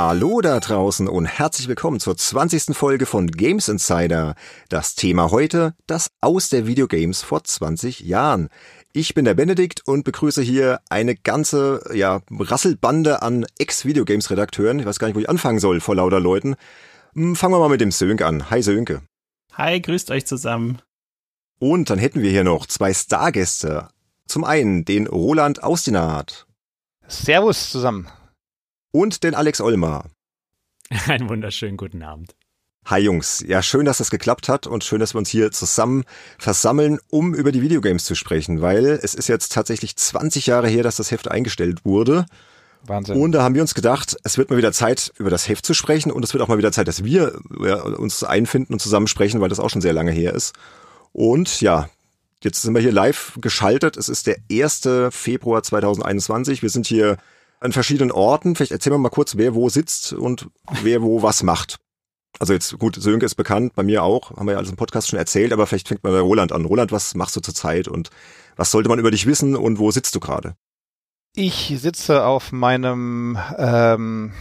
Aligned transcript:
Hallo 0.00 0.40
da 0.40 0.60
draußen 0.60 1.08
und 1.08 1.24
herzlich 1.24 1.66
willkommen 1.66 1.98
zur 1.98 2.16
20. 2.16 2.76
Folge 2.76 3.04
von 3.04 3.26
Games 3.26 3.66
Insider. 3.66 4.36
Das 4.68 4.94
Thema 4.94 5.32
heute, 5.32 5.74
das 5.88 6.06
Aus 6.20 6.50
der 6.50 6.68
Videogames 6.68 7.22
vor 7.22 7.42
20 7.42 7.98
Jahren. 7.98 8.48
Ich 8.92 9.14
bin 9.14 9.24
der 9.24 9.34
Benedikt 9.34 9.82
und 9.88 10.04
begrüße 10.04 10.40
hier 10.40 10.78
eine 10.88 11.16
ganze, 11.16 11.82
ja, 11.92 12.20
Rasselbande 12.30 13.22
an 13.22 13.44
Ex-Videogames-Redakteuren. 13.58 14.78
Ich 14.78 14.86
weiß 14.86 15.00
gar 15.00 15.08
nicht, 15.08 15.16
wo 15.16 15.20
ich 15.20 15.28
anfangen 15.28 15.58
soll 15.58 15.80
vor 15.80 15.96
lauter 15.96 16.20
Leuten. 16.20 16.54
Hm, 17.14 17.34
fangen 17.34 17.54
wir 17.54 17.58
mal 17.58 17.68
mit 17.68 17.80
dem 17.80 17.90
Sönke 17.90 18.24
an. 18.24 18.50
Hi 18.50 18.62
Sönke. 18.62 19.02
Hi, 19.54 19.80
grüßt 19.80 20.12
euch 20.12 20.26
zusammen. 20.26 20.80
Und 21.58 21.90
dann 21.90 21.98
hätten 21.98 22.22
wir 22.22 22.30
hier 22.30 22.44
noch 22.44 22.66
zwei 22.66 22.94
Stargäste. 22.94 23.88
Zum 24.28 24.44
einen 24.44 24.84
den 24.84 25.08
Roland 25.08 25.64
Austinat. 25.64 26.46
Servus 27.08 27.70
zusammen. 27.72 28.06
Und 28.90 29.22
den 29.22 29.34
Alex 29.34 29.60
Olmer. 29.60 30.04
Einen 31.06 31.28
wunderschönen 31.28 31.76
guten 31.76 32.02
Abend. 32.02 32.34
Hi 32.86 33.00
Jungs, 33.02 33.44
ja 33.46 33.62
schön, 33.62 33.84
dass 33.84 33.98
das 33.98 34.10
geklappt 34.10 34.48
hat 34.48 34.66
und 34.66 34.82
schön, 34.82 34.98
dass 34.98 35.14
wir 35.14 35.18
uns 35.18 35.28
hier 35.28 35.50
zusammen 35.50 36.04
versammeln, 36.38 36.98
um 37.10 37.34
über 37.34 37.52
die 37.52 37.60
Videogames 37.60 38.04
zu 38.04 38.14
sprechen, 38.14 38.62
weil 38.62 38.86
es 38.86 39.14
ist 39.14 39.28
jetzt 39.28 39.52
tatsächlich 39.52 39.94
20 39.94 40.46
Jahre 40.46 40.68
her, 40.68 40.82
dass 40.82 40.96
das 40.96 41.10
Heft 41.10 41.30
eingestellt 41.30 41.84
wurde. 41.84 42.24
Wahnsinn. 42.86 43.20
Und 43.20 43.32
da 43.32 43.42
haben 43.42 43.54
wir 43.54 43.60
uns 43.60 43.74
gedacht, 43.74 44.16
es 44.24 44.38
wird 44.38 44.48
mal 44.48 44.56
wieder 44.56 44.72
Zeit, 44.72 45.12
über 45.18 45.28
das 45.28 45.48
Heft 45.50 45.66
zu 45.66 45.74
sprechen 45.74 46.10
und 46.10 46.24
es 46.24 46.32
wird 46.32 46.42
auch 46.42 46.48
mal 46.48 46.56
wieder 46.56 46.72
Zeit, 46.72 46.88
dass 46.88 47.04
wir 47.04 47.38
ja, 47.62 47.82
uns 47.82 48.24
einfinden 48.24 48.72
und 48.72 48.78
zusammen 48.78 49.06
sprechen, 49.06 49.42
weil 49.42 49.50
das 49.50 49.60
auch 49.60 49.68
schon 49.68 49.82
sehr 49.82 49.92
lange 49.92 50.12
her 50.12 50.32
ist. 50.32 50.54
Und 51.12 51.60
ja, 51.60 51.90
jetzt 52.42 52.62
sind 52.62 52.72
wir 52.72 52.80
hier 52.80 52.92
live 52.92 53.36
geschaltet. 53.42 53.98
Es 53.98 54.08
ist 54.08 54.26
der 54.26 54.38
1. 54.50 54.88
Februar 55.10 55.62
2021. 55.62 56.62
Wir 56.62 56.70
sind 56.70 56.86
hier 56.86 57.18
an 57.60 57.72
verschiedenen 57.72 58.12
Orten. 58.12 58.54
Vielleicht 58.54 58.72
erzählen 58.72 58.94
wir 58.94 58.98
mal 58.98 59.08
kurz, 59.08 59.36
wer 59.36 59.54
wo 59.54 59.68
sitzt 59.68 60.12
und 60.12 60.48
wer 60.82 61.02
wo 61.02 61.22
was 61.22 61.42
macht. 61.42 61.78
Also 62.38 62.52
jetzt 62.52 62.78
gut, 62.78 62.96
Sönke 62.96 63.26
ist 63.26 63.34
bekannt, 63.34 63.74
bei 63.74 63.82
mir 63.82 64.04
auch, 64.04 64.30
haben 64.36 64.46
wir 64.46 64.52
ja 64.52 64.58
alles 64.58 64.70
im 64.70 64.76
Podcast 64.76 65.08
schon 65.08 65.18
erzählt, 65.18 65.52
aber 65.52 65.66
vielleicht 65.66 65.88
fängt 65.88 66.04
man 66.04 66.12
bei 66.12 66.20
Roland 66.20 66.52
an. 66.52 66.64
Roland, 66.64 66.92
was 66.92 67.14
machst 67.14 67.34
du 67.34 67.40
zurzeit 67.40 67.88
und 67.88 68.10
was 68.56 68.70
sollte 68.70 68.88
man 68.88 68.98
über 68.98 69.10
dich 69.10 69.26
wissen 69.26 69.56
und 69.56 69.78
wo 69.78 69.90
sitzt 69.90 70.14
du 70.14 70.20
gerade? 70.20 70.54
Ich 71.34 71.74
sitze 71.76 72.24
auf 72.24 72.52
meinem 72.52 73.38
ähm, 73.56 74.32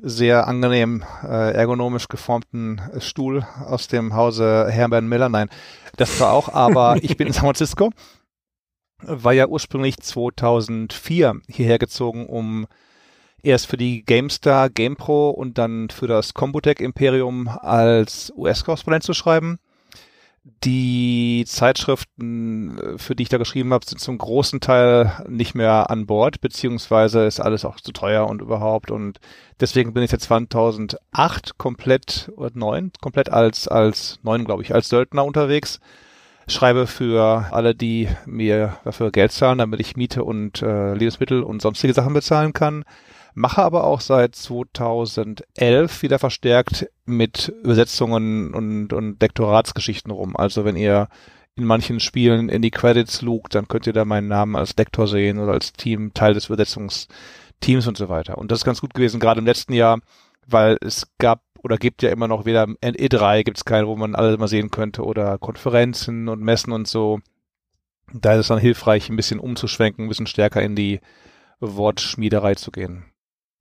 sehr 0.00 0.48
angenehm 0.48 1.04
äh, 1.22 1.52
ergonomisch 1.52 2.08
geformten 2.08 2.80
Stuhl 2.98 3.46
aus 3.64 3.88
dem 3.88 4.14
Hause 4.14 4.66
Herbert 4.70 5.04
Miller. 5.04 5.28
Nein, 5.28 5.48
das 5.96 6.18
war 6.20 6.32
auch, 6.32 6.52
aber 6.52 6.96
ich 7.02 7.16
bin 7.16 7.26
in 7.26 7.32
San 7.32 7.44
Francisco, 7.44 7.90
war 9.08 9.32
ja 9.32 9.46
ursprünglich 9.46 9.98
2004 9.98 11.40
hierher 11.48 11.78
gezogen, 11.78 12.26
um 12.26 12.66
erst 13.42 13.66
für 13.66 13.76
die 13.76 14.04
GameStar, 14.04 14.70
GamePro 14.70 15.30
und 15.30 15.58
dann 15.58 15.90
für 15.90 16.06
das 16.06 16.34
Computec 16.34 16.80
Imperium 16.80 17.48
als 17.48 18.32
US-Korrespondent 18.36 19.04
zu 19.04 19.14
schreiben. 19.14 19.58
Die 20.62 21.44
Zeitschriften, 21.46 22.98
für 22.98 23.14
die 23.14 23.22
ich 23.22 23.28
da 23.30 23.38
geschrieben 23.38 23.72
habe, 23.72 23.86
sind 23.86 23.98
zum 23.98 24.18
großen 24.18 24.60
Teil 24.60 25.24
nicht 25.26 25.54
mehr 25.54 25.90
an 25.90 26.04
Bord, 26.04 26.42
beziehungsweise 26.42 27.24
ist 27.24 27.40
alles 27.40 27.64
auch 27.64 27.76
zu 27.76 27.92
teuer 27.92 28.26
und 28.26 28.42
überhaupt. 28.42 28.90
Und 28.90 29.20
deswegen 29.60 29.94
bin 29.94 30.02
ich 30.02 30.10
seit 30.10 30.20
2008 30.20 31.56
komplett, 31.56 32.30
oder 32.36 32.50
neun, 32.52 32.92
komplett 33.00 33.30
als, 33.30 33.68
als 33.68 34.18
neun, 34.22 34.44
glaube 34.44 34.62
ich, 34.62 34.74
als 34.74 34.90
Söldner 34.90 35.24
unterwegs. 35.24 35.80
Schreibe 36.46 36.86
für 36.86 37.46
alle, 37.50 37.74
die 37.74 38.08
mir 38.26 38.78
dafür 38.84 39.10
Geld 39.10 39.32
zahlen, 39.32 39.58
damit 39.58 39.80
ich 39.80 39.96
Miete 39.96 40.24
und 40.24 40.62
äh, 40.62 40.94
Lebensmittel 40.94 41.42
und 41.42 41.62
sonstige 41.62 41.94
Sachen 41.94 42.14
bezahlen 42.14 42.52
kann 42.52 42.84
mache 43.34 43.62
aber 43.62 43.84
auch 43.84 44.00
seit 44.00 44.34
2011 44.34 46.02
wieder 46.02 46.18
verstärkt 46.18 46.88
mit 47.04 47.52
Übersetzungen 47.62 48.54
und, 48.54 48.92
und 48.92 49.20
Lektoratsgeschichten 49.20 50.12
rum. 50.12 50.36
Also 50.36 50.64
wenn 50.64 50.76
ihr 50.76 51.08
in 51.56 51.64
manchen 51.64 52.00
Spielen 52.00 52.48
in 52.48 52.62
die 52.62 52.70
Credits 52.70 53.22
lugt, 53.22 53.54
dann 53.54 53.68
könnt 53.68 53.86
ihr 53.86 53.92
da 53.92 54.04
meinen 54.04 54.28
Namen 54.28 54.56
als 54.56 54.76
Lektor 54.76 55.06
sehen 55.06 55.38
oder 55.38 55.52
als 55.52 55.72
Team, 55.72 56.14
Teil 56.14 56.34
des 56.34 56.46
Übersetzungsteams 56.46 57.86
und 57.86 57.96
so 57.96 58.08
weiter. 58.08 58.38
Und 58.38 58.50
das 58.50 58.60
ist 58.60 58.64
ganz 58.64 58.80
gut 58.80 58.94
gewesen, 58.94 59.20
gerade 59.20 59.40
im 59.40 59.46
letzten 59.46 59.72
Jahr, 59.72 60.00
weil 60.46 60.76
es 60.80 61.06
gab 61.18 61.42
oder 61.64 61.78
gibt 61.78 62.02
ja 62.02 62.10
immer 62.10 62.28
noch 62.28 62.44
weder 62.44 62.64
E3 62.64 63.42
gibt 63.42 63.56
es 63.56 63.64
keinen, 63.64 63.86
wo 63.86 63.96
man 63.96 64.14
alle 64.14 64.36
mal 64.36 64.48
sehen 64.48 64.70
könnte 64.70 65.02
oder 65.02 65.38
Konferenzen 65.38 66.28
und 66.28 66.42
Messen 66.42 66.72
und 66.72 66.86
so. 66.86 67.20
Da 68.12 68.34
ist 68.34 68.40
es 68.40 68.48
dann 68.48 68.58
hilfreich, 68.58 69.08
ein 69.08 69.16
bisschen 69.16 69.40
umzuschwenken, 69.40 70.04
ein 70.04 70.08
bisschen 70.08 70.26
stärker 70.26 70.62
in 70.62 70.76
die 70.76 71.00
Wortschmiederei 71.60 72.54
zu 72.54 72.70
gehen. 72.70 73.06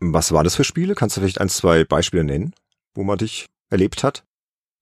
Was 0.01 0.33
war 0.33 0.43
das 0.43 0.55
für 0.55 0.65
Spiele? 0.65 0.95
Kannst 0.95 1.15
du 1.15 1.21
vielleicht 1.21 1.39
ein, 1.39 1.47
zwei 1.47 1.85
Beispiele 1.85 2.25
nennen, 2.25 2.53
wo 2.93 3.03
man 3.03 3.17
dich 3.17 3.47
erlebt 3.69 4.03
hat? 4.03 4.25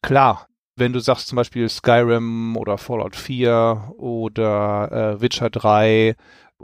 Klar, 0.01 0.47
wenn 0.75 0.91
du 0.91 0.99
sagst 0.99 1.27
zum 1.27 1.35
Beispiel 1.35 1.69
Skyrim 1.69 2.57
oder 2.57 2.79
Fallout 2.79 3.15
4 3.15 3.93
oder 3.97 4.91
äh, 4.91 5.21
Witcher 5.21 5.51
3 5.51 6.15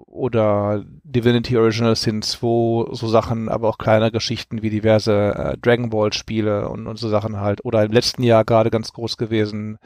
oder 0.05 0.83
Divinity 1.03 1.57
Original 1.57 1.95
Sin 1.95 2.21
2, 2.21 2.93
so 2.93 3.07
Sachen, 3.07 3.49
aber 3.49 3.69
auch 3.69 3.77
kleine 3.77 4.11
Geschichten 4.11 4.61
wie 4.61 4.69
diverse 4.69 5.33
äh, 5.35 5.57
Dragon 5.57 5.89
Ball 5.89 6.13
Spiele 6.13 6.69
und, 6.69 6.87
und 6.87 6.97
so 6.97 7.09
Sachen 7.09 7.39
halt. 7.39 7.63
Oder 7.65 7.83
im 7.83 7.91
letzten 7.91 8.23
Jahr 8.23 8.45
gerade 8.45 8.69
ganz 8.69 8.93
groß 8.93 9.17
gewesen 9.17 9.77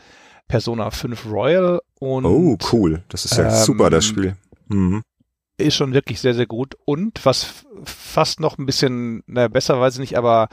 Persona 0.48 0.92
5 0.92 1.26
Royal 1.32 1.82
und. 2.00 2.26
Oh, 2.26 2.58
cool. 2.72 3.04
Das 3.10 3.26
ist 3.26 3.38
ja 3.38 3.46
ähm, 3.46 3.64
super, 3.66 3.90
das 3.90 4.06
Spiel. 4.06 4.36
Mhm 4.68 5.04
ist 5.62 5.76
schon 5.76 5.94
wirklich 5.94 6.20
sehr, 6.20 6.34
sehr 6.34 6.48
gut. 6.48 6.76
Und 6.86 7.24
was 7.26 7.66
fast 7.84 8.40
noch 8.40 8.58
ein 8.58 8.66
bisschen, 8.66 9.24
naja, 9.28 9.48
besser 9.48 9.80
weiß 9.80 9.96
ich 9.96 10.00
nicht, 10.00 10.18
aber 10.18 10.50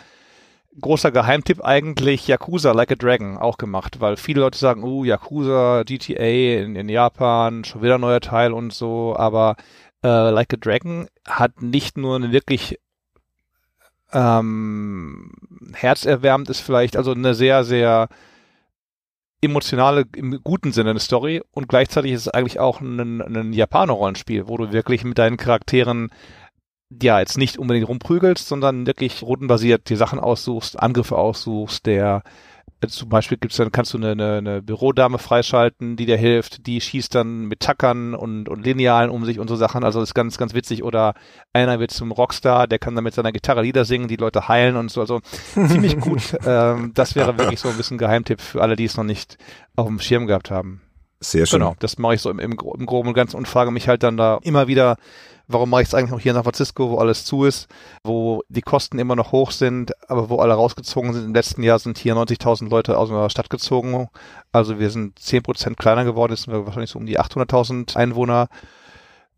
großer 0.81 1.11
Geheimtipp 1.11 1.65
eigentlich 1.65 2.27
Yakuza 2.29 2.73
Like 2.73 2.93
a 2.93 2.95
Dragon 2.95 3.37
auch 3.37 3.59
gemacht, 3.59 4.01
weil 4.01 4.17
viele 4.17 4.41
Leute 4.41 4.59
sagen, 4.59 4.83
uh, 4.83 5.05
Yakuza, 5.05 5.83
GTA 5.85 6.63
in, 6.63 6.77
in 6.77 6.89
Japan, 6.89 7.65
schon 7.65 7.83
wieder 7.83 7.97
ein 7.97 8.01
neuer 8.01 8.21
Teil 8.21 8.53
und 8.53 8.73
so, 8.73 9.15
aber 9.17 9.57
äh, 10.03 10.31
Like 10.31 10.55
a 10.55 10.57
Dragon 10.57 11.09
hat 11.27 11.63
nicht 11.63 11.97
nur 11.97 12.17
eine 12.17 12.33
wirklich 12.33 12.79
ähm, 14.13 15.33
herzerwärmend 15.75 16.49
ist 16.51 16.61
vielleicht, 16.61 16.97
also 16.97 17.13
eine 17.13 17.35
sehr, 17.35 17.65
sehr 17.65 18.09
emotionale, 19.41 20.05
im 20.17 20.41
guten 20.43 20.73
Sinne 20.73 20.91
eine 20.91 21.01
Story 21.01 21.43
und 21.53 21.69
gleichzeitig 21.69 22.13
ist 22.13 22.23
es 22.23 22.29
eigentlich 22.29 22.59
auch 22.59 22.81
ein, 22.81 23.21
ein 23.21 23.53
Japaner-Rollenspiel, 23.53 24.49
wo 24.49 24.57
du 24.57 24.73
wirklich 24.73 25.05
mit 25.05 25.19
deinen 25.19 25.37
Charakteren 25.37 26.11
ja 26.91 27.21
jetzt 27.21 27.39
nicht 27.39 27.59
unbedingt 27.59 27.89
rumprügelst, 27.89 28.47
sondern 28.49 28.87
wirklich 28.87 29.23
rundenbasiert 29.23 29.89
die 29.91 29.97
Sachen 29.97 30.19
aussuchst, 30.19 30.79
Angriffe 30.81 31.17
aussuchst, 31.17 31.87
der 31.87 32.23
zum 32.87 33.09
Beispiel 33.09 33.39
gibt's 33.39 33.57
dann, 33.57 33.73
kannst 33.73 33.93
du 33.93 33.99
eine, 33.99 34.13
eine, 34.13 34.37
eine 34.37 34.63
Bürodame 34.63 35.19
freischalten, 35.19 35.97
die 35.97 36.07
dir 36.07 36.17
hilft, 36.17 36.67
die 36.67 36.81
schießt 36.81 37.13
dann 37.13 37.47
mit 37.47 37.61
Tackern 37.61 38.15
und, 38.15 38.49
und 38.49 38.65
Linealen 38.65 39.11
um 39.11 39.25
sich 39.25 39.41
und 39.41 39.49
so 39.49 39.57
Sachen, 39.57 39.83
also 39.83 39.99
das 39.99 40.11
ist 40.11 40.15
ganz, 40.15 40.39
ganz 40.39 40.55
witzig. 40.55 40.85
Oder 40.85 41.15
einer 41.53 41.81
wird 41.81 41.91
zum 41.91 42.13
Rockstar, 42.13 42.69
der 42.69 42.79
kann 42.79 42.95
dann 42.95 43.05
mit 43.05 43.15
seiner 43.15 43.33
Gitarre 43.33 43.63
Lieder 43.63 43.85
singen, 43.85 44.07
die 44.07 44.17
Leute 44.17 44.47
heilen 44.47 44.77
und 44.77 44.91
so, 44.93 45.01
also 45.01 45.21
ziemlich 45.55 45.99
gut. 45.99 46.37
Ähm, 46.47 46.93
das 46.95 47.17
wäre 47.17 47.37
wirklich 47.37 47.59
so 47.59 47.69
ein 47.69 47.77
bisschen 47.77 47.99
Geheimtipp 47.99 48.41
für 48.41 48.63
alle, 48.63 48.77
die 48.77 48.85
es 48.85 48.97
noch 48.97 49.05
nicht 49.05 49.39
auf 49.75 49.89
dem 49.89 49.99
Schirm 49.99 50.27
gehabt 50.27 50.51
haben. 50.51 50.81
Sehr 51.21 51.47
schön. 51.47 51.59
Genau, 51.59 51.75
das 51.81 51.99
mache 51.99 52.15
ich 52.15 52.21
so 52.21 52.31
im, 52.31 52.39
im, 52.39 52.53
im 52.53 52.87
Groben 52.87 53.09
und 53.09 53.15
Ganzen 53.15 53.37
und 53.37 53.49
frage 53.49 53.73
mich 53.73 53.89
halt 53.89 54.05
dann 54.05 54.17
da 54.17 54.39
immer 54.43 54.69
wieder, 54.69 54.97
warum 55.49 55.71
mache 55.71 55.83
ich 55.83 55.89
es 55.89 55.95
eigentlich 55.95 56.11
noch 56.11 56.21
hier 56.21 56.31
in 56.31 56.37
San 56.37 56.45
Francisco, 56.45 56.91
wo 56.91 56.99
alles 56.99 57.25
zu 57.25 57.45
ist, 57.45 57.69
wo 58.05 58.43
die 58.49 58.61
Kosten 58.61 58.99
immer 58.99 59.17
noch 59.17 59.33
hoch 59.33 59.51
sind, 59.51 59.93
aber 60.09 60.29
wo 60.29 60.37
alle 60.37 60.55
rausgezogen 60.55 61.15
sind. 61.15 61.25
Im 61.25 61.35
letzten 61.35 61.63
Jahr 61.63 61.79
sind 61.79 61.99
hier 61.99 62.15
90.000 62.15 62.69
Leute 62.69 62.97
aus 62.97 63.09
unserer 63.09 63.31
Stadt 63.31 63.51
gezogen. 63.51 64.09
Also 64.53 64.79
wir 64.79 64.91
sind 64.91 65.19
10% 65.19 65.75
kleiner 65.75 66.05
geworden, 66.05 66.33
jetzt 66.33 66.45
sind 66.45 66.53
wir 66.53 66.67
wahrscheinlich 66.67 66.91
so 66.91 66.99
um 66.99 67.07
die 67.07 67.19
800.000 67.19 67.97
Einwohner. 67.97 68.49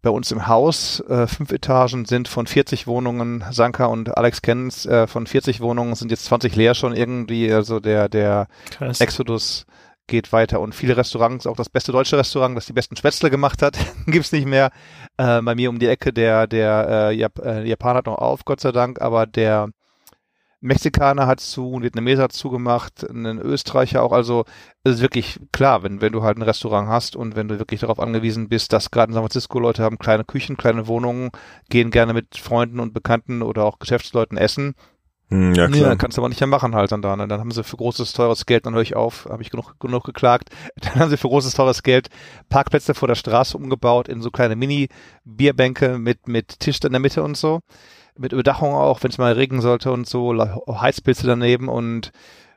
Bei 0.02 0.10
uns 0.10 0.32
im 0.32 0.46
Haus, 0.46 1.00
äh, 1.08 1.26
fünf 1.26 1.52
Etagen 1.52 2.06
sind 2.06 2.26
von 2.26 2.46
40 2.46 2.86
Wohnungen, 2.86 3.44
Sanka 3.50 3.84
und 3.84 4.16
Alex 4.16 4.40
kennen's, 4.40 4.86
äh, 4.86 5.06
von 5.06 5.26
40 5.26 5.60
Wohnungen 5.60 5.94
sind 5.94 6.10
jetzt 6.10 6.24
20 6.24 6.56
leer 6.56 6.74
schon 6.74 6.96
irgendwie, 6.96 7.52
also 7.52 7.80
der, 7.80 8.08
der 8.08 8.48
Krass. 8.70 9.00
Exodus 9.02 9.66
geht 10.10 10.32
weiter 10.32 10.60
und 10.60 10.74
viele 10.74 10.96
Restaurants, 10.96 11.46
auch 11.46 11.56
das 11.56 11.70
beste 11.70 11.92
deutsche 11.92 12.18
Restaurant, 12.18 12.56
das 12.56 12.66
die 12.66 12.74
besten 12.74 12.96
Spätzle 12.96 13.30
gemacht 13.30 13.62
hat, 13.62 13.78
gibt's 14.06 14.32
nicht 14.32 14.46
mehr. 14.46 14.70
Äh, 15.16 15.40
bei 15.40 15.54
mir 15.54 15.70
um 15.70 15.78
die 15.78 15.86
Ecke, 15.86 16.12
der, 16.12 16.46
der 16.46 17.10
äh, 17.10 17.14
Jap 17.14 17.38
äh, 17.38 17.66
Japaner 17.66 17.98
hat 17.98 18.06
noch 18.06 18.18
auf, 18.18 18.44
Gott 18.44 18.60
sei 18.60 18.72
Dank, 18.72 19.00
aber 19.00 19.26
der 19.26 19.70
Mexikaner 20.62 21.26
hat 21.26 21.40
zu, 21.40 21.76
ein 21.76 21.82
Vietnameser 21.82 22.24
hat 22.24 22.32
zugemacht, 22.32 23.02
ein 23.08 23.38
Österreicher 23.38 24.02
auch. 24.02 24.12
Also 24.12 24.44
es 24.84 24.96
ist 24.96 25.00
wirklich 25.00 25.40
klar, 25.52 25.82
wenn, 25.82 26.02
wenn 26.02 26.12
du 26.12 26.22
halt 26.22 26.36
ein 26.36 26.42
Restaurant 26.42 26.88
hast 26.88 27.16
und 27.16 27.34
wenn 27.34 27.48
du 27.48 27.58
wirklich 27.58 27.80
darauf 27.80 27.98
angewiesen 27.98 28.50
bist, 28.50 28.72
dass 28.74 28.90
gerade 28.90 29.10
in 29.10 29.14
San 29.14 29.22
Francisco 29.22 29.58
Leute 29.58 29.82
haben 29.82 29.98
kleine 29.98 30.24
Küchen, 30.24 30.58
kleine 30.58 30.86
Wohnungen, 30.86 31.30
gehen 31.70 31.90
gerne 31.90 32.12
mit 32.12 32.36
Freunden 32.36 32.78
und 32.80 32.92
Bekannten 32.92 33.40
oder 33.40 33.64
auch 33.64 33.78
Geschäftsleuten 33.78 34.36
essen, 34.36 34.74
ja, 35.30 35.68
klar. 35.68 35.90
Ja, 35.90 35.96
kannst 35.96 36.16
du 36.16 36.22
aber 36.22 36.28
nicht 36.28 36.40
mehr 36.40 36.48
machen 36.48 36.74
halt 36.74 36.90
dann 36.90 37.02
da. 37.02 37.14
Ne? 37.16 37.28
Dann 37.28 37.40
haben 37.40 37.52
sie 37.52 37.62
für 37.62 37.76
großes, 37.76 38.12
teures 38.12 38.46
Geld, 38.46 38.66
dann 38.66 38.74
höre 38.74 38.82
ich 38.82 38.96
auf, 38.96 39.26
habe 39.30 39.42
ich 39.42 39.50
genug, 39.50 39.78
genug 39.78 40.04
geklagt, 40.04 40.50
dann 40.76 40.96
haben 40.96 41.10
sie 41.10 41.16
für 41.16 41.28
großes, 41.28 41.54
teures 41.54 41.82
Geld 41.82 42.08
Parkplätze 42.48 42.94
vor 42.94 43.08
der 43.08 43.14
Straße 43.14 43.56
umgebaut 43.56 44.08
in 44.08 44.22
so 44.22 44.30
kleine 44.30 44.56
Mini-Bierbänke 44.56 45.98
mit, 45.98 46.26
mit 46.26 46.58
Tisch 46.60 46.80
in 46.84 46.92
der 46.92 47.00
Mitte 47.00 47.22
und 47.22 47.36
so. 47.36 47.60
mit 48.18 48.32
Überdachung 48.32 48.74
auch, 48.74 49.02
wenn 49.02 49.10
es 49.10 49.18
mal 49.18 49.32
regnen 49.32 49.60
sollte 49.60 49.92
und 49.92 50.08
so, 50.08 50.34
Heizpilze 50.68 51.26
daneben 51.26 51.68
und 51.68 52.12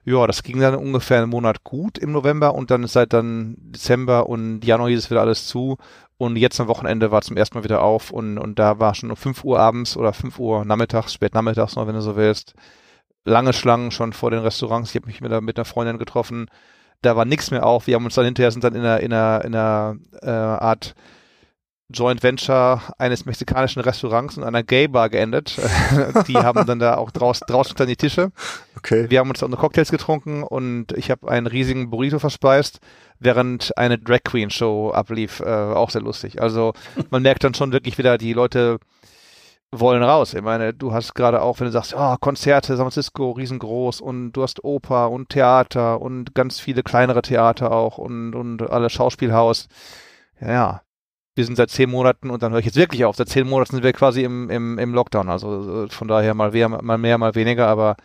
ja, 0.06 0.28
das 0.28 0.44
ging 0.44 0.60
dann 0.60 0.76
ungefähr 0.76 1.20
einen 1.22 1.30
Monat 1.30 1.64
gut 1.64 1.98
im 1.98 2.12
November 2.12 2.56
und 2.56 2.72
dann 2.72 2.86
seit 2.88 3.14
dann 3.14 3.56
Dezember 3.58 4.28
und 4.28 4.66
Januar 4.66 4.90
hieß 4.90 5.00
es 5.00 5.10
wieder 5.10 5.22
alles 5.22 5.48
zu 5.48 5.78
und 6.18 6.36
jetzt 6.36 6.60
am 6.60 6.68
Wochenende 6.68 7.12
war 7.12 7.22
zum 7.22 7.38
ersten 7.38 7.58
Mal 7.58 7.64
wieder 7.64 7.82
auf 7.82 8.12
und, 8.12 8.38
und 8.38 8.60
da 8.60 8.80
war 8.80 8.96
schon 8.96 9.10
um 9.10 9.18
5 9.18 9.44
Uhr 9.44 9.60
abends 9.60 9.98
oder 9.98 10.14
5 10.14 10.40
Uhr 10.40 10.66
nachmittags, 10.66 11.14
spät 11.14 11.34
nachmittags 11.34 11.76
noch, 11.76 11.88
wenn 11.88 11.96
du 11.96 12.02
so 12.02 12.16
willst, 12.16 12.54
lange 13.26 13.54
Schlangen 13.54 13.92
schon 13.92 14.14
vor 14.14 14.32
den 14.32 14.40
Restaurants. 14.42 14.92
Ich 14.92 14.96
habe 14.96 15.08
mich 15.08 15.22
mit, 15.22 15.32
mit 15.42 15.58
einer 15.58 15.66
Freundin 15.66 15.98
getroffen, 15.98 16.48
da 17.02 17.16
war 17.16 17.26
nichts 17.26 17.52
mehr 17.52 17.66
auf. 17.66 17.88
Wir 17.88 17.96
haben 17.96 18.06
uns 18.06 18.16
dann 18.16 18.26
hinterher 18.26 18.52
sind 18.52 18.64
dann 18.64 18.76
in 18.76 18.82
einer, 18.82 19.00
in 19.02 19.14
einer, 19.14 19.46
in 19.46 19.56
einer 19.56 19.98
äh, 20.22 20.30
Art 20.30 20.96
Joint 21.94 22.24
Venture 22.24 22.82
eines 22.98 23.26
mexikanischen 23.26 23.82
Restaurants 23.82 24.38
und 24.38 24.44
einer 24.44 24.64
Gay 24.64 24.88
Bar 24.88 25.10
geendet. 25.10 25.58
die 26.28 26.38
haben 26.38 26.66
dann 26.66 26.80
da 26.80 26.96
auch 26.96 27.12
draußen 27.12 27.46
draußen 27.48 27.76
dann 27.76 27.88
die 27.88 27.96
Tische. 27.96 28.32
Okay. 28.78 29.10
Wir 29.10 29.20
haben 29.20 29.30
uns 29.30 29.44
unsere 29.44 29.62
Cocktails 29.62 29.92
getrunken 29.92 30.44
und 30.44 30.92
ich 30.94 31.12
habe 31.12 31.30
einen 31.30 31.46
riesigen 31.46 31.90
Burrito 31.90 32.20
verspeist, 32.20 32.80
während 33.24 33.78
eine 33.78 33.98
Drag 33.98 34.24
Queen 34.24 34.50
Show 34.50 34.92
ablief. 34.92 35.40
Äh, 35.40 35.46
auch 35.46 35.90
sehr 35.90 36.02
lustig. 36.02 36.42
Also 36.42 36.74
man 37.10 37.22
merkt 37.22 37.44
dann 37.44 37.54
schon 37.54 37.72
wirklich 37.72 37.98
wieder, 37.98 38.18
die 38.18 38.34
Leute 38.34 38.80
wollen 39.72 40.04
raus. 40.04 40.34
Ich 40.34 40.42
meine, 40.42 40.74
du 40.74 40.94
hast 40.94 41.16
gerade 41.16 41.42
auch, 41.42 41.60
wenn 41.60 41.66
du 41.66 41.72
sagst, 41.72 41.96
oh, 41.98 42.16
Konzerte, 42.20 42.76
San 42.76 42.86
Francisco, 42.86 43.32
riesengroß 43.32 44.02
und 44.02 44.34
du 44.34 44.44
hast 44.44 44.64
Oper 44.64 45.10
und 45.10 45.30
Theater 45.30 46.02
und 46.02 46.36
ganz 46.36 46.60
viele 46.60 46.84
kleinere 46.84 47.22
Theater 47.22 47.72
auch 47.72 47.98
und, 47.98 48.36
und 48.36 48.62
alle 48.70 48.90
Schauspielhaus. 48.90 49.68
Ja, 50.40 50.82
wir 51.36 51.46
sind 51.46 51.56
seit 51.56 51.72
zehn 51.72 51.90
Monaten 51.90 52.30
und 52.30 52.44
dann 52.44 52.52
höre 52.52 52.60
ich 52.60 52.66
jetzt 52.66 52.76
wirklich 52.76 53.06
auf. 53.06 53.16
Seit 53.16 53.30
zehn 53.30 53.48
Monaten 53.48 53.72
sind 53.72 53.84
wir 53.84 53.94
quasi 53.94 54.24
im, 54.24 54.50
im, 54.50 54.78
im 54.78 54.94
Lockdown. 54.94 55.30
Also 55.30 55.88
von 55.90 56.08
daher 56.08 56.34
mal 56.34 56.52
mehr, 56.52 56.70
mal 56.70 56.98
mehr, 56.98 57.18
mal 57.18 57.36
weniger, 57.36 57.68
aber 57.68 57.96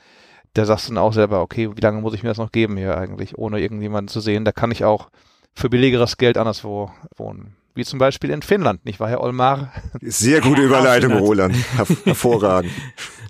da 0.54 0.64
sagst 0.64 0.88
du 0.88 0.94
dann 0.94 1.02
auch 1.02 1.12
selber, 1.12 1.42
okay, 1.42 1.70
wie 1.74 1.80
lange 1.80 2.00
muss 2.00 2.14
ich 2.14 2.22
mir 2.22 2.30
das 2.30 2.38
noch 2.38 2.52
geben 2.52 2.76
hier 2.76 2.96
eigentlich, 2.96 3.38
ohne 3.38 3.60
irgendjemanden 3.60 4.08
zu 4.08 4.20
sehen? 4.20 4.44
Da 4.44 4.52
kann 4.52 4.70
ich 4.70 4.84
auch 4.84 5.10
für 5.54 5.68
billigeres 5.68 6.16
Geld 6.16 6.38
anderswo 6.38 6.90
wohnen. 7.16 7.56
Wie 7.74 7.84
zum 7.84 8.00
Beispiel 8.00 8.30
in 8.30 8.42
Finnland, 8.42 8.84
nicht 8.84 8.98
wahr, 8.98 9.08
Herr 9.08 9.20
Olmar? 9.20 9.72
Sehr 10.00 10.40
gute 10.40 10.62
Überleitung, 10.62 11.12
Roland. 11.12 11.54
Hervorragend. 12.04 12.72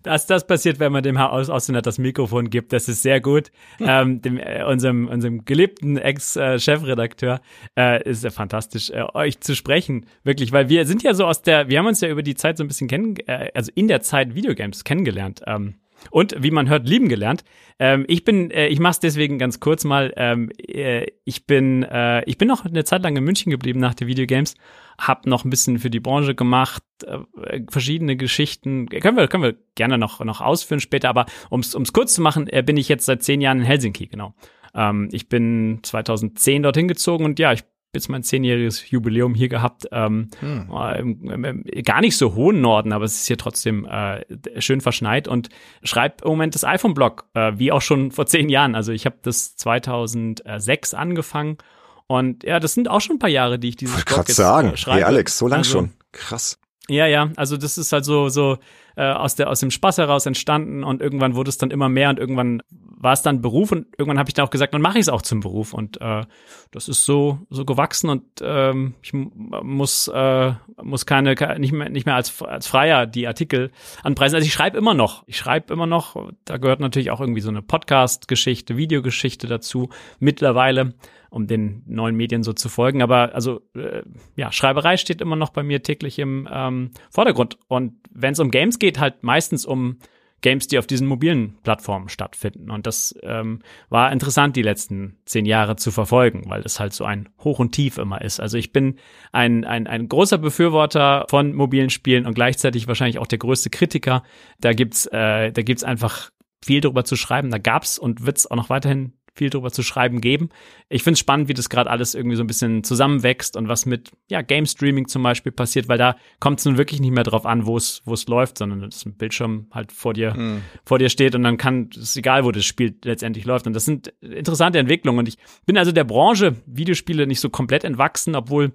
Das, 0.03 0.27
das 0.27 0.47
passiert, 0.47 0.79
wenn 0.79 0.91
man 0.91 1.03
dem 1.03 1.19
Herr 1.19 1.33
Ausländer 1.33 1.83
das 1.83 1.99
Mikrofon 1.99 2.49
gibt. 2.49 2.73
Das 2.73 2.89
ist 2.89 3.03
sehr 3.03 3.21
gut. 3.21 3.51
ähm, 3.79 4.23
dem, 4.23 4.39
äh, 4.39 4.65
unserem, 4.65 5.07
unserem 5.09 5.45
geliebten 5.45 5.99
Ex-Chefredakteur 5.99 7.43
äh, 7.77 8.03
ist 8.09 8.25
ja 8.25 8.31
fantastisch, 8.31 8.89
äh, 8.89 9.05
euch 9.13 9.41
zu 9.41 9.55
sprechen. 9.55 10.07
Wirklich, 10.25 10.51
weil 10.51 10.71
wir 10.71 10.87
sind 10.87 11.03
ja 11.03 11.13
so 11.13 11.27
aus 11.27 11.43
der, 11.43 11.69
wir 11.69 11.79
haben 11.79 11.87
uns 11.87 12.01
ja 12.01 12.09
über 12.09 12.23
die 12.23 12.35
Zeit 12.35 12.57
so 12.57 12.65
ein 12.65 12.69
bisschen 12.69 12.89
kennen, 12.89 13.17
äh, 13.27 13.51
also 13.55 13.71
in 13.75 13.87
der 13.87 14.01
Zeit 14.01 14.35
Videogames 14.35 14.85
kennengelernt. 14.85 15.43
Ähm, 15.47 15.75
und 16.11 16.35
wie 16.43 16.51
man 16.51 16.69
hört, 16.69 16.89
lieben 16.89 17.09
gelernt. 17.09 17.45
Ähm, 17.79 18.05
ich 18.09 18.25
bin, 18.25 18.51
äh, 18.51 18.69
ich 18.69 18.81
mach's 18.81 19.01
deswegen 19.01 19.39
ganz 19.39 19.61
kurz 19.61 19.85
mal. 19.85 20.13
Ähm, 20.17 20.51
äh, 20.59 21.07
ich 21.25 21.47
bin, 21.47 21.83
äh, 21.83 22.25
ich 22.25 22.39
bin 22.39 22.49
noch 22.49 22.65
eine 22.65 22.85
Zeit 22.85 23.03
lang 23.03 23.17
in 23.17 23.25
München 23.25 23.51
geblieben 23.51 23.81
nach 23.81 23.95
den 23.95 24.09
Videogames, 24.09 24.55
hab 24.99 25.27
noch 25.27 25.45
ein 25.45 25.51
bisschen 25.51 25.79
für 25.79 25.91
die 25.91 26.01
Branche 26.01 26.35
gemacht, 26.35 26.83
äh, 27.05 27.61
verschiedene 27.69 28.17
Geschichten. 28.17 28.89
Können 28.89 29.17
wir, 29.17 29.29
können 29.29 29.45
wir 29.45 29.57
gerne 29.75 29.99
noch 29.99 30.25
noch 30.25 30.41
ausführen 30.41 30.81
später. 30.81 31.09
Aber 31.09 31.27
ums 31.51 31.75
ums 31.75 31.93
kurz 31.93 32.15
zu 32.15 32.23
machen, 32.23 32.49
äh, 32.49 32.63
bin 32.63 32.77
ich 32.77 32.89
jetzt 32.89 33.07
seit 33.07 33.23
zehn 33.23 33.41
Jahren 33.41 33.59
in 33.59 33.65
Helsinki. 33.65 34.07
Genau. 34.07 34.35
Ähm, 34.75 35.09
ich 35.13 35.29
bin 35.29 35.81
2010 35.83 36.63
dorthin 36.63 36.89
gezogen 36.89 37.25
und 37.25 37.39
ja, 37.39 37.53
ich 37.53 37.65
jetzt 37.99 38.09
mein 38.09 38.23
zehnjähriges 38.23 38.91
Jubiläum 38.91 39.35
hier 39.35 39.49
gehabt. 39.49 39.87
Ähm, 39.93 40.29
hm. 40.41 41.65
äh, 41.67 41.83
gar 41.83 42.01
nicht 42.01 42.17
so 42.17 42.35
hohen 42.35 42.61
Norden, 42.61 42.93
aber 42.93 43.05
es 43.05 43.21
ist 43.21 43.27
hier 43.27 43.37
trotzdem 43.37 43.85
äh, 43.85 44.25
schön 44.61 44.81
verschneit 44.81 45.29
und 45.29 45.49
schreibe 45.83 46.25
im 46.25 46.31
Moment 46.31 46.55
das 46.55 46.65
iPhone-Blog, 46.65 47.27
äh, 47.35 47.53
wie 47.57 47.73
auch 47.73 47.83
schon 47.83 48.11
vor 48.11 48.27
zehn 48.27 48.49
Jahren. 48.49 48.75
Also 48.75 48.93
ich 48.93 49.07
habe 49.07 49.17
das 49.23 49.57
2006 49.57 50.95
angefangen 50.95 51.59
und 52.07 52.43
ja, 52.43 52.59
das 52.59 52.73
sind 52.73 52.89
auch 52.89 53.01
schon 53.01 53.17
ein 53.17 53.19
paar 53.19 53.31
Jahre, 53.31 53.59
die 53.59 53.69
ich 53.69 53.77
dieses 53.77 54.05
Blog 54.05 54.27
jetzt 54.29 54.37
sagen. 54.37 54.73
Äh, 54.73 54.77
schreibe. 54.77 54.97
Hey 54.97 55.05
Alex, 55.05 55.39
so 55.39 55.47
lang 55.47 55.59
also, 55.59 55.71
schon. 55.71 55.93
Krass. 56.13 56.59
Ja, 56.91 57.07
ja, 57.07 57.31
also 57.37 57.57
das 57.57 57.77
ist 57.77 57.93
halt 57.93 58.05
so, 58.05 58.31
so 58.31 58.57
äh, 58.97 59.13
aus, 59.13 59.35
der, 59.35 59.51
aus 59.51 59.61
dem 59.61 59.71
Spaß 59.71 59.99
heraus 59.99 60.27
entstanden 60.27 60.85
und 60.85 61.03
irgendwann 61.03 61.35
wurde 61.35 61.51
es 61.51 61.59
dann 61.59 61.71
immer 61.71 61.89
mehr 61.89 62.09
und 62.11 62.19
irgendwann 62.19 62.63
war 63.01 63.13
es 63.13 63.23
dann 63.23 63.43
Beruf 63.43 63.71
und 63.71 63.87
irgendwann 63.97 64.19
habe 64.19 64.29
ich 64.29 64.35
dann 64.35 64.47
auch 64.47 64.51
gesagt, 64.51 64.75
dann 64.75 64.81
mache 64.81 64.99
ich 64.99 65.03
es 65.03 65.09
auch 65.09 65.23
zum 65.23 65.41
Beruf 65.41 65.73
und 65.73 66.01
äh, 66.01 66.25
das 66.73 66.89
ist 66.89 67.05
so 67.05 67.39
so 67.49 67.65
gewachsen 67.65 68.11
und 68.11 68.25
ähm, 68.43 68.95
ich 69.03 69.13
muss 69.13 70.09
äh, 70.09 70.53
muss 70.83 71.07
keine 71.07 71.35
nicht 71.59 71.73
mehr 71.73 71.91
nicht 71.91 72.07
mehr 72.07 72.17
als 72.17 72.43
als 72.43 72.67
Freier 72.67 73.07
die 73.07 73.29
Artikel 73.29 73.71
anpreisen. 74.03 74.35
Also 74.35 74.47
ich 74.47 74.53
schreibe 74.53 74.77
immer 74.79 74.95
noch, 74.95 75.23
ich 75.29 75.37
schreibe 75.37 75.73
immer 75.73 75.87
noch. 75.87 76.17
Da 76.45 76.57
gehört 76.57 76.81
natürlich 76.81 77.13
auch 77.13 77.21
irgendwie 77.21 77.41
so 77.41 77.51
eine 77.51 77.63
Podcast-Geschichte, 77.63 78.77
Videogeschichte 78.77 79.47
dazu 79.47 79.91
mittlerweile 80.19 80.95
um 81.31 81.47
den 81.47 81.83
neuen 81.87 82.17
Medien 82.17 82.43
so 82.43 82.53
zu 82.53 82.69
folgen. 82.69 83.03
Aber 83.03 83.35
also 83.35 83.61
äh, 83.75 84.03
ja, 84.37 84.53
Schreiberei 84.53 84.97
steht 84.97 85.21
immer 85.21 85.37
noch 85.37 85.51
bei 85.51 85.63
mir 85.63 85.83
täglich 85.83 86.19
im 86.19 86.49
ähm, 86.51 86.91
Vordergrund. 87.11 87.59
Und 87.69 87.95
wenn 88.11 88.33
es 88.33 88.41
um 88.41 88.51
Games 88.51 88.79
geht, 88.79 88.99
halt 88.99 89.23
meistens 89.23 89.67
um 89.67 89.99
Games, 90.41 90.69
die 90.69 90.79
auf 90.79 90.87
diesen 90.87 91.07
mobilen 91.07 91.59
Plattformen 91.63 92.09
stattfinden. 92.09 92.71
Und 92.71 92.87
das 92.87 93.15
ähm, 93.23 93.61
war 93.89 94.13
interessant, 94.13 94.55
die 94.55 94.63
letzten 94.63 95.19
zehn 95.25 95.47
Jahre 95.47 95.77
zu 95.77 95.91
verfolgen, 95.91 96.45
weil 96.47 96.63
das 96.63 96.79
halt 96.79 96.93
so 96.93 97.05
ein 97.05 97.29
Hoch 97.43 97.59
und 97.59 97.73
Tief 97.73 97.99
immer 97.99 98.21
ist. 98.21 98.39
Also 98.39 98.57
ich 98.57 98.73
bin 98.73 98.99
ein, 99.33 99.65
ein, 99.65 99.87
ein 99.87 100.09
großer 100.09 100.39
Befürworter 100.39 101.27
von 101.29 101.55
mobilen 101.55 101.91
Spielen 101.91 102.25
und 102.25 102.35
gleichzeitig 102.35 102.87
wahrscheinlich 102.87 103.19
auch 103.19 103.27
der 103.27 103.39
größte 103.39 103.71
Kritiker. 103.71 104.23
Da 104.61 104.73
gibt's, 104.73 105.07
äh, 105.07 105.51
da 105.51 105.63
gibt's 105.63 105.83
einfach 105.83 106.31
viel 106.65 106.81
darüber 106.81 107.05
zu 107.05 107.17
schreiben. 107.17 107.51
Da 107.51 107.59
gab's 107.59 107.99
und 107.99 108.25
wird's 108.25 108.47
auch 108.47 108.57
noch 108.57 108.71
weiterhin 108.71 109.18
viel 109.39 109.51
drüber 109.51 109.71
zu 109.71 109.83
schreiben 109.83 110.21
geben. 110.21 110.51
Ich 110.89 111.03
finde 111.03 111.15
es 111.15 111.21
spannend, 111.21 111.49
wie 111.49 111.55
das 111.55 111.71
gerade 111.71 111.89
alles 111.89 112.15
irgendwie 112.15 112.37
so 112.37 112.43
ein 112.43 112.47
bisschen 112.47 112.85
zusammenwächst 112.85 113.57
und 113.57 113.69
was 113.69 113.87
mit 113.87 114.11
ja, 114.29 114.43
Game 114.43 114.67
Streaming 114.67 115.09
zum 115.09 115.23
Beispiel 115.23 115.53
passiert, 115.53 115.89
weil 115.89 115.97
da 115.97 116.17
kommt 116.41 116.59
es 116.59 116.65
nun 116.67 116.77
wirklich 116.77 117.01
nicht 117.01 117.13
mehr 117.13 117.25
drauf 117.25 117.47
an, 117.47 117.67
wo 117.67 117.77
es 117.77 118.03
wo 118.05 118.13
es 118.15 118.27
läuft, 118.27 118.59
sondern 118.59 118.83
dass 118.83 119.07
ein 119.07 119.17
Bildschirm 119.17 119.69
halt 119.71 119.93
vor 119.93 120.13
dir 120.13 120.35
mhm. 120.35 120.63
vor 120.85 120.99
dir 120.99 121.09
steht 121.09 121.35
und 121.35 121.43
dann 121.45 121.57
kann 121.57 121.89
es 121.97 122.17
egal, 122.17 122.45
wo 122.45 122.53
das 122.53 122.65
Spiel 122.65 122.99
letztendlich 123.05 123.45
läuft. 123.45 123.67
Und 123.67 123.73
das 123.73 123.85
sind 123.85 124.13
interessante 124.21 124.79
Entwicklungen. 124.79 125.21
Und 125.21 125.29
ich 125.29 125.39
bin 125.65 125.79
also 125.79 125.93
der 125.93 126.05
Branche 126.05 126.57
Videospiele 126.67 127.27
nicht 127.27 127.41
so 127.41 127.49
komplett 127.49 127.85
entwachsen, 127.85 128.35
obwohl 128.35 128.73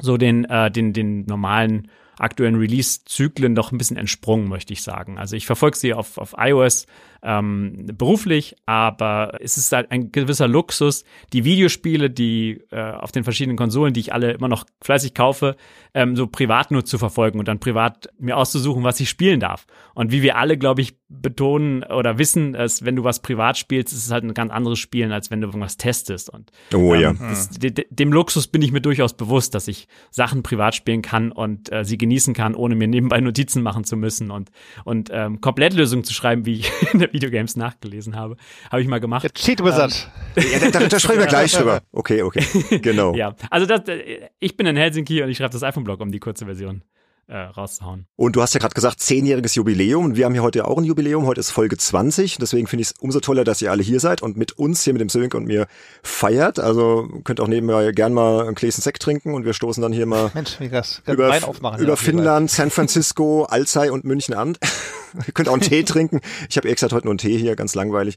so 0.00 0.16
den 0.16 0.44
äh, 0.44 0.70
den 0.70 0.92
den 0.92 1.24
normalen 1.24 1.88
aktuellen 2.18 2.56
Release-Zyklen 2.56 3.54
doch 3.54 3.72
ein 3.72 3.78
bisschen 3.78 3.96
entsprungen, 3.96 4.48
möchte 4.48 4.72
ich 4.72 4.82
sagen. 4.82 5.18
Also 5.18 5.36
ich 5.36 5.46
verfolge 5.46 5.76
sie 5.76 5.94
auf, 5.94 6.18
auf 6.18 6.34
iOS 6.38 6.86
ähm, 7.22 7.86
beruflich, 7.92 8.54
aber 8.66 9.38
es 9.40 9.56
ist 9.56 9.72
halt 9.72 9.90
ein 9.90 10.12
gewisser 10.12 10.46
Luxus, 10.46 11.04
die 11.32 11.44
Videospiele, 11.44 12.08
die 12.08 12.62
äh, 12.70 12.92
auf 12.92 13.10
den 13.10 13.24
verschiedenen 13.24 13.56
Konsolen, 13.56 13.92
die 13.92 14.00
ich 14.00 14.12
alle 14.12 14.32
immer 14.32 14.48
noch 14.48 14.64
fleißig 14.82 15.14
kaufe, 15.14 15.56
ähm, 15.92 16.14
so 16.14 16.26
privat 16.26 16.70
nur 16.70 16.84
zu 16.84 16.98
verfolgen 16.98 17.38
und 17.38 17.48
dann 17.48 17.58
privat 17.58 18.08
mir 18.18 18.36
auszusuchen, 18.36 18.84
was 18.84 19.00
ich 19.00 19.08
spielen 19.08 19.40
darf. 19.40 19.66
Und 19.94 20.12
wie 20.12 20.22
wir 20.22 20.36
alle, 20.36 20.56
glaube 20.56 20.82
ich, 20.82 20.98
betonen 21.08 21.82
oder 21.84 22.18
wissen, 22.18 22.52
dass 22.52 22.84
wenn 22.84 22.96
du 22.96 23.04
was 23.04 23.20
privat 23.22 23.56
spielst, 23.56 23.92
ist 23.92 24.04
es 24.06 24.10
halt 24.10 24.24
ein 24.24 24.34
ganz 24.34 24.52
anderes 24.52 24.78
Spielen, 24.78 25.12
als 25.12 25.30
wenn 25.30 25.40
du 25.40 25.48
irgendwas 25.48 25.76
testest. 25.76 26.30
Und 26.30 26.50
oh, 26.74 26.94
ähm, 26.94 27.00
ja. 27.00 27.12
das, 27.12 27.50
de, 27.50 27.86
dem 27.90 28.12
Luxus 28.12 28.46
bin 28.46 28.62
ich 28.62 28.72
mir 28.72 28.80
durchaus 28.80 29.14
bewusst, 29.14 29.54
dass 29.54 29.68
ich 29.68 29.88
Sachen 30.10 30.42
privat 30.42 30.74
spielen 30.74 31.02
kann 31.02 31.32
und 31.32 31.72
äh, 31.72 31.84
sie 31.84 31.98
genießen 32.06 32.34
kann, 32.34 32.54
ohne 32.54 32.74
mir 32.74 32.88
nebenbei 32.88 33.20
Notizen 33.20 33.62
machen 33.62 33.84
zu 33.84 33.96
müssen 33.96 34.30
und, 34.30 34.50
und 34.84 35.10
ähm, 35.12 35.40
Komplettlösungen 35.40 36.04
zu 36.04 36.14
schreiben, 36.14 36.46
wie 36.46 36.60
ich 36.60 36.72
in 36.92 37.00
der 37.00 37.12
Videogames 37.12 37.56
nachgelesen 37.56 38.16
habe. 38.16 38.36
Habe 38.70 38.82
ich 38.82 38.88
mal 38.88 39.00
gemacht. 39.00 39.24
Der 39.24 39.32
Cheat 39.32 39.62
Wizard. 39.62 40.10
Ähm, 40.36 40.44
ja, 40.52 40.70
da, 40.70 40.86
da 40.86 41.00
sprechen 41.00 41.20
wir 41.20 41.26
gleich 41.26 41.52
drüber. 41.52 41.82
Okay, 41.92 42.22
okay. 42.22 42.44
Genau. 42.86 43.14
ja, 43.14 43.34
also 43.50 43.66
das, 43.66 43.88
äh, 43.88 44.28
ich 44.38 44.56
bin 44.56 44.66
in 44.66 44.76
Helsinki 44.76 45.22
und 45.22 45.28
ich 45.28 45.38
schreibe 45.38 45.50
das 45.50 45.62
iPhone-Blog, 45.62 46.00
um 46.00 46.12
die 46.12 46.20
kurze 46.20 46.44
Version 46.44 46.82
äh, 47.28 47.36
rauszuhauen. 47.36 48.06
Und 48.16 48.36
du 48.36 48.42
hast 48.42 48.54
ja 48.54 48.60
gerade 48.60 48.74
gesagt, 48.74 49.00
zehnjähriges 49.00 49.54
Jubiläum. 49.54 50.16
Wir 50.16 50.26
haben 50.26 50.32
hier 50.32 50.42
heute 50.42 50.66
auch 50.66 50.78
ein 50.78 50.84
Jubiläum. 50.84 51.26
Heute 51.26 51.40
ist 51.40 51.50
Folge 51.50 51.76
20. 51.76 52.38
Deswegen 52.38 52.66
finde 52.66 52.82
ich 52.82 52.88
es 52.88 52.94
umso 53.00 53.20
toller, 53.20 53.44
dass 53.44 53.60
ihr 53.60 53.70
alle 53.70 53.82
hier 53.82 54.00
seid 54.00 54.22
und 54.22 54.36
mit 54.36 54.52
uns 54.52 54.82
hier 54.82 54.92
mit 54.92 55.00
dem 55.00 55.08
Sönke 55.08 55.36
und 55.36 55.46
mir 55.46 55.66
feiert. 56.02 56.58
Also 56.58 57.08
könnt 57.24 57.40
auch 57.40 57.48
nebenbei 57.48 57.90
gern 57.92 58.12
mal 58.12 58.46
ein 58.46 58.54
Gläschen 58.54 58.82
Sekt 58.82 59.02
trinken 59.02 59.34
und 59.34 59.44
wir 59.44 59.54
stoßen 59.54 59.82
dann 59.82 59.92
hier 59.92 60.06
mal 60.06 60.30
Mensch, 60.34 60.60
wie 60.60 60.68
das? 60.68 61.02
über, 61.06 61.36
über 61.78 61.96
Finnland, 61.96 62.50
San 62.50 62.70
Francisco, 62.70 63.44
Alzey 63.48 63.90
und 63.90 64.04
München 64.04 64.34
an. 64.34 64.56
ihr 65.26 65.32
könnt 65.32 65.48
auch 65.48 65.54
einen 65.54 65.62
Tee 65.62 65.82
trinken. 65.82 66.20
Ich 66.48 66.56
habe 66.56 66.68
extra 66.68 66.90
heute 66.90 67.06
nur 67.06 67.12
einen 67.12 67.18
Tee 67.18 67.36
hier, 67.36 67.56
ganz 67.56 67.74
langweilig. 67.74 68.16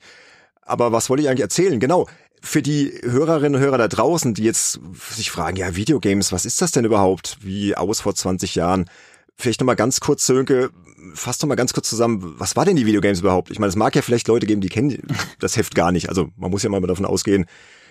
Aber 0.61 0.91
was 0.91 1.09
wollte 1.09 1.23
ich 1.23 1.29
eigentlich 1.29 1.41
erzählen? 1.41 1.79
Genau 1.79 2.05
für 2.41 2.61
die 2.61 2.93
Hörerinnen 3.03 3.55
und 3.55 3.61
Hörer 3.61 3.77
da 3.77 3.87
draußen, 3.87 4.33
die 4.33 4.43
jetzt 4.43 4.79
sich 5.09 5.31
fragen, 5.31 5.57
ja, 5.57 5.75
Videogames, 5.75 6.31
was 6.31 6.45
ist 6.45 6.61
das 6.61 6.71
denn 6.71 6.85
überhaupt? 6.85 7.37
Wie 7.41 7.75
aus 7.75 8.01
vor 8.01 8.15
20 8.15 8.55
Jahren? 8.55 8.89
Vielleicht 9.35 9.59
nochmal 9.61 9.75
ganz 9.75 9.99
kurz, 9.99 10.25
Sönke, 10.25 10.69
fass 11.13 11.37
doch 11.37 11.47
mal 11.47 11.55
ganz 11.55 11.73
kurz 11.73 11.89
zusammen, 11.89 12.35
was 12.37 12.55
war 12.55 12.65
denn 12.65 12.75
die 12.75 12.85
Videogames 12.85 13.21
überhaupt? 13.21 13.51
Ich 13.51 13.59
meine, 13.59 13.69
es 13.69 13.75
mag 13.75 13.95
ja 13.95 14.01
vielleicht 14.01 14.27
Leute 14.27 14.45
geben, 14.45 14.61
die 14.61 14.69
kennen 14.69 15.01
das 15.39 15.57
Heft 15.57 15.75
gar 15.75 15.91
nicht. 15.91 16.09
Also 16.09 16.29
man 16.35 16.51
muss 16.51 16.63
ja 16.63 16.69
mal 16.69 16.81
davon 16.81 17.05
ausgehen, 17.05 17.45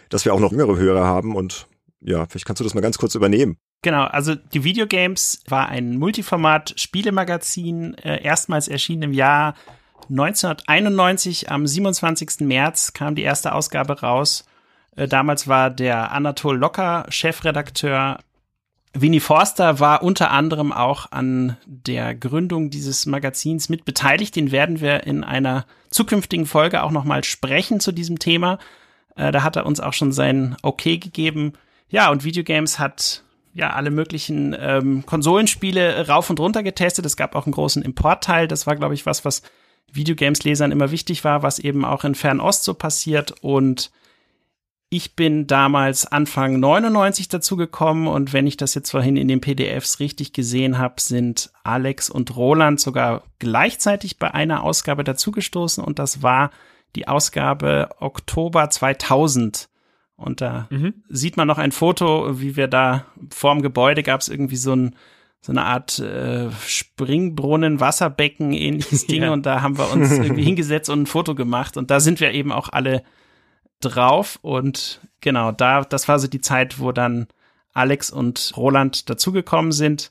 dass 0.09 0.25
wir 0.25 0.35
auch 0.35 0.41
noch 0.41 0.53
jüngere 0.53 0.77
Hörer 0.77 1.05
haben 1.05 1.37
und 1.37 1.67
ja, 2.01 2.27
vielleicht 2.27 2.47
kannst 2.47 2.61
du 2.61 2.65
das 2.65 2.75
mal 2.75 2.81
ganz 2.81 2.99
kurz 2.99 3.15
übernehmen. 3.15 3.59
Genau, 3.83 4.05
also 4.05 4.35
die 4.35 4.65
Videogames 4.65 5.43
war 5.49 5.69
ein 5.69 5.97
Multiformat-Spielemagazin, 5.99 7.95
äh, 7.95 8.23
erstmals 8.23 8.69
erschienen 8.69 9.03
im 9.03 9.13
Jahr 9.13 9.55
1991. 10.11 11.51
Am 11.51 11.67
27. 11.67 12.41
März 12.41 12.93
kam 12.93 13.15
die 13.15 13.23
erste 13.23 13.55
Ausgabe 13.55 14.01
raus. 14.01 14.45
Äh, 14.97 15.09
damals 15.09 15.49
war 15.49 15.71
der 15.71 16.13
Anatol 16.13 16.57
Locker 16.57 17.07
Chefredakteur. 17.09 18.19
Winnie 18.95 19.21
Forster 19.21 19.81
war 19.81 20.03
unter 20.03 20.31
anderem 20.31 20.73
auch 20.73 21.13
an 21.13 21.57
der 21.67 22.15
Gründung 22.15 22.71
dieses 22.71 23.07
Magazins 23.07 23.69
mit 23.69 23.85
beteiligt. 23.85 24.35
Den 24.35 24.51
werden 24.51 24.81
wir 24.81 25.05
in 25.05 25.25
einer 25.25 25.67
zukünftigen 25.91 26.47
Folge 26.47 26.83
auch 26.83 26.91
nochmal 26.91 27.23
sprechen 27.25 27.81
zu 27.81 27.93
diesem 27.93 28.19
Thema. 28.19 28.59
Äh, 29.15 29.31
da 29.31 29.43
hat 29.43 29.57
er 29.57 29.67
uns 29.67 29.81
auch 29.81 29.93
schon 29.93 30.13
sein 30.13 30.57
Okay 30.63 30.99
gegeben. 30.99 31.53
Ja, 31.91 32.11
und 32.11 32.25
Videogames 32.25 32.79
hat 32.79 33.23
ja 33.55 33.73
alle 33.73 33.91
möglichen 33.91 34.57
ähm, 34.59 35.05
Konsolenspiele 35.07 36.09
rauf 36.09 36.31
und 36.31 36.41
runter 36.41 36.63
getestet. 36.63 37.07
Es 37.07 37.17
gab 37.17 37.35
auch 37.35 37.47
einen 37.47 37.55
großen 37.55 37.83
Importteil. 37.83 38.49
Das 38.49 38.67
war, 38.67 38.77
glaube 38.77 38.95
ich, 38.95 39.07
was, 39.07 39.25
was 39.25 39.43
Videogames-Lesern 39.93 40.73
immer 40.73 40.91
wichtig 40.91 41.25
war, 41.25 41.43
was 41.43 41.59
eben 41.59 41.85
auch 41.85 42.05
in 42.05 42.15
Fernost 42.15 42.65
so 42.65 42.75
passiert. 42.75 43.35
Und 43.41 43.91
ich 44.91 45.17
bin 45.17 45.47
damals 45.47 46.07
Anfang 46.07 46.61
99 46.61 47.29
dazugekommen 47.29 48.07
und 48.07 48.33
wenn 48.33 48.47
ich 48.47 48.57
das 48.57 48.75
jetzt 48.75 48.91
vorhin 48.91 49.17
in 49.17 49.29
den 49.29 49.41
PDFs 49.41 50.01
richtig 50.01 50.33
gesehen 50.33 50.79
habe, 50.79 51.01
sind 51.01 51.51
Alex 51.63 52.09
und 52.09 52.35
Roland 52.37 52.81
sogar 52.81 53.23
gleichzeitig 53.39 54.19
bei 54.19 54.33
einer 54.33 54.65
Ausgabe 54.65 55.05
dazugestoßen 55.05 55.85
und 55.85 55.99
das 55.99 56.23
war 56.23 56.51
die 56.97 57.07
Ausgabe 57.07 57.91
Oktober 58.01 58.71
2000. 58.71 59.69
Und 60.17 60.41
da 60.41 60.67
mhm. 60.71 60.95
sieht 61.09 61.37
man 61.37 61.47
noch 61.47 61.59
ein 61.59 61.71
Foto, 61.71 62.41
wie 62.41 62.57
wir 62.57 62.67
da 62.67 63.05
vorm 63.31 63.63
Gebäude 63.63 64.03
gab 64.03 64.21
es 64.21 64.29
irgendwie 64.29 64.57
so 64.57 64.75
ein 64.75 64.97
so 65.41 65.53
eine 65.53 65.65
Art 65.65 65.99
äh, 65.99 66.51
Springbrunnen, 66.67 67.81
Wasserbecken, 67.81 68.53
ähnliches 68.53 69.07
Ding. 69.09 69.23
ja. 69.23 69.33
Und 69.33 69.47
da 69.47 69.63
haben 69.63 69.79
wir 69.79 69.91
uns 69.93 70.11
irgendwie 70.19 70.45
hingesetzt 70.45 70.91
und 70.91 71.03
ein 71.03 71.07
Foto 71.07 71.35
gemacht. 71.35 71.77
Und 71.77 71.91
da 71.91 72.01
sind 72.01 72.21
wir 72.21 72.33
eben 72.33 72.53
auch 72.53 72.69
alle 72.71 73.03
drauf. 73.81 74.39
Und 74.43 75.01
genau, 75.21 75.53
da, 75.53 75.83
das 75.83 76.09
war 76.09 76.19
so 76.19 76.29
die 76.29 76.41
Zeit, 76.41 76.81
wo 76.81 76.93
dann 76.93 77.29
Alex 77.73 78.11
und 78.11 78.53
Roland 78.57 79.09
dazugekommen 79.09 79.73
sind 79.73 80.11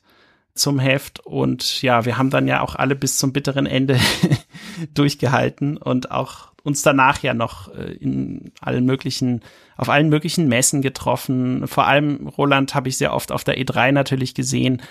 zum 0.54 0.78
Heft. 0.78 1.20
Und 1.20 1.82
ja, 1.82 2.04
wir 2.04 2.18
haben 2.18 2.30
dann 2.30 2.48
ja 2.48 2.60
auch 2.60 2.74
alle 2.74 2.96
bis 2.96 3.18
zum 3.18 3.32
bitteren 3.32 3.66
Ende 3.66 3.98
durchgehalten 4.94 5.76
und 5.76 6.10
auch 6.10 6.48
uns 6.62 6.82
danach 6.82 7.22
ja 7.22 7.34
noch 7.34 7.72
äh, 7.74 7.92
in 7.92 8.52
allen 8.60 8.84
möglichen, 8.84 9.42
auf 9.76 9.88
allen 9.88 10.08
möglichen 10.08 10.48
Messen 10.48 10.82
getroffen. 10.82 11.66
Vor 11.68 11.86
allem 11.86 12.26
Roland 12.28 12.74
habe 12.74 12.88
ich 12.88 12.96
sehr 12.98 13.14
oft 13.14 13.32
auf 13.32 13.44
der 13.44 13.58
E3 13.58 13.92
natürlich 13.92 14.34
gesehen. 14.34 14.82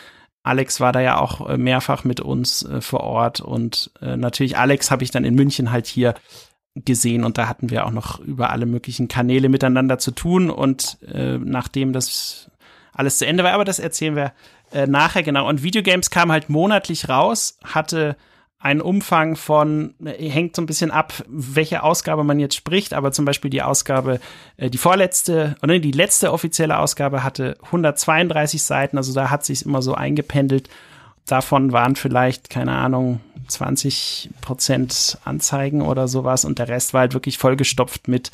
Alex 0.43 0.79
war 0.79 0.91
da 0.91 1.01
ja 1.01 1.17
auch 1.19 1.49
äh, 1.49 1.57
mehrfach 1.57 2.03
mit 2.03 2.19
uns 2.19 2.63
äh, 2.63 2.81
vor 2.81 3.01
Ort 3.01 3.41
und 3.41 3.91
äh, 4.01 4.17
natürlich 4.17 4.57
Alex 4.57 4.91
habe 4.91 5.03
ich 5.03 5.11
dann 5.11 5.25
in 5.25 5.35
München 5.35 5.71
halt 5.71 5.87
hier 5.87 6.13
gesehen 6.75 7.23
und 7.23 7.37
da 7.37 7.47
hatten 7.47 7.69
wir 7.69 7.85
auch 7.85 7.91
noch 7.91 8.19
über 8.19 8.51
alle 8.51 8.65
möglichen 8.65 9.07
Kanäle 9.07 9.49
miteinander 9.49 9.97
zu 9.97 10.11
tun 10.11 10.49
und 10.49 10.97
äh, 11.01 11.37
nachdem 11.37 11.91
das 11.93 12.51
alles 12.93 13.17
zu 13.17 13.27
Ende 13.27 13.43
war, 13.43 13.53
aber 13.53 13.65
das 13.65 13.79
erzählen 13.79 14.15
wir 14.15 14.33
äh, 14.71 14.87
nachher 14.87 15.23
genau. 15.23 15.47
Und 15.47 15.63
Videogames 15.63 16.09
kam 16.09 16.31
halt 16.31 16.49
monatlich 16.49 17.09
raus, 17.09 17.57
hatte 17.63 18.17
ein 18.67 18.81
Umfang 18.81 19.37
von, 19.37 19.93
äh, 20.03 20.29
hängt 20.29 20.57
so 20.57 20.61
ein 20.61 20.65
bisschen 20.65 20.91
ab, 20.91 21.23
welche 21.29 21.83
Ausgabe 21.83 22.25
man 22.25 22.37
jetzt 22.37 22.55
spricht, 22.55 22.93
aber 22.93 23.13
zum 23.13 23.23
Beispiel 23.23 23.49
die 23.49 23.61
Ausgabe, 23.61 24.19
äh, 24.57 24.69
die 24.69 24.77
vorletzte, 24.77 25.55
oder 25.63 25.79
die 25.79 25.93
letzte 25.93 26.33
offizielle 26.33 26.77
Ausgabe 26.77 27.23
hatte 27.23 27.57
132 27.63 28.61
Seiten, 28.61 28.97
also 28.97 29.13
da 29.13 29.29
hat 29.29 29.45
sich 29.45 29.65
immer 29.65 29.81
so 29.81 29.93
eingependelt. 29.93 30.69
Davon 31.25 31.71
waren 31.71 31.95
vielleicht, 31.95 32.49
keine 32.49 32.73
Ahnung, 32.73 33.21
20 33.47 34.31
Prozent 34.41 35.17
Anzeigen 35.23 35.81
oder 35.81 36.09
sowas 36.09 36.43
und 36.43 36.59
der 36.59 36.67
Rest 36.67 36.93
war 36.93 37.01
halt 37.01 37.13
wirklich 37.13 37.37
vollgestopft 37.37 38.09
mit 38.09 38.31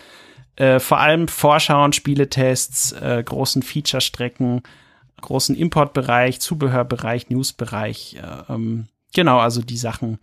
äh, 0.56 0.80
vor 0.80 1.00
allem 1.00 1.28
Vorschauen, 1.28 1.94
Spieletests, 1.94 2.92
äh, 2.94 3.24
großen 3.24 3.62
Feature-Strecken, 3.62 4.64
großen 5.22 5.56
Importbereich, 5.56 6.40
Zubehörbereich, 6.42 7.30
Newsbereich, 7.30 8.16
äh, 8.16 8.52
ähm, 8.52 8.88
Genau, 9.14 9.38
also 9.40 9.62
die 9.62 9.78
Sachen, 9.78 10.20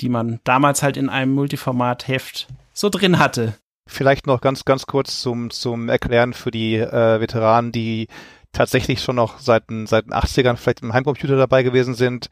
die 0.00 0.08
man 0.08 0.40
damals 0.44 0.82
halt 0.82 0.96
in 0.96 1.08
einem 1.08 1.32
Multiformat-Heft 1.32 2.48
so 2.72 2.88
drin 2.88 3.18
hatte. 3.18 3.54
Vielleicht 3.86 4.26
noch 4.26 4.40
ganz, 4.40 4.64
ganz 4.64 4.86
kurz 4.86 5.20
zum, 5.20 5.50
zum 5.50 5.88
Erklären 5.88 6.32
für 6.32 6.50
die 6.50 6.76
äh, 6.76 7.20
Veteranen, 7.20 7.72
die 7.72 8.08
tatsächlich 8.52 9.02
schon 9.02 9.16
noch 9.16 9.38
seit, 9.38 9.64
seit 9.84 10.06
den 10.06 10.12
80ern 10.12 10.56
vielleicht 10.56 10.82
im 10.82 10.92
Heimcomputer 10.92 11.36
dabei 11.36 11.62
gewesen 11.62 11.94
sind, 11.94 12.28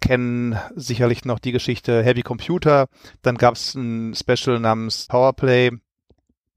kennen 0.00 0.58
sicherlich 0.74 1.24
noch 1.24 1.38
die 1.38 1.52
Geschichte 1.52 2.02
Heavy 2.02 2.22
Computer. 2.22 2.86
Dann 3.22 3.36
gab 3.36 3.54
es 3.54 3.74
ein 3.74 4.14
Special 4.14 4.60
namens 4.60 5.06
Powerplay. 5.08 5.72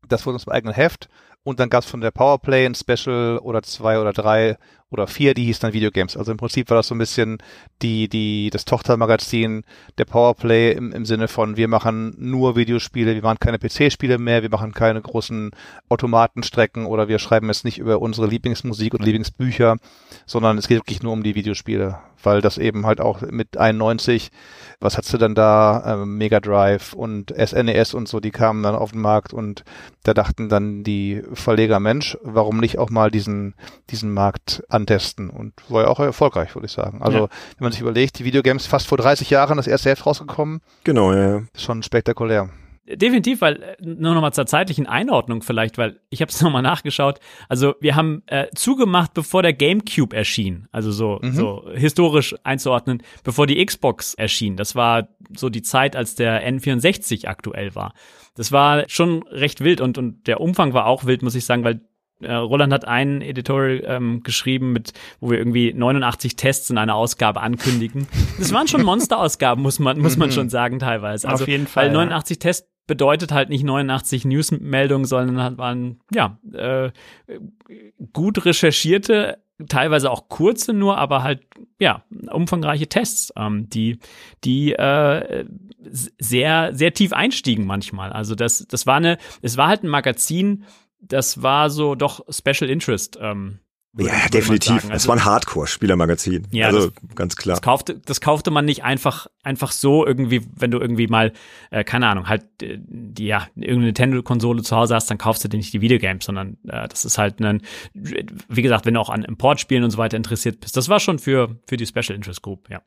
Das 0.08 0.26
wurde 0.26 0.36
uns 0.36 0.46
im 0.46 0.54
eigenen 0.54 0.76
Heft. 0.76 1.10
Und 1.44 1.60
dann 1.60 1.70
gab 1.70 1.84
es 1.84 1.90
von 1.90 2.02
der 2.02 2.12
Powerplay 2.12 2.66
ein 2.66 2.76
Special 2.76 3.40
oder 3.40 3.64
zwei 3.64 4.00
oder 4.00 4.14
drei 4.14 4.58
oder 4.90 5.08
vier, 5.08 5.34
die 5.34 5.46
hieß 5.46 5.60
dann 5.60 5.74
Videogames. 5.74 6.16
Also 6.16 6.32
im 6.32 6.38
Prinzip 6.38 6.70
war 6.70 6.78
das 6.78 6.88
so 6.88 6.96
ein 6.96 7.00
bisschen 7.00 7.40
die, 7.82 8.08
die, 8.08 8.50
das 8.52 8.64
Tochtermagazin 8.64 9.64
der 9.98 10.06
Powerplay 10.06 10.72
im, 10.72 10.94
im 10.94 11.06
Sinne 11.06 11.28
von, 11.28 11.58
wir 11.58 11.68
machen 11.68 12.16
nur 12.18 12.56
Videospiele, 12.56 13.14
wir 13.14 13.22
machen 13.22 13.40
keine 13.40 13.60
PC-Spiele 13.60 14.18
mehr, 14.18 14.44
wir 14.44 14.50
machen 14.50 14.74
keine 14.74 15.02
großen 15.02 15.52
Automatenstrecken 15.90 16.86
oder 16.86 17.08
wir 17.10 17.20
schreiben 17.20 17.48
jetzt 17.48 17.66
nicht 17.66 17.80
über 17.80 18.02
unsere 18.02 18.28
Lieblingsmusik 18.28 18.94
oder 18.94 19.04
Lieblingsbücher, 19.04 19.76
sondern 20.26 20.58
es 20.58 20.68
geht 20.68 20.78
wirklich 20.78 21.04
nur 21.04 21.14
um 21.14 21.24
die 21.24 21.36
Videospiele, 21.36 22.00
weil 22.24 22.42
das 22.42 22.58
eben 22.58 22.86
halt 22.86 23.02
auch 23.02 23.22
mit 23.22 23.58
91 23.58 24.32
was 24.80 24.98
hast 24.98 25.12
du 25.12 25.18
denn 25.18 25.34
da? 25.34 25.84
Ähm, 25.86 26.18
Mega 26.18 26.40
Drive 26.40 26.94
und 26.94 27.34
SNES 27.36 27.94
e 27.94 27.98
und 27.98 28.08
so, 28.08 28.20
die 28.20 28.32
kamen 28.32 28.62
dann 28.62 28.76
auf 28.76 28.92
den 28.92 29.02
Markt 29.02 29.34
und 29.34 29.64
da 30.04 30.14
dachten 30.14 30.50
dann 30.50 30.84
die 30.84 31.24
Verleger, 31.34 31.80
Mensch, 31.80 32.18
warum 32.22 32.60
nicht 32.60 32.78
auch 32.78 32.92
mal 32.92 33.10
diesen, 33.10 33.56
diesen 33.90 34.14
Markt 34.14 34.64
antesten? 34.78 35.30
Und 35.30 35.54
war 35.70 35.84
ja 35.84 35.88
auch 35.90 36.00
erfolgreich, 36.00 36.56
würde 36.56 36.68
ich 36.68 36.72
sagen. 36.72 37.02
Also, 37.02 37.18
ja. 37.18 37.28
wenn 37.58 37.66
man 37.66 37.72
sich 37.72 37.82
überlegt, 37.82 38.20
die 38.20 38.26
Videogames 38.26 38.66
fast 38.66 38.88
vor 38.88 38.98
30 38.98 39.30
Jahren 39.30 39.58
das 39.58 39.68
erste 39.68 39.90
Heft 39.90 40.06
rausgekommen. 40.06 40.62
Genau, 40.84 41.14
ja. 41.14 41.42
Schon 41.56 41.84
spektakulär. 41.84 42.50
Definitiv, 42.88 43.42
weil 43.42 43.62
äh, 43.62 43.76
nur 43.82 44.14
nochmal 44.14 44.32
zur 44.32 44.46
zeitlichen 44.46 44.88
Einordnung 44.88 45.42
vielleicht, 45.42 45.78
weil 45.78 46.00
ich 46.10 46.22
habe 46.22 46.30
es 46.30 46.42
nochmal 46.42 46.62
nachgeschaut. 46.62 47.20
Also 47.50 47.76
wir 47.82 47.96
haben 47.96 48.24
äh, 48.28 48.48
zugemacht, 48.56 49.14
bevor 49.14 49.42
der 49.44 49.54
GameCube 49.54 50.16
erschien, 50.16 50.68
also 50.72 50.92
so 50.92 51.20
mhm. 51.22 51.34
so 51.34 51.70
historisch 51.74 52.36
einzuordnen, 52.44 53.04
bevor 53.26 53.46
die 53.46 53.64
Xbox 53.64 54.14
erschien. 54.14 54.56
Das 54.56 54.76
war 54.76 55.10
so 55.36 55.50
die 55.50 55.64
Zeit, 55.64 55.98
als 55.98 56.16
der 56.16 56.48
N64 56.48 57.28
aktuell 57.28 57.76
war. 57.76 57.94
Das 58.36 58.54
war 58.54 58.86
schon 58.88 59.24
recht 59.24 59.62
wild 59.62 59.82
und 59.82 59.98
und 59.98 60.26
der 60.28 60.40
Umfang 60.40 60.74
war 60.74 60.86
auch 60.86 61.04
wild, 61.06 61.24
muss 61.24 61.36
ich 61.36 61.44
sagen, 61.44 61.66
weil 61.66 61.82
Roland 62.26 62.74
hat 62.74 62.86
einen 62.86 63.22
Editorial 63.22 63.84
ähm, 63.86 64.24
geschrieben, 64.24 64.74
mit, 64.74 64.94
wo 65.20 65.30
wir 65.30 65.38
irgendwie 65.38 65.74
89 65.74 66.36
Tests 66.36 66.70
in 66.70 66.78
einer 66.78 66.96
Ausgabe 66.96 67.42
ankündigen. 67.42 68.08
Das 68.40 68.54
waren 68.54 68.68
schon 68.68 68.84
Monsterausgaben, 68.84 69.62
muss 69.64 69.80
man, 69.80 70.00
muss 70.00 70.16
man 70.16 70.30
mhm. 70.30 70.34
schon 70.34 70.50
sagen, 70.50 70.80
teilweise. 70.80 71.28
Also, 71.28 71.44
Auf 71.44 71.48
jeden 71.48 71.66
Fall. 71.66 71.88
Weil 71.88 71.94
89 71.94 72.38
ja. 72.38 72.42
Tests 72.42 72.70
bedeutet 72.86 73.32
halt 73.32 73.50
nicht 73.50 73.64
89 73.64 74.26
Newsmeldungen, 74.26 75.06
sondern 75.06 75.42
halt 75.42 75.58
waren, 75.58 76.00
ja, 76.14 76.40
äh, 76.54 76.92
gut 78.14 78.46
recherchierte, 78.46 79.40
teilweise 79.68 80.12
auch 80.12 80.30
kurze 80.30 80.74
nur, 80.74 80.98
aber 80.98 81.24
halt, 81.24 81.42
ja, 81.80 82.04
umfangreiche 82.32 82.88
Tests, 82.88 83.34
ähm, 83.36 83.70
die, 83.70 84.00
die 84.44 84.74
äh, 84.74 85.46
sehr, 85.80 86.74
sehr 86.74 86.94
tief 86.94 87.14
einstiegen 87.14 87.66
manchmal. 87.66 88.12
Also 88.12 88.36
das, 88.36 88.66
das 88.68 88.86
war 88.88 88.98
eine, 88.98 89.18
es 89.42 89.58
war 89.58 89.68
halt 89.68 89.84
ein 89.84 89.90
Magazin, 89.90 90.64
das 91.00 91.42
war 91.42 91.70
so 91.70 91.96
doch 91.96 92.26
Special 92.30 92.70
Interest. 92.70 93.18
Ähm, 93.22 93.60
ja, 94.00 94.30
definitiv. 94.30 94.84
Also, 94.84 94.92
es 94.92 95.08
war 95.08 95.16
ein 95.16 95.26
Hardcore-Spielermagazin. 95.26 96.48
Ja, 96.52 96.68
also 96.68 96.90
das, 96.90 97.16
ganz 97.16 97.36
klar. 97.36 97.56
Das 97.56 97.64
kaufte, 97.64 98.00
das 98.00 98.22
kaufte 98.22 98.52
man 98.52 98.66
nicht 98.66 98.84
einfach, 98.84 99.28
einfach 99.44 99.72
so 99.72 100.06
irgendwie, 100.06 100.46
wenn 100.56 100.70
du 100.70 100.80
irgendwie 100.80 101.08
mal, 101.08 101.34
äh, 101.72 101.84
keine 101.84 102.08
Ahnung, 102.08 102.30
halt 102.30 102.44
äh, 102.62 102.78
die, 102.80 103.26
ja, 103.26 103.48
irgendeine 103.56 103.86
Nintendo-Konsole 103.88 104.62
zu 104.62 104.76
Hause 104.76 104.94
hast, 104.94 105.10
dann 105.10 105.18
kaufst 105.18 105.44
du 105.44 105.48
dir 105.48 105.58
nicht 105.58 105.74
die 105.74 105.82
Videogames, 105.82 106.26
sondern 106.26 106.58
äh, 106.68 106.88
das 106.88 107.06
ist 107.06 107.18
halt 107.18 107.42
ein, 107.42 107.64
wie 107.94 108.62
gesagt, 108.62 108.86
wenn 108.86 108.94
du 108.94 109.00
auch 109.00 109.10
an 109.10 109.24
Importspielen 109.24 109.84
und 109.84 109.92
so 109.92 109.98
weiter 109.98 110.18
interessiert 110.18 110.60
bist. 110.60 110.78
Das 110.78 110.90
war 110.90 111.00
schon 111.00 111.18
für, 111.18 111.60
für 111.66 111.78
die 111.78 111.88
Special 111.88 112.16
Interest 112.16 112.42
Group, 112.44 112.70
ja. 112.70 112.82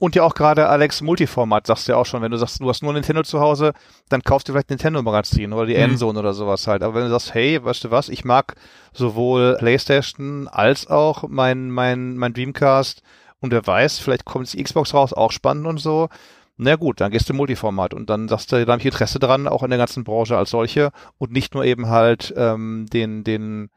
Und 0.00 0.14
ja 0.14 0.22
auch 0.22 0.32
gerade 0.32 0.66
Alex 0.66 1.02
Multiformat, 1.02 1.66
sagst 1.66 1.86
du 1.86 1.92
ja 1.92 1.98
auch 1.98 2.06
schon, 2.06 2.22
wenn 2.22 2.30
du 2.30 2.38
sagst, 2.38 2.58
du 2.58 2.68
hast 2.70 2.82
nur 2.82 2.94
Nintendo 2.94 3.22
zu 3.22 3.38
Hause, 3.38 3.74
dann 4.08 4.22
kaufst 4.22 4.48
du 4.48 4.52
vielleicht 4.52 4.70
Nintendo 4.70 5.02
Magazin 5.02 5.52
oder 5.52 5.66
die 5.66 5.74
mhm. 5.74 5.90
Endzone 5.90 6.18
oder 6.18 6.32
sowas 6.32 6.66
halt. 6.66 6.82
Aber 6.82 6.94
wenn 6.94 7.02
du 7.02 7.10
sagst, 7.10 7.34
hey, 7.34 7.62
weißt 7.62 7.84
du 7.84 7.90
was, 7.90 8.08
ich 8.08 8.24
mag 8.24 8.54
sowohl 8.94 9.56
Playstation 9.58 10.48
als 10.48 10.86
auch 10.86 11.24
mein, 11.28 11.70
mein, 11.70 12.16
mein 12.16 12.32
Dreamcast 12.32 13.02
und 13.40 13.52
wer 13.52 13.66
weiß, 13.66 13.98
vielleicht 13.98 14.24
kommt 14.24 14.50
die 14.50 14.62
Xbox 14.62 14.94
raus, 14.94 15.12
auch 15.12 15.32
spannend 15.32 15.66
und 15.66 15.76
so. 15.76 16.08
Na 16.56 16.76
gut, 16.76 17.02
dann 17.02 17.10
gehst 17.10 17.28
du 17.28 17.34
Multiformat 17.34 17.92
und 17.92 18.08
dann 18.08 18.26
sagst 18.28 18.52
du, 18.52 18.64
da 18.64 18.72
habe 18.72 18.80
ich 18.80 18.86
Interesse 18.86 19.18
dran, 19.18 19.46
auch 19.46 19.62
in 19.62 19.68
der 19.68 19.78
ganzen 19.78 20.04
Branche 20.04 20.38
als 20.38 20.48
solche 20.48 20.92
und 21.18 21.30
nicht 21.30 21.52
nur 21.52 21.66
eben 21.66 21.88
halt 21.88 22.32
ähm, 22.38 22.86
den, 22.90 23.22
den 23.22 23.68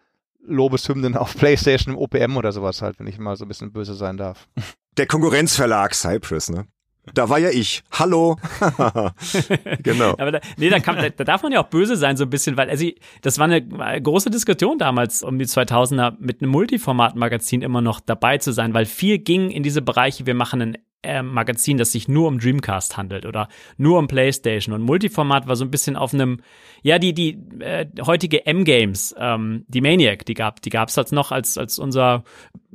Lobeshymnen 0.46 1.18
auf 1.18 1.36
PlayStation 1.38 1.96
im 1.96 2.00
OPM 2.00 2.38
oder 2.38 2.54
sowas 2.54 2.82
halt, 2.82 2.98
wenn 3.00 3.08
ich 3.08 3.20
mal 3.20 3.36
so 3.36 3.44
ein 3.44 3.50
bisschen 3.50 3.74
böse 3.74 3.94
sein 3.94 4.16
darf. 4.16 4.48
Der 4.98 5.08
Konkurrenzverlag 5.08 5.96
Cypress, 5.96 6.50
ne? 6.50 6.68
Da 7.14 7.28
war 7.28 7.38
ja 7.38 7.50
ich. 7.50 7.84
Hallo. 7.92 8.38
genau. 9.84 10.12
Aber 10.12 10.32
da, 10.32 10.40
nee, 10.56 10.70
da, 10.70 10.80
kann, 10.80 10.96
da, 10.96 11.10
da 11.10 11.24
darf 11.26 11.44
man 11.44 11.52
ja 11.52 11.62
auch 11.62 11.68
böse 11.68 11.98
sein 11.98 12.16
so 12.16 12.24
ein 12.24 12.30
bisschen, 12.30 12.56
weil 12.56 12.70
also, 12.70 12.88
das 13.22 13.40
war 13.40 13.50
eine 13.50 14.02
große 14.02 14.30
Diskussion 14.30 14.78
damals 14.78 15.22
um 15.22 15.38
die 15.38 15.46
2000er 15.46 16.16
mit 16.20 16.42
einem 16.42 16.52
Multiformat-Magazin 16.52 17.62
immer 17.62 17.82
noch 17.82 18.00
dabei 18.00 18.38
zu 18.38 18.54
sein, 18.54 18.74
weil 18.74 18.86
viel 18.86 19.18
ging 19.20 19.52
in 19.52 19.64
diese 19.64 19.82
Bereiche, 19.82 20.26
wir 20.26 20.34
machen 20.34 20.62
ein 20.62 20.78
äh, 21.04 21.22
Magazin, 21.22 21.78
das 21.78 21.92
sich 21.92 22.08
nur 22.08 22.30
um 22.30 22.40
Dreamcast 22.40 22.96
handelt 22.96 23.26
oder 23.26 23.50
nur 23.78 24.00
um 24.00 24.08
PlayStation. 24.08 24.74
Und 24.74 24.82
Multiformat 24.82 25.48
war 25.48 25.58
so 25.58 25.66
ein 25.66 25.72
bisschen 25.72 25.98
auf 25.98 26.14
einem, 26.14 26.40
ja, 26.82 27.00
die, 27.00 27.14
die 27.14 27.38
äh, 27.60 27.88
heutige 28.06 28.46
M-Games, 28.46 29.14
ähm, 29.18 29.66
die 29.68 29.82
Maniac, 29.82 30.26
die 30.26 30.34
gab 30.34 30.62
die 30.62 30.70
gab's 30.70 30.98
als 30.98 31.12
noch 31.12 31.34
als, 31.34 31.58
als 31.58 31.80
unser, 31.80 32.24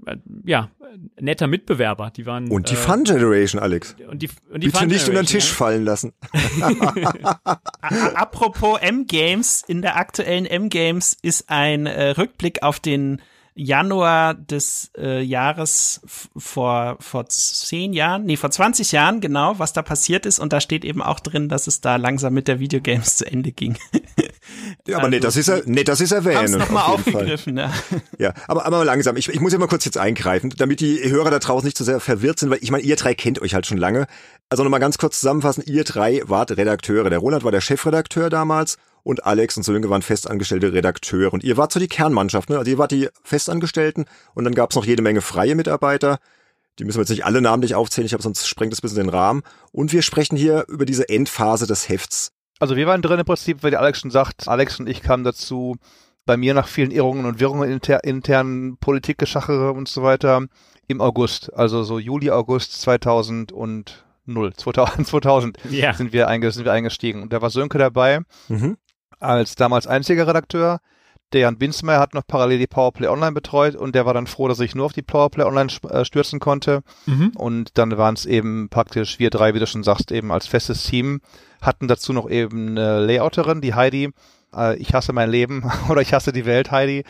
äh, 0.07 0.17
ja, 0.45 0.71
netter 1.21 1.47
Mitbewerber. 1.47 2.11
Die 2.11 2.27
waren. 2.27 2.51
Und 2.51 2.71
die 2.71 2.75
äh, 2.75 2.77
Fun 2.77 3.05
Generation, 3.05 3.61
Alex. 3.61 3.97
Und 4.11 4.23
die, 4.23 4.31
und 4.51 4.63
die 4.63 4.69
Bitte 4.69 4.79
Fun 4.79 4.89
nicht 4.89 5.09
unter 5.09 5.23
den 5.23 5.27
Generation, 5.27 5.41
Tisch 5.41 5.49
ja. 5.51 5.55
fallen 5.55 5.85
lassen. 5.85 6.13
Apropos 8.15 8.81
M-Games, 8.81 9.65
in 9.67 9.83
der 9.83 9.97
aktuellen 9.97 10.47
M-Games 10.47 11.17
ist 11.23 11.49
ein 11.49 11.87
äh, 11.87 12.11
Rückblick 12.11 12.63
auf 12.63 12.81
den 12.81 13.21
Januar 13.59 14.35
des 14.35 14.93
äh, 14.97 15.21
Jahres 15.21 16.01
vor, 16.37 16.97
vor 17.01 17.29
zehn 17.29 17.93
Jahren, 17.93 18.25
nee, 18.25 18.37
vor 18.37 18.53
20 18.53 18.93
Jahren, 18.93 19.21
genau, 19.21 19.59
was 19.59 19.73
da 19.73 19.83
passiert 19.83 20.27
ist. 20.27 20.39
Und 20.39 20.53
da 20.53 20.61
steht 20.61 20.85
eben 20.85 21.03
auch 21.03 21.19
drin, 21.19 21.49
dass 21.49 21.67
es 21.67 21.81
da 21.81 21.97
langsam 21.97 22.35
mit 22.35 22.47
der 22.47 22.61
Videogames 22.61 23.17
zu 23.17 23.27
Ende 23.27 23.51
ging. 23.51 23.77
Ja, 24.87 24.99
aber 24.99 25.09
nee, 25.09 25.21
das 25.21 25.37
ist 25.37 25.49
er, 25.49 25.63
nee, 25.67 25.85
das 25.85 26.01
ist 26.01 26.13
erwähnen. 26.13 26.59
nochmal 26.59 26.85
auf 26.85 27.07
aufgegriffen, 27.07 27.55
ne? 27.55 27.73
Ja, 28.19 28.35
aber, 28.47 28.67
aber 28.67 28.85
langsam. 28.85 29.17
Ich, 29.17 29.29
ich 29.29 29.41
muss 29.41 29.53
ja 29.53 29.59
mal 29.59 29.69
kurz 29.69 29.85
jetzt 29.85 29.99
eingreifen, 29.99 30.53
damit 30.57 30.81
die 30.81 31.01
Hörer 31.11 31.31
da 31.31 31.39
draußen 31.39 31.67
nicht 31.67 31.77
zu 31.77 31.85
sehr 31.85 32.01
verwirrt 32.01 32.39
sind, 32.39 32.51
weil 32.51 32.59
ich 32.63 32.71
meine, 32.71 32.85
ihr 32.85 32.97
drei 32.97 33.15
kennt 33.15 33.41
euch 33.41 33.55
halt 33.55 33.67
schon 33.67 33.79
lange. 33.79 34.07
Also 34.49 34.63
nochmal 34.65 34.81
ganz 34.81 34.99
kurz 34.99 35.21
zusammenfassen, 35.21 35.63
ihr 35.67 35.85
drei 35.85 36.23
wart 36.25 36.57
Redakteure. 36.57 37.11
Der 37.11 37.19
Roland 37.19 37.45
war 37.45 37.53
der 37.53 37.61
Chefredakteur 37.61 38.31
damals 38.31 38.79
und 39.03 39.25
Alex 39.25 39.57
und 39.57 39.63
Sönke 39.63 39.91
waren 39.91 40.03
festangestellte 40.03 40.73
Redakteure. 40.73 41.33
Und 41.33 41.45
ihr 41.45 41.57
wart 41.57 41.73
so 41.73 41.81
die 41.81 41.89
Kernmannschaft, 41.89 42.51
ne? 42.51 42.59
Also 42.59 42.71
ihr 42.71 42.79
wart 42.79 42.91
die 42.91 43.09
Festangestellten 43.23 44.07
und 44.35 44.45
dann 44.45 44.55
gab's 44.55 44.77
noch 44.77 44.85
jede 44.85 45.03
Menge 45.03 45.21
freie 45.21 45.55
Mitarbeiter. 45.55 46.19
Die 46.79 46.85
müssen 46.85 46.99
wir 46.99 47.03
jetzt 47.03 47.11
nicht 47.11 47.25
alle 47.25 47.41
namentlich 47.41 47.75
aufzählen, 47.75 48.07
ich 48.07 48.11
glaube, 48.11 48.23
sonst 48.23 48.47
sprengt 48.47 48.73
das 48.73 48.79
ein 48.79 48.83
bisschen 48.83 48.99
den 48.99 49.09
Rahmen. 49.09 49.43
Und 49.73 49.93
wir 49.93 50.03
sprechen 50.03 50.37
hier 50.37 50.65
über 50.69 50.87
diese 50.87 51.09
Endphase 51.09 51.67
des 51.67 51.89
Hefts. 51.89 52.33
Also 52.61 52.77
wir 52.77 52.87
waren 52.87 53.03
drin 53.03 53.21
im 53.21 53.25
Prinzip, 53.27 53.63
weil 53.63 53.71
der 53.71 53.81
Alex 53.81 54.01
schon 54.01 54.11
sagt, 54.11 54.49
Alex 54.49 54.81
und 54.81 54.89
ich 54.89 55.03
kamen 55.03 55.25
dazu, 55.25 55.77
bei 56.27 56.37
mir 56.37 56.55
nach 56.55 56.67
vielen 56.69 56.91
Irrungen 56.91 57.25
und 57.25 57.41
Wirrungen 57.41 57.71
inter, 57.71 58.05
internen 58.05 58.77
Politikgeschachere 58.79 59.73
und 59.73 59.89
so 59.89 60.03
weiter, 60.03 60.43
im 60.87 61.01
August, 61.01 61.53
also 61.55 61.83
so 61.85 61.99
Juli, 61.99 62.31
August 62.31 62.81
2000 62.83 63.53
und 63.53 64.05
0, 64.27 64.53
2000, 64.55 65.07
2000 65.07 65.59
Ja. 65.71 65.95
sind, 65.95 66.13
wir 66.13 66.27
sind 66.53 66.65
wir 66.65 66.73
eingestiegen. 66.73 67.23
Und 67.23 67.33
da 67.33 67.41
war 67.41 67.51
Sönke 67.51 67.79
dabei, 67.79 68.21
Mhm. 68.49 68.77
als 69.21 69.55
damals 69.55 69.87
einziger 69.87 70.27
Redakteur. 70.27 70.81
Der 71.35 71.43
Jan 71.43 71.59
Binsmeier 71.59 72.01
hat 72.01 72.15
noch 72.15 72.27
parallel 72.27 72.59
die 72.59 72.67
Powerplay 72.67 73.09
Online 73.09 73.33
betreut 73.33 73.77
und 73.77 73.95
der 73.95 74.07
war 74.07 74.15
dann 74.15 74.27
froh, 74.27 74.49
dass 74.49 74.61
ich 74.61 74.75
nur 74.75 74.87
auf 74.87 74.95
die 74.95 75.03
Powerplay 75.03 75.45
Online 75.45 75.71
äh, 75.91 76.05
stürzen 76.05 76.41
konnte. 76.41 76.83
Mhm. 77.05 77.33
Und 77.37 77.77
dann 77.77 77.99
waren 77.99 78.15
es 78.15 78.25
eben 78.25 78.69
praktisch 78.71 79.19
wir 79.19 79.29
drei, 79.29 79.53
wie 79.53 79.59
du 79.59 79.67
schon 79.67 79.85
sagst, 79.85 80.11
eben 80.11 80.33
als 80.33 80.47
festes 80.47 80.85
Team, 80.85 81.21
hatten 81.61 81.87
dazu 81.87 82.15
noch 82.15 82.31
eben 82.31 82.71
eine 82.71 83.05
Layouterin, 83.05 83.61
die 83.61 83.75
Heidi. 83.75 84.09
Äh, 84.57 84.77
ich 84.79 84.95
hasse 84.95 85.13
mein 85.13 85.31
Leben 85.31 85.71
oder 85.91 86.01
ich 86.01 86.15
hasse 86.15 86.33
die 86.33 86.47
Welt, 86.47 86.71
Heidi, 86.71 87.01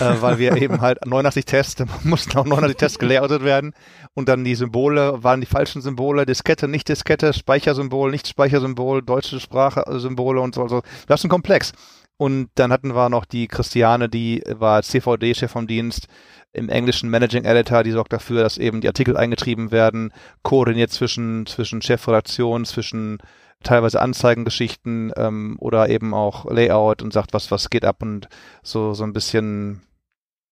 äh, 0.00 0.14
weil 0.20 0.38
wir 0.38 0.56
eben 0.62 0.80
halt 0.80 1.04
89 1.04 1.44
Tests, 1.44 1.84
mussten 2.02 2.38
auch 2.38 2.46
89 2.46 2.76
Tests 2.78 2.98
gelayoutet 2.98 3.44
werden. 3.44 3.74
Und 4.14 4.30
dann 4.30 4.44
die 4.44 4.54
Symbole 4.54 5.22
waren 5.22 5.42
die 5.42 5.46
falschen 5.46 5.82
Symbole, 5.82 6.24
Diskette, 6.24 6.66
nicht 6.66 6.88
Diskette, 6.88 7.34
Speichersymbol, 7.34 8.10
nicht 8.10 8.26
Speichersymbol, 8.26 9.02
deutsche 9.02 9.38
Sprache-Symbole 9.38 10.40
und 10.40 10.54
so. 10.54 10.62
Also 10.62 10.82
das 11.06 11.20
ist 11.20 11.24
ein 11.24 11.30
Komplex. 11.30 11.72
Und 12.18 12.48
dann 12.54 12.72
hatten 12.72 12.94
wir 12.94 13.08
noch 13.10 13.26
die 13.26 13.46
Christiane, 13.46 14.08
die 14.08 14.42
war 14.46 14.82
CVD-Chef 14.82 15.50
vom 15.50 15.66
Dienst 15.66 16.08
im 16.52 16.70
englischen 16.70 17.10
Managing 17.10 17.44
Editor, 17.44 17.82
die 17.82 17.90
sorgt 17.90 18.14
dafür, 18.14 18.42
dass 18.42 18.56
eben 18.56 18.80
die 18.80 18.88
Artikel 18.88 19.16
eingetrieben 19.16 19.70
werden, 19.70 20.12
koordiniert 20.42 20.90
zwischen, 20.90 21.44
zwischen 21.44 21.82
Chefredaktion, 21.82 22.64
zwischen 22.64 23.18
teilweise 23.62 24.00
Anzeigengeschichten 24.00 25.12
ähm, 25.16 25.56
oder 25.60 25.90
eben 25.90 26.14
auch 26.14 26.46
Layout 26.50 27.02
und 27.02 27.12
sagt, 27.12 27.34
was, 27.34 27.50
was 27.50 27.68
geht 27.68 27.84
ab 27.84 28.02
und 28.02 28.28
so, 28.62 28.94
so 28.94 29.04
ein 29.04 29.12
bisschen 29.12 29.82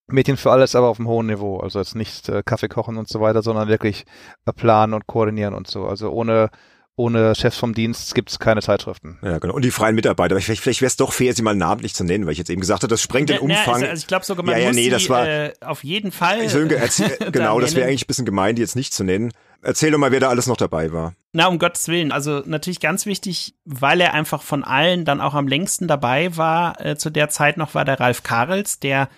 Mädchen 0.07 0.37
für 0.37 0.53
alles, 0.53 0.74
aber 0.74 0.88
auf 0.88 0.98
einem 0.98 1.09
hohen 1.09 1.27
Niveau. 1.27 1.59
Also 1.59 1.79
jetzt 1.79 1.94
nicht 1.94 2.29
äh, 2.29 2.42
Kaffee 2.44 2.68
kochen 2.68 2.98
und 2.98 3.09
so 3.09 3.20
weiter, 3.20 3.42
sondern 3.42 3.68
wirklich 3.68 4.05
äh, 4.44 4.53
planen 4.53 4.92
und 4.92 5.07
koordinieren 5.07 5.55
und 5.55 5.66
so. 5.66 5.87
Also 5.87 6.11
ohne, 6.11 6.50
ohne 6.97 7.35
Chefs 7.35 7.59
vom 7.59 7.75
Dienst 7.75 8.15
gibt's 8.15 8.39
keine 8.39 8.63
Zeitschriften. 8.63 9.19
Ja, 9.23 9.39
genau. 9.39 9.55
Und 9.55 9.65
die 9.65 9.71
freien 9.73 9.95
Mitarbeiter. 9.97 10.35
Aber 10.35 10.41
Vielleicht, 10.41 10.63
vielleicht 10.63 10.81
wäre 10.81 10.87
es 10.87 10.97
doch 10.97 11.13
fair, 11.13 11.35
sie 11.35 11.43
mal 11.43 11.55
namentlich 11.55 11.95
zu 11.95 12.05
nennen, 12.05 12.25
weil 12.27 12.33
ich 12.33 12.39
jetzt 12.39 12.51
eben 12.51 12.61
gesagt 12.61 12.83
habe, 12.83 12.89
das 12.91 13.03
sprengt 13.03 13.29
den 13.31 13.39
Umfang. 13.41 13.75
Also, 13.75 13.87
also 13.87 14.01
ich 14.01 14.07
glaube 14.07 14.25
sogar, 14.25 14.45
man 14.45 14.55
Ja, 14.55 14.61
ja, 14.61 14.67
muss 14.69 14.77
nee, 14.77 14.85
die 14.85 14.91
das 14.91 15.09
war- 15.09 15.27
äh, 15.27 15.53
auf 15.61 15.83
jeden 15.83 16.13
Fall. 16.13 16.49
Sönke, 16.49 16.77
erzähl, 16.77 17.17
da 17.19 17.31
genau, 17.33 17.59
das 17.61 17.75
wäre 17.75 17.89
eigentlich 17.89 18.05
ein 18.05 18.07
bisschen 18.07 18.27
gemein, 18.27 18.55
die 18.55 18.63
jetzt 18.63 18.77
nicht 18.77 18.95
zu 18.95 19.03
nennen. 19.03 19.33
Erzähl 19.63 19.91
doch 19.91 19.99
mal, 19.99 20.13
wer 20.13 20.21
da 20.21 20.29
alles 20.29 20.47
noch 20.47 20.59
dabei 20.59 20.93
war. 20.93 21.15
Na, 21.33 21.47
um 21.49 21.59
Gottes 21.59 21.89
Willen. 21.89 22.13
Also 22.13 22.43
natürlich 22.45 22.81
ganz 22.81 23.07
wichtig, 23.07 23.55
weil 23.65 24.01
er 24.01 24.13
einfach 24.13 24.43
von 24.43 24.63
allen 24.63 25.05
dann 25.05 25.21
auch 25.23 25.35
am 25.35 25.49
längsten 25.49 25.89
dabei 25.89 26.37
war. 26.37 26.85
Äh, 26.85 26.97
zu 26.97 27.11
der 27.11 27.29
Zeit 27.31 27.57
noch 27.57 27.75
war 27.75 27.85
der 27.85 27.99
Ralf 27.99 28.23
Karels, 28.23 28.79
der 28.79 29.09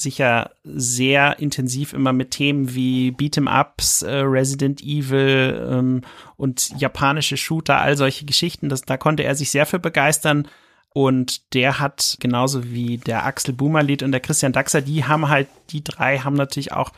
sich 0.00 0.18
ja 0.18 0.50
sehr 0.64 1.38
intensiv 1.38 1.92
immer 1.92 2.12
mit 2.12 2.30
Themen 2.30 2.74
wie 2.74 3.10
Beat'em-Ups, 3.10 4.02
äh, 4.02 4.18
Resident 4.18 4.82
Evil 4.82 5.68
ähm, 5.70 6.02
und 6.36 6.70
japanische 6.78 7.36
Shooter, 7.36 7.80
all 7.80 7.96
solche 7.96 8.24
Geschichten, 8.24 8.68
das, 8.68 8.82
da 8.82 8.96
konnte 8.96 9.24
er 9.24 9.34
sich 9.34 9.50
sehr 9.50 9.66
für 9.66 9.78
begeistern. 9.78 10.48
Und 10.94 11.54
der 11.54 11.78
hat 11.80 12.16
genauso 12.18 12.70
wie 12.70 12.98
der 12.98 13.26
Axel 13.26 13.54
Bumerlied 13.54 14.02
und 14.02 14.12
der 14.12 14.20
Christian 14.20 14.52
Daxer, 14.52 14.80
die 14.80 15.04
haben 15.04 15.28
halt, 15.28 15.48
die 15.70 15.84
drei 15.84 16.18
haben 16.18 16.34
natürlich 16.34 16.72
auch 16.72 16.92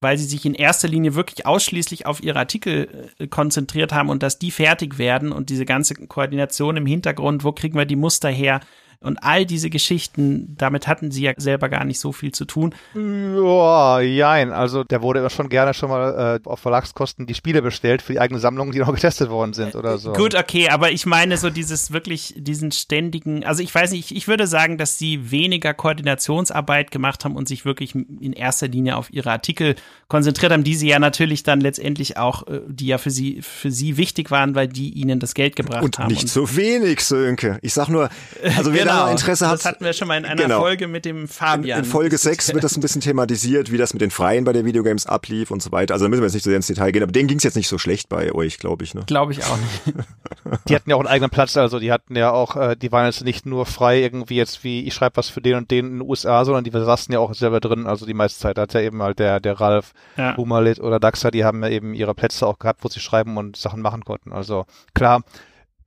weil 0.00 0.16
sie 0.16 0.24
sich 0.24 0.46
in 0.46 0.54
erster 0.54 0.88
Linie 0.88 1.14
wirklich 1.14 1.46
ausschließlich 1.46 2.06
auf 2.06 2.22
ihre 2.22 2.38
Artikel 2.38 3.10
äh, 3.18 3.26
konzentriert 3.26 3.92
haben 3.92 4.08
und 4.08 4.22
dass 4.22 4.38
die 4.38 4.50
fertig 4.50 4.98
werden 4.98 5.30
und 5.30 5.50
diese 5.50 5.66
ganze 5.66 5.94
Koordination 5.94 6.76
im 6.76 6.86
Hintergrund, 6.86 7.44
wo 7.44 7.52
kriegen 7.52 7.76
wir 7.76 7.84
die 7.84 7.96
Muster 7.96 8.30
her 8.30 8.60
und 9.02 9.22
all 9.22 9.46
diese 9.46 9.70
Geschichten, 9.70 10.54
damit 10.58 10.86
hatten 10.86 11.10
sie 11.10 11.22
ja 11.22 11.32
selber 11.38 11.70
gar 11.70 11.84
nicht 11.84 11.98
so 11.98 12.12
viel 12.12 12.32
zu 12.32 12.44
tun. 12.44 12.74
Ja, 12.94 14.00
jein. 14.00 14.52
Also 14.52 14.84
der 14.84 15.00
wurde 15.00 15.20
immer 15.20 15.30
schon 15.30 15.48
gerne 15.48 15.72
schon 15.72 15.88
mal 15.88 16.38
äh, 16.44 16.48
auf 16.48 16.60
Verlagskosten 16.60 17.26
die 17.26 17.34
Spiele 17.34 17.62
bestellt 17.62 18.02
für 18.02 18.12
die 18.12 18.20
eigene 18.20 18.40
Sammlung, 18.40 18.72
die 18.72 18.78
noch 18.78 18.94
getestet 18.94 19.30
worden 19.30 19.54
sind 19.54 19.74
oder 19.74 19.96
so. 19.96 20.12
Gut, 20.12 20.34
okay, 20.34 20.68
aber 20.68 20.90
ich 20.90 21.06
meine 21.06 21.38
so 21.38 21.48
dieses 21.48 21.92
wirklich, 21.92 22.34
diesen 22.36 22.72
ständigen, 22.72 23.42
also 23.42 23.62
ich 23.62 23.74
weiß 23.74 23.92
nicht, 23.92 24.10
ich 24.10 24.28
würde 24.28 24.46
sagen, 24.46 24.76
dass 24.76 24.98
sie 24.98 25.30
weniger 25.30 25.72
Koordinationsarbeit 25.72 26.90
gemacht 26.90 27.24
haben 27.24 27.36
und 27.36 27.48
sich 27.48 27.64
wirklich 27.64 27.94
in 27.94 28.34
erster 28.34 28.68
Linie 28.68 28.96
auf 28.96 29.10
ihre 29.10 29.30
Artikel 29.30 29.76
konzentriert 30.08 30.52
haben, 30.52 30.64
die 30.64 30.74
sie 30.74 30.88
ja 30.88 30.98
natürlich 30.98 31.42
dann 31.42 31.62
letztendlich 31.62 32.18
auch, 32.18 32.46
äh, 32.48 32.60
die 32.68 32.88
ja 32.88 32.98
für 32.98 33.10
sie, 33.10 33.40
für 33.40 33.70
sie 33.70 33.96
wichtig 33.96 34.30
waren, 34.30 34.54
weil 34.54 34.68
die 34.68 34.90
ihnen 34.90 35.20
das 35.20 35.32
Geld 35.32 35.56
gebracht 35.56 35.84
Und 35.84 35.98
haben. 35.98 36.08
nicht 36.08 36.28
so 36.28 36.54
wenig, 36.54 37.00
Sönke. 37.00 37.58
Ich 37.62 37.72
sag 37.72 37.88
nur, 37.88 38.10
also 38.58 38.74
wer 38.74 38.84
genau, 38.90 39.10
Interesse 39.10 39.46
hat, 39.48 39.54
das 39.54 39.64
hatten 39.64 39.84
wir 39.84 39.92
schon 39.92 40.08
mal 40.08 40.16
in 40.18 40.24
einer 40.24 40.42
Genau. 40.42 40.60
Folge 40.60 40.88
mit 40.88 41.04
dem 41.04 41.22
in, 41.22 41.28
Fabian. 41.28 41.78
in 41.80 41.84
Folge 41.84 42.16
6 42.18 42.52
wird 42.54 42.64
das 42.64 42.76
ein 42.76 42.80
bisschen 42.82 43.00
thematisiert, 43.00 43.70
wie 43.72 43.76
das 43.78 43.92
mit 43.92 44.00
den 44.02 44.10
Freien 44.10 44.44
bei 44.44 44.52
den 44.52 44.64
Videogames 44.66 45.06
ablief 45.06 45.50
und 45.50 45.62
so 45.62 45.72
weiter. 45.72 45.94
Also 45.94 46.04
da 46.04 46.08
müssen 46.08 46.20
wir 46.22 46.26
jetzt 46.26 46.34
nicht 46.34 46.44
so 46.44 46.50
sehr 46.50 46.56
ins 46.56 46.66
Detail 46.66 46.90
gehen, 46.92 47.02
aber 47.02 47.12
denen 47.12 47.28
ging's 47.28 47.42
jetzt 47.44 47.56
nicht 47.56 47.68
so 47.68 47.78
schlecht 47.78 48.08
bei 48.08 48.32
euch, 48.32 48.58
glaube 48.58 48.84
ich. 48.84 48.94
Ne? 48.94 49.02
Glaube 49.06 49.32
ich 49.32 49.44
auch 49.44 49.56
nicht. 49.56 49.96
Die 50.68 50.74
hatten 50.74 50.90
ja 50.90 50.96
auch 50.96 51.00
einen 51.00 51.08
eigenen 51.08 51.30
Platz, 51.30 51.56
also 51.56 51.78
die 51.78 51.92
hatten 51.92 52.16
ja 52.16 52.30
auch, 52.32 52.56
äh, 52.56 52.74
die 52.76 52.90
waren 52.90 53.06
jetzt 53.06 53.22
nicht 53.24 53.46
nur 53.46 53.66
frei 53.66 54.00
irgendwie 54.00 54.36
jetzt 54.36 54.64
wie, 54.64 54.84
ich 54.86 54.94
schreibe 54.94 55.16
was 55.16 55.28
für 55.28 55.40
den 55.40 55.54
und 55.56 55.70
den 55.70 55.86
in 55.86 55.92
den 55.98 56.08
USA, 56.08 56.44
sondern 56.44 56.64
die 56.64 56.70
saßen 56.70 57.12
ja 57.12 57.20
auch 57.20 57.34
selber 57.34 57.60
drin, 57.60 57.86
also 57.86 58.04
die 58.06 58.14
meiste 58.14 58.40
Zeit 58.40 58.58
hat 58.58 58.72
ja 58.74 58.80
eben 58.80 59.02
halt 59.02 59.18
der, 59.18 59.38
der 59.40 59.60
Ralf, 59.60 59.92
Ja. 60.16 60.36
Humalit 60.36 60.80
oder 60.80 60.98
Daxa, 60.98 61.30
die 61.30 61.44
haben 61.44 61.62
ja 61.62 61.68
eben 61.68 61.94
ihre 61.94 62.14
Plätze 62.14 62.46
auch 62.46 62.58
gehabt, 62.58 62.82
wo 62.82 62.88
sie 62.88 63.00
schreiben 63.00 63.36
und 63.36 63.56
Sachen 63.56 63.80
machen 63.82 64.04
konnten. 64.04 64.32
Also 64.32 64.64
klar, 64.94 65.22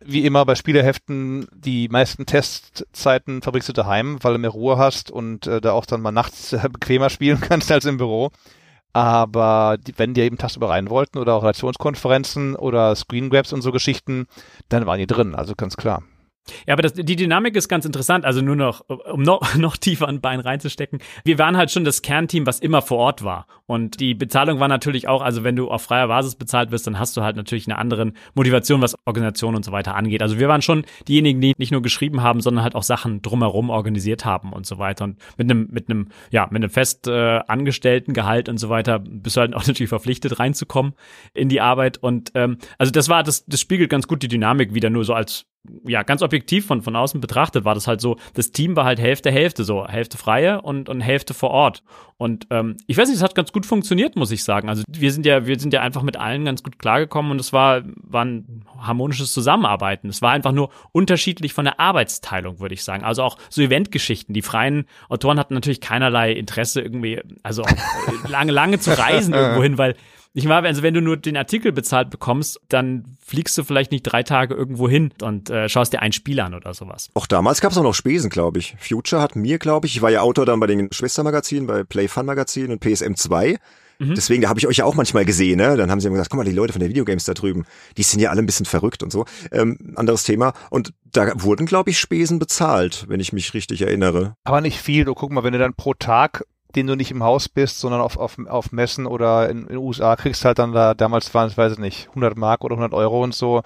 wie 0.05 0.25
immer 0.25 0.45
bei 0.45 0.55
Spieleheften, 0.55 1.47
die 1.53 1.87
meisten 1.89 2.25
Testzeiten 2.25 3.41
verbringst 3.41 3.69
du 3.69 3.73
daheim, 3.73 4.17
weil 4.21 4.33
du 4.33 4.39
mehr 4.39 4.49
Ruhe 4.49 4.77
hast 4.77 5.11
und 5.11 5.47
äh, 5.47 5.61
da 5.61 5.71
auch 5.73 5.85
dann 5.85 6.01
mal 6.01 6.11
nachts 6.11 6.53
äh, 6.53 6.69
bequemer 6.71 7.09
spielen 7.09 7.41
kannst 7.47 7.71
als 7.71 7.85
im 7.85 7.97
Büro. 7.97 8.31
Aber 8.93 9.77
die, 9.79 9.97
wenn 9.97 10.13
die 10.13 10.21
eben 10.21 10.37
tagsüber 10.37 10.69
rein 10.69 10.89
wollten 10.89 11.17
oder 11.17 11.33
auch 11.33 11.43
Relationskonferenzen 11.43 12.55
oder 12.55 12.95
Screen 12.95 13.29
Grabs 13.29 13.51
und 13.51 13.61
so 13.61 13.71
Geschichten, 13.71 14.27
dann 14.69 14.85
waren 14.85 14.99
die 14.99 15.07
drin, 15.07 15.33
also 15.33 15.55
ganz 15.55 15.75
klar. 15.75 16.03
Ja, 16.67 16.73
aber 16.73 16.81
das, 16.81 16.93
die 16.93 17.15
Dynamik 17.15 17.55
ist 17.55 17.69
ganz 17.69 17.85
interessant. 17.85 18.25
Also 18.25 18.41
nur 18.41 18.55
noch, 18.55 18.81
um 18.89 19.23
noch, 19.23 19.55
noch 19.55 19.77
tiefer 19.77 20.07
ein 20.07 20.21
Bein 20.21 20.39
reinzustecken. 20.39 20.99
Wir 21.23 21.37
waren 21.39 21.57
halt 21.57 21.71
schon 21.71 21.83
das 21.83 22.01
Kernteam, 22.01 22.45
was 22.45 22.59
immer 22.59 22.81
vor 22.81 22.97
Ort 22.97 23.23
war. 23.23 23.47
Und 23.65 23.99
die 23.99 24.13
Bezahlung 24.13 24.59
war 24.59 24.67
natürlich 24.67 25.07
auch, 25.07 25.21
also 25.21 25.43
wenn 25.43 25.55
du 25.55 25.69
auf 25.69 25.83
freier 25.83 26.07
Basis 26.07 26.35
bezahlt 26.35 26.71
wirst, 26.71 26.85
dann 26.85 26.99
hast 26.99 27.15
du 27.15 27.21
halt 27.21 27.35
natürlich 27.35 27.67
eine 27.67 27.77
andere 27.77 28.11
Motivation, 28.33 28.81
was 28.81 28.95
Organisation 29.05 29.55
und 29.55 29.63
so 29.63 29.71
weiter 29.71 29.95
angeht. 29.95 30.21
Also 30.21 30.37
wir 30.37 30.47
waren 30.47 30.61
schon 30.61 30.83
diejenigen, 31.07 31.39
die 31.39 31.53
nicht 31.57 31.71
nur 31.71 31.81
geschrieben 31.81 32.21
haben, 32.21 32.41
sondern 32.41 32.63
halt 32.63 32.75
auch 32.75 32.83
Sachen 32.83 33.21
drumherum 33.21 33.69
organisiert 33.69 34.25
haben 34.25 34.51
und 34.51 34.65
so 34.65 34.77
weiter. 34.79 35.05
Und 35.05 35.19
mit 35.37 35.49
einem, 35.49 35.69
mit 35.71 35.89
einem, 35.89 36.09
ja, 36.31 36.47
mit 36.51 36.61
einem 36.61 36.69
fest 36.69 37.07
äh, 37.07 37.39
angestellten 37.47 38.13
Gehalt 38.13 38.49
und 38.49 38.57
so 38.57 38.69
weiter 38.69 38.99
bist 38.99 39.37
du 39.37 39.41
halt 39.41 39.53
auch 39.55 39.65
natürlich 39.65 39.89
verpflichtet 39.89 40.39
reinzukommen 40.39 40.93
in 41.33 41.47
die 41.47 41.61
Arbeit. 41.61 41.97
Und 41.97 42.31
ähm, 42.35 42.57
also 42.77 42.91
das 42.91 43.07
war, 43.07 43.23
das, 43.23 43.45
das 43.45 43.61
spiegelt 43.61 43.89
ganz 43.89 44.07
gut 44.07 44.23
die 44.23 44.27
Dynamik 44.27 44.73
wieder 44.73 44.89
nur 44.89 45.05
so 45.05 45.13
als 45.13 45.45
ja, 45.85 46.03
ganz 46.03 46.21
objektiv 46.21 46.65
von, 46.65 46.81
von 46.81 46.95
außen 46.95 47.21
betrachtet 47.21 47.63
war 47.63 47.73
das 47.73 47.87
halt 47.87 48.01
so, 48.01 48.17
das 48.33 48.51
Team 48.51 48.75
war 48.75 48.83
halt 48.83 48.99
Hälfte, 48.99 49.31
Hälfte 49.31 49.63
so, 49.63 49.87
Hälfte 49.87 50.17
freie 50.17 50.61
und, 50.61 50.89
und 50.89 50.99
Hälfte 50.99 51.33
vor 51.33 51.51
Ort. 51.51 51.83
Und 52.17 52.47
ähm, 52.51 52.77
ich 52.85 52.97
weiß 52.97 53.07
nicht, 53.07 53.17
es 53.17 53.23
hat 53.23 53.33
ganz 53.33 53.51
gut 53.51 53.65
funktioniert, 53.65 54.15
muss 54.15 54.31
ich 54.31 54.43
sagen. 54.43 54.69
Also 54.69 54.83
wir 54.87 55.11
sind 55.11 55.25
ja, 55.25 55.45
wir 55.45 55.59
sind 55.59 55.73
ja 55.73 55.81
einfach 55.81 56.03
mit 56.03 56.17
allen 56.17 56.45
ganz 56.45 56.63
gut 56.63 56.79
klargekommen 56.79 57.31
und 57.31 57.39
es 57.39 57.53
war, 57.53 57.81
war 57.95 58.25
ein 58.25 58.65
harmonisches 58.77 59.31
Zusammenarbeiten. 59.33 60.09
Es 60.09 60.21
war 60.21 60.31
einfach 60.31 60.51
nur 60.51 60.69
unterschiedlich 60.91 61.53
von 61.53 61.65
der 61.65 61.79
Arbeitsteilung, 61.79 62.59
würde 62.59 62.75
ich 62.75 62.83
sagen. 62.83 63.03
Also 63.03 63.23
auch 63.23 63.37
so 63.49 63.61
Eventgeschichten. 63.61 64.33
Die 64.33 64.41
freien 64.41 64.85
Autoren 65.09 65.39
hatten 65.39 65.53
natürlich 65.53 65.81
keinerlei 65.81 66.33
Interesse 66.33 66.81
irgendwie, 66.81 67.21
also 67.41 67.63
lange, 68.27 68.51
lange 68.51 68.79
zu 68.79 68.97
reisen 68.97 69.33
irgendwo 69.33 69.63
hin, 69.63 69.77
weil 69.77 69.95
ich 70.33 70.45
meine, 70.45 70.67
also 70.67 70.81
wenn 70.81 70.93
du 70.93 71.01
nur 71.01 71.17
den 71.17 71.37
Artikel 71.37 71.71
bezahlt 71.71 72.09
bekommst, 72.09 72.59
dann 72.67 73.05
fliegst 73.23 73.55
du 73.57 73.63
vielleicht 73.63 73.91
nicht 73.91 74.01
drei 74.01 74.23
Tage 74.23 74.55
irgendwo 74.55 74.89
hin 74.89 75.11
und 75.21 75.51
äh, 75.51 75.69
schaust 75.69 75.93
dir 75.93 76.01
ein 76.01 76.11
Spiel 76.11 76.39
an 76.39 76.55
oder 76.55 76.73
sowas. 76.73 77.09
Auch 77.13 77.27
damals 77.27 77.61
gab 77.61 77.71
es 77.71 77.77
auch 77.77 77.83
noch 77.83 77.93
Spesen, 77.93 78.31
glaube 78.31 78.57
ich. 78.57 78.75
Future 78.79 79.21
hat 79.21 79.35
mir, 79.35 79.59
glaube 79.59 79.85
ich, 79.85 79.95
ich 79.95 80.01
war 80.01 80.09
ja 80.09 80.21
Autor 80.21 80.45
dann 80.45 80.59
bei 80.59 80.67
den 80.67 80.91
Schwestermagazinen, 80.91 81.67
bei 81.67 81.83
Play 81.83 82.07
Fun 82.07 82.25
Magazin 82.25 82.71
und 82.71 82.79
PSM 82.79 83.13
2. 83.13 83.57
Mhm. 83.99 84.15
Deswegen, 84.15 84.41
da 84.41 84.49
habe 84.49 84.59
ich 84.59 84.67
euch 84.67 84.77
ja 84.77 84.85
auch 84.85 84.95
manchmal 84.95 85.25
gesehen, 85.25 85.57
ne? 85.57 85.77
Dann 85.77 85.91
haben 85.91 85.99
sie 85.99 86.07
immer 86.07 86.15
gesagt, 86.15 86.31
guck 86.31 86.37
mal, 86.37 86.45
die 86.45 86.51
Leute 86.51 86.73
von 86.73 86.79
der 86.79 86.89
Videogames 86.89 87.25
da 87.25 87.33
drüben, 87.33 87.65
die 87.97 88.03
sind 88.03 88.19
ja 88.19 88.31
alle 88.31 88.41
ein 88.41 88.45
bisschen 88.45 88.65
verrückt 88.65 89.03
und 89.03 89.11
so. 89.11 89.25
Ähm, 89.51 89.93
anderes 89.95 90.23
Thema. 90.23 90.53
Und 90.69 90.93
da 91.11 91.31
wurden, 91.35 91.65
glaube 91.65 91.91
ich, 91.91 91.99
Spesen 91.99 92.39
bezahlt, 92.39 93.05
wenn 93.07 93.19
ich 93.19 93.33
mich 93.33 93.53
richtig 93.53 93.83
erinnere. 93.83 94.35
Aber 94.43 94.61
nicht 94.61 94.81
viel. 94.81 95.05
Du 95.05 95.13
guck 95.13 95.31
mal, 95.31 95.43
wenn 95.43 95.53
du 95.53 95.59
dann 95.59 95.75
pro 95.75 95.93
Tag 95.93 96.45
den 96.75 96.87
du 96.87 96.95
nicht 96.95 97.11
im 97.11 97.23
Haus 97.23 97.49
bist, 97.49 97.79
sondern 97.79 98.01
auf, 98.01 98.17
auf, 98.17 98.37
auf 98.47 98.71
Messen 98.71 99.05
oder 99.05 99.49
in, 99.49 99.61
in 99.61 99.67
den 99.67 99.77
USA 99.77 100.15
kriegst 100.15 100.45
halt 100.45 100.59
dann 100.59 100.73
da, 100.73 100.93
damals 100.93 101.33
waren 101.33 101.47
es, 101.47 101.57
weiß 101.57 101.73
ich 101.73 101.79
nicht, 101.79 102.09
100 102.09 102.37
Mark 102.37 102.63
oder 102.63 102.75
100 102.75 102.93
Euro 102.93 103.23
und 103.23 103.33
so. 103.35 103.61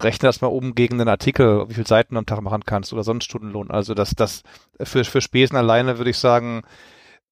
Rechne 0.00 0.28
das 0.28 0.40
mal 0.40 0.48
oben 0.48 0.74
gegen 0.74 0.98
den 0.98 1.08
Artikel, 1.08 1.68
wie 1.68 1.74
viel 1.74 1.86
Seiten 1.86 2.16
am 2.16 2.26
Tag 2.26 2.40
machen 2.40 2.64
kannst 2.66 2.92
oder 2.92 3.04
sonst 3.04 3.24
Stundenlohn. 3.24 3.70
Also 3.70 3.94
das, 3.94 4.10
das 4.10 4.42
für, 4.82 5.04
für 5.04 5.20
Spesen 5.20 5.56
alleine 5.56 5.98
würde 5.98 6.10
ich 6.10 6.18
sagen, 6.18 6.62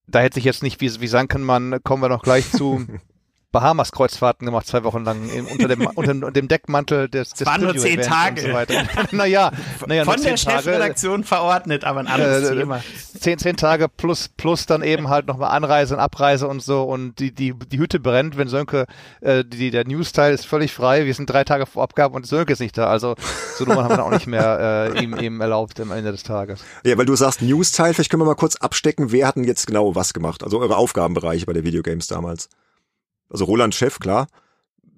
da 0.06 0.20
hätte 0.20 0.38
ich 0.38 0.44
jetzt 0.44 0.62
nicht, 0.62 0.80
wie, 0.80 1.00
wie 1.00 1.06
Sankenmann, 1.06 1.78
kommen 1.82 2.02
wir 2.02 2.08
noch 2.08 2.22
gleich 2.22 2.50
zu, 2.50 2.86
Bahamas-Kreuzfahrten 3.52 4.46
gemacht, 4.46 4.66
zwei 4.66 4.84
Wochen 4.84 5.04
lang 5.04 5.28
im, 5.28 5.46
unter, 5.46 5.68
dem, 5.68 5.86
unter 5.94 6.30
dem 6.30 6.48
Deckmantel 6.48 7.08
des, 7.08 7.30
des 7.30 7.46
waren 7.46 7.62
nur 7.62 7.76
zehn 7.76 8.00
Tage. 8.00 8.42
So 8.42 9.16
naja, 9.16 9.50
naja, 9.86 10.04
von 10.04 10.22
der 10.22 10.36
Chefredaktion 10.36 11.24
verordnet, 11.24 11.84
aber 11.84 12.00
ein 12.00 12.06
anderes 12.06 12.50
äh, 12.50 12.56
Thema. 12.56 12.82
Zehn, 13.18 13.38
zehn 13.38 13.56
Tage 13.56 13.88
plus 13.88 14.28
plus 14.28 14.66
dann 14.66 14.82
eben 14.82 15.08
halt 15.08 15.26
nochmal 15.26 15.50
Anreise 15.50 15.94
und 15.94 16.00
Abreise 16.00 16.46
und 16.46 16.62
so 16.62 16.84
und 16.84 17.18
die 17.18 17.32
die 17.34 17.54
die 17.54 17.78
Hütte 17.78 17.98
brennt, 17.98 18.36
wenn 18.36 18.48
Sönke 18.48 18.86
äh, 19.20 19.44
die 19.44 19.70
der 19.70 19.86
News-Teil 19.86 20.32
ist 20.32 20.46
völlig 20.46 20.72
frei. 20.72 21.06
Wir 21.06 21.14
sind 21.14 21.28
drei 21.28 21.44
Tage 21.44 21.66
vor 21.66 21.82
Abgabe 21.82 22.14
und 22.14 22.26
Sönke 22.26 22.52
ist 22.52 22.60
nicht 22.60 22.78
da. 22.78 22.86
Also 22.86 23.16
so 23.56 23.64
Nummern 23.64 23.84
haben 23.84 23.96
wir 23.96 24.04
auch 24.04 24.10
nicht 24.10 24.26
mehr 24.26 24.94
äh, 24.94 25.02
ihm 25.02 25.16
ihm 25.18 25.40
erlaubt 25.40 25.80
am 25.80 25.90
Ende 25.90 26.12
des 26.12 26.22
Tages. 26.22 26.64
Ja, 26.84 26.96
weil 26.96 27.06
du 27.06 27.16
sagst 27.16 27.42
News-Teil, 27.42 27.94
vielleicht 27.94 28.10
können 28.10 28.22
wir 28.22 28.26
mal 28.26 28.34
kurz 28.34 28.56
abstecken. 28.56 29.10
Wer 29.10 29.26
hat 29.26 29.36
denn 29.36 29.44
jetzt 29.44 29.66
genau 29.66 29.94
was 29.94 30.14
gemacht? 30.14 30.44
Also 30.44 30.60
eure 30.60 30.76
Aufgabenbereiche 30.76 31.46
bei 31.46 31.52
der 31.52 31.64
Videogames 31.64 32.06
damals? 32.06 32.48
Also 33.30 33.44
Roland 33.44 33.74
Chef, 33.74 33.98
klar. 33.98 34.26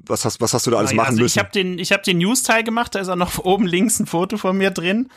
Was 0.05 0.25
hast, 0.25 0.41
was 0.41 0.53
hast 0.53 0.67
du 0.67 0.73
da 0.73 0.79
alles 0.79 0.91
ja, 0.91 0.97
machen 0.97 1.11
also 1.11 1.23
müssen? 1.23 1.39
Ich 1.39 1.39
habe 1.39 1.53
den, 1.53 1.79
ich 1.79 1.93
hab 1.93 2.03
den 2.03 2.19
News-Teil 2.19 2.65
gemacht, 2.65 2.95
da 2.95 3.01
ist 3.01 3.09
auch 3.09 3.17
noch 3.17 3.39
oben 3.45 3.67
links 3.67 4.01
ein 4.01 4.07
Foto 4.07 4.37
von 4.37 4.57
mir 4.57 4.71
drin. 4.71 5.09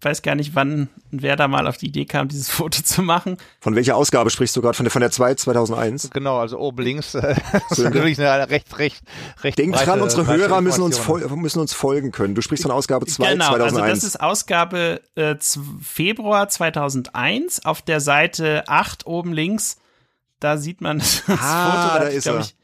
Ich 0.00 0.04
weiß 0.04 0.22
gar 0.22 0.34
nicht, 0.34 0.56
wann 0.56 0.88
wer 1.12 1.36
da 1.36 1.46
mal 1.46 1.68
auf 1.68 1.76
die 1.76 1.86
Idee 1.86 2.06
kam, 2.06 2.26
dieses 2.26 2.50
Foto 2.50 2.82
zu 2.82 3.02
machen. 3.02 3.36
Von 3.60 3.76
welcher 3.76 3.94
Ausgabe 3.94 4.30
sprichst 4.30 4.56
du 4.56 4.60
gerade? 4.60 4.76
Von 4.76 4.82
der, 4.82 4.90
von 4.90 5.00
der 5.00 5.12
2 5.12 5.36
2001? 5.36 6.10
Genau, 6.10 6.38
also 6.40 6.58
oben 6.58 6.82
links. 6.82 7.14
Äh, 7.14 7.36
das 7.68 7.78
ist 7.78 7.84
natürlich 7.84 8.18
eine 8.20 8.50
recht, 8.50 8.76
recht, 8.78 9.04
recht 9.44 9.58
Denk 9.58 9.76
dran, 9.76 10.00
unsere 10.00 10.26
Hörer 10.26 10.60
müssen 10.60 10.82
uns, 10.82 11.00
müssen 11.36 11.60
uns 11.60 11.72
folgen 11.72 12.10
können. 12.10 12.34
Du 12.34 12.42
sprichst 12.42 12.64
von 12.64 12.72
Ausgabe 12.72 13.06
2 13.06 13.34
genau, 13.34 13.50
2001. 13.50 13.74
also 13.76 13.94
das 13.94 14.02
ist 14.02 14.20
Ausgabe 14.20 15.00
äh, 15.14 15.36
Februar 15.80 16.48
2001. 16.48 17.64
Auf 17.64 17.82
der 17.82 18.00
Seite 18.00 18.64
8 18.66 19.06
oben 19.06 19.32
links, 19.32 19.76
da 20.40 20.56
sieht 20.56 20.80
man 20.80 20.98
das 20.98 21.22
ah, 21.28 21.90
Foto. 21.90 22.04
Da 22.04 22.08
ist 22.08 22.26
er. 22.26 22.40
Ich, 22.40 22.56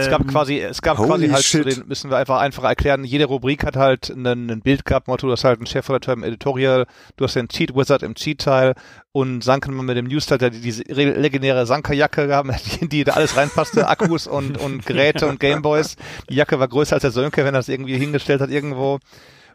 es 0.00 0.08
gab 0.08 0.20
Ähm, 0.22 0.26
quasi, 0.26 0.58
es 0.60 0.82
gab 0.82 0.98
holy 0.98 1.08
quasi 1.08 1.28
halt, 1.28 1.44
shit. 1.44 1.66
den, 1.66 1.86
müssen 1.88 2.10
wir 2.10 2.16
einfach 2.16 2.40
einfach 2.40 2.64
erklären, 2.64 3.04
jede 3.04 3.24
Rubrik 3.26 3.64
hat 3.64 3.76
halt 3.76 4.08
ein, 4.10 4.60
Bild 4.62 4.84
gehabt, 4.84 5.08
Motto, 5.08 5.26
du 5.26 5.32
hast 5.32 5.44
halt 5.44 5.58
einen 5.58 5.66
Chefredakteur 5.66 6.14
im 6.14 6.22
Editorial, 6.24 6.86
du 7.16 7.24
hast 7.24 7.36
den 7.36 7.48
Cheat 7.48 7.74
Wizard 7.74 8.02
im 8.02 8.14
Cheat-Teil 8.14 8.74
und 9.12 9.42
Sankenmann 9.44 9.86
mit 9.86 9.96
dem 9.96 10.06
News-Teil, 10.06 10.38
der 10.38 10.50
diese 10.50 10.82
re- 10.88 11.12
legendäre 11.20 11.66
Sanka-Jacke 11.66 12.26
gehabt, 12.26 12.50
die, 12.80 12.88
die 12.88 13.04
da 13.04 13.12
alles 13.12 13.36
reinpasste, 13.36 13.88
Akkus 13.88 14.26
und, 14.26 14.58
und 14.58 14.86
Geräte 14.86 15.26
und 15.26 15.40
Gameboys. 15.40 15.96
Die 16.30 16.34
Jacke 16.34 16.58
war 16.58 16.68
größer 16.68 16.94
als 16.94 17.02
der 17.02 17.10
Sönke, 17.10 17.44
wenn 17.44 17.54
er 17.54 17.58
das 17.60 17.68
irgendwie 17.68 17.98
hingestellt 17.98 18.40
hat 18.40 18.50
irgendwo. 18.50 18.98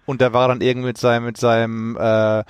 Und 0.06 0.21
der 0.21 0.32
war 0.34 0.47
dann 0.47 0.62
irgendwie 0.62 0.88
mit 0.88 0.97
seinem, 0.97 1.26
mit 1.26 1.38
seinem, 1.38 1.97
äh, 1.97 2.43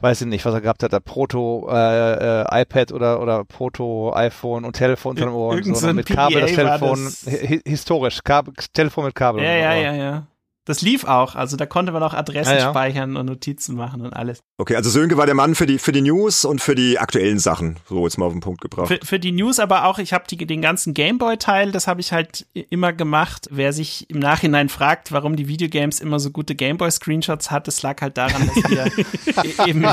weiß 0.00 0.22
ich 0.22 0.26
nicht, 0.26 0.44
was 0.44 0.54
er 0.54 0.60
gehabt 0.60 0.82
hat, 0.82 0.92
der 0.92 1.00
Proto 1.00 1.68
äh, 1.70 2.42
äh, 2.42 2.62
iPad 2.62 2.92
oder 2.92 3.20
oder 3.20 3.44
Proto 3.44 4.12
iPhone 4.14 4.64
und 4.64 4.74
Telefon 4.76 5.10
unter 5.10 5.24
dem 5.26 5.34
Ohr 5.34 5.54
und 5.54 5.64
so, 5.64 5.74
so 5.74 5.86
ein 5.88 5.96
mit 5.96 6.06
Kabel 6.06 6.40
das 6.42 6.52
PDA 6.52 6.64
war 6.64 6.78
Telefon 6.78 7.04
das. 7.04 7.26
hi 7.26 7.60
historisch 7.64 8.22
Kabel, 8.24 8.54
Telefon 8.72 9.04
mit 9.06 9.14
Kabel 9.14 9.42
Ja, 9.42 9.52
ja, 9.54 9.74
ja, 9.74 9.92
ja. 9.94 10.26
Das 10.66 10.80
lief 10.80 11.04
auch. 11.04 11.34
Also 11.34 11.58
da 11.58 11.66
konnte 11.66 11.92
man 11.92 12.02
auch 12.02 12.14
Adressen 12.14 12.54
Ja, 12.54 12.58
ja. 12.58 12.70
speichern 12.70 13.16
und 13.16 13.26
Notizen 13.26 13.76
machen 13.76 14.00
und 14.00 14.14
alles. 14.14 14.42
Okay, 14.56 14.76
also 14.76 14.88
Sönke 14.88 15.18
war 15.18 15.26
der 15.26 15.34
Mann 15.34 15.54
für 15.54 15.66
die, 15.66 15.78
für 15.78 15.92
die 15.92 16.00
News 16.00 16.46
und 16.46 16.62
für 16.62 16.74
die 16.74 16.98
aktuellen 16.98 17.38
Sachen. 17.38 17.76
So, 17.86 18.04
jetzt 18.04 18.16
mal 18.16 18.24
auf 18.26 18.32
den 18.32 18.40
Punkt 18.40 18.62
gebracht. 18.62 18.88
Für, 18.88 18.98
für 19.04 19.18
die 19.18 19.32
News 19.32 19.58
aber 19.58 19.84
auch, 19.84 19.98
ich 19.98 20.14
habe 20.14 20.24
den 20.34 20.62
ganzen 20.62 20.94
Gameboy-Teil, 20.94 21.70
das 21.70 21.86
habe 21.86 22.00
ich 22.00 22.12
halt 22.12 22.46
immer 22.70 22.94
gemacht. 22.94 23.48
Wer 23.50 23.74
sich 23.74 24.08
im 24.08 24.18
Nachhinein 24.20 24.70
fragt, 24.70 25.12
warum 25.12 25.36
die 25.36 25.48
Videogames 25.48 26.00
immer 26.00 26.18
so 26.18 26.30
gute 26.30 26.54
Gameboy-Screenshots 26.54 27.50
hat, 27.50 27.68
das 27.68 27.82
lag 27.82 28.00
halt 28.00 28.16
daran, 28.16 28.48
dass 28.48 28.70
wir 28.70 29.66
eben 29.66 29.84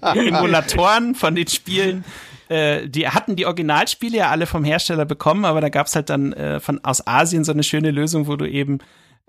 Emulatoren 0.00 1.16
von 1.16 1.34
den 1.34 1.48
Spielen 1.48 2.04
äh, 2.48 2.88
die 2.88 3.08
hatten 3.08 3.34
die 3.34 3.46
Originalspiele 3.46 4.18
ja 4.18 4.30
alle 4.30 4.46
vom 4.46 4.62
Hersteller 4.62 5.06
bekommen, 5.06 5.44
aber 5.46 5.60
da 5.60 5.70
gab's 5.70 5.94
halt 5.94 6.10
dann 6.10 6.32
äh, 6.34 6.60
von 6.60 6.84
aus 6.84 7.06
Asien 7.06 7.44
so 7.44 7.52
eine 7.52 7.62
schöne 7.62 7.90
Lösung, 7.90 8.26
wo 8.26 8.36
du 8.36 8.48
eben 8.48 8.80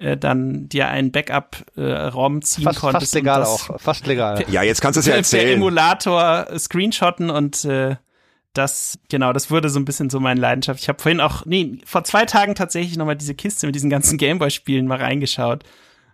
äh, 0.04 0.18
dann 0.18 0.68
dir 0.68 0.90
einen 0.90 1.12
Backup-ROM 1.12 2.42
ziehen 2.42 2.66
Fast, 2.66 2.80
konntest. 2.80 3.04
fast 3.04 3.16
legal 3.16 3.44
auch, 3.44 3.80
fast 3.80 4.06
legal. 4.06 4.44
Ja, 4.50 4.62
jetzt 4.62 4.82
kannst 4.82 4.98
du 4.98 5.00
es 5.00 5.06
ja 5.06 5.12
per 5.12 5.20
erzählen. 5.20 5.56
Emulator 5.56 6.48
screenshotten 6.58 7.30
und 7.30 7.64
äh, 7.64 7.96
das, 8.54 9.00
genau, 9.10 9.34
das 9.34 9.50
wurde 9.50 9.70
so 9.70 9.80
ein 9.80 9.86
bisschen 9.86 10.10
so 10.10 10.20
meine 10.20 10.40
Leidenschaft. 10.40 10.82
Ich 10.82 10.90
habe 10.90 11.02
vorhin 11.02 11.22
auch, 11.22 11.46
nee, 11.46 11.80
vor 11.86 12.04
zwei 12.04 12.26
Tagen 12.26 12.54
tatsächlich 12.54 12.98
nochmal 12.98 13.16
diese 13.16 13.34
Kiste 13.34 13.66
mit 13.66 13.76
diesen 13.76 13.90
ganzen 13.90 14.18
Gameboy-Spielen 14.20 14.88
mal 14.88 15.00
reingeschaut. 15.00 15.64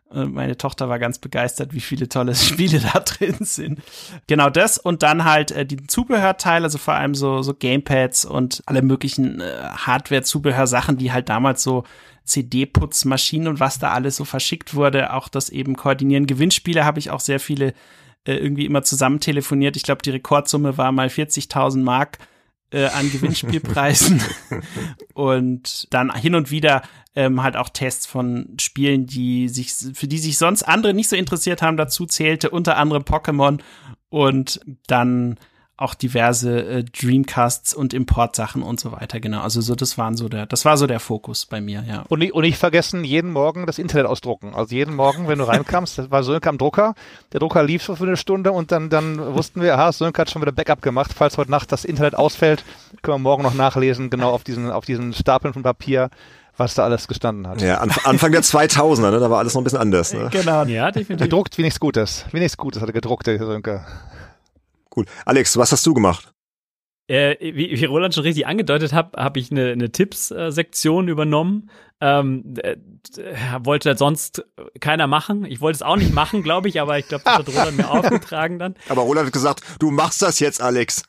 Und 0.09 0.33
meine 0.33 0.57
Tochter 0.57 0.89
war 0.89 0.97
ganz 0.97 1.19
begeistert, 1.19 1.73
wie 1.73 1.81
viele 1.81 2.09
tolle 2.09 2.35
Spiele 2.35 2.79
da 2.79 2.99
drin 2.99 3.37
sind. 3.41 3.79
Genau 4.27 4.49
das 4.49 4.77
und 4.77 5.03
dann 5.03 5.25
halt 5.25 5.51
äh, 5.51 5.65
die 5.65 5.87
Zubehörteile, 5.87 6.65
also 6.65 6.77
vor 6.77 6.93
allem 6.93 7.15
so, 7.15 7.41
so 7.41 7.53
Gamepads 7.53 8.25
und 8.25 8.61
alle 8.67 8.83
möglichen 8.83 9.41
äh, 9.41 9.51
Hardware-Zubehörsachen, 9.77 10.97
die 10.97 11.11
halt 11.11 11.29
damals 11.29 11.63
so 11.63 11.83
CD-Putzmaschinen 12.29 13.47
und 13.47 13.59
was 13.59 13.79
da 13.79 13.91
alles 13.91 14.15
so 14.15 14.25
verschickt 14.25 14.73
wurde. 14.73 15.13
Auch 15.13 15.27
das 15.27 15.49
eben 15.49 15.75
koordinieren. 15.75 16.27
Gewinnspiele 16.27 16.85
habe 16.85 16.99
ich 16.99 17.09
auch 17.09 17.19
sehr 17.19 17.39
viele 17.39 17.73
äh, 18.25 18.35
irgendwie 18.35 18.65
immer 18.65 18.83
zusammen 18.83 19.19
telefoniert. 19.19 19.75
Ich 19.75 19.83
glaube, 19.83 20.01
die 20.01 20.11
Rekordsumme 20.11 20.77
war 20.77 20.91
mal 20.91 21.07
40.000 21.07 21.81
Mark 21.83 22.19
äh, 22.71 22.85
an 22.85 23.11
Gewinnspielpreisen 23.11 24.21
und 25.13 25.87
dann 25.91 26.15
hin 26.15 26.35
und 26.35 26.51
wieder 26.51 26.83
ähm, 27.15 27.41
halt 27.41 27.57
auch 27.57 27.69
Tests 27.69 28.05
von 28.05 28.55
Spielen, 28.59 29.05
die 29.05 29.49
sich 29.49 29.73
für 29.73 30.07
die 30.07 30.19
sich 30.19 30.37
sonst 30.37 30.63
andere 30.63 30.93
nicht 30.93 31.09
so 31.09 31.15
interessiert 31.15 31.61
haben. 31.61 31.77
Dazu 31.77 32.05
zählte 32.05 32.51
unter 32.51 32.77
anderem 32.77 33.03
Pokémon 33.03 33.59
und 34.09 34.59
dann 34.87 35.37
auch 35.79 35.93
diverse 35.93 36.61
äh, 36.61 36.83
Dreamcasts 36.83 37.73
und 37.73 37.93
Importsachen 37.93 38.63
und 38.63 38.79
so 38.79 38.91
weiter. 38.91 39.19
Genau, 39.19 39.41
also 39.41 39.61
so 39.61 39.75
das 39.75 39.97
waren 39.97 40.17
so 40.17 40.27
der, 40.27 40.45
das 40.45 40.65
war 40.65 40.77
so 40.77 40.87
der 40.87 40.99
Fokus 40.99 41.45
bei 41.45 41.61
mir. 41.61 41.85
Ja. 41.87 42.03
Und 42.09 42.19
nicht, 42.19 42.33
und 42.33 42.43
nicht 42.43 42.57
vergessen, 42.57 43.05
jeden 43.05 43.31
Morgen 43.31 43.65
das 43.65 43.79
Internet 43.79 44.05
ausdrucken. 44.05 44.53
Also 44.53 44.75
jeden 44.75 44.93
Morgen, 44.93 45.29
wenn 45.29 45.39
du 45.39 45.45
reinkamst, 45.45 45.97
das 45.97 46.11
war 46.11 46.23
Sönke 46.23 46.49
am 46.49 46.57
Drucker. 46.57 46.95
Der 47.31 47.39
Drucker 47.39 47.63
lief 47.63 47.83
so 47.83 47.95
für 47.95 48.03
eine 48.03 48.17
Stunde 48.17 48.51
und 48.51 48.73
dann, 48.73 48.89
dann 48.89 49.33
wussten 49.35 49.61
wir, 49.61 49.73
aha, 49.75 49.93
Sönke 49.93 50.21
hat 50.21 50.29
schon 50.29 50.41
wieder 50.41 50.51
Backup 50.51 50.81
gemacht. 50.81 51.11
Falls 51.15 51.37
heute 51.37 51.49
Nacht 51.49 51.71
das 51.71 51.85
Internet 51.85 52.15
ausfällt, 52.15 52.65
können 53.01 53.15
wir 53.15 53.19
morgen 53.19 53.43
noch 53.43 53.53
nachlesen, 53.53 54.09
genau 54.09 54.31
auf 54.31 54.43
diesen, 54.43 54.69
auf 54.69 54.83
diesen 54.83 55.13
Stapeln 55.13 55.53
von 55.53 55.63
Papier, 55.63 56.09
was 56.57 56.75
da 56.75 56.83
alles 56.83 57.07
gestanden 57.07 57.47
hat. 57.47 57.61
Ja, 57.61 57.77
Anfang 57.77 58.33
der 58.33 58.43
2000er, 58.43 59.11
ne? 59.11 59.19
da 59.21 59.29
war 59.29 59.39
alles 59.39 59.53
noch 59.53 59.61
ein 59.61 59.63
bisschen 59.63 59.79
anders. 59.79 60.13
Ne? 60.13 60.27
Genau. 60.29 60.65
Ja, 60.65 60.91
definitiv. 60.91 61.23
Gedruckt 61.23 61.57
wie 61.57 61.61
nichts 61.61 61.79
Gutes. 61.79 62.25
Wie 62.33 62.39
nichts 62.39 62.57
Gutes 62.57 62.81
hat 62.81 62.89
er 62.89 62.93
gedruckt, 62.93 63.27
der 63.27 63.37
Sönke. 63.37 63.85
Cool. 64.95 65.05
Alex, 65.25 65.57
was 65.57 65.71
hast 65.71 65.85
du 65.85 65.93
gemacht? 65.93 66.33
Äh, 67.07 67.37
wie, 67.39 67.79
wie 67.79 67.85
Roland 67.85 68.13
schon 68.13 68.23
richtig 68.23 68.45
angedeutet 68.45 68.93
hat, 68.93 69.15
habe 69.17 69.39
ich 69.39 69.51
eine, 69.51 69.71
eine 69.71 69.91
Tipps-Sektion 69.91 71.07
übernommen 71.07 71.69
ähm, 72.01 72.53
äh, 72.63 72.77
wollte 73.61 73.97
sonst 73.97 74.45
keiner 74.79 75.07
machen. 75.07 75.45
Ich 75.45 75.61
wollte 75.61 75.77
es 75.77 75.81
auch 75.81 75.95
nicht 75.95 76.13
machen, 76.13 76.43
glaube 76.43 76.69
ich, 76.69 76.79
aber 76.79 76.97
ich 76.97 77.07
glaube, 77.07 77.23
das 77.25 77.39
hat 77.39 77.47
Roland 77.47 77.77
mir 77.77 77.89
aufgetragen 77.89 78.59
dann. 78.59 78.75
Aber 78.87 79.01
Roland 79.01 79.27
hat 79.27 79.33
gesagt, 79.33 79.61
du 79.79 79.91
machst 79.91 80.21
das 80.21 80.39
jetzt, 80.39 80.61
Alex. 80.61 81.03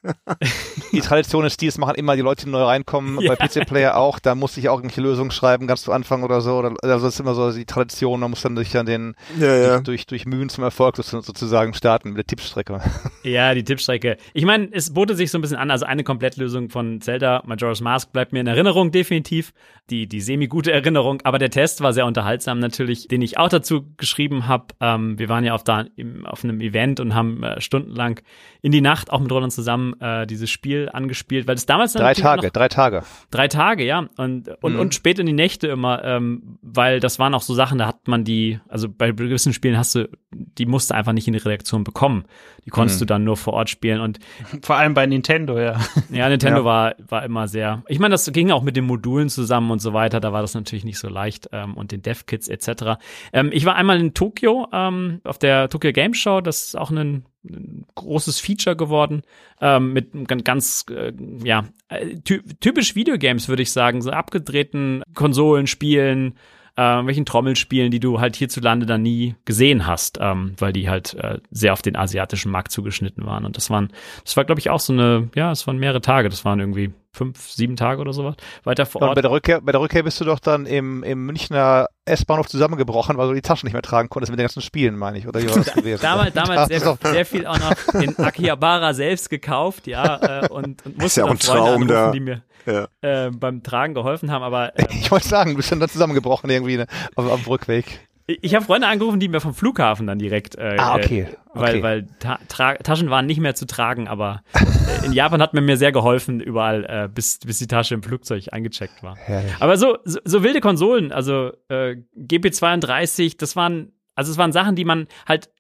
die 0.92 1.00
Tradition 1.00 1.44
ist 1.44 1.60
die, 1.60 1.66
es 1.66 1.78
machen 1.78 1.94
immer 1.94 2.16
die 2.16 2.22
Leute, 2.22 2.46
die 2.46 2.50
neu 2.50 2.62
reinkommen, 2.62 3.20
ja. 3.20 3.34
bei 3.34 3.46
PC 3.46 3.66
Player 3.66 3.96
auch, 3.96 4.18
da 4.18 4.34
muss 4.34 4.56
ich 4.56 4.68
auch 4.68 4.78
irgendwelche 4.78 5.00
Lösungen 5.00 5.30
schreiben, 5.30 5.66
ganz 5.66 5.82
zu 5.82 5.92
Anfang 5.92 6.22
oder 6.22 6.40
so. 6.40 6.58
Oder, 6.58 6.74
also 6.82 7.06
das 7.06 7.14
ist 7.14 7.20
immer 7.20 7.34
so 7.34 7.52
die 7.52 7.66
Tradition, 7.66 8.20
man 8.20 8.30
muss 8.30 8.42
dann 8.42 8.54
durch 8.54 8.70
den 8.70 9.14
ja, 9.38 9.56
ja. 9.56 9.80
Durch, 9.80 10.06
durch 10.06 10.26
Mühen 10.26 10.48
zum 10.48 10.64
Erfolg 10.64 10.96
sozusagen 10.96 11.74
starten 11.74 12.10
mit 12.10 12.18
der 12.18 12.26
Tippstrecke. 12.26 12.80
Ja, 13.22 13.52
die 13.52 13.64
Tippstrecke. 13.64 14.16
Ich 14.32 14.46
meine, 14.46 14.68
es 14.72 14.94
boote 14.94 15.14
sich 15.14 15.30
so 15.30 15.36
ein 15.36 15.42
bisschen 15.42 15.58
an, 15.58 15.70
also 15.70 15.84
eine 15.84 16.04
Komplettlösung 16.04 16.70
von 16.70 17.02
Zelda, 17.02 17.42
Majora's 17.44 17.82
Mask 17.82 18.10
bleibt 18.12 18.32
mir 18.32 18.40
in 18.40 18.46
Erinnerung, 18.46 18.92
definitiv. 18.92 19.52
Die, 19.90 20.06
die 20.06 20.20
semi-gute 20.20 20.72
Erinnerung. 20.72 21.20
Aber 21.24 21.38
der 21.38 21.50
Test 21.50 21.82
war 21.82 21.92
sehr 21.92 22.06
unterhaltsam 22.06 22.60
natürlich, 22.60 23.08
den 23.08 23.20
ich 23.20 23.36
auch 23.38 23.49
dazu 23.52 23.86
geschrieben 23.96 24.46
habe. 24.46 24.66
Ähm, 24.80 25.18
wir 25.18 25.28
waren 25.28 25.44
ja 25.44 25.54
auf, 25.54 25.64
da, 25.64 25.84
im, 25.96 26.26
auf 26.26 26.44
einem 26.44 26.60
Event 26.60 27.00
und 27.00 27.14
haben 27.14 27.42
äh, 27.42 27.60
stundenlang 27.60 28.20
in 28.62 28.72
die 28.72 28.80
Nacht 28.80 29.10
auch 29.10 29.20
mit 29.20 29.30
Roland 29.32 29.52
zusammen 29.52 29.98
äh, 30.00 30.26
dieses 30.26 30.50
Spiel 30.50 30.88
angespielt, 30.92 31.46
weil 31.46 31.54
es 31.56 31.66
damals 31.66 31.92
drei 31.92 32.14
Tage, 32.14 32.46
noch, 32.46 32.52
drei 32.52 32.68
Tage, 32.68 33.02
drei 33.30 33.48
Tage, 33.48 33.84
ja 33.84 34.08
und 34.16 34.48
und, 34.60 34.74
mhm. 34.74 34.80
und 34.80 34.94
spät 34.94 35.18
in 35.18 35.26
die 35.26 35.32
Nächte 35.32 35.68
immer, 35.68 36.04
ähm, 36.04 36.58
weil 36.62 37.00
das 37.00 37.18
waren 37.18 37.34
auch 37.34 37.42
so 37.42 37.54
Sachen, 37.54 37.78
da 37.78 37.86
hat 37.86 38.08
man 38.08 38.24
die, 38.24 38.60
also 38.68 38.88
bei 38.88 39.12
gewissen 39.12 39.52
Spielen 39.52 39.76
hast 39.76 39.94
du, 39.94 40.08
die 40.32 40.66
musste 40.66 40.94
einfach 40.94 41.12
nicht 41.12 41.26
in 41.26 41.32
die 41.32 41.38
Redaktion 41.38 41.84
bekommen, 41.84 42.24
die 42.64 42.70
konntest 42.70 42.98
mhm. 42.98 43.00
du 43.00 43.06
dann 43.06 43.24
nur 43.24 43.36
vor 43.36 43.54
Ort 43.54 43.70
spielen 43.70 44.00
und 44.00 44.18
vor 44.62 44.76
allem 44.76 44.94
bei 44.94 45.06
Nintendo, 45.06 45.58
ja. 45.58 45.78
Ja, 46.10 46.28
Nintendo 46.28 46.60
ja. 46.60 46.64
war 46.64 46.94
war 47.08 47.24
immer 47.24 47.48
sehr. 47.48 47.82
Ich 47.88 47.98
meine, 47.98 48.12
das 48.12 48.30
ging 48.32 48.50
auch 48.50 48.62
mit 48.62 48.76
den 48.76 48.84
Modulen 48.84 49.28
zusammen 49.28 49.70
und 49.70 49.80
so 49.80 49.92
weiter. 49.92 50.20
Da 50.20 50.32
war 50.32 50.42
das 50.42 50.54
natürlich 50.54 50.84
nicht 50.84 50.98
so 50.98 51.08
leicht 51.08 51.48
ähm, 51.52 51.74
und 51.74 51.92
den 51.92 52.02
Dev-Kits 52.02 52.48
etc. 52.48 52.98
Ähm, 53.40 53.50
ich 53.52 53.64
war 53.64 53.76
einmal 53.76 54.00
in 54.00 54.14
Tokio 54.14 54.68
ähm, 54.72 55.20
auf 55.24 55.38
der 55.38 55.68
Tokyo 55.68 55.92
Game 55.92 56.14
Show. 56.14 56.40
Das 56.40 56.64
ist 56.64 56.78
auch 56.78 56.90
ein, 56.90 57.24
ein 57.44 57.86
großes 57.94 58.40
Feature 58.40 58.76
geworden 58.76 59.22
ähm, 59.60 59.92
mit 59.92 60.44
ganz, 60.44 60.84
äh, 60.90 61.12
ja 61.42 61.64
äh, 61.88 62.16
ty 62.24 62.42
typisch 62.60 62.94
Videogames 62.94 63.48
würde 63.48 63.62
ich 63.62 63.72
sagen, 63.72 64.02
so 64.02 64.10
abgedrehten 64.10 65.02
Konsolen, 65.14 65.66
Spielen 65.66 66.34
äh, 66.76 66.82
welchen 66.82 67.26
Trommelspielen, 67.26 67.90
die 67.90 68.00
du 68.00 68.20
halt 68.20 68.36
hierzulande 68.36 68.86
dann 68.86 69.02
nie 69.02 69.34
gesehen 69.44 69.86
hast, 69.86 70.18
ähm, 70.20 70.54
weil 70.58 70.72
die 70.72 70.88
halt 70.88 71.14
äh, 71.14 71.38
sehr 71.50 71.72
auf 71.72 71.82
den 71.82 71.96
asiatischen 71.96 72.50
Markt 72.50 72.72
zugeschnitten 72.72 73.26
waren. 73.26 73.44
Und 73.44 73.56
das 73.56 73.70
waren, 73.70 73.92
das 74.24 74.36
war, 74.36 74.44
glaube 74.44 74.60
ich, 74.60 74.70
auch 74.70 74.80
so 74.80 74.92
eine, 74.92 75.28
ja, 75.34 75.50
es 75.50 75.66
waren 75.66 75.78
mehrere 75.78 76.00
Tage, 76.00 76.28
das 76.28 76.44
waren 76.44 76.60
irgendwie 76.60 76.92
fünf, 77.12 77.50
sieben 77.50 77.76
Tage 77.76 78.00
oder 78.00 78.12
sowas 78.12 78.36
weiter 78.64 78.86
vor 78.86 79.02
Ort. 79.02 79.10
Und 79.10 79.14
bei 79.16 79.22
der 79.22 79.30
Rückkehr, 79.30 79.60
bei 79.60 79.72
der 79.72 79.80
Rückkehr 79.80 80.02
bist 80.02 80.20
du 80.20 80.24
doch 80.24 80.38
dann 80.38 80.66
im, 80.66 81.02
im 81.02 81.26
Münchner 81.26 81.88
S-Bahnhof 82.04 82.48
zusammengebrochen, 82.48 83.16
weil 83.16 83.28
du 83.28 83.34
die 83.34 83.42
Taschen 83.42 83.66
nicht 83.66 83.72
mehr 83.72 83.82
tragen 83.82 84.08
konntest 84.08 84.30
mit 84.30 84.38
den 84.38 84.44
ganzen 84.44 84.62
Spielen, 84.62 84.96
meine 84.96 85.18
ich, 85.18 85.26
oder 85.26 85.42
wie 85.42 85.48
war 85.48 85.56
das 85.56 85.74
gewesen? 85.74 86.02
damals 86.02 86.34
damals 86.34 86.68
sehr, 86.68 86.98
sehr, 87.02 87.26
viel 87.26 87.46
auch 87.46 87.58
noch 87.58 87.94
in 88.00 88.16
Akihabara 88.18 88.94
selbst 88.94 89.30
gekauft, 89.30 89.86
ja, 89.86 90.42
äh, 90.44 90.48
und, 90.48 90.84
und 90.86 90.98
musste 90.98 91.20
ja 91.20 91.26
auch 91.26 91.30
ein 91.30 91.38
Traum 91.38 91.66
anrufen, 91.66 91.88
da. 91.88 92.10
die 92.12 92.20
mir 92.20 92.42
ja. 92.66 92.88
äh, 93.00 93.30
beim 93.30 93.62
Tragen 93.62 93.94
geholfen 93.94 94.30
haben, 94.30 94.42
aber 94.42 94.78
äh, 94.78 94.86
ich 94.90 95.10
wollte 95.10 95.28
sagen, 95.28 95.50
du 95.50 95.56
bist 95.56 95.72
dann 95.72 95.80
da 95.80 95.88
zusammengebrochen 95.88 96.50
irgendwie 96.50 96.76
ne, 96.76 96.86
auf, 97.16 97.26
auf 97.28 97.42
dem 97.42 97.48
Rückweg. 97.48 98.08
Ich 98.42 98.54
habe 98.54 98.64
Freunde 98.64 98.86
angerufen, 98.86 99.20
die 99.20 99.28
mir 99.28 99.40
vom 99.40 99.54
Flughafen 99.54 100.06
dann 100.06 100.18
direkt, 100.18 100.56
äh, 100.56 100.76
ah, 100.78 100.94
okay. 100.94 101.22
Äh, 101.22 101.36
weil, 101.54 101.74
okay. 101.74 101.82
weil 101.82 102.06
ta 102.18 102.38
Taschen 102.82 103.10
waren 103.10 103.26
nicht 103.26 103.40
mehr 103.40 103.54
zu 103.54 103.66
tragen, 103.66 104.08
aber 104.08 104.42
äh, 104.54 105.06
in 105.06 105.12
Japan 105.12 105.42
hat 105.42 105.54
man 105.54 105.64
mir 105.64 105.76
sehr 105.76 105.92
geholfen, 105.92 106.40
überall, 106.40 106.84
äh, 106.84 107.08
bis, 107.08 107.38
bis 107.38 107.58
die 107.58 107.66
Tasche 107.66 107.94
im 107.94 108.02
Flugzeug 108.02 108.52
eingecheckt 108.52 109.02
war. 109.02 109.16
Herrlich. 109.16 109.52
Aber 109.58 109.76
so, 109.76 109.98
so, 110.04 110.20
so 110.24 110.42
wilde 110.42 110.60
Konsolen, 110.60 111.12
also 111.12 111.52
äh, 111.68 111.96
GP32, 112.16 113.36
das 113.38 113.56
waren, 113.56 113.92
also 114.14 114.30
es 114.30 114.38
waren 114.38 114.52
Sachen, 114.52 114.76
die 114.76 114.84
man 114.84 115.08
halt 115.26 115.50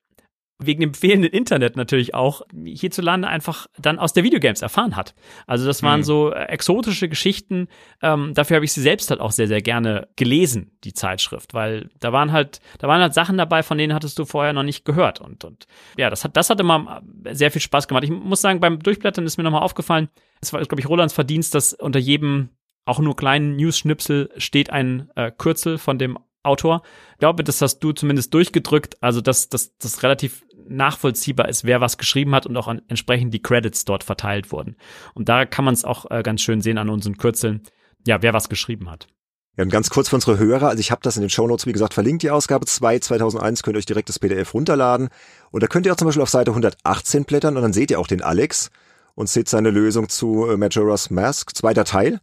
wegen 0.60 0.80
dem 0.80 0.94
fehlenden 0.94 1.30
Internet 1.30 1.76
natürlich 1.76 2.14
auch 2.14 2.42
hierzulande 2.52 3.28
einfach 3.28 3.66
dann 3.78 3.98
aus 3.98 4.12
der 4.12 4.24
Videogames 4.24 4.62
erfahren 4.62 4.96
hat. 4.96 5.14
Also 5.46 5.66
das 5.66 5.82
waren 5.82 6.00
mhm. 6.00 6.04
so 6.04 6.32
äh, 6.32 6.44
exotische 6.44 7.08
Geschichten. 7.08 7.68
Ähm, 8.02 8.34
dafür 8.34 8.56
habe 8.56 8.64
ich 8.64 8.72
sie 8.72 8.82
selbst 8.82 9.10
halt 9.10 9.20
auch 9.20 9.32
sehr, 9.32 9.48
sehr 9.48 9.62
gerne 9.62 10.08
gelesen, 10.16 10.72
die 10.84 10.92
Zeitschrift, 10.92 11.54
weil 11.54 11.88
da 11.98 12.12
waren 12.12 12.32
halt, 12.32 12.60
da 12.78 12.88
waren 12.88 13.00
halt 13.00 13.14
Sachen 13.14 13.38
dabei, 13.38 13.62
von 13.62 13.78
denen 13.78 13.94
hattest 13.94 14.18
du 14.18 14.24
vorher 14.24 14.52
noch 14.52 14.62
nicht 14.62 14.84
gehört. 14.84 15.20
Und, 15.20 15.44
und 15.44 15.66
ja, 15.96 16.10
das 16.10 16.24
hat, 16.24 16.36
das 16.36 16.50
hat 16.50 16.60
immer 16.60 17.02
sehr 17.30 17.50
viel 17.50 17.62
Spaß 17.62 17.88
gemacht. 17.88 18.04
Ich 18.04 18.10
muss 18.10 18.40
sagen, 18.40 18.60
beim 18.60 18.78
Durchblättern 18.78 19.26
ist 19.26 19.38
mir 19.38 19.44
nochmal 19.44 19.62
aufgefallen, 19.62 20.08
es 20.40 20.52
war, 20.52 20.60
glaube 20.60 20.80
ich, 20.80 20.88
Rolands 20.88 21.14
Verdienst, 21.14 21.54
dass 21.54 21.74
unter 21.74 21.98
jedem 21.98 22.50
auch 22.86 22.98
nur 22.98 23.14
kleinen 23.14 23.56
News-Schnipsel 23.56 24.30
steht 24.36 24.70
ein 24.70 25.10
äh, 25.14 25.30
Kürzel 25.30 25.78
von 25.78 25.98
dem 25.98 26.18
Autor. 26.42 26.82
Ich 27.12 27.18
glaube, 27.18 27.44
das 27.44 27.60
hast 27.60 27.80
du 27.80 27.92
zumindest 27.92 28.32
durchgedrückt, 28.32 28.96
also 29.02 29.20
dass 29.20 29.48
das 29.48 30.02
relativ 30.02 30.44
nachvollziehbar 30.68 31.48
ist, 31.48 31.64
wer 31.64 31.80
was 31.80 31.98
geschrieben 31.98 32.34
hat 32.34 32.46
und 32.46 32.56
auch 32.56 32.68
an, 32.68 32.82
entsprechend 32.88 33.32
die 33.34 33.42
Credits 33.42 33.84
dort 33.84 34.04
verteilt 34.04 34.52
wurden. 34.52 34.76
Und 35.14 35.28
da 35.28 35.44
kann 35.44 35.64
man 35.64 35.74
es 35.74 35.84
auch 35.84 36.10
äh, 36.10 36.22
ganz 36.22 36.40
schön 36.40 36.60
sehen 36.60 36.78
an 36.78 36.88
unseren 36.88 37.16
Kürzeln, 37.16 37.62
ja, 38.06 38.22
wer 38.22 38.32
was 38.32 38.48
geschrieben 38.48 38.90
hat. 38.90 39.08
Ja, 39.56 39.64
und 39.64 39.70
ganz 39.70 39.90
kurz 39.90 40.08
für 40.08 40.14
unsere 40.14 40.38
Hörer, 40.38 40.68
also 40.68 40.80
ich 40.80 40.90
habe 40.90 41.02
das 41.02 41.16
in 41.16 41.22
den 41.22 41.30
Show 41.30 41.46
Notes 41.46 41.66
wie 41.66 41.72
gesagt, 41.72 41.92
verlinkt, 41.92 42.22
die 42.22 42.30
Ausgabe 42.30 42.66
2 42.66 43.00
2001, 43.00 43.62
könnt 43.62 43.76
ihr 43.76 43.78
euch 43.78 43.86
direkt 43.86 44.08
das 44.08 44.18
PDF 44.18 44.54
runterladen. 44.54 45.08
Und 45.50 45.62
da 45.62 45.66
könnt 45.66 45.86
ihr 45.86 45.92
auch 45.92 45.96
zum 45.96 46.06
Beispiel 46.06 46.22
auf 46.22 46.30
Seite 46.30 46.52
118 46.52 47.24
blättern 47.24 47.56
und 47.56 47.62
dann 47.62 47.72
seht 47.72 47.90
ihr 47.90 47.98
auch 47.98 48.06
den 48.06 48.22
Alex 48.22 48.70
und 49.14 49.28
seht 49.28 49.48
seine 49.48 49.70
Lösung 49.70 50.08
zu 50.08 50.48
äh, 50.48 50.56
Majora's 50.56 51.10
Mask, 51.10 51.54
zweiter 51.54 51.84
Teil. 51.84 52.20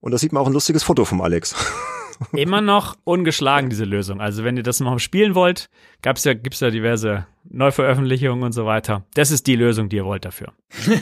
Und 0.00 0.12
da 0.12 0.18
sieht 0.18 0.32
man 0.32 0.42
auch 0.42 0.46
ein 0.46 0.52
lustiges 0.52 0.82
Foto 0.82 1.04
vom 1.04 1.20
Alex. 1.20 1.54
Immer 2.32 2.60
noch 2.60 2.96
ungeschlagen, 3.04 3.70
diese 3.70 3.84
Lösung. 3.84 4.20
Also 4.20 4.44
wenn 4.44 4.56
ihr 4.56 4.62
das 4.62 4.80
noch 4.80 4.98
spielen 4.98 5.34
wollt, 5.34 5.68
gab's 6.02 6.24
ja, 6.24 6.34
gibt's 6.34 6.60
ja 6.60 6.70
diverse 6.70 7.26
Neuveröffentlichungen 7.44 8.44
und 8.44 8.52
so 8.52 8.66
weiter. 8.66 9.04
Das 9.14 9.30
ist 9.30 9.46
die 9.46 9.56
Lösung, 9.56 9.88
die 9.88 9.96
ihr 9.96 10.04
wollt 10.04 10.24
dafür. 10.24 10.52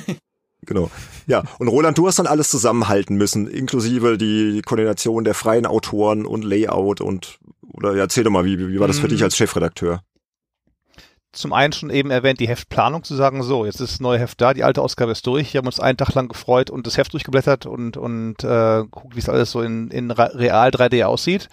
Genau. 0.65 0.93
Ja, 1.27 1.43
und 1.59 1.67
Roland, 1.67 1.99
du 1.99 2.07
hast 2.07 2.21
dann 2.21 2.29
alles 2.29 2.49
zusammenhalten 2.49 3.17
müssen, 3.17 3.49
inklusive 3.49 4.17
die 4.17 4.63
Koordination 4.65 5.25
der 5.25 5.35
freien 5.35 5.67
Autoren 5.67 6.25
und 6.25 6.45
Layout 6.45 7.01
und 7.01 7.41
oder 7.73 7.97
ja, 7.97 8.03
erzähl 8.03 8.23
doch 8.23 8.31
mal, 8.31 8.45
wie, 8.45 8.59
wie 8.69 8.79
war 8.79 8.87
das 8.87 9.01
für 9.01 9.09
dich 9.09 9.19
mhm. 9.21 9.25
als 9.25 9.37
Chefredakteur? 9.37 10.03
Zum 11.33 11.53
einen 11.53 11.73
schon 11.73 11.91
eben 11.91 12.11
erwähnt, 12.11 12.41
die 12.41 12.49
Heftplanung 12.49 13.05
zu 13.05 13.15
sagen, 13.15 13.43
so, 13.43 13.65
jetzt 13.65 13.81
ist 13.81 13.95
das 13.95 14.01
neue 14.01 14.19
Heft 14.19 14.41
da, 14.41 14.53
die 14.53 14.65
alte 14.65 14.83
Ausgabe 14.83 15.13
ist 15.13 15.27
durch. 15.27 15.55
Wir 15.55 15.59
haben 15.59 15.67
uns 15.67 15.81
einen 15.81 15.97
Tag 15.97 16.15
lang 16.15 16.29
gefreut 16.29 16.71
und 16.71 16.87
das 16.87 16.99
Heft 16.99 17.13
durchgeblättert 17.15 17.65
und, 17.65 17.97
und 17.97 18.45
äh, 18.45 18.85
guckt, 18.91 19.17
wie 19.17 19.21
es 19.21 19.29
alles 19.29 19.51
so 19.51 19.63
in, 19.63 19.91
in 19.91 20.11
real 20.11 20.69
3D 20.69 21.05
aussieht. 21.05 21.49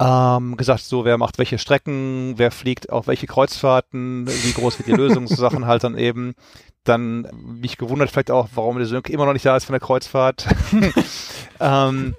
Ähm, 0.00 0.56
gesagt, 0.56 0.82
so, 0.82 1.04
wer 1.04 1.18
macht 1.18 1.38
welche 1.38 1.58
Strecken, 1.58 2.34
wer 2.36 2.50
fliegt 2.50 2.90
auf 2.90 3.06
welche 3.06 3.26
Kreuzfahrten, 3.26 4.26
wie 4.26 4.52
groß 4.52 4.78
wird 4.78 4.88
die 4.88 4.92
Lösung, 5.00 5.28
so 5.28 5.36
Sachen 5.36 5.66
halt 5.66 5.84
dann 5.84 5.96
eben. 5.96 6.34
Dann 6.82 7.28
mich 7.34 7.76
gewundert 7.76 8.10
vielleicht 8.10 8.30
auch, 8.30 8.48
warum 8.54 8.78
der 8.78 8.86
Sönke 8.86 9.12
immer 9.12 9.26
noch 9.26 9.34
nicht 9.34 9.44
da 9.44 9.56
ist 9.56 9.66
von 9.66 9.74
der 9.74 9.80
Kreuzfahrt. 9.80 10.46
ähm, 11.60 12.16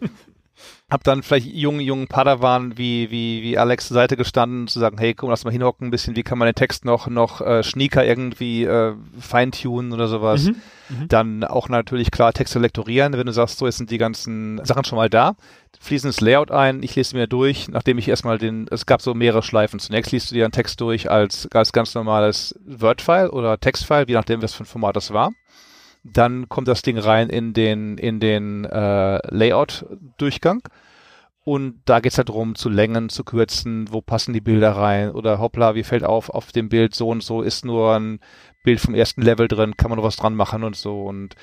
hab 0.92 1.06
dann 1.06 1.24
vielleicht 1.24 1.48
jungen, 1.48 1.80
jungen 1.80 2.08
Padawan 2.08 2.78
wie, 2.78 3.10
wie, 3.12 3.42
wie 3.42 3.58
Alex 3.58 3.88
zur 3.88 3.96
Seite 3.96 4.18
gestanden, 4.18 4.68
zu 4.68 4.78
sagen, 4.78 4.98
hey, 4.98 5.14
komm, 5.14 5.30
lass 5.30 5.46
mal 5.46 5.52
hinhocken 5.52 5.88
ein 5.88 5.92
bisschen, 5.92 6.18
wie 6.18 6.24
kann 6.24 6.38
man 6.38 6.48
den 6.48 6.56
Text 6.56 6.84
noch, 6.84 7.08
noch 7.08 7.40
äh, 7.40 7.64
schnieker 7.64 8.06
irgendwie 8.06 8.66
äh, 8.66 8.94
feintunen 9.18 9.94
oder 9.94 10.10
sowas. 10.10 10.48
Mhm, 10.48 10.56
mhm. 10.90 11.08
Dann 11.08 11.44
auch 11.46 11.70
natürlich 11.70 12.12
klar 12.12 12.34
Texte 12.34 12.60
lektorieren, 12.60 13.14
wenn 13.14 13.26
du 13.26 13.32
sagst, 13.32 13.58
so, 13.58 13.68
jetzt 13.68 13.78
sind 13.78 13.90
die 13.90 13.98
ganzen 13.98 14.60
Sachen 14.66 14.84
schon 14.84 14.98
mal 14.98 15.10
da, 15.10 15.38
fließen 15.80 16.10
das 16.10 16.20
Layout 16.20 16.52
ein, 16.52 16.84
ich 16.84 16.94
lese 16.94 17.16
mir 17.16 17.26
durch, 17.26 17.70
nachdem 17.70 17.98
ich 17.98 18.10
erstmal 18.10 18.38
den, 18.38 18.68
es 18.70 18.86
gab 18.86 19.02
so 19.02 19.14
mehrere 19.14 19.44
Schleifen. 19.44 19.80
Zunächst 19.80 20.12
liest 20.12 20.30
du 20.30 20.36
dir 20.36 20.44
einen 20.44 20.52
Text 20.52 20.82
durch 20.82 21.10
als, 21.10 21.48
als 21.54 21.72
ganz 21.72 21.96
normales 21.96 22.60
Word-File 22.66 23.30
oder 23.30 23.58
Text-File, 23.58 24.10
je 24.10 24.16
nachdem, 24.16 24.42
was 24.42 24.54
für 24.54 24.64
ein 24.64 24.66
Format 24.66 24.98
das 24.98 25.14
war. 25.14 25.32
Dann 26.04 26.50
kommt 26.50 26.68
das 26.68 26.82
Ding 26.82 26.98
rein 26.98 27.30
in 27.30 27.54
den, 27.54 27.98
in 27.98 28.20
den 28.20 28.66
äh, 28.66 29.20
Layout-Durchgang. 29.34 30.64
Und 31.44 31.82
da 31.86 32.00
geht's 32.00 32.18
halt 32.18 32.30
darum, 32.30 32.54
zu 32.56 32.70
längen, 32.70 33.10
zu 33.10 33.24
kürzen, 33.24 33.92
wo 33.92 34.02
passen 34.02 34.34
die 34.34 34.42
Bilder 34.42 34.72
rein 34.72 35.12
oder 35.12 35.40
hoppla, 35.40 35.74
wie 35.74 35.84
fällt 35.84 36.04
auf, 36.04 36.30
auf 36.30 36.52
dem 36.52 36.70
Bild 36.70 36.94
so 36.94 37.10
und 37.10 37.24
so 37.24 37.42
ist 37.42 37.66
nur 37.66 37.96
ein 37.96 38.20
Bild 38.64 38.80
vom 38.80 38.94
ersten 38.94 39.24
Level 39.24 39.48
drin, 39.48 39.76
kann 39.76 39.90
man 39.90 39.98
noch 39.98 40.06
was 40.06 40.18
dran 40.18 40.36
machen 40.36 40.64
und 40.64 40.76
so. 40.76 41.04
Und 41.04 41.36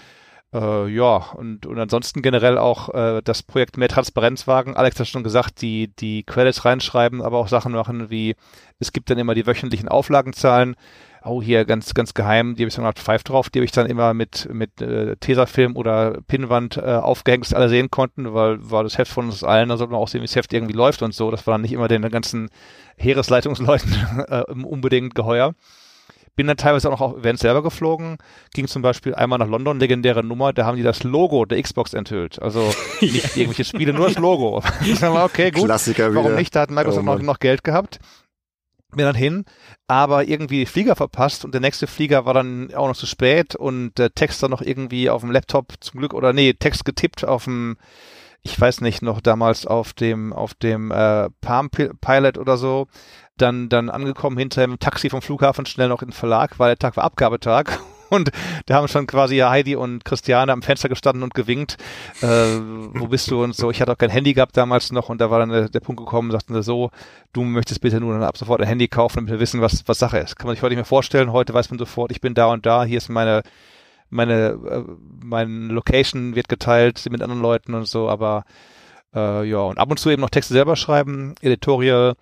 Äh, 0.52 0.88
ja, 0.88 1.16
und, 1.34 1.66
und 1.66 1.78
ansonsten 1.78 2.22
generell 2.22 2.56
auch 2.56 2.94
äh, 2.94 3.20
das 3.22 3.42
Projekt 3.42 3.76
mehr 3.76 3.88
Transparenz 3.88 4.46
wagen. 4.46 4.76
Alex 4.76 4.98
hat 4.98 5.06
schon 5.06 5.22
gesagt, 5.22 5.60
die, 5.60 5.88
die 5.98 6.22
Credits 6.22 6.64
reinschreiben, 6.64 7.20
aber 7.20 7.38
auch 7.38 7.48
Sachen 7.48 7.72
machen 7.72 8.08
wie, 8.08 8.34
es 8.78 8.92
gibt 8.92 9.10
dann 9.10 9.18
immer 9.18 9.34
die 9.34 9.46
wöchentlichen 9.46 9.88
Auflagenzahlen. 9.88 10.76
Oh, 11.24 11.42
hier 11.42 11.64
ganz, 11.66 11.92
ganz 11.92 12.14
geheim, 12.14 12.54
die 12.54 12.62
habe 12.62 12.68
ich 12.68 12.76
dann 12.76 12.86
auf 12.86 12.94
Five 12.96 13.24
drauf, 13.24 13.50
die 13.50 13.58
habe 13.58 13.64
ich 13.64 13.72
dann 13.72 13.86
immer 13.86 14.14
mit, 14.14 14.48
mit 14.50 14.80
äh, 14.80 15.16
Tesafilm 15.16 15.76
oder 15.76 16.20
Pinnwand 16.26 16.78
äh, 16.78 16.80
aufgehängt, 16.80 17.44
dass 17.44 17.52
alle 17.52 17.68
sehen 17.68 17.90
konnten, 17.90 18.32
weil 18.32 18.58
war 18.70 18.84
das 18.84 18.96
Heft 18.96 19.12
von 19.12 19.26
uns 19.26 19.44
allen, 19.44 19.68
da 19.68 19.76
sollte 19.76 19.92
man 19.92 20.00
auch 20.00 20.08
sehen, 20.08 20.22
wie 20.22 20.26
das 20.26 20.36
Heft 20.36 20.52
irgendwie 20.52 20.74
läuft 20.74 21.02
und 21.02 21.12
so. 21.12 21.30
Das 21.30 21.46
war 21.46 21.54
dann 21.54 21.62
nicht 21.62 21.72
immer 21.72 21.88
den 21.88 22.08
ganzen 22.08 22.48
Heeresleitungsleuten 22.96 24.24
äh, 24.28 24.42
unbedingt 24.52 25.14
geheuer 25.14 25.54
bin 26.38 26.46
dann 26.46 26.56
teilweise 26.56 26.86
auch 26.86 26.92
noch 26.92 27.00
auf 27.00 27.16
Events 27.18 27.42
selber 27.42 27.64
geflogen, 27.64 28.16
ging 28.54 28.68
zum 28.68 28.80
Beispiel 28.80 29.12
einmal 29.12 29.40
nach 29.40 29.48
London, 29.48 29.80
legendäre 29.80 30.22
Nummer, 30.22 30.52
da 30.52 30.64
haben 30.64 30.76
die 30.76 30.84
das 30.84 31.02
Logo 31.02 31.44
der 31.44 31.60
Xbox 31.60 31.94
enthüllt. 31.94 32.40
Also 32.40 32.72
nicht 33.00 33.36
irgendwelche 33.36 33.64
Spiele, 33.64 33.92
nur 33.92 34.06
das 34.06 34.18
Logo. 34.18 34.58
okay, 35.02 35.50
gut. 35.50 35.64
Klassiker 35.64 36.14
Warum 36.14 36.28
wieder. 36.28 36.38
nicht? 36.38 36.54
Da 36.54 36.60
hat 36.60 36.70
Microsoft 36.70 37.02
oh, 37.02 37.12
noch, 37.12 37.20
noch 37.20 37.40
Geld 37.40 37.64
gehabt. 37.64 37.98
Bin 38.94 39.04
dann 39.04 39.16
hin, 39.16 39.46
aber 39.88 40.28
irgendwie 40.28 40.64
Flieger 40.64 40.94
verpasst 40.94 41.44
und 41.44 41.54
der 41.54 41.60
nächste 41.60 41.88
Flieger 41.88 42.24
war 42.24 42.34
dann 42.34 42.72
auch 42.72 42.86
noch 42.86 42.96
zu 42.96 43.06
spät 43.06 43.56
und 43.56 43.98
der 43.98 44.14
Text 44.14 44.40
dann 44.40 44.52
noch 44.52 44.62
irgendwie 44.62 45.10
auf 45.10 45.22
dem 45.22 45.32
Laptop 45.32 45.74
zum 45.80 45.98
Glück 45.98 46.14
oder 46.14 46.32
nee, 46.32 46.52
Text 46.52 46.84
getippt 46.84 47.24
auf 47.24 47.44
dem 47.44 47.76
ich 48.42 48.58
weiß 48.58 48.80
nicht, 48.82 49.02
noch 49.02 49.20
damals 49.20 49.66
auf 49.66 49.92
dem, 49.92 50.32
auf 50.32 50.54
dem 50.54 50.92
äh, 50.92 51.28
Palm 51.40 51.70
Pilot 51.70 52.38
oder 52.38 52.56
so 52.56 52.86
dann, 53.42 53.68
dann 53.68 53.90
angekommen, 53.90 54.38
hinterher 54.38 54.68
im 54.68 54.78
Taxi 54.78 55.10
vom 55.10 55.22
Flughafen 55.22 55.66
schnell 55.66 55.88
noch 55.88 56.02
in 56.02 56.08
den 56.08 56.14
Verlag, 56.14 56.58
weil 56.58 56.70
der 56.70 56.78
Tag 56.78 56.96
war 56.96 57.04
Abgabetag. 57.04 57.78
Und 58.10 58.30
da 58.64 58.76
haben 58.76 58.88
schon 58.88 59.06
quasi 59.06 59.36
Heidi 59.36 59.76
und 59.76 60.02
Christiane 60.02 60.50
am 60.50 60.62
Fenster 60.62 60.88
gestanden 60.88 61.22
und 61.22 61.34
gewinkt. 61.34 61.76
Äh, 62.22 62.26
wo 62.94 63.06
bist 63.06 63.30
du 63.30 63.42
und 63.42 63.54
so. 63.54 63.70
Ich 63.70 63.82
hatte 63.82 63.92
auch 63.92 63.98
kein 63.98 64.08
Handy 64.08 64.32
gehabt 64.32 64.56
damals 64.56 64.92
noch 64.92 65.10
und 65.10 65.20
da 65.20 65.30
war 65.30 65.40
dann 65.40 65.50
der, 65.50 65.68
der 65.68 65.80
Punkt 65.80 66.00
gekommen, 66.00 66.30
sagten 66.30 66.54
sie 66.54 66.62
so, 66.62 66.90
du 67.34 67.42
möchtest 67.44 67.82
bitte 67.82 68.00
nur 68.00 68.14
dann 68.14 68.22
ab 68.22 68.38
sofort 68.38 68.62
ein 68.62 68.66
Handy 68.66 68.88
kaufen, 68.88 69.18
damit 69.18 69.32
wir 69.32 69.40
wissen, 69.40 69.60
was, 69.60 69.86
was 69.86 69.98
Sache 69.98 70.16
ist. 70.16 70.36
Kann 70.36 70.46
man 70.46 70.56
sich 70.56 70.62
heute 70.62 70.70
nicht 70.70 70.78
mehr 70.78 70.84
vorstellen. 70.86 71.32
Heute 71.32 71.52
weiß 71.52 71.68
man 71.68 71.78
sofort, 71.78 72.10
ich 72.10 72.22
bin 72.22 72.32
da 72.32 72.46
und 72.46 72.64
da, 72.64 72.84
hier 72.84 72.96
ist 72.96 73.10
meine, 73.10 73.42
meine, 74.08 74.58
äh, 74.70 74.84
meine 75.22 75.74
Location 75.74 76.34
wird 76.34 76.48
geteilt 76.48 77.04
mit 77.10 77.20
anderen 77.20 77.42
Leuten 77.42 77.74
und 77.74 77.86
so, 77.86 78.08
aber 78.08 78.44
äh, 79.14 79.44
ja, 79.44 79.58
und 79.58 79.78
ab 79.78 79.90
und 79.90 79.98
zu 79.98 80.10
eben 80.10 80.22
noch 80.22 80.30
Texte 80.30 80.54
selber 80.54 80.76
schreiben, 80.76 81.34
Editorial, 81.40 82.14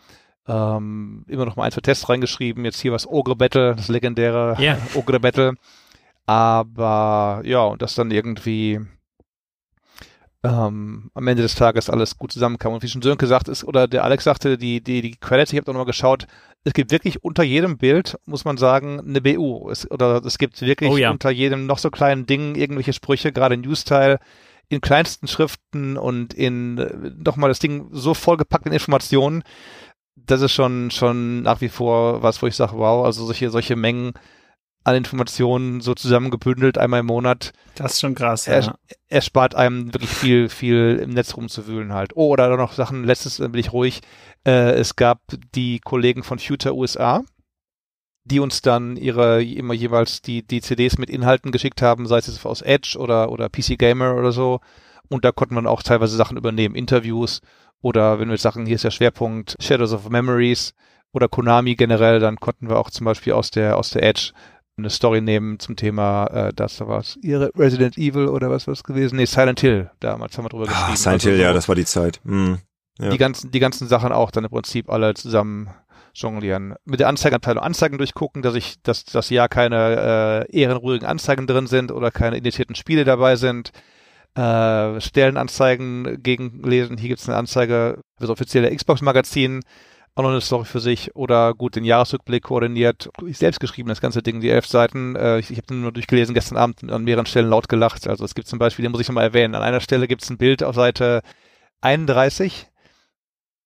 ähm, 0.49 1.25
immer 1.29 1.45
noch 1.45 1.57
mal 1.57 1.65
ein, 1.65 1.73
zwei 1.73 1.81
Tests 1.81 2.09
reingeschrieben. 2.09 2.65
Jetzt 2.65 2.81
hier 2.81 2.93
was 2.93 3.07
Ogre 3.07 3.37
Battle, 3.37 3.75
das 3.75 3.89
legendäre 3.89 4.57
yeah. 4.59 4.79
Ogre 4.95 5.21
Battle. 5.21 5.55
Aber 6.27 7.43
ja, 7.45 7.63
und 7.65 7.83
das 7.83 7.95
dann 7.95 8.11
irgendwie 8.11 8.81
ähm, 10.43 11.11
am 11.15 11.27
Ende 11.27 11.43
des 11.43 11.55
Tages 11.55 11.91
alles 11.91 12.19
gut 12.19 12.33
zusammenkam. 12.33 12.73
Und 12.73 12.83
wie 12.83 12.89
schon 12.89 13.03
Sönke 13.03 13.25
gesagt 13.25 13.49
ist, 13.49 13.65
oder 13.65 13.89
der 13.89 14.05
Alex 14.05 14.25
sagte, 14.25 14.59
die, 14.59 14.81
die, 14.81 15.03
die 15.03 15.17
Credits, 15.17 15.53
ich 15.53 15.57
habe 15.57 15.67
da 15.67 15.73
nochmal 15.73 15.87
geschaut, 15.87 16.27
es 16.65 16.73
gibt 16.73 16.91
wirklich 16.91 17.23
unter 17.23 17.45
jedem 17.45 17.79
Bild, 17.79 18.19
muss 18.27 18.45
man 18.45 18.57
sagen, 18.57 19.01
eine 19.01 19.21
BU. 19.21 19.71
Es, 19.71 19.89
oder 19.91 20.25
es 20.25 20.39
gibt 20.39 20.61
wirklich 20.61 20.91
oh, 20.91 20.97
ja. 20.97 21.11
unter 21.11 21.31
jedem 21.31 21.67
noch 21.67 21.79
so 21.79 21.91
kleinen 21.91 22.27
Ding 22.27 22.57
irgendwelche 22.57 22.93
Sprüche, 22.93 23.33
gerade 23.33 23.55
in 23.55 23.61
News-Teil, 23.61 24.19
in 24.69 24.81
kleinsten 24.81 25.29
Schriften 25.29 25.97
und 25.97 26.35
in 26.35 26.79
äh, 26.79 27.13
nochmal 27.17 27.51
das 27.51 27.61
Ding 27.61 27.87
so 27.93 28.15
vollgepackt 28.15 28.67
in 28.67 28.73
Informationen 28.73 29.45
das 30.17 30.41
ist 30.41 30.53
schon, 30.53 30.91
schon 30.91 31.43
nach 31.43 31.61
wie 31.61 31.69
vor 31.69 32.23
was, 32.23 32.43
wo 32.43 32.47
ich 32.47 32.57
sage, 32.57 32.77
wow, 32.77 33.05
also 33.05 33.25
solche, 33.25 33.51
solche 33.51 33.77
Mengen 33.77 34.15
an 34.87 34.95
Informationen 34.95 35.81
so 35.81 35.95
zusammengebündelt 35.95 36.79
einmal 36.79 37.01
im 37.01 37.07
Monat. 37.07 37.53
Das 37.75 37.95
ist 37.95 38.01
schon 38.01 38.15
krass, 38.15 38.47
er, 38.47 38.61
ja. 38.61 38.75
Er 39.09 39.21
spart 39.21 39.57
einem 39.57 39.93
wirklich 39.93 40.11
viel, 40.11 40.49
viel 40.49 41.01
im 41.03 41.11
Netz 41.11 41.37
rumzuwühlen 41.37 41.93
halt. 41.93 42.13
Oh, 42.15 42.29
oder 42.31 42.57
noch 42.57 42.73
Sachen, 42.73 43.03
letztes 43.03 43.39
bin 43.39 43.55
ich 43.57 43.73
ruhig. 43.73 44.01
Äh, 44.47 44.75
es 44.75 44.95
gab 44.95 45.21
die 45.57 45.81
Kollegen 45.81 46.23
von 46.23 46.39
Future 46.39 46.77
USA, 46.77 47.25
die 48.25 48.39
uns 48.39 48.63
dann 48.63 48.97
ihre 48.97 49.43
immer 49.43 49.75
jeweils 49.75 50.23
die, 50.23 50.47
die 50.47 50.61
CDs 50.61 50.99
mit 50.99 51.11
Inhalten 51.11 51.51
geschickt 51.51 51.83
haben, 51.83 52.07
sei 52.07 52.19
es 52.19 52.47
aus 52.47 52.63
Edge 52.63 52.97
oder, 52.97 53.33
oder 53.33 53.49
PC 53.49 53.77
Gamer 53.79 54.15
oder 54.15 54.31
so. 54.31 54.61
Und 55.09 55.25
da 55.25 55.33
konnte 55.33 55.55
man 55.55 55.67
auch 55.67 55.83
teilweise 55.83 56.17
Sachen 56.17 56.37
übernehmen, 56.37 56.77
Interviews 56.77 57.41
oder 57.83 58.19
wenn 58.19 58.31
wir 58.31 58.39
sagen, 58.39 58.67
hier 58.67 58.77
ist 58.77 58.85
der 58.85 58.91
Schwerpunkt 58.91 59.57
Shadows 59.61 59.93
of 59.93 60.09
Memories 60.09 60.75
oder 61.13 61.29
Konami 61.29 61.75
generell, 61.75 62.21
dann 62.21 62.37
konnten 62.37 62.69
wir 62.69 62.79
auch 62.79 62.91
zum 62.91 63.05
Beispiel 63.05 63.33
aus 63.33 63.51
der, 63.51 63.77
aus 63.77 63.91
der 63.91 64.03
Edge 64.03 64.33
eine 64.79 64.91
Story 64.91 65.23
nehmen 65.23 65.59
zum 65.59 65.77
Thema, 65.77 66.27
äh, 66.27 66.53
das 66.55 66.77
da 66.77 66.87
war 66.87 67.01
es, 67.01 67.17
ihre 67.23 67.51
Resident 67.57 67.97
Evil 67.97 68.29
oder 68.29 68.51
was 68.51 68.67
war 68.67 68.73
es 68.73 68.85
gewesen? 68.85 69.17
Nee, 69.17 69.25
Silent 69.25 69.61
Hill, 69.61 69.91
damals 70.01 70.37
haben 70.37 70.45
wir 70.45 70.51
drüber 70.51 70.65
ah, 70.65 70.69
geschrieben. 70.69 70.97
Silent 70.97 71.15
also 71.15 71.29
Hill, 71.31 71.39
so, 71.39 71.43
ja, 71.43 71.53
das 71.53 71.69
war 71.69 71.75
die 71.75 71.85
Zeit. 71.85 72.21
Mhm. 72.25 72.59
Ja. 72.99 73.11
Die 73.11 73.19
ganzen, 73.19 73.51
die 73.51 73.61
ganzen 73.61 73.89
Sachen 73.89 74.13
auch 74.13 74.31
dann 74.31 74.45
im 74.45 74.51
Prinzip 74.51 74.91
alle 74.91 75.15
zusammen 75.15 75.71
jonglieren. 76.15 76.75
Mit 76.85 77.01
der 77.01 77.09
Anzeigenabteilung 77.09 77.63
Anzeigen 77.63 77.99
durchgucken, 77.99 78.43
dass 78.43 78.55
ich, 78.55 78.83
dass 78.83 79.05
das 79.05 79.31
Jahr 79.31 79.49
keine 79.49 80.47
äh, 80.51 80.59
ehrenruhigen 80.59 81.07
Anzeigen 81.07 81.47
drin 81.47 81.67
sind 81.67 81.93
oder 81.93 82.11
keine 82.11 82.39
indizierten 82.39 82.75
Spiele 82.75 83.05
dabei 83.05 83.37
sind 83.37 83.73
äh, 84.37 85.01
Stellenanzeigen 85.01 86.23
gegenlesen. 86.23 86.99
Hier 86.99 87.09
gibt 87.09 87.21
es 87.21 87.29
eine 87.29 87.39
Anzeige 87.39 87.99
für 88.17 88.21
das 88.21 88.31
offizielle 88.31 88.75
Xbox-Magazin, 88.75 89.63
auch 90.15 90.23
noch 90.23 90.31
eine 90.31 90.41
Story 90.41 90.65
für 90.65 90.81
sich. 90.81 91.17
Oder 91.17 91.55
gut, 91.55 91.77
den 91.77 91.85
Jahresrückblick 91.85 92.45
koordiniert. 92.45 93.09
Ich 93.27 93.39
selbst 93.39 93.61
geschrieben, 93.61 93.89
das 93.89 94.01
ganze 94.01 94.23
Ding, 94.23 94.41
die 94.41 94.51
elf 94.51 94.67
Seiten. 94.67 95.17
Äh, 95.17 95.39
ich 95.39 95.51
ich 95.51 95.59
habe 95.59 95.75
nur 95.75 95.93
durchgelesen, 95.93 96.35
gestern 96.35 96.59
Abend 96.59 96.91
an 96.91 97.05
mehreren 97.05 97.27
Stellen 97.27 97.49
laut 97.49 97.69
gelacht. 97.69 98.07
Also 98.07 98.25
es 98.25 98.35
gibt 98.35 98.49
zum 98.49 98.59
Beispiel, 98.59 98.83
den 98.83 98.93
muss 98.93 99.01
ich 99.01 99.09
nochmal 99.09 99.25
erwähnen, 99.25 99.55
an 99.55 99.63
einer 99.63 99.81
Stelle 99.81 100.07
gibt 100.07 100.23
es 100.23 100.31
ein 100.31 100.39
Bild 100.39 100.63
auf 100.63 100.75
Seite 100.75 101.23
31 101.81 102.69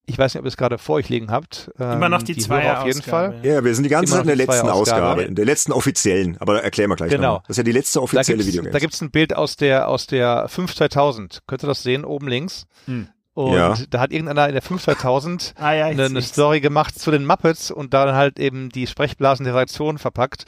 ich 0.06 0.18
weiß 0.18 0.34
nicht, 0.34 0.40
ob 0.40 0.44
ihr 0.44 0.48
es 0.48 0.56
gerade 0.56 0.78
vor 0.78 0.96
euch 0.96 1.08
liegen 1.08 1.30
habt. 1.30 1.70
Ähm, 1.78 1.92
Immer 1.92 2.08
noch 2.08 2.22
die, 2.22 2.34
die 2.34 2.40
zwei 2.40 2.76
auf 2.76 2.86
jeden 2.86 3.02
Fall. 3.02 3.40
Ja, 3.42 3.62
wir 3.64 3.74
sind 3.74 3.84
die 3.84 3.90
ganze 3.90 4.12
Zeit 4.12 4.22
in 4.22 4.26
der 4.26 4.36
letzten 4.36 4.68
Ausgabe, 4.68 5.06
Ausgabe, 5.06 5.22
in 5.22 5.34
der 5.34 5.44
letzten 5.44 5.72
offiziellen. 5.72 6.36
Aber 6.40 6.62
erklären 6.62 6.90
wir 6.90 6.96
gleich 6.96 7.10
Genau. 7.10 7.34
Noch. 7.34 7.42
Das 7.42 7.50
ist 7.50 7.56
ja 7.58 7.62
die 7.62 7.72
letzte 7.72 8.02
offizielle 8.02 8.44
Video. 8.44 8.62
Da 8.62 8.78
gibt 8.78 8.94
es 8.94 9.00
ein 9.00 9.10
Bild 9.10 9.34
aus 9.36 9.56
der 9.56 9.88
aus 9.88 10.06
der 10.06 10.48
5 10.48 10.74
2000. 10.74 11.42
Könnt 11.46 11.62
ihr 11.62 11.68
das 11.68 11.82
sehen 11.82 12.04
oben 12.04 12.28
links? 12.28 12.66
Hm. 12.86 13.08
Und 13.34 13.54
ja. 13.54 13.74
da 13.88 14.00
hat 14.00 14.12
irgendeiner 14.12 14.48
in 14.48 14.54
der 14.54 14.62
5 14.62 14.82
2000 14.82 15.54
ah, 15.58 15.72
ja, 15.72 15.86
eine, 15.86 16.06
eine 16.06 16.22
Story 16.22 16.60
gemacht 16.60 16.98
zu 16.98 17.10
den 17.10 17.24
Muppets 17.24 17.70
und 17.70 17.94
da 17.94 18.04
dann 18.06 18.16
halt 18.16 18.38
eben 18.38 18.70
die 18.70 18.86
Sprechblasen 18.86 19.44
der 19.44 19.54
Redaktion 19.54 19.98
verpackt. 19.98 20.44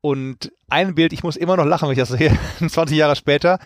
Und 0.00 0.52
ein 0.68 0.94
Bild, 0.94 1.12
ich 1.12 1.24
muss 1.24 1.36
immer 1.36 1.56
noch 1.56 1.64
lachen, 1.64 1.88
wenn 1.88 1.92
ich 1.92 1.98
das 1.98 2.10
sehe, 2.10 2.38
20 2.68 2.96
Jahre 2.96 3.16
später, 3.16 3.58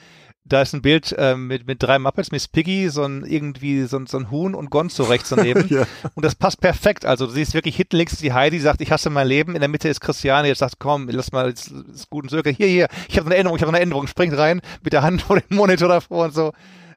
da 0.45 0.63
ist 0.63 0.73
ein 0.73 0.83
Bild 0.83 1.15
äh, 1.17 1.37
mit, 1.37 1.67
mit 1.67 1.83
drei 1.83 1.99
Muppets, 1.99 2.33
Miss 2.33 2.49
Piggy, 2.49 2.89
so 2.89 3.05
ein 3.05 3.25
irgendwie 3.25 3.85
so 3.85 3.97
ein, 3.97 4.07
so 4.07 4.19
ein 4.19 4.31
Huhn 4.31 4.55
und 4.55 4.71
Gonzo 4.71 5.05
rechts 5.05 5.29
daneben. 5.29 5.67
ja. 5.71 5.87
Und 6.15 6.25
das 6.25 6.35
passt 6.35 6.61
perfekt. 6.61 7.07
Also 7.07 7.27
du 7.27 7.33
siehst 7.33 7.55
wirklich 7.55 7.77
hinten 7.77 7.97
links 7.97 8.17
die 8.17 8.33
Heidi, 8.33 8.59
sagt, 8.59 8.81
ich 8.81 8.91
hasse 8.91 9.11
mein 9.11 9.29
Leben. 9.29 9.55
In 9.55 9.61
der 9.61 9.69
Mitte 9.69 9.89
ist 9.89 10.01
Christiane, 10.01 10.49
jetzt 10.49 10.59
sagt, 10.59 10.77
komm, 10.79 11.09
lass 11.09 11.33
mal, 11.33 11.51
ist, 11.51 11.71
ist 11.71 12.11
gut 12.11 12.25
und 12.25 12.31
Söke. 12.31 12.51
Hier, 12.51 12.67
hier, 12.67 12.89
ich 13.09 13.19
habe 13.19 13.27
eine 13.27 13.37
Änderung, 13.37 13.57
ich 13.57 13.63
habe 13.63 13.73
eine 13.73 13.83
Änderung. 13.83 14.07
Springt 14.07 14.37
rein 14.37 14.61
mit 14.83 14.93
der 14.93 15.03
Hand 15.03 15.23
vor 15.23 15.39
dem 15.39 15.57
Monitor 15.57 15.89
davor 15.89 16.27
und 16.27 16.35
so. 16.35 16.53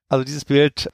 Also 0.10 0.24
dieses 0.24 0.46
Bild, 0.46 0.90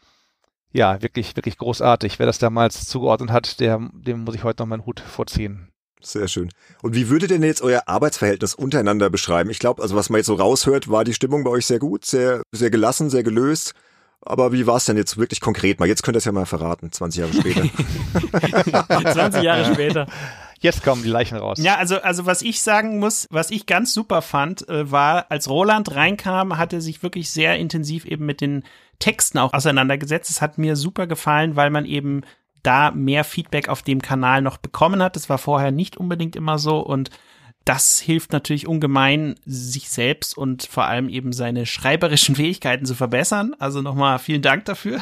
ja, 0.74 1.02
wirklich, 1.02 1.36
wirklich 1.36 1.58
großartig. 1.58 2.20
Wer 2.20 2.26
das 2.26 2.38
damals 2.38 2.86
zugeordnet 2.86 3.32
hat, 3.32 3.60
der, 3.60 3.80
dem 3.94 4.24
muss 4.24 4.36
ich 4.36 4.44
heute 4.44 4.62
noch 4.62 4.68
meinen 4.68 4.86
Hut 4.86 5.00
vorziehen. 5.00 5.71
Sehr 6.02 6.28
schön. 6.28 6.50
Und 6.82 6.96
wie 6.96 7.10
würdet 7.10 7.32
ihr 7.32 7.38
denn 7.38 7.48
jetzt 7.48 7.62
euer 7.62 7.84
Arbeitsverhältnis 7.86 8.56
untereinander 8.56 9.10
beschreiben? 9.10 9.50
Ich 9.50 9.60
glaube, 9.60 9.82
also 9.82 9.96
was 9.96 10.10
man 10.10 10.20
jetzt 10.20 10.28
so 10.28 10.36
raushört, 10.36 10.90
war 10.90 11.04
die 11.04 11.14
Stimmung 11.14 11.44
bei 11.44 11.52
euch 11.52 11.66
sehr 11.66 11.80
gut, 11.80 12.06
sehr, 12.06 12.42
sehr 12.52 12.70
gelassen, 12.70 13.10
sehr 13.10 13.24
gelöst. 13.24 13.74
Aber 14.24 14.54
wie 14.54 14.68
war 14.68 14.78
es 14.78 14.86
denn 14.86 14.98
jetzt 14.98 15.18
wirklich 15.18 15.42
konkret 15.42 15.80
mal? 15.80 15.88
Jetzt 15.88 16.04
könnt 16.04 16.16
ihr 16.16 16.20
es 16.20 16.26
ja 16.26 16.32
mal 16.32 16.46
verraten, 16.46 16.92
20 16.92 17.22
Jahre 17.22 17.34
später. 17.34 17.64
20 19.14 19.42
Jahre 19.42 19.74
später. 19.74 20.08
Jetzt 20.60 20.84
kommen 20.84 21.02
die 21.02 21.10
Leichen 21.10 21.38
raus. 21.38 21.58
Ja, 21.60 21.78
also, 21.78 22.00
also 22.02 22.28
was 22.28 22.44
ich 22.44 22.62
sagen 22.62 23.00
muss, 23.00 23.28
was 23.32 23.50
ich 23.50 23.66
ganz 23.66 23.96
super 23.96 24.22
fand, 24.22 24.70
äh, 24.70 24.92
war, 24.92 25.32
als 25.32 25.50
Roland 25.50 25.96
reinkam, 25.96 26.58
hat 26.60 26.72
er 26.72 26.82
sich 26.82 27.02
wirklich 27.02 27.32
sehr 27.32 27.58
intensiv 27.58 28.06
eben 28.06 28.28
mit 28.28 28.42
den 28.42 28.64
Texten 29.00 29.40
auch 29.40 29.54
auseinandergesetzt. 29.54 30.30
Es 30.30 30.40
hat 30.40 30.60
mir 30.60 30.76
super 30.76 31.08
gefallen, 31.08 31.56
weil 31.56 31.72
man 31.72 31.86
eben 31.86 32.22
da 32.64 32.92
mehr 32.92 33.24
Feedback 33.24 33.70
auf 33.70 33.82
dem 33.82 34.02
Kanal 34.02 34.42
noch 34.42 34.58
bekommen 34.58 35.02
hat. 35.02 35.16
Das 35.16 35.30
war 35.30 35.38
vorher 35.38 35.72
nicht 35.72 35.98
unbedingt 35.98 36.36
immer 36.36 36.58
so 36.58 36.80
und 36.80 37.10
das 37.66 38.00
hilft 38.00 38.32
natürlich 38.32 38.68
ungemein, 38.68 39.36
sich 39.46 39.90
selbst 39.90 40.36
und 40.36 40.64
vor 40.64 40.86
allem 40.86 41.10
eben 41.10 41.32
seine 41.32 41.66
schreiberischen 41.66 42.36
Fähigkeiten 42.38 42.86
zu 42.86 42.96
verbessern. 42.96 43.56
Also 43.60 43.82
nochmal 43.82 44.20
vielen 44.20 44.42
Dank 44.42 44.66
dafür. 44.66 45.02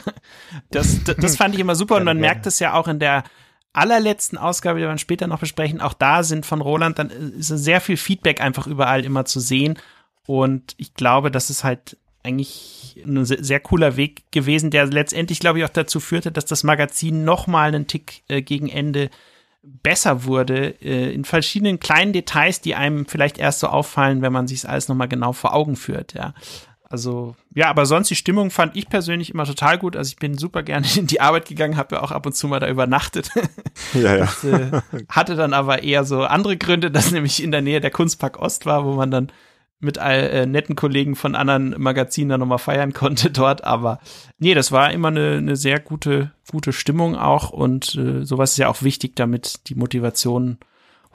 Das, 0.71 1.03
das 1.03 1.37
fand 1.37 1.55
ich 1.55 1.61
immer 1.61 1.75
super 1.75 1.95
und 1.95 2.03
man 2.03 2.19
merkt 2.19 2.45
es 2.45 2.59
ja 2.59 2.73
auch 2.73 2.87
in 2.87 2.99
der 2.99 3.23
allerletzten 3.71 4.37
Ausgabe, 4.37 4.79
die 4.79 4.83
wir 4.83 4.89
dann 4.89 4.97
später 4.97 5.27
noch 5.27 5.39
besprechen. 5.39 5.79
Auch 5.79 5.93
da 5.93 6.23
sind 6.23 6.45
von 6.45 6.61
Roland 6.61 6.99
dann 6.99 7.09
ist 7.09 7.47
sehr 7.47 7.81
viel 7.81 7.97
Feedback 7.97 8.41
einfach 8.41 8.67
überall 8.67 9.05
immer 9.05 9.25
zu 9.25 9.39
sehen. 9.39 9.77
Und 10.25 10.73
ich 10.77 10.93
glaube, 10.93 11.31
das 11.31 11.49
ist 11.49 11.63
halt 11.63 11.97
eigentlich 12.29 13.03
ein 13.05 13.25
sehr, 13.25 13.43
sehr, 13.43 13.59
cooler 13.59 13.97
Weg 13.97 14.31
gewesen, 14.31 14.71
der 14.71 14.85
letztendlich, 14.85 15.39
glaube 15.39 15.59
ich, 15.59 15.65
auch 15.65 15.69
dazu 15.69 15.99
führte, 15.99 16.31
dass 16.31 16.45
das 16.45 16.63
Magazin 16.63 17.23
noch 17.23 17.47
mal 17.47 17.67
einen 17.67 17.87
Tick 17.87 18.23
äh, 18.27 18.41
gegen 18.41 18.69
Ende 18.69 19.09
besser 19.61 20.23
wurde, 20.23 20.75
äh, 20.81 21.13
in 21.13 21.25
verschiedenen 21.25 21.79
kleinen 21.79 22.13
Details, 22.13 22.61
die 22.61 22.75
einem 22.75 23.05
vielleicht 23.05 23.37
erst 23.37 23.59
so 23.59 23.67
auffallen, 23.67 24.21
wenn 24.21 24.33
man 24.33 24.47
sich 24.47 24.67
alles 24.67 24.87
noch 24.87 24.95
mal 24.95 25.07
genau 25.07 25.33
vor 25.33 25.53
Augen 25.53 25.75
führt, 25.75 26.13
ja. 26.13 26.33
Also, 26.91 27.35
ja, 27.53 27.69
aber 27.69 27.85
sonst 27.85 28.09
die 28.09 28.15
Stimmung 28.15 28.49
fand 28.49 28.75
ich 28.75 28.89
persönlich 28.89 29.31
immer 29.31 29.45
total 29.45 29.77
gut. 29.77 29.95
Also 29.95 30.09
ich 30.09 30.15
bin 30.17 30.39
super 30.39 30.63
gerne 30.63 30.87
in 30.95 31.05
die 31.05 31.21
Arbeit 31.21 31.47
gegangen, 31.47 31.77
habe 31.77 31.95
ja 31.95 32.01
auch 32.01 32.11
ab 32.11 32.25
und 32.25 32.33
zu 32.33 32.47
mal 32.47 32.59
da 32.59 32.67
übernachtet. 32.67 33.29
Ja, 33.93 34.15
ja. 34.15 34.25
Das, 34.25 34.43
äh, 34.43 34.81
hatte 35.07 35.35
dann 35.35 35.53
aber 35.53 35.83
eher 35.83 36.03
so 36.03 36.23
andere 36.23 36.57
Gründe, 36.57 36.91
dass 36.91 37.11
nämlich 37.11 37.41
in 37.41 37.51
der 37.51 37.61
Nähe 37.61 37.79
der 37.79 37.91
Kunstpark 37.91 38.37
Ost 38.37 38.65
war, 38.65 38.85
wo 38.85 38.93
man 38.93 39.09
dann 39.09 39.31
mit 39.79 39.97
all, 39.97 40.19
äh, 40.19 40.45
netten 40.45 40.75
Kollegen 40.75 41.15
von 41.15 41.35
anderen 41.35 41.75
Magazinen 41.81 42.29
dann 42.29 42.39
nochmal 42.41 42.57
feiern 42.57 42.93
konnte 42.93 43.31
dort. 43.31 43.63
Aber 43.63 43.99
nee, 44.37 44.53
das 44.53 44.71
war 44.71 44.91
immer 44.91 45.09
eine, 45.09 45.37
eine 45.37 45.55
sehr 45.55 45.79
gute, 45.79 46.31
gute 46.51 46.73
Stimmung 46.73 47.15
auch 47.15 47.49
und 47.49 47.95
äh, 47.95 48.25
sowas 48.25 48.51
ist 48.51 48.57
ja 48.57 48.69
auch 48.69 48.81
wichtig, 48.81 49.15
damit 49.15 49.69
die 49.69 49.75
Motivation 49.75 50.57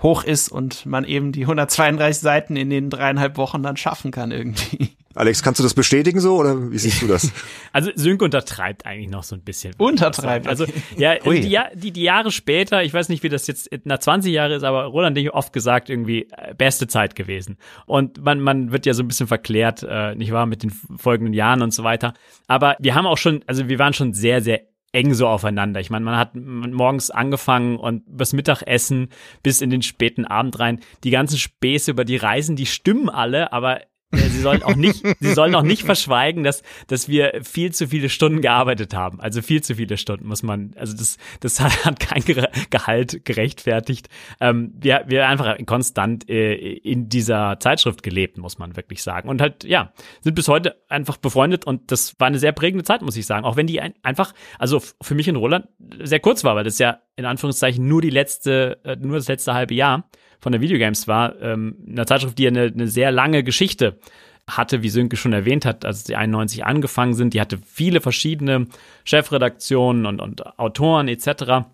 hoch 0.03 0.25
ist 0.25 0.49
und 0.49 0.87
man 0.87 1.05
eben 1.05 1.33
die 1.33 1.43
132 1.43 2.21
Seiten 2.21 2.57
in 2.57 2.71
den 2.71 2.91
dreieinhalb 2.91 3.37
Wochen 3.37 3.63
dann 3.63 3.77
schaffen 3.77 4.11
kann 4.11 4.31
irgendwie. 4.31 4.97
Alex, 5.15 5.43
kannst 5.43 5.61
du 5.61 5.63
das 5.63 5.75
bestätigen 5.75 6.21
so 6.21 6.37
oder 6.37 6.71
wie 6.71 6.79
siehst 6.79 7.03
du 7.03 7.07
das? 7.07 7.33
Also 7.73 7.91
Sönke 7.97 8.25
untertreibt 8.25 8.87
eigentlich 8.87 9.11
noch 9.11 9.25
so 9.25 9.35
ein 9.35 9.43
bisschen. 9.43 9.75
Untertreibt. 9.79 10.47
Also 10.47 10.65
ja, 10.97 11.19
die, 11.25 11.59
die, 11.75 11.91
die 11.91 12.03
Jahre 12.03 12.31
später, 12.31 12.85
ich 12.85 12.95
weiß 12.95 13.09
nicht, 13.09 13.25
wie 13.25 13.29
das 13.29 13.49
jetzt 13.49 13.69
nach 13.85 13.99
20 13.99 14.33
Jahren 14.33 14.53
ist, 14.53 14.63
aber 14.63 14.85
Roland 14.85 15.19
hat 15.19 15.35
oft 15.35 15.53
gesagt, 15.53 15.91
irgendwie 15.91 16.29
äh, 16.31 16.55
beste 16.55 16.87
Zeit 16.87 17.17
gewesen. 17.17 17.57
Und 17.87 18.23
man, 18.23 18.41
man 18.41 18.71
wird 18.71 18.87
ja 18.87 18.95
so 18.95 19.03
ein 19.03 19.09
bisschen 19.09 19.27
verklärt, 19.27 19.85
äh, 19.89 20.15
nicht 20.15 20.31
wahr, 20.31 20.47
mit 20.47 20.63
den 20.63 20.71
folgenden 20.71 21.35
Jahren 21.35 21.63
und 21.63 21.75
so 21.75 21.83
weiter. 21.83 22.15
Aber 22.47 22.77
wir 22.79 22.95
haben 22.95 23.07
auch 23.07 23.19
schon, 23.19 23.43
also 23.49 23.69
wir 23.69 23.81
waren 23.81 23.93
schon 23.93 24.15
sehr, 24.15 24.41
sehr 24.41 24.61
eng 24.95 25.13
so 25.13 25.27
aufeinander. 25.27 25.81
Ich 25.81 25.91
meine, 25.91 26.05
man 26.05 26.17
hat 26.17 26.37
morgens 26.37 27.11
angefangen 27.11 27.77
und 27.77 28.05
bis 28.07 28.33
Mittagessen 28.33 29.09
bis 29.43 29.61
in 29.61 29.71
den 29.71 29.83
späten 29.83 30.25
Abend 30.25 30.59
rein. 30.61 30.81
Die 31.03 31.11
ganzen 31.11 31.39
Späße 31.39 31.91
über 31.91 32.05
die 32.05 32.17
Reisen, 32.17 32.55
die 32.55 32.67
stimmen 32.67 33.09
alle, 33.09 33.53
aber 33.53 33.81
Sie 34.17 34.41
sollen 34.41 34.63
auch 34.63 34.77
nicht, 34.77 35.03
sie 35.21 35.35
sollen 35.35 35.55
auch 35.55 35.63
nicht 35.63 35.83
verschweigen, 35.85 36.45
dass, 36.45 36.63
dass 36.87 37.09
wir 37.09 37.41
viel 37.43 37.73
zu 37.73 37.89
viele 37.89 38.09
Stunden 38.09 38.41
gearbeitet 38.41 38.95
haben. 38.95 39.21
Also 39.21 39.43
viel 39.43 39.63
zu 39.63 39.75
viele 39.75 39.97
Stunden 39.97 40.27
muss 40.27 40.43
man, 40.43 40.73
also 40.77 40.97
das, 40.97 41.17
das 41.41 41.61
hat 41.85 42.01
kein 42.01 42.23
Gehalt 42.71 43.25
gerechtfertigt. 43.25 44.09
Ähm, 44.41 44.73
wir, 44.77 45.05
wir 45.07 45.29
einfach 45.29 45.57
konstant 45.67 46.29
äh, 46.29 46.55
in 46.55 47.09
dieser 47.09 47.59
Zeitschrift 47.61 48.03
gelebt, 48.03 48.39
muss 48.39 48.59
man 48.59 48.77
wirklich 48.77 49.03
sagen. 49.03 49.29
Und 49.29 49.41
halt, 49.41 49.65
ja, 49.65 49.93
sind 50.21 50.35
bis 50.35 50.49
heute 50.49 50.77
einfach 50.89 51.17
befreundet 51.17 51.67
und 51.67 51.91
das 51.91 52.19
war 52.19 52.29
eine 52.29 52.39
sehr 52.39 52.53
prägende 52.53 52.85
Zeit, 52.85 53.03
muss 53.03 53.17
ich 53.17 53.27
sagen. 53.27 53.45
Auch 53.45 53.57
wenn 53.57 53.67
die 53.67 53.81
ein, 53.81 53.95
einfach, 54.03 54.33
also 54.59 54.81
für 55.01 55.15
mich 55.15 55.29
in 55.29 55.37
Roland 55.37 55.67
sehr 56.03 56.21
kurz 56.21 56.45
war, 56.45 56.57
weil 56.57 56.65
das 56.65 56.79
ja 56.79 57.01
in 57.17 57.25
Anführungszeichen 57.25 57.87
nur 57.87 58.03
die 58.03 58.11
letzte, 58.11 58.81
äh, 58.85 58.97
nur 58.97 59.17
das 59.17 59.29
letzte 59.29 59.55
halbe 59.55 59.75
Jahr 59.75 60.09
von 60.45 60.53
der 60.53 60.61
Videogames 60.61 61.09
war, 61.09 61.41
ähm, 61.41 61.75
eine 61.89 62.05
Zeitschrift, 62.05 62.37
die 62.37 62.47
eine, 62.47 62.65
eine 62.65 62.87
sehr 62.87 63.11
lange 63.11 63.43
Geschichte 63.43 63.99
hatte, 64.47 64.83
wie 64.83 64.91
Sönke 64.91 65.17
schon 65.17 65.33
erwähnt 65.33 65.65
hat, 65.65 65.87
als 65.87 66.05
die 66.05 66.17
91 66.17 66.67
angefangen 66.67 67.15
sind. 67.15 67.33
Die 67.33 67.41
hatte 67.41 67.59
viele 67.65 68.03
verschiedene 68.03 68.67
Chefredaktionen 69.05 70.05
und, 70.05 70.21
und 70.21 70.59
Autoren 70.59 71.09
etc. 71.09 71.65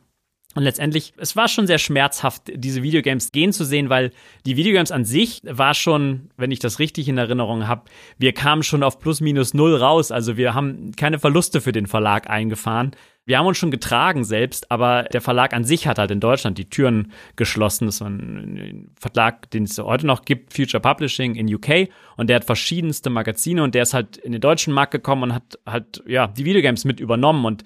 Und 0.57 0.65
letztendlich, 0.65 1.13
es 1.17 1.37
war 1.37 1.47
schon 1.47 1.69
sehr 1.69 1.79
schmerzhaft, 1.79 2.51
diese 2.53 2.83
Videogames 2.83 3.31
gehen 3.31 3.53
zu 3.53 3.65
sehen, 3.65 3.89
weil 3.89 4.11
die 4.47 4.57
Videogames 4.57 4.91
an 4.91 5.05
sich 5.05 5.43
war 5.45 5.75
schon, 5.75 6.31
wenn 6.37 6.51
ich 6.51 6.59
das 6.59 6.81
richtig 6.81 7.09
in 7.09 7.19
Erinnerung 7.19 7.69
habe, 7.69 7.85
wir 8.19 8.33
kamen 8.33 8.65
schon 8.65 8.83
auf 8.83 8.99
plus 8.99 9.21
minus 9.21 9.55
null 9.55 9.77
raus. 9.77 10.11
Also 10.11 10.37
wir 10.37 10.53
haben 10.55 10.91
keine 10.97 11.21
Verluste 11.21 11.61
für 11.61 11.71
den 11.71 11.87
Verlag 11.87 12.29
eingefahren. 12.29 12.97
Wir 13.27 13.39
haben 13.39 13.47
uns 13.47 13.59
schon 13.59 13.71
getragen 13.71 14.25
selbst, 14.25 14.73
aber 14.73 15.05
der 15.05 15.21
Verlag 15.21 15.55
an 15.55 15.63
sich 15.63 15.87
hat 15.87 15.99
halt 15.99 16.11
in 16.11 16.19
Deutschland 16.19 16.59
die 16.59 16.69
Türen 16.69 17.13
geschlossen. 17.37 17.87
Das 17.87 18.01
war 18.01 18.09
ein 18.09 18.91
Verlag, 18.99 19.49
den 19.53 19.65
es 19.65 19.79
heute 19.79 20.05
noch 20.05 20.25
gibt, 20.25 20.53
Future 20.53 20.81
Publishing 20.81 21.37
in 21.37 21.55
UK. 21.55 21.91
Und 22.17 22.29
der 22.29 22.37
hat 22.37 22.45
verschiedenste 22.45 23.09
Magazine 23.09 23.63
und 23.63 23.77
der 23.77 23.83
ist 23.83 23.95
halt 23.95 24.17
in 24.17 24.33
den 24.33 24.41
deutschen 24.41 24.75
Markt 24.75 24.91
gekommen 24.91 25.23
und 25.23 25.35
hat 25.35 25.61
halt, 25.65 26.03
ja, 26.09 26.27
die 26.27 26.45
Videogames 26.45 26.85
mit 26.85 26.99
übernommen 26.99 27.45
und 27.45 27.63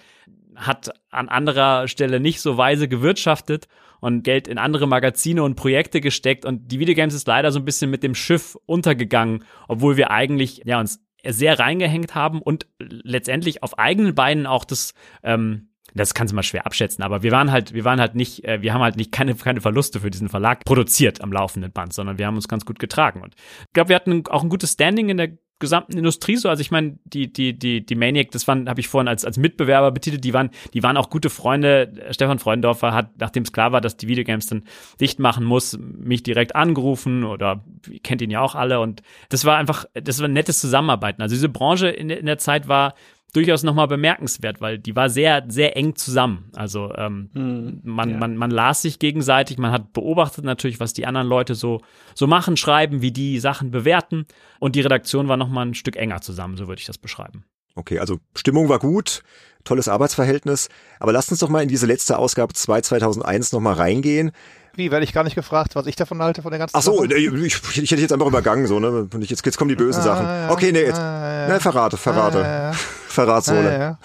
hat 0.57 0.91
an 1.11 1.29
anderer 1.29 1.89
Stelle 1.89 2.21
nicht 2.21 2.41
so 2.41 2.57
weise 2.57 2.89
gewirtschaftet 2.89 3.69
und 4.01 4.23
Geld 4.23 4.49
in 4.49 4.59
andere 4.59 4.87
Magazine 4.87 5.43
und 5.43 5.57
Projekte 5.57 6.01
gesteckt 6.01 6.45
und 6.45 6.71
die 6.71 6.79
Videogames 6.79 7.15
ist 7.15 7.27
leider 7.27 7.53
so 7.53 7.59
ein 7.59 7.65
bisschen 7.65 7.91
mit 7.91 8.03
dem 8.03 8.15
Schiff 8.15 8.57
untergegangen, 8.67 9.45
obwohl 9.69 9.97
wir 9.97 10.11
eigentlich 10.11 10.63
ja 10.65 10.81
uns 10.81 11.01
sehr 11.27 11.59
reingehängt 11.59 12.15
haben 12.15 12.43
und 12.43 12.67
letztendlich 12.79 13.63
auf 13.63 13.79
eigenen 13.79 14.15
Beinen 14.15 14.47
auch 14.47 14.65
das 14.65 14.95
ähm, 15.23 15.69
das 15.95 16.13
kannst 16.13 16.33
du 16.33 16.35
mal 16.35 16.43
schwer 16.43 16.67
abschätzen, 16.67 17.05
aber 17.05 17.23
wir 17.23 17.31
waren 17.31 17.53
halt, 17.53 17.73
wir 17.73 17.85
waren 17.85 18.01
halt 18.01 18.17
nicht, 18.17 18.45
äh, 18.45 18.61
wir 18.63 18.75
haben 18.75 18.83
halt 18.83 18.97
nicht 18.97 19.13
keine, 19.13 19.35
keine 19.37 19.61
Verluste 19.61 20.01
für 20.01 20.11
diesen 20.11 20.29
Verlag 20.29 20.65
produziert 20.65 21.21
am 21.21 21.33
laufenden 21.33 21.73
Band, 21.73 21.93
sondern 21.93 22.19
wir 22.19 22.27
haben 22.27 22.35
uns 22.35 22.49
ganz 22.49 22.65
gut 22.65 22.79
getragen. 22.81 23.23
Und 23.23 23.35
ich 23.37 23.73
glaube, 23.73 23.91
wir 23.91 23.97
hatten 23.97 24.25
auch 24.29 24.43
ein 24.43 24.49
gutes 24.49 24.73
Standing 24.73 25.09
in 25.09 25.17
der 25.17 25.29
gesamten 25.65 25.99
Industrie 25.99 26.37
so. 26.37 26.49
Also 26.49 26.61
ich 26.61 26.71
meine, 26.71 26.99
die, 27.05 27.33
die, 27.33 27.59
die, 27.59 27.85
die 27.85 27.95
Maniac, 27.95 28.31
das 28.31 28.47
waren, 28.47 28.69
habe 28.69 28.81
ich 28.81 28.89
vorhin 28.89 29.09
als, 29.09 29.25
als 29.25 29.37
Mitbewerber 29.37 29.91
betitelt, 29.91 30.25
die 30.25 30.35
waren, 30.35 30.51
die 30.73 30.83
waren 30.83 30.97
auch 30.97 31.11
gute 31.11 31.31
Freunde. 31.31 31.93
Stefan 32.11 32.39
Freundorfer 32.39 32.93
hat, 32.93 33.19
nachdem 33.19 33.43
es 33.43 33.53
klar 33.53 33.73
war, 33.73 33.81
dass 33.81 33.97
die 33.97 34.09
Videogames 34.09 34.47
dann 34.47 34.65
dicht 35.01 35.19
machen 35.19 35.45
muss, 35.45 35.79
mich 35.79 36.23
direkt 36.23 36.55
angerufen 36.55 37.25
oder 37.25 37.65
kennt 38.03 38.23
ihn 38.23 38.31
ja 38.31 38.41
auch 38.41 38.55
alle. 38.55 38.81
Und 38.81 39.03
das 39.29 39.45
war 39.45 39.57
einfach, 39.57 39.87
das 39.95 40.21
war 40.21 40.29
ein 40.29 40.33
nettes 40.33 40.61
Zusammenarbeiten. 40.61 41.23
Also 41.23 41.35
diese 41.35 41.49
Branche 41.49 41.89
in, 41.89 42.11
in 42.11 42.27
der 42.27 42.39
Zeit 42.39 42.69
war 42.69 42.95
durchaus 43.35 43.63
nochmal 43.63 43.89
bemerkenswert, 43.89 44.61
weil 44.61 44.79
die 44.79 44.97
war 44.97 45.11
sehr, 45.11 45.45
sehr 45.49 45.77
eng 45.77 45.97
zusammen. 45.97 46.51
Also 46.55 46.93
ähm, 46.97 47.31
hm, 47.35 47.81
man, 47.83 48.11
ja. 48.11 48.17
man, 48.17 48.37
man 48.37 48.51
las 48.51 48.83
sich 48.83 48.99
gegenseitig, 48.99 49.59
man 49.59 49.73
hat 49.73 49.93
beobachtet 49.93 50.45
natürlich, 50.45 50.81
was 50.81 50.93
die 50.93 51.05
anderen 51.07 51.27
Leute 51.27 51.55
so, 51.55 51.81
so 52.15 52.27
machen, 52.27 52.57
schreiben, 52.57 53.03
wie 53.03 53.11
die 53.13 53.39
Sachen 53.41 53.71
bewerten. 53.71 54.27
Und 54.61 54.77
die 54.77 54.81
Redaktion 54.81 55.29
war 55.29 55.37
nochmal 55.37 55.67
ein 55.67 55.75
Stück 55.75 55.97
enger 55.97 56.21
zusammen, 56.21 56.57
so 56.57 56.69
würde 56.69 56.81
ich 56.81 56.87
das 56.87 56.99
beschreiben. 56.99 57.45
Okay, 57.75 57.99
also 57.99 58.19
Stimmung 58.37 58.69
war 58.69 58.79
gut, 58.79 59.25
tolles 59.65 59.89
Arbeitsverhältnis. 59.89 60.69
Aber 61.01 61.13
lasst 61.13 61.31
uns 61.33 61.41
doch 61.41 61.49
mal 61.49 61.63
in 61.63 61.69
diese 61.69 61.87
letzte 61.87 62.19
Ausgabe 62.19 62.55
2 62.55 62.83
2001 62.83 63.53
nochmal 63.53 63.75
reingehen. 63.75 64.31
Wie, 64.77 64.91
werde 64.91 65.05
ich 65.05 65.13
gar 65.13 65.25
nicht 65.25 65.35
gefragt, 65.35 65.77
was 65.77 65.87
ich 65.87 65.97
davon 65.97 66.21
halte, 66.23 66.43
von 66.43 66.51
der 66.51 66.59
ganzen 66.59 66.77
Ach 66.77 66.83
so, 66.83 67.05
ich, 67.05 67.13
ich, 67.13 67.83
ich 67.83 67.91
hätte 67.91 68.03
jetzt 68.03 68.13
einfach 68.13 68.27
übergangen, 68.27 68.67
so, 68.67 68.81
ne? 68.81 69.09
Und 69.13 69.31
jetzt, 69.31 69.45
jetzt 69.45 69.57
kommen 69.57 69.69
die 69.69 69.77
bösen 69.77 70.01
ah, 70.01 70.05
Sachen. 70.05 70.27
Ja. 70.27 70.51
Okay, 70.51 70.73
nee, 70.73 70.83
jetzt, 70.83 70.99
ah, 70.99 71.47
ja. 71.47 71.49
ne, 71.49 71.61
verrate, 71.61 71.97
verrate. 71.97 72.45
Ah, 72.45 72.71
ja. 72.71 72.73
Verratsohle. 73.15 73.99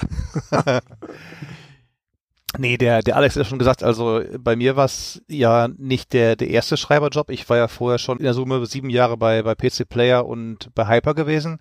Ah, 0.52 0.80
nee, 2.60 2.78
der, 2.78 3.02
der 3.02 3.16
Alex 3.16 3.36
hat 3.36 3.48
schon 3.48 3.58
gesagt, 3.58 3.82
also 3.82 4.22
bei 4.38 4.56
mir 4.56 4.76
war 4.76 4.86
es 4.86 5.22
ja 5.28 5.68
nicht 5.78 6.14
der, 6.14 6.36
der 6.36 6.50
erste 6.50 6.78
Schreiberjob. 6.78 7.32
Ich 7.32 7.50
war 7.50 7.58
ja 7.58 7.68
vorher 7.68 7.98
schon 7.98 8.20
in 8.20 8.24
der 8.24 8.36
Summe 8.36 8.64
sieben 8.68 8.92
Jahre 8.92 9.18
bei, 9.18 9.42
bei 9.42 9.56
PC 9.56 9.90
Player 9.90 10.28
und 10.28 10.74
bei 10.76 10.88
Hyper 10.88 11.16
gewesen. 11.16 11.58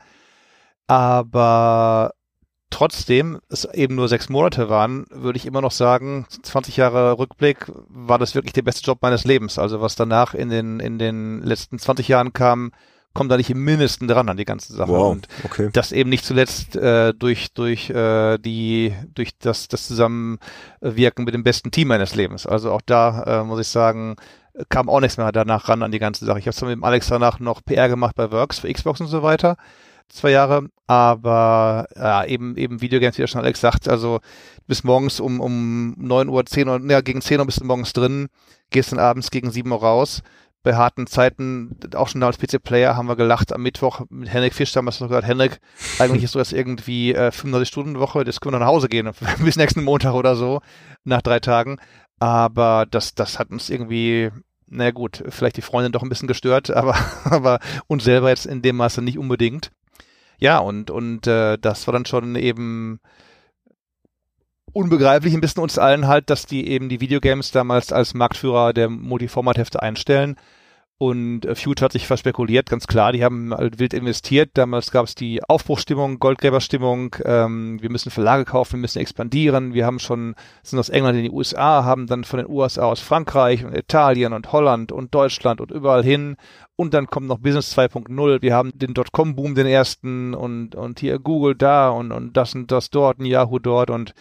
Aber 0.87 2.13
trotzdem 2.71 3.41
es 3.49 3.65
eben 3.65 3.95
nur 3.95 4.09
sechs 4.09 4.29
Monate 4.29 4.69
waren, 4.69 5.07
würde 5.11 5.37
ich 5.37 5.47
immer 5.47 5.61
noch 5.61 5.73
sagen, 5.73 6.27
20 6.43 6.77
Jahre 6.77 7.19
Rückblick 7.19 7.71
war 7.89 8.19
das 8.19 8.35
wirklich 8.35 8.53
der 8.53 8.63
beste 8.63 8.85
Job 8.85 8.99
meines 9.01 9.25
Lebens. 9.25 9.59
Also 9.59 9.81
was 9.81 9.97
danach 9.97 10.35
in 10.35 10.51
den, 10.51 10.81
in 10.81 10.99
den 10.99 11.43
letzten 11.43 11.79
20 11.79 12.09
Jahren 12.09 12.33
kam, 12.33 12.73
kommt 13.15 13.33
da 13.33 13.37
nicht 13.37 13.51
im 13.51 13.65
Mindesten 13.65 14.07
dran 14.07 14.29
an 14.29 14.37
die 14.37 14.45
ganze 14.45 14.75
Sache. 14.75 14.91
Wow, 14.91 15.13
und 15.13 15.29
okay. 15.45 15.71
das 15.73 15.93
eben 15.93 16.11
nicht 16.11 16.25
zuletzt 16.25 16.77
äh, 16.77 17.15
durch, 17.15 17.53
durch 17.53 17.91
äh, 17.91 18.39
die, 18.39 18.95
durch 19.15 19.39
das, 19.39 19.69
das 19.69 19.89
Zusammenwirken 19.89 21.25
mit 21.25 21.35
dem 21.35 21.43
besten 21.43 21.71
Team 21.71 21.89
meines 21.89 22.15
Lebens. 22.15 22.47
Also 22.47 22.71
auch 22.71 22.83
da 22.85 23.41
äh, 23.41 23.45
muss 23.45 23.61
ich 23.61 23.69
sagen, 23.69 24.17
kam 24.69 24.89
auch 24.89 25.01
nichts 25.01 25.17
mehr 25.17 25.33
danach 25.33 25.69
ran 25.69 25.83
an 25.83 25.91
die 25.91 25.99
ganze 25.99 26.25
Sache. 26.27 26.39
Ich 26.39 26.47
habe 26.47 26.57
zwar 26.57 26.69
mit 26.69 26.77
dem 26.77 26.85
Alex 26.85 27.09
danach 27.09 27.41
noch 27.41 27.65
PR 27.65 27.89
gemacht 27.89 28.15
bei 28.15 28.31
Works 28.31 28.61
für 28.61 28.73
Xbox 28.73 29.01
und 29.01 29.07
so 29.07 29.23
weiter 29.23 29.57
zwei 30.09 30.31
Jahre, 30.31 30.69
aber 30.87 31.87
ja, 31.97 32.25
eben, 32.25 32.57
eben 32.57 32.81
Videogames, 32.81 33.19
wie 33.19 33.23
er 33.23 33.29
schon 33.29 33.41
Alex 33.41 33.61
sagt, 33.61 33.89
also 33.89 34.21
bis 34.67 34.85
morgens 34.85 35.21
um, 35.21 35.41
um 35.41 35.95
neun 35.99 36.29
Uhr, 36.29 36.45
zehn 36.47 36.69
Uhr, 36.69 36.81
ja, 36.91 37.01
gegen 37.01 37.21
zehn 37.21 37.41
Uhr 37.41 37.47
bist 37.47 37.61
du 37.61 37.65
morgens 37.65 37.93
drin, 37.93 38.29
gehst 38.71 38.93
dann 38.93 38.99
abends 38.99 39.31
gegen 39.31 39.51
sieben 39.51 39.73
Uhr 39.73 39.81
raus. 39.81 40.23
Bei 40.65 40.75
harten 40.75 41.07
Zeiten, 41.07 41.79
auch 41.95 42.09
schon 42.09 42.21
damals 42.21 42.37
PC-Player, 42.39 42.97
haben 42.97 43.07
wir 43.07 43.17
gelacht 43.17 43.53
am 43.53 43.63
Mittwoch 43.63 44.03
mit 44.11 44.29
Henrik 44.29 44.55
Fisch 44.55 44.73
damals 44.73 44.99
noch 45.01 45.09
gesagt, 45.09 45.27
Henrik, 45.27 45.61
eigentlich 45.99 46.25
ist 46.25 46.33
so 46.33 46.41
das 46.41 46.53
irgendwie 46.53 47.15
äh, 47.15 47.29
35-Stunden-Woche, 47.29 48.25
das 48.25 48.41
können 48.41 48.55
wir 48.55 48.59
nach 48.59 48.67
Hause 48.67 48.89
gehen, 48.89 49.09
bis 49.45 49.57
nächsten 49.57 49.85
Montag 49.85 50.15
oder 50.15 50.35
so, 50.37 50.61
nach 51.05 51.23
drei 51.23 51.39
Tagen. 51.39 51.79
Aber 52.19 52.87
das, 52.91 53.15
das 53.15 53.39
hat 53.39 53.51
uns 53.51 53.71
irgendwie 53.71 54.33
na 54.71 54.91
gut, 54.91 55.23
vielleicht 55.29 55.57
die 55.57 55.63
Freundin 55.63 55.93
doch 55.93 56.03
ein 56.03 56.09
bisschen 56.09 56.29
gestört, 56.29 56.71
aber, 56.71 56.95
aber 57.25 57.59
uns 57.87 58.05
selber 58.05 58.29
jetzt 58.29 58.47
in 58.47 58.63
dem 58.63 58.77
Maße 58.77 59.03
nicht 59.03 59.19
unbedingt. 59.19 59.71
Ja, 60.39 60.59
und, 60.59 60.91
und 60.91 61.27
äh, 61.27 61.59
das 61.59 61.87
war 61.87 61.93
dann 61.93 62.07
schon 62.07 62.37
eben 62.37 63.01
unbegreiflich 64.73 65.35
ein 65.35 65.41
bisschen 65.41 65.63
uns 65.63 65.79
allen 65.79 66.07
halt, 66.07 66.31
dass 66.31 66.47
die 66.47 66.69
eben 66.69 66.89
die 66.89 67.01
Videogames 67.01 67.51
damals 67.51 67.93
als 67.93 68.15
Marktführer 68.15 68.73
der 68.73 68.89
Multiformat-Hefte 68.89 69.83
einstellen 69.83 70.37
Und 71.01 71.47
äh, 71.47 71.55
Future 71.55 71.85
hat 71.85 71.93
sich 71.93 72.09
verspekuliert, 72.09 72.69
ganz 72.69 72.89
klar. 72.89 73.13
Die 73.13 73.25
haben 73.25 73.55
halt 73.55 73.79
wild 73.79 73.95
investiert. 73.95 74.51
Damals 74.55 74.91
gab 74.91 75.07
es 75.07 75.15
die 75.15 75.41
Aufbruchstimmung, 75.45 76.19
Goldgräberstimmung. 76.19 77.15
Ähm, 77.25 77.81
wir 77.81 77.89
müssen 77.89 78.11
Verlage 78.11 78.45
kaufen, 78.45 78.73
wir 78.73 78.81
müssen 78.81 78.99
expandieren. 78.99 79.75
Wir 79.75 79.87
haben 79.87 80.01
schon, 80.01 80.35
sind 80.65 80.77
aus 80.81 80.89
England 80.89 81.17
in 81.19 81.23
die 81.23 81.31
USA, 81.31 81.85
haben 81.85 82.09
dann 82.09 82.25
von 82.25 82.39
den 82.39 82.49
USA 82.49 82.87
aus 82.87 82.99
Frankreich 82.99 83.65
und 83.65 83.77
Italien 83.77 84.33
und 84.33 84.51
Holland 84.51 84.91
und 84.91 85.15
Deutschland 85.15 85.61
und 85.61 85.71
überall 85.71 86.03
hin. 86.03 86.37
Und 86.75 86.95
dann 86.95 87.07
kommt 87.07 87.29
noch 87.29 87.39
Business 87.39 87.79
2.0. 87.79 88.43
Wir 88.43 88.57
haben 88.57 88.77
den 88.77 88.93
Dotcom-Boom, 88.93 89.55
den 89.55 89.67
ersten 89.67 90.35
und, 90.35 90.75
und 90.75 90.99
hier 90.99 91.21
Google 91.21 91.55
da 91.55 91.91
und, 91.91 92.11
und 92.11 92.37
das 92.37 92.57
und 92.57 92.73
das 92.73 92.91
dort, 92.91 93.21
ein 93.21 93.25
Yahoo 93.25 93.61
dort. 93.61 93.91
Und 93.91 94.15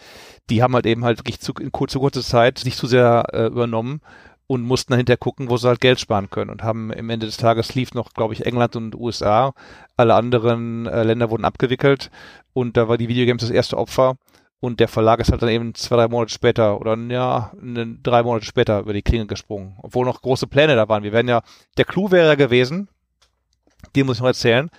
die 0.48 0.62
haben 0.62 0.74
halt 0.74 0.86
eben 0.86 1.04
halt 1.04 1.18
wirklich 1.18 1.40
zu, 1.40 1.52
in 1.54 1.72
kurzer, 1.72 1.98
kurzer 1.98 2.22
Zeit 2.22 2.58
sich 2.60 2.76
zu 2.76 2.86
sehr 2.86 3.24
äh, 3.32 3.46
übernommen 3.46 4.00
und 4.48 4.62
mussten 4.62 4.92
dahinter 4.92 5.16
gucken, 5.16 5.50
wo 5.50 5.58
sie 5.58 5.68
halt 5.68 5.80
Geld 5.80 6.00
sparen 6.00 6.30
können 6.30 6.50
und 6.50 6.64
haben 6.64 6.90
im 6.90 7.10
Ende 7.10 7.26
des 7.26 7.36
Tages 7.36 7.74
lief 7.74 7.94
noch, 7.94 8.14
glaube 8.14 8.34
ich, 8.34 8.46
England 8.46 8.74
und 8.74 8.96
USA. 8.96 9.52
Alle 9.96 10.14
anderen 10.14 10.86
äh, 10.86 11.04
Länder 11.04 11.30
wurden 11.30 11.44
abgewickelt 11.44 12.10
und 12.54 12.76
da 12.76 12.88
war 12.88 12.98
die 12.98 13.08
Videogames 13.08 13.42
das 13.42 13.50
erste 13.50 13.76
Opfer 13.76 14.16
und 14.58 14.80
der 14.80 14.88
Verlag 14.88 15.20
ist 15.20 15.30
halt 15.30 15.42
dann 15.42 15.50
eben 15.50 15.74
zwei, 15.74 15.96
drei 15.96 16.08
Monate 16.08 16.32
später 16.32 16.80
oder 16.80 16.96
ja, 16.96 17.52
ne, 17.60 17.98
drei 18.02 18.22
Monate 18.22 18.46
später 18.46 18.80
über 18.80 18.94
die 18.94 19.02
Klinge 19.02 19.26
gesprungen, 19.26 19.76
obwohl 19.82 20.06
noch 20.06 20.22
große 20.22 20.46
Pläne 20.46 20.74
da 20.76 20.88
waren. 20.88 21.02
Wir 21.02 21.12
wären 21.12 21.28
ja, 21.28 21.42
der 21.76 21.84
Clou 21.84 22.10
wäre 22.10 22.28
ja 22.28 22.34
gewesen, 22.34 22.88
die 23.94 24.02
muss 24.02 24.16
ich 24.16 24.22
noch 24.22 24.28
erzählen, 24.28 24.70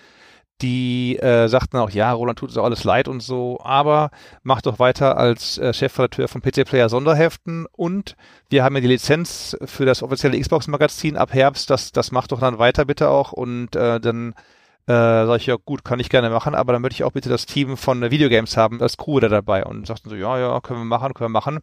die 0.61 1.17
äh, 1.17 1.47
sagten 1.47 1.77
auch, 1.77 1.89
ja, 1.89 2.11
Roland 2.11 2.39
tut 2.39 2.49
es 2.49 2.57
auch 2.57 2.65
alles 2.65 2.83
leid 2.83 3.07
und 3.07 3.21
so, 3.21 3.59
aber 3.63 4.11
mach 4.43 4.61
doch 4.61 4.79
weiter 4.79 5.17
als 5.17 5.57
äh, 5.57 5.73
Chefredakteur 5.73 6.27
von 6.27 6.41
PC 6.41 6.65
Player 6.65 6.89
Sonderheften 6.89 7.65
und 7.71 8.15
wir 8.49 8.63
haben 8.63 8.75
ja 8.75 8.81
die 8.81 8.87
Lizenz 8.87 9.57
für 9.65 9.85
das 9.85 10.03
offizielle 10.03 10.39
Xbox-Magazin 10.39 11.17
ab 11.17 11.33
Herbst, 11.33 11.69
das, 11.69 11.91
das 11.91 12.11
macht 12.11 12.31
doch 12.31 12.39
dann 12.39 12.59
weiter 12.59 12.85
bitte 12.85 13.09
auch 13.09 13.31
und 13.31 13.75
äh, 13.75 13.99
dann 13.99 14.33
äh, 14.89 15.27
sag 15.27 15.37
ich, 15.37 15.45
ja 15.45 15.55
gut, 15.63 15.85
kann 15.85 15.99
ich 15.99 16.09
gerne 16.09 16.31
machen, 16.31 16.55
aber 16.55 16.73
dann 16.73 16.81
möchte 16.81 16.95
ich 16.95 17.03
auch 17.03 17.11
bitte 17.11 17.29
das 17.29 17.45
Team 17.45 17.77
von 17.77 18.01
äh, 18.01 18.09
Videogames 18.09 18.57
haben, 18.57 18.81
als 18.81 18.97
Crew 18.97 19.19
da 19.19 19.29
dabei 19.29 19.63
und 19.63 19.85
sagten 19.85 20.09
so, 20.09 20.15
ja, 20.15 20.39
ja, 20.39 20.59
können 20.61 20.79
wir 20.79 20.85
machen, 20.85 21.13
können 21.13 21.29
wir 21.31 21.39
machen. 21.39 21.59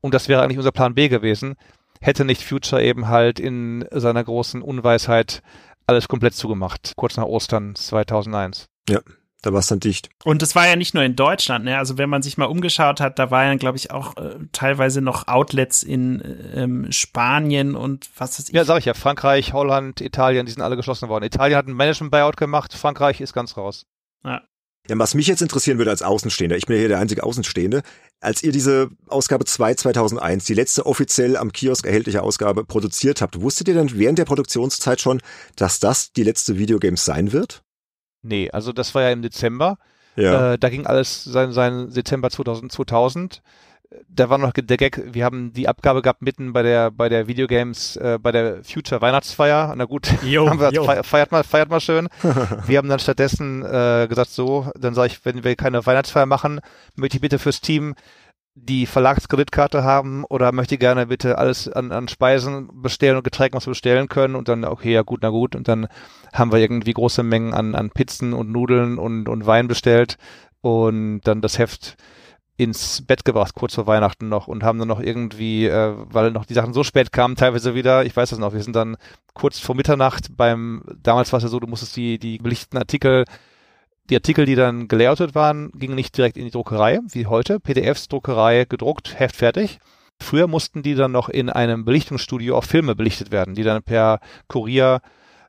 Und 0.00 0.12
das 0.12 0.28
wäre 0.28 0.42
eigentlich 0.42 0.58
unser 0.58 0.72
Plan 0.72 0.94
B 0.94 1.08
gewesen, 1.08 1.54
hätte 2.00 2.24
nicht 2.24 2.42
Future 2.42 2.82
eben 2.82 3.06
halt 3.06 3.38
in 3.38 3.86
seiner 3.92 4.24
großen 4.24 4.60
Unweisheit 4.60 5.40
alles 5.86 6.08
komplett 6.08 6.34
zugemacht, 6.34 6.92
kurz 6.96 7.16
nach 7.16 7.24
Ostern 7.24 7.74
2001. 7.74 8.66
Ja, 8.88 9.00
da 9.42 9.52
war 9.52 9.60
es 9.60 9.66
dann 9.66 9.80
dicht. 9.80 10.08
Und 10.24 10.42
es 10.42 10.54
war 10.54 10.66
ja 10.66 10.76
nicht 10.76 10.94
nur 10.94 11.02
in 11.02 11.16
Deutschland, 11.16 11.66
ne? 11.66 11.76
Also 11.76 11.98
wenn 11.98 12.08
man 12.08 12.22
sich 12.22 12.38
mal 12.38 12.46
umgeschaut 12.46 13.00
hat, 13.00 13.18
da 13.18 13.30
waren 13.30 13.48
ja, 13.48 13.54
glaube 13.56 13.76
ich, 13.76 13.90
auch 13.90 14.16
äh, 14.16 14.38
teilweise 14.52 15.02
noch 15.02 15.28
Outlets 15.28 15.82
in 15.82 16.22
ähm, 16.54 16.90
Spanien 16.90 17.74
und 17.74 18.08
was 18.16 18.38
ich. 18.38 18.54
Ja, 18.54 18.64
sag 18.64 18.78
ich 18.78 18.86
ja, 18.86 18.94
Frankreich, 18.94 19.52
Holland, 19.52 20.00
Italien, 20.00 20.46
die 20.46 20.52
sind 20.52 20.62
alle 20.62 20.76
geschlossen 20.76 21.10
worden. 21.10 21.24
Italien 21.24 21.58
hat 21.58 21.66
ein 21.66 21.74
Management-Buyout 21.74 22.38
gemacht, 22.38 22.72
Frankreich 22.72 23.20
ist 23.20 23.34
ganz 23.34 23.56
raus. 23.56 23.84
Ja. 24.24 24.42
Ja, 24.88 24.98
was 24.98 25.14
mich 25.14 25.26
jetzt 25.26 25.40
interessieren 25.40 25.78
würde 25.78 25.90
als 25.90 26.02
Außenstehender, 26.02 26.56
ich 26.56 26.66
bin 26.66 26.76
ja 26.76 26.80
hier 26.80 26.88
der 26.88 26.98
einzige 26.98 27.22
Außenstehende, 27.22 27.82
als 28.20 28.42
ihr 28.42 28.52
diese 28.52 28.90
Ausgabe 29.06 29.46
2 29.46 29.74
2001, 29.74 30.44
die 30.44 30.54
letzte 30.54 30.84
offiziell 30.84 31.38
am 31.38 31.52
Kiosk 31.52 31.86
erhältliche 31.86 32.22
Ausgabe 32.22 32.64
produziert 32.64 33.22
habt, 33.22 33.40
wusstet 33.40 33.68
ihr 33.68 33.74
denn 33.74 33.98
während 33.98 34.18
der 34.18 34.26
Produktionszeit 34.26 35.00
schon, 35.00 35.22
dass 35.56 35.80
das 35.80 36.12
die 36.12 36.22
letzte 36.22 36.58
Videogames 36.58 37.04
sein 37.04 37.32
wird? 37.32 37.62
Nee, 38.22 38.50
also 38.50 38.72
das 38.72 38.94
war 38.94 39.02
ja 39.02 39.10
im 39.10 39.22
Dezember. 39.22 39.78
Ja. 40.16 40.52
Äh, 40.52 40.58
da 40.58 40.68
ging 40.68 40.86
alles 40.86 41.24
sein, 41.24 41.52
sein 41.52 41.90
Dezember 41.90 42.30
2000, 42.30 42.70
2000 42.70 43.42
da 44.08 44.30
war 44.30 44.38
noch 44.38 44.52
der 44.52 44.76
Gag, 44.76 45.02
wir 45.12 45.24
haben 45.24 45.52
die 45.52 45.68
Abgabe 45.68 46.02
gehabt 46.02 46.22
mitten 46.22 46.52
bei 46.52 46.62
der 46.62 46.90
bei 46.90 47.08
der 47.08 47.26
Videogames, 47.26 47.96
äh, 47.96 48.18
bei 48.20 48.32
der 48.32 48.64
Future 48.64 49.00
Weihnachtsfeier. 49.00 49.74
Na 49.76 49.84
gut, 49.84 50.08
jo, 50.22 50.48
haben 50.48 50.60
wir 50.60 51.04
feiert 51.04 51.32
mal, 51.32 51.44
feiert 51.44 51.70
mal 51.70 51.80
schön. 51.80 52.08
wir 52.66 52.78
haben 52.78 52.88
dann 52.88 52.98
stattdessen 52.98 53.62
äh, 53.64 54.06
gesagt, 54.08 54.30
so, 54.30 54.70
dann 54.78 54.94
sage 54.94 55.08
ich, 55.08 55.24
wenn 55.24 55.44
wir 55.44 55.56
keine 55.56 55.84
Weihnachtsfeier 55.84 56.26
machen, 56.26 56.60
möchte 56.96 57.16
ich 57.16 57.20
bitte 57.20 57.38
fürs 57.38 57.60
Team 57.60 57.94
die 58.56 58.86
Verlagskreditkarte 58.86 59.82
haben 59.82 60.24
oder 60.24 60.52
möchte 60.52 60.78
gerne 60.78 61.06
bitte 61.06 61.38
alles 61.38 61.68
an, 61.68 61.90
an 61.90 62.06
Speisen 62.06 62.68
bestellen 62.82 63.16
und 63.16 63.24
Getränken, 63.24 63.56
was 63.56 63.66
wir 63.66 63.72
bestellen 63.72 64.08
können 64.08 64.36
und 64.36 64.48
dann, 64.48 64.64
okay, 64.64 64.92
ja 64.92 65.02
gut, 65.02 65.20
na 65.22 65.30
gut. 65.30 65.56
Und 65.56 65.66
dann 65.66 65.88
haben 66.32 66.52
wir 66.52 66.58
irgendwie 66.58 66.92
große 66.92 67.24
Mengen 67.24 67.52
an, 67.52 67.74
an 67.74 67.90
Pizzen 67.90 68.32
und 68.32 68.52
Nudeln 68.52 68.98
und, 68.98 69.28
und 69.28 69.46
Wein 69.46 69.66
bestellt 69.66 70.18
und 70.60 71.22
dann 71.24 71.40
das 71.40 71.58
Heft 71.58 71.96
ins 72.56 73.02
Bett 73.02 73.24
gebracht, 73.24 73.54
kurz 73.54 73.74
vor 73.74 73.86
Weihnachten 73.86 74.28
noch 74.28 74.46
und 74.46 74.62
haben 74.62 74.78
dann 74.78 74.88
noch 74.88 75.00
irgendwie, 75.00 75.66
äh, 75.66 75.94
weil 76.10 76.30
noch 76.30 76.44
die 76.44 76.54
Sachen 76.54 76.72
so 76.72 76.84
spät 76.84 77.12
kamen, 77.12 77.34
teilweise 77.34 77.74
wieder, 77.74 78.04
ich 78.04 78.16
weiß 78.16 78.30
das 78.30 78.38
noch, 78.38 78.52
wir 78.52 78.62
sind 78.62 78.76
dann 78.76 78.96
kurz 79.34 79.58
vor 79.58 79.74
Mitternacht 79.74 80.36
beim, 80.36 80.84
damals 81.02 81.32
war 81.32 81.38
es 81.38 81.42
ja 81.42 81.48
so, 81.48 81.58
du 81.58 81.66
musstest 81.66 81.96
die, 81.96 82.18
die 82.18 82.38
belichteten 82.38 82.78
Artikel, 82.78 83.24
die 84.10 84.16
Artikel, 84.16 84.46
die 84.46 84.54
dann 84.54 84.86
gelayoutet 84.86 85.34
waren, 85.34 85.70
gingen 85.72 85.96
nicht 85.96 86.16
direkt 86.16 86.36
in 86.36 86.44
die 86.44 86.50
Druckerei, 86.50 87.00
wie 87.10 87.26
heute, 87.26 87.58
PDFs, 87.58 88.08
Druckerei, 88.08 88.66
gedruckt, 88.68 89.18
Heft 89.18 89.36
fertig. 89.36 89.78
Früher 90.20 90.46
mussten 90.46 90.82
die 90.82 90.94
dann 90.94 91.10
noch 91.10 91.28
in 91.28 91.50
einem 91.50 91.84
Belichtungsstudio 91.84 92.56
auf 92.56 92.66
Filme 92.66 92.94
belichtet 92.94 93.32
werden, 93.32 93.54
die 93.54 93.64
dann 93.64 93.82
per 93.82 94.20
Kurier 94.46 95.00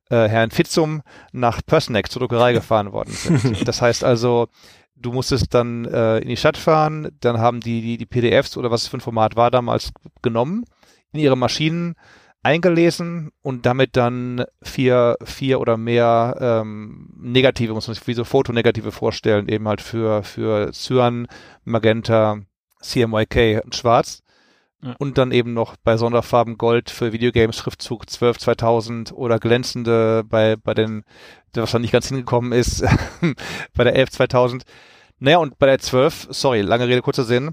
äh, 0.10 0.28
Herrn 0.28 0.52
Fitzum 0.52 1.02
nach 1.32 1.62
Persneck 1.66 2.12
zur 2.12 2.22
Druckerei 2.22 2.54
gefahren 2.54 2.92
worden 2.92 3.12
sind. 3.12 3.46
Das 3.68 3.82
heißt 3.82 4.04
also, 4.04 4.48
du 4.96 5.12
musstest 5.12 5.54
dann 5.54 5.86
äh, 5.86 6.20
in 6.20 6.30
die 6.30 6.38
Stadt 6.38 6.58
fahren, 6.58 7.10
dann 7.20 7.40
haben 7.40 7.60
die, 7.60 7.82
die 7.82 7.98
die 7.98 8.06
PDFs 8.06 8.58
oder 8.58 8.72
was 8.72 8.88
für 8.88 8.98
ein 8.98 9.02
Format 9.02 9.36
war 9.36 9.52
damals 9.52 9.92
genommen, 10.22 10.66
in 11.12 11.20
ihre 11.20 11.38
Maschinen 11.38 11.96
eingelesen 12.44 13.32
und 13.42 13.66
damit 13.66 13.98
dann 13.98 14.46
vier, 14.62 15.18
vier 15.24 15.60
oder 15.60 15.78
mehr 15.78 16.38
ähm, 16.40 17.10
negative, 17.18 17.74
muss 17.74 17.88
man 17.88 17.96
sich 17.96 18.06
wie 18.08 18.14
so 18.14 18.24
Fotonegative 18.24 18.92
vorstellen, 18.92 19.50
eben 19.50 19.68
halt 19.68 19.82
für, 19.82 20.22
für 20.22 20.72
Cyan, 20.72 21.28
Magenta, 21.64 22.38
CMYK 22.82 23.64
und 23.64 23.76
Schwarz. 23.76 24.22
Und 25.00 25.18
dann 25.18 25.32
eben 25.32 25.54
noch 25.54 25.76
bei 25.78 25.98
Sonderfarben 25.98 26.58
Gold 26.58 26.90
für 26.90 27.12
Videogames 27.12 27.58
Schriftzug 27.58 28.10
12 28.10 28.38
2000 28.38 29.12
oder 29.14 29.40
glänzende 29.40 30.24
bei, 30.24 30.56
bei 30.56 30.74
den, 30.74 31.04
was 31.54 31.72
dann 31.72 31.82
nicht 31.82 31.92
ganz 31.92 32.08
hingekommen 32.08 32.52
ist, 32.52 32.84
bei 33.74 33.84
der 33.84 33.96
11 33.96 34.12
2000. 34.12 34.64
Naja, 35.20 35.38
und 35.38 35.58
bei 35.58 35.68
der 35.68 35.80
12, 35.80 36.28
sorry, 36.30 36.62
lange 36.62 36.88
Rede, 36.88 37.02
kurzer 37.02 37.24
Sinn, 37.24 37.52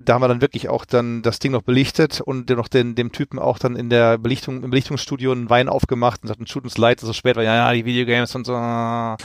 da 0.00 0.14
haben 0.14 0.22
wir 0.22 0.28
dann 0.28 0.40
wirklich 0.40 0.68
auch 0.68 0.84
dann 0.84 1.22
das 1.22 1.38
Ding 1.38 1.52
noch 1.52 1.62
belichtet 1.62 2.20
und 2.20 2.48
noch 2.50 2.68
den, 2.68 2.94
dem 2.94 3.12
Typen 3.12 3.38
auch 3.38 3.58
dann 3.58 3.76
in 3.76 3.90
der 3.90 4.18
Belichtung, 4.18 4.62
im 4.62 4.70
Belichtungsstudio 4.70 5.32
einen 5.32 5.50
Wein 5.50 5.68
aufgemacht 5.68 6.22
und 6.22 6.28
sagten, 6.28 6.44
tut 6.46 6.64
uns 6.64 6.78
leid, 6.78 6.98
dass 6.98 7.04
es 7.04 7.08
so 7.08 7.12
spät 7.12 7.36
war, 7.36 7.42
ja, 7.42 7.54
ja, 7.54 7.72
die 7.72 7.84
Videogames 7.84 8.34
und 8.34 8.46
so. 8.46 8.54
Ach, 8.56 9.16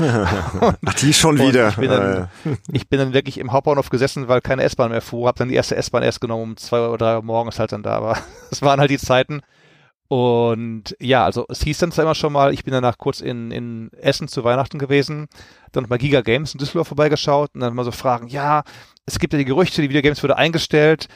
die 1.02 1.14
schon 1.14 1.40
wieder. 1.40 1.70
Ich 1.70 1.76
bin, 1.76 1.90
dann, 1.90 2.30
ich 2.72 2.88
bin 2.88 3.00
dann 3.00 3.14
wirklich 3.14 3.38
im 3.38 3.52
Hauptbahnhof 3.52 3.90
gesessen, 3.90 4.28
weil 4.28 4.42
keine 4.42 4.64
S-Bahn 4.64 4.92
mehr 4.92 5.02
fuhr, 5.02 5.28
habe 5.28 5.40
dann 5.40 5.50
die 5.50 5.56
erste 5.56 5.76
S-Bahn 5.76 6.04
erst 6.04 6.22
genommen 6.22 6.44
um 6.44 6.58
zwei 6.58 6.80
oder 6.80 6.98
drei 6.98 7.16
Uhr 7.18 7.24
morgens 7.24 7.60
halt 7.60 7.72
dann 7.72 7.84
da, 7.84 7.98
aber 7.98 8.18
es 8.52 8.62
waren 8.62 8.80
halt 8.80 8.92
die 8.92 9.00
Zeiten. 9.00 9.42
Und 10.08 10.96
ja, 11.00 11.26
also 11.26 11.46
es 11.50 11.64
hieß 11.64 11.80
dann 11.80 11.92
zwar 11.92 12.06
immer 12.06 12.16
schon 12.16 12.32
mal, 12.32 12.54
ich 12.54 12.64
bin 12.64 12.72
danach 12.72 12.98
kurz 12.98 13.20
in, 13.20 13.52
in 13.52 13.92
Essen 14.00 14.28
zu 14.28 14.44
Weihnachten 14.44 14.80
gewesen, 14.80 15.28
dann 15.74 15.88
bei 15.88 15.98
Giga 15.98 16.22
Games 16.22 16.54
in 16.54 16.60
Düsseldorf 16.60 16.88
vorbeigeschaut 16.88 17.52
und 17.54 17.62
dann 17.62 17.76
mal 17.76 17.84
so 17.84 17.92
fragen, 17.92 18.28
ja, 18.28 18.64
es 19.06 19.20
gibt 19.20 19.34
ja 19.34 19.40
die 19.40 19.46
Gerüchte, 19.46 19.82
die 19.82 19.90
Videogames 19.90 20.24
wurde 20.24 20.38
eingestellt 20.38 21.10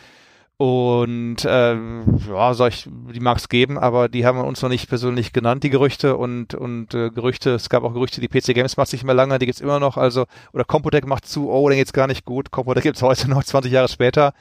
und 0.57 1.43
äh, 1.45 1.73
ja, 1.73 2.53
sag 2.53 2.73
ich, 2.73 2.87
die 2.87 3.19
mag 3.21 3.37
es 3.37 3.49
geben, 3.49 3.79
aber 3.79 4.09
die 4.09 4.25
haben 4.25 4.39
uns 4.41 4.61
noch 4.61 4.69
nicht 4.69 4.89
persönlich 4.89 5.31
genannt, 5.31 5.63
die 5.63 5.69
Gerüchte 5.69 6.17
und 6.17 6.53
und 6.53 6.93
äh, 6.93 7.09
Gerüchte, 7.09 7.51
es 7.51 7.69
gab 7.69 7.83
auch 7.83 7.93
Gerüchte, 7.93 8.19
die 8.21 8.27
PC 8.27 8.53
Games 8.53 8.77
macht 8.77 8.89
sich 8.89 9.03
mehr 9.03 9.15
lange, 9.15 9.39
die 9.39 9.45
gibt's 9.45 9.61
immer 9.61 9.79
noch, 9.79 9.97
also 9.97 10.25
oder 10.53 10.65
Computec 10.65 11.07
macht 11.07 11.25
zu, 11.25 11.49
oh, 11.49 11.67
den 11.69 11.77
geht's 11.77 11.93
gar 11.93 12.07
nicht 12.07 12.25
gut, 12.25 12.51
Computec 12.51 12.83
gibt's 12.83 13.01
heute 13.01 13.29
noch 13.29 13.43
20 13.43 13.71
Jahre 13.71 13.87
später. 13.87 14.33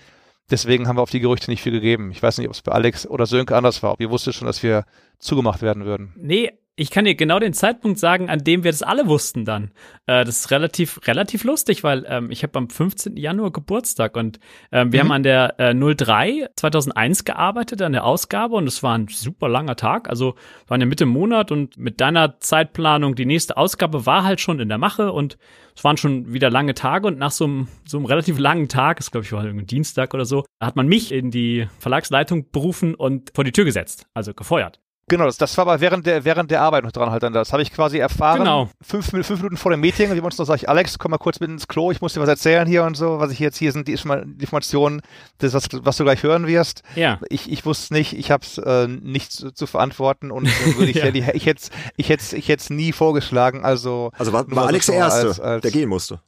Deswegen 0.51 0.89
haben 0.89 0.97
wir 0.97 1.03
auf 1.03 1.11
die 1.11 1.21
Gerüchte 1.21 1.51
nicht 1.51 1.63
viel 1.63 1.73
gegeben. 1.73 2.11
Ich 2.11 2.23
weiß 2.23 2.39
nicht, 2.39 2.49
ob 2.49 2.55
es 2.55 2.63
bei 2.63 2.73
Alex 2.73 3.07
oder 3.07 3.27
Sönke 3.27 3.57
anders 3.57 3.83
war, 3.83 3.93
ob 3.93 4.01
ihr 4.01 4.11
wusstet 4.11 4.35
schon, 4.35 4.47
dass 4.47 4.63
wir 4.63 4.85
zugemacht 5.19 5.63
werden 5.63 5.85
würden. 5.85 6.13
Nee, 6.17 6.53
ich 6.81 6.91
kann 6.91 7.05
dir 7.05 7.15
genau 7.15 7.39
den 7.39 7.53
Zeitpunkt 7.53 7.99
sagen, 7.99 8.31
an 8.31 8.43
dem 8.43 8.65
wir 8.65 8.71
das 8.71 8.83
alle 8.83 9.07
wussten 9.07 9.45
dann. 9.45 9.71
Äh, 10.07 10.25
das 10.25 10.41
ist 10.41 10.51
relativ, 10.51 10.99
relativ 11.07 11.45
lustig, 11.45 11.85
weil 11.85 12.07
ähm, 12.09 12.31
ich 12.31 12.43
habe 12.43 12.59
am 12.59 12.71
15. 12.71 13.19
Januar 13.19 13.51
Geburtstag 13.53 14.17
und 14.17 14.41
ähm, 14.73 14.91
wir 14.91 15.05
Mhm. 15.05 15.09
haben 15.09 15.13
an 15.13 15.23
der 15.23 15.61
äh, 15.61 15.75
03 15.75 16.49
2001 16.57 17.25
gearbeitet, 17.27 17.83
an 17.83 17.93
der 17.93 18.05
Ausgabe 18.05 18.57
und 18.57 18.67
es 18.67 18.83
war 18.83 18.97
ein 18.97 19.09
super 19.09 19.47
langer 19.51 19.77
Tag. 19.77 20.09
Also 20.09 20.37
waren 20.69 20.81
ja 20.81 20.87
Mitte 20.87 21.05
im 21.05 21.11
Monat 21.11 21.53
und 21.53 21.77
mit 21.77 22.01
deiner 22.01 22.41
Zeitplanung, 22.41 23.15
die 23.15 23.27
nächste 23.27 23.59
Ausgabe 23.59 24.07
war 24.07 24.25
halt 24.25 24.41
schon 24.41 24.59
in 24.59 24.71
der 24.71 24.79
Mache 24.79 25.13
und 25.13 25.37
es 25.77 25.85
waren 25.85 25.99
schon 25.99 26.33
wieder 26.33 26.49
lange 26.49 26.73
Tage 26.73 27.07
und 27.07 27.19
nach 27.19 27.31
so 27.31 27.45
einem, 27.45 27.69
so 27.87 27.99
einem 27.99 28.07
relativ 28.07 28.39
langen 28.39 28.69
Tag, 28.69 29.01
es 29.01 29.11
glaube 29.11 29.27
ich 29.27 29.33
war 29.33 29.45
irgendwie 29.45 29.67
Dienstag 29.67 30.15
oder 30.15 30.25
so, 30.25 30.47
hat 30.61 30.77
man 30.77 30.89
mich 30.89 31.13
in 31.13 31.31
die 31.31 31.69
Verlagsleitung 31.79 32.51
berufen 32.51 32.95
und 32.95 33.33
vor 33.35 33.45
die 33.45 33.53
Tür 33.53 33.67
gesetzt, 33.67 34.07
also 34.15 34.33
gefeuert. 34.33 34.81
Genau, 35.11 35.27
das, 35.27 35.37
das 35.37 35.55
war 35.59 35.67
aber 35.67 35.81
während 35.83 36.07
der, 36.07 36.25
während 36.25 36.51
der 36.51 36.63
Arbeit 36.63 36.85
noch 36.85 36.93
dran 36.93 37.11
halt 37.11 37.23
dann. 37.23 37.35
Das 37.35 37.53
habe 37.53 37.63
ich 37.63 37.71
quasi 37.73 37.99
erfahren. 37.99 38.39
Genau. 38.39 38.71
Fünf, 38.81 39.11
fünf 39.11 39.29
Minuten 39.29 39.59
vor 39.59 39.71
dem 39.71 39.81
Meeting, 39.81 40.11
wie 40.11 40.15
wir 40.17 40.25
uns 40.25 40.39
noch 40.39 40.47
sag 40.47 40.57
ich, 40.57 40.69
Alex, 40.69 40.99
komm 40.99 41.11
mal 41.11 41.19
kurz 41.19 41.39
mit 41.41 41.51
ins 41.51 41.69
Klo, 41.69 41.91
ich 41.91 42.01
muss 42.01 42.15
dir 42.15 42.21
was 42.21 42.29
erzählen 42.29 42.67
hier 42.67 42.85
und 42.85 42.97
so, 42.97 43.19
was 43.19 43.31
ich 43.31 43.39
jetzt 43.39 43.59
hier 43.59 43.73
sind, 43.73 43.89
die 43.89 43.93
Informationen, 43.93 45.03
das, 45.39 45.53
was, 45.55 45.67
was 45.73 45.97
du 45.97 46.05
gleich 46.05 46.23
hören 46.23 46.47
wirst. 46.47 46.83
Ja. 46.95 47.19
Ich, 47.29 47.51
ich 47.51 47.67
wusste 47.67 47.93
nicht, 47.95 48.13
ich 48.15 48.31
habe 48.31 48.45
es 48.45 48.57
äh, 48.59 48.87
nicht 48.89 49.33
zu, 49.33 49.51
zu 49.53 49.67
verantworten 49.67 50.31
und 50.31 50.47
würde 50.79 50.91
ich, 50.91 50.97
Ja. 51.01 51.07
ich, 51.07 51.29
ich 51.35 51.47
hätte 51.47 51.63
ich 51.97 52.09
hätte 52.09 52.37
ich 52.37 52.49
hätte 52.49 52.73
nie 52.75 52.93
vorgeschlagen, 52.93 53.65
also 53.65 54.13
Also 54.17 54.33
war, 54.33 54.47
war 54.51 54.63
so 54.63 54.69
Alex 54.69 54.87
der 54.87 54.93
schon 54.93 55.03
Erste, 55.03 55.27
als- 55.29 55.41
als- 55.41 55.63
der 55.63 55.71
gehen 55.71 55.89
musste. 55.89 56.21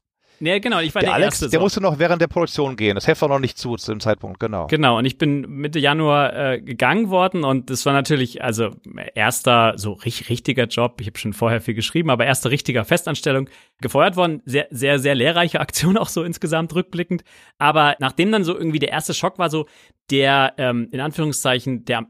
Nee, 0.43 0.59
genau, 0.59 0.81
ich 0.81 0.93
war 0.93 1.03
der 1.03 1.11
der, 1.11 1.15
Alex, 1.15 1.35
Erste. 1.35 1.51
der 1.51 1.61
so. 1.61 1.65
musste 1.65 1.81
noch 1.81 2.01
während 2.01 2.21
der 2.21 2.27
Produktion 2.27 2.75
gehen. 2.75 2.97
Das 2.97 3.07
Heft 3.07 3.23
war 3.23 3.29
noch 3.29 3.39
nicht 3.39 3.57
zu 3.57 3.77
zu 3.77 3.93
dem 3.93 4.01
Zeitpunkt, 4.01 4.41
genau. 4.41 4.67
Genau, 4.67 4.99
und 4.99 5.05
ich 5.05 5.17
bin 5.17 5.43
Mitte 5.43 5.79
Januar 5.79 6.35
äh, 6.35 6.61
gegangen 6.61 7.11
worden 7.11 7.45
und 7.45 7.71
das 7.71 7.87
war 7.87 7.93
natürlich, 7.93 8.43
also 8.43 8.71
erster 9.15 9.75
so 9.77 9.93
richtig, 9.93 10.31
richtiger 10.31 10.65
Job. 10.65 11.01
Ich 11.01 11.07
habe 11.07 11.17
schon 11.17 11.33
vorher 11.33 11.61
viel 11.61 11.75
geschrieben, 11.75 12.11
aber 12.11 12.27
erster 12.27 12.51
richtiger 12.51 12.85
Festanstellung 12.85 13.49
gefeuert 13.83 14.17
worden. 14.17 14.43
Sehr, 14.47 14.67
sehr, 14.71 14.99
sehr 14.99 15.15
lehrreiche 15.15 15.61
Aktion 15.61 15.99
auch 15.99 16.09
so 16.09 16.23
insgesamt 16.23 16.75
rückblickend. 16.75 17.25
Aber 17.59 17.97
nachdem 17.99 18.33
dann 18.33 18.45
so 18.45 18.57
irgendwie 18.57 18.79
der 18.79 18.91
erste 18.91 19.13
Schock 19.13 19.39
war, 19.39 19.51
so 19.51 19.67
der, 20.11 20.55
ähm, 20.59 20.89
in 20.91 21.01
Anführungszeichen, 21.01 21.85
der, 21.85 22.07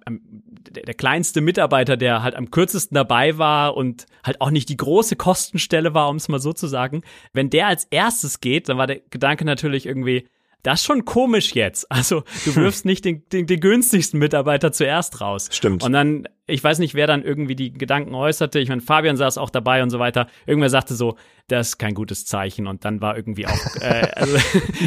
der, 0.71 0.85
der 0.85 0.95
kleinste 0.95 1.41
Mitarbeiter, 1.41 1.97
der 1.97 2.23
halt 2.23 2.35
am 2.35 2.51
kürzesten 2.51 2.95
dabei 2.95 3.39
war 3.39 3.77
und 3.77 4.07
halt 4.25 4.41
auch 4.41 4.51
nicht 4.51 4.69
die 4.69 4.77
große 4.77 5.17
Kostenstelle 5.17 5.95
war, 5.95 6.09
um 6.09 6.17
es 6.17 6.29
mal 6.29 6.41
so 6.41 6.53
zu 6.53 6.67
sagen, 6.67 7.03
wenn 7.33 7.51
der 7.51 7.67
als 7.67 7.85
erstes 7.91 8.41
geht, 8.41 8.69
dann 8.69 8.79
war 8.79 8.87
der 8.87 9.01
Gedanke 9.11 9.45
natürlich 9.45 9.87
irgendwie, 9.87 10.29
das 10.63 10.81
ist 10.81 10.87
schon 10.87 11.05
komisch 11.05 11.55
jetzt. 11.55 11.91
Also 11.91 12.23
du 12.45 12.55
wirfst 12.57 12.85
nicht 12.85 13.05
den, 13.05 13.29
den, 13.31 13.47
den 13.47 13.61
günstigsten 13.61 14.19
Mitarbeiter 14.19 14.73
zuerst 14.73 15.21
raus. 15.21 15.49
Stimmt. 15.51 15.83
Und 15.83 15.93
dann, 15.93 16.29
ich 16.53 16.63
weiß 16.63 16.79
nicht, 16.79 16.95
wer 16.95 17.07
dann 17.07 17.23
irgendwie 17.23 17.57
die 17.57 17.73
Gedanken 17.73 18.15
äußerte. 18.15 18.59
Ich 18.59 18.69
meine, 18.69 18.81
Fabian 18.81 19.17
saß 19.17 19.39
auch 19.39 19.51
dabei 19.51 19.83
und 19.83 19.91
so 19.91 19.99
weiter. 19.99 20.27
Irgendwer 20.47 20.71
sagte 20.71 20.95
so, 20.95 21.17
das 21.49 21.69
ist 21.69 21.79
kein 21.79 21.95
gutes 21.95 22.25
Zeichen. 22.25 22.67
Und 22.67 22.85
dann 22.85 23.01
war 23.01 23.17
irgendwie 23.17 23.47
auch, 23.47 23.77
äh, 23.81 24.09
also, 24.15 24.37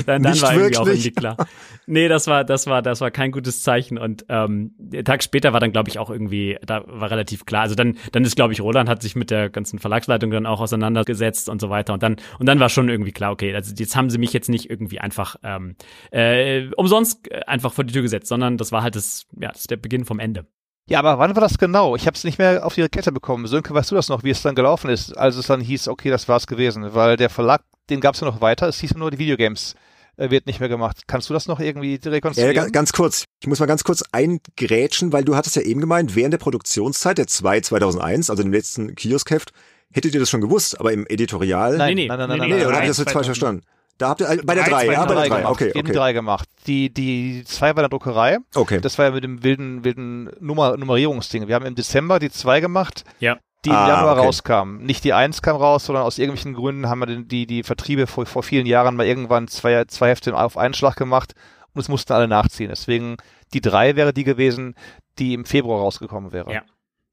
dann, 0.05 0.23
dann 0.23 0.41
war 0.41 0.53
irgendwie 0.53 0.77
auch 0.77 0.87
irgendwie 0.87 1.11
klar. 1.11 1.37
Nee, 1.87 2.07
das 2.07 2.27
war, 2.27 2.43
das 2.43 2.67
war, 2.67 2.81
das 2.81 3.01
war 3.01 3.11
kein 3.11 3.31
gutes 3.31 3.63
Zeichen. 3.63 3.97
Und 3.97 4.25
ähm, 4.29 4.73
der 4.77 5.03
Tag 5.03 5.23
später 5.23 5.53
war 5.53 5.59
dann, 5.59 5.71
glaube 5.71 5.89
ich, 5.89 5.99
auch 5.99 6.09
irgendwie, 6.09 6.57
da 6.65 6.83
war 6.87 7.11
relativ 7.11 7.45
klar. 7.45 7.63
Also 7.63 7.75
dann, 7.75 7.97
dann 8.11 8.23
ist, 8.23 8.35
glaube 8.35 8.53
ich, 8.53 8.61
Roland 8.61 8.89
hat 8.89 9.01
sich 9.01 9.15
mit 9.15 9.31
der 9.31 9.49
ganzen 9.49 9.79
Verlagsleitung 9.79 10.31
dann 10.31 10.45
auch 10.45 10.61
auseinandergesetzt 10.61 11.49
und 11.49 11.59
so 11.59 11.69
weiter. 11.69 11.93
Und 11.93 12.03
dann, 12.03 12.17
und 12.39 12.45
dann 12.45 12.59
war 12.59 12.69
schon 12.69 12.89
irgendwie 12.89 13.11
klar, 13.11 13.31
okay, 13.31 13.53
also 13.53 13.73
jetzt 13.75 13.95
haben 13.95 14.09
sie 14.09 14.17
mich 14.17 14.33
jetzt 14.33 14.49
nicht 14.49 14.69
irgendwie 14.69 14.99
einfach 14.99 15.35
ähm, 15.43 15.75
äh, 16.11 16.67
umsonst 16.77 17.31
äh, 17.31 17.41
einfach 17.47 17.73
vor 17.73 17.83
die 17.83 17.93
Tür 17.93 18.03
gesetzt, 18.03 18.27
sondern 18.27 18.57
das 18.57 18.71
war 18.71 18.83
halt 18.83 18.95
das, 18.95 19.25
ja, 19.39 19.49
das 19.49 19.61
ist 19.61 19.71
der 19.71 19.77
Beginn 19.77 20.05
vom 20.05 20.19
Ende. 20.19 20.45
Ja, 20.87 20.99
aber 20.99 21.17
wann 21.17 21.35
war 21.35 21.41
das 21.41 21.57
genau? 21.57 21.95
Ich 21.95 22.05
habe 22.05 22.15
es 22.15 22.23
nicht 22.23 22.37
mehr 22.37 22.63
auf 22.65 22.75
die 22.75 22.87
Kette 22.89 23.11
bekommen. 23.11 23.47
Sönke, 23.47 23.73
weißt 23.73 23.89
du 23.91 23.95
das 23.95 24.07
noch, 24.09 24.23
wie 24.23 24.29
es 24.29 24.41
dann 24.43 24.53
gelaufen 24.53 24.89
ist, 24.89 25.17
als 25.17 25.35
es 25.35 25.47
dann 25.47 25.59
hieß, 25.61 25.87
okay, 25.87 26.09
das 26.11 26.27
war's 26.29 26.45
gewesen? 26.45 26.93
Weil 26.93 27.17
der 27.17 27.29
Verlag, 27.31 27.61
den 27.89 28.01
gab's 28.01 28.19
ja 28.19 28.27
noch 28.27 28.39
weiter. 28.41 28.67
Es 28.67 28.79
hieß 28.79 28.91
ja 28.91 28.97
nur, 28.99 29.09
die 29.09 29.17
Videogames 29.17 29.73
äh, 30.17 30.29
wird 30.29 30.45
nicht 30.45 30.59
mehr 30.59 30.69
gemacht. 30.69 31.03
Kannst 31.07 31.27
du 31.29 31.33
das 31.33 31.47
noch 31.47 31.59
irgendwie 31.59 31.99
Ja, 32.03 32.11
rekonstruieren? 32.11 32.55
ga- 32.55 32.69
ganz 32.69 32.93
kurz. 32.93 33.25
Ich 33.41 33.47
muss 33.47 33.59
mal 33.59 33.65
ganz 33.65 33.83
kurz 33.83 34.03
eingrätschen, 34.11 35.11
weil 35.11 35.23
du 35.25 35.35
hattest 35.35 35.55
ja 35.55 35.63
eben 35.63 35.81
gemeint, 35.81 36.15
während 36.15 36.33
der 36.33 36.37
Produktionszeit 36.37 37.17
der 37.17 37.25
2 37.27 37.61
2001, 37.61 38.29
also 38.29 38.43
dem 38.43 38.51
letzten 38.53 38.93
Kioskheft, 38.93 39.53
hättet 39.91 40.13
ihr 40.13 40.19
das 40.19 40.29
schon 40.29 40.41
gewusst, 40.41 40.79
aber 40.79 40.93
im 40.93 41.07
Editorial. 41.07 41.77
nein, 41.77 41.95
Nee, 41.95 42.03
nee, 42.03 42.07
nein, 42.09 42.19
nein, 42.19 42.27
nein, 42.29 42.37
nee, 42.37 42.41
nein, 42.41 42.49
Nee, 42.49 42.55
nein, 42.57 42.67
oder 42.67 42.75
habe 42.75 42.75
ich 42.75 42.79
nein. 42.81 42.87
das 42.89 42.97
jetzt 42.99 43.11
falsch 43.11 43.25
2000. 43.27 43.37
verstanden? 43.37 43.63
Da 43.97 44.09
habt 44.09 44.21
ihr, 44.21 44.27
bei 44.43 44.55
der 44.55 44.65
Drei, 44.65 44.85
3, 44.87 44.93
ja, 44.93 45.05
bei 45.05 45.13
der 45.13 45.23
3, 45.23 45.27
2003 45.27 45.45
okay, 45.49 45.69
Eben 45.69 45.79
okay. 45.79 45.91
drei 45.93 46.13
gemacht. 46.13 46.49
Die, 46.67 46.93
die 46.93 47.43
zwei 47.45 47.71
bei 47.73 47.81
der 47.81 47.89
Druckerei. 47.89 48.39
Okay. 48.53 48.81
Das 48.81 48.97
war 48.97 49.05
ja 49.05 49.11
mit 49.11 49.23
dem 49.23 49.41
wilden, 49.43 49.83
wilden 49.85 50.29
Nummer, 50.39 50.75
Nummerierungsding. 50.75 51.47
Wir 51.47 51.55
haben 51.55 51.65
im 51.65 51.75
Dezember 51.75 52.19
die 52.19 52.29
zwei 52.29 52.59
gemacht, 52.59 53.05
Ja. 53.19 53.37
die 53.63 53.69
im 53.69 53.75
Ah, 53.75 53.87
Januar 53.87 54.17
okay. 54.17 54.25
rauskamen. 54.25 54.83
Nicht 54.85 55.03
die 55.05 55.13
eins 55.13 55.41
kam 55.41 55.55
raus, 55.55 55.85
sondern 55.85 56.03
aus 56.03 56.17
irgendwelchen 56.17 56.53
Gründen 56.55 56.89
haben 56.89 56.99
wir 56.99 57.05
den, 57.05 57.27
die, 57.29 57.47
die 57.47 57.63
Vertriebe 57.63 58.05
vor, 58.05 58.25
vor 58.25 58.43
vielen 58.43 58.65
Jahren 58.65 58.95
mal 58.97 59.05
irgendwann 59.05 59.47
zwei, 59.47 59.85
zwei 59.85 60.09
Hefte 60.09 60.35
auf 60.37 60.57
einen 60.57 60.73
Schlag 60.73 60.97
gemacht 60.97 61.33
und 61.73 61.79
es 61.81 61.87
mussten 61.87 62.11
alle 62.11 62.27
nachziehen. 62.27 62.69
Deswegen 62.69 63.15
die 63.53 63.61
drei 63.61 63.95
wäre 63.95 64.11
die 64.11 64.25
gewesen, 64.25 64.75
die 65.19 65.33
im 65.33 65.45
Februar 65.45 65.79
rausgekommen 65.79 66.33
wäre. 66.33 66.51
Ja. 66.53 66.63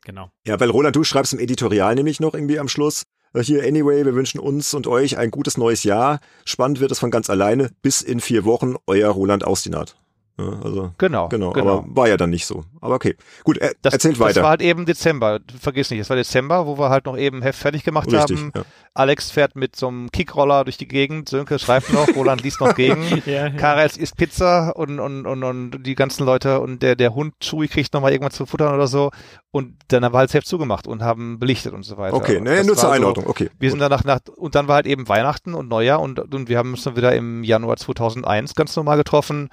Genau. 0.05 0.31
Ja, 0.45 0.59
weil 0.59 0.71
Roland, 0.71 0.97
du 0.97 1.05
schreibst 1.05 1.33
im 1.33 1.39
Editorial 1.39 1.95
nämlich 1.95 2.19
noch 2.19 2.35
irgendwie 2.35 2.59
am 2.59 2.67
Schluss, 2.67 3.05
hier, 3.41 3.65
anyway, 3.65 4.05
wir 4.05 4.15
wünschen 4.15 4.39
uns 4.39 4.75
und 4.75 4.87
euch 4.87 5.17
ein 5.17 5.31
gutes 5.31 5.57
neues 5.57 5.85
Jahr. 5.85 6.21
Spannend 6.45 6.81
wird 6.81 6.93
es 6.93 6.99
von 6.99 7.11
ganz 7.11 7.31
alleine. 7.31 7.71
Bis 7.81 8.03
in 8.03 8.21
vier 8.21 8.45
Wochen, 8.45 8.77
euer 8.87 9.11
Roland 9.11 9.45
Austinat. 9.45 9.97
Also, 10.39 10.93
Genau, 10.99 11.29
genau, 11.29 11.53
genau. 11.53 11.79
aber 11.79 11.85
war 11.97 12.09
ja 12.09 12.17
dann 12.17 12.31
nicht 12.31 12.47
so. 12.47 12.65
Aber 12.81 12.95
okay. 12.95 13.17
Gut, 13.45 13.59
er, 13.59 13.73
Das, 13.83 13.93
erzählt 13.93 14.15
das 14.15 14.21
weiter. 14.21 14.43
war 14.43 14.51
halt 14.51 14.63
eben 14.63 14.87
Dezember. 14.87 15.41
Vergiss 15.61 15.91
nicht, 15.91 16.01
es 16.01 16.09
war 16.11 16.17
Dezember, 16.17 16.67
wo 16.67 16.79
wir 16.79 16.89
halt 16.89 17.05
noch 17.05 17.17
eben 17.17 17.43
Heft 17.43 17.59
fertig 17.59 17.85
gemacht 17.85 18.11
Richtig, 18.11 18.39
haben. 18.39 18.53
ja. 18.55 18.63
Alex 18.95 19.31
fährt 19.31 19.57
mit 19.57 19.77
so 19.77 19.89
einem 19.89 20.11
Kickroller 20.11 20.65
durch 20.65 20.79
die 20.79 20.89
Gegend, 20.89 21.29
Sönke 21.29 21.59
schreibt 21.59 21.93
noch, 21.93 22.09
Roland 22.17 22.43
liest 22.43 22.61
noch 22.61 22.75
gegen. 22.75 23.03
Ja, 23.27 23.47
ja. 23.47 23.51
Karels 23.51 23.97
isst 23.97 24.17
Pizza 24.17 24.75
und, 24.75 24.99
und, 25.01 25.27
und, 25.27 25.45
und 25.45 25.83
die 25.87 25.95
ganzen 25.95 26.25
Leute 26.27 26.61
und 26.61 26.83
der, 26.83 26.97
der 26.97 27.15
Hund 27.15 27.35
Chewie 27.41 27.69
kriegt 27.69 27.93
nochmal 27.95 28.13
irgendwas 28.13 28.35
zu 28.35 28.47
futtern 28.47 28.75
oder 28.75 28.87
so. 28.87 29.11
Und 29.51 29.77
dann 29.89 30.03
haben 30.05 30.15
wir 30.15 30.19
halt 30.19 30.31
das 30.31 30.35
Heft 30.35 30.47
zugemacht 30.47 30.87
und 30.87 31.03
haben 31.03 31.39
belichtet 31.39 31.75
und 31.75 31.83
so 31.85 31.99
weiter. 31.99 32.17
Okay, 32.17 32.41
ne, 32.41 32.57
das 32.57 32.67
nur 32.67 32.75
zur 32.77 32.89
war 32.89 32.97
so- 32.97 33.03
Einordnung. 33.03 33.27
Okay. 33.27 33.51
Wir 33.59 33.71
sind 33.71 33.81
danach 33.81 34.03
nach, 34.05 34.21
und 34.37 34.55
dann 34.55 34.67
war 34.67 34.77
halt 34.77 34.87
eben 34.87 35.09
Weihnachten 35.09 35.53
und 35.55 35.69
Neujahr 35.69 36.01
und, 36.01 36.19
und 36.35 36.49
wir 36.49 36.57
haben 36.59 36.71
uns 36.73 36.83
dann 36.85 36.97
wieder 36.97 37.15
im 37.15 37.45
Januar 37.45 37.77
2001 37.77 38.55
ganz 38.55 38.75
normal 38.75 38.97
getroffen, 38.97 39.51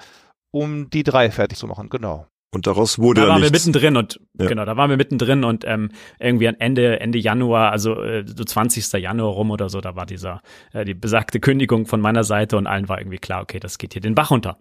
um 0.52 0.90
die 0.90 1.04
drei 1.04 1.32
fertig 1.32 1.58
zu 1.58 1.68
machen, 1.68 1.90
genau. 1.90 2.28
Und 2.52 2.66
daraus 2.66 2.98
wurde 2.98 3.22
Da 3.22 3.28
dann 3.28 3.36
waren 3.36 3.42
wir 3.44 3.52
nichts. 3.52 3.68
mittendrin 3.68 3.96
und 3.96 4.20
Ja. 4.40 4.48
genau, 4.48 4.66
da 4.66 4.76
waren 4.76 4.90
wir 4.90 4.98
mittendrin 4.98 5.44
und 5.44 5.66
ähm, 5.68 5.92
irgendwie 6.20 6.48
an 6.48 6.56
Ende 6.58 7.00
Ende 7.00 7.20
Januar, 7.20 7.72
also 7.72 8.02
äh, 8.02 8.26
so 8.26 8.44
20. 8.44 8.92
Januar 8.94 9.34
rum 9.34 9.52
oder 9.52 9.70
so, 9.70 9.82
da 9.82 9.96
war 9.96 10.08
dieser 10.08 10.42
äh, 10.74 10.84
die 10.84 10.96
besagte 10.96 11.40
Kündigung 11.40 11.86
von 11.86 12.02
meiner 12.02 12.24
Seite 12.24 12.58
und 12.58 12.66
allen 12.66 12.90
war 12.90 12.98
irgendwie 13.00 13.20
klar, 13.20 13.44
okay, 13.44 13.60
das 13.60 13.78
geht 13.78 13.94
hier 13.94 14.02
den 14.02 14.16
Bach 14.16 14.32
runter. 14.32 14.58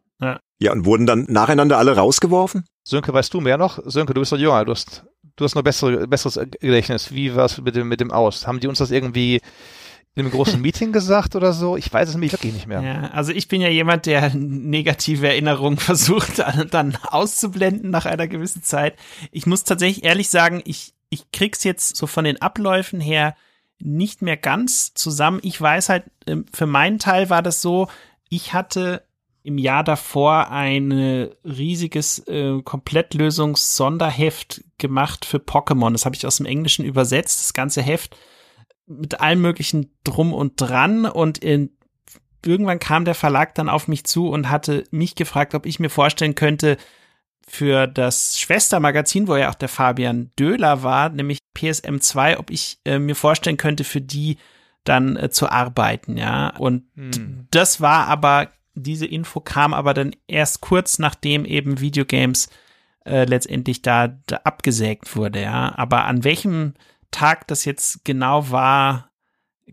Ja, 0.61 0.72
und 0.72 0.84
wurden 0.84 1.07
dann 1.07 1.26
nacheinander 1.28 1.78
alle 1.78 1.97
rausgeworfen? 1.97 2.64
Sönke, 2.82 3.12
weißt 3.14 3.32
du 3.32 3.41
mehr 3.41 3.57
noch? 3.57 3.78
Sönke, 3.86 4.12
du 4.12 4.20
bist 4.20 4.32
doch 4.32 4.36
jünger, 4.39 4.64
du 4.64 4.72
hast, 4.72 5.05
du 5.36 5.45
hast 5.45 5.55
noch 5.55 5.62
bessere, 5.62 6.09
besseres 6.09 6.41
Gedächtnis. 6.61 7.14
Wie 7.14 7.34
war 7.36 7.45
es 7.45 7.59
mit 7.62 7.76
dem, 7.76 7.89
mit 7.89 8.01
dem 8.01 8.11
Aus? 8.11 8.47
Haben 8.47 8.59
die 8.61 8.66
uns 8.66 8.78
das 8.78 8.91
irgendwie 8.91 9.41
in 10.19 10.27
einem 10.27 10.33
großen 10.33 10.61
Meeting 10.61 10.93
gesagt 10.93 11.37
oder 11.37 11.53
so? 11.53 11.77
Ich 11.77 11.93
weiß 11.93 12.09
es 12.09 12.16
nämlich 12.16 12.33
wirklich 12.33 12.53
nicht 12.53 12.66
mehr. 12.66 12.83
Ja, 12.83 13.11
also 13.12 13.31
ich 13.33 13.47
bin 13.47 13.61
ja 13.61 13.69
jemand, 13.69 14.07
der 14.07 14.35
negative 14.35 15.29
Erinnerungen 15.29 15.77
versucht 15.79 16.43
dann 16.71 16.99
auszublenden 17.03 17.91
nach 17.91 18.05
einer 18.05 18.27
gewissen 18.27 18.64
Zeit. 18.64 18.97
Ich 19.31 19.47
muss 19.47 19.62
tatsächlich 19.62 20.03
ehrlich 20.05 20.29
sagen, 20.29 20.61
ich, 20.64 20.93
ich 21.09 21.31
krieg's 21.31 21.62
jetzt 21.62 21.97
so 21.97 22.09
von 22.09 22.25
den 22.25 22.43
Abläufen 22.43 23.01
her 23.01 23.37
nicht 23.79 24.23
mehr 24.23 24.37
ganz 24.37 24.93
zusammen. 24.95 25.39
Ich 25.43 25.61
weiß 25.61 25.89
halt, 25.89 26.03
ähm, 26.27 26.47
für 26.53 26.66
meinen 26.66 26.99
Teil 26.99 27.31
war 27.31 27.43
das 27.43 27.62
so, 27.62 27.87
ich 28.29 28.53
hatte 28.53 29.05
im 29.45 29.57
Jahr 29.57 29.85
davor 29.85 30.51
ein 30.51 30.91
riesiges 31.45 32.27
äh, 32.27 32.61
Komplettlösungs-Sonderheft 32.61 34.64
gemacht 34.79 35.25
für 35.25 35.39
Pokémon. 35.39 35.93
Das 35.93 36.05
habe 36.05 36.16
ich 36.16 36.27
aus 36.27 36.39
dem 36.39 36.47
Englischen 36.47 36.85
übersetzt, 36.85 37.41
das 37.41 37.55
ganze 37.55 37.83
Heft 37.83 38.16
mit 38.89 39.20
allem 39.20 39.41
möglichen 39.41 39.91
drum 40.05 40.32
und 40.32 40.55
dran 40.61 41.05
und 41.05 41.39
in, 41.39 41.70
irgendwann 42.45 42.78
kam 42.78 43.05
der 43.05 43.14
Verlag 43.14 43.55
dann 43.55 43.68
auf 43.68 43.89
mich 43.89 44.05
zu 44.05 44.28
und 44.28 44.51
hatte 44.51 44.84
mich 44.91 45.14
gefragt, 45.14 45.55
ob 45.55 45.66
ich 45.66 45.78
mir 45.78 45.91
vorstellen 45.91 46.34
könnte, 46.34 46.76
für 47.49 47.86
das 47.86 48.39
Schwestermagazin, 48.39 49.26
wo 49.26 49.36
ja 49.36 49.51
auch 49.51 49.55
der 49.55 49.68
Fabian 49.68 50.30
Döhler 50.39 50.82
war, 50.82 51.09
nämlich 51.09 51.39
PSM 51.55 51.99
2, 51.99 52.39
ob 52.39 52.51
ich 52.51 52.78
äh, 52.84 52.99
mir 52.99 53.14
vorstellen 53.14 53.57
könnte, 53.57 53.84
für 53.84 54.01
die 54.01 54.36
dann 54.84 55.16
äh, 55.16 55.30
zu 55.30 55.49
arbeiten, 55.49 56.16
ja. 56.16 56.55
Und 56.57 56.84
Hm. 56.95 57.47
das 57.51 57.80
war 57.80 58.07
aber, 58.07 58.49
diese 58.74 59.07
Info 59.07 59.41
kam 59.41 59.74
aber 59.74 59.95
dann 59.95 60.14
erst 60.28 60.61
kurz 60.61 60.99
nachdem 60.99 61.45
eben 61.45 61.80
Videogames 61.80 62.49
äh, 63.05 63.24
letztendlich 63.24 63.82
da, 63.82 64.09
da 64.26 64.41
abgesägt 64.45 65.16
wurde, 65.16 65.43
ja. 65.43 65.72
Aber 65.76 66.05
an 66.05 66.24
welchem 66.24 66.74
Tag 67.11 67.46
das 67.48 67.64
jetzt 67.64 68.04
genau 68.04 68.50
war, 68.50 69.11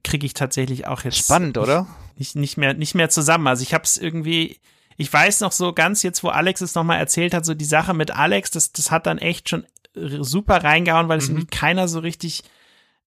kriege 0.03 0.25
ich 0.25 0.33
tatsächlich 0.33 0.87
auch 0.87 1.03
jetzt 1.03 1.17
Spannend, 1.17 1.57
oder? 1.57 1.87
nicht, 2.17 2.35
nicht 2.35 2.57
mehr 2.57 2.73
nicht 2.73 2.95
mehr 2.95 3.09
zusammen. 3.09 3.47
Also 3.47 3.63
ich 3.63 3.73
habe 3.73 3.83
es 3.83 3.97
irgendwie, 3.97 4.59
ich 4.97 5.11
weiß 5.11 5.41
noch 5.41 5.51
so 5.51 5.73
ganz 5.73 6.03
jetzt, 6.03 6.23
wo 6.23 6.29
Alex 6.29 6.61
es 6.61 6.75
nochmal 6.75 6.99
erzählt 6.99 7.33
hat, 7.33 7.45
so 7.45 7.53
die 7.53 7.65
Sache 7.65 7.93
mit 7.93 8.11
Alex, 8.11 8.51
das, 8.51 8.71
das 8.71 8.91
hat 8.91 9.05
dann 9.05 9.17
echt 9.17 9.49
schon 9.49 9.65
super 9.93 10.63
reingehauen, 10.63 11.07
weil 11.07 11.19
es 11.19 11.29
irgendwie 11.29 11.47
keiner 11.47 11.87
so 11.87 11.99
richtig 11.99 12.43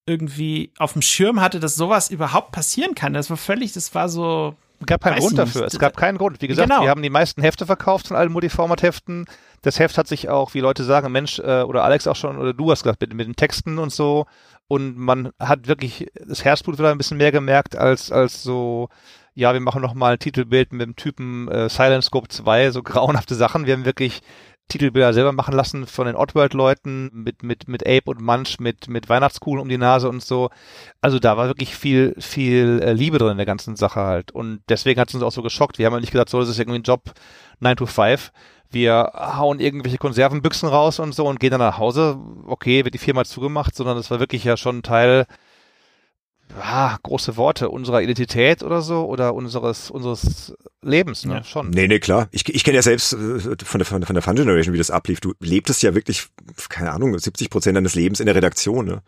irgendwie 0.05 0.73
auf 0.79 0.93
dem 0.93 1.03
Schirm 1.03 1.39
hatte, 1.39 1.59
dass 1.59 1.75
sowas 1.75 2.09
überhaupt 2.09 2.51
passieren 2.51 2.95
kann. 2.95 3.13
Das 3.13 3.29
war 3.29 3.37
völlig, 3.37 3.73
das 3.73 3.93
war 3.93 4.09
so, 4.09 4.55
gab 4.85 5.01
keinen 5.03 5.15
Weiß 5.15 5.23
Grund 5.25 5.37
dafür. 5.37 5.61
nicht. 5.63 5.73
Es 5.73 5.79
gab 5.79 5.97
keinen 5.97 6.17
Grund. 6.17 6.41
Wie 6.41 6.47
gesagt, 6.47 6.69
Genau. 6.69 6.81
wir 6.83 6.89
haben 6.89 7.01
die 7.01 7.09
meisten 7.09 7.41
Hefte 7.41 7.65
verkauft 7.65 8.07
von 8.07 8.17
allen 8.17 8.31
Multiformat-Heften. 8.31 9.25
Das 9.61 9.79
Heft 9.79 9.97
hat 9.97 10.07
sich 10.07 10.29
auch, 10.29 10.53
wie 10.53 10.59
Leute 10.61 10.83
sagen, 10.83 11.11
Mensch, 11.11 11.39
äh, 11.39 11.61
oder 11.63 11.83
Alex 11.83 12.07
auch 12.07 12.15
schon, 12.15 12.37
oder 12.37 12.53
du 12.53 12.71
hast 12.71 12.83
gesagt, 12.83 13.01
mit, 13.01 13.13
mit 13.13 13.27
den 13.27 13.35
Texten 13.35 13.77
und 13.79 13.91
so. 13.91 14.25
Und 14.67 14.97
man 14.97 15.31
hat 15.39 15.67
wirklich 15.67 16.07
das 16.27 16.45
Herzblut 16.45 16.77
wieder 16.77 16.91
ein 16.91 16.97
bisschen 16.97 17.17
mehr 17.17 17.31
gemerkt, 17.31 17.75
als, 17.75 18.11
als 18.11 18.43
so, 18.43 18.89
ja, 19.33 19.53
wir 19.53 19.59
machen 19.61 19.81
noch 19.81 19.95
mal 19.95 20.13
ein 20.13 20.19
Titelbild 20.19 20.71
mit 20.73 20.85
dem 20.85 20.95
Typen 20.95 21.47
äh, 21.49 21.69
Silent 21.69 22.03
Scope 22.03 22.27
2, 22.27 22.71
so 22.71 22.83
grauenhafte 22.83 23.35
Sachen. 23.35 23.65
Wir 23.65 23.73
haben 23.73 23.85
wirklich 23.85 24.21
Titelbilder 24.69 25.13
selber 25.13 25.33
machen 25.33 25.53
lassen 25.53 25.85
von 25.85 26.05
den 26.05 26.15
Oddworld-Leuten 26.15 27.09
mit, 27.11 27.43
mit, 27.43 27.67
mit 27.67 27.85
Ape 27.85 28.03
und 28.05 28.21
Munch, 28.21 28.59
mit, 28.59 28.87
mit 28.87 29.09
Weihnachtskugeln 29.09 29.61
um 29.61 29.67
die 29.67 29.77
Nase 29.77 30.07
und 30.07 30.23
so. 30.23 30.49
Also 31.01 31.19
da 31.19 31.35
war 31.35 31.47
wirklich 31.47 31.75
viel, 31.75 32.15
viel 32.19 32.79
äh, 32.81 32.93
Liebe 32.93 33.17
drin 33.17 33.31
in 33.31 33.37
der 33.37 33.45
ganzen 33.45 33.75
Sache 33.75 33.99
halt. 33.99 34.31
Und 34.31 34.61
deswegen 34.69 35.01
hat 35.01 35.09
es 35.09 35.15
uns 35.15 35.23
auch 35.23 35.31
so 35.31 35.41
geschockt. 35.41 35.79
Wir 35.79 35.87
haben 35.87 35.93
ja 35.93 35.99
nicht 35.99 36.11
gesagt, 36.11 36.29
so, 36.29 36.39
das 36.39 36.49
ist 36.49 36.59
irgendwie 36.59 36.79
ein 36.79 36.83
Job 36.83 37.11
9 37.59 37.75
to 37.75 37.85
5. 37.85 38.31
Wir 38.69 39.11
hauen 39.15 39.59
irgendwelche 39.59 39.97
Konservenbüchsen 39.97 40.69
raus 40.69 40.99
und 40.99 41.13
so 41.15 41.25
und 41.25 41.39
gehen 41.39 41.51
dann 41.51 41.59
nach 41.59 41.79
Hause. 41.79 42.19
Okay, 42.45 42.85
wird 42.85 42.93
die 42.93 42.99
Firma 42.99 43.25
zugemacht, 43.25 43.75
sondern 43.75 43.97
das 43.97 44.11
war 44.11 44.19
wirklich 44.19 44.43
ja 44.43 44.55
schon 44.55 44.83
Teil 44.83 45.25
ja, 46.57 46.97
große 47.03 47.37
Worte, 47.37 47.69
unserer 47.69 48.01
Identität 48.01 48.63
oder 48.63 48.81
so 48.81 49.05
oder 49.05 49.33
unseres, 49.33 49.91
unseres 49.91 50.53
Lebens, 50.81 51.25
ne? 51.25 51.35
Ja. 51.35 51.43
Schon. 51.43 51.69
Nee, 51.69 51.87
nee, 51.87 51.99
klar. 51.99 52.27
Ich, 52.31 52.47
ich 52.47 52.63
kenne 52.63 52.75
ja 52.75 52.81
selbst 52.81 53.13
äh, 53.13 53.39
von 53.63 53.79
der, 53.79 53.85
von 53.85 54.01
der 54.01 54.21
Fun 54.21 54.35
Generation, 54.35 54.73
wie 54.73 54.79
das 54.79 54.91
ablief. 54.91 55.19
Du 55.19 55.33
lebtest 55.39 55.83
ja 55.83 55.93
wirklich, 55.93 56.27
keine 56.69 56.91
Ahnung, 56.91 57.17
70 57.17 57.49
Prozent 57.49 57.77
deines 57.77 57.95
Lebens 57.95 58.19
in 58.19 58.25
der 58.25 58.35
Redaktion, 58.35 58.85
ne? 58.85 59.01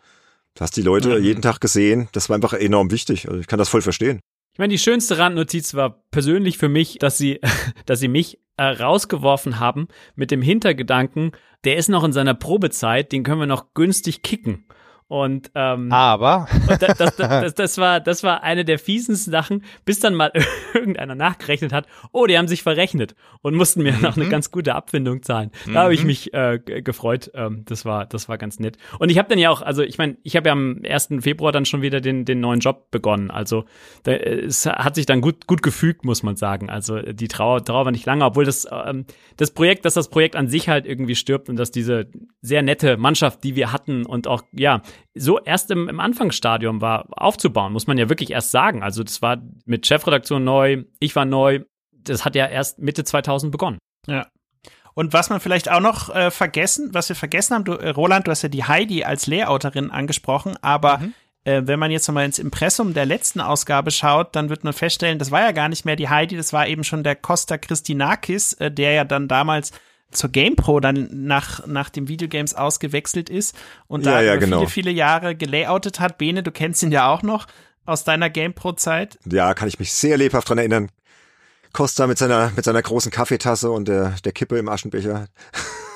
Du 0.54 0.60
hast 0.60 0.76
die 0.76 0.82
Leute 0.82 1.18
mhm. 1.18 1.24
jeden 1.24 1.42
Tag 1.42 1.60
gesehen. 1.60 2.08
Das 2.12 2.28
war 2.28 2.36
einfach 2.36 2.52
enorm 2.52 2.90
wichtig. 2.90 3.26
Also 3.26 3.40
ich 3.40 3.46
kann 3.46 3.58
das 3.58 3.70
voll 3.70 3.82
verstehen. 3.82 4.20
Ich 4.52 4.58
meine, 4.58 4.72
die 4.72 4.78
schönste 4.78 5.16
Randnotiz 5.16 5.72
war 5.72 6.02
persönlich 6.10 6.58
für 6.58 6.68
mich, 6.68 6.98
dass 6.98 7.16
sie, 7.16 7.40
dass 7.86 8.00
sie 8.00 8.08
mich 8.08 8.38
äh, 8.58 8.64
rausgeworfen 8.64 9.58
haben 9.58 9.88
mit 10.14 10.30
dem 10.30 10.42
Hintergedanken, 10.42 11.32
der 11.64 11.76
ist 11.76 11.88
noch 11.88 12.04
in 12.04 12.12
seiner 12.12 12.34
Probezeit, 12.34 13.12
den 13.12 13.22
können 13.22 13.40
wir 13.40 13.46
noch 13.46 13.72
günstig 13.72 14.22
kicken. 14.22 14.66
Und 15.12 15.50
ähm, 15.54 15.92
aber 15.92 16.48
und 16.70 16.80
das, 16.80 16.96
das, 16.96 17.16
das, 17.18 17.54
das, 17.54 17.76
war 17.76 18.00
das 18.00 18.22
war 18.22 18.42
eine 18.42 18.64
der 18.64 18.78
fiesesten 18.78 19.30
Sachen, 19.30 19.62
bis 19.84 20.00
dann 20.00 20.14
mal 20.14 20.32
irgendeiner 20.74 21.14
nachgerechnet 21.14 21.70
hat. 21.70 21.86
Oh, 22.12 22.24
die 22.24 22.38
haben 22.38 22.48
sich 22.48 22.62
verrechnet 22.62 23.14
und 23.42 23.54
mussten 23.54 23.82
mir 23.82 23.92
mhm. 23.92 24.00
noch 24.00 24.16
eine 24.16 24.30
ganz 24.30 24.50
gute 24.50 24.74
Abfindung 24.74 25.22
zahlen. 25.22 25.50
Da 25.66 25.70
mhm. 25.70 25.76
habe 25.76 25.94
ich 25.94 26.04
mich 26.04 26.32
äh, 26.32 26.58
gefreut. 26.58 27.30
Ähm, 27.34 27.66
das 27.66 27.84
war 27.84 28.06
das 28.06 28.30
war 28.30 28.38
ganz 28.38 28.58
nett. 28.58 28.78
Und 29.00 29.10
ich 29.10 29.18
habe 29.18 29.28
dann 29.28 29.38
ja 29.38 29.50
auch, 29.50 29.60
also 29.60 29.82
ich 29.82 29.98
meine, 29.98 30.16
ich 30.22 30.34
habe 30.34 30.48
ja 30.48 30.54
am 30.54 30.80
1. 30.82 31.08
Februar 31.20 31.52
dann 31.52 31.66
schon 31.66 31.82
wieder 31.82 32.00
den 32.00 32.24
den 32.24 32.40
neuen 32.40 32.60
Job 32.60 32.90
begonnen. 32.90 33.30
Also 33.30 33.66
da, 34.04 34.12
es 34.12 34.64
hat 34.64 34.94
sich 34.94 35.04
dann 35.04 35.20
gut 35.20 35.46
gut 35.46 35.62
gefügt, 35.62 36.06
muss 36.06 36.22
man 36.22 36.36
sagen. 36.36 36.70
Also 36.70 37.00
die 37.02 37.28
Trauer 37.28 37.62
Trauer 37.62 37.84
war 37.84 37.92
nicht 37.92 38.06
lange, 38.06 38.24
obwohl 38.24 38.46
das 38.46 38.66
ähm, 38.72 39.04
das 39.36 39.50
Projekt, 39.50 39.84
dass 39.84 39.92
das 39.92 40.08
Projekt 40.08 40.36
an 40.36 40.48
sich 40.48 40.70
halt 40.70 40.86
irgendwie 40.86 41.16
stirbt 41.16 41.50
und 41.50 41.56
dass 41.56 41.70
diese 41.70 42.06
sehr 42.40 42.62
nette 42.62 42.96
Mannschaft, 42.96 43.44
die 43.44 43.56
wir 43.56 43.72
hatten 43.72 44.06
und 44.06 44.26
auch 44.26 44.42
ja 44.52 44.80
so 45.14 45.38
erst 45.40 45.70
im, 45.70 45.88
im 45.88 46.00
Anfangsstadium 46.00 46.80
war, 46.80 47.06
aufzubauen, 47.10 47.72
muss 47.72 47.86
man 47.86 47.98
ja 47.98 48.08
wirklich 48.08 48.30
erst 48.30 48.50
sagen. 48.50 48.82
Also 48.82 49.02
das 49.02 49.22
war 49.22 49.42
mit 49.64 49.86
Chefredaktion 49.86 50.44
neu, 50.44 50.84
ich 51.00 51.14
war 51.16 51.24
neu, 51.24 51.60
das 51.92 52.24
hat 52.24 52.34
ja 52.34 52.46
erst 52.46 52.78
Mitte 52.78 53.04
2000 53.04 53.52
begonnen. 53.52 53.78
Ja. 54.06 54.26
Und 54.94 55.12
was 55.12 55.30
man 55.30 55.40
vielleicht 55.40 55.70
auch 55.70 55.80
noch 55.80 56.14
äh, 56.14 56.30
vergessen, 56.30 56.90
was 56.92 57.08
wir 57.08 57.16
vergessen 57.16 57.54
haben, 57.54 57.64
du, 57.64 57.72
äh, 57.72 57.90
Roland, 57.90 58.26
du 58.26 58.30
hast 58.30 58.42
ja 58.42 58.48
die 58.48 58.64
Heidi 58.64 59.04
als 59.04 59.26
Layouterin 59.26 59.90
angesprochen, 59.90 60.56
aber 60.60 60.98
mhm. 60.98 61.14
äh, 61.44 61.62
wenn 61.64 61.78
man 61.78 61.90
jetzt 61.90 62.06
nochmal 62.08 62.26
ins 62.26 62.38
Impressum 62.38 62.92
der 62.92 63.06
letzten 63.06 63.40
Ausgabe 63.40 63.90
schaut, 63.90 64.36
dann 64.36 64.50
wird 64.50 64.64
man 64.64 64.74
feststellen, 64.74 65.18
das 65.18 65.30
war 65.30 65.40
ja 65.40 65.52
gar 65.52 65.68
nicht 65.68 65.86
mehr 65.86 65.96
die 65.96 66.08
Heidi, 66.08 66.36
das 66.36 66.52
war 66.52 66.66
eben 66.66 66.84
schon 66.84 67.04
der 67.04 67.16
Costa 67.16 67.56
Christinakis, 67.56 68.54
äh, 68.54 68.70
der 68.70 68.92
ja 68.92 69.04
dann 69.04 69.28
damals 69.28 69.72
zur 70.12 70.30
GamePro 70.30 70.80
dann 70.80 71.08
nach, 71.10 71.66
nach 71.66 71.90
dem 71.90 72.08
Videogames 72.08 72.54
ausgewechselt 72.54 73.30
ist 73.30 73.56
und 73.86 74.06
da 74.06 74.20
ja, 74.20 74.34
ja, 74.34 74.36
genau. 74.36 74.58
viele, 74.60 74.70
viele 74.70 74.90
Jahre 74.90 75.34
gelayoutet 75.34 76.00
hat. 76.00 76.18
Bene, 76.18 76.42
du 76.42 76.50
kennst 76.50 76.82
ihn 76.82 76.92
ja 76.92 77.08
auch 77.08 77.22
noch 77.22 77.46
aus 77.84 78.04
deiner 78.04 78.30
GamePro-Zeit. 78.30 79.18
Ja, 79.30 79.54
kann 79.54 79.68
ich 79.68 79.78
mich 79.78 79.92
sehr 79.92 80.16
lebhaft 80.16 80.48
dran 80.48 80.58
erinnern. 80.58 80.90
Costa 81.72 82.06
mit 82.06 82.18
seiner, 82.18 82.52
mit 82.54 82.64
seiner 82.64 82.82
großen 82.82 83.10
Kaffeetasse 83.10 83.70
und 83.70 83.88
der, 83.88 84.14
der 84.24 84.32
Kippe 84.32 84.58
im 84.58 84.68
Aschenbecher. 84.68 85.26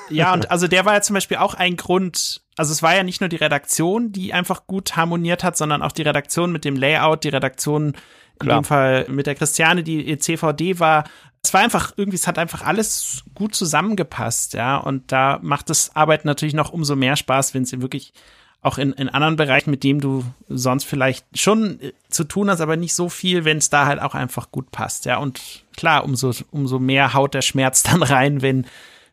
Ja, 0.09 0.33
und 0.33 0.49
also 0.51 0.67
der 0.67 0.85
war 0.85 0.93
ja 0.93 1.01
zum 1.01 1.13
Beispiel 1.13 1.37
auch 1.37 1.53
ein 1.53 1.77
Grund, 1.77 2.41
also 2.55 2.71
es 2.71 2.81
war 2.81 2.95
ja 2.95 3.03
nicht 3.03 3.21
nur 3.21 3.29
die 3.29 3.35
Redaktion, 3.35 4.11
die 4.11 4.33
einfach 4.33 4.65
gut 4.65 4.95
harmoniert 4.95 5.43
hat, 5.43 5.55
sondern 5.55 5.83
auch 5.83 5.91
die 5.91 6.01
Redaktion 6.01 6.51
mit 6.51 6.65
dem 6.65 6.75
Layout, 6.75 7.23
die 7.23 7.29
Redaktion 7.29 7.93
in 8.41 8.49
dem 8.49 8.63
Fall 8.63 9.05
mit 9.09 9.27
der 9.27 9.35
Christiane, 9.35 9.83
die 9.83 10.17
CVD 10.17 10.79
war, 10.79 11.05
es 11.43 11.53
war 11.53 11.61
einfach 11.61 11.93
irgendwie, 11.95 12.17
es 12.17 12.27
hat 12.27 12.37
einfach 12.37 12.61
alles 12.63 13.23
gut 13.33 13.55
zusammengepasst, 13.55 14.53
ja. 14.53 14.77
Und 14.77 15.11
da 15.11 15.39
macht 15.41 15.69
das 15.69 15.95
Arbeiten 15.95 16.27
natürlich 16.27 16.53
noch 16.53 16.71
umso 16.71 16.95
mehr 16.95 17.15
Spaß, 17.15 17.53
wenn 17.53 17.63
es 17.63 17.79
wirklich 17.79 18.13
auch 18.61 18.77
in, 18.77 18.91
in 18.93 19.07
anderen 19.07 19.35
Bereichen, 19.35 19.69
mit 19.69 19.83
dem 19.83 20.01
du 20.01 20.25
sonst 20.49 20.83
vielleicht 20.83 21.25
schon 21.37 21.79
äh, 21.79 21.93
zu 22.09 22.23
tun 22.23 22.49
hast, 22.49 22.59
aber 22.59 22.75
nicht 22.75 22.93
so 22.93 23.07
viel, 23.07 23.45
wenn 23.45 23.57
es 23.57 23.69
da 23.69 23.85
halt 23.85 24.01
auch 24.01 24.15
einfach 24.15 24.51
gut 24.51 24.71
passt, 24.71 25.05
ja. 25.05 25.17
Und 25.17 25.63
klar, 25.75 26.03
umso, 26.03 26.31
umso 26.51 26.79
mehr 26.79 27.13
haut 27.13 27.33
der 27.33 27.41
Schmerz 27.41 27.83
dann 27.83 28.03
rein, 28.03 28.41
wenn 28.41 28.65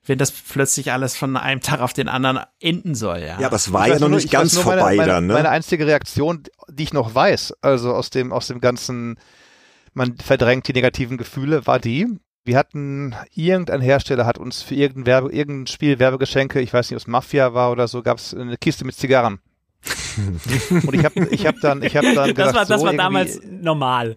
wenn 0.06 0.18
das 0.18 0.30
plötzlich 0.30 0.92
alles 0.92 1.16
von 1.16 1.36
einem 1.36 1.60
Tag 1.60 1.80
auf 1.80 1.92
den 1.92 2.08
anderen 2.08 2.40
enden 2.60 2.94
soll, 2.94 3.20
ja. 3.20 3.40
Ja, 3.40 3.46
aber 3.46 3.56
es 3.56 3.72
war 3.72 3.88
ja 3.88 3.98
noch 3.98 4.08
nicht 4.08 4.30
ganz 4.30 4.58
vorbei 4.58 4.76
meine, 4.76 4.96
meine, 4.96 5.12
dann, 5.12 5.26
ne? 5.26 5.32
Meine 5.32 5.48
einzige 5.48 5.86
Reaktion, 5.86 6.42
die 6.68 6.82
ich 6.82 6.92
noch 6.92 7.14
weiß, 7.14 7.54
also 7.62 7.94
aus 7.94 8.10
dem, 8.10 8.32
aus 8.32 8.46
dem 8.48 8.60
ganzen, 8.60 9.18
man 9.94 10.16
verdrängt 10.18 10.68
die 10.68 10.72
negativen 10.72 11.16
Gefühle, 11.16 11.66
war 11.66 11.78
die, 11.78 12.06
wir 12.44 12.58
hatten, 12.58 13.14
irgendein 13.34 13.80
Hersteller 13.80 14.26
hat 14.26 14.36
uns 14.36 14.60
für 14.60 14.74
irgendein, 14.74 15.06
Werbe, 15.06 15.32
irgendein 15.32 15.66
Spiel 15.66 15.98
Werbegeschenke, 15.98 16.60
ich 16.60 16.72
weiß 16.72 16.90
nicht, 16.90 16.96
ob 16.96 17.00
es 17.00 17.06
Mafia 17.06 17.54
war 17.54 17.72
oder 17.72 17.88
so, 17.88 18.02
gab 18.02 18.18
es 18.18 18.34
eine 18.34 18.58
Kiste 18.58 18.84
mit 18.84 18.94
Zigarren. 18.94 19.40
und 20.70 20.94
ich 20.94 21.04
habe 21.04 21.26
ich 21.30 21.46
hab 21.46 21.60
dann, 21.60 21.82
ich 21.82 21.96
habe 21.96 22.14
dann 22.14 22.16
das 22.16 22.26
gedacht, 22.28 22.54
war, 22.54 22.64
das 22.64 22.80
so 22.80 22.86
war 22.86 22.94
damals 22.94 23.40
normal. 23.44 24.16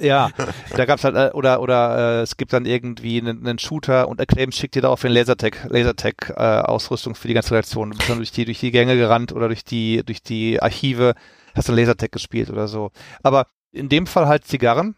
Ja, 0.00 0.30
da 0.76 0.84
gab's 0.84 1.04
halt 1.04 1.16
äh, 1.16 1.30
oder 1.34 1.60
oder 1.60 2.18
äh, 2.18 2.22
es 2.22 2.36
gibt 2.36 2.52
dann 2.52 2.64
irgendwie 2.66 3.20
einen, 3.20 3.46
einen 3.46 3.58
Shooter 3.58 4.08
und 4.08 4.20
Acclaim 4.20 4.52
schickt 4.52 4.74
dir 4.74 4.82
darauf 4.82 5.00
den 5.00 5.12
Lasertag 5.12 5.66
Lasertag 5.68 6.30
äh, 6.36 6.42
Ausrüstung 6.42 7.14
für 7.14 7.28
die 7.28 7.34
ganze 7.34 7.52
Redaktion. 7.52 7.90
Du 7.90 7.96
bist 7.96 8.08
dann 8.08 8.18
durch 8.18 8.32
die 8.32 8.44
durch 8.44 8.60
die 8.60 8.70
Gänge 8.70 8.96
gerannt 8.96 9.32
oder 9.32 9.48
durch 9.48 9.64
die 9.64 10.02
durch 10.04 10.22
die 10.22 10.62
Archive 10.62 11.14
hast 11.54 11.68
dann 11.68 11.76
Lasertag 11.76 12.12
gespielt 12.12 12.50
oder 12.50 12.68
so. 12.68 12.90
Aber 13.22 13.46
in 13.72 13.88
dem 13.88 14.06
Fall 14.06 14.28
halt 14.28 14.44
Zigarren 14.44 14.94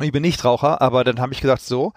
ich 0.00 0.12
bin 0.12 0.22
nicht 0.22 0.44
Raucher, 0.44 0.80
aber 0.80 1.04
dann 1.04 1.20
habe 1.20 1.32
ich 1.32 1.40
gesagt, 1.40 1.62
so, 1.62 1.92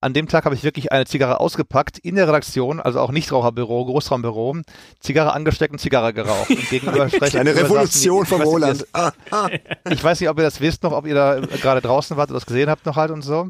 an 0.00 0.12
dem 0.12 0.28
Tag 0.28 0.44
habe 0.44 0.54
ich 0.54 0.62
wirklich 0.62 0.92
eine 0.92 1.06
Zigarre 1.06 1.40
ausgepackt 1.40 1.98
in 1.98 2.16
der 2.16 2.28
Redaktion, 2.28 2.80
also 2.80 3.00
auch 3.00 3.10
Nichtraucherbüro, 3.10 3.86
Großraumbüro, 3.86 4.58
Zigarre 5.00 5.32
angesteckt 5.32 5.72
und 5.72 5.78
Zigarre 5.78 6.12
geraucht. 6.12 6.50
Und 6.50 6.68
gegenüber 6.68 7.08
Eine 7.34 7.56
Revolution 7.56 8.26
von 8.26 8.42
Roland. 8.42 8.86
Ich 9.90 10.04
weiß 10.04 10.20
nicht, 10.20 10.28
ob 10.28 10.38
ihr 10.38 10.44
das 10.44 10.60
wisst 10.60 10.82
noch, 10.82 10.92
ob 10.92 11.06
ihr 11.06 11.14
da 11.14 11.40
gerade 11.40 11.80
draußen 11.80 12.16
wart 12.16 12.30
oder 12.30 12.38
das 12.38 12.46
gesehen 12.46 12.68
habt 12.68 12.84
noch 12.86 12.96
halt 12.96 13.10
und 13.10 13.22
so. 13.22 13.48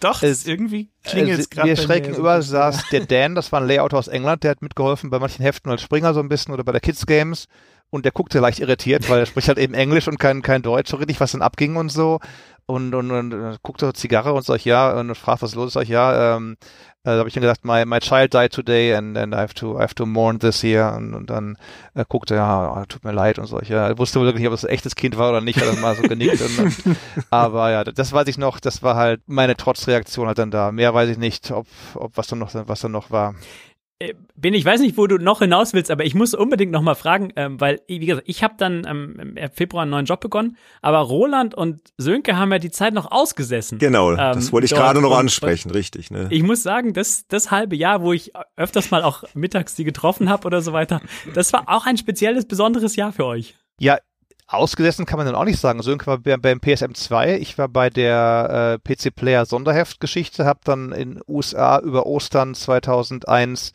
Doch, 0.00 0.22
es, 0.22 0.46
irgendwie 0.46 0.90
klingelt 1.02 1.40
es 1.40 1.46
äh, 1.46 1.48
gerade. 1.50 1.68
Mir 1.68 1.76
schräg 1.76 2.04
gegenüber 2.04 2.40
saß 2.40 2.88
der 2.90 3.04
Dan, 3.06 3.34
das 3.34 3.50
war 3.50 3.60
ein 3.60 3.66
Layouter 3.66 3.98
aus 3.98 4.06
England, 4.06 4.44
der 4.44 4.52
hat 4.52 4.62
mitgeholfen 4.62 5.10
bei 5.10 5.18
manchen 5.18 5.42
Heften 5.42 5.70
als 5.70 5.82
Springer 5.82 6.14
so 6.14 6.20
ein 6.20 6.28
bisschen 6.28 6.54
oder 6.54 6.62
bei 6.62 6.70
der 6.70 6.80
Kids 6.80 7.04
Games 7.04 7.48
und 7.90 8.04
der 8.04 8.12
guckte 8.12 8.38
leicht 8.40 8.60
irritiert, 8.60 9.08
weil 9.08 9.20
er 9.20 9.26
spricht 9.26 9.48
halt 9.48 9.58
eben 9.58 9.74
Englisch 9.74 10.08
und 10.08 10.18
kein, 10.18 10.42
kein 10.42 10.62
Deutsch 10.62 10.90
so 10.90 10.96
richtig, 10.96 11.20
was 11.20 11.32
dann 11.32 11.42
abging 11.42 11.76
und 11.76 11.90
so 11.90 12.20
und, 12.66 12.94
und, 12.94 13.10
und, 13.10 13.32
und 13.32 13.62
guckt 13.62 13.80
zur 13.80 13.94
Zigarre 13.94 14.34
und 14.34 14.44
sagt 14.44 14.64
ja 14.66 14.92
und 14.92 15.14
fragt, 15.14 15.42
was 15.42 15.54
los 15.54 15.68
ist, 15.68 15.72
sag 15.72 15.84
ich, 15.84 15.88
ja, 15.88 16.36
ähm, 16.36 16.56
äh, 17.02 17.12
da 17.12 17.18
habe 17.18 17.28
ich 17.28 17.34
dann 17.34 17.40
gesagt, 17.40 17.64
my, 17.64 17.86
my 17.86 17.98
child 17.98 18.34
died 18.34 18.52
today 18.52 18.94
and, 18.94 19.16
and 19.16 19.32
I 19.34 19.38
have 19.38 19.54
to 19.54 19.78
I 19.78 19.82
have 19.82 19.94
to 19.94 20.04
mourn 20.04 20.38
this 20.38 20.62
here 20.62 20.92
und, 20.94 21.14
und 21.14 21.30
dann 21.30 21.56
äh, 21.94 22.04
guckte 22.06 22.34
er, 22.34 22.40
ja, 22.40 22.76
oh, 22.76 22.84
tut 22.86 23.04
mir 23.04 23.12
leid 23.12 23.38
und 23.38 23.46
so. 23.46 23.58
Ich 23.60 23.70
ja, 23.70 23.96
wusste 23.96 24.20
wohl 24.20 24.34
nicht, 24.34 24.46
ob 24.46 24.52
es 24.52 24.66
ein 24.66 24.70
echtes 24.70 24.96
Kind 24.96 25.16
war 25.16 25.30
oder 25.30 25.40
nicht, 25.40 25.58
hat 25.58 25.66
er 25.66 25.80
mal 25.80 25.96
so 25.96 26.02
genickt. 26.02 26.42
und, 26.42 26.58
und, 26.58 26.96
aber 27.30 27.70
ja, 27.70 27.84
das 27.84 28.12
weiß 28.12 28.28
ich 28.28 28.36
noch, 28.36 28.60
das 28.60 28.82
war 28.82 28.96
halt 28.96 29.22
meine 29.26 29.56
Trotzreaktion 29.56 30.26
halt 30.26 30.38
dann 30.38 30.50
da. 30.50 30.70
Mehr 30.70 30.92
weiß 30.92 31.08
ich 31.08 31.18
nicht, 31.18 31.50
ob, 31.50 31.66
ob 31.94 32.18
was 32.18 32.26
dann 32.26 32.38
noch 32.38 32.50
was 32.52 32.80
dann 32.80 32.92
noch 32.92 33.10
war. 33.10 33.34
Äh, 34.00 34.14
bin 34.36 34.54
ich 34.54 34.64
weiß 34.64 34.80
nicht, 34.80 34.96
wo 34.96 35.08
du 35.08 35.18
noch 35.18 35.40
hinaus 35.40 35.72
willst, 35.72 35.90
aber 35.90 36.04
ich 36.04 36.14
muss 36.14 36.32
unbedingt 36.32 36.70
noch 36.70 36.82
mal 36.82 36.94
fragen, 36.94 37.32
ähm, 37.34 37.60
weil 37.60 37.80
wie 37.88 37.98
gesagt, 37.98 38.28
ich 38.28 38.44
habe 38.44 38.54
dann 38.56 38.86
ähm, 38.88 39.34
im 39.36 39.50
Februar 39.50 39.82
einen 39.82 39.90
neuen 39.90 40.06
Job 40.06 40.20
begonnen, 40.20 40.56
aber 40.82 40.98
Roland 40.98 41.56
und 41.56 41.80
Sönke 41.96 42.36
haben 42.36 42.52
ja 42.52 42.60
die 42.60 42.70
Zeit 42.70 42.94
noch 42.94 43.10
ausgesessen. 43.10 43.78
Genau, 43.78 44.12
ähm, 44.12 44.16
das 44.16 44.52
wollte 44.52 44.66
ich 44.66 44.70
gerade 44.72 45.00
noch 45.00 45.16
ansprechen, 45.16 45.72
richtig. 45.72 46.12
Ne? 46.12 46.28
Ich 46.30 46.44
muss 46.44 46.62
sagen, 46.62 46.92
das 46.92 47.26
das 47.26 47.50
halbe 47.50 47.74
Jahr, 47.74 48.02
wo 48.02 48.12
ich 48.12 48.32
öfters 48.56 48.92
mal 48.92 49.02
auch 49.02 49.24
mittags 49.34 49.74
die 49.74 49.82
getroffen 49.82 50.28
habe 50.28 50.46
oder 50.46 50.62
so 50.62 50.72
weiter, 50.72 51.00
das 51.34 51.52
war 51.52 51.64
auch 51.66 51.84
ein 51.84 51.96
spezielles, 51.96 52.46
besonderes 52.46 52.94
Jahr 52.94 53.12
für 53.12 53.26
euch. 53.26 53.56
Ja, 53.80 53.98
Ausgesessen 54.48 55.04
kann 55.04 55.18
man 55.18 55.26
dann 55.26 55.34
auch 55.34 55.44
nicht 55.44 55.60
sagen. 55.60 55.82
Sönke 55.82 56.06
war 56.06 56.18
beim 56.18 56.60
PSM 56.60 56.94
2, 56.94 57.36
ich 57.38 57.58
war 57.58 57.68
bei 57.68 57.90
der 57.90 58.78
äh, 58.86 58.94
PC 58.96 59.14
Player 59.14 59.44
Sonderheft-Geschichte, 59.44 60.46
habe 60.46 60.60
dann 60.64 60.92
in 60.92 61.20
USA 61.28 61.78
über 61.80 62.06
Ostern 62.06 62.54
2001 62.54 63.72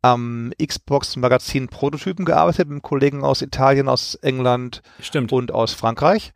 am 0.00 0.52
Xbox 0.64 1.16
Magazin 1.16 1.68
Prototypen 1.68 2.24
gearbeitet 2.24 2.68
mit 2.68 2.82
Kollegen 2.82 3.24
aus 3.24 3.42
Italien, 3.42 3.88
aus 3.88 4.14
England 4.16 4.82
Stimmt. 5.00 5.32
und 5.32 5.52
aus 5.52 5.74
Frankreich 5.74 6.32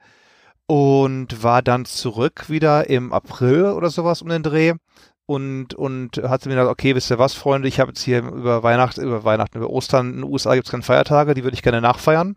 und 0.66 1.45
war 1.45 1.62
dann 1.62 1.84
zurück 1.84 2.49
wieder 2.49 2.91
im 2.91 3.12
April 3.12 3.66
oder 3.66 3.91
sowas 3.91 4.20
um 4.20 4.28
den 4.28 4.43
Dreh 4.43 4.74
und 5.26 5.74
und 5.74 6.18
hatte 6.24 6.49
mir 6.49 6.57
gesagt, 6.57 6.72
okay, 6.72 6.97
wisst 6.97 7.11
ihr 7.11 7.20
was, 7.20 7.34
Freunde, 7.34 7.68
ich 7.68 7.78
habe 7.78 7.91
jetzt 7.91 8.03
hier 8.03 8.18
über 8.18 8.64
Weihnachten, 8.64 9.03
über 9.03 9.22
Weihnachten, 9.22 9.59
über 9.59 9.70
Ostern 9.70 10.11
in 10.11 10.16
den 10.16 10.24
USA 10.24 10.57
gibt's 10.57 10.70
keine 10.70 10.82
Feiertage, 10.82 11.34
die 11.34 11.45
würde 11.45 11.55
ich 11.55 11.62
gerne 11.62 11.80
nachfeiern 11.80 12.37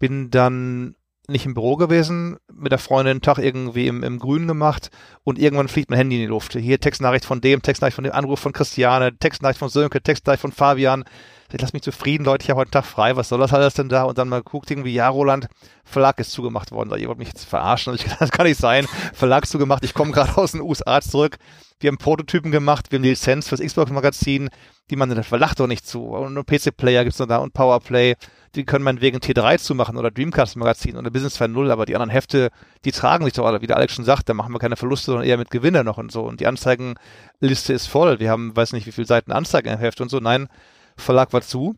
bin 0.00 0.30
dann 0.30 0.96
nicht 1.28 1.46
im 1.46 1.54
Büro 1.54 1.76
gewesen, 1.76 2.38
mit 2.52 2.72
der 2.72 2.78
Freundin 2.78 3.12
einen 3.12 3.20
Tag 3.22 3.38
irgendwie 3.38 3.86
im, 3.86 4.02
im 4.02 4.18
Grünen 4.18 4.48
gemacht 4.48 4.90
und 5.22 5.38
irgendwann 5.38 5.68
fliegt 5.68 5.88
mein 5.88 5.98
Handy 5.98 6.16
in 6.16 6.22
die 6.22 6.26
Luft. 6.26 6.54
Hier 6.54 6.80
Textnachricht 6.80 7.24
von 7.24 7.40
dem, 7.40 7.62
Textnachricht 7.62 7.94
von 7.94 8.04
dem, 8.04 8.12
Anruf 8.12 8.40
von 8.40 8.52
Christiane, 8.52 9.16
Textnachricht 9.16 9.58
von 9.58 9.68
Sönke, 9.68 10.02
Textnachricht 10.02 10.40
von 10.40 10.50
Fabian. 10.50 11.04
Ich 11.52 11.60
lass 11.60 11.72
mich 11.72 11.82
zufrieden, 11.82 12.24
Leute, 12.24 12.44
ich 12.44 12.50
habe 12.50 12.60
heute 12.60 12.70
Tag 12.70 12.84
frei, 12.84 13.16
was 13.16 13.28
soll 13.28 13.40
das 13.40 13.52
alles 13.52 13.74
denn 13.74 13.88
da? 13.88 14.04
Und 14.04 14.18
dann 14.18 14.28
mal 14.28 14.42
guckt 14.42 14.70
irgendwie, 14.70 14.92
ja, 14.92 15.08
Roland, 15.08 15.48
Verlag 15.84 16.18
ist 16.20 16.32
zugemacht 16.32 16.70
worden. 16.72 16.96
Ihr 16.98 17.08
wollt 17.08 17.18
mich 17.18 17.28
jetzt 17.28 17.44
verarschen. 17.44 17.96
Das 18.18 18.30
kann 18.30 18.46
nicht 18.46 18.60
sein. 18.60 18.86
Verlag 19.14 19.44
ist 19.44 19.50
zugemacht, 19.50 19.84
ich 19.84 19.94
komme 19.94 20.12
gerade 20.12 20.36
aus 20.36 20.52
den 20.52 20.60
USA 20.60 21.00
zurück. 21.00 21.38
Wir 21.80 21.88
haben 21.88 21.98
Prototypen 21.98 22.50
gemacht, 22.50 22.90
wir 22.90 22.98
haben 22.98 23.02
die 23.02 23.10
Lizenz 23.10 23.48
fürs 23.48 23.60
Xbox-Magazin, 23.60 24.50
die 24.90 24.96
man 24.96 25.08
das 25.14 25.26
verlacht 25.26 25.58
doch 25.60 25.66
nicht 25.66 25.86
zu. 25.86 26.04
Und 26.04 26.46
PC-Player 26.46 27.04
gibt's 27.04 27.18
noch 27.18 27.26
da 27.26 27.38
und 27.38 27.54
Powerplay 27.54 28.16
die 28.54 28.64
können 28.64 28.84
meinetwegen 28.84 29.18
T3 29.18 29.58
zumachen 29.58 29.96
oder 29.96 30.10
Dreamcast 30.10 30.56
Magazin 30.56 30.96
oder 30.96 31.10
Business 31.10 31.40
2.0, 31.40 31.70
aber 31.70 31.86
die 31.86 31.94
anderen 31.94 32.10
Hefte, 32.10 32.50
die 32.84 32.92
tragen 32.92 33.24
sich 33.24 33.34
doch 33.34 33.46
alle, 33.46 33.60
wie 33.62 33.66
der 33.66 33.76
Alex 33.76 33.94
schon 33.94 34.04
sagt, 34.04 34.28
da 34.28 34.34
machen 34.34 34.52
wir 34.52 34.58
keine 34.58 34.76
Verluste, 34.76 35.06
sondern 35.06 35.26
eher 35.26 35.38
mit 35.38 35.50
Gewinne 35.50 35.84
noch 35.84 35.98
und 35.98 36.10
so. 36.10 36.22
Und 36.22 36.40
die 36.40 36.46
Anzeigenliste 36.46 37.72
ist 37.72 37.86
voll. 37.86 38.18
Wir 38.18 38.30
haben, 38.30 38.56
weiß 38.56 38.72
nicht, 38.72 38.86
wie 38.86 38.92
viele 38.92 39.06
Seiten 39.06 39.30
Anzeigen 39.32 39.72
im 39.72 39.78
Heft 39.78 40.00
und 40.00 40.10
so. 40.10 40.18
Nein, 40.18 40.48
Verlag 40.96 41.32
war 41.32 41.42
zu. 41.42 41.76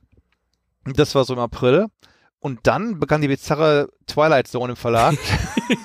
Das 0.84 1.14
war 1.14 1.24
so 1.24 1.34
im 1.34 1.40
April. 1.40 1.86
Und 2.40 2.58
dann 2.64 2.98
begann 2.98 3.20
die 3.20 3.28
bizarre 3.28 3.88
Twilight 4.08 4.48
Zone 4.48 4.72
im 4.72 4.76
Verlag. 4.76 5.14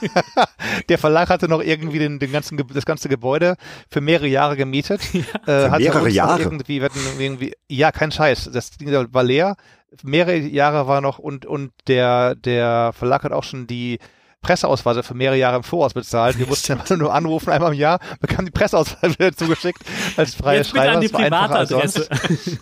der 0.89 0.97
Verlag 0.97 1.29
hatte 1.29 1.47
noch 1.47 1.61
irgendwie 1.61 1.99
den, 1.99 2.17
den 2.17 2.31
ganzen, 2.31 2.57
das 2.73 2.85
ganze 2.85 3.09
Gebäude 3.09 3.57
für 3.91 4.01
mehrere 4.01 4.27
Jahre 4.27 4.57
gemietet. 4.57 5.01
Ja, 5.45 5.67
äh, 5.67 5.79
mehrere 5.79 6.09
Jahre? 6.09 6.41
Irgendwie, 6.41 6.81
wir 6.81 6.85
hatten 6.85 6.99
irgendwie, 7.19 7.53
ja, 7.67 7.91
kein 7.91 8.11
Scheiß. 8.11 8.49
Das 8.51 8.71
Ding 8.71 8.91
war 9.13 9.23
leer 9.23 9.55
mehrere 10.03 10.37
Jahre 10.37 10.87
war 10.87 11.01
noch 11.01 11.19
und, 11.19 11.45
und 11.45 11.71
der, 11.87 12.35
der 12.35 12.93
Verlag 12.93 13.23
hat 13.23 13.31
auch 13.31 13.43
schon 13.43 13.67
die 13.67 13.99
Presseausweise 14.41 15.03
für 15.03 15.13
mehrere 15.13 15.37
Jahre 15.37 15.57
im 15.57 15.63
Voraus 15.63 15.93
bezahlt. 15.93 16.37
Wir 16.37 16.47
mussten 16.47 16.77
ja 16.87 16.95
nur 16.97 17.13
anrufen, 17.13 17.49
einmal 17.49 17.73
im 17.73 17.79
Jahr, 17.79 17.99
bekamen 18.19 18.45
die 18.45 18.51
Presseausweise 18.51 19.17
wieder 19.19 19.35
zugeschickt 19.35 19.81
als 20.15 20.35
freie 20.35 20.59
Jetzt 20.59 20.69
Schreiber. 20.69 20.93
An 20.93 21.01
die 21.01 21.09
Privatadresse. 21.09 22.07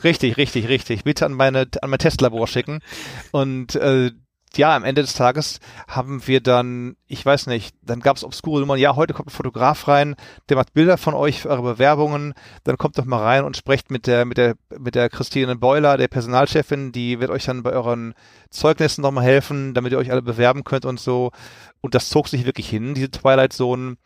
richtig, 0.03 0.37
richtig, 0.37 0.67
richtig. 0.67 1.03
Bitte 1.03 1.25
an 1.25 1.33
meine, 1.33 1.67
an 1.81 1.89
mein 1.89 1.99
Testlabor 1.99 2.47
schicken. 2.47 2.79
Und 3.31 3.75
äh, 3.75 4.11
ja, 4.57 4.75
am 4.75 4.83
Ende 4.83 5.01
des 5.01 5.13
Tages 5.13 5.59
haben 5.87 6.27
wir 6.27 6.41
dann, 6.41 6.95
ich 7.07 7.25
weiß 7.25 7.47
nicht, 7.47 7.75
dann 7.81 7.99
gab 7.99 8.17
es 8.17 8.23
obskure 8.23 8.59
Nummern, 8.59 8.79
ja, 8.79 8.95
heute 8.95 9.13
kommt 9.13 9.27
ein 9.27 9.31
Fotograf 9.31 9.87
rein, 9.87 10.15
der 10.49 10.57
macht 10.57 10.73
Bilder 10.73 10.97
von 10.97 11.13
euch 11.13 11.41
für 11.41 11.49
eure 11.49 11.61
Bewerbungen, 11.61 12.33
dann 12.63 12.77
kommt 12.77 12.97
doch 12.97 13.05
mal 13.05 13.21
rein 13.21 13.43
und 13.43 13.57
sprecht 13.57 13.91
mit 13.91 14.07
der, 14.07 14.25
mit 14.25 14.37
der, 14.37 14.55
mit 14.77 14.95
der 14.95 15.09
Christine 15.09 15.55
Beuler, 15.55 15.97
der 15.97 16.07
Personalchefin, 16.07 16.91
die 16.91 17.19
wird 17.19 17.31
euch 17.31 17.45
dann 17.45 17.63
bei 17.63 17.71
euren 17.71 18.13
Zeugnissen 18.49 19.01
nochmal 19.01 19.23
helfen, 19.23 19.73
damit 19.73 19.91
ihr 19.91 19.97
euch 19.97 20.11
alle 20.11 20.21
bewerben 20.21 20.63
könnt 20.63 20.85
und 20.85 20.99
so. 20.99 21.31
Und 21.81 21.95
das 21.95 22.09
zog 22.09 22.27
sich 22.27 22.45
wirklich 22.45 22.69
hin, 22.69 22.95
diese 22.95 23.11
Twilight 23.11 23.53
Zone 23.53 23.97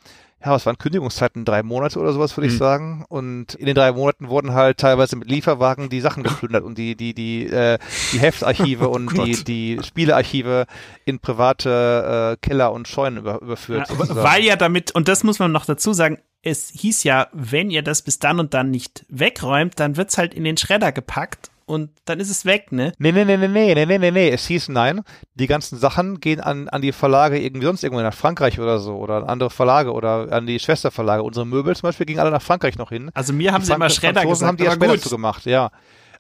ja, 0.43 0.51
was 0.51 0.65
waren 0.65 0.77
Kündigungszeiten? 0.77 1.43
Drei 1.43 1.63
Monate 1.63 1.99
oder 1.99 2.13
sowas, 2.13 2.37
würde 2.37 2.47
mhm. 2.47 2.53
ich 2.53 2.57
sagen. 2.59 3.05
Und 3.09 3.55
in 3.55 3.65
den 3.65 3.75
drei 3.75 3.91
Monaten 3.91 4.29
wurden 4.29 4.53
halt 4.53 4.77
teilweise 4.77 5.17
mit 5.17 5.29
Lieferwagen 5.29 5.89
die 5.89 5.99
Sachen 5.99 6.23
geplündert 6.23 6.63
und 6.63 6.77
die, 6.77 6.95
die, 6.95 7.13
die, 7.13 7.45
äh, 7.45 7.77
die 8.13 8.19
Heftarchive 8.19 8.87
oh 8.89 8.93
und 8.93 9.17
die, 9.17 9.43
die 9.43 9.79
Spielearchive 9.83 10.65
in 11.03 11.19
private 11.19 12.37
äh, 12.37 12.47
Keller 12.47 12.71
und 12.71 12.87
Scheunen 12.87 13.19
über, 13.19 13.41
überführt. 13.41 13.89
Ja, 13.89 14.15
weil 14.15 14.43
ja 14.43 14.55
damit, 14.55 14.95
und 14.95 15.09
das 15.09 15.23
muss 15.23 15.39
man 15.39 15.51
noch 15.51 15.65
dazu 15.65 15.91
sagen, 15.91 16.19
es 16.41 16.69
hieß 16.69 17.03
ja, 17.03 17.27
wenn 17.33 17.69
ihr 17.69 17.81
das 17.81 18.01
bis 18.01 18.19
dann 18.19 18.39
und 18.39 18.53
dann 18.53 18.71
nicht 18.71 19.05
wegräumt, 19.09 19.77
dann 19.79 19.97
wird's 19.97 20.17
halt 20.17 20.33
in 20.33 20.45
den 20.45 20.55
Schredder 20.55 20.93
gepackt 20.93 21.51
und 21.69 21.91
dann 22.05 22.19
ist 22.19 22.31
es 22.31 22.45
weg, 22.45 22.71
ne? 22.71 22.93
Nee, 22.97 23.11
nee, 23.11 23.25
nee, 23.25 23.37
nee, 23.37 23.47
nee, 23.47 23.85
nee, 23.85 23.97
nee, 23.99 24.11
nee, 24.11 24.29
es 24.29 24.47
hieß 24.47 24.69
nein. 24.69 25.01
Die 25.35 25.45
ganzen 25.45 25.77
Sachen 25.77 26.19
gehen 26.19 26.39
an, 26.39 26.67
an 26.67 26.81
die 26.81 26.91
Verlage 26.91 27.39
irgendwie 27.39 27.67
sonst 27.67 27.83
irgendwo 27.83 28.01
nach 28.01 28.13
Frankreich 28.13 28.59
oder 28.59 28.79
so 28.79 28.95
oder 28.95 29.17
an 29.17 29.25
andere 29.25 29.51
Verlage 29.51 29.93
oder 29.93 30.31
an 30.31 30.47
die 30.47 30.59
Schwesterverlage. 30.59 31.21
Unsere 31.21 31.45
Möbel 31.45 31.75
zum 31.75 31.83
Beispiel 31.83 32.07
gingen 32.07 32.19
alle 32.19 32.31
nach 32.31 32.41
Frankreich 32.41 32.75
noch 32.79 32.89
hin. 32.89 33.11
Also 33.13 33.33
mir 33.33 33.53
haben 33.53 33.61
die 33.61 33.67
sie 33.67 33.71
Frank 33.73 33.83
immer 33.83 33.89
Schredder 33.91 34.21
Franzosen 34.21 34.33
gesagt, 34.33 34.47
haben 34.47 34.57
die 34.57 34.63
ja 34.63 34.71
Schredder 34.71 34.95
dazu 34.95 35.09
gemacht, 35.09 35.45
ja. 35.45 35.69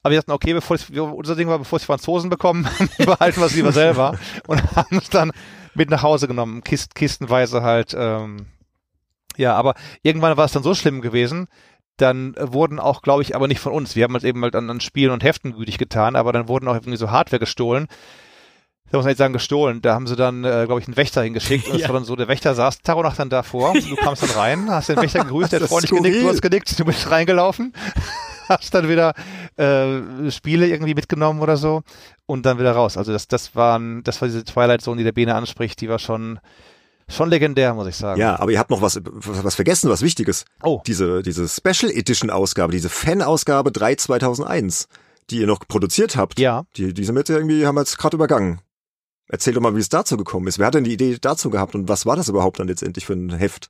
Aber 0.03 0.11
wir 0.11 0.19
dachten, 0.19 0.31
okay, 0.33 0.53
bevor 0.53 0.75
es, 0.75 0.87
unser 0.91 1.35
Ding 1.35 1.47
war, 1.47 1.57
bevor 1.57 1.77
es 1.77 1.81
die 1.81 1.87
Franzosen 1.87 2.29
bekommen, 2.29 2.67
behalten 2.99 3.41
wir 3.41 3.47
es 3.47 3.55
lieber 3.55 3.71
selber 3.71 4.19
und 4.45 4.61
haben 4.75 4.97
es 4.99 5.09
dann 5.09 5.31
mit 5.73 5.89
nach 5.89 6.03
Hause 6.03 6.27
genommen, 6.27 6.63
Kist, 6.63 6.93
kistenweise 6.93 7.63
halt. 7.63 7.95
Ähm, 7.97 8.45
ja, 9.35 9.55
aber 9.55 9.73
irgendwann 10.03 10.37
war 10.37 10.45
es 10.45 10.51
dann 10.51 10.61
so 10.61 10.75
schlimm 10.75 11.01
gewesen, 11.01 11.47
dann 12.01 12.35
wurden 12.39 12.79
auch, 12.79 13.01
glaube 13.01 13.21
ich, 13.21 13.35
aber 13.35 13.47
nicht 13.47 13.59
von 13.59 13.73
uns. 13.73 13.95
Wir 13.95 14.03
haben 14.05 14.13
halt 14.13 14.23
eben 14.23 14.41
halt 14.43 14.55
an, 14.55 14.69
an 14.69 14.81
Spielen 14.81 15.11
und 15.11 15.23
Heften 15.23 15.53
gütig 15.53 15.77
getan, 15.77 16.15
aber 16.15 16.33
dann 16.33 16.47
wurden 16.47 16.67
auch 16.67 16.75
irgendwie 16.75 16.97
so 16.97 17.11
Hardware 17.11 17.39
gestohlen. 17.39 17.87
Da 18.91 18.97
muss 18.97 19.05
man 19.05 19.11
jetzt 19.11 19.19
sagen, 19.19 19.33
gestohlen. 19.33 19.81
Da 19.81 19.93
haben 19.93 20.07
sie 20.07 20.15
dann, 20.15 20.43
äh, 20.43 20.63
glaube 20.65 20.81
ich, 20.81 20.87
einen 20.87 20.97
Wächter 20.97 21.21
hingeschickt. 21.21 21.67
Und 21.69 21.79
es 21.79 21.87
war 21.87 21.93
dann 21.93 22.05
so, 22.05 22.15
der 22.15 22.27
Wächter 22.27 22.55
saß 22.55 22.81
Taronach 22.81 23.15
dann 23.15 23.29
davor. 23.29 23.73
Du 23.73 23.95
kamst 23.95 24.23
dann 24.23 24.31
rein, 24.31 24.69
hast 24.69 24.89
den 24.89 24.97
Wächter 24.97 25.19
gegrüßt, 25.23 25.51
der 25.51 25.61
hat 25.61 25.69
freundlich 25.69 25.91
genickt, 25.91 26.23
du 26.23 26.29
hast 26.29 26.41
genickt, 26.41 26.79
du 26.79 26.85
bist 26.85 27.09
reingelaufen, 27.11 27.73
hast 28.49 28.73
dann 28.73 28.89
wieder 28.89 29.13
äh, 29.57 30.31
Spiele 30.31 30.67
irgendwie 30.67 30.95
mitgenommen 30.95 31.41
oder 31.41 31.57
so 31.57 31.83
und 32.25 32.45
dann 32.45 32.57
wieder 32.57 32.71
raus. 32.71 32.97
Also 32.97 33.11
das, 33.11 33.27
das 33.27 33.55
waren, 33.55 34.03
das 34.03 34.21
war 34.21 34.27
diese 34.27 34.43
Twilight 34.43 34.81
Zone, 34.81 34.97
die 34.97 35.03
der 35.03 35.11
Bene 35.11 35.35
anspricht, 35.35 35.81
die 35.81 35.89
war 35.89 35.99
schon 35.99 36.39
schon 37.09 37.29
legendär, 37.29 37.73
muss 37.73 37.87
ich 37.87 37.95
sagen. 37.95 38.19
Ja, 38.19 38.39
aber 38.39 38.51
ihr 38.51 38.59
habt 38.59 38.69
noch 38.69 38.81
was, 38.81 38.99
was 39.03 39.55
vergessen, 39.55 39.89
was 39.89 40.01
Wichtiges. 40.01 40.45
Oh. 40.63 40.81
Diese, 40.87 41.21
diese 41.21 41.47
Special 41.47 41.91
Edition 41.91 42.29
Ausgabe, 42.29 42.71
diese 42.71 42.89
Fan-Ausgabe 42.89 43.71
3 43.71 43.95
2001, 43.95 44.87
die 45.29 45.39
ihr 45.39 45.47
noch 45.47 45.59
produziert 45.67 46.15
habt. 46.15 46.39
Ja. 46.39 46.63
Die, 46.75 46.93
diese 46.93 47.13
Mitte 47.13 47.33
irgendwie 47.33 47.65
haben 47.65 47.75
wir 47.75 47.81
jetzt 47.81 47.97
gerade 47.97 48.15
übergangen. 48.15 48.61
Erzähl 49.27 49.53
doch 49.53 49.61
mal, 49.61 49.75
wie 49.75 49.79
es 49.79 49.89
dazu 49.89 50.17
gekommen 50.17 50.47
ist. 50.47 50.57
Wer 50.57 50.67
hat 50.67 50.73
denn 50.73 50.83
die 50.83 50.93
Idee 50.93 51.17
dazu 51.19 51.49
gehabt 51.49 51.75
und 51.75 51.87
was 51.87 52.05
war 52.05 52.15
das 52.15 52.29
überhaupt 52.29 52.59
dann 52.59 52.67
letztendlich 52.67 53.05
für 53.05 53.13
ein 53.13 53.29
Heft? 53.31 53.69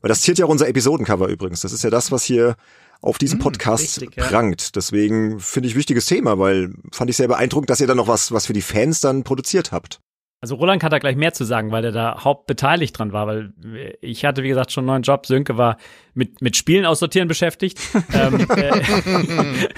Weil 0.00 0.08
das 0.08 0.22
ziert 0.22 0.38
ja 0.38 0.46
auch 0.46 0.50
unser 0.50 0.68
Episodencover 0.68 1.28
übrigens. 1.28 1.60
Das 1.60 1.72
ist 1.72 1.84
ja 1.84 1.90
das, 1.90 2.10
was 2.10 2.24
hier 2.24 2.56
auf 3.00 3.18
diesem 3.18 3.38
hm, 3.38 3.44
Podcast 3.44 4.00
richtig, 4.00 4.16
prangt. 4.16 4.62
Ja. 4.62 4.68
Deswegen 4.74 5.38
finde 5.40 5.68
ich 5.68 5.76
wichtiges 5.76 6.06
Thema, 6.06 6.38
weil 6.38 6.72
fand 6.92 7.10
ich 7.10 7.16
sehr 7.16 7.28
beeindruckend, 7.28 7.70
dass 7.70 7.80
ihr 7.80 7.86
dann 7.86 7.96
noch 7.96 8.08
was, 8.08 8.32
was 8.32 8.46
für 8.46 8.52
die 8.52 8.62
Fans 8.62 9.00
dann 9.00 9.22
produziert 9.22 9.70
habt. 9.72 10.00
Also 10.40 10.54
Roland 10.54 10.80
kann 10.80 10.92
da 10.92 11.00
gleich 11.00 11.16
mehr 11.16 11.32
zu 11.32 11.44
sagen, 11.44 11.72
weil 11.72 11.84
er 11.84 11.90
da 11.90 12.22
hauptbeteiligt 12.22 12.96
dran 12.96 13.12
war, 13.12 13.26
weil 13.26 13.52
ich 14.00 14.24
hatte, 14.24 14.44
wie 14.44 14.48
gesagt, 14.48 14.70
schon 14.70 14.82
einen 14.82 14.86
neuen 14.86 15.02
Job. 15.02 15.26
Sönke 15.26 15.56
war 15.56 15.78
mit, 16.14 16.40
mit 16.40 16.56
Spielen 16.56 16.86
aussortieren 16.86 17.26
beschäftigt. 17.26 17.80
ähm, 18.12 18.46
äh, 18.48 18.70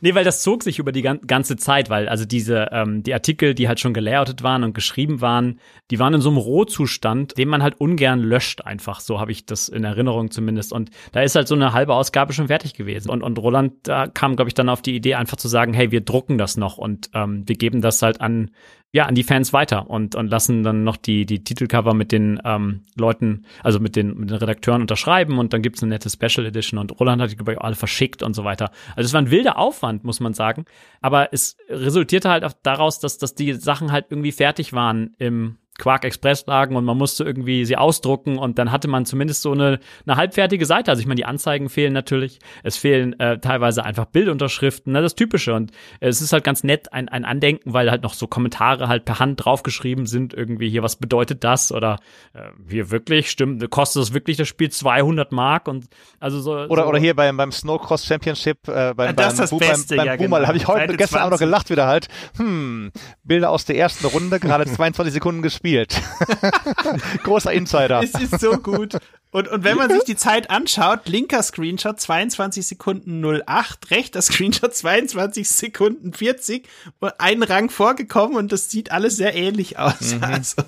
nee, 0.00 0.16
weil 0.16 0.24
das 0.24 0.42
zog 0.42 0.64
sich 0.64 0.80
über 0.80 0.90
die 0.90 1.02
ganze 1.02 1.56
Zeit, 1.56 1.88
weil 1.88 2.08
also 2.08 2.24
diese, 2.24 2.68
ähm, 2.72 3.04
die 3.04 3.14
Artikel, 3.14 3.54
die 3.54 3.68
halt 3.68 3.78
schon 3.78 3.94
gelayoutet 3.94 4.42
waren 4.42 4.64
und 4.64 4.74
geschrieben 4.74 5.20
waren, 5.20 5.60
die 5.92 6.00
waren 6.00 6.14
in 6.14 6.20
so 6.20 6.30
einem 6.30 6.38
Rohzustand, 6.38 7.38
den 7.38 7.48
man 7.48 7.62
halt 7.62 7.80
ungern 7.80 8.20
löscht 8.20 8.62
einfach. 8.62 8.98
So 8.98 9.20
habe 9.20 9.30
ich 9.30 9.46
das 9.46 9.68
in 9.68 9.84
Erinnerung 9.84 10.32
zumindest. 10.32 10.72
Und 10.72 10.90
da 11.12 11.22
ist 11.22 11.36
halt 11.36 11.46
so 11.46 11.54
eine 11.54 11.72
halbe 11.72 11.94
Ausgabe 11.94 12.32
schon 12.32 12.48
fertig 12.48 12.74
gewesen. 12.74 13.08
Und, 13.08 13.22
und 13.22 13.38
Roland 13.38 13.72
da 13.84 14.08
kam, 14.08 14.34
glaube 14.34 14.48
ich, 14.48 14.54
dann 14.54 14.68
auf 14.68 14.82
die 14.82 14.96
Idee, 14.96 15.14
einfach 15.14 15.36
zu 15.36 15.46
sagen, 15.46 15.74
hey, 15.74 15.92
wir 15.92 16.00
drucken 16.00 16.38
das 16.38 16.56
noch 16.56 16.76
und 16.76 17.10
ähm, 17.14 17.44
wir 17.46 17.54
geben 17.54 17.82
das 17.82 18.02
halt 18.02 18.20
an 18.20 18.50
ja, 18.90 19.04
an 19.04 19.14
die 19.14 19.22
Fans 19.22 19.52
weiter 19.52 19.90
und, 19.90 20.14
und 20.14 20.28
lassen 20.28 20.62
dann 20.62 20.82
noch 20.82 20.96
die, 20.96 21.26
die 21.26 21.44
Titelcover 21.44 21.92
mit 21.92 22.10
den 22.10 22.40
ähm, 22.44 22.84
Leuten, 22.96 23.44
also 23.62 23.80
mit 23.80 23.96
den, 23.96 24.18
mit 24.18 24.30
den 24.30 24.38
Redakteuren 24.38 24.80
unterschreiben 24.80 25.38
und 25.38 25.52
dann 25.52 25.60
gibt's 25.60 25.82
eine 25.82 25.90
nette 25.90 26.08
Special 26.08 26.46
Edition 26.46 26.78
und 26.78 26.98
Roland 26.98 27.20
hat 27.20 27.30
die 27.30 27.36
bei 27.36 27.58
alle 27.58 27.74
verschickt 27.74 28.22
und 28.22 28.34
so 28.34 28.44
weiter. 28.44 28.70
Also 28.96 29.06
es 29.06 29.12
war 29.12 29.20
ein 29.20 29.30
wilder 29.30 29.58
Aufwand, 29.58 30.04
muss 30.04 30.20
man 30.20 30.32
sagen. 30.32 30.64
Aber 31.02 31.32
es 31.32 31.58
resultierte 31.68 32.30
halt 32.30 32.44
auch 32.44 32.54
daraus, 32.62 32.98
dass, 32.98 33.18
dass 33.18 33.34
die 33.34 33.52
Sachen 33.52 33.92
halt 33.92 34.06
irgendwie 34.08 34.32
fertig 34.32 34.72
waren 34.72 35.14
im 35.18 35.58
Quark 35.78 36.04
Express 36.04 36.44
lagen 36.46 36.76
und 36.76 36.84
man 36.84 36.98
musste 36.98 37.24
irgendwie 37.24 37.64
sie 37.64 37.76
ausdrucken 37.76 38.36
und 38.36 38.58
dann 38.58 38.72
hatte 38.72 38.88
man 38.88 39.06
zumindest 39.06 39.42
so 39.42 39.52
eine, 39.52 39.78
eine 40.06 40.16
halbfertige 40.16 40.66
Seite. 40.66 40.90
Also 40.90 41.00
ich 41.00 41.06
meine, 41.06 41.16
die 41.16 41.24
Anzeigen 41.24 41.68
fehlen 41.68 41.92
natürlich. 41.92 42.40
Es 42.62 42.76
fehlen 42.76 43.18
äh, 43.20 43.38
teilweise 43.38 43.84
einfach 43.84 44.06
Bildunterschriften, 44.06 44.92
ne, 44.92 45.00
das 45.00 45.14
Typische. 45.14 45.54
Und 45.54 45.70
äh, 46.00 46.08
es 46.08 46.20
ist 46.20 46.32
halt 46.32 46.44
ganz 46.44 46.64
nett 46.64 46.92
ein, 46.92 47.08
ein 47.08 47.24
Andenken, 47.24 47.72
weil 47.72 47.90
halt 47.90 48.02
noch 48.02 48.14
so 48.14 48.26
Kommentare 48.26 48.88
halt 48.88 49.04
per 49.04 49.20
Hand 49.20 49.44
draufgeschrieben 49.44 50.06
sind. 50.06 50.34
Irgendwie 50.34 50.68
hier, 50.68 50.82
was 50.82 50.96
bedeutet 50.96 51.44
das? 51.44 51.70
Oder 51.70 52.00
äh, 52.34 52.40
hier 52.68 52.90
wirklich, 52.90 53.30
stimmt, 53.30 53.70
kostet 53.70 54.02
das 54.02 54.12
wirklich 54.12 54.36
das 54.36 54.48
Spiel 54.48 54.70
200 54.70 55.30
Mark? 55.30 55.68
Und 55.68 55.86
also 56.18 56.40
so. 56.40 56.52
Oder, 56.52 56.82
so. 56.82 56.88
oder 56.88 56.98
hier 56.98 57.14
beim, 57.14 57.36
beim 57.36 57.52
Snowcross 57.52 58.04
Championship, 58.04 58.66
äh, 58.66 58.94
beim, 58.94 59.14
das 59.14 59.36
beim, 59.36 59.48
das 59.48 59.58
Beste, 59.58 59.96
beim, 59.96 60.06
beim 60.06 60.06
ja, 60.06 60.16
Boomer, 60.16 60.36
genau. 60.38 60.48
habe 60.48 60.56
ich 60.56 60.66
heute 60.66 60.88
Seite 60.88 60.96
gestern 60.96 61.20
auch 61.20 61.30
noch 61.30 61.38
20. 61.38 61.46
gelacht 61.46 61.70
wieder 61.70 61.86
halt. 61.86 62.08
Hm, 62.36 62.90
Bilder 63.22 63.50
aus 63.50 63.64
der 63.64 63.76
ersten 63.76 64.06
Runde, 64.06 64.40
gerade 64.40 64.66
22 64.66 65.12
Sekunden 65.12 65.42
gespielt. 65.42 65.67
Großer 67.22 67.52
Insider. 67.52 68.02
Es 68.02 68.14
ist 68.14 68.40
so 68.40 68.52
gut. 68.58 68.96
Und, 69.30 69.48
und 69.48 69.62
wenn 69.62 69.76
man 69.76 69.90
sich 69.90 70.04
die 70.04 70.16
Zeit 70.16 70.48
anschaut, 70.48 71.06
linker 71.06 71.42
Screenshot 71.42 72.00
22 72.00 72.66
Sekunden 72.66 73.22
08, 73.24 73.90
rechter 73.90 74.22
Screenshot 74.22 74.74
22 74.74 75.48
Sekunden 75.48 76.14
40, 76.14 76.66
und 77.00 77.12
ein 77.18 77.42
Rang 77.42 77.68
vorgekommen 77.68 78.36
und 78.36 78.52
das 78.52 78.70
sieht 78.70 78.90
alles 78.90 79.16
sehr 79.16 79.34
ähnlich 79.34 79.78
aus. 79.78 80.14
Mhm. 80.14 80.24
Also 80.24 80.62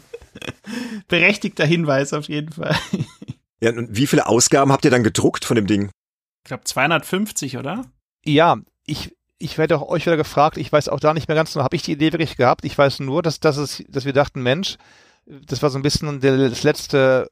berechtigter 1.08 1.64
Hinweis 1.64 2.12
auf 2.12 2.28
jeden 2.28 2.52
Fall. 2.52 2.76
Ja, 3.60 3.70
und 3.70 3.96
wie 3.96 4.06
viele 4.06 4.26
Ausgaben 4.26 4.72
habt 4.72 4.84
ihr 4.84 4.90
dann 4.90 5.04
gedruckt 5.04 5.44
von 5.44 5.54
dem 5.54 5.66
Ding? 5.66 5.90
Ich 6.44 6.48
glaube 6.48 6.64
250, 6.64 7.56
oder? 7.56 7.86
Ja, 8.24 8.58
ich, 8.86 9.14
ich 9.40 9.58
werde 9.58 9.76
auch 9.76 9.88
euch 9.88 10.06
wieder 10.06 10.18
gefragt, 10.18 10.58
ich 10.58 10.70
weiß 10.70 10.88
auch 10.90 11.00
da 11.00 11.14
nicht 11.14 11.26
mehr 11.26 11.34
ganz 11.34 11.52
genau, 11.52 11.64
habe 11.64 11.74
ich 11.74 11.82
die 11.82 11.92
Idee 11.92 12.12
wirklich 12.12 12.36
gehabt? 12.36 12.64
Ich 12.64 12.76
weiß 12.76 13.00
nur, 13.00 13.22
dass, 13.22 13.40
dass, 13.40 13.56
es, 13.56 13.82
dass 13.88 14.04
wir 14.04 14.12
dachten, 14.12 14.42
Mensch, 14.42 14.76
das 15.26 15.62
war 15.62 15.70
so 15.70 15.78
ein 15.78 15.82
bisschen 15.82 16.20
das 16.20 16.62
letzte 16.62 17.30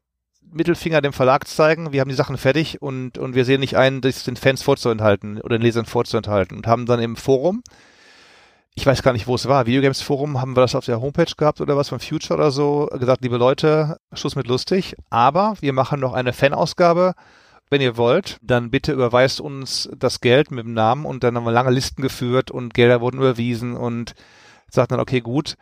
Mittelfinger 0.51 1.03
dem 1.03 1.13
Verlag 1.13 1.47
zeigen, 1.47 1.93
wir 1.93 2.01
haben 2.01 2.09
die 2.09 2.15
Sachen 2.15 2.39
fertig 2.39 2.81
und, 2.81 3.19
und 3.19 3.35
wir 3.35 3.45
sehen 3.45 3.61
nicht 3.61 3.77
ein, 3.77 4.01
das 4.01 4.25
den 4.25 4.37
Fans 4.37 4.63
vorzuenthalten 4.63 5.39
oder 5.43 5.59
den 5.59 5.63
Lesern 5.63 5.85
vorzuenthalten 5.85 6.57
und 6.57 6.67
haben 6.67 6.87
dann 6.87 7.01
im 7.01 7.17
Forum, 7.17 7.63
ich 8.75 8.87
weiß 8.87 9.03
gar 9.03 9.13
nicht, 9.13 9.27
wo 9.27 9.35
es 9.35 9.47
war, 9.47 9.67
Videogames 9.67 10.01
Forum, 10.01 10.41
haben 10.41 10.57
wir 10.57 10.63
das 10.63 10.75
auf 10.75 10.87
der 10.87 11.03
Homepage 11.03 11.35
gehabt 11.37 11.61
oder 11.61 11.77
was 11.77 11.91
von 11.91 12.01
Future 12.01 12.39
oder 12.39 12.51
so, 12.51 12.89
gesagt, 12.99 13.23
liebe 13.23 13.37
Leute, 13.37 13.99
Schluss 14.15 14.37
mit 14.37 14.47
lustig, 14.47 14.95
aber 15.11 15.57
wir 15.61 15.75
machen 15.75 16.01
noch 16.01 16.15
eine 16.15 16.33
Fanausgabe, 16.33 17.15
wenn 17.71 17.81
ihr 17.81 17.97
wollt, 17.97 18.39
dann 18.43 18.71
bitte 18.71 18.93
überweist 18.93 19.41
uns 19.41 19.89
das 19.97 20.21
Geld 20.21 20.51
mit 20.51 20.65
dem 20.65 20.75
Namen 20.75 21.05
und 21.05 21.25
dann 21.25 21.37
haben 21.37 21.45
wir 21.45 21.53
lange 21.53 21.71
Listen 21.71 22.03
geführt 22.03 22.51
und 22.51 22.75
Gelder 22.75 23.01
wurden 23.01 23.19
überwiesen 23.19 23.77
und 23.77 24.15
sagt 24.71 24.93
dann, 24.93 25.01
okay, 25.01 25.21
gut, 25.21 25.57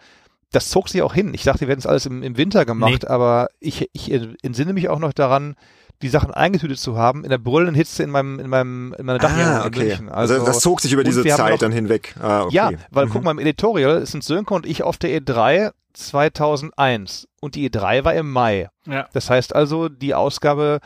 das 0.52 0.70
zog 0.70 0.88
sich 0.88 1.02
auch 1.02 1.14
hin. 1.14 1.34
Ich 1.34 1.42
dachte, 1.42 1.62
wir 1.62 1.68
hätten 1.68 1.80
es 1.80 1.86
alles 1.86 2.06
im, 2.06 2.22
im 2.22 2.36
Winter 2.36 2.64
gemacht, 2.64 3.02
nee. 3.02 3.08
aber 3.08 3.48
ich, 3.60 3.88
ich 3.92 4.12
entsinne 4.42 4.72
mich 4.72 4.88
auch 4.88 4.98
noch 4.98 5.12
daran, 5.12 5.56
die 6.02 6.08
Sachen 6.08 6.32
eingetütet 6.32 6.78
zu 6.78 6.96
haben, 6.96 7.24
in 7.24 7.30
der 7.30 7.38
brüllenden 7.38 7.74
Hitze 7.74 8.02
in 8.02 8.10
meinem, 8.10 8.38
in 8.38 8.48
meinem, 8.48 8.94
in 8.98 9.06
meiner 9.06 9.18
Dachwohnung 9.18 9.48
ah, 9.48 9.66
okay. 9.66 9.80
in 9.80 9.86
München. 9.86 10.08
Also, 10.10 10.34
also, 10.34 10.46
das 10.46 10.60
zog 10.60 10.80
sich 10.80 10.92
über 10.92 11.04
diese 11.04 11.24
Zeit 11.24 11.52
noch, 11.52 11.58
dann 11.58 11.72
hinweg. 11.72 12.14
Ah, 12.20 12.42
okay. 12.42 12.54
Ja, 12.54 12.70
weil 12.90 13.06
mhm. 13.06 13.10
guck 13.10 13.24
mal, 13.24 13.30
im 13.30 13.38
Editorial 13.38 14.04
sind 14.04 14.22
Sönke 14.22 14.52
und 14.52 14.66
ich 14.66 14.82
auf 14.82 14.98
der 14.98 15.18
E3 15.18 15.72
2001 15.94 17.28
und 17.40 17.54
die 17.54 17.70
E3 17.70 18.04
war 18.04 18.14
im 18.14 18.30
Mai. 18.30 18.68
Ja. 18.86 19.08
Das 19.14 19.30
heißt 19.30 19.54
also, 19.54 19.88
die 19.88 20.14
Ausgabe 20.14 20.80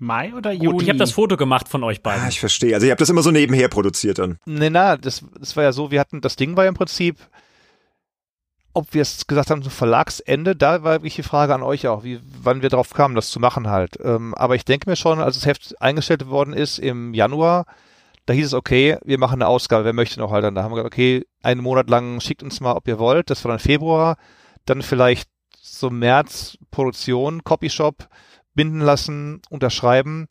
Mai 0.00 0.34
oder 0.34 0.50
Juni? 0.52 0.72
Gut, 0.72 0.82
ich 0.82 0.88
habe 0.88 0.98
das 0.98 1.12
Foto 1.12 1.36
gemacht 1.36 1.68
von 1.68 1.84
euch 1.84 2.02
beiden. 2.02 2.24
Ah, 2.24 2.28
ich 2.28 2.40
verstehe. 2.40 2.74
Also 2.74 2.86
ihr 2.86 2.90
habt 2.90 3.00
das 3.00 3.10
immer 3.10 3.22
so 3.22 3.30
nebenher 3.30 3.68
produziert 3.68 4.18
dann. 4.18 4.38
Nee, 4.46 4.70
na, 4.70 4.96
das, 4.96 5.24
das 5.38 5.56
war 5.56 5.64
ja 5.64 5.72
so, 5.72 5.90
wir 5.90 6.00
hatten, 6.00 6.20
das 6.20 6.36
Ding 6.36 6.56
war 6.56 6.64
ja 6.64 6.68
im 6.68 6.74
Prinzip 6.74 7.16
ob 8.72 8.94
wir 8.94 9.02
es 9.02 9.26
gesagt 9.26 9.50
haben 9.50 9.62
zum 9.62 9.72
Verlagsende, 9.72 10.54
da 10.54 10.84
war 10.84 10.94
wirklich 10.94 11.16
die 11.16 11.22
Frage 11.22 11.54
an 11.54 11.62
euch 11.62 11.88
auch, 11.88 12.04
wie, 12.04 12.20
wann 12.22 12.62
wir 12.62 12.68
drauf 12.68 12.92
kamen, 12.92 13.14
das 13.14 13.30
zu 13.30 13.40
machen 13.40 13.68
halt. 13.68 13.98
Ähm, 14.02 14.34
aber 14.36 14.54
ich 14.54 14.64
denke 14.64 14.88
mir 14.88 14.96
schon, 14.96 15.18
als 15.18 15.34
das 15.34 15.46
Heft 15.46 15.80
eingestellt 15.82 16.28
worden 16.28 16.52
ist 16.52 16.78
im 16.78 17.12
Januar, 17.12 17.66
da 18.26 18.34
hieß 18.34 18.46
es, 18.46 18.54
okay, 18.54 18.96
wir 19.04 19.18
machen 19.18 19.42
eine 19.42 19.48
Ausgabe, 19.48 19.84
wer 19.84 19.92
möchte 19.92 20.20
noch 20.20 20.30
halt. 20.30 20.44
Dann 20.44 20.54
da 20.54 20.62
haben 20.62 20.70
wir 20.70 20.76
gesagt, 20.76 20.94
okay, 20.94 21.26
einen 21.42 21.62
Monat 21.62 21.90
lang 21.90 22.20
schickt 22.20 22.42
uns 22.42 22.60
mal, 22.60 22.74
ob 22.74 22.86
ihr 22.86 22.98
wollt. 22.98 23.28
Das 23.30 23.44
war 23.44 23.50
dann 23.50 23.58
Februar, 23.58 24.16
dann 24.66 24.82
vielleicht 24.82 25.28
so 25.60 25.90
März 25.90 26.56
Produktion, 26.70 27.42
Copyshop, 27.42 28.08
binden 28.54 28.80
lassen, 28.80 29.42
unterschreiben 29.50 30.28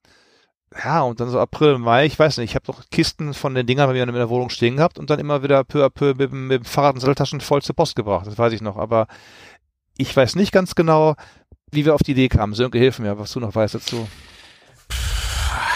ja, 0.84 1.01
und 1.01 1.20
dann 1.20 1.30
so 1.30 1.39
April, 1.39 1.78
Mai, 1.80 2.05
ich 2.05 2.17
weiß 2.17 2.38
nicht, 2.38 2.51
ich 2.51 2.55
habe 2.55 2.65
doch 2.65 2.84
Kisten 2.91 3.34
von 3.34 3.55
den 3.55 3.65
Dingern 3.65 3.88
bei 3.88 3.93
mir 3.93 4.03
in 4.03 4.13
der 4.13 4.30
Wohnung 4.30 4.49
stehen 4.49 4.78
gehabt 4.78 4.99
und 4.99 5.09
dann 5.09 5.20
immer 5.20 5.41
wieder 5.41 5.63
peu 5.63 5.84
à 5.84 5.89
peu 5.89 6.13
mit, 6.15 6.32
mit 6.32 6.63
dem 6.63 6.65
Fahrrad 6.65 6.95
und 6.95 7.01
Satteltaschen 7.01 7.41
voll 7.41 7.61
zur 7.61 7.76
Post 7.76 7.95
gebracht, 7.95 8.28
das 8.28 8.38
weiß 8.38 8.53
ich 8.53 8.61
noch, 8.61 8.78
aber 8.78 9.07
ich 9.97 10.15
weiß 10.15 10.36
nicht 10.36 10.51
ganz 10.51 10.76
genau, 10.76 11.15
wie 11.72 11.86
wir 11.86 11.95
auf 11.95 12.03
die 12.03 12.11
Idee 12.11 12.30
kamen. 12.30 12.53
Sönke, 12.53 12.78
hilf 12.78 12.99
mir, 12.99 13.20
was 13.20 13.34
du 13.34 13.39
noch 13.39 13.53
weißt 13.53 13.76
dazu. 13.76 14.07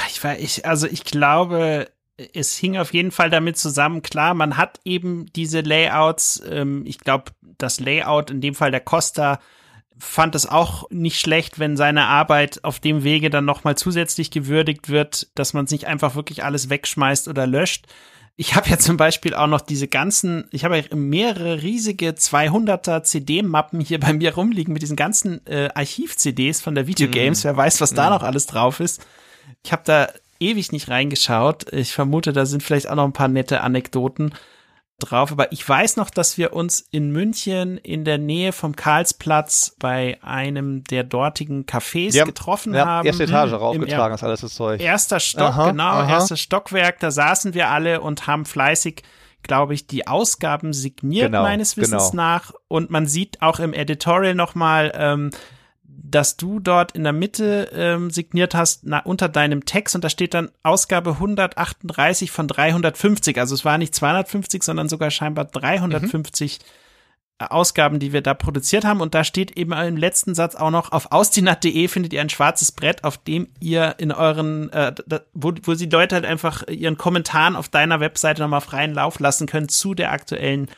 Ich 0.09 0.23
weiß, 0.23 0.39
ich, 0.39 0.65
also 0.65 0.87
ich 0.87 1.03
glaube, 1.03 1.89
es 2.33 2.55
hing 2.55 2.77
auf 2.77 2.93
jeden 2.93 3.11
Fall 3.11 3.29
damit 3.29 3.57
zusammen, 3.57 4.01
klar, 4.01 4.33
man 4.35 4.57
hat 4.57 4.79
eben 4.85 5.25
diese 5.33 5.61
Layouts, 5.61 6.41
ähm, 6.47 6.83
ich 6.85 6.99
glaube, 6.99 7.31
das 7.41 7.79
Layout, 7.79 8.29
in 8.29 8.41
dem 8.41 8.53
Fall 8.53 8.71
der 8.71 8.79
Costa, 8.79 9.39
fand 9.99 10.35
es 10.35 10.45
auch 10.45 10.89
nicht 10.89 11.19
schlecht, 11.19 11.59
wenn 11.59 11.77
seine 11.77 12.05
Arbeit 12.05 12.63
auf 12.63 12.79
dem 12.79 13.03
Wege 13.03 13.29
dann 13.29 13.45
nochmal 13.45 13.77
zusätzlich 13.77 14.31
gewürdigt 14.31 14.89
wird, 14.89 15.27
dass 15.35 15.53
man 15.53 15.65
es 15.65 15.71
nicht 15.71 15.87
einfach 15.87 16.15
wirklich 16.15 16.43
alles 16.43 16.69
wegschmeißt 16.69 17.27
oder 17.27 17.47
löscht. 17.47 17.85
Ich 18.35 18.55
habe 18.55 18.69
ja 18.69 18.79
zum 18.79 18.97
Beispiel 18.97 19.35
auch 19.35 19.47
noch 19.47 19.61
diese 19.61 19.87
ganzen, 19.87 20.45
ich 20.51 20.65
habe 20.65 20.77
ja 20.77 20.95
mehrere 20.95 21.61
riesige 21.61 22.09
200er 22.09 23.03
CD-Mappen 23.03 23.79
hier 23.79 23.99
bei 23.99 24.13
mir 24.13 24.33
rumliegen 24.33 24.73
mit 24.73 24.81
diesen 24.81 24.95
ganzen 24.95 25.45
äh, 25.45 25.69
Archiv-CDs 25.73 26.61
von 26.61 26.73
der 26.73 26.87
Videogames. 26.87 27.43
Mhm. 27.43 27.49
Wer 27.49 27.57
weiß, 27.57 27.81
was 27.81 27.93
da 27.93 28.05
mhm. 28.05 28.15
noch 28.15 28.23
alles 28.23 28.47
drauf 28.47 28.79
ist. 28.79 29.05
Ich 29.63 29.71
habe 29.71 29.83
da 29.85 30.09
ewig 30.39 30.71
nicht 30.71 30.89
reingeschaut. 30.89 31.71
Ich 31.71 31.93
vermute, 31.93 32.33
da 32.33 32.45
sind 32.45 32.63
vielleicht 32.63 32.89
auch 32.89 32.95
noch 32.95 33.05
ein 33.05 33.13
paar 33.13 33.27
nette 33.27 33.61
Anekdoten 33.61 34.33
drauf. 34.99 35.31
Aber 35.31 35.51
ich 35.51 35.67
weiß 35.67 35.97
noch, 35.97 36.09
dass 36.09 36.37
wir 36.37 36.53
uns 36.53 36.79
in 36.79 37.11
München 37.11 37.77
in 37.77 38.05
der 38.05 38.17
Nähe 38.17 38.51
vom 38.51 38.75
Karlsplatz 38.75 39.75
bei 39.79 40.17
einem 40.21 40.83
der 40.83 41.03
dortigen 41.03 41.65
Cafés 41.65 42.15
ja, 42.15 42.25
getroffen 42.25 42.73
ja, 42.73 42.85
haben. 42.85 43.05
Erste 43.05 43.23
Etage 43.23 43.53
raufgetragen, 43.53 44.15
ist 44.15 44.23
alles 44.23 44.41
das 44.41 44.53
Zeug. 44.53 44.81
Erster 44.81 45.19
Stock, 45.19 45.41
aha, 45.41 45.71
genau, 45.71 45.83
aha. 45.83 46.09
erstes 46.09 46.39
Stockwerk. 46.39 46.99
Da 46.99 47.11
saßen 47.11 47.53
wir 47.53 47.69
alle 47.69 48.01
und 48.01 48.27
haben 48.27 48.45
fleißig 48.45 49.03
glaube 49.43 49.73
ich, 49.73 49.87
die 49.87 50.07
Ausgaben 50.07 50.73
signiert 50.73 51.33
genau, 51.33 51.43
meines 51.43 51.77
Wissens 51.77 52.11
genau. 52.11 52.23
nach. 52.23 52.53
Und 52.69 52.89
man 52.89 53.07
sieht 53.07 53.41
auch 53.41 53.59
im 53.59 53.73
Editorial 53.73 54.35
nochmal, 54.35 54.93
ähm, 54.95 55.31
dass 56.13 56.37
du 56.37 56.59
dort 56.59 56.91
in 56.91 57.03
der 57.03 57.13
Mitte 57.13 57.71
ähm, 57.73 58.11
signiert 58.11 58.53
hast 58.53 58.85
na, 58.85 58.99
unter 58.99 59.29
deinem 59.29 59.65
Text 59.65 59.95
und 59.95 60.03
da 60.03 60.09
steht 60.09 60.33
dann 60.33 60.51
Ausgabe 60.61 61.11
138 61.11 62.29
von 62.29 62.47
350. 62.47 63.39
Also 63.39 63.55
es 63.55 63.65
war 63.65 63.77
nicht 63.79 63.95
250, 63.95 64.61
sondern 64.61 64.89
sogar 64.89 65.09
scheinbar 65.09 65.45
350 65.45 66.59
mhm. 66.59 66.65
Ausgaben, 67.39 67.97
die 67.99 68.13
wir 68.13 68.21
da 68.21 68.35
produziert 68.35 68.85
haben. 68.85 69.01
Und 69.01 69.15
da 69.15 69.23
steht 69.23 69.57
eben 69.57 69.73
im 69.73 69.97
letzten 69.97 70.35
Satz 70.35 70.55
auch 70.55 70.69
noch, 70.69 70.91
auf 70.91 71.11
austinat.de 71.11 71.87
findet 71.87 72.13
ihr 72.13 72.21
ein 72.21 72.29
schwarzes 72.29 72.71
Brett, 72.71 73.03
auf 73.03 73.17
dem 73.17 73.47
ihr 73.59 73.95
in 73.97 74.11
euren, 74.11 74.71
äh, 74.71 74.93
da, 75.07 75.21
wo, 75.33 75.51
wo 75.63 75.73
die 75.73 75.89
Leute 75.89 76.15
halt 76.15 76.25
einfach 76.25 76.67
ihren 76.67 76.97
Kommentaren 76.97 77.55
auf 77.55 77.69
deiner 77.69 77.99
Webseite 77.99 78.43
nochmal 78.43 78.61
freien 78.61 78.93
Lauf 78.93 79.19
lassen 79.19 79.47
können 79.47 79.67
zu 79.67 79.95
der 79.95 80.11
aktuellen 80.11 80.69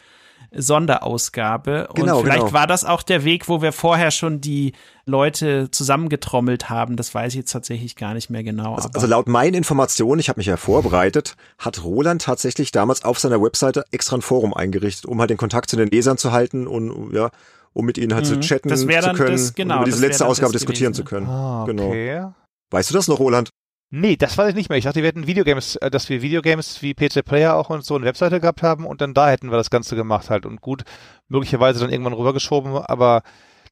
Sonderausgabe. 0.56 1.90
Genau, 1.94 2.18
und 2.18 2.24
vielleicht 2.24 2.42
genau. 2.42 2.54
war 2.54 2.68
das 2.68 2.86
auch 2.86 3.04
der 3.04 3.24
Weg, 3.24 3.48
wo 3.48 3.62
wir 3.62 3.72
vorher 3.72 4.12
schon 4.12 4.42
die 4.42 4.74
Leute 5.06 5.70
zusammengetrommelt 5.72 6.70
haben. 6.70 6.96
Das 6.96 7.14
weiß 7.14 7.34
ich 7.34 7.40
jetzt 7.40 7.52
tatsächlich 7.52 7.96
gar 7.96 8.14
nicht 8.14 8.30
mehr 8.30 8.44
genau. 8.44 8.76
Also, 8.76 8.90
also 8.94 9.08
laut 9.08 9.28
meinen 9.28 9.54
Informationen, 9.54 10.20
ich 10.20 10.30
habe 10.30 10.40
mich 10.40 10.48
ja 10.48 10.58
vorbereitet, 10.58 11.36
hat 11.60 11.84
Roland 11.84 12.24
tatsächlich 12.24 12.72
damals 12.72 13.04
auf 13.04 13.20
seiner 13.20 13.42
Webseite 13.42 13.84
extra 13.92 14.18
ein 14.18 14.22
Forum 14.22 14.54
eingerichtet, 14.54 15.06
um 15.06 15.20
halt 15.20 15.30
den 15.30 15.38
Kontakt 15.38 15.70
zu 15.70 15.76
den 15.76 15.90
Lesern 15.90 16.18
zu 16.18 16.32
halten 16.32 16.68
und 16.68 17.14
ja, 17.14 17.30
um 17.74 17.86
mit 17.86 17.98
ihnen 17.98 18.14
halt 18.14 18.26
mhm. 18.26 18.30
zu 18.30 18.40
chatten 18.40 18.76
zu 18.76 18.88
können, 18.88 19.32
das, 19.32 19.54
genau, 19.54 19.78
über 19.78 19.86
diese 19.86 20.06
letzte 20.06 20.26
Ausgabe 20.26 20.54
diskutieren 20.54 20.94
gewesen. 20.94 21.06
zu 21.06 21.10
können. 21.10 21.28
Ah, 21.28 21.66
genau. 21.66 21.90
okay. 21.90 22.16
Genau. 22.16 22.34
Weißt 22.72 22.90
du 22.90 22.94
das 22.94 23.08
noch, 23.08 23.20
Roland? 23.20 23.50
Nee, 23.92 24.16
das 24.16 24.38
weiß 24.38 24.50
ich 24.50 24.56
nicht 24.56 24.70
mehr. 24.70 24.78
Ich 24.78 24.84
dachte, 24.84 25.02
wir 25.02 25.08
hätten 25.08 25.28
Videogames, 25.28 25.76
äh, 25.78 25.92
dass 25.92 26.10
wir 26.10 26.22
Videogames 26.22 26.82
wie 26.82 26.94
PC 26.94 27.24
Player 27.24 27.56
auch 27.56 27.70
und 27.70 27.86
so 27.86 27.96
eine 27.96 28.06
Webseite 28.06 28.40
gehabt 28.40 28.62
haben 28.62 28.86
und 28.86 29.02
dann 29.02 29.14
da 29.14 29.30
hätten 29.30 29.52
wir 29.52 29.58
das 29.58 29.70
Ganze 29.70 29.96
gemacht 29.96 30.30
halt 30.30 30.46
und 30.46 30.62
gut, 30.62 30.84
möglicherweise 31.28 31.80
dann 31.80 31.92
irgendwann 31.92 32.14
rübergeschoben, 32.14 32.76
aber 32.76 33.22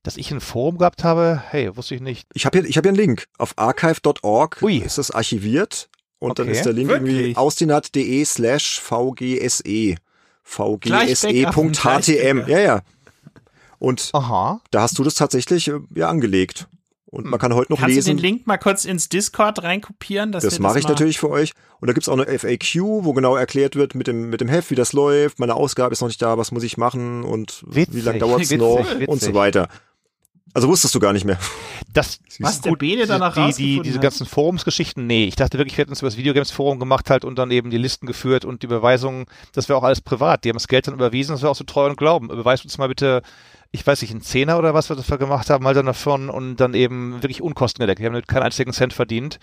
dass 0.04 0.18
ich 0.18 0.32
ein 0.32 0.42
Forum 0.42 0.78
gehabt 0.78 1.04
habe, 1.04 1.42
hey, 1.50 1.76
wusste 1.76 1.96
ich 1.96 2.02
nicht. 2.02 2.28
Ich 2.34 2.46
habe 2.46 2.60
hier, 2.60 2.68
ich 2.68 2.78
habe 2.78 2.88
hier 2.88 2.92
einen 2.92 2.98
Link. 2.98 3.26
Auf 3.38 3.54
archive.org 3.58 4.62
ist 4.62 4.98
das 4.98 5.12
archiviert 5.12 5.90
und 6.20 6.32
okay. 6.32 6.44
dann 6.44 6.50
ist 6.50 6.66
der 6.66 6.74
Link 6.74 6.90
Wirklich? 6.90 7.16
irgendwie 7.16 7.38
austinat.de 7.38 8.26
slash 8.26 8.82
vgse. 8.82 9.96
vgse.htm. 10.44 12.44
Ja, 12.48 12.60
ja. 12.60 12.82
Und 13.80 14.10
Aha. 14.14 14.62
da 14.72 14.82
hast 14.82 15.00
du 15.00 15.04
das 15.04 15.16
tatsächlich 15.16 15.70
äh, 15.70 15.80
ja 15.96 16.10
angelegt. 16.10 16.68
Und 17.14 17.28
man 17.28 17.40
kann 17.40 17.54
heute 17.54 17.72
noch 17.72 17.80
Kannst 17.80 17.96
lesen. 17.96 18.08
Kannst 18.08 18.24
du 18.24 18.28
den 18.28 18.34
Link 18.38 18.48
mal 18.48 18.58
kurz 18.58 18.86
ins 18.86 19.08
Discord 19.08 19.62
reinkopieren? 19.62 20.32
das 20.32 20.44
das 20.44 20.58
mache 20.58 20.80
ich 20.80 20.88
natürlich 20.88 21.20
für 21.20 21.30
euch. 21.30 21.52
Und 21.80 21.88
da 21.88 21.94
gibt's 21.94 22.10
auch 22.10 22.18
eine 22.18 22.26
FAQ, 22.26 23.04
wo 23.04 23.14
genau 23.14 23.36
erklärt 23.36 23.76
wird 23.76 23.94
mit 23.94 24.08
dem, 24.08 24.32
mit 24.32 24.42
dem 24.42 24.48
Heft, 24.48 24.72
wie 24.72 24.76
das 24.76 24.94
läuft. 24.94 25.38
Meine 25.38 25.54
Ausgabe 25.54 25.94
ist 25.94 26.02
noch 26.02 26.08
nicht 26.08 26.24
da, 26.24 26.40
was 26.40 26.52
muss 26.52 26.64
ich 26.64 26.76
machen 26.76 27.24
und 27.24 27.64
witzig, 27.68 27.94
wie 27.94 28.02
lange 28.02 28.18
dauert's 28.18 28.50
witzig, 28.50 28.58
noch 28.58 28.80
witzig. 28.80 29.08
und 29.08 29.22
so 29.22 29.36
weiter. 29.36 29.68
Also 30.56 30.68
wusstest 30.68 30.96
du 30.96 31.00
gar 31.00 31.14
nicht 31.14 31.24
mehr. 31.24 31.38
Das 31.94 32.20
was 32.40 32.62
der 32.62 32.72
Bene 32.72 33.06
danach 33.06 33.36
die, 33.36 33.54
die, 33.54 33.82
diese 33.82 34.00
ganzen 34.00 34.26
Forumsgeschichten, 34.26 35.06
nee, 35.06 35.26
ich 35.26 35.36
dachte 35.36 35.60
wirklich, 35.60 35.78
wir 35.78 35.84
hätten 35.84 35.94
es 35.94 36.00
über 36.00 36.08
das 36.08 36.18
Videogames 36.18 36.50
Forum 36.50 36.80
gemacht 36.80 37.12
halt 37.12 37.26
und 37.26 37.38
dann 37.38 37.52
eben 37.52 37.70
die 37.70 37.78
Listen 37.78 38.08
geführt 38.08 38.44
und 38.44 38.64
die 38.64 38.66
Überweisungen, 38.66 39.26
das 39.54 39.70
wäre 39.70 39.78
auch 39.78 39.84
alles 39.84 40.02
privat. 40.02 40.44
Die 40.44 40.50
haben 40.50 40.56
das 40.56 40.68
Geld 40.68 40.88
dann 40.88 40.96
überwiesen, 40.96 41.34
das 41.34 41.44
wäre 41.44 41.52
auch 41.52 41.56
so 41.56 41.64
treu 41.64 41.86
und 41.86 41.98
glauben. 41.98 42.32
Überweist 42.32 42.64
uns 42.64 42.80
mal 42.80 42.88
bitte 42.88 43.22
ich 43.74 43.86
weiß 43.86 44.04
nicht, 44.04 44.14
ein 44.14 44.22
Zehner 44.22 44.60
oder 44.60 44.76
was 44.76 44.90
wir 44.90 44.96
dafür 44.96 45.18
gemacht 45.18 45.50
haben, 45.50 45.64
mal 45.64 45.74
dann 45.74 45.88
davon 45.88 46.30
und 46.30 46.58
dann 46.58 46.76
eben 46.76 47.24
wirklich 47.24 47.42
unkostengedeckt. 47.42 48.00
Wir 48.00 48.12
haben 48.12 48.22
keinen 48.22 48.44
einzigen 48.44 48.72
Cent 48.72 48.94
verdient. 48.94 49.40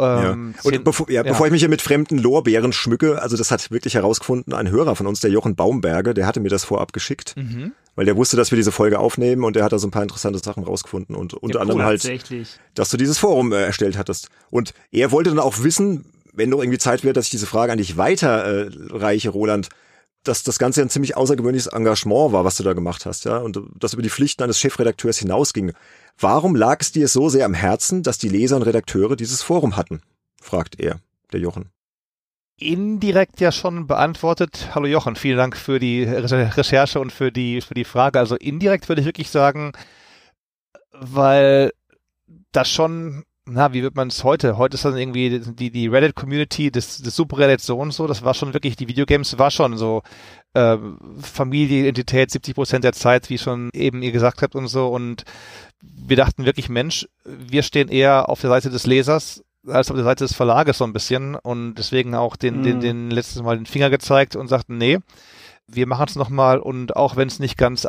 Ähm, 0.00 0.54
ja. 0.56 0.62
Und 0.64 0.84
bevor, 0.84 1.08
ja, 1.08 1.22
ja. 1.22 1.30
bevor 1.30 1.46
ich 1.46 1.52
mich 1.52 1.60
hier 1.60 1.68
mit 1.68 1.80
fremden 1.80 2.18
Lorbeeren 2.18 2.72
schmücke, 2.72 3.22
also 3.22 3.36
das 3.36 3.52
hat 3.52 3.70
wirklich 3.70 3.94
herausgefunden, 3.94 4.52
ein 4.54 4.70
Hörer 4.70 4.96
von 4.96 5.06
uns, 5.06 5.20
der 5.20 5.30
Jochen 5.30 5.54
Baumberger, 5.54 6.14
der 6.14 6.26
hatte 6.26 6.40
mir 6.40 6.48
das 6.48 6.64
vorab 6.64 6.92
geschickt, 6.92 7.34
mhm. 7.36 7.72
weil 7.94 8.06
der 8.06 8.16
wusste, 8.16 8.36
dass 8.36 8.50
wir 8.50 8.56
diese 8.56 8.72
Folge 8.72 8.98
aufnehmen 8.98 9.44
und 9.44 9.54
der 9.54 9.62
hat 9.62 9.72
da 9.72 9.78
so 9.78 9.86
ein 9.86 9.92
paar 9.92 10.02
interessante 10.02 10.40
Sachen 10.40 10.64
rausgefunden 10.64 11.14
und 11.14 11.34
unter 11.34 11.58
cool, 11.58 11.62
anderem 11.62 11.82
halt, 11.82 12.10
dass 12.74 12.90
du 12.90 12.96
dieses 12.96 13.18
Forum 13.18 13.52
äh, 13.52 13.62
erstellt 13.62 13.96
hattest. 13.96 14.30
Und 14.50 14.74
er 14.90 15.12
wollte 15.12 15.30
dann 15.30 15.38
auch 15.38 15.62
wissen, 15.62 16.06
wenn 16.32 16.50
noch 16.50 16.60
irgendwie 16.60 16.78
Zeit 16.78 17.04
wäre, 17.04 17.12
dass 17.12 17.26
ich 17.26 17.30
diese 17.30 17.46
Frage 17.46 17.70
an 17.70 17.78
dich 17.78 17.96
weiterreiche, 17.96 19.28
äh, 19.28 19.30
Roland, 19.30 19.68
dass 20.28 20.42
das 20.42 20.58
Ganze 20.58 20.82
ein 20.82 20.90
ziemlich 20.90 21.16
außergewöhnliches 21.16 21.68
Engagement 21.68 22.32
war, 22.32 22.44
was 22.44 22.56
du 22.56 22.62
da 22.62 22.74
gemacht 22.74 23.06
hast, 23.06 23.24
ja, 23.24 23.38
und 23.38 23.58
das 23.78 23.94
über 23.94 24.02
die 24.02 24.10
Pflichten 24.10 24.42
eines 24.42 24.60
Chefredakteurs 24.60 25.18
hinausging. 25.18 25.72
Warum 26.18 26.54
lag 26.54 26.80
es 26.80 26.92
dir 26.92 27.08
so 27.08 27.28
sehr 27.28 27.46
am 27.46 27.54
Herzen, 27.54 28.02
dass 28.02 28.18
die 28.18 28.28
Leser 28.28 28.56
und 28.56 28.62
Redakteure 28.62 29.16
dieses 29.16 29.42
Forum 29.42 29.76
hatten? 29.76 30.02
fragt 30.40 30.78
er, 30.78 31.00
der 31.32 31.40
Jochen. 31.40 31.70
indirekt 32.58 33.40
ja 33.40 33.52
schon 33.52 33.86
beantwortet. 33.86 34.70
Hallo 34.74 34.86
Jochen, 34.86 35.16
vielen 35.16 35.38
Dank 35.38 35.56
für 35.56 35.78
die 35.78 36.04
Recherche 36.04 37.00
und 37.00 37.12
für 37.12 37.30
die, 37.30 37.60
für 37.60 37.74
die 37.74 37.84
Frage. 37.84 38.18
Also 38.18 38.36
indirekt 38.36 38.88
würde 38.88 39.00
ich 39.00 39.06
wirklich 39.06 39.30
sagen, 39.30 39.72
weil 40.92 41.72
das 42.52 42.68
schon, 42.68 43.24
na, 43.50 43.72
wie 43.72 43.82
wird 43.82 43.96
man 43.96 44.08
es 44.08 44.24
heute? 44.24 44.58
Heute 44.58 44.74
ist 44.74 44.84
dann 44.84 44.96
irgendwie 44.96 45.40
die, 45.40 45.70
die 45.70 45.88
Reddit-Community, 45.88 46.70
das, 46.70 47.00
das 47.02 47.16
Subreddit 47.16 47.60
so 47.60 47.78
und 47.78 47.92
so, 47.92 48.06
das 48.06 48.22
war 48.22 48.34
schon 48.34 48.52
wirklich, 48.52 48.76
die 48.76 48.88
Videogames 48.88 49.38
war 49.38 49.50
schon 49.50 49.76
so 49.76 50.02
äh, 50.54 50.76
Familienidentität 51.20 52.30
70 52.30 52.54
Prozent 52.54 52.84
der 52.84 52.92
Zeit, 52.92 53.30
wie 53.30 53.38
schon 53.38 53.70
eben 53.72 54.02
ihr 54.02 54.12
gesagt 54.12 54.42
habt 54.42 54.54
und 54.54 54.68
so. 54.68 54.88
Und 54.88 55.24
wir 55.80 56.16
dachten 56.16 56.44
wirklich, 56.44 56.68
Mensch, 56.68 57.08
wir 57.24 57.62
stehen 57.62 57.88
eher 57.88 58.28
auf 58.28 58.40
der 58.40 58.50
Seite 58.50 58.70
des 58.70 58.86
Lesers 58.86 59.42
als 59.66 59.90
auf 59.90 59.96
der 59.96 60.04
Seite 60.04 60.24
des 60.24 60.34
Verlages 60.34 60.78
so 60.78 60.84
ein 60.84 60.92
bisschen 60.92 61.34
und 61.34 61.74
deswegen 61.74 62.14
auch 62.14 62.36
den, 62.36 62.60
mm. 62.60 62.62
den, 62.62 62.76
mhm. 62.76 62.80
den 62.80 63.10
letztes 63.10 63.42
Mal 63.42 63.56
den 63.56 63.66
Finger 63.66 63.90
gezeigt 63.90 64.36
und 64.36 64.48
sagten, 64.48 64.78
nee, 64.78 64.98
wir 65.66 65.86
machen 65.86 66.06
es 66.08 66.16
nochmal 66.16 66.58
und 66.58 66.96
auch 66.96 67.16
wenn 67.16 67.28
es 67.28 67.38
nicht 67.38 67.58
ganz 67.58 67.84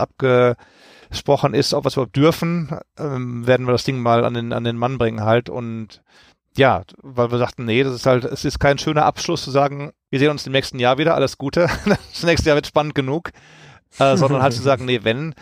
abgesprochen 1.10 1.56
ist, 1.56 1.74
ob 1.74 1.86
wir 1.86 1.88
es 1.88 1.96
überhaupt 1.96 2.16
dürfen, 2.16 2.70
ähm, 2.98 3.48
werden 3.48 3.66
wir 3.66 3.72
das 3.72 3.84
Ding 3.84 4.00
mal 4.00 4.24
an 4.24 4.36
den, 4.36 4.54
an 4.54 4.64
den 4.64 4.78
Mann 4.78 5.00
bringen 5.00 5.24
halt. 5.24 5.50
Und 5.50 6.04
ja, 6.56 6.84
weil 7.02 7.32
wir 7.32 7.40
sagten, 7.40 7.66
nee, 7.66 7.84
das 7.84 7.96
ist 7.96 8.06
halt, 8.06 8.26
es 8.26 8.46
ist 8.46 8.60
kein 8.60 8.78
schöner 8.78 9.06
Abschluss 9.06 9.44
zu 9.44 9.50
sagen, 9.50 9.92
wir 10.12 10.20
sehen 10.20 10.30
uns 10.30 10.46
im 10.46 10.52
nächsten 10.52 10.78
Jahr 10.78 11.00
wieder, 11.00 11.16
alles 11.16 11.38
Gute, 11.40 11.68
das 11.86 12.24
nächste 12.24 12.50
Jahr 12.50 12.56
wird 12.56 12.68
spannend 12.68 12.94
genug, 12.94 13.32
äh, 13.98 14.18
sondern 14.18 14.44
halt 14.44 14.54
zu 14.54 14.62
sagen, 14.62 14.86
nee, 14.86 15.00
wenn, 15.04 15.34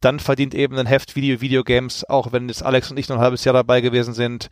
dann 0.00 0.20
verdient 0.20 0.54
eben 0.54 0.78
ein 0.78 0.86
Heft 0.86 1.16
Video, 1.16 1.40
Videogames, 1.40 2.08
auch 2.08 2.30
wenn 2.30 2.48
jetzt 2.48 2.62
Alex 2.62 2.90
und 2.90 2.98
ich 2.98 3.08
noch 3.08 3.16
ein 3.16 3.22
halbes 3.22 3.44
Jahr 3.44 3.54
dabei 3.54 3.80
gewesen 3.80 4.14
sind, 4.14 4.48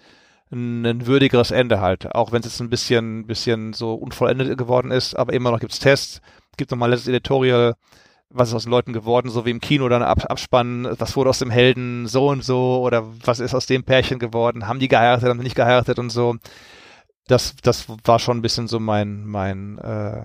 ein, 0.51 0.85
ein 0.85 1.07
würdigeres 1.07 1.53
Ende 1.53 1.81
halt. 1.81 2.15
Auch 2.15 2.33
wenn 2.33 2.41
es 2.41 2.47
jetzt 2.47 2.61
ein 2.61 2.71
bisschen, 2.71 3.27
bisschen 3.27 3.73
so 3.75 3.95
unvollendet 3.95 4.59
geworden 4.59 4.91
ist, 4.91 5.15
aber 5.15 5.33
immer 5.33 5.53
noch 5.53 5.61
gibt's 5.61 5.79
Tests, 5.79 6.21
gibt 6.57 6.73
nochmal 6.73 6.91
letztes 6.91 7.09
Editorial, 7.09 7.75
was 8.31 8.49
ist 8.49 8.55
aus 8.55 8.65
den 8.65 8.71
Leuten 8.71 8.93
geworden, 8.93 9.31
so 9.31 9.45
wie 9.47 9.51
im 9.51 9.61
Kino 9.61 9.89
dann 9.89 10.03
ab, 10.03 10.25
abspannen, 10.29 10.89
was 10.99 11.17
wurde 11.17 11.31
aus 11.31 11.39
dem 11.39 11.51
Helden 11.51 12.07
so 12.07 12.29
und 12.29 12.45
so 12.45 12.81
oder 12.83 13.05
was 13.25 13.41
ist 13.41 13.55
aus 13.55 13.67
dem 13.67 13.85
Pärchen 13.85 14.19
geworden, 14.19 14.67
haben 14.67 14.81
die 14.81 14.89
geheiratet, 14.89 15.29
haben 15.29 15.39
die 15.39 15.45
nicht 15.45 15.57
geheiratet 15.57 15.99
und 15.99 16.11
so. 16.11 16.37
Das, 17.27 17.57
das 17.63 17.87
war 18.05 18.19
schon 18.19 18.39
ein 18.39 18.43
bisschen 18.43 18.69
so 18.69 18.81
mein, 18.81 19.25
mein 19.25 19.79
äh, 19.79 20.25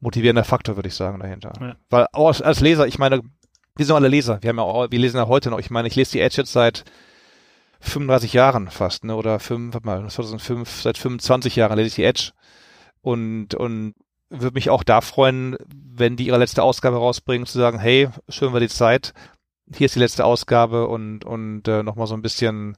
motivierender 0.00 0.44
Faktor, 0.44 0.76
würde 0.76 0.88
ich 0.88 0.94
sagen, 0.94 1.20
dahinter. 1.20 1.52
Ja. 1.60 1.76
Weil 1.88 2.06
als, 2.12 2.42
als 2.42 2.60
Leser, 2.60 2.86
ich 2.86 2.98
meine, 2.98 3.20
wir 3.76 3.86
sind 3.86 3.94
alle 3.94 4.08
Leser, 4.08 4.42
wir 4.42 4.48
haben 4.48 4.58
ja 4.58 4.64
auch, 4.64 4.90
wir 4.90 4.98
lesen 4.98 5.16
ja 5.16 5.28
heute 5.28 5.50
noch, 5.50 5.58
ich 5.58 5.70
meine, 5.70 5.88
ich 5.88 5.96
lese 5.96 6.12
die 6.12 6.20
Edge 6.20 6.38
jetzt 6.38 6.52
seit 6.52 6.84
35 7.80 8.32
Jahren 8.32 8.68
fast, 8.68 9.04
ne? 9.04 9.16
Oder 9.16 9.38
fünf, 9.38 9.72
warte 9.74 9.86
mal, 9.86 10.08
2005, 10.08 10.82
seit 10.82 10.98
25 10.98 11.56
Jahren 11.56 11.76
lese 11.76 11.88
ich 11.88 11.94
die 11.94 12.04
Edge. 12.04 12.32
Und, 13.02 13.54
und 13.54 13.94
würde 14.30 14.54
mich 14.54 14.70
auch 14.70 14.84
da 14.84 15.00
freuen, 15.00 15.56
wenn 15.72 16.16
die 16.16 16.26
ihre 16.26 16.38
letzte 16.38 16.62
Ausgabe 16.62 16.96
rausbringen, 16.96 17.46
zu 17.46 17.58
sagen, 17.58 17.78
hey, 17.78 18.08
schön 18.28 18.52
war 18.52 18.60
die 18.60 18.68
Zeit, 18.68 19.12
hier 19.74 19.86
ist 19.86 19.96
die 19.96 20.00
letzte 20.00 20.24
Ausgabe 20.24 20.86
und, 20.86 21.24
und 21.24 21.66
äh, 21.68 21.82
nochmal 21.82 22.06
so 22.06 22.14
ein 22.14 22.22
bisschen 22.22 22.76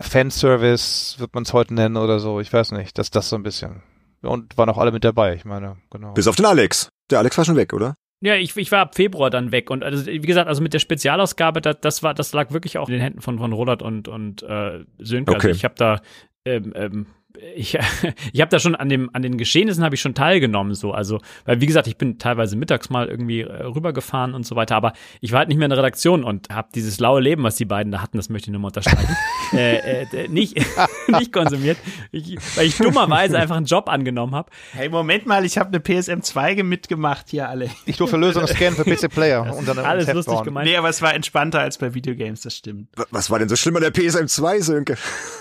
Fanservice, 0.00 1.18
wird 1.18 1.34
man 1.34 1.44
es 1.44 1.52
heute 1.52 1.74
nennen 1.74 1.96
oder 1.96 2.18
so, 2.18 2.40
ich 2.40 2.52
weiß 2.52 2.72
nicht, 2.72 2.98
das, 2.98 3.10
das 3.10 3.28
so 3.28 3.36
ein 3.36 3.42
bisschen. 3.42 3.82
Und 4.22 4.56
waren 4.58 4.68
auch 4.68 4.78
alle 4.78 4.92
mit 4.92 5.04
dabei, 5.04 5.34
ich 5.34 5.44
meine, 5.44 5.76
genau. 5.90 6.12
Bis 6.12 6.28
auf 6.28 6.36
den 6.36 6.46
Alex. 6.46 6.90
Der 7.10 7.18
Alex 7.18 7.38
war 7.38 7.44
schon 7.44 7.56
weg, 7.56 7.72
oder? 7.72 7.94
Ja, 8.20 8.36
ich, 8.36 8.56
ich 8.56 8.70
war 8.70 8.80
ab 8.80 8.94
Februar 8.94 9.30
dann 9.30 9.50
weg 9.50 9.68
und 9.68 9.82
also, 9.82 10.06
wie 10.06 10.20
gesagt, 10.20 10.48
also 10.48 10.62
mit 10.62 10.74
der 10.74 10.78
Spezialausgabe, 10.78 11.60
das, 11.60 11.78
das 11.80 12.02
war, 12.04 12.14
das 12.14 12.32
lag 12.32 12.52
wirklich 12.52 12.78
auch 12.78 12.88
in 12.88 12.92
den 12.92 13.00
Händen 13.00 13.20
von 13.20 13.38
von 13.38 13.52
Roland 13.52 13.82
und 13.82 14.06
und 14.06 14.44
äh, 14.44 14.84
Sönke. 14.98 15.32
Also 15.32 15.38
okay. 15.38 15.48
Also 15.48 15.56
ich 15.56 15.64
habe 15.64 15.74
da 15.76 16.00
ähm, 16.44 16.72
ähm, 16.76 17.06
ich, 17.54 17.78
ich 18.32 18.40
habe 18.40 18.50
da 18.50 18.58
schon 18.58 18.74
an 18.74 18.88
dem 18.88 19.10
an 19.12 19.22
den 19.22 19.38
Geschehnissen 19.38 19.84
habe 19.84 19.94
ich 19.94 20.00
schon 20.00 20.14
teilgenommen 20.14 20.74
so. 20.74 20.92
Also 20.92 21.20
weil 21.44 21.60
wie 21.60 21.66
gesagt 21.66 21.86
ich 21.86 21.96
bin 21.96 22.18
teilweise 22.18 22.56
mittags 22.56 22.90
mal 22.90 23.08
irgendwie 23.08 23.40
äh, 23.40 23.64
rübergefahren 23.64 24.34
und 24.34 24.46
so 24.46 24.56
weiter 24.56 24.76
aber 24.76 24.92
ich 25.20 25.32
war 25.32 25.40
halt 25.40 25.48
nicht 25.48 25.58
mehr 25.58 25.66
in 25.66 25.70
der 25.70 25.78
Redaktion 25.78 26.24
und 26.24 26.48
habe 26.50 26.68
dieses 26.74 27.00
laue 27.00 27.20
Leben 27.20 27.42
was 27.42 27.56
die 27.56 27.64
beiden 27.64 27.92
da 27.92 28.02
hatten 28.02 28.16
das 28.16 28.28
möchte 28.28 28.48
ich 28.48 28.52
nur 28.52 28.60
mal 28.60 28.68
unterstreichen 28.68 29.16
äh, 29.52 30.02
äh, 30.02 30.28
nicht 30.28 30.56
nicht 31.08 31.32
konsumiert. 31.32 31.78
Ich, 32.10 32.36
weil 32.56 32.66
ich 32.66 32.76
dummerweise 32.76 33.38
einfach 33.38 33.56
einen 33.56 33.66
Job 33.66 33.88
angenommen 33.88 34.34
habe 34.34 34.50
hey 34.72 34.88
Moment 34.88 35.26
mal 35.26 35.44
ich 35.44 35.58
habe 35.58 35.68
eine 35.68 35.80
PSM 35.80 36.20
2 36.20 36.62
mitgemacht 36.62 37.30
hier 37.30 37.48
alle. 37.48 37.70
Ich 37.86 37.96
durfte 37.96 38.16
Lösungen 38.16 38.46
scannen 38.46 38.76
für 38.76 38.84
PC 38.84 39.12
Player 39.12 39.54
und 39.56 39.66
dann 39.66 39.78
alles 39.78 40.12
lustig 40.12 40.34
bauen. 40.34 40.44
gemeint. 40.44 40.66
Nee 40.68 40.76
aber 40.76 40.88
es 40.88 41.02
war 41.02 41.14
entspannter 41.14 41.60
als 41.60 41.78
bei 41.78 41.94
Videogames 41.94 42.42
das 42.42 42.56
stimmt. 42.56 42.88
Was 43.10 43.30
war 43.30 43.38
denn 43.38 43.48
so 43.48 43.56
schlimm 43.56 43.76
an 43.76 43.82
der 43.82 43.90
PSM 43.90 44.26
2 44.26 44.60
Sönke? 44.60 44.96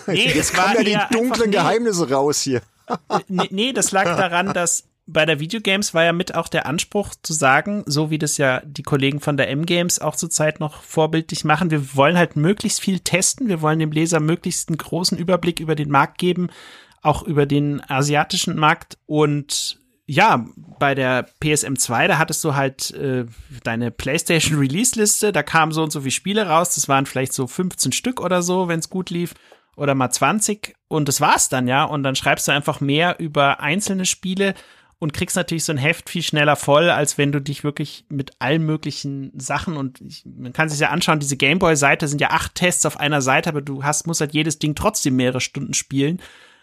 Nee, 0.07 0.31
jetzt 0.33 0.53
kommen 0.55 0.73
ja 0.75 1.07
die 1.07 1.15
dunklen 1.15 1.51
Geheimnisse 1.51 1.80
Geheimnisse 1.83 2.09
raus 2.09 2.41
hier. 2.41 2.61
nee, 3.27 3.47
nee, 3.49 3.73
das 3.73 3.91
lag 3.91 4.05
daran, 4.17 4.53
dass 4.53 4.85
bei 5.07 5.25
der 5.25 5.39
Videogames 5.39 5.93
war 5.93 6.03
ja 6.03 6.13
mit 6.13 6.35
auch 6.35 6.47
der 6.47 6.65
Anspruch 6.65 7.15
zu 7.21 7.33
sagen, 7.33 7.83
so 7.85 8.11
wie 8.11 8.19
das 8.19 8.37
ja 8.37 8.61
die 8.63 8.83
Kollegen 8.83 9.19
von 9.19 9.35
der 9.35 9.49
M-Games 9.49 9.99
auch 9.99 10.15
zurzeit 10.15 10.59
noch 10.59 10.83
vorbildlich 10.83 11.43
machen, 11.43 11.71
wir 11.71 11.95
wollen 11.95 12.17
halt 12.17 12.35
möglichst 12.35 12.79
viel 12.79 12.99
testen, 12.99 13.49
wir 13.49 13.61
wollen 13.61 13.79
dem 13.79 13.91
Leser 13.91 14.19
möglichst 14.19 14.69
einen 14.69 14.77
großen 14.77 15.17
Überblick 15.17 15.59
über 15.59 15.75
den 15.75 15.89
Markt 15.89 16.17
geben, 16.17 16.49
auch 17.01 17.23
über 17.23 17.45
den 17.45 17.81
asiatischen 17.89 18.55
Markt. 18.57 18.97
Und 19.05 19.79
ja, 20.05 20.45
bei 20.79 20.93
der 20.95 21.27
PSM 21.41 21.75
2, 21.75 22.07
da 22.07 22.17
hattest 22.17 22.43
du 22.43 22.55
halt 22.55 22.91
äh, 22.91 23.25
deine 23.63 23.91
PlayStation 23.91 24.59
Release 24.59 24.97
Liste, 24.97 25.31
da 25.31 25.41
kamen 25.41 25.71
so 25.71 25.83
und 25.83 25.91
so 25.91 26.01
viele 26.01 26.11
Spiele 26.11 26.47
raus, 26.47 26.75
das 26.75 26.87
waren 26.87 27.05
vielleicht 27.05 27.33
so 27.33 27.47
15 27.47 27.91
Stück 27.91 28.21
oder 28.21 28.43
so, 28.43 28.67
wenn 28.67 28.79
es 28.79 28.89
gut 28.89 29.09
lief 29.09 29.33
oder 29.81 29.95
mal 29.95 30.11
20 30.11 30.75
und 30.87 31.07
das 31.07 31.21
war's 31.21 31.49
dann, 31.49 31.67
ja. 31.67 31.83
Und 31.83 32.03
dann 32.03 32.15
schreibst 32.15 32.47
du 32.47 32.51
einfach 32.51 32.81
mehr 32.81 33.19
über 33.19 33.61
einzelne 33.61 34.05
Spiele 34.05 34.53
und 34.99 35.11
kriegst 35.11 35.35
natürlich 35.35 35.63
so 35.63 35.71
ein 35.71 35.79
Heft 35.79 36.07
viel 36.07 36.21
schneller 36.21 36.55
voll, 36.55 36.91
als 36.91 37.17
wenn 37.17 37.31
du 37.31 37.41
dich 37.41 37.63
wirklich 37.63 38.05
mit 38.07 38.33
allen 38.37 38.63
möglichen 38.63 39.31
Sachen 39.39 39.77
und 39.77 39.99
ich, 40.01 40.23
man 40.23 40.53
kann 40.53 40.69
sich 40.69 40.79
ja 40.79 40.89
anschauen, 40.89 41.19
diese 41.19 41.35
Gameboy-Seite 41.35 42.07
sind 42.07 42.21
ja 42.21 42.29
acht 42.29 42.53
Tests 42.53 42.85
auf 42.85 42.99
einer 42.99 43.23
Seite, 43.23 43.49
aber 43.49 43.61
du 43.61 43.83
hast, 43.83 44.05
musst 44.05 44.21
halt 44.21 44.35
jedes 44.35 44.59
Ding 44.59 44.75
trotzdem 44.75 45.15
mehrere 45.15 45.41
Stunden 45.41 45.73
spielen. 45.73 46.21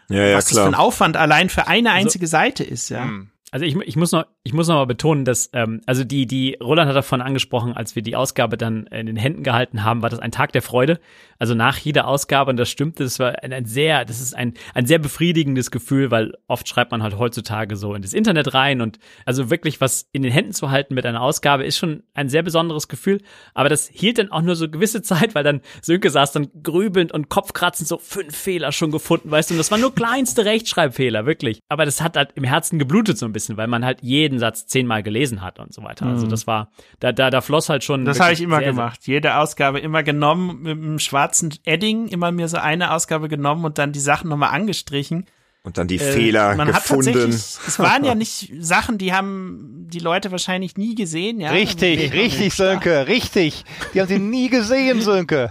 Ja, 0.09 0.25
ja, 0.25 0.37
was 0.37 0.47
klar. 0.47 0.66
das 0.66 0.71
für 0.71 0.77
ein 0.77 0.81
Aufwand 0.81 1.16
allein 1.16 1.49
für 1.49 1.66
eine 1.66 1.91
also 1.91 2.01
einzige 2.01 2.27
also, 2.27 2.31
Seite 2.31 2.62
ist, 2.62 2.89
ja. 2.89 3.03
Hm. 3.03 3.33
Also 3.51 3.64
ich, 3.64 3.76
ich 3.76 3.96
muss 3.96 4.12
noch, 4.12 4.26
ich 4.42 4.53
muss 4.53 4.68
noch 4.68 4.76
mal 4.76 4.86
betonen, 4.86 5.24
dass 5.24 5.51
ähm, 5.53 5.80
also 5.86 6.05
die 6.05 6.26
die 6.26 6.57
Roland 6.62 6.88
hat 6.88 6.96
davon 6.96 7.20
angesprochen, 7.20 7.72
als 7.72 7.96
wir 7.96 8.03
die 8.03 8.16
Ausgabe 8.16 8.57
dann 8.57 8.86
in 8.88 9.07
den 9.07 9.16
Händen 9.16 9.42
gehalten 9.42 9.84
haben, 9.84 10.03
war 10.03 10.11
das 10.11 10.18
ein 10.18 10.32
Tag 10.32 10.53
der 10.53 10.62
Freude. 10.62 11.01
Also 11.38 11.55
nach 11.55 11.78
jeder 11.78 12.09
Ausgabe 12.09 12.51
und 12.51 12.57
das 12.57 12.68
stimmte, 12.68 13.05
das 13.05 13.18
war 13.18 13.42
ein, 13.42 13.53
ein 13.53 13.64
sehr, 13.64 14.05
das 14.05 14.20
ist 14.20 14.34
ein 14.34 14.55
ein 14.74 14.86
sehr 14.86 14.99
befriedigendes 14.99 15.70
Gefühl, 15.70 16.11
weil 16.11 16.34
oft 16.46 16.68
schreibt 16.68 16.90
man 16.90 17.03
halt 17.03 17.18
heutzutage 17.18 17.76
so 17.76 17.94
in 17.94 18.03
das 18.03 18.12
Internet 18.12 18.55
rein 18.55 18.80
und 18.80 18.99
also 19.24 19.51
wirklich 19.51 19.80
was 19.80 20.09
in 20.12 20.22
den 20.22 20.32
Händen 20.32 20.53
zu 20.53 20.70
halten 20.70 20.94
mit 20.94 21.07
einer 21.07 21.22
Ausgabe 21.22 21.64
ist 21.64 21.78
schon 21.78 22.03
ein 22.14 22.28
sehr 22.28 22.42
besonderes 22.42 22.88
Gefühl. 22.88 23.20
Aber 23.55 23.68
das 23.68 23.88
hielt 23.88 24.18
dann 24.18 24.30
auch 24.30 24.42
nur 24.42 24.57
so 24.57 24.68
gewisse 24.68 25.03
Zeit, 25.09 25.34
weil 25.34 25.44
dann 25.44 25.61
Sönke 25.82 26.11
saß 26.11 26.32
dann 26.32 26.49
grübelnd 26.62 27.12
und 27.12 27.28
kopfkratzend 27.28 27.88
so 27.88 27.99
fünf 27.99 28.36
Fehler 28.36 28.72
schon 28.72 28.90
gefunden, 28.90 29.30
weißt 29.30 29.51
du, 29.51 29.55
und 29.55 29.59
das 29.59 29.70
waren 29.70 29.80
nur 29.80 29.94
kleinste 29.94 30.44
Rechtschreibfehler 30.44 31.26
wirklich. 31.26 31.61
Aber 31.68 31.84
das 31.84 32.01
hat 32.01 32.16
halt 32.16 32.32
im 32.34 32.44
Herzen 32.44 32.78
geblutet 32.78 33.18
so 33.18 33.26
ein 33.26 33.32
bisschen, 33.32 33.38
weil 33.57 33.66
man 33.66 33.84
halt 33.84 34.03
jeden 34.03 34.39
Satz 34.39 34.66
zehnmal 34.66 35.03
gelesen 35.03 35.43
hat 35.43 35.59
und 35.59 35.72
so 35.72 35.82
weiter. 35.82 36.07
Also 36.07 36.26
mhm. 36.26 36.30
das 36.30 36.47
war, 36.47 36.70
da, 37.01 37.12
da, 37.12 37.30
da 37.30 37.41
floss 37.41 37.68
halt 37.68 37.84
schon. 37.84 38.05
Das 38.05 38.20
habe 38.20 38.32
ich 38.32 38.41
immer 38.41 38.59
sehr, 38.59 38.68
gemacht. 38.68 39.01
Jede 39.07 39.36
Ausgabe 39.36 39.78
immer 39.80 40.03
genommen 40.03 40.62
mit 40.62 40.72
einem 40.72 40.99
schwarzen 40.99 41.55
Edding, 41.64 42.09
immer 42.09 42.32
mir 42.32 42.49
so 42.49 42.59
eine 42.59 42.93
Ausgabe 42.93 43.28
genommen 43.28 43.64
und 43.64 43.78
dann 43.78 43.93
die 43.93 44.01
Sachen 44.01 44.28
nochmal 44.28 44.51
angestrichen. 44.51 45.26
Und 45.62 45.76
dann 45.76 45.89
die 45.89 45.97
äh, 45.97 46.12
Fehler 46.12 46.55
man 46.57 46.68
gefunden. 46.68 47.14
Hat 47.14 47.28
es 47.28 47.78
waren 47.78 48.05
ja 48.05 48.14
nicht 48.16 48.53
Sachen, 48.59 48.97
die 48.97 49.12
haben 49.12 49.86
die 49.91 49.99
Leute 49.99 50.30
wahrscheinlich 50.30 50.76
nie 50.76 50.95
gesehen, 50.95 51.41
ja. 51.41 51.51
Richtig, 51.51 52.12
richtig, 52.12 52.55
Sönke, 52.55 53.07
richtig. 53.07 53.64
Die 53.93 54.01
haben 54.01 54.09
sie 54.09 54.18
nie 54.18 54.49
gesehen, 54.49 55.01
Sönke. 55.03 55.51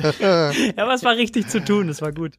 ja, 0.20 0.52
aber 0.76 0.94
es 0.94 1.04
war 1.04 1.16
richtig 1.16 1.48
zu 1.48 1.64
tun, 1.64 1.88
es 1.88 2.02
war 2.02 2.12
gut. 2.12 2.34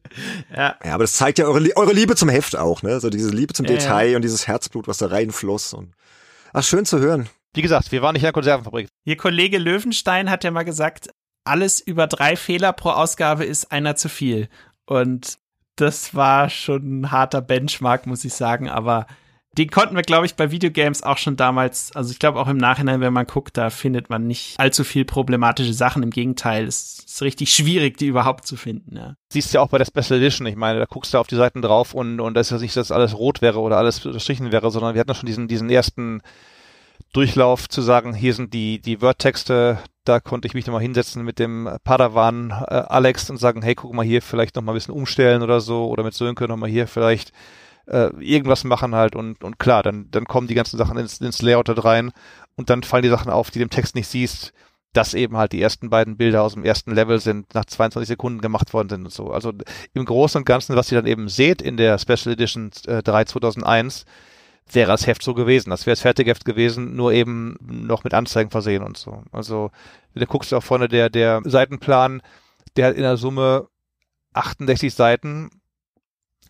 Ja. 0.54 0.76
ja, 0.84 0.94
aber 0.94 1.04
das 1.04 1.12
zeigt 1.12 1.38
ja 1.38 1.46
eure, 1.46 1.68
eure 1.76 1.92
Liebe 1.92 2.16
zum 2.16 2.28
Heft 2.28 2.56
auch, 2.56 2.82
ne? 2.82 3.00
So 3.00 3.10
diese 3.10 3.30
Liebe 3.30 3.52
zum 3.54 3.66
ja, 3.66 3.72
Detail 3.72 4.10
ja. 4.10 4.16
und 4.16 4.22
dieses 4.22 4.46
Herzblut, 4.46 4.88
was 4.88 4.98
da 4.98 5.06
reinfloss. 5.06 5.74
Und 5.74 5.94
ach, 6.52 6.64
schön 6.64 6.84
zu 6.84 6.98
hören. 6.98 7.28
Wie 7.54 7.62
gesagt, 7.62 7.92
wir 7.92 8.02
waren 8.02 8.14
nicht 8.14 8.22
in 8.22 8.26
der 8.26 8.32
Konservenfabrik. 8.32 8.88
Ihr 9.04 9.16
Kollege 9.16 9.58
Löwenstein 9.58 10.30
hat 10.30 10.44
ja 10.44 10.50
mal 10.50 10.64
gesagt, 10.64 11.10
alles 11.44 11.80
über 11.80 12.06
drei 12.06 12.36
Fehler 12.36 12.72
pro 12.72 12.90
Ausgabe 12.90 13.44
ist 13.44 13.72
einer 13.72 13.96
zu 13.96 14.08
viel. 14.08 14.48
Und 14.86 15.38
das 15.76 16.14
war 16.14 16.50
schon 16.50 17.00
ein 17.00 17.10
harter 17.10 17.40
Benchmark, 17.40 18.06
muss 18.06 18.24
ich 18.24 18.34
sagen, 18.34 18.68
aber 18.68 19.06
den 19.58 19.70
konnten 19.70 19.94
wir, 19.94 20.02
glaube 20.02 20.24
ich, 20.24 20.34
bei 20.34 20.50
Videogames 20.50 21.02
auch 21.02 21.18
schon 21.18 21.36
damals, 21.36 21.94
also 21.94 22.10
ich 22.10 22.18
glaube 22.18 22.40
auch 22.40 22.48
im 22.48 22.56
Nachhinein, 22.56 23.00
wenn 23.00 23.12
man 23.12 23.26
guckt, 23.26 23.58
da 23.58 23.68
findet 23.68 24.08
man 24.08 24.26
nicht 24.26 24.58
allzu 24.58 24.82
viel 24.82 25.04
problematische 25.04 25.74
Sachen. 25.74 26.02
Im 26.02 26.10
Gegenteil, 26.10 26.66
es 26.66 27.04
ist 27.04 27.20
richtig 27.20 27.54
schwierig, 27.54 27.98
die 27.98 28.06
überhaupt 28.06 28.46
zu 28.46 28.56
finden. 28.56 28.96
Ja. 28.96 29.14
Siehst 29.30 29.52
ja 29.52 29.60
auch 29.60 29.68
bei 29.68 29.76
der 29.78 29.84
Special 29.84 30.18
Edition, 30.18 30.46
ich 30.46 30.56
meine, 30.56 30.78
da 30.78 30.86
guckst 30.86 31.12
du 31.12 31.18
auf 31.18 31.26
die 31.26 31.36
Seiten 31.36 31.60
drauf 31.60 31.92
und, 31.92 32.18
und 32.20 32.34
das 32.34 32.46
ist 32.46 32.52
ja 32.52 32.58
nicht, 32.58 32.76
dass 32.76 32.90
alles 32.90 33.14
rot 33.14 33.42
wäre 33.42 33.60
oder 33.60 33.76
alles 33.76 34.04
unterstrichen 34.06 34.52
wäre, 34.52 34.70
sondern 34.70 34.94
wir 34.94 35.00
hatten 35.00 35.10
ja 35.10 35.14
schon 35.14 35.26
diesen, 35.26 35.48
diesen 35.48 35.68
ersten 35.68 36.22
Durchlauf 37.12 37.68
zu 37.68 37.82
sagen, 37.82 38.14
hier 38.14 38.32
sind 38.32 38.54
die, 38.54 38.80
die 38.80 39.02
Wordtexte, 39.02 39.78
da 40.04 40.18
konnte 40.18 40.48
ich 40.48 40.54
mich 40.54 40.66
nochmal 40.66 40.80
hinsetzen 40.80 41.24
mit 41.24 41.38
dem 41.38 41.68
Padawan 41.84 42.50
äh, 42.50 42.74
Alex 42.88 43.28
und 43.28 43.36
sagen, 43.36 43.60
hey, 43.60 43.74
guck 43.74 43.92
mal 43.92 44.04
hier, 44.04 44.22
vielleicht 44.22 44.56
nochmal 44.56 44.74
ein 44.74 44.78
bisschen 44.78 44.94
umstellen 44.94 45.42
oder 45.42 45.60
so, 45.60 45.88
oder 45.88 46.04
mit 46.04 46.14
Sönke 46.14 46.48
nochmal 46.48 46.70
hier 46.70 46.86
vielleicht 46.86 47.32
äh, 47.86 48.10
irgendwas 48.20 48.64
machen 48.64 48.94
halt 48.94 49.16
und, 49.16 49.42
und 49.44 49.58
klar, 49.58 49.82
dann, 49.82 50.10
dann 50.10 50.24
kommen 50.24 50.46
die 50.46 50.54
ganzen 50.54 50.78
Sachen 50.78 50.98
ins, 50.98 51.20
ins 51.20 51.42
Layout 51.42 51.68
da 51.68 51.74
rein 51.74 52.12
und 52.56 52.70
dann 52.70 52.82
fallen 52.82 53.02
die 53.02 53.08
Sachen 53.08 53.30
auf, 53.30 53.50
die 53.50 53.58
du 53.58 53.64
im 53.64 53.70
Text 53.70 53.94
nicht 53.94 54.08
siehst, 54.08 54.52
dass 54.92 55.14
eben 55.14 55.36
halt 55.36 55.52
die 55.52 55.62
ersten 55.62 55.88
beiden 55.88 56.16
Bilder 56.16 56.42
aus 56.42 56.54
dem 56.54 56.64
ersten 56.64 56.92
Level 56.92 57.18
sind, 57.18 57.54
nach 57.54 57.64
22 57.64 58.08
Sekunden 58.08 58.40
gemacht 58.40 58.74
worden 58.74 58.90
sind 58.90 59.04
und 59.04 59.12
so. 59.12 59.30
Also 59.30 59.52
im 59.94 60.04
Großen 60.04 60.38
und 60.38 60.44
Ganzen, 60.44 60.76
was 60.76 60.92
ihr 60.92 60.98
dann 60.98 61.10
eben 61.10 61.28
seht 61.28 61.62
in 61.62 61.76
der 61.76 61.98
Special 61.98 62.34
Edition 62.34 62.70
äh, 62.86 63.02
3 63.02 63.24
2001, 63.24 64.04
wäre 64.70 64.90
das 64.90 65.06
Heft 65.06 65.22
so 65.22 65.34
gewesen. 65.34 65.70
Das 65.70 65.86
wäre 65.86 65.94
das 65.94 66.02
Fertigheft 66.02 66.44
gewesen, 66.44 66.94
nur 66.94 67.12
eben 67.12 67.56
noch 67.60 68.04
mit 68.04 68.14
Anzeigen 68.14 68.50
versehen 68.50 68.82
und 68.82 68.96
so. 68.96 69.22
Also, 69.32 69.70
du 70.14 70.26
guckst 70.26 70.52
auch 70.52 70.62
vorne 70.62 70.88
der, 70.88 71.10
der 71.10 71.40
Seitenplan, 71.44 72.22
der 72.76 72.88
hat 72.88 72.94
in 72.94 73.02
der 73.02 73.16
Summe 73.16 73.68
68 74.34 74.94
Seiten, 74.94 75.50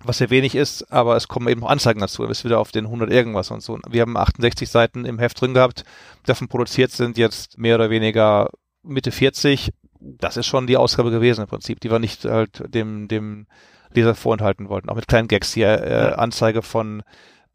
was 0.04 0.18
sehr 0.18 0.30
wenig 0.30 0.54
ist, 0.54 0.90
aber 0.92 1.16
es 1.16 1.28
kommen 1.28 1.48
eben 1.48 1.60
noch 1.60 1.70
Anzeigen 1.70 2.00
dazu. 2.00 2.22
Du 2.22 2.28
bist 2.28 2.44
wieder 2.44 2.58
auf 2.60 2.72
den 2.72 2.86
100 2.86 3.10
irgendwas 3.10 3.50
und 3.50 3.62
so. 3.62 3.78
Wir 3.88 4.02
haben 4.02 4.16
68 4.16 4.68
Seiten 4.68 5.04
im 5.04 5.18
Heft 5.18 5.40
drin 5.40 5.54
gehabt, 5.54 5.84
davon 6.26 6.48
produziert 6.48 6.90
sind 6.90 7.18
jetzt 7.18 7.58
mehr 7.58 7.76
oder 7.76 7.90
weniger 7.90 8.50
Mitte 8.82 9.12
40. 9.12 9.72
Das 10.00 10.36
ist 10.36 10.46
schon 10.46 10.66
die 10.66 10.76
Ausgabe 10.76 11.10
gewesen 11.10 11.42
im 11.42 11.48
Prinzip, 11.48 11.80
die 11.80 11.90
wir 11.90 11.98
nicht 11.98 12.24
halt 12.24 12.62
dem, 12.74 13.08
dem 13.08 13.46
Leser 13.92 14.14
vorenthalten 14.14 14.68
wollten. 14.68 14.88
Auch 14.88 14.96
mit 14.96 15.08
kleinen 15.08 15.28
Gags 15.28 15.52
hier, 15.52 15.82
äh, 15.82 16.14
Anzeige 16.14 16.62
von 16.62 17.02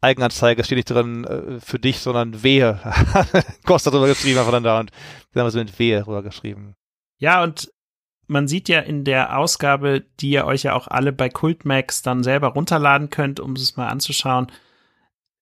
Eigenanzeige 0.00 0.62
steht 0.62 0.76
nicht 0.76 0.90
drin 0.90 1.24
äh, 1.24 1.60
für 1.60 1.78
dich, 1.78 1.98
sondern 1.98 2.42
Wehe. 2.42 2.80
Costa 3.66 3.90
drüber 3.90 4.06
geschrieben, 4.06 4.38
einfach 4.38 4.52
dann 4.52 4.62
da 4.62 4.80
und 4.80 4.90
dann 5.32 5.40
haben 5.40 5.46
wir 5.46 5.50
so 5.50 5.58
mit 5.58 5.78
Wehe 5.78 6.02
drüber 6.02 6.22
geschrieben. 6.22 6.74
Ja, 7.18 7.42
und 7.42 7.68
man 8.28 8.46
sieht 8.46 8.68
ja 8.68 8.80
in 8.80 9.04
der 9.04 9.36
Ausgabe, 9.36 10.04
die 10.20 10.30
ihr 10.30 10.44
euch 10.44 10.62
ja 10.62 10.74
auch 10.74 10.86
alle 10.86 11.12
bei 11.12 11.28
Cultmax 11.28 12.02
dann 12.02 12.22
selber 12.22 12.48
runterladen 12.48 13.10
könnt, 13.10 13.40
um 13.40 13.54
es 13.54 13.76
mal 13.76 13.88
anzuschauen. 13.88 14.52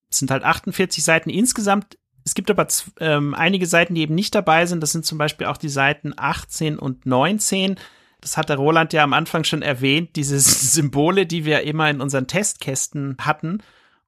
Es 0.09 0.19
sind 0.19 0.31
halt 0.31 0.45
48 0.45 1.03
Seiten 1.05 1.29
insgesamt. 1.29 1.99
Es 2.25 2.35
gibt 2.35 2.51
aber 2.51 2.67
ähm, 3.01 3.35
einige 3.35 3.67
Seiten, 3.67 3.95
die 3.95 4.03
eben 4.03 4.15
nicht 4.15 4.35
dabei 4.35 4.67
sind. 4.67 4.83
Das 4.83 4.93
sind 4.93 5.05
zum 5.05 5.19
Beispiel 5.19 5.49
auch 5.49 5.57
die 5.57 5.69
Seiten 5.69 6.15
18 6.17 6.79
und 6.79 7.07
19. 7.07 7.77
Das 8.21 8.37
hat 8.37 8.49
der 8.49 8.57
Roland 8.57 8.93
ja 8.93 9.03
am 9.03 9.13
Anfang 9.13 9.45
schon 9.45 9.63
erwähnt, 9.63 10.17
diese 10.17 10.39
Symbole, 10.41 11.27
die 11.27 11.45
wir 11.45 11.63
immer 11.63 11.91
in 11.91 12.01
unseren 12.01 12.29
Testkästen 12.29 13.17
hatten. 13.21 13.63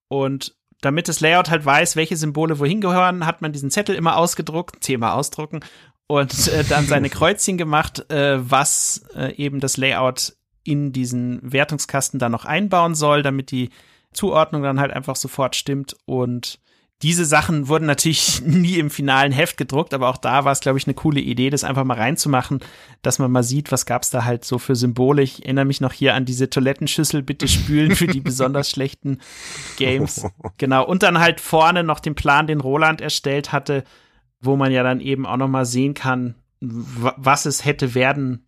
Und 0.06 0.56
damit 0.80 1.08
das 1.08 1.20
Layout 1.20 1.50
halt 1.50 1.64
weiß, 1.64 1.96
welche 1.96 2.16
Symbole 2.16 2.60
wohin 2.60 2.80
gehören, 2.80 3.26
hat 3.26 3.42
man 3.42 3.52
diesen 3.52 3.70
Zettel 3.70 3.96
immer 3.96 4.16
ausgedruckt, 4.16 4.80
Thema 4.80 5.14
ausdrucken, 5.14 5.60
und 6.08 6.48
äh, 6.48 6.64
dann 6.64 6.86
seine 6.86 7.10
Kreuzchen 7.10 7.56
gemacht, 7.56 8.10
äh, 8.10 8.38
was 8.50 9.04
äh, 9.14 9.34
eben 9.36 9.60
das 9.60 9.76
Layout 9.76 10.34
in 10.64 10.92
diesen 10.92 11.40
Wertungskasten 11.42 12.18
dann 12.18 12.32
noch 12.32 12.44
einbauen 12.44 12.94
soll, 12.94 13.22
damit 13.22 13.52
die 13.52 13.70
Zuordnung 14.12 14.62
dann 14.62 14.80
halt 14.80 14.92
einfach 14.92 15.16
sofort 15.16 15.54
stimmt. 15.54 15.96
Und 16.06 16.58
diese 17.02 17.24
Sachen 17.24 17.68
wurden 17.68 17.86
natürlich 17.86 18.42
nie 18.44 18.78
im 18.78 18.90
finalen 18.90 19.32
Heft 19.32 19.56
gedruckt, 19.56 19.94
aber 19.94 20.08
auch 20.08 20.16
da 20.16 20.44
war 20.44 20.52
es, 20.52 20.60
glaube 20.60 20.78
ich, 20.78 20.86
eine 20.86 20.94
coole 20.94 21.20
Idee, 21.20 21.50
das 21.50 21.62
einfach 21.62 21.84
mal 21.84 21.96
reinzumachen, 21.96 22.60
dass 23.02 23.18
man 23.18 23.30
mal 23.30 23.42
sieht, 23.42 23.70
was 23.70 23.86
gab's 23.86 24.10
da 24.10 24.24
halt 24.24 24.44
so 24.44 24.58
für 24.58 24.76
Symbole. 24.76 25.22
Ich 25.22 25.44
erinnere 25.44 25.66
mich 25.66 25.80
noch 25.80 25.92
hier 25.92 26.14
an 26.14 26.24
diese 26.24 26.50
Toilettenschüssel 26.50 27.22
bitte 27.22 27.48
spülen 27.48 27.94
für 27.94 28.06
die 28.06 28.20
besonders 28.20 28.70
schlechten 28.70 29.20
Games. 29.76 30.26
Genau. 30.56 30.84
Und 30.84 31.02
dann 31.02 31.20
halt 31.20 31.40
vorne 31.40 31.84
noch 31.84 32.00
den 32.00 32.14
Plan, 32.14 32.46
den 32.46 32.60
Roland 32.60 33.00
erstellt 33.00 33.52
hatte, 33.52 33.84
wo 34.40 34.56
man 34.56 34.72
ja 34.72 34.82
dann 34.82 35.00
eben 35.00 35.26
auch 35.26 35.36
noch 35.36 35.48
mal 35.48 35.64
sehen 35.64 35.94
kann, 35.94 36.34
was 36.60 37.46
es 37.46 37.64
hätte 37.64 37.94
werden 37.94 38.44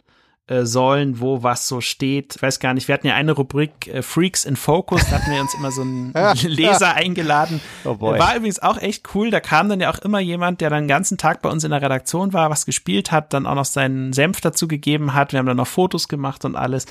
äh, 0.51 0.65
sollen, 0.65 1.21
wo 1.21 1.45
was 1.45 1.69
so 1.69 1.81
steht. 1.81 2.35
Ich 2.35 2.43
weiß 2.43 2.59
gar 2.59 2.75
nicht, 2.75 2.89
wir 2.89 2.95
hatten 2.95 3.07
ja 3.07 3.15
eine 3.15 3.33
Rubrik 3.33 3.87
äh, 3.87 4.03
Freaks 4.03 4.45
in 4.45 4.57
Focus, 4.57 5.09
da 5.09 5.21
hatten 5.21 5.31
wir 5.31 5.41
uns 5.41 5.55
immer 5.55 5.71
so 5.71 5.83
einen 5.83 6.13
Leser 6.43 6.95
eingeladen. 6.95 7.61
Oh. 7.85 8.01
War 8.01 8.35
übrigens 8.35 8.61
auch 8.61 8.77
echt 8.77 9.15
cool, 9.15 9.31
da 9.31 9.39
kam 9.39 9.69
dann 9.69 9.81
ja 9.81 9.93
auch 9.93 10.01
immer 10.01 10.19
jemand, 10.19 10.61
der 10.61 10.71
dann 10.71 10.85
den 10.85 10.89
ganzen 10.89 11.19
Tag 11.19 11.41
bei 11.43 11.49
uns 11.49 11.63
in 11.63 11.71
der 11.71 11.83
Redaktion 11.83 12.33
war, 12.33 12.51
was 12.51 12.67
gespielt 12.67 13.13
hat, 13.13 13.33
dann 13.33 13.47
auch 13.47 13.55
noch 13.55 13.65
seinen 13.65 14.13
Senf 14.13 14.41
dazu 14.41 14.67
gegeben 14.67 15.15
hat. 15.15 15.33
Wir 15.33 15.39
haben 15.39 15.47
dann 15.47 15.57
noch 15.57 15.69
Fotos 15.69 16.09
gemacht 16.09 16.45
und 16.45 16.57
alles 16.57 16.87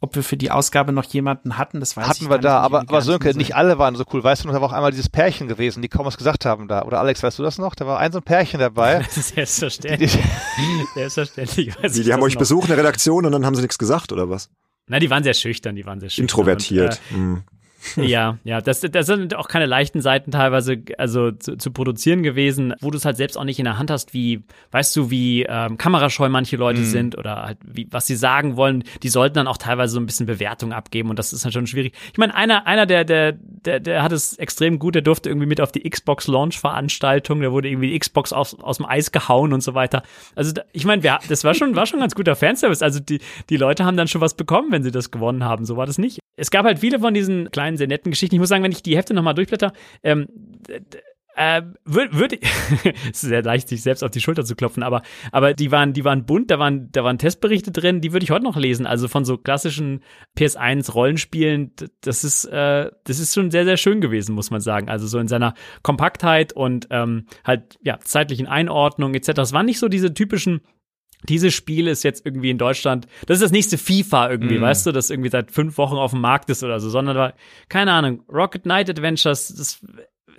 ob 0.00 0.14
wir 0.16 0.22
für 0.22 0.38
die 0.38 0.50
Ausgabe 0.50 0.92
noch 0.92 1.04
jemanden 1.04 1.58
hatten, 1.58 1.78
das 1.78 1.96
weiß 1.96 2.08
hatten 2.08 2.24
ich 2.24 2.30
wir 2.30 2.38
da, 2.38 2.60
nicht, 2.60 2.64
aber, 2.64 2.80
aber 2.80 3.02
Sönke, 3.02 3.36
nicht 3.36 3.54
alle 3.54 3.78
waren 3.78 3.96
so 3.96 4.04
cool. 4.12 4.24
Weißt 4.24 4.42
du 4.42 4.48
noch, 4.48 4.54
da 4.54 4.60
war 4.62 4.70
auch 4.70 4.72
einmal 4.72 4.90
dieses 4.90 5.10
Pärchen 5.10 5.46
gewesen, 5.46 5.82
die 5.82 5.88
kaum 5.88 6.06
was 6.06 6.16
gesagt 6.16 6.46
haben 6.46 6.68
da. 6.68 6.82
Oder 6.82 7.00
Alex, 7.00 7.22
weißt 7.22 7.38
du 7.38 7.42
das 7.42 7.58
noch? 7.58 7.74
Da 7.74 7.86
war 7.86 7.98
ein 7.98 8.10
so 8.10 8.18
ein 8.18 8.24
Pärchen 8.24 8.60
dabei. 8.60 9.00
Das 9.00 9.16
ist 9.16 9.34
selbstverständlich. 9.34 10.18
selbstverständlich. 10.94 11.82
Weiß 11.82 11.92
die, 11.92 12.02
die 12.02 12.12
haben 12.12 12.22
euch 12.22 12.34
noch. 12.34 12.40
besucht 12.40 12.64
in 12.64 12.68
der 12.68 12.78
Redaktion 12.78 13.26
und 13.26 13.32
dann 13.32 13.44
haben 13.44 13.54
sie 13.54 13.62
nichts 13.62 13.78
gesagt, 13.78 14.10
oder 14.12 14.30
was? 14.30 14.48
Na, 14.86 14.98
die 14.98 15.10
waren 15.10 15.22
sehr 15.22 15.34
schüchtern, 15.34 15.76
die 15.76 15.84
waren 15.84 16.00
sehr 16.00 16.08
schüchtern. 16.08 16.24
Introvertiert. 16.24 17.00
Und, 17.10 17.16
äh, 17.16 17.20
mhm. 17.20 17.44
Ja, 17.96 18.38
ja, 18.44 18.60
das, 18.60 18.80
das 18.80 19.06
sind 19.06 19.34
auch 19.34 19.48
keine 19.48 19.66
leichten 19.66 20.00
Seiten 20.00 20.30
teilweise, 20.30 20.82
also 20.98 21.30
zu, 21.32 21.56
zu 21.56 21.70
produzieren 21.70 22.22
gewesen, 22.22 22.74
wo 22.80 22.90
du 22.90 22.96
es 22.96 23.04
halt 23.04 23.16
selbst 23.16 23.36
auch 23.36 23.44
nicht 23.44 23.58
in 23.58 23.64
der 23.64 23.78
Hand 23.78 23.90
hast, 23.90 24.14
wie, 24.14 24.42
weißt 24.70 24.94
du, 24.96 25.10
wie 25.10 25.44
ähm, 25.44 25.78
kamerascheu 25.78 26.28
manche 26.28 26.56
Leute 26.56 26.80
mhm. 26.80 26.84
sind 26.84 27.18
oder 27.18 27.42
halt, 27.42 27.58
wie, 27.64 27.86
was 27.90 28.06
sie 28.06 28.16
sagen 28.16 28.56
wollen. 28.56 28.84
Die 29.02 29.08
sollten 29.08 29.34
dann 29.34 29.46
auch 29.46 29.56
teilweise 29.56 29.94
so 29.94 30.00
ein 30.00 30.06
bisschen 30.06 30.26
Bewertung 30.26 30.72
abgeben 30.72 31.10
und 31.10 31.18
das 31.18 31.32
ist 31.32 31.44
dann 31.44 31.52
schon 31.52 31.66
schwierig. 31.66 31.94
Ich 32.12 32.18
meine, 32.18 32.34
einer, 32.34 32.66
einer, 32.66 32.86
der, 32.86 33.04
der, 33.04 33.32
der, 33.32 33.80
der 33.80 34.02
hat 34.02 34.12
es 34.12 34.36
extrem 34.38 34.78
gut, 34.78 34.94
der 34.94 35.02
durfte 35.02 35.28
irgendwie 35.28 35.46
mit 35.46 35.60
auf 35.60 35.72
die 35.72 35.88
Xbox 35.88 36.26
Launch 36.26 36.58
Veranstaltung, 36.58 37.40
der 37.40 37.52
wurde 37.52 37.68
irgendwie 37.68 37.90
die 37.90 37.98
Xbox 37.98 38.32
aus, 38.32 38.58
aus 38.60 38.76
dem 38.76 38.86
Eis 38.86 39.12
gehauen 39.12 39.52
und 39.52 39.62
so 39.62 39.74
weiter. 39.74 40.02
Also, 40.34 40.52
ich 40.72 40.84
meine, 40.84 41.02
das 41.28 41.44
war 41.44 41.54
schon, 41.54 41.74
war 41.76 41.86
schon 41.86 42.00
ganz 42.00 42.14
guter 42.14 42.36
Fanservice. 42.36 42.82
Also, 42.82 43.00
die, 43.00 43.20
die 43.48 43.56
Leute 43.56 43.84
haben 43.84 43.96
dann 43.96 44.08
schon 44.08 44.20
was 44.20 44.34
bekommen, 44.34 44.70
wenn 44.70 44.82
sie 44.82 44.90
das 44.90 45.10
gewonnen 45.10 45.44
haben. 45.44 45.64
So 45.64 45.76
war 45.76 45.86
das 45.86 45.98
nicht. 45.98 46.19
Es 46.36 46.50
gab 46.50 46.64
halt 46.64 46.78
viele 46.78 47.00
von 47.00 47.14
diesen 47.14 47.50
kleinen, 47.50 47.76
sehr 47.76 47.86
netten 47.86 48.10
Geschichten. 48.10 48.34
Ich 48.34 48.40
muss 48.40 48.48
sagen, 48.48 48.64
wenn 48.64 48.72
ich 48.72 48.82
die 48.82 48.96
Hefte 48.96 49.14
nochmal 49.14 49.34
durchblätter, 49.34 49.72
ähm, 50.02 50.28
äh, 51.36 51.62
würde 51.84 52.18
würd, 52.18 52.32
es 52.84 53.10
ist 53.10 53.20
sehr 53.20 53.42
leicht, 53.42 53.68
sich 53.68 53.82
selbst 53.82 54.02
auf 54.02 54.10
die 54.10 54.20
Schulter 54.20 54.44
zu 54.44 54.54
klopfen, 54.56 54.82
aber, 54.82 55.00
aber 55.32 55.54
die 55.54 55.70
waren, 55.70 55.94
die 55.94 56.04
waren 56.04 56.26
bunt, 56.26 56.50
da 56.50 56.58
waren, 56.58 56.90
da 56.92 57.02
waren 57.02 57.16
Testberichte 57.18 57.72
drin, 57.72 58.02
die 58.02 58.12
würde 58.12 58.24
ich 58.24 58.30
heute 58.30 58.44
noch 58.44 58.56
lesen. 58.56 58.86
Also 58.86 59.08
von 59.08 59.24
so 59.24 59.38
klassischen 59.38 60.02
PS1 60.36 60.92
Rollenspielen, 60.92 61.72
das 62.02 62.24
ist, 62.24 62.44
äh, 62.44 62.90
das 63.04 63.20
ist 63.20 63.34
schon 63.34 63.50
sehr, 63.50 63.64
sehr 63.64 63.78
schön 63.78 64.00
gewesen, 64.02 64.34
muss 64.34 64.50
man 64.50 64.60
sagen. 64.60 64.90
Also 64.90 65.06
so 65.06 65.18
in 65.18 65.28
seiner 65.28 65.54
Kompaktheit 65.82 66.52
und 66.52 66.88
ähm, 66.90 67.26
halt, 67.44 67.78
ja, 67.82 67.98
zeitlichen 68.00 68.46
Einordnung 68.46 69.14
etc. 69.14 69.38
Es 69.38 69.52
waren 69.52 69.66
nicht 69.66 69.78
so 69.78 69.88
diese 69.88 70.12
typischen 70.12 70.60
dieses 71.28 71.54
Spiel 71.54 71.86
ist 71.86 72.02
jetzt 72.02 72.24
irgendwie 72.24 72.50
in 72.50 72.58
Deutschland, 72.58 73.06
das 73.26 73.36
ist 73.36 73.42
das 73.42 73.52
nächste 73.52 73.78
FIFA 73.78 74.30
irgendwie, 74.30 74.58
mm. 74.58 74.62
weißt 74.62 74.86
du, 74.86 74.92
das 74.92 75.10
irgendwie 75.10 75.30
seit 75.30 75.50
fünf 75.50 75.78
Wochen 75.78 75.96
auf 75.96 76.12
dem 76.12 76.20
Markt 76.20 76.50
ist 76.50 76.62
oder 76.62 76.80
so, 76.80 76.88
sondern 76.90 77.16
war, 77.16 77.34
keine 77.68 77.92
Ahnung, 77.92 78.22
Rocket 78.28 78.62
Knight 78.62 78.88
Adventures, 78.90 79.48
das, 79.48 79.80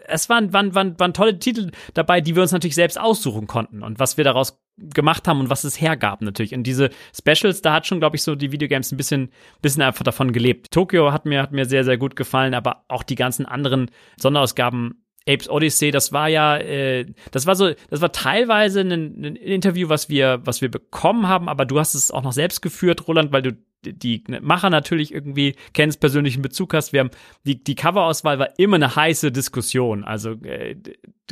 es 0.08 0.30
waren, 0.30 0.54
waren, 0.54 0.76
waren, 0.76 1.00
waren 1.00 1.14
tolle 1.14 1.38
Titel 1.40 1.72
dabei, 1.94 2.22
die 2.22 2.36
wir 2.36 2.42
uns 2.42 2.52
natürlich 2.52 2.76
selbst 2.76 3.00
aussuchen 3.00 3.48
konnten 3.48 3.84
und 3.84 4.00
was 4.00 4.18
wir 4.18 4.24
daraus 4.24 4.60
gemacht 4.78 5.28
haben 5.28 5.40
und 5.40 5.50
was 5.50 5.64
es 5.64 5.80
hergab 5.80 6.22
natürlich. 6.22 6.54
Und 6.54 6.64
diese 6.64 6.90
Specials, 7.16 7.62
da 7.62 7.74
hat 7.74 7.88
schon, 7.88 8.00
glaube 8.00 8.16
ich, 8.16 8.24
so 8.24 8.36
die 8.36 8.52
Videogames 8.52 8.92
ein 8.92 8.98
bisschen, 8.98 9.32
bisschen 9.62 9.84
einfach 9.84 10.04
davon 10.04 10.34
gelebt. 10.34 10.72
Tokyo 10.72 11.12
hat 11.12 11.26
mir, 11.26 11.42
hat 11.42 11.52
mir 11.52 11.66
sehr, 11.66 11.84
sehr 11.84 11.98
gut 11.98 12.16
gefallen, 12.16 12.54
aber 12.54 12.86
auch 12.88 13.04
die 13.04 13.16
ganzen 13.16 13.46
anderen 13.46 13.92
Sonderausgaben 14.18 15.04
Apes 15.28 15.50
Odyssey, 15.50 15.92
das 15.92 16.12
war 16.12 16.28
ja, 16.30 16.58
äh, 16.58 17.06
das 17.32 17.46
war 17.46 17.56
so, 17.56 17.72
das 17.90 18.02
war 18.02 18.12
teilweise 18.12 18.82
ein, 18.82 18.92
ein, 18.92 19.36
Interview, 19.36 19.88
was 19.90 20.10
wir, 20.10 20.42
was 20.44 20.62
wir 20.62 20.72
bekommen 20.72 21.28
haben, 21.28 21.48
aber 21.48 21.66
du 21.66 21.80
hast 21.80 21.94
es 21.94 22.12
auch 22.12 22.24
noch 22.24 22.34
selbst 22.34 22.62
geführt, 22.62 23.08
Roland, 23.08 23.32
weil 23.32 23.44
du 23.44 23.52
die 23.84 24.24
Macher 24.42 24.70
natürlich 24.70 25.14
irgendwie 25.14 25.56
kennst, 25.74 26.00
persönlichen 26.00 26.42
Bezug 26.42 26.74
hast. 26.74 26.94
Wir 26.94 27.02
haben 27.02 27.12
die, 27.46 27.64
die 27.64 27.76
Coverauswahl 27.76 28.40
war 28.40 28.50
immer 28.58 28.76
eine 28.76 28.96
heiße 28.96 29.32
Diskussion. 29.32 30.04
Also 30.04 30.32
äh, 30.44 30.76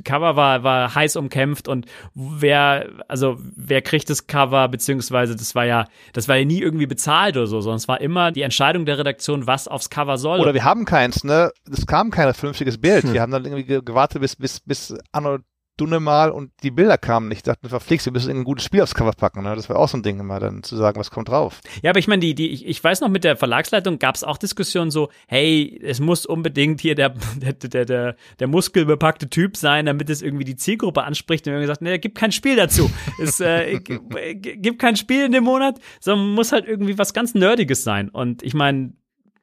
Cover 0.04 0.36
war, 0.36 0.64
war 0.64 0.96
heiß 0.96 1.16
umkämpft 1.16 1.68
und 1.68 1.86
wer, 2.14 2.90
also 3.08 3.38
wer 3.56 3.82
kriegt 3.82 4.10
das 4.10 4.28
Cover, 4.28 4.68
beziehungsweise 4.68 5.36
das 5.36 5.56
war 5.56 5.66
ja, 5.66 5.86
das 6.14 6.28
war 6.28 6.38
ja 6.38 6.46
nie 6.46 6.62
irgendwie 6.62 6.88
bezahlt 6.88 7.36
oder 7.38 7.48
so, 7.48 7.62
sondern 7.62 7.78
es 7.78 7.88
war 7.88 8.02
immer 8.02 8.32
die 8.32 8.42
Entscheidung 8.42 8.86
der 8.86 8.98
Redaktion, 8.98 9.48
was 9.48 9.68
aufs 9.68 9.90
Cover 9.90 10.18
soll. 10.18 10.40
Oder 10.40 10.54
wir 10.54 10.64
haben 10.64 10.86
keins, 10.86 11.24
ne? 11.24 11.52
Es 11.72 11.86
kam 11.86 12.12
kein 12.12 12.34
vernünftiges 12.34 12.78
Bild. 12.80 13.04
Hm. 13.04 13.14
Wir 13.14 13.22
haben 13.22 13.32
dann 13.32 13.46
irgendwie 13.46 13.84
gewartet, 13.84 14.22
bis, 14.22 14.36
bis, 14.36 14.60
bis 14.62 14.96
Anno 15.12 15.40
Stunde 15.80 16.02
mal 16.02 16.30
und 16.30 16.52
die 16.62 16.72
Bilder 16.72 16.98
kamen 16.98 17.30
nicht. 17.30 17.38
Ich 17.38 17.44
dachte, 17.44 17.70
verflixt, 17.70 18.06
wir 18.06 18.12
müssen 18.12 18.32
ein 18.32 18.44
gutes 18.44 18.66
Spiel 18.66 18.82
aufs 18.82 18.94
Cover 18.94 19.14
packen. 19.14 19.44
Ne? 19.44 19.56
Das 19.56 19.70
war 19.70 19.78
auch 19.78 19.88
so 19.88 19.96
ein 19.96 20.04
Ding 20.04 20.20
immer, 20.20 20.38
dann 20.38 20.62
zu 20.62 20.76
sagen, 20.76 21.00
was 21.00 21.10
kommt 21.10 21.30
drauf. 21.30 21.62
Ja, 21.82 21.92
aber 21.92 22.00
ich 22.00 22.10
meine, 22.10 22.20
die, 22.20 22.36
die, 22.36 22.50
ich, 22.50 22.68
ich 22.68 22.84
weiß 22.84 23.00
noch, 23.00 23.08
mit 23.08 23.24
der 23.24 23.38
Verlagsleitung 23.38 23.98
gab 23.98 24.16
es 24.16 24.26
auch 24.26 24.38
Diskussionen 24.38 24.92
so, 24.92 25.08
hey, 25.30 25.80
es 25.82 26.02
muss 26.02 26.26
unbedingt 26.26 26.82
hier 26.82 26.96
der, 26.96 27.10
der, 27.38 27.54
der, 27.54 27.86
der, 27.86 28.16
der 28.40 28.48
muskelbepackte 28.48 29.30
Typ 29.30 29.56
sein, 29.56 29.86
damit 29.86 30.10
es 30.10 30.22
irgendwie 30.22 30.44
die 30.44 30.58
Zielgruppe 30.58 31.04
anspricht. 31.04 31.48
Und 31.48 31.54
wir 31.54 31.60
haben 31.60 31.62
gesagt, 31.62 31.82
nee, 31.82 31.98
gibt 31.98 32.18
kein 32.18 32.34
Spiel 32.34 32.58
dazu. 32.58 32.92
es 33.22 33.40
äh, 33.40 33.80
gibt 33.80 34.80
kein 34.80 34.98
Spiel 34.98 35.24
in 35.24 35.32
dem 35.32 35.46
Monat, 35.46 35.80
sondern 36.02 36.34
muss 36.34 36.52
halt 36.52 36.68
irgendwie 36.68 36.98
was 36.98 37.14
ganz 37.14 37.36
Nerdiges 37.36 37.86
sein. 37.86 38.10
Und 38.10 38.44
ich 38.44 38.54
meine, 38.54 38.92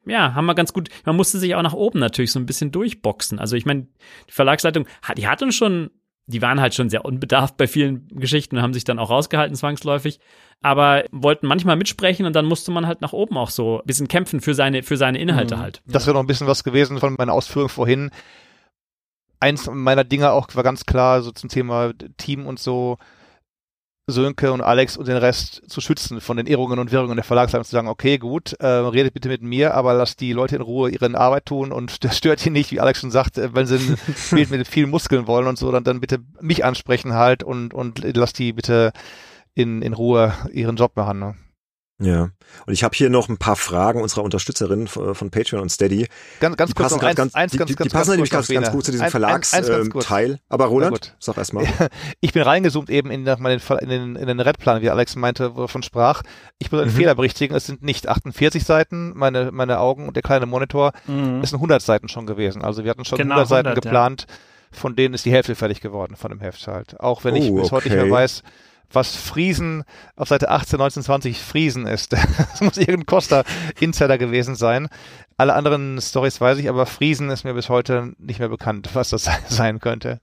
ja, 0.05 0.35
haben 0.35 0.45
wir 0.45 0.53
ganz 0.53 0.71
gut, 0.71 0.89
man 1.03 1.15
musste 1.15 1.39
sich 1.39 1.55
auch 1.55 1.63
nach 1.63 1.73
oben 1.73 1.97
natürlich 1.97 2.31
so 2.31 2.39
ein 2.39 2.45
bisschen 2.45 2.71
durchboxen. 2.71 3.39
Also 3.39 3.55
ich 3.55 3.65
meine, 3.65 3.87
die 4.29 4.33
Verlagsleitung, 4.33 4.85
die 5.17 5.27
hat 5.27 5.41
uns 5.41 5.55
schon 5.55 5.89
die 6.27 6.41
waren 6.41 6.59
halt 6.59 6.75
schon 6.75 6.89
sehr 6.89 7.05
unbedarft 7.05 7.57
bei 7.57 7.67
vielen 7.67 8.07
Geschichten 8.09 8.57
und 8.57 8.61
haben 8.61 8.73
sich 8.73 8.83
dann 8.83 8.99
auch 8.99 9.09
rausgehalten 9.09 9.55
zwangsläufig, 9.55 10.19
aber 10.61 11.05
wollten 11.11 11.47
manchmal 11.47 11.77
mitsprechen 11.77 12.25
und 12.25 12.35
dann 12.35 12.45
musste 12.45 12.71
man 12.71 12.85
halt 12.85 13.01
nach 13.01 13.13
oben 13.13 13.37
auch 13.37 13.49
so 13.49 13.79
ein 13.79 13.85
bisschen 13.85 14.09
kämpfen 14.09 14.41
für 14.41 14.53
seine, 14.53 14.83
für 14.83 14.97
seine 14.97 15.19
Inhalte 15.19 15.55
mhm. 15.55 15.61
halt. 15.61 15.81
Das 15.85 16.05
wäre 16.05 16.15
noch 16.15 16.23
ein 16.23 16.27
bisschen 16.27 16.47
was 16.47 16.63
gewesen 16.63 16.99
von 16.99 17.15
meiner 17.17 17.33
Ausführung 17.33 17.69
vorhin. 17.69 18.11
Eins 19.39 19.69
meiner 19.71 20.03
Dinge 20.03 20.31
auch 20.31 20.47
war 20.53 20.63
ganz 20.63 20.85
klar 20.85 21.21
so 21.21 21.31
zum 21.31 21.49
Thema 21.49 21.93
Team 22.17 22.45
und 22.45 22.59
so, 22.59 22.97
Sönke 24.09 24.53
und 24.53 24.61
Alex 24.61 24.95
und 24.95 25.07
den 25.09 25.17
Rest 25.17 25.61
zu 25.67 25.81
schützen 25.81 26.21
von 26.21 26.37
den 26.37 26.47
Irrungen 26.47 26.79
und 26.79 26.93
Wirrungen 26.93 27.17
der 27.17 27.25
Verlagsleitung 27.25 27.65
zu 27.65 27.71
sagen, 27.71 27.89
okay, 27.89 28.17
gut, 28.17 28.53
äh, 28.53 28.65
redet 28.65 29.13
bitte 29.13 29.27
mit 29.27 29.41
mir, 29.41 29.73
aber 29.73 29.93
lasst 29.93 30.21
die 30.21 30.31
Leute 30.31 30.55
in 30.55 30.61
Ruhe 30.61 30.89
ihre 30.89 31.13
Arbeit 31.17 31.45
tun 31.45 31.73
und 31.73 32.03
das 32.05 32.17
stört 32.17 32.39
hier 32.39 32.53
nicht, 32.53 32.71
wie 32.71 32.79
Alex 32.79 33.01
schon 33.01 33.11
sagt, 33.11 33.37
äh, 33.37 33.53
wenn 33.53 33.67
sie 33.67 33.75
ein 33.75 33.97
Bild 34.31 34.49
mit 34.49 34.67
vielen 34.67 34.89
Muskeln 34.89 35.27
wollen 35.27 35.47
und 35.47 35.57
so, 35.57 35.71
dann, 35.71 35.83
dann 35.83 35.99
bitte 35.99 36.19
mich 36.39 36.63
ansprechen 36.63 37.15
halt 37.15 37.43
und, 37.43 37.73
und 37.73 38.01
lasst 38.15 38.39
die 38.39 38.53
bitte 38.53 38.93
in, 39.53 39.81
in 39.81 39.93
Ruhe 39.93 40.33
ihren 40.53 40.77
Job 40.77 40.95
machen. 40.95 41.19
Ne? 41.19 41.35
Ja, 41.99 42.29
und 42.67 42.73
ich 42.73 42.83
habe 42.83 42.95
hier 42.95 43.09
noch 43.09 43.27
ein 43.27 43.37
paar 43.37 43.55
Fragen 43.55 44.01
unserer 44.01 44.23
Unterstützerinnen 44.23 44.85
äh, 44.85 45.15
von 45.15 45.31
Patreon 45.31 45.63
und 45.63 45.69
Steady. 45.69 46.07
Ganz, 46.39 46.55
ganz 46.55 46.75
kurz 46.75 46.91
noch 46.91 47.01
eins, 47.01 47.15
ganz, 47.15 47.33
eins, 47.33 47.53
die, 47.53 47.57
ganz, 47.57 47.69
die, 47.69 47.75
ganz, 47.75 47.89
die 47.89 47.97
passen 47.97 48.11
nämlich 48.11 48.29
ganz, 48.29 48.47
ganz, 48.47 48.71
gut 48.71 48.85
zu 48.85 48.91
diesem 48.91 49.07
Verlagsteil. 49.07 49.87
Ähm, 49.89 50.37
Aber 50.47 50.65
Roland, 50.65 51.15
sag 51.19 51.37
erst 51.37 51.53
mal. 51.53 51.65
Ich 52.19 52.33
bin 52.33 52.43
reingezoomt 52.43 52.91
eben 52.91 53.09
in, 53.09 53.25
in, 53.25 53.89
den, 53.89 54.15
in 54.15 54.27
den 54.27 54.39
Redplan, 54.39 54.81
wie 54.83 54.91
Alex 54.91 55.15
meinte, 55.15 55.55
wovon 55.55 55.81
sprach. 55.81 56.21
Ich 56.59 56.71
muss 56.71 56.81
einen 56.81 56.91
mhm. 56.91 56.95
Fehler 56.95 57.15
berichtigen, 57.15 57.55
es 57.55 57.65
sind 57.65 57.81
nicht 57.81 58.07
48 58.07 58.63
Seiten, 58.63 59.13
meine, 59.15 59.51
meine 59.51 59.79
Augen 59.79 60.07
und 60.07 60.15
der 60.15 60.23
kleine 60.23 60.45
Monitor, 60.45 60.91
mhm. 61.07 61.41
es 61.41 61.49
sind 61.49 61.57
100 61.57 61.81
Seiten 61.81 62.09
schon 62.09 62.27
gewesen. 62.27 62.61
Also 62.63 62.83
wir 62.83 62.91
hatten 62.91 63.05
schon 63.05 63.17
genau, 63.17 63.35
100 63.35 63.49
Seiten 63.49 63.67
100, 63.69 63.83
geplant, 63.83 64.25
ja. 64.27 64.35
von 64.71 64.95
denen 64.95 65.15
ist 65.15 65.25
die 65.25 65.31
Hälfte 65.31 65.55
fertig 65.55 65.81
geworden 65.81 66.15
von 66.15 66.29
dem 66.29 66.41
Heft 66.41 66.67
halt. 66.67 66.99
Auch 66.99 67.23
wenn 67.23 67.35
ich 67.35 67.49
oh, 67.49 67.55
bis 67.55 67.65
okay. 67.65 67.75
heute 67.75 67.89
nicht 67.89 67.97
mehr 68.03 68.11
weiß, 68.11 68.43
was 68.91 69.15
Friesen 69.15 69.83
auf 70.15 70.29
Seite 70.29 70.49
18, 70.49 70.79
19, 70.79 71.03
20 71.03 71.41
Friesen 71.41 71.85
ist. 71.85 72.15
Das 72.37 72.61
muss 72.61 72.77
irgendein 72.77 73.05
Costa-Insider 73.05 74.17
gewesen 74.17 74.55
sein. 74.55 74.87
Alle 75.37 75.53
anderen 75.53 76.01
Stories 76.01 76.41
weiß 76.41 76.57
ich, 76.57 76.69
aber 76.69 76.85
Friesen 76.85 77.29
ist 77.29 77.43
mir 77.43 77.53
bis 77.53 77.69
heute 77.69 78.13
nicht 78.17 78.39
mehr 78.39 78.49
bekannt, 78.49 78.89
was 78.93 79.09
das 79.09 79.29
sein 79.47 79.79
könnte. 79.79 80.19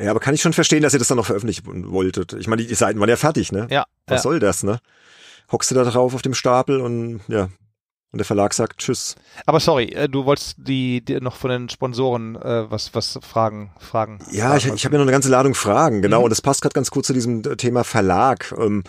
Ja, 0.00 0.10
aber 0.10 0.20
kann 0.20 0.34
ich 0.34 0.42
schon 0.42 0.52
verstehen, 0.52 0.82
dass 0.82 0.92
ihr 0.92 0.98
das 0.98 1.08
dann 1.08 1.18
noch 1.18 1.26
veröffentlichen 1.26 1.92
wolltet. 1.92 2.32
Ich 2.32 2.48
meine, 2.48 2.64
die 2.64 2.74
Seiten 2.74 2.98
waren 2.98 3.08
ja 3.08 3.16
fertig, 3.16 3.52
ne? 3.52 3.68
Ja. 3.70 3.84
Was 4.06 4.20
ja. 4.20 4.22
soll 4.22 4.40
das, 4.40 4.64
ne? 4.64 4.80
Hockst 5.52 5.70
du 5.70 5.74
da 5.74 5.84
drauf 5.84 6.14
auf 6.14 6.22
dem 6.22 6.34
Stapel 6.34 6.80
und 6.80 7.20
ja, 7.28 7.48
und 8.14 8.18
der 8.18 8.24
Verlag 8.24 8.54
sagt 8.54 8.78
Tschüss. 8.78 9.16
Aber 9.44 9.58
sorry, 9.58 9.86
äh, 9.86 10.08
du 10.08 10.24
wolltest 10.24 10.54
die, 10.56 11.04
die 11.04 11.20
noch 11.20 11.34
von 11.34 11.50
den 11.50 11.68
Sponsoren 11.68 12.36
äh, 12.36 12.70
was 12.70 12.94
was 12.94 13.18
fragen 13.28 13.72
fragen. 13.80 14.20
Ja, 14.30 14.50
fragen, 14.50 14.58
ich, 14.58 14.66
ich 14.66 14.84
habe 14.84 14.94
ja 14.94 14.98
noch 15.00 15.04
eine 15.04 15.10
ganze 15.10 15.30
Ladung 15.30 15.54
Fragen, 15.54 16.00
genau. 16.00 16.20
Mhm. 16.20 16.24
Und 16.24 16.30
das 16.30 16.40
passt 16.40 16.62
gerade 16.62 16.74
ganz 16.74 16.92
gut 16.92 17.04
zu 17.04 17.12
diesem 17.12 17.40
äh, 17.40 17.56
Thema 17.56 17.82
Verlag. 17.82 18.54
Ähm, 18.56 18.84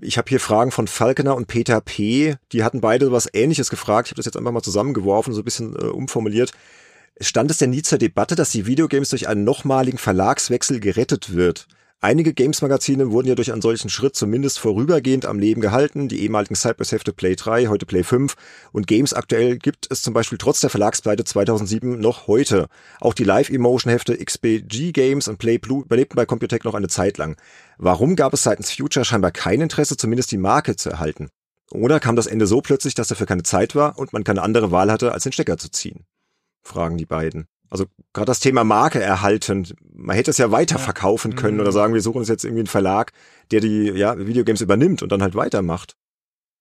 ich 0.00 0.18
habe 0.18 0.28
hier 0.28 0.40
Fragen 0.40 0.72
von 0.72 0.88
Falkener 0.88 1.36
und 1.36 1.46
Peter 1.46 1.80
P. 1.80 2.34
Die 2.50 2.64
hatten 2.64 2.80
beide 2.80 3.12
was 3.12 3.32
Ähnliches 3.32 3.70
gefragt. 3.70 4.08
Ich 4.08 4.10
habe 4.10 4.16
das 4.16 4.26
jetzt 4.26 4.36
einfach 4.36 4.50
mal 4.50 4.62
zusammengeworfen, 4.62 5.32
so 5.32 5.42
ein 5.42 5.44
bisschen 5.44 5.76
äh, 5.76 5.84
umformuliert. 5.84 6.50
Stand 7.20 7.52
es 7.52 7.58
denn 7.58 7.70
nie 7.70 7.82
zur 7.82 7.98
Debatte, 7.98 8.34
dass 8.34 8.50
die 8.50 8.66
Videogames 8.66 9.10
durch 9.10 9.28
einen 9.28 9.44
nochmaligen 9.44 10.00
Verlagswechsel 10.00 10.80
gerettet 10.80 11.32
wird? 11.32 11.68
Einige 12.00 12.32
Games-Magazine 12.32 13.10
wurden 13.10 13.26
ja 13.26 13.34
durch 13.34 13.50
einen 13.50 13.60
solchen 13.60 13.90
Schritt 13.90 14.14
zumindest 14.14 14.60
vorübergehend 14.60 15.26
am 15.26 15.40
Leben 15.40 15.60
gehalten. 15.60 16.06
Die 16.06 16.22
ehemaligen 16.22 16.54
Cypress-Hefte 16.54 17.12
Play 17.12 17.34
3, 17.34 17.66
heute 17.66 17.86
Play 17.86 18.04
5 18.04 18.36
und 18.70 18.86
Games 18.86 19.14
aktuell 19.14 19.58
gibt 19.58 19.88
es 19.90 20.02
zum 20.02 20.14
Beispiel 20.14 20.38
trotz 20.38 20.60
der 20.60 20.70
Verlagspleite 20.70 21.24
2007 21.24 21.98
noch 21.98 22.28
heute. 22.28 22.68
Auch 23.00 23.14
die 23.14 23.24
Live-Emotion-Hefte 23.24 24.16
XBG 24.16 24.92
Games 24.92 25.26
und 25.26 25.38
Play 25.38 25.58
Blue 25.58 25.82
überlebten 25.82 26.14
bei 26.14 26.24
Computec 26.24 26.64
noch 26.64 26.74
eine 26.74 26.86
Zeit 26.86 27.18
lang. 27.18 27.36
Warum 27.78 28.14
gab 28.14 28.32
es 28.32 28.44
seitens 28.44 28.70
Future 28.70 29.04
scheinbar 29.04 29.32
kein 29.32 29.60
Interesse, 29.60 29.96
zumindest 29.96 30.30
die 30.30 30.38
Marke 30.38 30.76
zu 30.76 30.90
erhalten? 30.90 31.30
Oder 31.72 31.98
kam 31.98 32.14
das 32.14 32.28
Ende 32.28 32.46
so 32.46 32.60
plötzlich, 32.60 32.94
dass 32.94 33.08
dafür 33.08 33.26
keine 33.26 33.42
Zeit 33.42 33.74
war 33.74 33.98
und 33.98 34.12
man 34.12 34.22
keine 34.22 34.42
andere 34.42 34.70
Wahl 34.70 34.92
hatte, 34.92 35.10
als 35.10 35.24
den 35.24 35.32
Stecker 35.32 35.58
zu 35.58 35.68
ziehen? 35.68 36.04
Fragen 36.62 36.96
die 36.96 37.06
beiden. 37.06 37.48
Also 37.70 37.86
gerade 38.12 38.26
das 38.26 38.40
Thema 38.40 38.64
Marke 38.64 39.00
erhalten, 39.00 39.66
man 39.92 40.16
hätte 40.16 40.30
es 40.30 40.38
ja 40.38 40.50
weiter 40.50 40.78
verkaufen 40.78 41.34
können 41.34 41.56
mhm. 41.56 41.60
oder 41.62 41.72
sagen, 41.72 41.94
wir 41.94 42.00
suchen 42.00 42.18
uns 42.18 42.28
jetzt 42.28 42.44
irgendwie 42.44 42.60
einen 42.60 42.66
Verlag, 42.68 43.12
der 43.50 43.60
die 43.60 43.90
ja, 43.90 44.16
Videogames 44.18 44.60
übernimmt 44.60 45.02
und 45.02 45.12
dann 45.12 45.22
halt 45.22 45.34
weitermacht. 45.34 45.96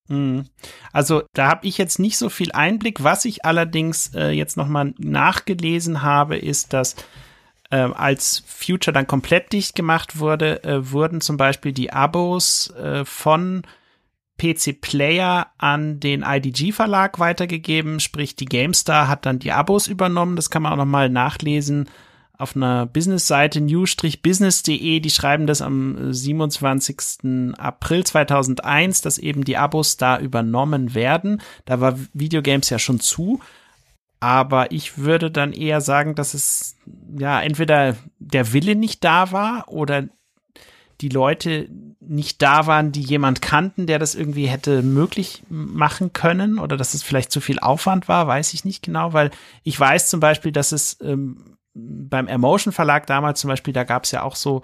Mhm. 0.09 0.45
Also 0.91 1.23
da 1.33 1.47
habe 1.47 1.67
ich 1.67 1.77
jetzt 1.77 1.99
nicht 1.99 2.17
so 2.17 2.29
viel 2.29 2.51
Einblick. 2.51 3.03
Was 3.03 3.25
ich 3.25 3.45
allerdings 3.45 4.13
äh, 4.15 4.29
jetzt 4.29 4.57
nochmal 4.57 4.93
nachgelesen 4.97 6.01
habe, 6.01 6.37
ist, 6.37 6.73
dass 6.73 6.95
äh, 7.69 7.77
als 7.77 8.43
Future 8.45 8.93
dann 8.93 9.07
komplett 9.07 9.51
dicht 9.53 9.75
gemacht 9.75 10.19
wurde, 10.19 10.63
äh, 10.63 10.91
wurden 10.91 11.21
zum 11.21 11.37
Beispiel 11.37 11.73
die 11.73 11.91
Abos 11.91 12.71
äh, 12.71 13.03
von 13.05 13.63
PC 14.37 14.79
Player 14.79 15.47
an 15.57 15.99
den 15.99 16.23
IDG 16.23 16.71
Verlag 16.71 17.19
weitergegeben, 17.19 17.99
sprich 17.99 18.35
die 18.35 18.45
GameStar 18.45 19.07
hat 19.07 19.25
dann 19.25 19.39
die 19.39 19.51
Abos 19.51 19.87
übernommen, 19.87 20.35
das 20.35 20.49
kann 20.49 20.61
man 20.61 20.73
auch 20.73 20.77
nochmal 20.77 21.09
nachlesen 21.09 21.89
auf 22.37 22.55
einer 22.55 22.85
Business-Seite 22.85 23.61
news-business.de, 23.61 24.99
die 24.99 25.09
schreiben 25.09 25.47
das 25.47 25.61
am 25.61 26.13
27. 26.13 27.55
April 27.57 28.03
2001, 28.03 29.01
dass 29.01 29.17
eben 29.17 29.43
die 29.43 29.57
Abos 29.57 29.97
da 29.97 30.19
übernommen 30.19 30.93
werden. 30.93 31.41
Da 31.65 31.81
war 31.81 31.97
Videogames 32.13 32.69
ja 32.69 32.77
schon 32.77 32.99
zu. 32.99 33.39
Aber 34.19 34.71
ich 34.71 34.97
würde 34.97 35.29
dann 35.29 35.53
eher 35.53 35.81
sagen, 35.81 36.15
dass 36.15 36.33
es 36.33 36.75
ja 37.17 37.41
entweder 37.41 37.95
der 38.19 38.53
Wille 38.53 38.75
nicht 38.75 39.03
da 39.03 39.31
war 39.31 39.65
oder 39.67 40.07
die 41.01 41.09
Leute 41.09 41.69
nicht 41.99 42.41
da 42.41 42.65
waren, 42.65 42.91
die 42.91 43.01
jemand 43.01 43.41
kannten, 43.41 43.85
der 43.85 43.99
das 43.99 44.15
irgendwie 44.15 44.47
hätte 44.47 44.81
möglich 44.81 45.43
machen 45.49 46.13
können 46.13 46.57
oder 46.57 46.77
dass 46.77 46.93
es 46.93 47.03
vielleicht 47.03 47.31
zu 47.31 47.41
viel 47.41 47.59
Aufwand 47.59 48.07
war, 48.07 48.27
weiß 48.27 48.53
ich 48.53 48.65
nicht 48.65 48.83
genau, 48.83 49.13
weil 49.13 49.31
ich 49.63 49.79
weiß 49.79 50.09
zum 50.09 50.19
Beispiel, 50.19 50.51
dass 50.51 50.71
es 50.71 50.97
ähm, 51.01 51.57
beim 51.73 52.27
Emotion 52.27 52.73
Verlag 52.73 53.05
damals 53.05 53.39
zum 53.39 53.49
Beispiel, 53.49 53.73
da 53.73 53.83
gab 53.83 54.05
es 54.05 54.11
ja 54.11 54.23
auch 54.23 54.35
so, 54.35 54.63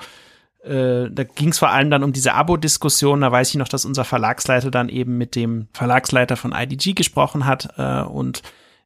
äh, 0.63 1.09
da 1.11 1.23
ging 1.23 1.49
es 1.49 1.59
vor 1.59 1.69
allem 1.69 1.91
dann 1.91 2.03
um 2.03 2.13
diese 2.13 2.33
Abo-Diskussion, 2.33 3.21
da 3.21 3.31
weiß 3.31 3.49
ich 3.49 3.55
noch, 3.55 3.67
dass 3.67 3.85
unser 3.85 4.03
Verlagsleiter 4.03 4.71
dann 4.71 4.89
eben 4.89 5.17
mit 5.17 5.35
dem 5.35 5.67
Verlagsleiter 5.73 6.37
von 6.37 6.53
IDG 6.53 6.93
gesprochen 6.93 7.45
hat 7.45 7.69
äh, 7.77 8.01
und 8.01 8.41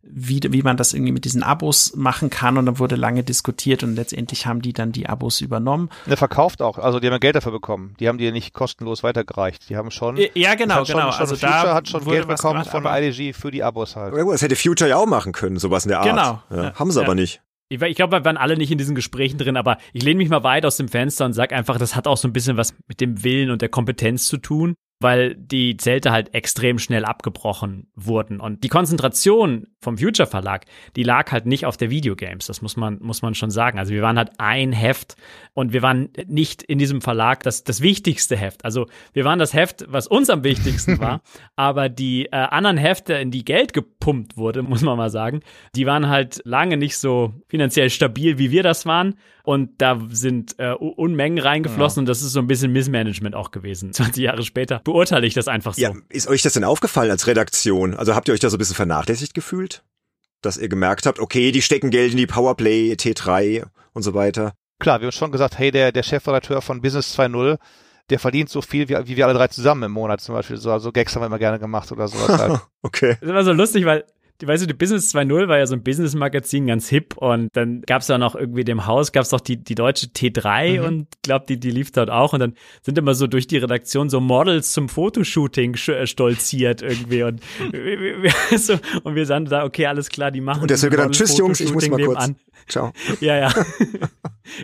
wie, 0.09 0.41
wie 0.49 0.61
man 0.61 0.77
das 0.77 0.93
irgendwie 0.93 1.11
mit 1.11 1.25
diesen 1.25 1.43
Abos 1.43 1.95
machen 1.95 2.29
kann 2.29 2.57
und 2.57 2.65
dann 2.65 2.79
wurde 2.79 2.95
lange 2.95 3.23
diskutiert 3.23 3.83
und 3.83 3.95
letztendlich 3.95 4.45
haben 4.45 4.61
die 4.61 4.73
dann 4.73 4.91
die 4.91 5.07
Abos 5.07 5.41
übernommen. 5.41 5.89
Der 6.05 6.17
verkauft 6.17 6.61
auch, 6.61 6.77
also 6.77 6.99
die 6.99 7.07
haben 7.07 7.13
ja 7.13 7.19
Geld 7.19 7.35
dafür 7.35 7.51
bekommen. 7.51 7.95
Die 7.99 8.07
haben 8.07 8.17
die 8.17 8.25
ja 8.25 8.31
nicht 8.31 8.53
kostenlos 8.53 9.03
weitergereicht. 9.03 9.69
Die 9.69 9.75
haben 9.75 9.91
schon. 9.91 10.17
Ja, 10.33 10.55
genau, 10.55 10.85
schon, 10.85 10.97
genau. 10.97 11.11
Schon, 11.11 11.21
also 11.21 11.35
Future 11.35 11.51
da 11.51 11.73
hat 11.73 11.87
schon 11.87 12.05
Geld 12.05 12.27
bekommen 12.27 12.63
gemacht, 12.63 12.69
von 12.69 12.85
IDG 12.85 13.33
für 13.33 13.51
die 13.51 13.63
Abos 13.63 13.95
halt. 13.95 14.15
Ja, 14.15 14.23
gut, 14.23 14.33
das 14.33 14.41
hätte 14.41 14.55
Future 14.55 14.89
ja 14.89 14.97
auch 14.97 15.05
machen 15.05 15.33
können, 15.33 15.57
sowas 15.57 15.85
in 15.85 15.89
der 15.89 15.99
Art. 15.99 16.09
Genau. 16.09 16.41
Ja, 16.49 16.69
ja, 16.69 16.73
haben 16.75 16.91
sie 16.91 16.99
ja. 16.99 17.05
aber 17.05 17.15
nicht. 17.15 17.41
Ich, 17.69 17.81
ich 17.81 17.95
glaube, 17.95 18.17
wir 18.17 18.23
waren 18.23 18.37
alle 18.37 18.55
nicht 18.55 18.71
in 18.71 18.77
diesen 18.77 18.95
Gesprächen 18.95 19.37
drin, 19.37 19.57
aber 19.57 19.77
ich 19.91 20.03
lehne 20.03 20.17
mich 20.19 20.29
mal 20.29 20.43
weit 20.43 20.65
aus 20.65 20.77
dem 20.77 20.87
Fenster 20.87 21.25
und 21.25 21.33
sag 21.33 21.51
einfach, 21.51 21.77
das 21.77 21.95
hat 21.95 22.07
auch 22.07 22.17
so 22.17 22.27
ein 22.27 22.33
bisschen 22.33 22.55
was 22.55 22.73
mit 22.87 23.01
dem 23.01 23.23
Willen 23.23 23.51
und 23.51 23.61
der 23.61 23.69
Kompetenz 23.69 24.27
zu 24.27 24.37
tun 24.37 24.75
weil 24.99 25.35
die 25.35 25.77
Zelte 25.77 26.11
halt 26.11 26.33
extrem 26.33 26.79
schnell 26.79 27.05
abgebrochen 27.05 27.87
wurden. 27.95 28.39
Und 28.39 28.63
die 28.63 28.69
Konzentration 28.69 29.67
vom 29.79 29.97
Future 29.97 30.27
Verlag, 30.27 30.65
die 30.95 31.03
lag 31.03 31.31
halt 31.31 31.45
nicht 31.45 31.65
auf 31.65 31.77
der 31.77 31.91
Videogames. 31.91 32.47
Das 32.47 32.63
muss 32.63 32.77
man, 32.77 32.97
muss 32.99 33.21
man 33.21 33.35
schon 33.35 33.51
sagen. 33.51 33.77
Also 33.77 33.93
wir 33.93 34.01
waren 34.01 34.17
halt 34.17 34.31
ein 34.39 34.71
Heft 34.71 35.15
und 35.53 35.71
wir 35.71 35.83
waren 35.83 36.09
nicht 36.25 36.63
in 36.63 36.79
diesem 36.79 37.01
Verlag 37.01 37.43
das, 37.43 37.63
das 37.63 37.81
wichtigste 37.81 38.35
Heft. 38.35 38.65
Also 38.65 38.87
wir 39.13 39.23
waren 39.23 39.37
das 39.37 39.53
Heft, 39.53 39.85
was 39.87 40.07
uns 40.07 40.29
am 40.31 40.43
wichtigsten 40.43 40.99
war. 40.99 41.21
aber 41.55 41.89
die 41.89 42.25
äh, 42.25 42.35
anderen 42.35 42.77
Hefte, 42.77 43.13
in 43.13 43.29
die 43.29 43.45
Geld 43.45 43.73
gepumpt 43.73 44.35
wurde, 44.35 44.63
muss 44.63 44.81
man 44.81 44.97
mal 44.97 45.11
sagen, 45.11 45.41
die 45.75 45.85
waren 45.85 46.09
halt 46.09 46.41
lange 46.43 46.77
nicht 46.77 46.97
so 46.97 47.33
finanziell 47.47 47.91
stabil, 47.91 48.39
wie 48.39 48.49
wir 48.49 48.63
das 48.63 48.85
waren. 48.87 49.15
Und 49.47 49.81
da 49.81 49.97
sind 50.09 50.55
äh, 50.59 50.73
Unmengen 50.73 51.39
reingeflossen 51.39 52.01
ja. 52.01 52.01
und 52.01 52.09
das 52.09 52.21
ist 52.21 52.33
so 52.33 52.39
ein 52.41 52.47
bisschen 52.47 52.73
Missmanagement 52.73 53.33
auch 53.33 53.51
gewesen. 53.51 53.93
20 53.93 54.21
Jahre 54.21 54.43
später 54.43 54.81
beurteile 54.83 55.25
ich 55.25 55.35
das 55.35 55.47
einfach 55.47 55.73
so. 55.73 55.81
Ja, 55.81 55.93
ist 56.09 56.27
euch 56.27 56.41
das 56.41 56.51
denn 56.51 56.65
aufgefallen 56.65 57.09
als 57.11 57.27
Redaktion? 57.27 57.93
Also 57.93 58.13
habt 58.13 58.27
ihr 58.27 58.33
euch 58.33 58.41
da 58.41 58.49
so 58.49 58.57
ein 58.57 58.59
bisschen 58.59 58.75
vernachlässigt 58.75 59.33
gefühlt? 59.33 59.85
Dass 60.41 60.57
ihr 60.57 60.67
gemerkt 60.67 61.05
habt, 61.05 61.19
okay, 61.19 61.53
die 61.53 61.61
stecken 61.61 61.91
Geld 61.91 62.11
in 62.11 62.17
die 62.17 62.27
Powerplay, 62.27 62.91
T3 62.95 63.63
und 63.93 64.03
so 64.03 64.13
weiter? 64.13 64.51
Klar, 64.79 64.99
wir 64.99 65.05
haben 65.05 65.13
schon 65.13 65.31
gesagt, 65.31 65.57
hey, 65.57 65.71
der, 65.71 65.93
der 65.93 66.03
Chefredakteur 66.03 66.61
von 66.61 66.81
Business 66.81 67.17
2.0, 67.17 67.57
der 68.09 68.19
verdient 68.19 68.49
so 68.49 68.61
viel 68.61 68.89
wie, 68.89 68.97
wie 69.07 69.15
wir 69.15 69.27
alle 69.27 69.37
drei 69.37 69.47
zusammen 69.47 69.83
im 69.83 69.93
Monat 69.93 70.19
zum 70.19 70.35
Beispiel. 70.35 70.57
So 70.57 70.73
also 70.73 70.91
Gags 70.91 71.15
haben 71.15 71.21
wir 71.21 71.27
immer 71.27 71.39
gerne 71.39 71.57
gemacht 71.57 71.89
oder 71.93 72.09
sowas 72.09 72.37
halt. 72.37 72.59
okay. 72.81 73.15
Das 73.21 73.29
war 73.29 73.45
so 73.45 73.53
lustig, 73.53 73.85
weil 73.85 74.03
weißt 74.45 74.63
du, 74.63 74.67
die 74.67 74.73
Business 74.73 75.13
2.0 75.15 75.47
war 75.47 75.57
ja 75.57 75.65
so 75.65 75.75
ein 75.75 75.83
Business-Magazin, 75.83 76.67
ganz 76.67 76.87
hip 76.89 77.17
und 77.17 77.49
dann 77.53 77.81
gab 77.81 78.01
es 78.01 78.07
ja 78.07 78.17
noch 78.17 78.35
irgendwie 78.35 78.63
dem 78.63 78.85
Haus, 78.85 79.11
gab 79.11 79.23
es 79.23 79.29
doch 79.29 79.39
die, 79.39 79.57
die 79.57 79.75
deutsche 79.75 80.07
T3 80.07 80.79
mhm. 80.79 80.85
und 80.85 81.07
glaub, 81.23 81.47
die, 81.47 81.59
die 81.59 81.71
lief 81.71 81.91
dort 81.91 82.09
auch 82.09 82.33
und 82.33 82.39
dann 82.39 82.53
sind 82.81 82.97
immer 82.97 83.15
so 83.15 83.27
durch 83.27 83.47
die 83.47 83.57
Redaktion 83.57 84.09
so 84.09 84.19
Models 84.19 84.73
zum 84.73 84.89
Fotoshooting 84.89 85.75
äh, 85.87 86.05
stolziert 86.05 86.81
irgendwie 86.81 87.23
und, 87.23 87.41
so, 88.57 88.75
und 89.03 89.15
wir 89.15 89.25
sagen 89.25 89.45
da, 89.45 89.63
okay, 89.63 89.87
alles 89.87 90.09
klar, 90.09 90.31
die 90.31 90.41
machen 90.41 90.61
Und 90.61 90.69
der 90.69 90.77
Söge 90.77 90.97
dann, 90.97 91.11
tschüss 91.11 91.37
Jungs, 91.37 91.59
ich 91.59 91.73
muss 91.73 91.87
mal 91.89 92.03
kurz. 92.03 92.17
An. 92.19 92.35
Ciao. 92.67 92.91
ja, 93.21 93.37
ja. 93.37 93.53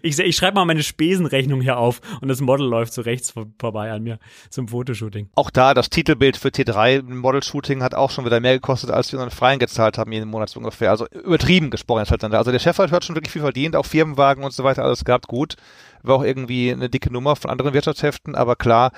Ich, 0.02 0.18
ich 0.20 0.36
schreibe 0.36 0.56
mal 0.56 0.66
meine 0.66 0.84
Spesenrechnung 0.84 1.62
hier 1.62 1.78
auf 1.78 2.02
und 2.22 2.28
das 2.28 2.42
Model 2.42 2.68
läuft 2.68 2.94
so 2.94 3.02
rechts 3.02 3.32
vor, 3.32 3.48
vorbei 3.60 3.92
an 3.92 4.04
mir 4.04 4.20
zum 4.50 4.68
Fotoshooting. 4.68 5.30
Auch 5.36 5.50
da, 5.50 5.74
das 5.74 5.90
Titelbild 5.90 6.38
für 6.38 6.50
T3 6.50 7.02
Model-Shooting 7.04 7.84
hat 7.84 7.96
auch 7.96 8.12
schon 8.12 8.26
wieder 8.26 8.40
mehr 8.40 8.54
gekostet, 8.54 8.92
als 8.92 9.12
wir 9.12 9.20
unseren 9.20 9.36
Freien 9.36 9.60
gezahlt 9.66 9.98
haben 9.98 10.12
jeden 10.12 10.30
Monat 10.30 10.50
so 10.50 10.60
ungefähr. 10.60 10.92
Also 10.92 11.08
übertrieben 11.08 11.70
gesprochen 11.70 12.04
ist 12.04 12.12
halt 12.12 12.24
dann 12.24 12.32
da. 12.32 12.38
Also 12.38 12.52
der 12.52 12.60
Chefrat 12.60 12.92
hat 12.92 13.06
schon 13.06 13.16
wirklich 13.16 13.32
viel 13.32 13.42
verdient, 13.42 13.76
auch 13.76 13.86
Firmenwagen 13.86 14.44
und 14.44 14.54
so 14.54 14.64
weiter, 14.64 14.84
alles 14.84 15.06
gehabt, 15.06 15.28
gut. 15.28 15.56
War 16.02 16.18
auch 16.18 16.24
irgendwie 16.24 16.72
eine 16.72 16.90
dicke 16.90 17.12
Nummer 17.12 17.36
von 17.36 17.50
anderen 17.50 17.74
Wirtschaftsheften, 17.74 18.36
aber 18.36 18.56
klar, 18.56 18.92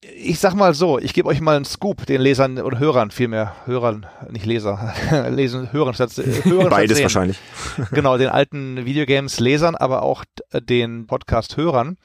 ich 0.00 0.38
sag 0.38 0.54
mal 0.54 0.74
so, 0.74 0.98
ich 0.98 1.12
gebe 1.12 1.28
euch 1.28 1.40
mal 1.40 1.56
einen 1.56 1.64
Scoop, 1.64 2.06
den 2.06 2.20
Lesern 2.20 2.58
oder 2.60 2.78
Hörern 2.78 3.10
vielmehr, 3.10 3.54
Hörern, 3.66 4.06
nicht 4.30 4.46
Leser, 4.46 4.94
lesen, 5.30 5.72
Hörern 5.72 5.94
statt, 5.94 6.12
Hörern 6.16 6.70
Beides 6.70 7.02
wahrscheinlich. 7.02 7.38
genau, 7.90 8.16
den 8.16 8.28
alten 8.28 8.84
Videogames 8.84 9.40
Lesern, 9.40 9.74
aber 9.74 10.02
auch 10.02 10.24
den 10.52 11.06
Podcast 11.06 11.56
Hörern. 11.56 11.96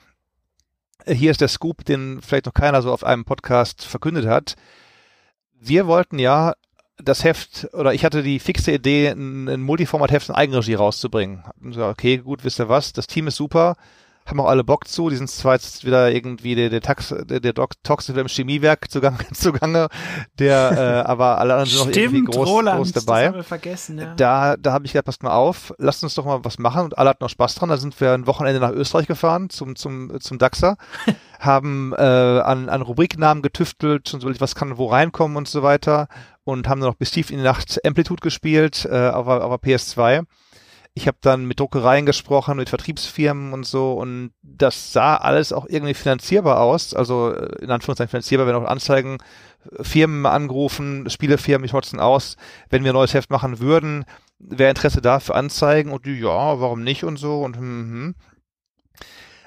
Hier 1.06 1.32
ist 1.32 1.42
der 1.42 1.50
Scoop, 1.50 1.86
den 1.86 2.22
vielleicht 2.22 2.46
noch 2.46 2.54
keiner 2.54 2.82
so 2.82 2.92
auf 2.92 3.04
einem 3.04 3.26
Podcast 3.26 3.86
verkündet 3.86 4.26
hat. 4.26 4.56
Wir 5.60 5.86
wollten 5.86 6.18
ja 6.18 6.54
das 6.98 7.24
Heft, 7.24 7.68
oder 7.74 7.94
ich 7.94 8.06
hatte 8.06 8.24
die 8.24 8.40
fixe 8.40 8.72
Idee, 8.72 9.10
ein, 9.10 9.48
ein 9.48 9.62
Multiformat-Heft 9.62 10.30
in 10.30 10.36
Eigenregie 10.36 10.76
rauszubringen. 10.76 11.44
Okay, 11.78 12.18
gut, 12.18 12.44
wisst 12.44 12.60
ihr 12.60 12.70
was, 12.70 12.94
das 12.94 13.08
Team 13.08 13.28
ist 13.28 13.36
super, 13.36 13.76
haben 14.26 14.40
auch 14.40 14.48
alle 14.48 14.64
Bock 14.64 14.88
zu. 14.88 15.10
Die 15.10 15.16
sind 15.16 15.30
zwar 15.30 15.54
jetzt 15.54 15.86
wieder 15.86 16.12
irgendwie 16.12 16.56
der, 16.56 16.70
der, 16.70 16.82
Tax, 16.82 17.14
der, 17.26 17.40
der 17.40 17.54
Toxic 17.54 18.16
im 18.16 18.28
Chemiewerk 18.28 18.90
zugange, 18.92 19.18
zugange 19.34 19.88
der, 20.40 21.04
äh, 21.06 21.10
aber 21.10 21.38
alle 21.38 21.54
anderen 21.54 21.70
sind 21.70 21.90
noch 21.90 21.96
irgendwie 21.96 22.24
groß, 22.24 22.48
Roland, 22.48 22.78
groß 22.78 22.92
dabei. 22.94 23.22
Das 23.22 23.28
haben 23.28 23.36
wir 23.36 23.44
vergessen, 23.44 24.00
ja. 24.00 24.14
Da, 24.16 24.58
da 24.58 24.74
habe 24.74 24.86
ich 24.86 24.94
gedacht, 24.94 25.06
passt 25.06 25.24
mal 25.24 25.32
auf, 25.32 25.74
lasst 25.78 26.04
uns 26.04 26.16
doch 26.16 26.26
mal 26.26 26.44
was 26.44 26.60
machen 26.60 26.84
und 26.84 26.98
alle 26.98 27.10
hatten 27.10 27.24
noch 27.24 27.30
Spaß 27.30 27.56
dran. 27.56 27.70
Da 27.70 27.78
sind 27.78 28.00
wir 28.00 28.14
ein 28.14 28.28
Wochenende 28.28 28.60
nach 28.60 28.72
Österreich 28.72 29.08
gefahren 29.08 29.50
zum, 29.50 29.76
zum, 29.76 30.20
zum 30.20 30.38
DAXer, 30.38 30.78
haben 31.40 31.94
äh, 31.94 32.02
an, 32.02 32.70
an 32.70 32.82
Rubriknamen 32.82 33.44
getüftelt 33.44 34.14
und 34.14 34.22
so, 34.22 34.30
was 34.40 34.56
kann 34.56 34.78
wo 34.78 34.88
reinkommen 34.88 35.38
und 35.38 35.48
so 35.48 35.64
weiter 35.64 36.08
und 36.46 36.68
haben 36.68 36.82
dann 36.82 36.90
noch 36.90 36.96
bis 36.96 37.12
tief 37.12 37.32
in 37.32 37.38
die 37.38 37.44
Nacht 37.44 37.80
Amplitude 37.86 38.22
gespielt 38.22 38.88
äh, 38.90 39.10
auf, 39.10 39.28
auf 39.28 39.62
der 39.62 39.78
PS2 39.78 40.26
ich 40.96 41.08
habe 41.08 41.18
dann 41.22 41.46
mit 41.46 41.60
Druckereien 41.60 42.06
gesprochen, 42.06 42.58
mit 42.58 42.70
Vertriebsfirmen 42.70 43.54
und 43.54 43.66
so 43.66 43.94
und 43.94 44.32
das 44.44 44.94
sah 44.94 45.18
alles 45.18 45.52
auch 45.52 45.66
irgendwie 45.68 45.96
finanzierbar 45.96 46.60
aus. 46.60 46.94
Also 46.94 47.34
äh, 47.34 47.64
in 47.64 47.72
Anführungszeichen 47.72 48.12
finanzierbar, 48.12 48.46
wenn 48.46 48.56
auch 48.56 48.70
Anzeigen, 48.70 49.18
äh, 49.72 49.84
Firmen 49.84 50.26
angerufen, 50.28 51.10
Spielefirmen, 51.10 51.66
ich 51.66 51.74
hotzen 51.74 52.00
aus, 52.00 52.38
wenn 52.70 52.84
wir 52.84 52.92
ein 52.92 52.96
neues 52.96 53.14
Heft 53.16 53.32
machen 53.32 53.60
würden, 53.60 54.06
wäre 54.38 54.70
Interesse 54.70 55.02
da 55.02 55.20
für 55.20 55.34
Anzeigen 55.34 55.92
und 55.92 56.06
ja, 56.06 56.60
warum 56.60 56.84
nicht 56.84 57.04
und 57.04 57.18
so 57.18 57.42
und 57.42 57.58
hm, 57.58 57.64
hm. 57.64 58.16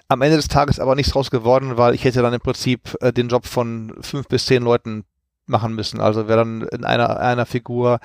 Am 0.09 0.23
Ende 0.23 0.36
des 0.36 0.47
Tages 0.47 0.78
aber 0.78 0.94
nichts 0.94 1.12
draus 1.12 1.32
geworden, 1.32 1.77
weil 1.77 1.94
ich 1.94 2.05
hätte 2.05 2.23
dann 2.23 2.32
im 2.32 2.40
Prinzip 2.40 2.97
äh, 3.01 3.12
den 3.12 3.28
Job 3.28 3.47
von 3.47 3.97
fünf 4.01 4.28
bis 4.28 4.47
zehn 4.47 4.62
Leuten 4.62 5.05
machen 5.47 5.74
müssen. 5.74 6.01
Also 6.01 6.28
wäre 6.28 6.39
dann 6.39 6.62
in 6.62 6.85
einer, 6.85 7.18
einer 7.18 7.47
Figur 7.47 7.98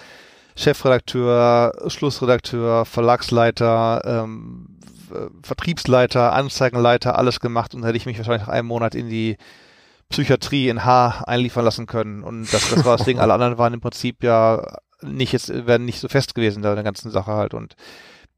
Chefredakteur, 0.62 1.74
Schlussredakteur, 1.88 2.86
Verlagsleiter, 2.86 4.02
ähm, 4.06 4.68
Vertriebsleiter, 5.44 6.34
Anzeigenleiter, 6.34 7.18
alles 7.18 7.40
gemacht 7.40 7.74
und 7.74 7.84
hätte 7.84 7.98
ich 7.98 8.06
mich 8.06 8.18
wahrscheinlich 8.18 8.48
nach 8.48 8.54
einem 8.54 8.68
Monat 8.68 8.96
in 8.96 9.10
die 9.10 9.38
Psychiatrie 10.10 10.70
in 10.70 10.86
H 10.86 11.24
einliefern 11.26 11.66
lassen 11.66 11.88
können. 11.88 12.24
Und 12.24 12.54
das, 12.54 12.70
das 12.70 12.86
war 12.86 12.98
das 12.98 13.06
Ding. 13.06 13.20
Alle 13.20 13.34
anderen 13.34 13.58
waren 13.58 13.74
im 13.74 13.82
Prinzip 13.82 14.24
ja 14.24 14.78
nicht 15.02 15.32
jetzt, 15.34 15.50
werden 15.50 15.86
nicht 15.86 16.00
so 16.00 16.08
fest 16.08 16.36
gewesen 16.36 16.62
da 16.62 16.70
in 16.70 16.76
der 16.76 16.84
ganzen 16.84 17.12
Sache 17.12 17.32
halt. 17.32 17.54
Und 17.54 17.76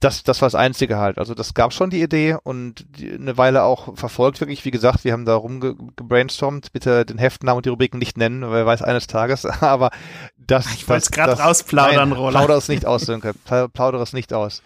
das, 0.04 0.24
das 0.24 0.42
war 0.42 0.48
das 0.48 0.56
Einzige 0.56 0.98
halt. 0.98 1.18
Also 1.18 1.34
das 1.34 1.54
gab 1.54 1.74
schon 1.74 1.90
die 1.90 2.02
Idee 2.02 2.36
und 2.44 2.86
die, 2.98 3.14
eine 3.14 3.38
Weile 3.38 3.64
auch 3.64 3.96
verfolgt 3.96 4.42
wirklich. 4.42 4.66
Wie 4.66 4.72
gesagt, 4.72 5.04
wir 5.06 5.14
haben 5.14 5.26
da 5.26 5.36
rumgebrainstormt. 5.36 6.74
Bitte 6.74 7.06
den 7.06 7.18
Heftnamen 7.18 7.58
und 7.58 7.66
die 7.66 7.70
Rubriken 7.70 8.00
nicht 8.00 8.18
nennen, 8.18 8.42
wer 8.42 8.66
weiß 8.66 8.82
eines 8.82 9.08
Tages. 9.08 9.46
Aber 9.62 9.92
das, 10.38 10.74
ich 10.74 10.88
wollte 10.90 11.04
es 11.04 11.12
gerade 11.12 11.40
rausplaudern, 11.40 12.10
nein, 12.10 12.18
Roland. 12.18 12.36
Plaudere 12.36 12.58
es 12.58 12.68
nicht 12.68 12.86
aus, 12.86 13.04
Sönke. 13.04 13.34
Plaudere 13.74 14.04
es 14.04 14.14
nicht 14.14 14.34
aus. 14.34 14.62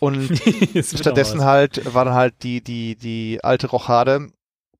Und 0.00 0.40
stattdessen 0.82 1.44
halt 1.44 1.94
war 1.94 2.04
dann 2.04 2.14
halt 2.14 2.42
die, 2.42 2.62
die, 2.62 2.96
die 2.96 3.38
alte 3.44 3.68
Rochade, 3.68 4.28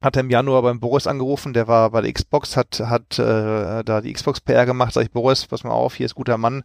hat 0.03 0.17
er 0.17 0.21
im 0.21 0.31
Januar 0.31 0.63
beim 0.63 0.81
Boris 0.81 1.07
angerufen, 1.07 1.53
der 1.53 1.69
war 1.69 1.91
bei 1.91 2.01
der 2.01 2.13
Xbox, 2.13 2.57
hat, 2.57 2.81
hat 2.81 3.19
äh, 3.19 3.85
da 3.85 4.01
die 4.01 4.15
Xbox 4.15 4.41
PR 4.41 4.65
gemacht, 4.65 4.95
sag 4.95 5.03
ich, 5.03 5.11
Boris, 5.11 5.47
pass 5.47 5.63
mal 5.63 5.73
auf, 5.73 5.95
hier 5.95 6.07
ist 6.07 6.15
guter 6.15 6.39
Mann, 6.39 6.63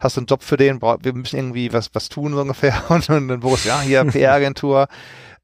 hast 0.00 0.16
du 0.16 0.20
einen 0.20 0.26
Job 0.26 0.42
für 0.42 0.56
den, 0.56 0.80
wir 0.80 1.12
müssen 1.12 1.36
irgendwie 1.36 1.72
was, 1.72 1.90
was 1.94 2.08
tun 2.08 2.32
so 2.34 2.40
ungefähr. 2.40 2.82
Und, 2.88 3.08
und 3.10 3.28
dann 3.28 3.40
Boris, 3.40 3.64
ja, 3.64 3.80
hier 3.80 4.04
PR-Agentur, 4.10 4.88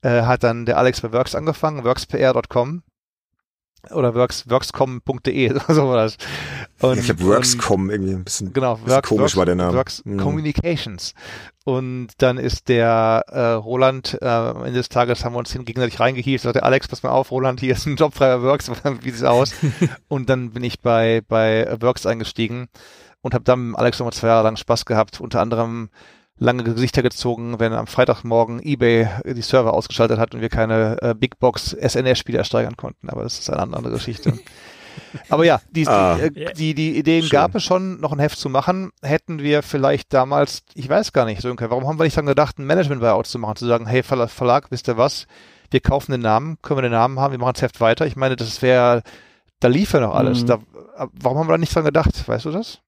äh, 0.02 0.22
hat 0.22 0.42
dann 0.44 0.66
der 0.66 0.78
Alex 0.78 1.00
bei 1.00 1.12
Works 1.12 1.34
angefangen, 1.34 1.84
workspr.com 1.84 2.82
oder 3.90 4.14
works, 4.14 4.48
workscom.de, 4.48 5.58
so 5.68 5.88
war 5.88 5.96
das. 5.96 6.16
Und, 6.80 6.98
ich 6.98 7.08
habe 7.08 7.22
Workscom 7.22 7.90
irgendwie 7.90 8.14
ein 8.14 8.24
bisschen, 8.24 8.52
genau, 8.52 8.76
bisschen 8.76 8.90
Works, 8.90 9.08
komisch 9.08 9.20
Works, 9.20 9.36
war 9.36 9.46
der 9.46 9.54
Name. 9.54 9.76
Works 9.76 10.02
mhm. 10.04 10.18
Communications. 10.18 11.14
Und 11.64 12.08
dann 12.18 12.36
ist 12.36 12.68
der 12.68 13.24
äh, 13.28 13.40
Roland, 13.52 14.18
äh, 14.20 14.26
am 14.26 14.64
Ende 14.64 14.78
des 14.78 14.90
Tages 14.90 15.24
haben 15.24 15.34
wir 15.34 15.38
uns 15.38 15.52
gegenseitig 15.52 15.98
reingehielt, 15.98 16.42
sagte 16.42 16.62
Alex, 16.62 16.88
pass 16.88 17.02
mal 17.02 17.10
auf, 17.10 17.30
Roland, 17.30 17.60
hier 17.60 17.72
ist 17.72 17.86
ein 17.86 17.96
Job 17.96 18.14
frei 18.14 18.36
bei 18.36 18.42
Works, 18.42 18.70
wie 19.00 19.10
sieht's 19.10 19.22
aus? 19.22 19.54
und 20.08 20.28
dann 20.28 20.50
bin 20.50 20.64
ich 20.64 20.80
bei, 20.80 21.22
bei 21.26 21.66
Works 21.80 22.06
eingestiegen 22.06 22.68
und 23.24 23.32
habe 23.32 23.44
dann 23.44 23.70
mit 23.70 23.78
Alex 23.78 23.98
nochmal 23.98 24.12
zwei 24.12 24.28
Jahre 24.28 24.44
lang 24.44 24.56
Spaß 24.56 24.84
gehabt, 24.84 25.18
unter 25.18 25.40
anderem 25.40 25.88
lange 26.36 26.62
Gesichter 26.62 27.02
gezogen, 27.02 27.58
wenn 27.58 27.72
am 27.72 27.86
Freitagmorgen 27.86 28.60
eBay 28.62 29.08
die 29.24 29.40
Server 29.40 29.72
ausgeschaltet 29.72 30.18
hat 30.18 30.34
und 30.34 30.42
wir 30.42 30.50
keine 30.50 31.00
äh, 31.00 31.14
Big 31.14 31.38
Box 31.38 31.70
SNES-Spiele 31.70 32.36
ersteigern 32.36 32.76
konnten. 32.76 33.08
Aber 33.08 33.22
das 33.22 33.38
ist 33.38 33.48
eine 33.48 33.62
andere 33.62 33.94
Geschichte. 33.94 34.38
Aber 35.30 35.44
ja, 35.44 35.60
die, 35.70 35.88
ah, 35.88 36.16
die, 36.16 36.42
äh, 36.42 36.52
die, 36.52 36.74
die 36.74 36.98
Ideen 36.98 37.22
schön. 37.22 37.30
gab 37.30 37.54
es 37.54 37.62
schon, 37.62 37.98
noch 37.98 38.12
ein 38.12 38.18
Heft 38.18 38.38
zu 38.38 38.50
machen. 38.50 38.90
Hätten 39.00 39.38
wir 39.38 39.62
vielleicht 39.62 40.12
damals, 40.12 40.64
ich 40.74 40.88
weiß 40.88 41.14
gar 41.14 41.24
nicht, 41.24 41.40
Sönke, 41.40 41.70
warum 41.70 41.86
haben 41.88 41.98
wir 41.98 42.04
nicht 42.04 42.16
dann 42.16 42.26
gedacht, 42.26 42.58
ein 42.58 42.66
Management-Buyout 42.66 43.26
zu 43.26 43.38
machen, 43.38 43.56
zu 43.56 43.66
sagen, 43.66 43.86
hey 43.86 44.02
Verlag, 44.02 44.30
Verlag, 44.30 44.70
wisst 44.70 44.88
ihr 44.88 44.98
was, 44.98 45.26
wir 45.70 45.80
kaufen 45.80 46.12
den 46.12 46.20
Namen, 46.20 46.58
können 46.60 46.76
wir 46.78 46.82
den 46.82 46.92
Namen 46.92 47.18
haben, 47.18 47.32
wir 47.32 47.38
machen 47.38 47.54
das 47.54 47.62
Heft 47.62 47.80
weiter. 47.80 48.06
Ich 48.06 48.16
meine, 48.16 48.36
das 48.36 48.60
wäre, 48.60 49.02
da 49.60 49.68
lief 49.68 49.94
ja 49.94 50.00
noch 50.00 50.14
alles. 50.14 50.42
Mhm. 50.42 50.46
Da, 50.46 50.58
warum 51.14 51.38
haben 51.38 51.48
wir 51.48 51.52
da 51.52 51.58
nicht 51.58 51.74
dran 51.74 51.84
gedacht? 51.84 52.28
Weißt 52.28 52.44
du 52.44 52.50
das? 52.50 52.80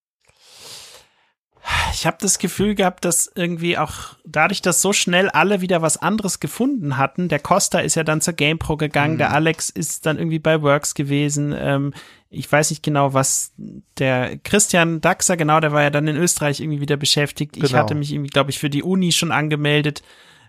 Ich 1.93 2.07
habe 2.07 2.17
das 2.21 2.39
Gefühl 2.39 2.75
gehabt, 2.75 3.05
dass 3.05 3.31
irgendwie 3.35 3.79
auch 3.79 4.17
dadurch, 4.25 4.63
dass 4.63 4.83
so 4.83 4.93
schnell 4.93 5.29
alle 5.29 5.61
wieder 5.61 5.83
was 5.83 5.97
anderes 5.97 6.41
gefunden 6.41 6.97
hatten, 6.97 7.29
der 7.29 7.39
Costa 7.39 7.81
ist 7.81 7.97
ja 7.97 8.05
dann 8.05 8.21
zur 8.21 8.35
GamePro 8.35 8.77
gegangen, 8.77 9.15
mhm. 9.15 9.19
der 9.19 9.33
Alex 9.33 9.71
ist 9.71 10.07
dann 10.07 10.19
irgendwie 10.19 10.39
bei 10.39 10.63
Works 10.63 10.95
gewesen. 10.95 11.55
Ähm, 11.57 11.93
ich 12.31 12.51
weiß 12.51 12.71
nicht 12.71 12.83
genau, 12.83 13.15
was 13.15 13.53
der 13.99 14.37
Christian 14.39 15.01
Daxer, 15.01 15.37
genau, 15.37 15.61
der 15.61 15.73
war 15.73 15.83
ja 15.83 15.91
dann 15.91 16.07
in 16.07 16.17
Österreich 16.17 16.61
irgendwie 16.61 16.81
wieder 16.81 16.97
beschäftigt. 16.97 17.55
Genau. 17.55 17.67
Ich 17.67 17.75
hatte 17.75 17.95
mich 17.95 18.13
irgendwie, 18.13 18.31
glaube 18.31 18.51
ich, 18.51 18.59
für 18.59 18.71
die 18.71 18.83
Uni 18.83 19.13
schon 19.13 19.33
angemeldet, 19.33 20.03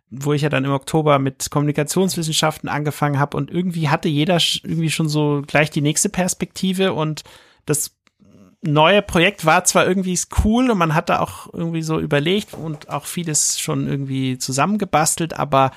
wo 0.09 0.33
ich 0.33 0.41
ja 0.41 0.49
dann 0.49 0.65
im 0.65 0.71
Oktober 0.71 1.19
mit 1.19 1.49
Kommunikationswissenschaften 1.49 2.69
angefangen 2.69 3.19
habe 3.19 3.37
und 3.37 3.51
irgendwie 3.51 3.89
hatte 3.89 4.07
jeder 4.07 4.37
irgendwie 4.63 4.89
schon 4.89 5.09
so 5.09 5.43
gleich 5.45 5.69
die 5.69 5.81
nächste 5.81 6.09
Perspektive 6.09 6.93
und 6.93 7.23
das 7.65 7.96
neue 8.61 9.01
Projekt 9.01 9.45
war 9.45 9.63
zwar 9.63 9.87
irgendwie 9.87 10.19
cool 10.43 10.71
und 10.71 10.77
man 10.77 10.95
hat 10.95 11.09
da 11.09 11.19
auch 11.19 11.53
irgendwie 11.53 11.81
so 11.81 11.99
überlegt 11.99 12.53
und 12.53 12.89
auch 12.89 13.05
vieles 13.05 13.59
schon 13.59 13.87
irgendwie 13.87 14.37
zusammengebastelt, 14.37 15.33
aber 15.37 15.71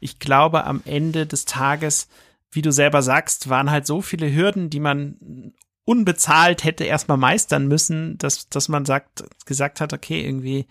ich 0.00 0.18
glaube, 0.18 0.64
am 0.64 0.82
Ende 0.84 1.26
des 1.26 1.44
Tages, 1.44 2.08
wie 2.50 2.62
du 2.62 2.72
selber 2.72 3.02
sagst, 3.02 3.48
waren 3.48 3.70
halt 3.70 3.86
so 3.86 4.02
viele 4.02 4.34
Hürden, 4.34 4.70
die 4.70 4.80
man 4.80 5.52
unbezahlt 5.84 6.64
hätte 6.64 6.84
erstmal 6.84 7.18
meistern 7.18 7.68
müssen, 7.68 8.18
dass, 8.18 8.48
dass 8.48 8.68
man 8.68 8.84
sagt, 8.84 9.24
gesagt 9.46 9.80
hat, 9.80 9.92
okay, 9.92 10.24
irgendwie, 10.24 10.66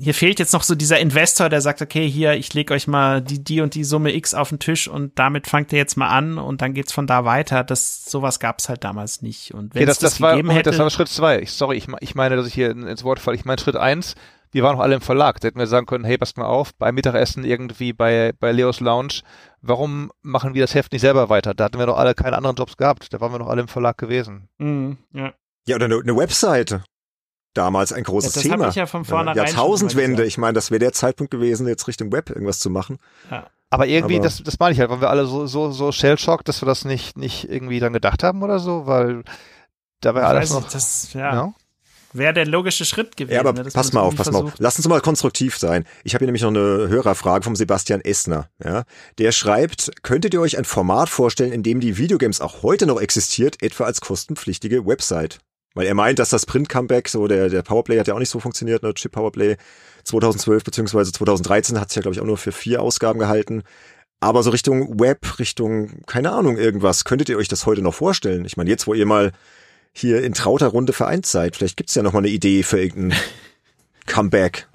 hier 0.00 0.14
fehlt 0.14 0.38
jetzt 0.38 0.54
noch 0.54 0.62
so 0.62 0.74
dieser 0.74 0.98
Investor, 0.98 1.50
der 1.50 1.60
sagt, 1.60 1.82
okay, 1.82 2.08
hier, 2.08 2.32
ich 2.32 2.54
lege 2.54 2.72
euch 2.72 2.86
mal 2.86 3.20
die, 3.20 3.44
die 3.44 3.60
und 3.60 3.74
die 3.74 3.84
Summe 3.84 4.14
X 4.14 4.32
auf 4.32 4.48
den 4.48 4.58
Tisch 4.58 4.88
und 4.88 5.18
damit 5.18 5.46
fangt 5.46 5.72
ihr 5.72 5.78
jetzt 5.78 5.96
mal 5.96 6.08
an 6.08 6.38
und 6.38 6.62
dann 6.62 6.72
geht's 6.72 6.92
von 6.92 7.06
da 7.06 7.26
weiter. 7.26 7.64
Das, 7.64 8.06
sowas 8.06 8.40
gab's 8.40 8.70
halt 8.70 8.82
damals 8.82 9.20
nicht. 9.20 9.52
Und 9.52 9.74
wenn 9.74 9.82
ja, 9.82 9.86
das, 9.86 9.98
das, 9.98 10.12
das, 10.12 10.20
war, 10.22 10.36
hätte, 10.36 10.70
das 10.70 10.78
war 10.78 10.88
Schritt 10.88 11.08
zwei. 11.08 11.40
Ich, 11.40 11.52
sorry, 11.52 11.76
ich, 11.76 11.86
ich 12.00 12.14
meine, 12.14 12.36
dass 12.36 12.46
ich 12.46 12.54
hier 12.54 12.70
ins 12.70 13.04
Wort 13.04 13.20
falle. 13.20 13.36
Ich 13.36 13.44
meine 13.44 13.60
Schritt 13.60 13.76
eins, 13.76 14.14
wir 14.52 14.62
waren 14.62 14.76
noch 14.76 14.82
alle 14.82 14.94
im 14.94 15.02
Verlag. 15.02 15.38
Da 15.40 15.48
hätten 15.48 15.58
wir 15.58 15.66
sagen 15.66 15.84
können, 15.84 16.04
hey, 16.04 16.16
passt 16.16 16.38
mal 16.38 16.46
auf, 16.46 16.74
beim 16.74 16.94
Mittagessen 16.94 17.44
irgendwie 17.44 17.92
bei, 17.92 18.32
bei 18.40 18.52
Leos 18.52 18.80
Lounge, 18.80 19.20
warum 19.60 20.10
machen 20.22 20.54
wir 20.54 20.62
das 20.62 20.74
Heft 20.74 20.92
nicht 20.92 21.02
selber 21.02 21.28
weiter? 21.28 21.52
Da 21.52 21.64
hatten 21.64 21.78
wir 21.78 21.86
doch 21.86 21.98
alle 21.98 22.14
keine 22.14 22.38
anderen 22.38 22.56
Jobs 22.56 22.78
gehabt. 22.78 23.12
Da 23.12 23.20
waren 23.20 23.32
wir 23.32 23.38
noch 23.38 23.48
alle 23.48 23.60
im 23.60 23.68
Verlag 23.68 23.98
gewesen. 23.98 24.48
Mhm, 24.56 24.96
ja. 25.12 25.34
Ja, 25.66 25.76
oder 25.76 25.84
eine, 25.84 25.98
eine 25.98 26.16
Webseite 26.16 26.82
damals 27.54 27.92
ein 27.92 28.04
großes 28.04 28.34
ja, 28.34 28.42
das 28.42 28.50
Thema. 28.50 28.68
Ich 28.68 28.74
ja 28.74 28.86
von 28.86 29.04
vornherein 29.04 29.36
Jahrtausendwende, 29.36 30.24
ich 30.24 30.38
meine, 30.38 30.54
das 30.54 30.70
wäre 30.70 30.78
der 30.78 30.92
Zeitpunkt 30.92 31.30
gewesen, 31.30 31.66
jetzt 31.66 31.88
Richtung 31.88 32.12
Web 32.12 32.30
irgendwas 32.30 32.58
zu 32.58 32.70
machen. 32.70 32.98
Ja. 33.30 33.46
Aber 33.70 33.86
irgendwie, 33.86 34.16
Aber 34.16 34.24
das, 34.24 34.42
das 34.42 34.58
meine 34.58 34.72
ich 34.72 34.80
halt, 34.80 34.90
waren 34.90 35.00
wir 35.00 35.10
alle 35.10 35.26
so, 35.26 35.46
so, 35.46 35.70
so 35.70 35.92
shell-shocked, 35.92 36.48
dass 36.48 36.60
wir 36.60 36.66
das 36.66 36.84
nicht, 36.84 37.16
nicht 37.16 37.48
irgendwie 37.48 37.78
dann 37.78 37.92
gedacht 37.92 38.24
haben 38.24 38.42
oder 38.42 38.58
so, 38.58 38.86
weil 38.86 39.22
da 40.00 40.14
war 40.14 40.24
alles 40.24 40.52
noch, 40.52 40.68
das, 40.68 41.12
ja. 41.12 41.34
ja. 41.34 41.54
wäre 42.12 42.32
der 42.32 42.46
logische 42.46 42.84
Schritt 42.84 43.16
gewesen. 43.16 43.34
Ja, 43.34 43.40
aber 43.40 43.52
ne, 43.52 43.70
pass 43.72 43.92
mal 43.92 44.00
auf, 44.00 44.16
pass 44.16 44.26
irgendwie 44.26 44.32
mal 44.32 44.38
auf. 44.38 44.44
versucht. 44.50 44.62
Lass 44.62 44.76
uns 44.76 44.88
mal 44.88 45.00
konstruktiv 45.00 45.56
sein. 45.56 45.84
Ich 46.02 46.14
habe 46.14 46.24
hier 46.24 46.26
nämlich 46.26 46.42
noch 46.42 46.48
eine 46.48 46.88
Hörerfrage 46.88 47.44
vom 47.44 47.54
Sebastian 47.54 48.00
Essner. 48.00 48.48
Ja? 48.64 48.84
Der 49.18 49.30
schreibt, 49.30 49.92
könntet 50.02 50.34
ihr 50.34 50.40
euch 50.40 50.58
ein 50.58 50.64
Format 50.64 51.08
vorstellen, 51.08 51.52
in 51.52 51.62
dem 51.62 51.78
die 51.78 51.96
Videogames 51.96 52.40
auch 52.40 52.64
heute 52.64 52.86
noch 52.86 53.00
existiert, 53.00 53.62
etwa 53.62 53.84
als 53.84 54.00
kostenpflichtige 54.00 54.84
Website? 54.84 55.38
Weil 55.74 55.86
er 55.86 55.94
meint, 55.94 56.18
dass 56.18 56.30
das 56.30 56.46
Print-Comeback, 56.46 57.08
so 57.08 57.28
der, 57.28 57.48
der 57.48 57.62
Powerplay 57.62 57.98
hat 57.98 58.08
ja 58.08 58.14
auch 58.14 58.18
nicht 58.18 58.30
so 58.30 58.40
funktioniert, 58.40 58.82
ne? 58.82 58.92
Chip 58.94 59.12
Powerplay 59.12 59.56
2012 60.04 60.64
beziehungsweise 60.64 61.12
2013 61.12 61.78
hat 61.78 61.90
es 61.90 61.94
ja, 61.94 62.02
glaube 62.02 62.14
ich, 62.14 62.20
auch 62.20 62.26
nur 62.26 62.38
für 62.38 62.52
vier 62.52 62.82
Ausgaben 62.82 63.18
gehalten. 63.18 63.62
Aber 64.18 64.42
so 64.42 64.50
Richtung 64.50 65.00
Web, 65.00 65.38
Richtung, 65.38 66.02
keine 66.06 66.32
Ahnung, 66.32 66.58
irgendwas, 66.58 67.04
könntet 67.04 67.28
ihr 67.28 67.38
euch 67.38 67.48
das 67.48 67.66
heute 67.66 67.82
noch 67.82 67.94
vorstellen? 67.94 68.44
Ich 68.44 68.56
meine, 68.56 68.68
jetzt, 68.68 68.86
wo 68.86 68.94
ihr 68.94 69.06
mal 69.06 69.32
hier 69.92 70.22
in 70.22 70.34
trauter 70.34 70.68
Runde 70.68 70.92
vereint 70.92 71.26
seid, 71.26 71.56
vielleicht 71.56 71.76
gibt's 71.76 71.94
ja 71.94 72.02
noch 72.02 72.12
mal 72.12 72.18
eine 72.18 72.28
Idee 72.28 72.62
für 72.62 72.80
irgendein 72.80 73.18
Comeback. 74.06 74.68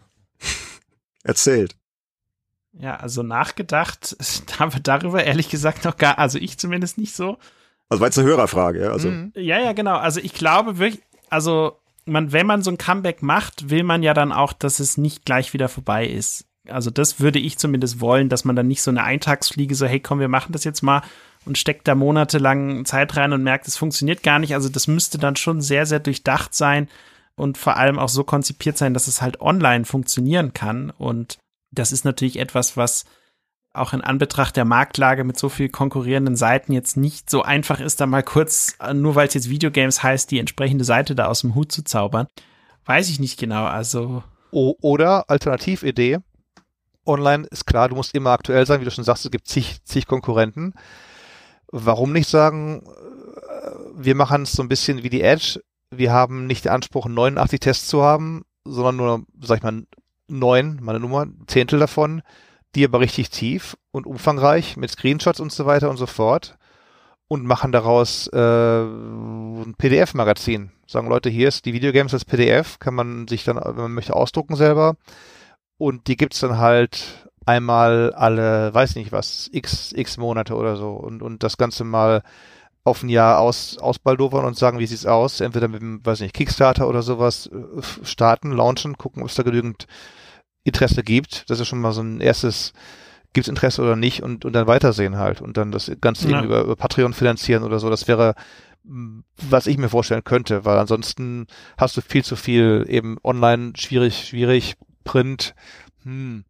Erzählt. 1.23 1.76
Ja, 2.73 2.97
also 2.97 3.23
nachgedacht 3.23 4.15
haben 4.59 4.73
wir 4.73 4.81
darüber 4.81 5.23
ehrlich 5.23 5.49
gesagt 5.49 5.85
noch 5.85 5.97
gar, 5.97 6.19
also 6.19 6.38
ich 6.38 6.57
zumindest 6.57 6.97
nicht 6.97 7.15
so. 7.15 7.38
Also 7.89 8.01
war 8.01 8.07
jetzt 8.07 8.17
eine 8.17 8.27
Hörerfrage, 8.27 8.83
ja. 8.83 8.91
Also 8.91 9.09
Mhm. 9.09 9.31
Ja, 9.35 9.59
ja, 9.59 9.73
genau. 9.73 9.97
Also 9.97 10.19
ich 10.19 10.33
glaube 10.33 10.77
wirklich, 10.77 11.03
also 11.29 11.79
man, 12.05 12.31
wenn 12.31 12.47
man 12.47 12.61
so 12.61 12.71
ein 12.71 12.77
Comeback 12.77 13.21
macht, 13.21 13.69
will 13.69 13.83
man 13.83 14.03
ja 14.03 14.13
dann 14.13 14.31
auch, 14.31 14.53
dass 14.53 14.79
es 14.79 14.97
nicht 14.97 15.25
gleich 15.25 15.53
wieder 15.53 15.69
vorbei 15.69 16.07
ist. 16.07 16.45
Also 16.67 16.89
das 16.89 17.19
würde 17.19 17.39
ich 17.39 17.57
zumindest 17.57 18.01
wollen, 18.01 18.29
dass 18.29 18.45
man 18.45 18.55
dann 18.55 18.67
nicht 18.67 18.81
so 18.81 18.91
eine 18.91 19.03
Eintagsfliege 19.03 19.75
so, 19.75 19.85
hey 19.85 19.99
komm, 19.99 20.19
wir 20.19 20.27
machen 20.27 20.51
das 20.51 20.63
jetzt 20.63 20.81
mal 20.81 21.03
und 21.45 21.57
steckt 21.57 21.87
da 21.87 21.93
monatelang 21.93 22.85
Zeit 22.85 23.15
rein 23.17 23.33
und 23.33 23.43
merkt, 23.43 23.67
es 23.67 23.77
funktioniert 23.77 24.23
gar 24.23 24.39
nicht. 24.39 24.53
Also 24.55 24.69
das 24.69 24.87
müsste 24.87 25.17
dann 25.19 25.35
schon 25.35 25.61
sehr, 25.61 25.85
sehr 25.85 25.99
durchdacht 25.99 26.55
sein 26.55 26.89
und 27.35 27.57
vor 27.57 27.77
allem 27.77 27.99
auch 27.99 28.09
so 28.09 28.23
konzipiert 28.23 28.77
sein, 28.77 28.93
dass 28.93 29.07
es 29.07 29.21
halt 29.21 29.41
online 29.41 29.85
funktionieren 29.85 30.53
kann. 30.53 30.89
Und 30.89 31.37
das 31.71 31.91
ist 31.91 32.05
natürlich 32.05 32.39
etwas, 32.39 32.77
was 32.77 33.05
auch 33.77 33.93
in 33.93 34.02
Anbetracht 34.02 34.56
der 34.56 34.65
Marktlage 34.65 35.23
mit 35.23 35.38
so 35.38 35.49
viel 35.49 35.69
konkurrierenden 35.69 36.35
Seiten 36.35 36.73
jetzt 36.73 36.97
nicht 36.97 37.30
so 37.30 37.41
einfach 37.43 37.80
ist, 37.80 38.02
da 38.02 38.06
mal 38.06 38.23
kurz, 38.23 38.76
äh, 38.80 38.93
nur 38.93 39.15
weil 39.15 39.27
es 39.27 39.34
jetzt 39.34 39.49
Videogames 39.49 40.03
heißt, 40.03 40.31
die 40.31 40.39
entsprechende 40.39 40.84
Seite 40.84 41.15
da 41.15 41.27
aus 41.27 41.41
dem 41.41 41.56
Hut 41.56 41.72
zu 41.72 41.84
zaubern. 41.84 42.27
Weiß 42.85 43.10
ich 43.10 43.19
nicht 43.19 43.39
genau. 43.39 43.65
Also, 43.65 44.23
O 44.52 44.76
oder 44.81 45.30
Alternatividee. 45.30 46.19
Online 47.06 47.45
ist 47.52 47.65
klar, 47.65 47.89
du 47.89 47.95
musst 47.95 48.15
immer 48.15 48.31
aktuell 48.31 48.65
sein, 48.65 48.81
wie 48.81 48.85
du 48.85 48.91
schon 48.91 49.03
sagst, 49.03 49.26
es 49.26 49.31
gibt 49.31 49.47
zig, 49.47 49.84
zig 49.84 50.07
Konkurrenten. 50.07 50.73
Warum 51.72 52.14
nicht 52.14 52.30
sagen, 52.30 52.81
äh, 52.84 53.69
wir 53.95 54.15
machen 54.15 54.43
es 54.43 54.53
so 54.53 54.64
ein 54.64 54.69
bisschen 54.69 55.03
wie 55.03 55.10
die 55.10 55.22
Edge. 55.22 55.61
Wir 55.91 56.11
haben 56.11 56.47
nicht 56.47 56.65
den 56.65 56.72
Anspruch, 56.72 57.07
89 57.07 57.60
Tests 57.60 57.88
zu 57.88 58.02
haben, 58.02 58.43
sondern 58.65 58.95
nur, 58.95 59.26
sag 59.41 59.57
ich 59.57 59.64
mal, 59.64 59.84
neun, 60.27 60.80
meine 60.81 60.99
Nummer, 60.99 61.27
Zehntel 61.47 61.80
davon, 61.80 62.22
die 62.76 62.85
aber 62.85 62.99
richtig 62.99 63.30
tief 63.30 63.77
und 63.91 64.06
umfangreich 64.06 64.77
mit 64.77 64.91
Screenshots 64.91 65.39
und 65.39 65.52
so 65.52 65.65
weiter 65.65 65.89
und 65.89 65.97
so 65.97 66.06
fort 66.06 66.57
und 67.27 67.45
machen 67.45 67.72
daraus 67.72 68.27
äh, 68.27 68.38
ein 68.84 69.73
PDF-Magazin. 69.77 70.72
Sagen 70.85 71.10
Leute, 71.10 71.30
hier 71.30 71.47
ist 71.47 71.65
die 71.65 71.73
Videogames 71.73 72.14
als 72.14 72.26
PDF, 72.26 72.77
kann 72.80 72.93
man 72.93 73.27
sich 73.27 73.43
dann, 73.43 73.57
wenn 73.57 73.76
man 73.76 73.93
möchte, 73.93 74.15
ausdrucken 74.15 74.56
selber. 74.56 74.95
Und 75.77 76.07
die 76.07 76.15
gibt's 76.15 76.39
dann 76.39 76.57
halt 76.57 77.30
einmal 77.45 78.14
alle, 78.14 78.73
weiß 78.73 78.95
nicht 78.95 79.11
was, 79.11 79.49
x, 79.52 79.91
x 79.93 80.18
Monate 80.18 80.56
oder 80.56 80.76
so. 80.76 80.91
Und, 80.91 81.22
und 81.22 81.43
das 81.43 81.57
Ganze 81.57 81.84
mal 81.84 82.22
auf 82.84 83.02
ein 83.02 83.10
Jahr 83.10 83.39
aus, 83.39 83.77
ausbaldowern 83.80 84.45
und 84.45 84.57
sagen, 84.57 84.77
wie 84.77 84.85
sieht's 84.85 85.07
aus? 85.07 85.41
Entweder 85.41 85.68
mit 85.68 85.81
dem, 85.81 86.06
weiß 86.06 86.19
nicht, 86.19 86.35
Kickstarter 86.35 86.88
oder 86.88 87.02
sowas 87.02 87.47
äh, 87.47 88.06
starten, 88.06 88.52
launchen, 88.52 88.97
gucken, 88.97 89.23
ob 89.23 89.30
es 89.30 89.35
da 89.35 89.43
genügend 89.43 89.88
Interesse 90.65 91.01
gibt. 91.03 91.49
Das 91.49 91.61
ist 91.61 91.67
schon 91.69 91.79
mal 91.79 91.93
so 91.93 92.01
ein 92.01 92.19
erstes, 92.19 92.73
gibt's 93.31 93.47
Interesse 93.47 93.81
oder 93.81 93.95
nicht 93.95 94.21
und, 94.21 94.43
und 94.43 94.51
dann 94.51 94.67
weitersehen 94.67 95.17
halt 95.17 95.39
und 95.41 95.55
dann 95.55 95.71
das 95.71 95.89
Ganze 96.01 96.29
Ja. 96.29 96.43
über, 96.43 96.61
über 96.63 96.75
Patreon 96.75 97.13
finanzieren 97.13 97.63
oder 97.63 97.79
so. 97.79 97.89
Das 97.89 98.09
wäre, 98.09 98.35
was 98.83 99.67
ich 99.67 99.77
mir 99.77 99.89
vorstellen 99.89 100.23
könnte, 100.25 100.65
weil 100.65 100.77
ansonsten 100.77 101.47
hast 101.77 101.95
du 101.95 102.01
viel 102.01 102.23
zu 102.25 102.35
viel 102.35 102.85
eben 102.89 103.17
online, 103.23 103.73
schwierig, 103.77 104.27
schwierig, 104.27 104.75
Print, 105.05 105.55
hm. 106.03 106.43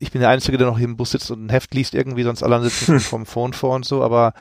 Ich 0.00 0.12
bin 0.12 0.20
der 0.20 0.30
Einzige, 0.30 0.58
der 0.58 0.68
noch 0.68 0.78
hier 0.78 0.86
im 0.86 0.96
Bus 0.96 1.10
sitzt 1.10 1.28
und 1.32 1.46
ein 1.46 1.48
Heft 1.50 1.74
liest 1.74 1.92
irgendwie, 1.92 2.22
sonst 2.22 2.44
alle 2.44 2.62
sitzen 2.62 3.00
vom 3.00 3.26
Phone 3.26 3.52
vor 3.52 3.74
und 3.74 3.84
so, 3.84 4.02
aber 4.04 4.32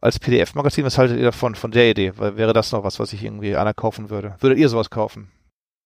als 0.00 0.18
PDF-Magazin, 0.18 0.86
was 0.86 0.96
haltet 0.96 1.18
ihr 1.18 1.24
davon, 1.24 1.54
von 1.54 1.70
der 1.70 1.90
Idee? 1.90 2.14
Weil 2.16 2.38
wäre 2.38 2.54
das 2.54 2.72
noch 2.72 2.82
was, 2.82 2.98
was 2.98 3.12
ich 3.12 3.22
irgendwie 3.22 3.54
einer 3.56 3.74
kaufen 3.74 4.08
würde? 4.08 4.36
Würdet 4.40 4.58
ihr 4.58 4.70
sowas 4.70 4.88
kaufen? 4.88 5.30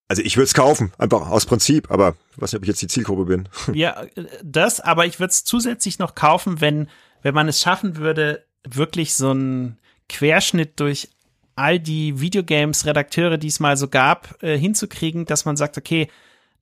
Also 0.08 0.22
ich 0.22 0.36
würde 0.36 0.44
es 0.44 0.54
kaufen, 0.54 0.92
einfach 0.98 1.30
aus 1.30 1.46
Prinzip, 1.46 1.90
aber 1.90 2.14
ich 2.32 2.42
weiß 2.42 2.52
nicht, 2.52 2.58
ob 2.58 2.62
ich 2.64 2.68
jetzt 2.68 2.82
die 2.82 2.88
Zielgruppe 2.88 3.24
bin. 3.24 3.48
ja, 3.74 4.04
das, 4.42 4.80
aber 4.80 5.06
ich 5.06 5.18
würde 5.18 5.30
es 5.30 5.44
zusätzlich 5.44 5.98
noch 5.98 6.14
kaufen, 6.14 6.60
wenn, 6.60 6.88
wenn 7.22 7.34
man 7.34 7.48
es 7.48 7.60
schaffen 7.60 7.96
würde, 7.96 8.44
wirklich 8.68 9.14
so 9.14 9.30
einen 9.30 9.78
Querschnitt 10.08 10.78
durch 10.80 11.08
all 11.56 11.78
die 11.78 12.20
Videogames-Redakteure, 12.20 13.38
die 13.38 13.48
es 13.48 13.60
mal 13.60 13.76
so 13.76 13.88
gab, 13.88 14.42
äh, 14.42 14.58
hinzukriegen, 14.58 15.24
dass 15.24 15.44
man 15.44 15.56
sagt, 15.56 15.78
okay, 15.78 16.08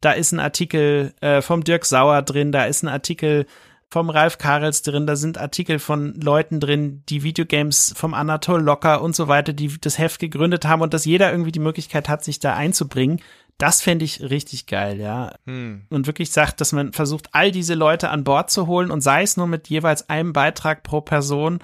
da 0.01 0.13
ist 0.13 0.33
ein 0.33 0.41
Artikel 0.41 1.15
äh, 1.21 1.43
vom 1.43 1.65
Dirk 1.65 1.85
Sauer 1.85 2.23
drin, 2.23 2.53
da 2.53 2.65
ist 2.65 2.83
ein 2.83 2.89
Artikel 2.89 3.47
vom 3.93 4.09
Ralf 4.09 4.39
Karels 4.39 4.81
drin, 4.81 5.07
da 5.07 5.17
sind 5.17 5.37
Artikel 5.37 5.79
von 5.79 6.15
Leuten 6.15 6.61
drin, 6.61 7.03
die 7.11 7.23
Videogames 7.23 7.93
vom 7.95 8.15
Anatol 8.15 8.63
Locker 8.63 9.03
und 9.03 9.15
so 9.15 9.29
weiter, 9.29 9.53
die 9.53 9.79
das 9.79 9.99
Heft 9.99 10.19
gegründet 10.19 10.65
haben 10.65 10.81
und 10.81 10.95
dass 10.95 11.05
jeder 11.05 11.31
irgendwie 11.31 11.53
die 11.53 11.59
Möglichkeit 11.59 12.09
hat, 12.09 12.25
sich 12.25 12.39
da 12.39 12.55
einzubringen. 12.55 13.21
Das 13.59 13.83
fände 13.83 14.07
ich 14.07 14.23
richtig 14.23 14.67
geil, 14.67 14.99
ja. 14.99 15.35
Hm. 15.45 15.83
Und 15.91 16.07
wirklich 16.07 16.31
sagt, 16.31 16.63
dass 16.63 16.73
man 16.73 16.95
versucht, 16.95 17.29
all 17.33 17.51
diese 17.51 17.75
Leute 17.75 18.09
an 18.09 18.25
Bord 18.25 18.51
zu 18.51 18.67
holen 18.67 18.91
und 18.91 19.03
sei 19.03 19.25
es 19.25 19.37
nur 19.37 19.47
mit 19.47 19.69
jeweils 19.69 20.09
einem 20.09 20.33
Beitrag 20.33 20.85
pro 20.85 21.03
Person 21.03 21.59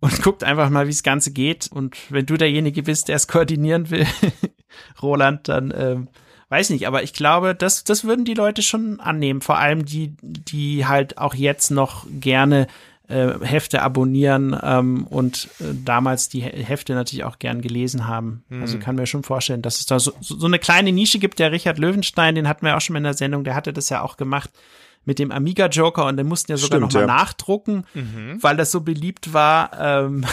und 0.00 0.22
guckt 0.22 0.42
einfach 0.42 0.70
mal, 0.70 0.86
wie 0.86 0.92
das 0.92 1.02
Ganze 1.02 1.32
geht. 1.32 1.68
Und 1.70 1.98
wenn 2.08 2.24
du 2.24 2.38
derjenige 2.38 2.82
bist, 2.82 3.08
der 3.08 3.16
es 3.16 3.28
koordinieren 3.28 3.90
will, 3.90 4.06
Roland, 5.02 5.48
dann 5.48 5.70
ähm, 5.76 6.08
weiß 6.48 6.70
nicht, 6.70 6.86
aber 6.86 7.02
ich 7.02 7.12
glaube, 7.12 7.54
das, 7.54 7.84
das 7.84 8.04
würden 8.04 8.24
die 8.24 8.34
Leute 8.34 8.62
schon 8.62 9.00
annehmen. 9.00 9.40
Vor 9.40 9.58
allem 9.58 9.84
die, 9.84 10.14
die 10.22 10.86
halt 10.86 11.18
auch 11.18 11.34
jetzt 11.34 11.70
noch 11.70 12.06
gerne 12.10 12.66
äh, 13.08 13.32
Hefte 13.42 13.82
abonnieren 13.82 14.56
ähm, 14.62 15.06
und 15.06 15.48
äh, 15.60 15.64
damals 15.84 16.28
die 16.30 16.40
He- 16.40 16.64
Hefte 16.64 16.94
natürlich 16.94 17.24
auch 17.24 17.38
gern 17.38 17.60
gelesen 17.60 18.06
haben. 18.08 18.44
Also 18.62 18.78
kann 18.78 18.96
mir 18.96 19.06
schon 19.06 19.22
vorstellen, 19.24 19.60
dass 19.62 19.78
es 19.78 19.86
da 19.86 19.98
so, 20.00 20.12
so 20.20 20.46
eine 20.46 20.58
kleine 20.58 20.90
Nische 20.92 21.18
gibt. 21.18 21.38
Der 21.38 21.52
Richard 21.52 21.78
Löwenstein, 21.78 22.34
den 22.34 22.48
hatten 22.48 22.64
wir 22.64 22.76
auch 22.76 22.80
schon 22.80 22.96
in 22.96 23.04
der 23.04 23.12
Sendung, 23.14 23.44
der 23.44 23.54
hatte 23.54 23.72
das 23.74 23.90
ja 23.90 24.00
auch 24.02 24.16
gemacht 24.16 24.50
mit 25.06 25.18
dem 25.18 25.32
Amiga 25.32 25.66
Joker 25.66 26.06
und 26.06 26.16
den 26.16 26.26
mussten 26.26 26.50
ja 26.52 26.56
sogar 26.56 26.78
Stimmt, 26.78 26.94
noch 26.94 27.00
mal 27.02 27.06
ja. 27.06 27.14
nachdrucken, 27.14 27.84
weil 28.40 28.56
das 28.56 28.70
so 28.70 28.80
beliebt 28.80 29.34
war. 29.34 29.70
Ähm, 29.78 30.24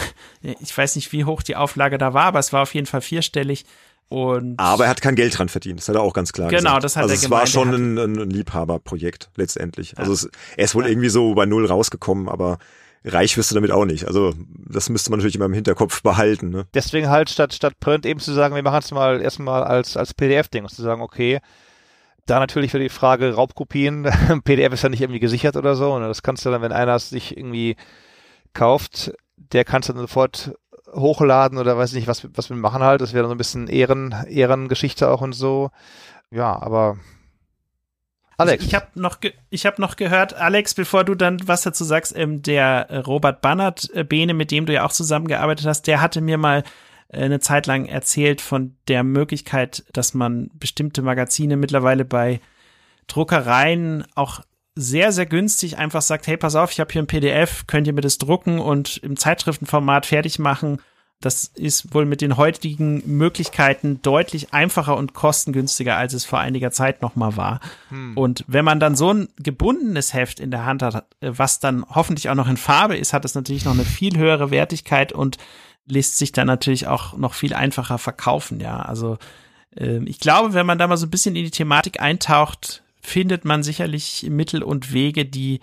ich 0.60 0.76
weiß 0.76 0.96
nicht, 0.96 1.12
wie 1.12 1.26
hoch 1.26 1.42
die 1.42 1.56
Auflage 1.56 1.98
da 1.98 2.14
war, 2.14 2.24
aber 2.24 2.38
es 2.38 2.54
war 2.54 2.62
auf 2.62 2.74
jeden 2.74 2.86
Fall 2.86 3.02
vierstellig. 3.02 3.66
Und 4.08 4.58
Aber 4.58 4.84
er 4.84 4.90
hat 4.90 5.00
kein 5.00 5.14
Geld 5.14 5.38
dran 5.38 5.48
verdient, 5.48 5.80
das 5.80 5.88
hat 5.88 5.94
er 5.96 6.02
auch 6.02 6.12
ganz 6.12 6.32
klar 6.32 6.48
Genau, 6.50 6.60
gesagt. 6.76 6.84
das 6.84 6.96
hat 6.96 7.02
also 7.04 7.14
er 7.14 7.16
es 7.16 7.30
war 7.30 7.38
gemeint, 7.44 7.48
schon 7.48 7.68
er 7.68 8.02
hat- 8.02 8.08
ein, 8.08 8.18
ein, 8.20 8.30
Liebhaberprojekt 8.30 9.30
letztendlich. 9.36 9.96
Also 9.98 10.12
es, 10.12 10.28
er 10.56 10.64
ist 10.64 10.74
wohl 10.74 10.86
irgendwie 10.86 11.08
so 11.08 11.34
bei 11.34 11.46
null 11.46 11.64
rausgekommen, 11.66 12.28
aber 12.28 12.58
reich 13.04 13.36
wirst 13.38 13.50
du 13.50 13.54
damit 13.54 13.70
auch 13.70 13.86
nicht. 13.86 14.06
Also 14.06 14.34
das 14.68 14.90
müsste 14.90 15.10
man 15.10 15.18
natürlich 15.18 15.36
immer 15.36 15.46
im 15.46 15.54
Hinterkopf 15.54 16.02
behalten. 16.02 16.50
Ne? 16.50 16.66
Deswegen 16.74 17.08
halt 17.08 17.30
statt, 17.30 17.54
statt 17.54 17.80
Print 17.80 18.04
eben 18.04 18.20
zu 18.20 18.32
sagen, 18.32 18.54
wir 18.54 18.62
machen 18.62 18.80
es 18.82 18.90
mal 18.90 19.20
erstmal 19.22 19.64
als, 19.64 19.96
als 19.96 20.12
PDF-Ding 20.14 20.62
und 20.64 20.68
zu 20.70 20.82
sagen, 20.82 21.00
okay, 21.00 21.40
da 22.26 22.38
natürlich 22.38 22.72
wieder 22.72 22.84
die 22.84 22.88
Frage 22.90 23.32
Raubkopien. 23.34 24.08
PDF 24.44 24.72
ist 24.74 24.82
ja 24.82 24.88
nicht 24.90 25.00
irgendwie 25.00 25.20
gesichert 25.20 25.56
oder 25.56 25.74
so. 25.74 25.94
Und 25.94 26.02
das 26.02 26.22
kannst 26.22 26.44
du 26.44 26.50
dann, 26.50 26.62
wenn 26.62 26.70
einer 26.72 26.94
es 26.94 27.08
sich 27.10 27.36
irgendwie 27.36 27.76
kauft, 28.52 29.12
der 29.36 29.64
kannst 29.64 29.88
du 29.88 29.92
dann 29.94 30.02
sofort 30.02 30.52
hochladen 30.92 31.58
oder 31.58 31.76
weiß 31.76 31.92
nicht, 31.94 32.06
was, 32.06 32.26
was 32.34 32.50
wir 32.50 32.56
machen 32.56 32.82
halt. 32.82 33.00
Das 33.00 33.12
wäre 33.12 33.26
so 33.26 33.32
ein 33.32 33.38
bisschen 33.38 33.68
Ehren, 33.68 34.14
Ehrengeschichte 34.28 35.08
auch 35.10 35.20
und 35.20 35.32
so. 35.32 35.70
Ja, 36.30 36.60
aber 36.60 36.96
Alex. 38.36 38.64
Ich 38.64 38.74
habe 38.74 38.88
noch, 38.94 39.20
ge 39.20 39.32
hab 39.52 39.78
noch 39.78 39.96
gehört, 39.96 40.34
Alex, 40.34 40.74
bevor 40.74 41.04
du 41.04 41.14
dann 41.14 41.46
was 41.46 41.62
dazu 41.62 41.84
sagst, 41.84 42.16
ähm, 42.16 42.42
der 42.42 42.90
äh, 42.90 42.98
Robert 42.98 43.40
Bannert, 43.40 43.90
äh, 43.94 44.32
mit 44.32 44.50
dem 44.50 44.66
du 44.66 44.72
ja 44.72 44.84
auch 44.84 44.92
zusammengearbeitet 44.92 45.66
hast, 45.66 45.86
der 45.86 46.00
hatte 46.00 46.20
mir 46.20 46.38
mal 46.38 46.64
äh, 47.08 47.24
eine 47.24 47.40
Zeit 47.40 47.66
lang 47.66 47.86
erzählt 47.86 48.40
von 48.40 48.76
der 48.88 49.04
Möglichkeit, 49.04 49.84
dass 49.92 50.14
man 50.14 50.50
bestimmte 50.54 51.02
Magazine 51.02 51.56
mittlerweile 51.56 52.04
bei 52.04 52.40
Druckereien 53.06 54.04
auch 54.14 54.40
sehr, 54.74 55.12
sehr 55.12 55.26
günstig 55.26 55.78
einfach 55.78 56.02
sagt, 56.02 56.26
hey, 56.26 56.36
pass 56.36 56.54
auf, 56.54 56.72
ich 56.72 56.80
habe 56.80 56.92
hier 56.92 57.02
ein 57.02 57.06
PDF, 57.06 57.66
könnt 57.66 57.86
ihr 57.86 57.92
mir 57.92 58.00
das 58.00 58.18
drucken 58.18 58.58
und 58.58 58.96
im 58.98 59.16
Zeitschriftenformat 59.16 60.06
fertig 60.06 60.38
machen. 60.38 60.80
Das 61.20 61.44
ist 61.44 61.94
wohl 61.94 62.04
mit 62.04 62.20
den 62.20 62.36
heutigen 62.36 63.02
Möglichkeiten 63.06 64.00
deutlich 64.02 64.52
einfacher 64.52 64.96
und 64.96 65.14
kostengünstiger, 65.14 65.96
als 65.96 66.14
es 66.14 66.24
vor 66.24 66.40
einiger 66.40 66.72
Zeit 66.72 67.00
noch 67.00 67.14
mal 67.14 67.36
war. 67.36 67.60
Und 68.16 68.44
wenn 68.48 68.64
man 68.64 68.80
dann 68.80 68.96
so 68.96 69.12
ein 69.12 69.28
gebundenes 69.36 70.14
Heft 70.14 70.40
in 70.40 70.50
der 70.50 70.64
Hand 70.64 70.82
hat, 70.82 71.06
äh, 71.20 71.30
was 71.36 71.60
dann 71.60 71.84
hoffentlich 71.88 72.28
auch 72.28 72.34
noch 72.34 72.48
in 72.48 72.56
Farbe 72.56 72.96
ist, 72.96 73.12
hat 73.12 73.24
es 73.24 73.36
natürlich 73.36 73.64
noch 73.64 73.74
eine 73.74 73.84
viel 73.84 74.16
höhere 74.18 74.50
Wertigkeit 74.50 75.12
und 75.12 75.36
lässt 75.86 76.18
sich 76.18 76.32
dann 76.32 76.46
natürlich 76.48 76.88
auch 76.88 77.16
noch 77.16 77.34
viel 77.34 77.54
einfacher 77.54 77.98
verkaufen, 77.98 78.58
ja. 78.60 78.80
Also 78.80 79.18
Ähm, 79.76 80.06
ich 80.06 80.20
glaube, 80.20 80.54
wenn 80.54 80.66
man 80.66 80.78
da 80.78 80.86
mal 80.86 80.96
so 80.96 81.06
ein 81.06 81.10
bisschen 81.10 81.36
in 81.36 81.44
die 81.44 81.50
Thematik 81.50 82.00
eintaucht, 82.00 82.82
findet 83.02 83.44
man 83.44 83.62
sicherlich 83.62 84.26
Mittel 84.30 84.62
und 84.62 84.92
Wege, 84.92 85.26
die 85.26 85.60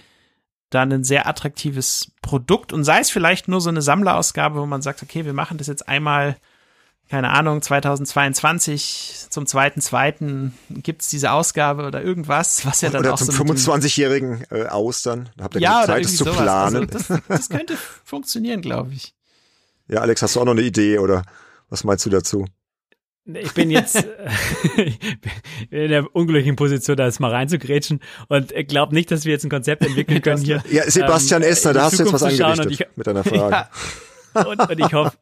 dann 0.69 0.91
ein 0.91 1.03
sehr 1.03 1.27
attraktives 1.27 2.11
Produkt 2.21 2.73
und 2.73 2.83
sei 2.83 2.99
es 2.99 3.09
vielleicht 3.09 3.47
nur 3.47 3.61
so 3.61 3.69
eine 3.69 3.81
Sammlerausgabe, 3.81 4.59
wo 4.59 4.65
man 4.67 4.83
sagt, 4.83 5.01
okay, 5.01 5.25
wir 5.25 5.33
machen 5.33 5.57
das 5.57 5.67
jetzt 5.67 5.87
einmal 5.87 6.35
keine 7.09 7.31
Ahnung, 7.31 7.59
2022 7.59 9.25
zum 9.31 9.47
zweiten 9.47 9.81
zweiten 9.81 10.53
gibt's 10.69 11.09
diese 11.09 11.31
Ausgabe 11.31 11.87
oder 11.87 12.03
irgendwas, 12.03 12.67
was 12.67 12.81
ja 12.81 12.91
dann 12.91 13.01
oder 13.01 13.15
auch 13.15 13.17
zum 13.17 13.31
so 13.33 13.43
25-jährigen 13.43 14.45
äh, 14.51 14.67
Austern. 14.67 15.29
Da 15.35 15.45
habt 15.45 15.55
ihr 15.55 15.61
ja, 15.61 15.85
Zeit, 15.85 16.05
das 16.05 16.17
zu 16.17 16.25
sowas. 16.25 16.37
planen. 16.37 16.87
Also 16.91 17.15
das, 17.17 17.21
das 17.27 17.49
könnte 17.49 17.75
funktionieren, 18.05 18.61
glaube 18.61 18.93
ich. 18.93 19.15
Ja, 19.87 20.01
Alex, 20.01 20.21
hast 20.21 20.35
du 20.35 20.41
auch 20.41 20.45
noch 20.45 20.51
eine 20.51 20.61
Idee 20.61 20.99
oder 20.99 21.23
was 21.69 21.83
meinst 21.83 22.05
du 22.05 22.11
dazu? 22.11 22.45
Ich 23.25 23.53
bin 23.53 23.69
jetzt 23.69 23.95
in 25.69 25.89
der 25.89 26.15
unglücklichen 26.15 26.55
Position, 26.55 26.97
da 26.97 27.05
jetzt 27.05 27.19
mal 27.19 27.31
reinzugrätschen 27.31 27.99
und 28.27 28.51
glaube 28.67 28.93
nicht, 28.95 29.11
dass 29.11 29.25
wir 29.25 29.33
jetzt 29.33 29.43
ein 29.45 29.49
Konzept 29.49 29.85
entwickeln 29.85 30.21
können 30.23 30.43
hier. 30.43 30.63
Ja, 30.71 30.89
Sebastian 30.89 31.43
ähm, 31.43 31.49
Estner, 31.49 31.71
in 31.71 31.73
da 31.73 31.83
hast 31.83 31.99
du 31.99 32.03
jetzt 32.03 32.13
was 32.13 32.23
angerichtet 32.23 32.71
ich- 32.71 32.85
mit 32.95 33.07
deiner 33.07 33.23
Frage. 33.23 33.51
Ja. 33.51 33.69
Und, 34.45 34.59
und 34.59 34.79
ich 34.79 34.93
hoffe, 34.93 35.17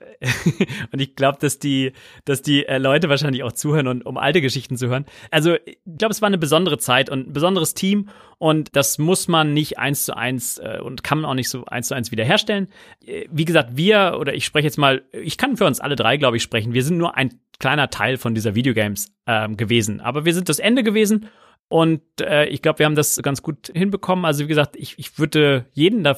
und 0.91 0.99
ich 0.99 1.15
glaube, 1.15 1.37
dass 1.39 1.59
die, 1.59 1.93
dass 2.25 2.41
die 2.41 2.65
äh, 2.65 2.77
Leute 2.77 3.09
wahrscheinlich 3.09 3.43
auch 3.43 3.51
zuhören 3.51 3.87
und 3.87 4.05
um 4.05 4.17
alte 4.17 4.41
Geschichten 4.41 4.77
zu 4.77 4.87
hören. 4.87 5.05
Also 5.31 5.55
ich 5.65 5.77
glaube, 5.85 6.11
es 6.11 6.21
war 6.21 6.27
eine 6.27 6.37
besondere 6.37 6.77
Zeit 6.77 7.09
und 7.09 7.29
ein 7.29 7.33
besonderes 7.33 7.73
Team 7.73 8.09
und 8.37 8.75
das 8.75 8.97
muss 8.97 9.27
man 9.27 9.53
nicht 9.53 9.79
eins 9.79 10.05
zu 10.05 10.15
eins 10.15 10.57
äh, 10.57 10.79
und 10.81 11.03
kann 11.03 11.21
man 11.21 11.29
auch 11.29 11.35
nicht 11.35 11.49
so 11.49 11.65
eins 11.65 11.87
zu 11.87 11.95
eins 11.95 12.11
wiederherstellen. 12.11 12.67
Äh, 13.05 13.25
Wie 13.31 13.45
gesagt, 13.45 13.77
wir 13.77 14.17
oder 14.19 14.33
ich 14.33 14.45
spreche 14.45 14.67
jetzt 14.67 14.77
mal, 14.77 15.03
ich 15.11 15.37
kann 15.37 15.57
für 15.57 15.65
uns 15.65 15.79
alle 15.79 15.95
drei, 15.95 16.17
glaube 16.17 16.37
ich, 16.37 16.43
sprechen. 16.43 16.73
Wir 16.73 16.83
sind 16.83 16.97
nur 16.97 17.15
ein 17.15 17.39
kleiner 17.59 17.89
Teil 17.89 18.17
von 18.17 18.35
dieser 18.35 18.55
Videogames 18.55 19.11
ähm, 19.25 19.57
gewesen, 19.57 19.99
aber 20.01 20.25
wir 20.25 20.33
sind 20.33 20.49
das 20.49 20.59
Ende 20.59 20.83
gewesen 20.83 21.27
und 21.69 22.01
äh, 22.21 22.45
ich 22.45 22.61
glaube, 22.61 22.79
wir 22.79 22.85
haben 22.85 22.95
das 22.95 23.21
ganz 23.21 23.41
gut 23.41 23.71
hinbekommen. 23.73 24.23
Also 24.23 24.45
wie 24.45 24.47
gesagt, 24.47 24.77
ich, 24.77 24.97
ich 24.97 25.19
würde 25.19 25.65
jeden 25.73 26.01
da 26.01 26.17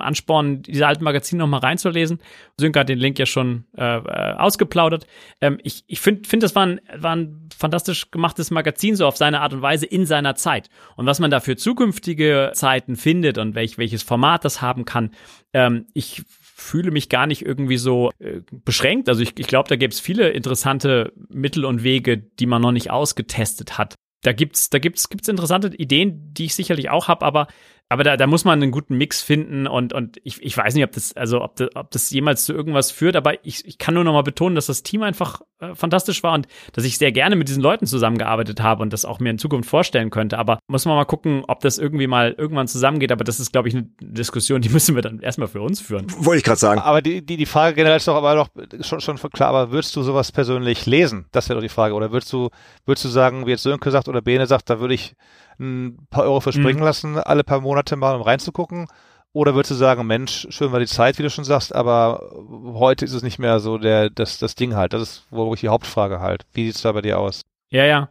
anspornen, 0.00 0.62
diese 0.62 0.88
alten 0.88 1.04
Magazine 1.04 1.38
noch 1.38 1.46
mal 1.46 1.58
reinzulesen. 1.58 2.18
Sönke 2.58 2.80
hat 2.80 2.88
den 2.88 2.98
Link 2.98 3.16
ja 3.16 3.26
schon 3.26 3.64
äh, 3.76 3.98
äh, 3.98 4.32
ausgeplaudert. 4.34 5.06
Ähm, 5.40 5.58
ich 5.62 5.84
ich 5.86 6.00
finde, 6.00 6.28
find, 6.28 6.42
das 6.42 6.56
war 6.56 6.66
ein, 6.66 6.80
war 6.96 7.14
ein 7.14 7.48
fantastisch 7.56 8.10
gemachtes 8.10 8.50
Magazin, 8.50 8.96
so 8.96 9.06
auf 9.06 9.16
seine 9.16 9.40
Art 9.40 9.52
und 9.52 9.62
Weise 9.62 9.86
in 9.86 10.04
seiner 10.04 10.34
Zeit. 10.34 10.68
Und 10.96 11.06
was 11.06 11.20
man 11.20 11.30
da 11.30 11.38
für 11.38 11.54
zukünftige 11.54 12.50
Zeiten 12.54 12.96
findet 12.96 13.38
und 13.38 13.54
welch, 13.54 13.78
welches 13.78 14.02
Format 14.02 14.44
das 14.44 14.62
haben 14.62 14.84
kann, 14.84 15.12
ähm, 15.52 15.86
ich 15.94 16.22
fühle 16.26 16.90
mich 16.90 17.08
gar 17.08 17.28
nicht 17.28 17.46
irgendwie 17.46 17.76
so 17.76 18.10
äh, 18.18 18.40
beschränkt. 18.50 19.08
Also 19.08 19.22
ich, 19.22 19.38
ich 19.38 19.46
glaube, 19.46 19.68
da 19.68 19.76
gäbe 19.76 19.92
es 19.92 20.00
viele 20.00 20.30
interessante 20.30 21.12
Mittel 21.28 21.64
und 21.64 21.84
Wege, 21.84 22.18
die 22.18 22.46
man 22.46 22.62
noch 22.62 22.72
nicht 22.72 22.90
ausgetestet 22.90 23.78
hat 23.78 23.94
da 24.22 24.32
gibt's, 24.32 24.70
da 24.70 24.78
gibt's, 24.78 25.08
gibt's 25.08 25.28
interessante 25.28 25.68
Ideen, 25.76 26.32
die 26.34 26.46
ich 26.46 26.54
sicherlich 26.54 26.90
auch 26.90 27.08
habe, 27.08 27.24
aber, 27.24 27.46
aber 27.88 28.04
da, 28.04 28.16
da 28.16 28.26
muss 28.26 28.44
man 28.44 28.62
einen 28.62 28.70
guten 28.70 28.96
Mix 28.96 29.22
finden 29.22 29.66
und, 29.66 29.92
und 29.92 30.18
ich, 30.22 30.42
ich 30.42 30.56
weiß 30.56 30.74
nicht, 30.74 30.84
ob 30.84 30.92
das, 30.92 31.16
also 31.16 31.42
ob 31.42 31.56
das, 31.56 31.68
ob 31.74 31.90
das 31.90 32.10
jemals 32.10 32.44
zu 32.44 32.52
irgendwas 32.52 32.90
führt, 32.90 33.16
aber 33.16 33.44
ich, 33.46 33.64
ich 33.66 33.78
kann 33.78 33.94
nur 33.94 34.04
noch 34.04 34.12
mal 34.12 34.22
betonen, 34.22 34.54
dass 34.54 34.66
das 34.66 34.82
Team 34.82 35.02
einfach 35.02 35.40
äh, 35.60 35.74
fantastisch 35.74 36.22
war 36.22 36.34
und 36.34 36.46
dass 36.72 36.84
ich 36.84 36.98
sehr 36.98 37.12
gerne 37.12 37.34
mit 37.34 37.48
diesen 37.48 37.62
Leuten 37.62 37.86
zusammengearbeitet 37.86 38.60
habe 38.60 38.82
und 38.82 38.92
das 38.92 39.04
auch 39.04 39.20
mir 39.20 39.30
in 39.30 39.38
Zukunft 39.38 39.70
vorstellen 39.70 40.10
könnte. 40.10 40.38
Aber 40.38 40.58
muss 40.68 40.84
man 40.84 40.96
mal 40.96 41.04
gucken, 41.04 41.44
ob 41.48 41.60
das 41.60 41.78
irgendwie 41.78 42.06
mal 42.06 42.34
irgendwann 42.36 42.68
zusammengeht. 42.68 43.10
Aber 43.10 43.24
das 43.24 43.40
ist, 43.40 43.52
glaube 43.52 43.68
ich, 43.68 43.74
eine 43.74 43.88
Diskussion, 44.00 44.60
die 44.60 44.68
müssen 44.78 44.94
wir 44.94 45.02
dann 45.02 45.20
erstmal 45.20 45.48
für 45.48 45.62
uns 45.62 45.80
führen. 45.80 46.06
Wollte 46.18 46.38
ich 46.38 46.44
gerade 46.44 46.60
sagen. 46.60 46.80
Aber 46.80 47.00
die, 47.02 47.24
die, 47.24 47.36
die 47.36 47.46
Frage 47.46 47.74
generell 47.74 47.96
ist 47.96 48.06
doch 48.06 48.16
aber 48.16 48.34
doch 48.34 48.48
schon, 48.82 49.00
schon 49.00 49.16
klar, 49.30 49.48
aber 49.48 49.72
würdest 49.72 49.96
du 49.96 50.02
sowas 50.02 50.30
persönlich 50.30 50.86
lesen? 50.86 51.26
Das 51.32 51.48
wäre 51.48 51.58
doch 51.58 51.64
die 51.64 51.68
Frage. 51.68 51.94
Oder 51.94 52.12
würdest 52.12 52.32
du, 52.32 52.50
würdest 52.84 53.06
du 53.06 53.08
sagen, 53.08 53.46
wie 53.46 53.50
jetzt 53.50 53.62
Sönke 53.62 53.90
sagt 53.90 54.08
oder 54.08 54.20
Bene 54.20 54.46
sagt, 54.46 54.70
da 54.70 54.78
würde 54.78 54.94
ich 54.94 55.14
ein 55.58 56.06
paar 56.10 56.24
Euro 56.24 56.40
verspringen 56.40 56.78
Mhm. 56.78 56.84
lassen, 56.84 57.18
alle 57.18 57.44
paar 57.44 57.60
Monate 57.60 57.96
mal, 57.96 58.14
um 58.16 58.22
reinzugucken? 58.22 58.86
Oder 59.32 59.54
würdest 59.54 59.72
du 59.72 59.74
sagen, 59.74 60.06
Mensch, 60.06 60.46
schön 60.50 60.72
war 60.72 60.80
die 60.80 60.86
Zeit, 60.86 61.18
wie 61.18 61.22
du 61.22 61.30
schon 61.30 61.44
sagst, 61.44 61.74
aber 61.74 62.32
heute 62.74 63.04
ist 63.04 63.12
es 63.12 63.22
nicht 63.22 63.38
mehr 63.38 63.60
so 63.60 63.76
der, 63.78 64.08
das, 64.10 64.38
das 64.38 64.54
Ding 64.54 64.74
halt. 64.74 64.94
Das 64.94 65.02
ist 65.02 65.26
wohl 65.30 65.54
die 65.56 65.68
Hauptfrage 65.68 66.20
halt. 66.20 66.46
Wie 66.54 66.66
sieht's 66.66 66.82
da 66.82 66.92
bei 66.92 67.02
dir 67.02 67.18
aus? 67.18 67.42
Ja, 67.70 67.84
ja. 67.84 68.08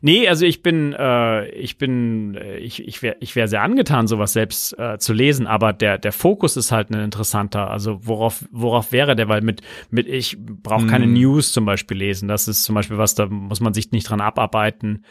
Nee, 0.00 0.26
also 0.28 0.44
ich 0.44 0.60
bin, 0.60 0.92
äh, 0.92 1.46
ich 1.50 1.78
bin, 1.78 2.34
äh, 2.34 2.56
ich, 2.56 2.82
ich 2.86 3.00
wäre 3.00 3.16
ich 3.20 3.36
wär 3.36 3.46
sehr 3.46 3.62
angetan, 3.62 4.08
sowas 4.08 4.32
selbst 4.32 4.76
äh, 4.76 4.98
zu 4.98 5.12
lesen, 5.12 5.46
aber 5.46 5.72
der, 5.72 5.98
der 5.98 6.10
Fokus 6.10 6.56
ist 6.56 6.72
halt 6.72 6.90
ein 6.90 6.98
interessanter. 7.00 7.70
Also 7.70 8.00
worauf, 8.04 8.44
worauf 8.50 8.90
wäre 8.90 9.14
der? 9.14 9.28
Weil 9.28 9.42
mit, 9.42 9.60
mit 9.90 10.08
ich 10.08 10.36
brauche 10.40 10.88
keine 10.88 11.04
Hm. 11.04 11.12
News 11.12 11.52
zum 11.52 11.64
Beispiel 11.64 11.96
lesen. 11.96 12.26
Das 12.26 12.48
ist 12.48 12.64
zum 12.64 12.74
Beispiel 12.74 12.98
was, 12.98 13.14
da 13.14 13.26
muss 13.26 13.60
man 13.60 13.72
sich 13.72 13.92
nicht 13.92 14.08
dran 14.10 14.20
abarbeiten. 14.20 15.04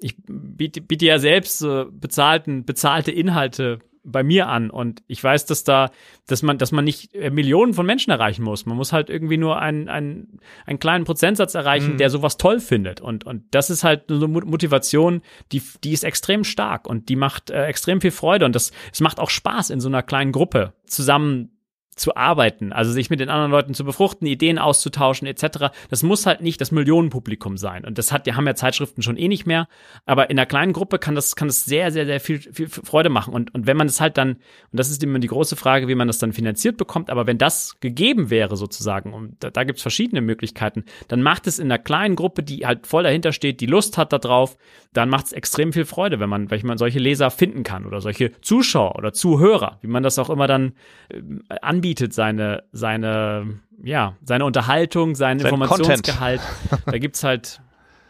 Ich 0.00 0.16
biete, 0.26 0.80
biete 0.80 1.06
ja 1.06 1.18
selbst 1.18 1.58
so 1.58 1.86
bezahlten, 1.90 2.64
bezahlte 2.64 3.10
Inhalte 3.10 3.80
bei 4.08 4.22
mir 4.22 4.46
an 4.48 4.70
und 4.70 5.02
ich 5.08 5.22
weiß, 5.22 5.46
dass 5.46 5.64
da, 5.64 5.90
dass 6.28 6.42
man, 6.44 6.58
dass 6.58 6.70
man 6.70 6.84
nicht 6.84 7.12
äh, 7.12 7.28
Millionen 7.30 7.74
von 7.74 7.84
Menschen 7.84 8.12
erreichen 8.12 8.44
muss. 8.44 8.64
Man 8.64 8.76
muss 8.76 8.92
halt 8.92 9.10
irgendwie 9.10 9.36
nur 9.36 9.58
einen, 9.60 9.88
einen, 9.88 10.38
einen 10.64 10.78
kleinen 10.78 11.04
Prozentsatz 11.04 11.56
erreichen, 11.56 11.94
Mhm. 11.94 11.96
der 11.98 12.10
sowas 12.10 12.36
toll 12.36 12.60
findet 12.60 13.00
und 13.00 13.24
und 13.26 13.42
das 13.50 13.68
ist 13.68 13.82
halt 13.82 14.04
so 14.06 14.28
Motivation, 14.28 15.22
die 15.50 15.60
die 15.82 15.92
ist 15.92 16.04
extrem 16.04 16.44
stark 16.44 16.86
und 16.88 17.08
die 17.08 17.16
macht 17.16 17.50
äh, 17.50 17.64
extrem 17.66 18.00
viel 18.00 18.12
Freude 18.12 18.44
und 18.44 18.54
das 18.54 18.70
es 18.92 19.00
macht 19.00 19.18
auch 19.18 19.30
Spaß 19.30 19.70
in 19.70 19.80
so 19.80 19.88
einer 19.88 20.04
kleinen 20.04 20.30
Gruppe 20.30 20.72
zusammen 20.84 21.50
zu 21.96 22.14
arbeiten, 22.14 22.72
also 22.72 22.92
sich 22.92 23.08
mit 23.08 23.20
den 23.20 23.30
anderen 23.30 23.50
Leuten 23.50 23.74
zu 23.74 23.84
befruchten, 23.84 24.26
Ideen 24.26 24.58
auszutauschen 24.58 25.26
etc. 25.26 25.72
Das 25.88 26.02
muss 26.02 26.26
halt 26.26 26.42
nicht 26.42 26.60
das 26.60 26.70
Millionenpublikum 26.70 27.56
sein. 27.56 27.84
Und 27.84 27.96
das 27.96 28.12
hat, 28.12 28.26
die 28.26 28.34
haben 28.34 28.46
ja 28.46 28.54
Zeitschriften 28.54 29.02
schon 29.02 29.16
eh 29.16 29.28
nicht 29.28 29.46
mehr, 29.46 29.66
aber 30.04 30.28
in 30.28 30.38
einer 30.38 30.46
kleinen 30.46 30.74
Gruppe 30.74 30.98
kann 30.98 31.14
das 31.14 31.36
kann 31.36 31.48
das 31.48 31.64
sehr 31.64 31.90
sehr 31.90 32.04
sehr 32.04 32.20
viel, 32.20 32.38
viel 32.38 32.68
Freude 32.68 33.08
machen. 33.08 33.32
Und 33.32 33.54
und 33.54 33.66
wenn 33.66 33.78
man 33.78 33.86
es 33.86 34.00
halt 34.00 34.18
dann 34.18 34.32
und 34.32 34.78
das 34.78 34.90
ist 34.90 35.02
immer 35.02 35.18
die 35.18 35.26
große 35.26 35.56
Frage, 35.56 35.88
wie 35.88 35.94
man 35.94 36.06
das 36.06 36.18
dann 36.18 36.34
finanziert 36.34 36.76
bekommt, 36.76 37.08
aber 37.08 37.26
wenn 37.26 37.38
das 37.38 37.80
gegeben 37.80 38.28
wäre 38.28 38.56
sozusagen 38.56 39.14
und 39.14 39.36
da, 39.40 39.50
da 39.50 39.64
gibt 39.64 39.78
es 39.78 39.82
verschiedene 39.82 40.20
Möglichkeiten, 40.20 40.84
dann 41.08 41.22
macht 41.22 41.46
es 41.46 41.58
in 41.58 41.66
einer 41.66 41.78
kleinen 41.78 42.14
Gruppe, 42.14 42.42
die 42.42 42.66
halt 42.66 42.86
voll 42.86 43.04
dahinter 43.04 43.32
steht, 43.32 43.62
die 43.62 43.66
Lust 43.66 43.96
hat 43.96 44.12
darauf, 44.12 44.58
dann 44.92 45.08
macht 45.08 45.26
es 45.26 45.32
extrem 45.32 45.72
viel 45.72 45.86
Freude, 45.86 46.20
wenn 46.20 46.28
man, 46.28 46.50
wenn 46.50 46.66
man 46.66 46.78
solche 46.78 46.98
Leser 46.98 47.30
finden 47.30 47.62
kann 47.62 47.86
oder 47.86 48.00
solche 48.02 48.32
Zuschauer 48.42 48.96
oder 48.96 49.12
Zuhörer, 49.12 49.78
wie 49.80 49.88
man 49.88 50.02
das 50.02 50.18
auch 50.18 50.30
immer 50.30 50.46
dann 50.46 50.72
ähm, 51.10 51.42
anbietet, 51.48 51.85
seine, 51.94 52.64
seine, 52.72 53.60
ja, 53.82 54.16
seine 54.22 54.44
Unterhaltung, 54.44 55.14
seinen 55.14 55.40
Sein 55.40 55.52
Informationsgehalt. 55.52 56.40
Da 56.86 56.98
gibt's 56.98 57.22
halt 57.24 57.60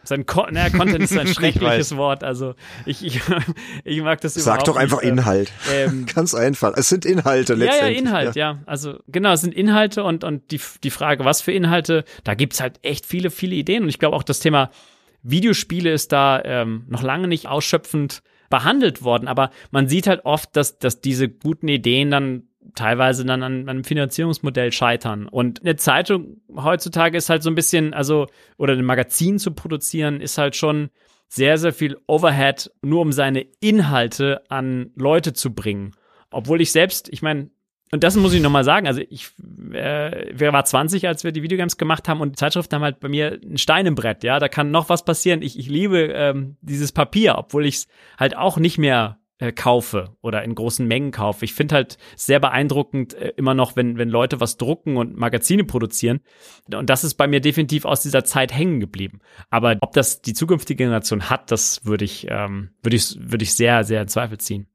sein 0.07 0.25
Con 0.25 0.53
naja, 0.53 0.69
Content 0.69 1.03
ist 1.03 1.17
ein 1.17 1.27
Ich 1.27 1.33
schreckliches 1.33 1.95
Wort. 1.97 2.23
Also 2.23 2.55
ich, 2.85 3.05
ich, 3.05 3.21
ich 3.83 4.01
mag 4.01 4.21
das 4.21 4.33
Sag 4.35 4.43
überhaupt 4.43 4.67
doch 4.67 4.75
einfach 4.77 5.01
nicht. 5.01 5.11
ähm, 5.11 5.17
Inhalt. 5.17 5.51
Ähm, 5.73 6.05
Ganz 6.13 6.33
einfach. 6.33 6.73
Es 6.75 6.89
sind 6.89 7.05
Inhalte 7.05 7.53
ja, 7.53 7.59
ja, 7.59 7.65
letztendlich. 7.65 7.99
Inhalt, 7.99 8.35
ja. 8.35 8.59
Also 8.65 8.99
genau, 9.07 9.33
es 9.33 9.41
sind 9.41 9.53
Inhalte 9.53 10.03
und, 10.03 10.23
und 10.23 10.51
die, 10.51 10.61
die 10.83 10.91
Frage, 10.91 11.25
was 11.25 11.41
für 11.41 11.51
Inhalte, 11.51 12.05
da 12.23 12.33
gibt's 12.33 12.61
halt 12.61 12.79
echt 12.83 13.05
viele, 13.05 13.29
viele 13.29 13.55
Ideen. 13.55 13.83
Und 13.83 13.89
ich 13.89 13.99
glaube 13.99 14.15
auch 14.15 14.23
das 14.23 14.39
Thema 14.39 14.71
Videospiele 15.23 15.91
ist 15.91 16.11
da 16.11 16.41
ähm, 16.43 16.85
noch 16.87 17.03
lange 17.03 17.27
nicht 17.27 17.47
ausschöpfend 17.47 18.23
behandelt 18.49 19.03
worden, 19.03 19.27
aber 19.27 19.49
man 19.71 19.89
sieht 19.89 20.07
halt 20.07 20.25
oft, 20.25 20.55
dass, 20.55 20.79
dass 20.79 21.01
diese 21.01 21.27
guten 21.27 21.67
Ideen 21.67 22.11
dann 22.11 22.43
teilweise 22.75 23.25
dann 23.25 23.43
an, 23.43 23.69
einem 23.69 23.83
Finanzierungsmodell 23.83 24.71
scheitern. 24.71 25.27
Und 25.27 25.61
eine 25.61 25.75
Zeitung 25.75 26.41
heutzutage 26.55 27.17
ist 27.17 27.29
halt 27.29 27.43
so 27.43 27.49
ein 27.49 27.55
bisschen, 27.55 27.93
also, 27.93 28.27
oder 28.57 28.73
ein 28.73 28.85
Magazin 28.85 29.39
zu 29.39 29.51
produzieren, 29.51 30.21
ist 30.21 30.37
halt 30.37 30.55
schon 30.55 30.89
sehr, 31.27 31.57
sehr 31.57 31.73
viel 31.73 31.97
Overhead, 32.07 32.71
nur 32.81 33.01
um 33.01 33.11
seine 33.11 33.45
Inhalte 33.59 34.41
an 34.49 34.91
Leute 34.95 35.33
zu 35.33 35.53
bringen. 35.53 35.91
Obwohl 36.31 36.61
ich 36.61 36.71
selbst, 36.71 37.09
ich 37.09 37.21
meine, 37.21 37.49
und 37.91 38.03
das 38.03 38.17
muss 38.17 38.33
ich 38.33 38.41
nochmal 38.41 38.65
sagen, 38.65 38.85
also 38.85 39.01
ich 39.09 39.29
äh, 39.71 40.51
war 40.51 40.65
20, 40.65 41.07
als 41.07 41.23
wir 41.23 41.31
die 41.31 41.43
Videogames 41.43 41.77
gemacht 41.77 42.09
haben 42.09 42.19
und 42.19 42.31
die 42.31 42.35
Zeitschriften 42.35 42.75
haben 42.75 42.83
halt 42.83 42.99
bei 42.99 43.07
mir 43.07 43.39
ein 43.41 43.57
Stein 43.57 43.85
im 43.85 43.95
Brett, 43.95 44.23
ja, 44.23 44.39
da 44.39 44.49
kann 44.49 44.71
noch 44.71 44.89
was 44.89 45.05
passieren. 45.05 45.41
Ich, 45.41 45.57
ich 45.57 45.69
liebe 45.69 45.99
ähm, 46.13 46.57
dieses 46.61 46.91
Papier, 46.91 47.37
obwohl 47.37 47.65
ich 47.65 47.75
es 47.75 47.87
halt 48.17 48.35
auch 48.35 48.57
nicht 48.57 48.77
mehr 48.77 49.19
äh, 49.39 49.51
kaufe 49.51 50.15
oder 50.21 50.43
in 50.43 50.55
großen 50.55 50.87
Mengen 50.87 51.11
kaufe. 51.11 51.45
Ich 51.45 51.53
finde 51.53 51.75
halt 51.75 51.97
sehr 52.15 52.39
beeindruckend 52.39 53.13
äh, 53.13 53.33
immer 53.37 53.53
noch, 53.53 53.75
wenn, 53.75 53.97
wenn 53.97 54.09
Leute 54.09 54.39
was 54.39 54.57
drucken 54.57 54.97
und 54.97 55.17
Magazine 55.17 55.63
produzieren. 55.63 56.21
Und 56.73 56.89
das 56.89 57.03
ist 57.03 57.15
bei 57.15 57.27
mir 57.27 57.39
definitiv 57.39 57.85
aus 57.85 58.01
dieser 58.01 58.23
Zeit 58.23 58.53
hängen 58.53 58.79
geblieben. 58.79 59.19
Aber 59.49 59.77
ob 59.81 59.93
das 59.93 60.21
die 60.21 60.33
zukünftige 60.33 60.83
Generation 60.83 61.29
hat, 61.29 61.51
das 61.51 61.85
würde 61.85 62.05
ich, 62.05 62.27
ähm, 62.29 62.71
würde 62.81 62.95
ich, 62.95 63.15
würde 63.19 63.43
ich 63.43 63.53
sehr, 63.53 63.83
sehr 63.83 64.01
in 64.01 64.07
Zweifel 64.07 64.39
ziehen. 64.39 64.67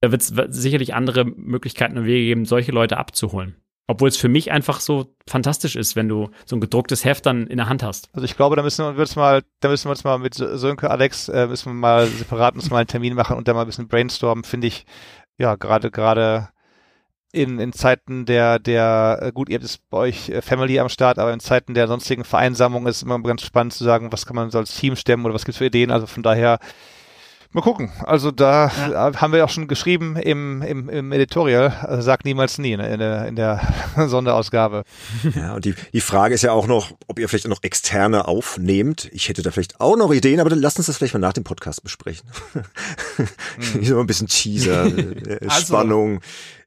Da 0.00 0.12
wird 0.12 0.22
es 0.22 0.32
sicherlich 0.50 0.94
andere 0.94 1.24
Möglichkeiten 1.24 1.98
und 1.98 2.04
Wege 2.04 2.26
geben, 2.26 2.44
solche 2.44 2.72
Leute 2.72 2.98
abzuholen. 2.98 3.56
Obwohl 3.90 4.08
es 4.08 4.18
für 4.18 4.28
mich 4.28 4.52
einfach 4.52 4.80
so 4.80 5.14
fantastisch 5.26 5.74
ist, 5.74 5.96
wenn 5.96 6.08
du 6.08 6.30
so 6.44 6.54
ein 6.54 6.60
gedrucktes 6.60 7.04
Heft 7.04 7.24
dann 7.24 7.46
in 7.46 7.56
der 7.56 7.68
Hand 7.70 7.82
hast. 7.82 8.10
Also 8.12 8.26
ich 8.26 8.36
glaube, 8.36 8.54
da 8.54 8.62
müssen 8.62 8.84
wir 8.84 9.00
uns 9.00 9.16
mal, 9.16 9.42
da 9.60 9.70
müssen 9.70 9.86
wir 9.86 9.90
uns 9.90 10.04
mal 10.04 10.18
mit 10.18 10.34
Sönke, 10.34 10.90
Alex, 10.90 11.28
äh, 11.30 11.46
müssen 11.46 11.70
wir 11.70 11.74
mal 11.74 12.06
separat 12.06 12.54
uns 12.54 12.68
mal 12.68 12.78
einen 12.78 12.86
Termin 12.86 13.14
machen 13.14 13.36
und 13.36 13.48
da 13.48 13.54
mal 13.54 13.62
ein 13.62 13.66
bisschen 13.66 13.88
brainstormen, 13.88 14.44
finde 14.44 14.66
ich, 14.66 14.84
ja, 15.38 15.54
gerade, 15.56 15.90
gerade 15.90 16.50
in, 17.32 17.58
in 17.58 17.72
Zeiten 17.72 18.24
der, 18.26 18.58
der, 18.58 19.18
äh, 19.22 19.32
gut, 19.32 19.48
ihr 19.48 19.56
habt 19.56 19.64
es 19.64 19.78
bei 19.78 19.98
euch 19.98 20.28
äh, 20.30 20.42
Family 20.42 20.78
am 20.78 20.88
Start, 20.88 21.18
aber 21.18 21.32
in 21.32 21.40
Zeiten 21.40 21.74
der 21.74 21.88
sonstigen 21.88 22.24
Vereinsamung 22.24 22.86
ist 22.86 22.96
es 22.96 23.02
immer 23.02 23.20
ganz 23.22 23.42
spannend 23.42 23.74
zu 23.74 23.84
sagen, 23.84 24.12
was 24.12 24.26
kann 24.26 24.36
man 24.36 24.50
so 24.50 24.58
als 24.58 24.76
Team 24.76 24.96
stemmen 24.96 25.24
oder 25.24 25.34
was 25.34 25.44
gibt's 25.44 25.58
für 25.58 25.66
Ideen. 25.66 25.90
Also 25.90 26.06
von 26.06 26.22
daher, 26.22 26.58
mal 27.52 27.62
gucken. 27.62 27.90
Also 28.04 28.30
da 28.30 28.70
ja. 28.90 29.12
haben 29.20 29.32
wir 29.32 29.44
auch 29.44 29.48
schon 29.48 29.68
geschrieben 29.68 30.16
im, 30.16 30.62
im, 30.62 30.88
im 30.88 31.12
Editorial, 31.12 31.72
also 31.82 32.02
sag 32.02 32.24
niemals 32.24 32.58
nie 32.58 32.76
ne, 32.76 32.88
in, 32.88 32.98
der, 32.98 33.26
in 33.26 33.36
der 33.36 33.60
Sonderausgabe. 34.06 34.84
Ja, 35.34 35.54
und 35.54 35.64
die, 35.64 35.74
die 35.92 36.00
Frage 36.00 36.34
ist 36.34 36.42
ja 36.42 36.52
auch 36.52 36.66
noch, 36.66 36.92
ob 37.06 37.18
ihr 37.18 37.28
vielleicht 37.28 37.48
noch 37.48 37.62
externe 37.62 38.28
aufnehmt. 38.28 39.08
Ich 39.12 39.28
hätte 39.28 39.42
da 39.42 39.50
vielleicht 39.50 39.80
auch 39.80 39.96
noch 39.96 40.12
Ideen, 40.12 40.40
aber 40.40 40.50
dann 40.50 40.60
lasst 40.60 40.78
uns 40.78 40.86
das 40.86 40.98
vielleicht 40.98 41.14
mal 41.14 41.20
nach 41.20 41.32
dem 41.32 41.44
Podcast 41.44 41.82
besprechen. 41.82 42.28
Hm. 43.18 43.84
so 43.84 43.98
ein 43.98 44.06
bisschen 44.06 44.28
Teaser, 44.28 44.86
äh, 44.86 45.38
also, 45.42 45.66
Spannung 45.66 46.20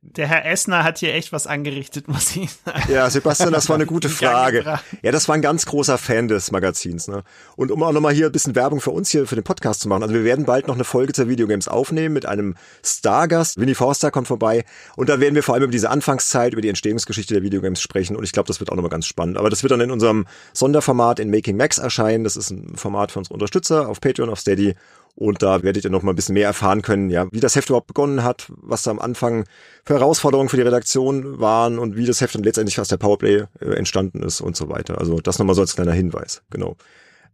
der 0.04 0.28
Herr 0.28 0.46
Essner 0.46 0.84
hat 0.84 0.98
hier 0.98 1.14
echt 1.14 1.32
was 1.32 1.46
angerichtet, 1.46 2.08
muss 2.10 2.36
ich 2.36 2.50
sagen. 2.66 2.92
Ja, 2.92 3.10
Sebastian, 3.10 3.54
das 3.54 3.70
war 3.70 3.76
eine 3.76 3.86
gute 3.86 4.10
Frage. 4.10 4.80
Ja, 5.02 5.12
das 5.12 5.28
war 5.28 5.36
ein 5.36 5.42
ganz 5.42 5.66
großer 5.66 5.98
Fan 5.98 6.28
des 6.28 6.52
Magazins. 6.52 7.08
Ne? 7.08 7.24
Und 7.56 7.72
um 7.72 7.84
auch 7.84 7.92
nochmal 7.92 8.14
hier 8.14 8.26
ein 8.26 8.32
bisschen 8.32 8.56
Werbung 8.56 8.82
für 8.82 8.92
uns 8.92 9.10
hier 9.10 9.28
für 9.28 9.36
den 9.36 9.44
Podcast 9.44 9.82
zu 9.82 9.90
machen. 9.90 10.02
Also 10.02 10.16
wir 10.16 10.24
werden 10.24 10.46
bald 10.46 10.68
noch 10.68 10.76
eine 10.76 10.84
Folge 10.84 11.14
zur 11.14 11.30
Videogames 11.30 11.68
aufnehmen 11.68 12.14
mit 12.14 12.26
einem 12.26 12.56
Stargast. 12.84 13.60
Winnie 13.60 13.76
Forster 13.76 14.10
kommt 14.10 14.28
vorbei. 14.28 14.66
Und 14.96 15.08
da 15.08 15.20
werden 15.20 15.36
wir 15.36 15.44
vor 15.44 15.54
allem 15.54 15.66
über 15.66 15.72
diese 15.72 15.90
Anfangszeit, 15.90 16.54
über 16.54 16.62
die 16.62 16.70
Entstehungsgeschichte 16.70 17.36
der 17.36 17.44
Videogames 17.44 17.80
sprechen. 17.80 18.16
Und 18.16 18.24
ich 18.24 18.32
glaube, 18.32 18.48
das 18.48 18.60
wird 18.60 18.72
auch 18.72 18.76
nochmal 18.76 18.92
ganz 18.92 19.06
spannend. 19.06 19.38
Aber 19.38 19.52
das 19.52 19.62
wird 19.62 19.72
dann 19.72 19.82
in 19.82 19.92
unserem 19.92 20.26
Sonderformat 20.54 21.20
in 21.20 21.30
Making 21.30 21.58
Max 21.58 21.78
erscheinen. 21.78 22.24
Das 22.24 22.38
ist 22.38 22.50
ein 22.50 22.76
Format 22.76 23.12
für 23.12 23.20
unsere 23.20 23.36
Unterstützer 23.36 23.88
auf 23.88 24.02
Patreon, 24.02 24.30
auf 24.30 24.40
Steady. 24.40 24.76
Und 25.16 25.44
da 25.44 25.62
werdet 25.64 25.84
ihr 25.84 25.92
noch 25.92 26.04
mal 26.04 26.14
ein 26.14 26.16
bisschen 26.16 26.34
mehr 26.34 26.48
erfahren 26.48 26.82
können, 26.82 27.10
ja, 27.10 27.28
wie 27.32 27.40
das 27.40 27.56
Heft 27.56 27.70
überhaupt 27.70 27.88
begonnen 27.88 28.24
hat, 28.24 28.48
was 28.58 28.84
da 28.84 28.92
am 28.92 29.00
Anfang 29.00 29.46
für 29.86 29.96
Herausforderungen 29.96 30.50
für 30.50 30.58
die 30.58 30.64
Redaktion 30.64 31.40
waren 31.40 31.80
und 31.80 31.96
wie 31.96 32.06
das 32.06 32.22
Heft 32.22 32.36
dann 32.36 32.44
letztendlich 32.44 32.80
aus 32.80 32.88
der 32.88 32.98
Powerplay 32.98 33.46
äh, 33.60 33.74
entstanden 33.76 34.24
ist 34.24 34.42
und 34.42 34.56
so 34.56 34.70
weiter. 34.70 34.98
Also 34.98 35.20
das 35.20 35.38
nochmal 35.40 35.56
so 35.56 35.62
als 35.62 35.76
kleiner 35.76 35.94
Hinweis, 35.94 36.44
genau. 36.50 36.76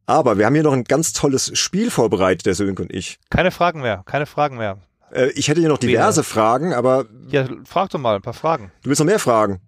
Aber 0.06 0.38
wir 0.38 0.46
haben 0.46 0.54
hier 0.54 0.64
noch 0.64 0.74
ein 0.74 0.86
ganz 0.86 1.14
tolles 1.14 1.58
Spiel 1.58 1.92
vorbereitet, 1.92 2.46
der 2.46 2.56
Sönke 2.56 2.82
und 2.82 2.94
ich. 2.94 3.20
Keine 3.30 3.52
Fragen 3.52 3.82
mehr, 3.82 4.04
keine 4.06 4.26
Fragen 4.26 4.58
mehr. 4.58 4.80
Äh, 5.12 5.32
ich 5.32 5.48
hätte 5.48 5.60
hier 5.60 5.70
noch 5.70 5.78
diverse 5.78 6.22
Weder. 6.22 6.30
Fragen, 6.30 6.74
aber... 6.74 7.06
Ja, 7.30 7.46
frag 7.66 7.90
doch 7.90 8.00
mal 8.00 8.16
ein 8.16 8.22
paar 8.22 8.34
Fragen. 8.34 8.72
Du 8.84 8.90
willst 8.90 9.00
noch 9.00 9.06
mehr 9.06 9.20
Fragen? 9.20 9.60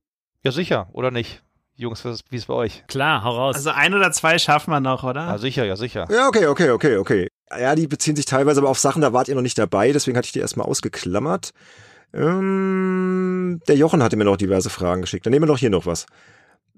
Ja, 0.43 0.51
sicher, 0.51 0.87
oder 0.93 1.11
nicht? 1.11 1.43
Jungs, 1.75 2.03
wie 2.29 2.35
ist 2.35 2.47
bei 2.47 2.53
euch? 2.53 2.83
Klar, 2.87 3.23
hau 3.23 3.37
raus. 3.37 3.55
Also 3.55 3.69
ein 3.69 3.93
oder 3.93 4.11
zwei 4.11 4.37
schaffen 4.37 4.71
wir 4.71 4.81
noch, 4.81 5.03
oder? 5.03 5.27
Ja, 5.27 5.37
sicher, 5.37 5.63
ja, 5.63 5.77
sicher. 5.77 6.07
Ja, 6.11 6.27
okay, 6.27 6.47
okay, 6.47 6.71
okay, 6.71 6.97
okay. 6.97 7.27
Ja, 7.57 7.75
die 7.75 7.87
beziehen 7.87 8.15
sich 8.15 8.25
teilweise 8.25 8.59
aber 8.59 8.69
auf 8.69 8.79
Sachen, 8.79 9.01
da 9.01 9.13
wart 9.13 9.27
ihr 9.27 9.35
noch 9.35 9.41
nicht 9.41 9.57
dabei, 9.57 9.91
deswegen 9.91 10.17
hatte 10.17 10.27
ich 10.27 10.33
die 10.33 10.39
erstmal 10.39 10.67
ausgeklammert. 10.67 11.51
Ähm, 12.13 13.61
der 13.67 13.75
Jochen 13.75 14.03
hatte 14.03 14.17
mir 14.17 14.25
noch 14.25 14.37
diverse 14.37 14.69
Fragen 14.69 15.01
geschickt. 15.01 15.25
Dann 15.25 15.31
nehmen 15.31 15.43
wir 15.43 15.53
doch 15.53 15.59
hier 15.59 15.69
noch 15.69 15.85
was. 15.85 16.05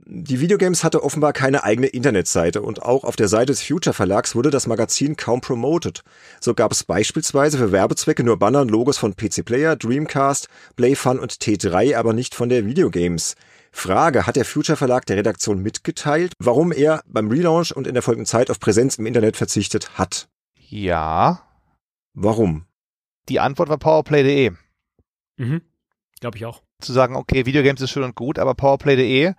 Die 0.06 0.40
Videogames 0.40 0.84
hatte 0.84 1.04
offenbar 1.04 1.32
keine 1.32 1.64
eigene 1.64 1.88
Internetseite 1.88 2.62
und 2.62 2.82
auch 2.82 3.04
auf 3.04 3.16
der 3.16 3.28
Seite 3.28 3.54
des 3.54 3.62
Future 3.62 3.94
Verlags 3.94 4.36
wurde 4.36 4.50
das 4.50 4.66
Magazin 4.66 5.16
kaum 5.16 5.42
promoted. 5.42 6.04
So 6.40 6.54
gab 6.54 6.72
es 6.72 6.84
beispielsweise 6.84 7.58
für 7.58 7.72
Werbezwecke 7.72 8.24
nur 8.24 8.40
Banner 8.40 8.62
und 8.62 8.72
Logos 8.72 8.98
von 8.98 9.16
PC 9.16 9.46
Player, 9.46 9.76
Dreamcast, 9.76 10.48
Playfun 10.76 11.20
und 11.20 11.34
T3, 11.34 11.96
aber 11.96 12.14
nicht 12.14 12.34
von 12.34 12.50
der 12.50 12.66
Videogames. 12.66 13.36
Frage, 13.72 14.26
hat 14.26 14.36
der 14.36 14.44
Future 14.44 14.76
Verlag 14.76 15.06
der 15.06 15.18
Redaktion 15.18 15.62
mitgeteilt, 15.62 16.34
warum 16.40 16.72
er 16.72 17.04
beim 17.06 17.30
Relaunch 17.30 17.72
und 17.74 17.88
in 17.88 17.94
der 17.94 18.04
folgenden 18.04 18.26
Zeit 18.26 18.50
auf 18.50 18.60
Präsenz 18.60 18.98
im 18.98 19.06
Internet 19.06 19.38
verzichtet 19.38 19.98
hat? 19.98 20.28
Ja. 20.72 21.42
Warum? 22.14 22.66
Die 23.28 23.42
Antwort 23.42 23.68
war 23.68 23.78
powerplay.de. 23.78 24.52
Mhm. 25.36 25.62
Glaube 26.22 26.38
ich 26.38 26.46
auch. 26.46 26.62
Zu 26.80 26.94
sagen, 26.94 27.18
okay, 27.18 27.46
Videogames 27.46 27.82
ist 27.82 27.92
schön 27.92 28.04
und 28.04 28.16
gut, 28.16 28.40
aber 28.40 28.56
powerplay.de, 28.56 29.34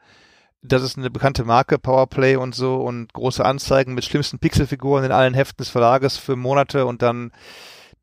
das 0.60 0.82
ist 0.82 0.98
eine 0.98 1.10
bekannte 1.10 1.44
Marke, 1.44 1.78
Powerplay 1.78 2.36
und 2.36 2.54
so 2.54 2.82
und 2.82 3.14
große 3.14 3.44
Anzeigen 3.44 3.94
mit 3.94 4.04
schlimmsten 4.04 4.40
Pixelfiguren 4.40 5.04
in 5.04 5.12
allen 5.12 5.32
Heften 5.32 5.56
des 5.56 5.70
Verlages 5.70 6.18
für 6.18 6.36
Monate 6.36 6.84
und 6.84 7.00
dann 7.00 7.32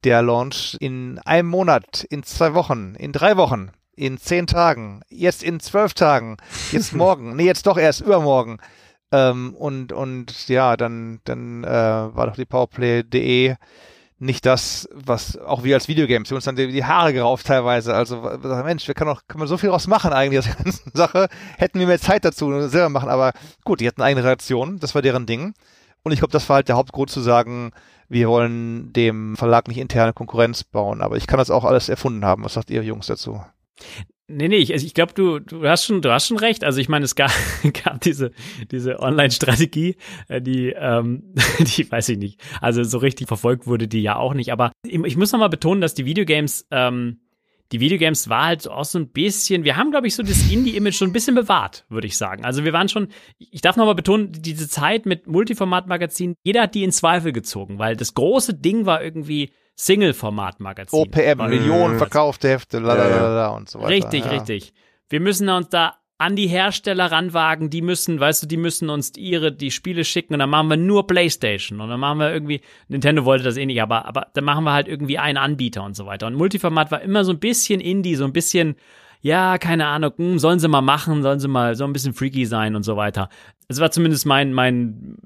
der 0.04 0.24
Launch 0.24 0.76
in 0.80 1.20
einem 1.20 1.50
Monat, 1.50 2.06
in 2.10 2.24
zwei 2.24 2.56
Wochen, 2.56 2.96
in 2.96 3.12
drei 3.12 3.38
Wochen, 3.38 3.72
in 3.96 4.18
zehn 4.18 4.48
Tagen, 4.48 5.02
jetzt 5.08 5.44
in 5.44 5.60
zwölf 5.60 5.94
Tagen, 5.94 6.38
jetzt 6.72 6.94
morgen, 6.96 7.36
nee, 7.36 7.46
jetzt 7.46 7.68
doch 7.68 7.78
erst 7.78 8.02
übermorgen. 8.02 8.58
Ähm, 9.12 9.56
und, 9.56 9.92
und 9.92 10.48
ja, 10.50 10.78
dann, 10.78 11.20
dann 11.24 11.64
äh, 11.64 11.68
war 11.68 12.28
doch 12.28 12.36
die 12.36 12.46
Powerplay.de 12.46 13.56
nicht 14.22 14.46
das, 14.46 14.90
was 14.94 15.38
auch 15.38 15.64
wir 15.64 15.76
als 15.76 15.88
Videogames, 15.88 16.30
wir 16.30 16.36
uns 16.36 16.44
dann 16.44 16.58
die, 16.58 16.72
die 16.72 16.84
Haare 16.84 17.14
gerauft 17.14 17.48
teilweise. 17.48 17.96
Also 17.96 18.18
Mensch, 18.64 18.86
wir 18.88 18.94
können 18.94 19.12
auch 19.12 19.22
können 19.28 19.42
wir 19.42 19.48
so 19.48 19.58
viel 19.58 19.70
draus 19.70 19.88
machen 19.88 20.12
eigentlich 20.12 20.40
aus 20.40 20.46
der 20.46 20.64
ganzen 20.64 20.92
Sache. 20.94 21.30
Hätten 21.58 21.80
wir 21.80 21.88
mehr 21.88 22.00
Zeit 22.00 22.26
dazu 22.26 22.68
selber 22.68 22.90
machen, 22.90 23.10
aber 23.10 23.32
gut, 23.64 23.80
die 23.80 23.88
hatten 23.88 24.02
eigene 24.02 24.26
Reaktion, 24.26 24.78
das 24.80 24.94
war 24.94 25.02
deren 25.02 25.26
Ding. 25.26 25.54
Und 26.04 26.12
ich 26.12 26.20
glaube, 26.20 26.32
das 26.32 26.48
war 26.50 26.58
halt 26.58 26.68
der 26.68 26.76
Hauptgrund 26.76 27.10
zu 27.10 27.22
sagen, 27.22 27.72
wir 28.10 28.28
wollen 28.28 28.92
dem 28.94 29.38
Verlag 29.38 29.68
nicht 29.68 29.78
interne 29.78 30.14
Konkurrenz 30.14 30.64
bauen. 30.64 31.02
Aber 31.02 31.18
ich 31.18 31.28
kann 31.28 31.38
das 31.38 31.52
auch 31.52 31.66
alles 31.66 31.90
erfunden 31.90 32.26
haben. 32.26 32.44
Was 32.44 32.54
sagt 32.54 32.70
ihr 32.70 32.84
Jungs 32.84 33.08
dazu? 33.08 33.42
Nee, 34.30 34.48
nee, 34.48 34.58
ich, 34.58 34.72
also 34.72 34.86
ich 34.86 34.94
glaube, 34.94 35.14
du, 35.14 35.40
du 35.40 35.68
hast 35.68 35.86
schon, 35.86 36.02
du 36.02 36.12
hast 36.12 36.28
schon 36.28 36.38
recht. 36.38 36.64
Also 36.64 36.80
ich 36.80 36.88
meine, 36.88 37.06
es 37.06 37.16
gab, 37.16 37.32
gab 37.84 38.00
diese, 38.02 38.32
diese 38.72 39.00
Online-Strategie, 39.00 39.96
äh, 40.28 40.42
die, 40.42 40.70
ähm, 40.70 41.34
die 41.60 41.92
weiß 41.92 42.10
ich 42.10 42.18
nicht. 42.18 42.40
Also 42.62 42.84
so 42.84 43.00
richtig 43.00 43.28
verfolgt 43.28 43.66
wurde 43.66 43.88
die 43.88 44.02
ja 44.02 44.18
auch 44.18 44.36
nicht. 44.36 44.52
Aber 44.52 44.72
ich, 44.86 45.04
ich 45.04 45.18
muss 45.18 45.32
nochmal 45.32 45.50
betonen, 45.50 45.82
dass 45.82 45.96
die 45.96 46.06
Videogames, 46.06 46.68
ähm, 46.70 47.22
die 47.72 47.80
Videogames 47.80 48.30
war 48.30 48.46
halt 48.46 48.68
auch 48.68 48.86
so 48.86 49.00
ein 49.00 49.10
bisschen, 49.10 49.64
wir 49.64 49.78
haben, 49.78 49.92
glaube 49.92 50.08
ich, 50.08 50.16
so 50.16 50.24
das 50.24 50.52
Indie-Image 50.52 50.96
schon 50.96 51.10
ein 51.10 51.14
bisschen 51.14 51.36
bewahrt, 51.36 51.86
würde 51.90 52.08
ich 52.08 52.18
sagen. 52.18 52.46
Also 52.46 52.64
wir 52.64 52.74
waren 52.74 52.90
schon, 52.90 53.10
ich 53.38 53.62
darf 53.62 53.78
nochmal 53.78 53.96
betonen, 53.96 54.32
diese 54.32 54.70
Zeit 54.70 55.06
mit 55.06 55.28
Multiformat-Magazinen, 55.28 56.36
jeder 56.44 56.64
hat 56.64 56.76
die 56.76 56.84
in 56.84 56.92
Zweifel 56.92 57.32
gezogen, 57.32 57.78
weil 57.80 57.96
das 57.96 58.14
große 58.14 58.56
Ding 58.56 58.86
war 58.86 59.04
irgendwie, 59.04 59.52
Single-Format-Magazin. 59.80 61.00
OPM, 61.00 61.38
Millionen 61.48 61.98
verkaufte 61.98 62.50
Hefte, 62.50 62.80
lalalala 62.80 63.48
und 63.50 63.70
so 63.70 63.80
weiter. 63.80 63.90
Richtig, 63.90 64.26
ja. 64.26 64.32
richtig. 64.32 64.74
Wir 65.08 65.22
müssen 65.22 65.48
uns 65.48 65.70
da 65.70 65.96
an 66.18 66.36
die 66.36 66.48
Hersteller 66.48 67.10
ranwagen, 67.14 67.70
die 67.70 67.82
müssen, 67.82 68.20
weißt 68.20 68.44
du, 68.44 68.48
die 68.48 68.58
müssen 68.58 68.90
uns 68.90 69.14
ihre, 69.16 69.54
die 69.54 69.72
Spiele 69.72 70.04
schicken 70.04 70.34
und 70.34 70.40
dann 70.40 70.50
machen 70.50 70.68
wir 70.68 70.76
nur 70.76 71.08
Playstation 71.08 71.80
und 71.80 71.88
dann 71.88 72.00
machen 72.02 72.20
wir 72.20 72.34
irgendwie, 72.34 72.60
Nintendo 72.90 73.24
wollte 73.24 73.46
das 73.46 73.56
eh 73.56 73.66
nicht, 73.66 73.82
aber, 73.82 74.06
aber 74.06 74.28
dann 74.34 74.44
machen 74.44 74.66
wir 74.66 74.74
halt 74.74 74.90
irgendwie 74.90 75.18
einen 75.18 75.38
Anbieter 75.38 75.82
und 75.86 75.96
so 75.96 76.06
weiter. 76.06 76.28
Und 76.28 76.34
Multiformat 76.34 76.92
war 76.92 77.02
immer 77.02 77.24
so 77.24 77.32
ein 77.32 77.40
bisschen 77.40 77.80
Indie, 77.80 78.16
so 78.16 78.26
ein 78.26 78.34
bisschen, 78.34 78.76
ja, 79.22 79.58
keine 79.58 79.88
Ahnung, 79.88 80.14
hm, 80.16 80.40
sollen 80.40 80.60
sie 80.60 80.68
mal 80.70 80.82
machen, 80.82 81.22
sollen 81.24 81.40
sie 81.40 81.50
mal 81.50 81.76
so 81.76 81.84
ein 81.84 81.92
bisschen 81.92 82.14
freaky 82.14 82.46
sein 82.46 82.76
und 82.76 82.84
so 82.84 82.96
weiter. 82.96 83.30
Es 83.68 83.80
war 83.80 83.92
zumindest 83.92 84.26
mein, 84.26 84.54
mein, 84.54 85.18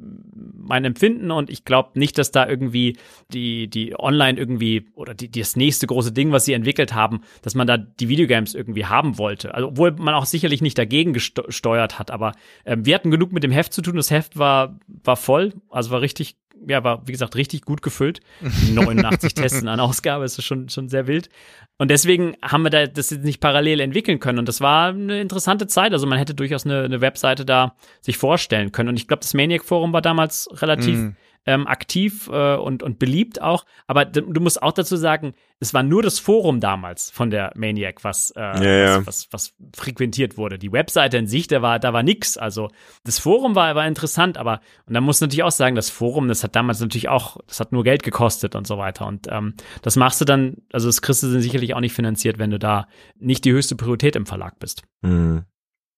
mein 0.58 0.84
Empfinden 0.84 1.32
und 1.32 1.50
ich 1.50 1.64
glaube 1.64 1.98
nicht, 2.00 2.18
dass 2.18 2.32
da 2.32 2.48
irgendwie 2.48 2.98
die, 3.32 3.70
die 3.70 3.98
online 3.98 4.38
irgendwie 4.38 4.90
oder 4.96 5.14
die, 5.14 5.30
das 5.30 5.56
nächste 5.56 5.88
große 5.88 6.12
Ding, 6.12 6.32
was 6.32 6.46
sie 6.46 6.54
entwickelt 6.54 6.94
haben, 6.94 7.22
dass 7.44 7.56
man 7.56 7.68
da 7.68 7.78
die 7.78 8.10
Videogames 8.10 8.56
irgendwie 8.56 8.86
haben 8.86 9.18
wollte. 9.18 9.54
Also, 9.54 9.68
obwohl 9.68 9.92
man 9.92 10.16
auch 10.16 10.26
sicherlich 10.26 10.62
nicht 10.62 10.78
dagegen 10.78 11.14
gesteuert 11.14 12.00
hat, 12.00 12.10
aber 12.10 12.34
ähm, 12.66 12.86
wir 12.86 12.96
hatten 12.96 13.12
genug 13.12 13.32
mit 13.32 13.44
dem 13.44 13.52
Heft 13.52 13.74
zu 13.74 13.82
tun. 13.82 13.96
Das 13.96 14.12
Heft 14.12 14.38
war, 14.38 14.80
war 14.88 15.16
voll, 15.16 15.54
also 15.70 15.92
war 15.92 16.02
richtig 16.02 16.36
ja, 16.68 16.84
war, 16.84 17.08
wie 17.08 17.12
gesagt, 17.12 17.36
richtig 17.36 17.64
gut 17.64 17.82
gefüllt. 17.82 18.20
89 18.42 19.34
Tests 19.36 19.62
in 19.62 19.68
einer 19.68 19.84
Ausgabe, 19.84 20.26
ist 20.26 20.42
schon, 20.44 20.70
schon 20.70 20.90
sehr 20.90 21.08
wild. 21.08 21.30
Und 21.78 21.90
deswegen 21.90 22.36
haben 22.42 22.64
wir 22.64 22.70
da 22.70 22.88
das 22.88 23.10
jetzt 23.10 23.24
nicht 23.24 23.40
parallel 23.40 23.80
entwickeln 23.80 24.20
können. 24.20 24.40
Und 24.40 24.48
das 24.48 24.62
war 24.62 24.90
eine 24.90 25.22
interessante 25.22 25.68
Zeit. 25.68 25.94
Also 25.94 26.08
man 26.08 26.18
hätte 26.18 26.34
durchaus 26.34 26.66
eine, 26.66 26.84
eine 26.84 27.02
Webseite 27.02 27.46
da 27.46 27.76
sich 28.02 28.18
vorstellen 28.18 28.72
können. 28.72 28.90
Und 28.90 28.96
ich 28.98 29.08
glaube, 29.08 29.22
das 29.22 29.34
Maniac 29.34 29.64
Forum 29.64 29.94
war 29.94 30.02
damals 30.02 30.50
relativ 30.62 30.98
mm 30.98 31.10
ähm, 31.46 31.68
aktiv 31.68 32.30
äh, 32.32 32.56
und, 32.56 32.84
und 32.84 33.00
beliebt 33.00 33.42
auch. 33.42 33.66
Aber 33.88 34.06
du 34.06 34.40
musst 34.40 34.62
auch 34.62 34.72
dazu 34.72 34.96
sagen, 34.96 35.34
es 35.60 35.74
war 35.74 35.84
nur 35.84 36.02
das 36.04 36.20
Forum 36.20 36.60
damals 36.60 37.10
von 37.10 37.30
der 37.30 37.52
Maniac, 37.56 38.04
was, 38.04 38.32
äh, 38.32 38.42
ja, 38.42 38.64
ja. 38.64 39.06
Was, 39.06 39.28
was, 39.32 39.54
was, 39.54 39.54
frequentiert 39.76 40.38
wurde. 40.38 40.60
Die 40.60 40.72
Webseite 40.72 41.18
in 41.18 41.28
sich, 41.28 41.48
da 41.48 41.62
war, 41.62 41.80
da 41.80 41.94
war 41.94 42.04
nix. 42.04 42.38
Also 42.38 42.70
das 43.04 43.20
Forum 43.20 43.56
war, 43.56 43.74
war 43.76 43.88
interessant, 43.88 44.38
aber 44.38 44.60
und 44.86 44.94
dann 44.94 45.04
muss 45.04 45.22
natürlich 45.22 45.44
auch 45.44 45.52
sagen, 45.52 45.76
das 45.76 45.90
Forum, 45.90 46.28
das 46.28 46.44
hat 46.44 46.56
damals 46.56 46.80
natürlich 46.80 47.10
auch, 47.10 47.38
das 47.48 47.60
hat 47.60 47.72
nur 47.72 47.84
Geld 47.84 48.04
gekostet 48.04 48.56
und 48.56 48.68
so 48.68 48.78
weiter. 48.78 49.08
Und 49.08 49.28
ähm, 49.30 49.56
das 49.82 49.96
machst 49.96 50.22
du 50.22 50.26
dann, 50.26 50.58
also 50.72 50.88
das 50.88 51.02
kriegst 51.02 51.24
du 51.24 51.40
sicherlich 51.40 51.74
auch 51.74 51.80
nicht 51.80 51.94
finanziert, 51.94 52.40
wenn 52.40 52.52
du 52.52 52.60
da 52.60 52.88
nicht 53.18 53.46
die 53.46 53.52
höchste 53.52 53.76
Priorität 53.76 54.16
im 54.16 54.26
Verlag 54.26 54.60
bist. 54.60 54.84
Mhm. 55.02 55.46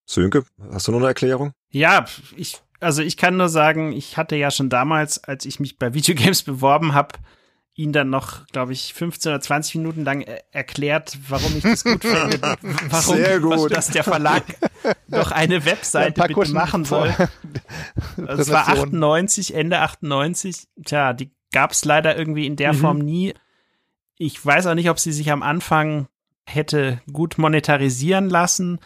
Sönke, 0.08 0.46
hast 0.72 0.88
du 0.88 0.92
noch 0.92 1.00
eine 1.00 1.08
Erklärung? 1.08 1.52
Ja, 1.72 2.06
ich 2.36 2.62
also 2.80 3.02
ich 3.02 3.18
kann 3.18 3.38
nur 3.38 3.50
sagen, 3.50 3.92
ich 3.92 4.18
hatte 4.18 4.36
ja 4.36 4.52
schon 4.52 4.70
damals, 4.70 5.24
als 5.24 5.46
ich 5.46 5.60
mich 5.60 5.78
bei 5.78 5.94
Videogames 5.94 6.44
beworben 6.44 6.94
habe, 6.94 7.16
ihn 7.78 7.92
dann 7.92 8.10
noch, 8.10 8.48
glaube 8.48 8.72
ich, 8.72 8.94
15 8.94 9.32
oder 9.32 9.42
20 9.42 9.76
Minuten 9.76 10.06
lang 10.06 10.22
erklärt, 10.52 11.18
warum 11.28 11.58
ich 11.58 11.64
das 11.64 11.84
gut 11.84 12.04
finde, 12.04 12.40
warum 12.90 13.18
Sehr 13.18 13.40
gut. 13.42 13.76
dass 13.76 13.88
der 13.88 14.06
Verlag 14.06 14.44
doch 15.10 15.32
eine 15.32 15.66
Webseite 15.66 16.22
ja, 16.22 16.28
bitte 16.28 16.54
machen 16.54 16.86
soll. 16.86 17.14
Also 18.16 18.42
es 18.44 18.50
war 18.50 18.70
98, 18.70 19.54
Ende 19.54 19.80
98. 19.80 20.68
Tja, 20.86 21.12
die 21.12 21.32
gab 21.52 21.72
es 21.72 21.84
leider 21.84 22.18
irgendwie 22.18 22.46
in 22.46 22.56
der 22.56 22.72
mhm. 22.72 22.78
Form 22.78 23.00
nie. 23.00 23.34
Ich 24.18 24.44
weiß 24.44 24.68
auch 24.68 24.76
nicht, 24.76 24.90
ob 24.90 25.00
sie 25.00 25.12
sich 25.12 25.32
am 25.32 25.44
Anfang 25.44 26.08
hätte 26.46 27.02
gut 27.12 27.38
monetarisieren 27.38 28.30
lassen. 28.30 28.80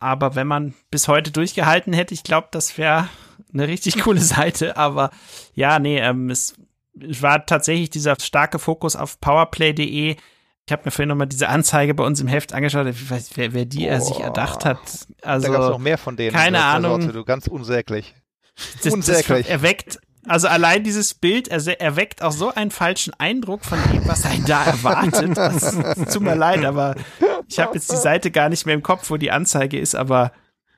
Aber 0.00 0.34
wenn 0.34 0.48
man 0.48 0.74
bis 0.90 1.06
heute 1.06 1.30
durchgehalten 1.30 1.92
hätte, 1.92 2.14
ich 2.14 2.24
glaube, 2.24 2.48
das 2.50 2.76
wäre 2.78 3.08
eine 3.52 3.68
richtig 3.68 4.00
coole 4.00 4.20
Seite. 4.20 4.76
Aber 4.76 5.10
ja, 5.54 5.78
nee, 5.78 5.98
ähm, 5.98 6.30
es 6.30 6.54
war 6.94 7.44
tatsächlich 7.46 7.90
dieser 7.90 8.16
starke 8.20 8.58
Fokus 8.58 8.96
auf 8.96 9.20
powerplay.de. 9.20 10.16
Ich 10.66 10.72
habe 10.72 10.82
mir 10.84 10.90
vorhin 10.90 11.10
nochmal 11.10 11.26
diese 11.26 11.48
Anzeige 11.48 11.92
bei 11.94 12.04
uns 12.04 12.20
im 12.20 12.28
Heft 12.28 12.54
angeschaut, 12.54 12.86
weiß, 12.86 13.30
wer, 13.34 13.52
wer 13.52 13.64
die 13.66 13.86
er 13.86 14.00
sich 14.00 14.20
erdacht 14.20 14.64
hat. 14.64 14.78
Also, 15.20 15.48
da 15.48 15.52
gab 15.52 15.62
es 15.62 15.68
noch 15.68 15.78
mehr 15.78 15.98
von 15.98 16.16
denen. 16.16 16.34
Keine 16.34 16.62
Ahnung. 16.62 17.02
Sorte, 17.02 17.12
du 17.12 17.24
ganz 17.24 17.46
unsäglich. 17.46 18.14
Das, 18.82 18.94
unsäglich. 18.94 19.46
Das 19.46 19.48
erweckt, 19.48 19.98
also 20.26 20.48
allein 20.48 20.82
dieses 20.84 21.12
Bild 21.12 21.48
er, 21.48 21.80
erweckt 21.80 22.22
auch 22.22 22.32
so 22.32 22.54
einen 22.54 22.70
falschen 22.70 23.12
Eindruck 23.18 23.64
von 23.64 23.78
dem, 23.92 24.06
was 24.08 24.24
einen 24.24 24.46
da 24.46 24.64
erwartet. 24.64 25.36
Das, 25.36 25.76
tut 26.12 26.22
mir 26.22 26.34
leid, 26.34 26.64
aber 26.64 26.94
ich 27.48 27.58
habe 27.58 27.74
jetzt 27.74 27.92
die 27.92 27.96
Seite 27.96 28.30
gar 28.30 28.48
nicht 28.48 28.64
mehr 28.64 28.74
im 28.74 28.82
Kopf, 28.82 29.10
wo 29.10 29.16
die 29.16 29.30
Anzeige 29.30 29.78
ist, 29.78 29.94
aber 29.94 30.32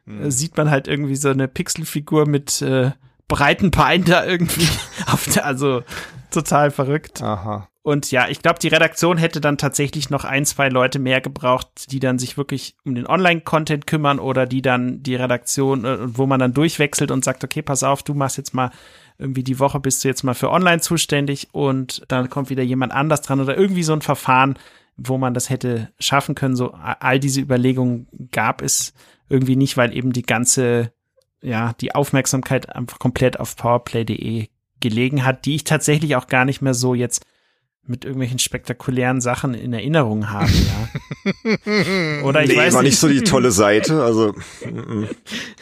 hm. 0.06 0.30
sieht 0.30 0.56
man 0.56 0.70
halt 0.70 0.88
irgendwie 0.88 1.16
so 1.16 1.28
eine 1.28 1.48
Pixelfigur 1.48 2.26
mit 2.26 2.62
äh, 2.62 2.92
breiten 3.28 3.70
Beinen 3.70 4.04
da 4.04 4.24
irgendwie 4.24 4.68
auf 5.06 5.24
der, 5.24 5.46
also 5.46 5.82
total 6.30 6.70
verrückt. 6.70 7.22
Aha. 7.22 7.68
Und 7.82 8.10
ja, 8.10 8.26
ich 8.28 8.42
glaube, 8.42 8.58
die 8.58 8.66
Redaktion 8.66 9.16
hätte 9.16 9.40
dann 9.40 9.58
tatsächlich 9.58 10.10
noch 10.10 10.24
ein, 10.24 10.44
zwei 10.44 10.68
Leute 10.68 10.98
mehr 10.98 11.20
gebraucht, 11.20 11.92
die 11.92 12.00
dann 12.00 12.18
sich 12.18 12.36
wirklich 12.36 12.74
um 12.84 12.96
den 12.96 13.06
Online-Content 13.06 13.86
kümmern 13.86 14.18
oder 14.18 14.44
die 14.44 14.60
dann 14.60 15.04
die 15.04 15.14
Redaktion, 15.14 15.84
äh, 15.84 15.98
wo 16.00 16.26
man 16.26 16.40
dann 16.40 16.52
durchwechselt 16.52 17.12
und 17.12 17.24
sagt, 17.24 17.44
okay, 17.44 17.62
pass 17.62 17.84
auf, 17.84 18.02
du 18.02 18.14
machst 18.14 18.38
jetzt 18.38 18.54
mal 18.54 18.70
irgendwie 19.18 19.44
die 19.44 19.58
Woche 19.58 19.80
bist 19.80 20.04
du 20.04 20.08
jetzt 20.08 20.24
mal 20.24 20.34
für 20.34 20.50
Online 20.50 20.80
zuständig 20.80 21.48
und 21.52 22.02
dann 22.08 22.28
kommt 22.28 22.50
wieder 22.50 22.62
jemand 22.62 22.92
anders 22.92 23.22
dran 23.22 23.40
oder 23.40 23.56
irgendwie 23.56 23.82
so 23.82 23.92
ein 23.92 24.02
Verfahren, 24.02 24.58
wo 24.96 25.18
man 25.18 25.34
das 25.34 25.50
hätte 25.50 25.90
schaffen 25.98 26.34
können. 26.34 26.56
So 26.56 26.72
all 26.72 27.20
diese 27.20 27.40
Überlegungen 27.40 28.08
gab 28.30 28.62
es 28.62 28.94
irgendwie 29.28 29.56
nicht, 29.56 29.76
weil 29.76 29.94
eben 29.94 30.12
die 30.12 30.22
ganze, 30.22 30.92
ja, 31.42 31.74
die 31.80 31.94
Aufmerksamkeit 31.94 32.74
einfach 32.74 32.98
komplett 32.98 33.38
auf 33.38 33.56
powerplay.de 33.56 34.48
gelegen 34.80 35.24
hat, 35.24 35.46
die 35.46 35.56
ich 35.56 35.64
tatsächlich 35.64 36.16
auch 36.16 36.26
gar 36.26 36.44
nicht 36.44 36.62
mehr 36.62 36.74
so 36.74 36.94
jetzt 36.94 37.24
mit 37.88 38.04
irgendwelchen 38.04 38.38
spektakulären 38.38 39.20
Sachen 39.20 39.54
in 39.54 39.72
Erinnerung 39.72 40.30
haben, 40.30 40.52
ja. 40.52 42.22
Oder 42.24 42.42
ich 42.42 42.50
nee, 42.50 42.56
weiß 42.56 42.74
war 42.74 42.82
nicht. 42.82 42.90
nicht 42.90 42.98
so 42.98 43.08
die 43.08 43.22
tolle 43.22 43.52
Seite, 43.52 44.02
also 44.02 44.34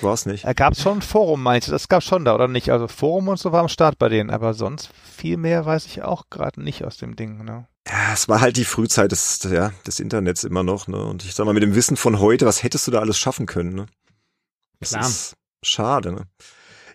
war 0.00 0.14
es 0.14 0.24
nicht. 0.24 0.44
Er 0.44 0.54
gab 0.54 0.76
schon 0.76 0.98
ein 0.98 1.02
Forum, 1.02 1.42
meinte, 1.42 1.70
das 1.70 1.88
gab 1.88 2.02
schon 2.02 2.24
da, 2.24 2.34
oder 2.34 2.48
nicht? 2.48 2.70
Also 2.70 2.88
Forum 2.88 3.28
und 3.28 3.38
so 3.38 3.52
war 3.52 3.60
am 3.60 3.68
Start 3.68 3.98
bei 3.98 4.08
denen, 4.08 4.30
aber 4.30 4.54
sonst 4.54 4.90
viel 5.16 5.36
mehr 5.36 5.66
weiß 5.66 5.86
ich 5.86 6.02
auch 6.02 6.30
gerade 6.30 6.62
nicht 6.62 6.84
aus 6.84 6.96
dem 6.96 7.14
Ding, 7.14 7.44
ne? 7.44 7.66
Ja, 7.94 8.12
es 8.12 8.28
war 8.28 8.40
halt 8.40 8.56
die 8.56 8.64
Frühzeit 8.64 9.12
des, 9.12 9.38
ja, 9.44 9.70
des 9.86 10.00
Internets 10.00 10.42
immer 10.42 10.64
noch, 10.64 10.88
ne? 10.88 11.00
Und 11.04 11.24
ich 11.24 11.32
sag 11.32 11.46
mal, 11.46 11.54
mit 11.54 11.62
dem 11.62 11.76
Wissen 11.76 11.96
von 11.96 12.18
heute, 12.18 12.44
was 12.44 12.64
hättest 12.64 12.88
du 12.88 12.90
da 12.90 12.98
alles 12.98 13.16
schaffen 13.16 13.46
können, 13.46 13.72
ne? 13.72 13.86
Das 14.80 14.90
Klar. 14.90 15.06
ist 15.06 15.34
schade, 15.62 16.10
ne? 16.10 16.22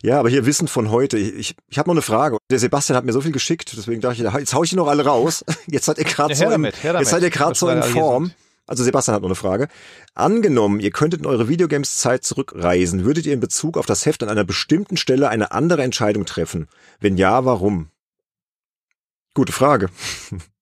Ja, 0.02 0.20
aber 0.20 0.28
hier 0.28 0.46
Wissen 0.46 0.68
von 0.68 0.92
heute. 0.92 1.18
Ich, 1.18 1.34
ich, 1.36 1.56
ich 1.70 1.80
habe 1.80 1.88
noch 1.88 1.94
eine 1.94 2.02
Frage. 2.02 2.38
Der 2.52 2.60
Sebastian 2.60 2.98
hat 2.98 3.06
mir 3.06 3.14
so 3.14 3.22
viel 3.22 3.32
geschickt, 3.32 3.74
deswegen 3.78 4.02
dachte 4.02 4.22
ich, 4.22 4.34
jetzt 4.34 4.54
hau 4.54 4.64
ich 4.64 4.72
die 4.72 4.76
noch 4.76 4.90
alle 4.90 5.06
raus. 5.06 5.46
Jetzt 5.68 5.86
seid 5.86 6.00
ihr 6.00 6.04
gerade 6.04 6.36
so, 6.36 6.50
in, 6.50 6.64
jetzt 6.66 7.10
seid 7.10 7.24
ihr 7.24 7.30
gerade 7.30 7.56
so 7.56 7.70
in 7.70 7.82
Form. 7.82 8.32
Also 8.68 8.84
Sebastian 8.84 9.16
hat 9.16 9.22
noch 9.22 9.30
eine 9.30 9.36
Frage. 9.36 9.70
Angenommen, 10.16 10.82
ihr 10.82 10.92
könntet 10.92 11.22
in 11.22 11.28
eure 11.28 11.48
Videogames-Zeit 11.48 12.26
zurückreisen, 12.26 13.06
würdet 13.06 13.26
ihr 13.26 13.34
in 13.34 13.40
Bezug 13.40 13.78
auf 13.78 13.86
das 13.86 14.06
Heft 14.06 14.22
an 14.22 14.30
einer 14.30 14.44
bestimmten 14.44 14.98
Stelle 14.98 15.30
eine 15.30 15.52
andere 15.54 15.82
Entscheidung 15.82 16.26
treffen? 16.26 16.68
Wenn 17.00 17.18
ja, 17.18 17.46
warum? 17.46 17.90
Gute 19.34 19.54
Frage. 19.54 19.90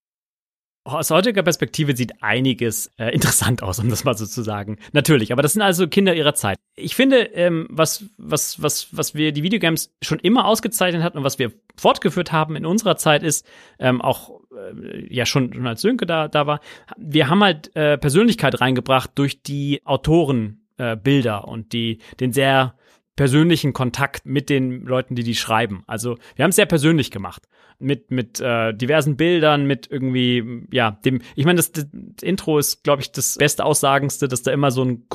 aus 0.87 1.11
heutiger 1.11 1.43
Perspektive 1.43 1.95
sieht 1.95 2.23
einiges 2.23 2.91
äh, 2.97 3.13
interessant 3.13 3.61
aus, 3.61 3.79
um 3.79 3.89
das 3.89 4.03
mal 4.03 4.17
so 4.17 4.25
zu 4.25 4.41
sagen. 4.41 4.77
Natürlich, 4.93 5.31
aber 5.31 5.41
das 5.41 5.53
sind 5.53 5.61
also 5.61 5.87
Kinder 5.87 6.15
ihrer 6.15 6.33
Zeit. 6.33 6.57
Ich 6.75 6.95
finde, 6.95 7.17
ähm, 7.33 7.67
was, 7.69 8.05
was, 8.17 8.61
was, 8.61 8.95
was 8.95 9.13
wir 9.13 9.31
die 9.31 9.43
Videogames 9.43 9.93
schon 10.01 10.19
immer 10.19 10.45
ausgezeichnet 10.45 11.03
hatten 11.03 11.17
und 11.17 11.23
was 11.23 11.39
wir 11.39 11.51
fortgeführt 11.77 12.31
haben 12.31 12.55
in 12.55 12.65
unserer 12.65 12.95
Zeit 12.97 13.23
ist, 13.23 13.45
ähm, 13.79 14.01
auch 14.01 14.41
äh, 14.51 15.13
ja 15.13 15.25
schon, 15.25 15.53
schon 15.53 15.67
als 15.67 15.81
Sönke 15.81 16.05
da, 16.05 16.27
da 16.27 16.47
war, 16.47 16.61
wir 16.97 17.29
haben 17.29 17.43
halt 17.43 17.75
äh, 17.75 17.97
Persönlichkeit 17.97 18.61
reingebracht 18.61 19.11
durch 19.15 19.43
die 19.43 19.81
Autorenbilder 19.85 21.43
äh, 21.45 21.49
und 21.49 21.73
die, 21.73 21.99
den 22.19 22.33
sehr 22.33 22.75
persönlichen 23.15 23.73
Kontakt 23.73 24.25
mit 24.25 24.49
den 24.49 24.85
Leuten, 24.85 25.15
die 25.15 25.23
die 25.23 25.35
schreiben. 25.35 25.83
Also 25.87 26.17
wir 26.35 26.43
haben 26.43 26.51
es 26.51 26.55
sehr 26.55 26.67
persönlich 26.67 27.11
gemacht 27.11 27.43
mit 27.79 28.11
mit 28.11 28.39
äh, 28.39 28.73
diversen 28.73 29.17
Bildern, 29.17 29.65
mit 29.65 29.89
irgendwie 29.89 30.67
ja 30.71 30.91
dem. 30.91 31.21
Ich 31.35 31.45
meine, 31.45 31.57
das, 31.57 31.71
das 31.71 31.85
Intro 32.21 32.57
ist, 32.57 32.83
glaube 32.83 33.01
ich, 33.01 33.11
das 33.11 33.35
beste 33.37 33.65
Aussagendste, 33.65 34.27
dass 34.27 34.43
da 34.43 34.51
immer 34.51 34.71
so 34.71 34.83
ein 34.83 35.07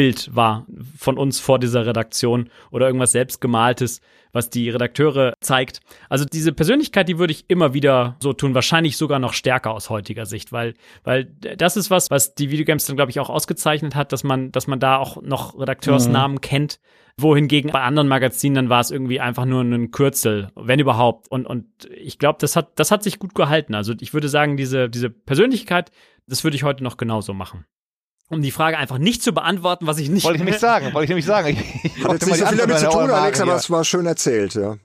Gruppenbild 0.00 0.34
war 0.34 0.66
von 0.96 1.18
uns 1.18 1.40
vor 1.40 1.58
dieser 1.58 1.84
Redaktion 1.86 2.48
oder 2.70 2.86
irgendwas 2.86 3.12
selbstgemaltes, 3.12 4.00
was 4.32 4.48
die 4.48 4.70
Redakteure 4.70 5.34
zeigt. 5.40 5.80
Also 6.08 6.24
diese 6.24 6.52
Persönlichkeit, 6.52 7.08
die 7.08 7.18
würde 7.18 7.32
ich 7.32 7.44
immer 7.48 7.74
wieder 7.74 8.16
so 8.20 8.32
tun, 8.32 8.54
wahrscheinlich 8.54 8.96
sogar 8.96 9.18
noch 9.18 9.34
stärker 9.34 9.72
aus 9.72 9.90
heutiger 9.90 10.24
Sicht, 10.24 10.52
weil 10.52 10.74
weil 11.04 11.24
das 11.56 11.76
ist 11.76 11.90
was, 11.90 12.10
was 12.10 12.34
die 12.34 12.50
Videogames 12.50 12.86
dann 12.86 12.96
glaube 12.96 13.10
ich 13.10 13.20
auch 13.20 13.28
ausgezeichnet 13.28 13.94
hat, 13.94 14.12
dass 14.12 14.24
man 14.24 14.52
dass 14.52 14.66
man 14.66 14.80
da 14.80 14.96
auch 14.96 15.20
noch 15.22 15.58
Redakteursnamen 15.58 16.36
mhm. 16.36 16.40
kennt 16.40 16.80
wohingegen 17.18 17.70
bei 17.70 17.82
anderen 17.82 18.08
Magazinen 18.08 18.54
dann 18.54 18.68
war 18.70 18.80
es 18.80 18.90
irgendwie 18.90 19.20
einfach 19.20 19.44
nur 19.44 19.62
ein 19.62 19.90
Kürzel, 19.90 20.48
wenn 20.54 20.80
überhaupt. 20.80 21.30
Und, 21.30 21.44
und 21.44 21.66
ich 21.94 22.18
glaube, 22.18 22.38
das 22.40 22.56
hat, 22.56 22.78
das 22.78 22.90
hat 22.90 23.02
sich 23.02 23.18
gut 23.18 23.34
gehalten. 23.34 23.74
Also 23.74 23.92
ich 24.00 24.14
würde 24.14 24.30
sagen, 24.30 24.56
diese, 24.56 24.88
diese 24.88 25.10
Persönlichkeit, 25.10 25.90
das 26.26 26.44
würde 26.44 26.56
ich 26.56 26.62
heute 26.62 26.82
noch 26.82 26.96
genauso 26.96 27.34
machen. 27.34 27.66
Um 28.30 28.42
die 28.42 28.52
Frage 28.52 28.78
einfach 28.78 28.98
nicht 28.98 29.22
zu 29.22 29.32
beantworten, 29.32 29.86
was 29.86 29.98
ich 29.98 30.08
nicht. 30.08 30.24
Wollte 30.24 30.38
ich 30.38 30.44
nämlich 30.44 30.60
sagen, 30.60 30.94
wollte 30.94 31.04
ich 31.04 31.08
nämlich 31.08 31.26
sagen. 31.26 31.48
Ich, 31.82 32.04
Hat 32.04 32.12
jetzt 32.12 32.26
nicht 32.26 32.38
so 32.38 32.46
viel 32.46 32.58
damit 32.58 32.78
zu 32.78 32.88
tun, 32.88 33.10
Alex, 33.10 33.40
aber 33.40 33.56
es 33.56 33.68
war 33.68 33.84
schön 33.84 34.06
erzählt, 34.06 34.54
ja. 34.54 34.76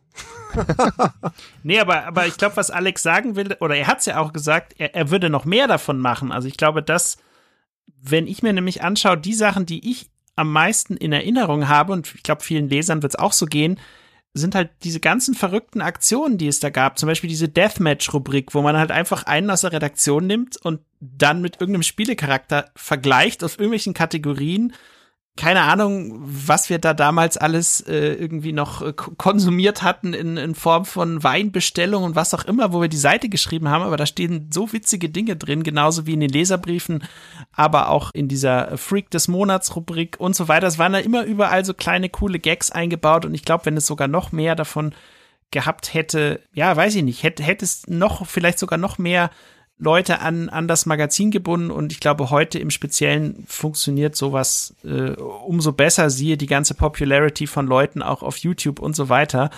nee, 1.64 1.80
aber, 1.80 2.06
aber 2.06 2.26
ich 2.26 2.38
glaube, 2.38 2.58
was 2.58 2.72
Alex 2.72 3.04
sagen 3.04 3.36
will, 3.36 3.56
oder 3.60 3.76
er 3.76 3.88
hat 3.88 4.00
es 4.00 4.06
ja 4.06 4.20
auch 4.20 4.34
gesagt, 4.34 4.74
er, 4.78 4.96
er 4.96 5.12
würde 5.12 5.30
noch 5.30 5.46
mehr 5.46 5.68
davon 5.68 6.00
machen. 6.00 6.32
Also 6.32 6.48
ich 6.48 6.58
glaube, 6.58 6.82
dass, 6.82 7.18
wenn 8.02 8.26
ich 8.26 8.42
mir 8.42 8.54
nämlich 8.54 8.82
anschaue, 8.82 9.18
die 9.18 9.34
Sachen, 9.34 9.66
die 9.66 9.90
ich 9.90 10.10
am 10.36 10.52
meisten 10.52 10.98
in 10.98 11.14
Erinnerung 11.14 11.68
habe, 11.68 11.94
und 11.94 12.16
ich 12.16 12.24
glaube, 12.24 12.44
vielen 12.44 12.70
Lesern 12.70 13.04
wird 13.04 13.14
es 13.14 13.20
auch 13.20 13.34
so 13.34 13.46
gehen, 13.46 13.80
sind 14.38 14.54
halt 14.54 14.70
diese 14.84 15.00
ganzen 15.00 15.34
verrückten 15.34 15.82
Aktionen, 15.82 16.38
die 16.38 16.48
es 16.48 16.60
da 16.60 16.70
gab. 16.70 17.00
Zum 17.00 17.08
Beispiel 17.08 17.30
diese 17.30 17.48
Deathmatch-Rubrik, 17.48 18.54
wo 18.54 18.62
man 18.62 18.78
halt 18.78 18.92
einfach 18.92 19.24
einen 19.24 19.50
aus 19.50 19.62
der 19.62 19.72
Redaktion 19.72 20.28
nimmt 20.28 20.58
und 20.58 20.82
dann 21.00 21.42
mit 21.42 21.62
irgendeinem 21.62 21.84
Spielecharakter 21.84 22.70
vergleicht 22.76 23.44
aus 23.44 23.54
irgendwelchen 23.56 23.94
Kategorien 23.94 24.74
keine 25.38 25.64
Ahnung, 25.64 26.14
was 26.24 26.70
wir 26.70 26.80
da 26.80 26.94
damals 26.94 27.36
alles 27.36 27.82
äh, 27.82 28.14
irgendwie 28.14 28.54
noch 28.54 28.82
äh, 28.82 28.94
konsumiert 28.94 29.84
hatten 29.84 30.14
in, 30.14 30.38
in 30.38 30.56
Form 30.56 30.86
von 30.86 31.24
Weinbestellung 31.24 32.04
und 32.04 32.16
was 32.16 32.34
auch 32.34 32.46
immer, 32.46 32.72
wo 32.72 32.82
wir 32.82 32.88
die 32.88 32.96
Seite 32.96 33.28
geschrieben 33.28 33.68
haben, 33.68 33.84
aber 33.84 33.98
da 33.98 34.06
stehen 34.06 34.50
so 34.54 34.72
witzige 34.72 35.10
Dinge 35.10 35.36
drin, 35.36 35.64
genauso 35.64 36.06
wie 36.06 36.14
in 36.14 36.22
den 36.22 36.30
Leserbriefen, 36.30 37.04
aber 37.52 37.90
auch 37.90 38.12
in 38.14 38.30
dieser 38.30 38.78
Freak 38.78 39.12
des 39.12 39.28
Monats 39.28 39.76
Rubrik 39.76 40.16
und 40.20 40.38
so 40.38 40.48
weiter. 40.48 40.68
Es 40.68 40.80
waren 40.80 40.94
da 40.94 41.00
immer 41.00 41.26
überall 41.26 41.66
so 41.66 41.74
kleine 41.74 42.08
coole 42.08 42.40
Gags 42.40 42.72
eingebaut 42.72 43.26
und 43.26 43.34
ich 43.34 43.44
glaube, 43.44 43.66
wenn 43.66 43.76
es 43.76 43.88
sogar 43.88 44.08
noch 44.08 44.32
mehr 44.32 44.56
davon 44.56 44.96
gehabt 45.52 45.94
hätte, 45.94 46.42
ja, 46.54 46.74
weiß 46.76 46.96
ich 46.96 47.04
nicht, 47.04 47.24
hätte, 47.24 47.44
hätte 47.44 47.66
es 47.66 47.88
noch, 47.88 48.26
vielleicht 48.26 48.58
sogar 48.58 48.78
noch 48.78 48.98
mehr 48.98 49.32
Leute 49.78 50.20
an, 50.22 50.48
an 50.50 50.68
das 50.68 50.86
Magazin 50.86 51.32
gebunden 51.32 51.70
und 51.70 51.92
ich 51.92 52.00
glaube, 52.00 52.30
heute 52.30 52.60
im 52.60 52.72
Speziellen 52.72 53.44
funktioniert 53.48 54.16
sowas 54.16 54.74
äh, 54.86 55.12
umso 55.12 55.74
besser. 55.74 56.10
Siehe 56.10 56.38
die 56.38 56.46
ganze 56.46 56.76
Popularity 56.76 57.46
von 57.46 57.68
Leuten 57.68 58.02
auch 58.02 58.24
auf 58.24 58.38
YouTube 58.38 58.80
und 58.80 58.96
so 58.96 59.10
weiter. 59.10 59.50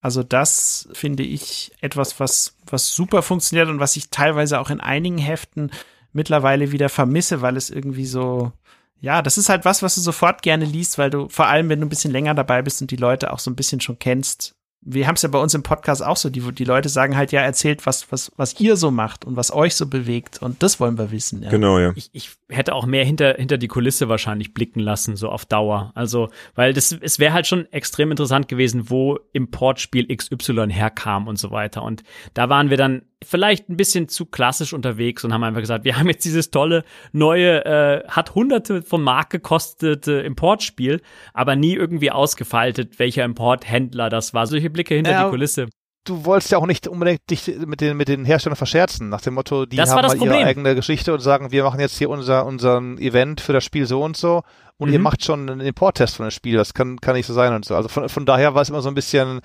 Also 0.00 0.22
das 0.22 0.88
finde 0.92 1.24
ich 1.24 1.72
etwas, 1.80 2.20
was, 2.20 2.54
was 2.66 2.92
super 2.92 3.22
funktioniert 3.22 3.68
und 3.68 3.80
was 3.80 3.96
ich 3.96 4.10
teilweise 4.10 4.60
auch 4.60 4.70
in 4.70 4.80
einigen 4.80 5.18
Heften 5.18 5.72
mittlerweile 6.12 6.70
wieder 6.70 6.88
vermisse, 6.88 7.42
weil 7.42 7.56
es 7.56 7.68
irgendwie 7.68 8.06
so, 8.06 8.52
ja, 9.00 9.22
das 9.22 9.38
ist 9.38 9.48
halt 9.48 9.64
was, 9.64 9.82
was 9.82 9.96
du 9.96 10.00
sofort 10.00 10.42
gerne 10.42 10.66
liest, 10.66 10.98
weil 10.98 11.10
du 11.10 11.28
vor 11.28 11.46
allem, 11.46 11.68
wenn 11.68 11.80
du 11.80 11.86
ein 11.86 11.90
bisschen 11.90 12.12
länger 12.12 12.34
dabei 12.34 12.62
bist 12.62 12.80
und 12.80 12.92
die 12.92 12.96
Leute 12.96 13.32
auch 13.32 13.40
so 13.40 13.50
ein 13.50 13.56
bisschen 13.56 13.80
schon 13.80 13.98
kennst, 13.98 14.54
wir 14.80 15.06
haben 15.06 15.16
es 15.16 15.22
ja 15.22 15.28
bei 15.28 15.38
uns 15.38 15.54
im 15.54 15.62
Podcast 15.62 16.04
auch 16.04 16.16
so, 16.16 16.30
die, 16.30 16.40
die 16.52 16.64
Leute 16.64 16.88
sagen 16.88 17.16
halt, 17.16 17.32
ja, 17.32 17.40
erzählt, 17.40 17.84
was, 17.84 18.10
was, 18.12 18.32
was 18.36 18.58
ihr 18.60 18.76
so 18.76 18.90
macht 18.90 19.24
und 19.24 19.36
was 19.36 19.52
euch 19.52 19.74
so 19.74 19.86
bewegt. 19.86 20.40
Und 20.40 20.62
das 20.62 20.78
wollen 20.78 20.96
wir 20.98 21.10
wissen. 21.10 21.42
Ja. 21.42 21.50
Genau, 21.50 21.78
ja. 21.78 21.92
Ich, 21.96 22.10
ich 22.12 22.30
hätte 22.48 22.74
auch 22.74 22.86
mehr 22.86 23.04
hinter, 23.04 23.34
hinter 23.34 23.58
die 23.58 23.68
Kulisse 23.68 24.08
wahrscheinlich 24.08 24.54
blicken 24.54 24.80
lassen, 24.80 25.16
so 25.16 25.28
auf 25.28 25.44
Dauer. 25.44 25.92
Also, 25.94 26.30
weil 26.54 26.72
das, 26.72 26.92
es 26.92 27.18
wäre 27.18 27.32
halt 27.32 27.46
schon 27.46 27.70
extrem 27.72 28.10
interessant 28.10 28.48
gewesen, 28.48 28.88
wo 28.88 29.18
Importspiel 29.32 30.14
XY 30.14 30.68
herkam 30.70 31.26
und 31.26 31.38
so 31.38 31.50
weiter. 31.50 31.82
Und 31.82 32.04
da 32.34 32.48
waren 32.48 32.70
wir 32.70 32.76
dann 32.76 33.02
vielleicht 33.24 33.68
ein 33.68 33.76
bisschen 33.76 34.08
zu 34.08 34.26
klassisch 34.26 34.72
unterwegs 34.72 35.24
und 35.24 35.32
haben 35.32 35.42
einfach 35.44 35.60
gesagt, 35.60 35.84
wir 35.84 35.96
haben 35.98 36.08
jetzt 36.08 36.24
dieses 36.24 36.50
tolle 36.50 36.84
neue, 37.12 37.64
äh, 37.64 38.04
hat 38.08 38.34
hunderte 38.34 38.82
von 38.82 39.02
Mark 39.02 39.30
gekostete 39.30 40.12
Importspiel, 40.20 41.00
aber 41.34 41.56
nie 41.56 41.74
irgendwie 41.74 42.10
ausgefaltet, 42.10 42.98
welcher 42.98 43.24
Importhändler 43.24 44.08
das 44.08 44.34
war. 44.34 44.46
Solche 44.46 44.70
Blicke 44.70 44.94
hinter 44.94 45.10
ja, 45.12 45.24
die 45.24 45.30
Kulisse. 45.30 45.66
du 46.04 46.24
wolltest 46.24 46.52
ja 46.52 46.58
auch 46.58 46.66
nicht 46.66 46.88
unbedingt 46.88 47.20
dich 47.28 47.46
mit 47.66 47.80
den, 47.80 47.96
mit 47.96 48.08
den 48.08 48.24
Herstellern 48.24 48.56
verscherzen, 48.56 49.08
nach 49.08 49.20
dem 49.20 49.34
Motto, 49.34 49.66
die 49.66 49.76
Das 49.76 49.90
haben 49.90 50.06
mal 50.06 50.16
ihre 50.16 50.44
eigene 50.46 50.74
Geschichte 50.74 51.12
und 51.12 51.20
sagen, 51.20 51.52
wir 51.52 51.64
machen 51.64 51.80
jetzt 51.80 51.98
hier 51.98 52.08
unser, 52.10 52.46
unseren 52.46 52.98
Event 52.98 53.40
für 53.40 53.52
das 53.52 53.64
Spiel 53.64 53.84
so 53.86 54.02
und 54.02 54.16
so 54.16 54.42
und 54.78 54.90
ihr 54.90 54.98
Mhm. 54.98 55.02
macht 55.02 55.24
schon 55.24 55.50
einen 55.50 55.60
Importtest 55.60 56.16
von 56.16 56.26
dem 56.26 56.30
Spiel, 56.30 56.56
das 56.56 56.72
kann, 56.72 57.00
kann 57.00 57.14
nicht 57.14 57.26
so 57.26 57.34
sein 57.34 57.52
und 57.52 57.64
so. 57.64 57.74
Also 57.74 57.88
von, 57.88 58.08
von 58.08 58.24
daher 58.24 58.54
war 58.54 58.62
es 58.62 58.70
immer 58.70 58.80
so 58.80 58.88
ein 58.88 58.94
bisschen 58.94 59.40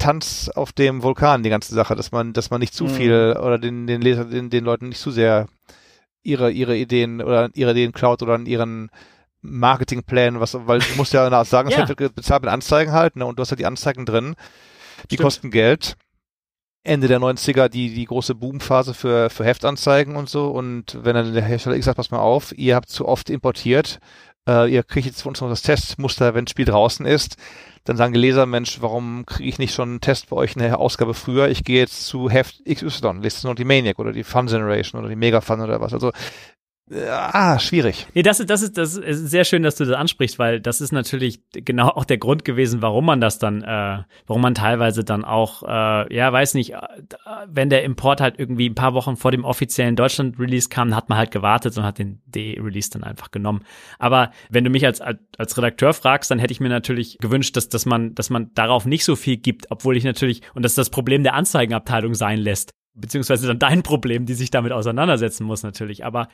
Tanz 0.00 0.48
auf 0.48 0.72
dem 0.72 1.02
Vulkan, 1.04 1.42
die 1.44 1.50
ganze 1.50 1.74
Sache, 1.74 1.94
dass 1.94 2.10
man, 2.10 2.32
dass 2.32 2.50
man 2.50 2.58
nicht 2.60 2.74
zu 2.74 2.84
Mhm. 2.84 2.88
viel 2.88 3.36
oder 3.40 3.58
den, 3.58 3.86
den 3.86 4.00
Leser, 4.02 4.24
den, 4.24 4.50
den 4.50 4.64
Leuten 4.64 4.88
nicht 4.88 5.00
zu 5.00 5.10
sehr 5.12 5.46
ihre, 6.22 6.50
ihre 6.50 6.76
Ideen 6.76 7.22
oder 7.22 7.50
ihre 7.54 7.70
Ideen 7.70 7.92
klaut 7.92 8.22
oder 8.22 8.34
an 8.34 8.46
ihren 8.46 8.90
Marketingplänen, 9.42 10.40
was, 10.40 10.54
weil 10.66 10.80
du 10.80 10.96
musst 10.96 11.12
ja 11.12 11.44
sagen, 11.44 11.68
es 11.68 11.76
Ja. 11.76 11.88
wird 11.88 12.14
bezahlt 12.14 12.42
mit 12.42 12.50
Anzeigen 12.50 12.92
halt, 12.92 13.16
ne, 13.16 13.24
und 13.24 13.38
du 13.38 13.40
hast 13.42 13.50
halt 13.50 13.60
die 13.60 13.66
Anzeigen 13.66 14.04
drin, 14.04 14.34
die 15.10 15.14
Stimmt. 15.14 15.20
kosten 15.22 15.50
Geld. 15.50 15.96
Ende 16.82 17.08
der 17.08 17.20
90er 17.20 17.68
die, 17.68 17.92
die 17.94 18.06
große 18.06 18.34
Boomphase 18.34 18.94
für, 18.94 19.28
für 19.28 19.44
Heftanzeigen 19.44 20.16
und 20.16 20.30
so. 20.30 20.48
Und 20.48 20.98
wenn 21.02 21.14
dann 21.14 21.34
der 21.34 21.44
Hersteller 21.44 21.76
X 21.76 21.84
sagt, 21.84 21.98
pass 21.98 22.10
mal 22.10 22.20
auf, 22.20 22.56
ihr 22.56 22.74
habt 22.74 22.88
zu 22.88 23.06
oft 23.06 23.28
importiert, 23.28 23.98
äh, 24.50 24.66
ihr 24.66 24.82
kriegt 24.82 25.06
jetzt 25.06 25.22
von 25.22 25.30
uns 25.30 25.40
noch 25.40 25.48
das 25.48 25.62
Testmuster, 25.62 26.34
wenn 26.34 26.44
das 26.44 26.50
Spiel 26.50 26.64
draußen 26.64 27.06
ist, 27.06 27.36
dann 27.84 27.96
sagen 27.96 28.12
die 28.12 28.20
Leser, 28.20 28.46
Mensch, 28.46 28.78
warum 28.80 29.24
kriege 29.24 29.48
ich 29.48 29.58
nicht 29.58 29.74
schon 29.74 29.88
einen 29.88 30.00
Test 30.00 30.28
bei 30.28 30.36
euch 30.36 30.54
in 30.54 30.62
der 30.62 30.78
Ausgabe 30.78 31.14
früher? 31.14 31.48
Ich 31.48 31.64
gehe 31.64 31.78
jetzt 31.78 32.06
zu 32.06 32.28
Heft 32.28 32.62
XY, 32.64 33.20
lest 33.22 33.44
noch 33.44 33.54
die 33.54 33.64
Maniac 33.64 33.98
oder 33.98 34.12
die 34.12 34.24
Fun 34.24 34.46
Generation 34.46 35.00
oder 35.00 35.08
die 35.08 35.16
Mega 35.16 35.40
Fun 35.40 35.60
oder 35.60 35.80
was. 35.80 35.94
Also, 35.94 36.12
ah, 36.92 37.58
schwierig. 37.58 38.06
Nee, 38.14 38.22
das 38.22 38.40
ist, 38.40 38.50
das 38.50 38.62
ist, 38.62 38.76
das 38.76 38.96
ist 38.96 39.30
sehr 39.30 39.44
schön, 39.44 39.62
dass 39.62 39.76
du 39.76 39.84
das 39.84 39.94
ansprichst, 39.94 40.38
weil 40.38 40.60
das 40.60 40.80
ist 40.80 40.92
natürlich 40.92 41.40
genau 41.52 41.88
auch 41.88 42.04
der 42.04 42.18
Grund 42.18 42.44
gewesen, 42.44 42.82
warum 42.82 43.06
man 43.06 43.20
das 43.20 43.38
dann, 43.38 43.62
äh, 43.62 44.02
warum 44.26 44.42
man 44.42 44.54
teilweise 44.54 45.04
dann 45.04 45.24
auch, 45.24 45.62
äh, 45.62 46.14
ja, 46.14 46.32
weiß 46.32 46.54
nicht, 46.54 46.74
äh, 46.74 46.80
wenn 47.46 47.70
der 47.70 47.84
Import 47.84 48.20
halt 48.20 48.38
irgendwie 48.38 48.68
ein 48.68 48.74
paar 48.74 48.94
Wochen 48.94 49.16
vor 49.16 49.30
dem 49.30 49.44
offiziellen 49.44 49.96
Deutschland-Release 49.96 50.68
kam, 50.68 50.94
hat 50.94 51.08
man 51.08 51.18
halt 51.18 51.30
gewartet 51.30 51.76
und 51.78 51.84
hat 51.84 51.98
den 51.98 52.20
D-Release 52.26 52.90
dann 52.90 53.04
einfach 53.04 53.30
genommen. 53.30 53.64
Aber 53.98 54.32
wenn 54.48 54.64
du 54.64 54.70
mich 54.70 54.84
als, 54.84 55.00
als, 55.00 55.56
Redakteur 55.56 55.92
fragst, 55.92 56.30
dann 56.30 56.38
hätte 56.38 56.52
ich 56.52 56.60
mir 56.60 56.68
natürlich 56.68 57.18
gewünscht, 57.18 57.56
dass, 57.56 57.68
dass 57.68 57.86
man, 57.86 58.14
dass 58.14 58.30
man 58.30 58.52
darauf 58.54 58.86
nicht 58.86 59.04
so 59.04 59.16
viel 59.16 59.36
gibt, 59.36 59.70
obwohl 59.70 59.96
ich 59.96 60.04
natürlich, 60.04 60.42
und 60.54 60.64
das 60.64 60.74
das 60.74 60.90
Problem 60.90 61.22
der 61.22 61.34
Anzeigenabteilung 61.34 62.14
sein 62.14 62.38
lässt 62.38 62.72
beziehungsweise 62.94 63.46
dann 63.46 63.58
dein 63.58 63.82
Problem, 63.82 64.26
die 64.26 64.34
sich 64.34 64.50
damit 64.50 64.72
auseinandersetzen 64.72 65.44
muss 65.44 65.62
natürlich. 65.62 66.04
Aber 66.04 66.28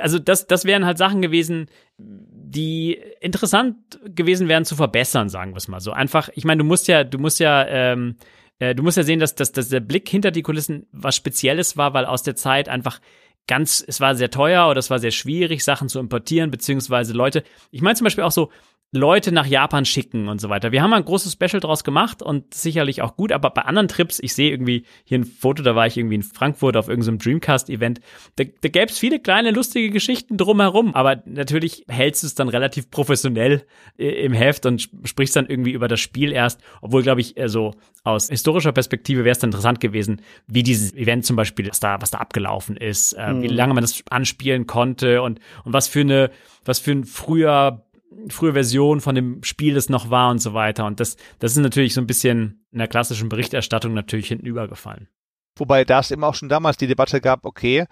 also 0.00 0.18
das, 0.18 0.46
das 0.46 0.64
wären 0.64 0.86
halt 0.86 0.98
Sachen 0.98 1.22
gewesen, 1.22 1.66
die 1.98 2.98
interessant 3.20 3.76
gewesen 4.04 4.48
wären 4.48 4.64
zu 4.64 4.76
verbessern, 4.76 5.28
sagen 5.28 5.52
wir 5.52 5.58
es 5.58 5.68
mal 5.68 5.80
so. 5.80 5.92
Einfach, 5.92 6.28
ich 6.34 6.44
meine, 6.44 6.58
du 6.58 6.64
musst 6.64 6.88
ja, 6.88 7.04
du 7.04 7.18
musst 7.18 7.40
ja, 7.40 7.66
ähm, 7.66 8.16
äh, 8.58 8.74
du 8.74 8.82
musst 8.82 8.96
ja 8.96 9.02
sehen, 9.02 9.20
dass, 9.20 9.34
dass, 9.34 9.52
dass 9.52 9.68
der 9.68 9.80
Blick 9.80 10.08
hinter 10.08 10.30
die 10.30 10.42
Kulissen 10.42 10.86
was 10.92 11.16
Spezielles 11.16 11.76
war, 11.76 11.94
weil 11.94 12.06
aus 12.06 12.22
der 12.22 12.36
Zeit 12.36 12.68
einfach 12.68 13.00
ganz, 13.46 13.84
es 13.86 14.00
war 14.00 14.14
sehr 14.14 14.30
teuer 14.30 14.68
oder 14.68 14.78
es 14.78 14.90
war 14.90 14.98
sehr 14.98 15.10
schwierig, 15.10 15.64
Sachen 15.64 15.88
zu 15.88 15.98
importieren, 15.98 16.50
beziehungsweise 16.50 17.12
Leute, 17.12 17.42
ich 17.70 17.82
meine 17.82 17.96
zum 17.96 18.04
Beispiel 18.04 18.24
auch 18.24 18.32
so, 18.32 18.50
Leute 18.90 19.32
nach 19.32 19.44
Japan 19.46 19.84
schicken 19.84 20.28
und 20.28 20.40
so 20.40 20.48
weiter. 20.48 20.72
Wir 20.72 20.82
haben 20.82 20.88
mal 20.88 20.96
ein 20.96 21.04
großes 21.04 21.34
Special 21.34 21.60
draus 21.60 21.84
gemacht 21.84 22.22
und 22.22 22.54
sicherlich 22.54 23.02
auch 23.02 23.16
gut, 23.16 23.32
aber 23.32 23.50
bei 23.50 23.62
anderen 23.62 23.86
Trips, 23.86 24.18
ich 24.18 24.32
sehe 24.32 24.50
irgendwie 24.50 24.84
hier 25.04 25.18
ein 25.18 25.24
Foto, 25.24 25.62
da 25.62 25.76
war 25.76 25.86
ich 25.86 25.98
irgendwie 25.98 26.14
in 26.14 26.22
Frankfurt 26.22 26.74
auf 26.74 26.88
irgendeinem 26.88 27.18
Dreamcast-Event, 27.18 28.00
da, 28.36 28.44
da 28.44 28.68
gäbe 28.70 28.86
es 28.86 28.98
viele 28.98 29.20
kleine 29.20 29.50
lustige 29.50 29.90
Geschichten 29.90 30.38
drumherum, 30.38 30.94
aber 30.94 31.22
natürlich 31.26 31.84
hältst 31.86 32.22
du 32.22 32.28
es 32.28 32.34
dann 32.34 32.48
relativ 32.48 32.90
professionell 32.90 33.66
äh, 33.98 34.08
im 34.24 34.32
Heft 34.32 34.64
und 34.64 34.80
sp- 34.80 35.04
sprichst 35.04 35.36
dann 35.36 35.48
irgendwie 35.48 35.72
über 35.72 35.88
das 35.88 36.00
Spiel 36.00 36.32
erst, 36.32 36.62
obwohl, 36.80 37.02
glaube 37.02 37.20
ich, 37.20 37.34
so 37.44 37.74
aus 38.04 38.28
historischer 38.28 38.72
Perspektive 38.72 39.24
wäre 39.24 39.36
es 39.36 39.42
interessant 39.42 39.80
gewesen, 39.80 40.22
wie 40.46 40.62
dieses 40.62 40.94
Event 40.94 41.26
zum 41.26 41.36
Beispiel, 41.36 41.68
was 41.68 41.80
da, 41.80 42.00
was 42.00 42.10
da 42.10 42.18
abgelaufen 42.18 42.78
ist, 42.78 43.12
äh, 43.12 43.42
wie 43.42 43.48
lange 43.48 43.74
man 43.74 43.82
das 43.82 44.02
anspielen 44.08 44.66
konnte 44.66 45.20
und, 45.20 45.40
und 45.64 45.74
was 45.74 45.88
für 45.88 46.00
eine, 46.00 46.30
was 46.64 46.78
für 46.78 46.92
ein 46.92 47.04
früher 47.04 47.84
frühe 48.28 48.52
Version 48.52 49.00
von 49.00 49.14
dem 49.14 49.42
Spiel 49.44 49.76
es 49.76 49.88
noch 49.88 50.10
war 50.10 50.30
und 50.30 50.38
so 50.38 50.54
weiter. 50.54 50.86
Und 50.86 51.00
das, 51.00 51.16
das 51.38 51.52
ist 51.52 51.58
natürlich 51.58 51.94
so 51.94 52.00
ein 52.00 52.06
bisschen 52.06 52.64
in 52.72 52.78
der 52.78 52.88
klassischen 52.88 53.28
Berichterstattung 53.28 53.94
natürlich 53.94 54.28
hinten 54.28 54.46
übergefallen. 54.46 55.08
Wobei 55.56 55.84
da 55.84 56.00
es 56.00 56.10
eben 56.10 56.24
auch 56.24 56.34
schon 56.34 56.48
damals 56.48 56.76
die 56.76 56.86
Debatte 56.86 57.20
gab, 57.20 57.44
okay, 57.44 57.86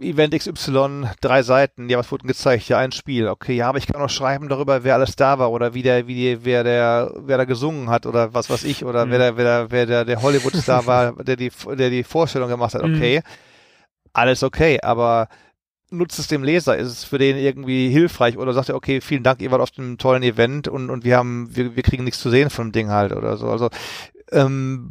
Event 0.00 0.34
XY, 0.34 1.08
drei 1.20 1.42
Seiten, 1.42 1.88
ja, 1.88 1.98
was 1.98 2.12
wurde 2.12 2.22
denn 2.22 2.28
gezeigt? 2.28 2.68
Ja, 2.68 2.78
ein 2.78 2.92
Spiel. 2.92 3.26
Okay, 3.26 3.56
ja, 3.56 3.68
aber 3.68 3.78
ich 3.78 3.86
kann 3.86 4.00
auch 4.02 4.10
schreiben 4.10 4.48
darüber, 4.48 4.84
wer 4.84 4.94
alles 4.94 5.16
da 5.16 5.38
war 5.38 5.50
oder 5.50 5.74
wie 5.74 5.82
der, 5.82 6.06
wie 6.06 6.14
die, 6.14 6.44
wer 6.44 6.62
der, 6.62 7.12
wer 7.16 7.38
da 7.38 7.44
gesungen 7.44 7.88
hat 7.88 8.06
oder 8.06 8.34
was 8.34 8.50
weiß 8.50 8.64
ich 8.64 8.84
oder 8.84 9.06
Mhm. 9.06 9.10
wer 9.10 9.18
der, 9.18 9.36
wer 9.36 9.44
der, 9.44 9.70
wer 9.70 9.86
der, 9.86 10.04
der 10.04 10.22
Hollywood-Star 10.22 10.86
war, 10.86 11.12
der 11.24 11.36
die, 11.36 11.50
der 11.76 11.90
die 11.90 12.04
Vorstellung 12.04 12.48
gemacht 12.48 12.74
hat. 12.74 12.82
Okay, 12.82 13.22
alles 14.12 14.42
okay, 14.42 14.78
aber 14.82 15.28
nutzt 15.90 16.18
es 16.18 16.26
dem 16.28 16.42
Leser? 16.44 16.76
Ist 16.76 16.88
es 16.88 17.04
für 17.04 17.18
den 17.18 17.36
irgendwie 17.36 17.88
hilfreich 17.90 18.36
oder 18.38 18.52
sagt 18.52 18.68
er, 18.68 18.74
okay, 18.76 19.00
vielen 19.00 19.22
Dank, 19.22 19.40
ihr 19.40 19.50
wart 19.50 19.60
auf 19.62 19.70
einem 19.76 19.98
tollen 19.98 20.22
Event 20.22 20.68
und, 20.68 20.90
und 20.90 21.04
wir 21.04 21.16
haben, 21.16 21.48
wir, 21.54 21.76
wir 21.76 21.82
kriegen 21.82 22.04
nichts 22.04 22.20
zu 22.20 22.30
sehen 22.30 22.50
von 22.50 22.68
dem 22.68 22.72
Ding 22.72 22.90
halt 22.90 23.12
oder 23.12 23.36
so. 23.36 23.48
Also, 23.48 23.68
ähm, 24.32 24.88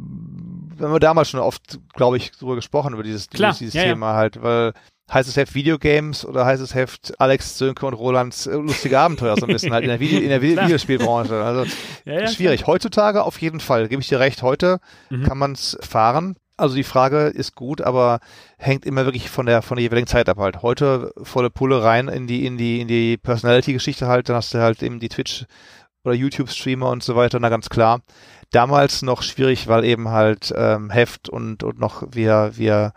wir 0.76 0.86
haben 0.86 0.92
wir 0.94 1.00
damals 1.00 1.30
schon 1.30 1.40
oft, 1.40 1.78
glaube 1.94 2.16
ich, 2.16 2.32
drüber 2.32 2.54
gesprochen, 2.56 2.94
über 2.94 3.02
dieses, 3.02 3.28
Klar, 3.28 3.54
dieses, 3.58 3.74
ja, 3.74 3.82
ja. 3.84 3.92
Thema 3.92 4.14
halt, 4.14 4.42
weil 4.42 4.72
heißt 5.12 5.28
es 5.28 5.36
Heft 5.36 5.54
Videogames 5.54 6.26
oder 6.26 6.44
heißt 6.44 6.62
es 6.62 6.74
Heft 6.74 7.18
Alex 7.18 7.56
Sönke 7.56 7.86
und 7.86 7.94
Rolands 7.94 8.46
äh, 8.46 8.54
lustige 8.56 8.98
Abenteuer 8.98 9.36
so 9.36 9.46
ein 9.46 9.52
bisschen 9.52 9.72
halt 9.72 9.82
in 9.82 9.88
der, 9.88 10.00
Video, 10.00 10.20
in 10.20 10.28
der. 10.28 10.42
Videospielbranche. 10.42 11.42
Also 11.42 11.64
Ja, 12.04 12.20
ja, 12.20 12.26
schwierig. 12.28 12.66
Heutzutage 12.66 13.22
auf 13.24 13.40
jeden 13.40 13.60
Fall, 13.60 13.88
gebe 13.88 14.02
ich 14.02 14.08
dir 14.08 14.20
recht. 14.20 14.42
Heute 14.42 14.80
Mhm. 15.08 15.22
kann 15.22 15.38
man 15.38 15.52
es 15.52 15.78
fahren. 15.80 16.36
Also 16.58 16.74
die 16.74 16.84
Frage 16.84 17.28
ist 17.28 17.54
gut, 17.54 17.80
aber 17.80 18.18
hängt 18.58 18.84
immer 18.84 19.04
wirklich 19.04 19.30
von 19.30 19.46
der 19.46 19.62
von 19.62 19.76
der 19.76 19.84
jeweiligen 19.84 20.08
Zeit 20.08 20.28
ab 20.28 20.38
halt. 20.38 20.60
Heute 20.62 21.12
volle 21.22 21.50
Pulle 21.50 21.84
rein 21.84 22.08
in 22.08 22.26
die 22.26 22.44
in 22.46 22.58
die 22.58 22.80
in 22.80 22.88
die 22.88 23.16
Personality-Geschichte 23.16 24.08
halt. 24.08 24.28
Dann 24.28 24.36
hast 24.36 24.52
du 24.52 24.58
halt 24.58 24.82
eben 24.82 24.98
die 24.98 25.08
Twitch 25.08 25.46
oder 26.04 26.14
YouTube-Streamer 26.14 26.90
und 26.90 27.04
so 27.04 27.14
weiter. 27.16 27.38
Na 27.40 27.48
ganz 27.48 27.68
klar. 27.70 28.00
Damals 28.50 29.02
noch 29.02 29.22
schwierig, 29.22 29.68
weil 29.68 29.84
eben 29.84 30.08
halt 30.08 30.52
ähm, 30.56 30.90
Heft 30.90 31.28
und 31.28 31.62
und 31.62 31.78
noch 31.78 32.02
wir 32.10 32.52
wir 32.56 32.92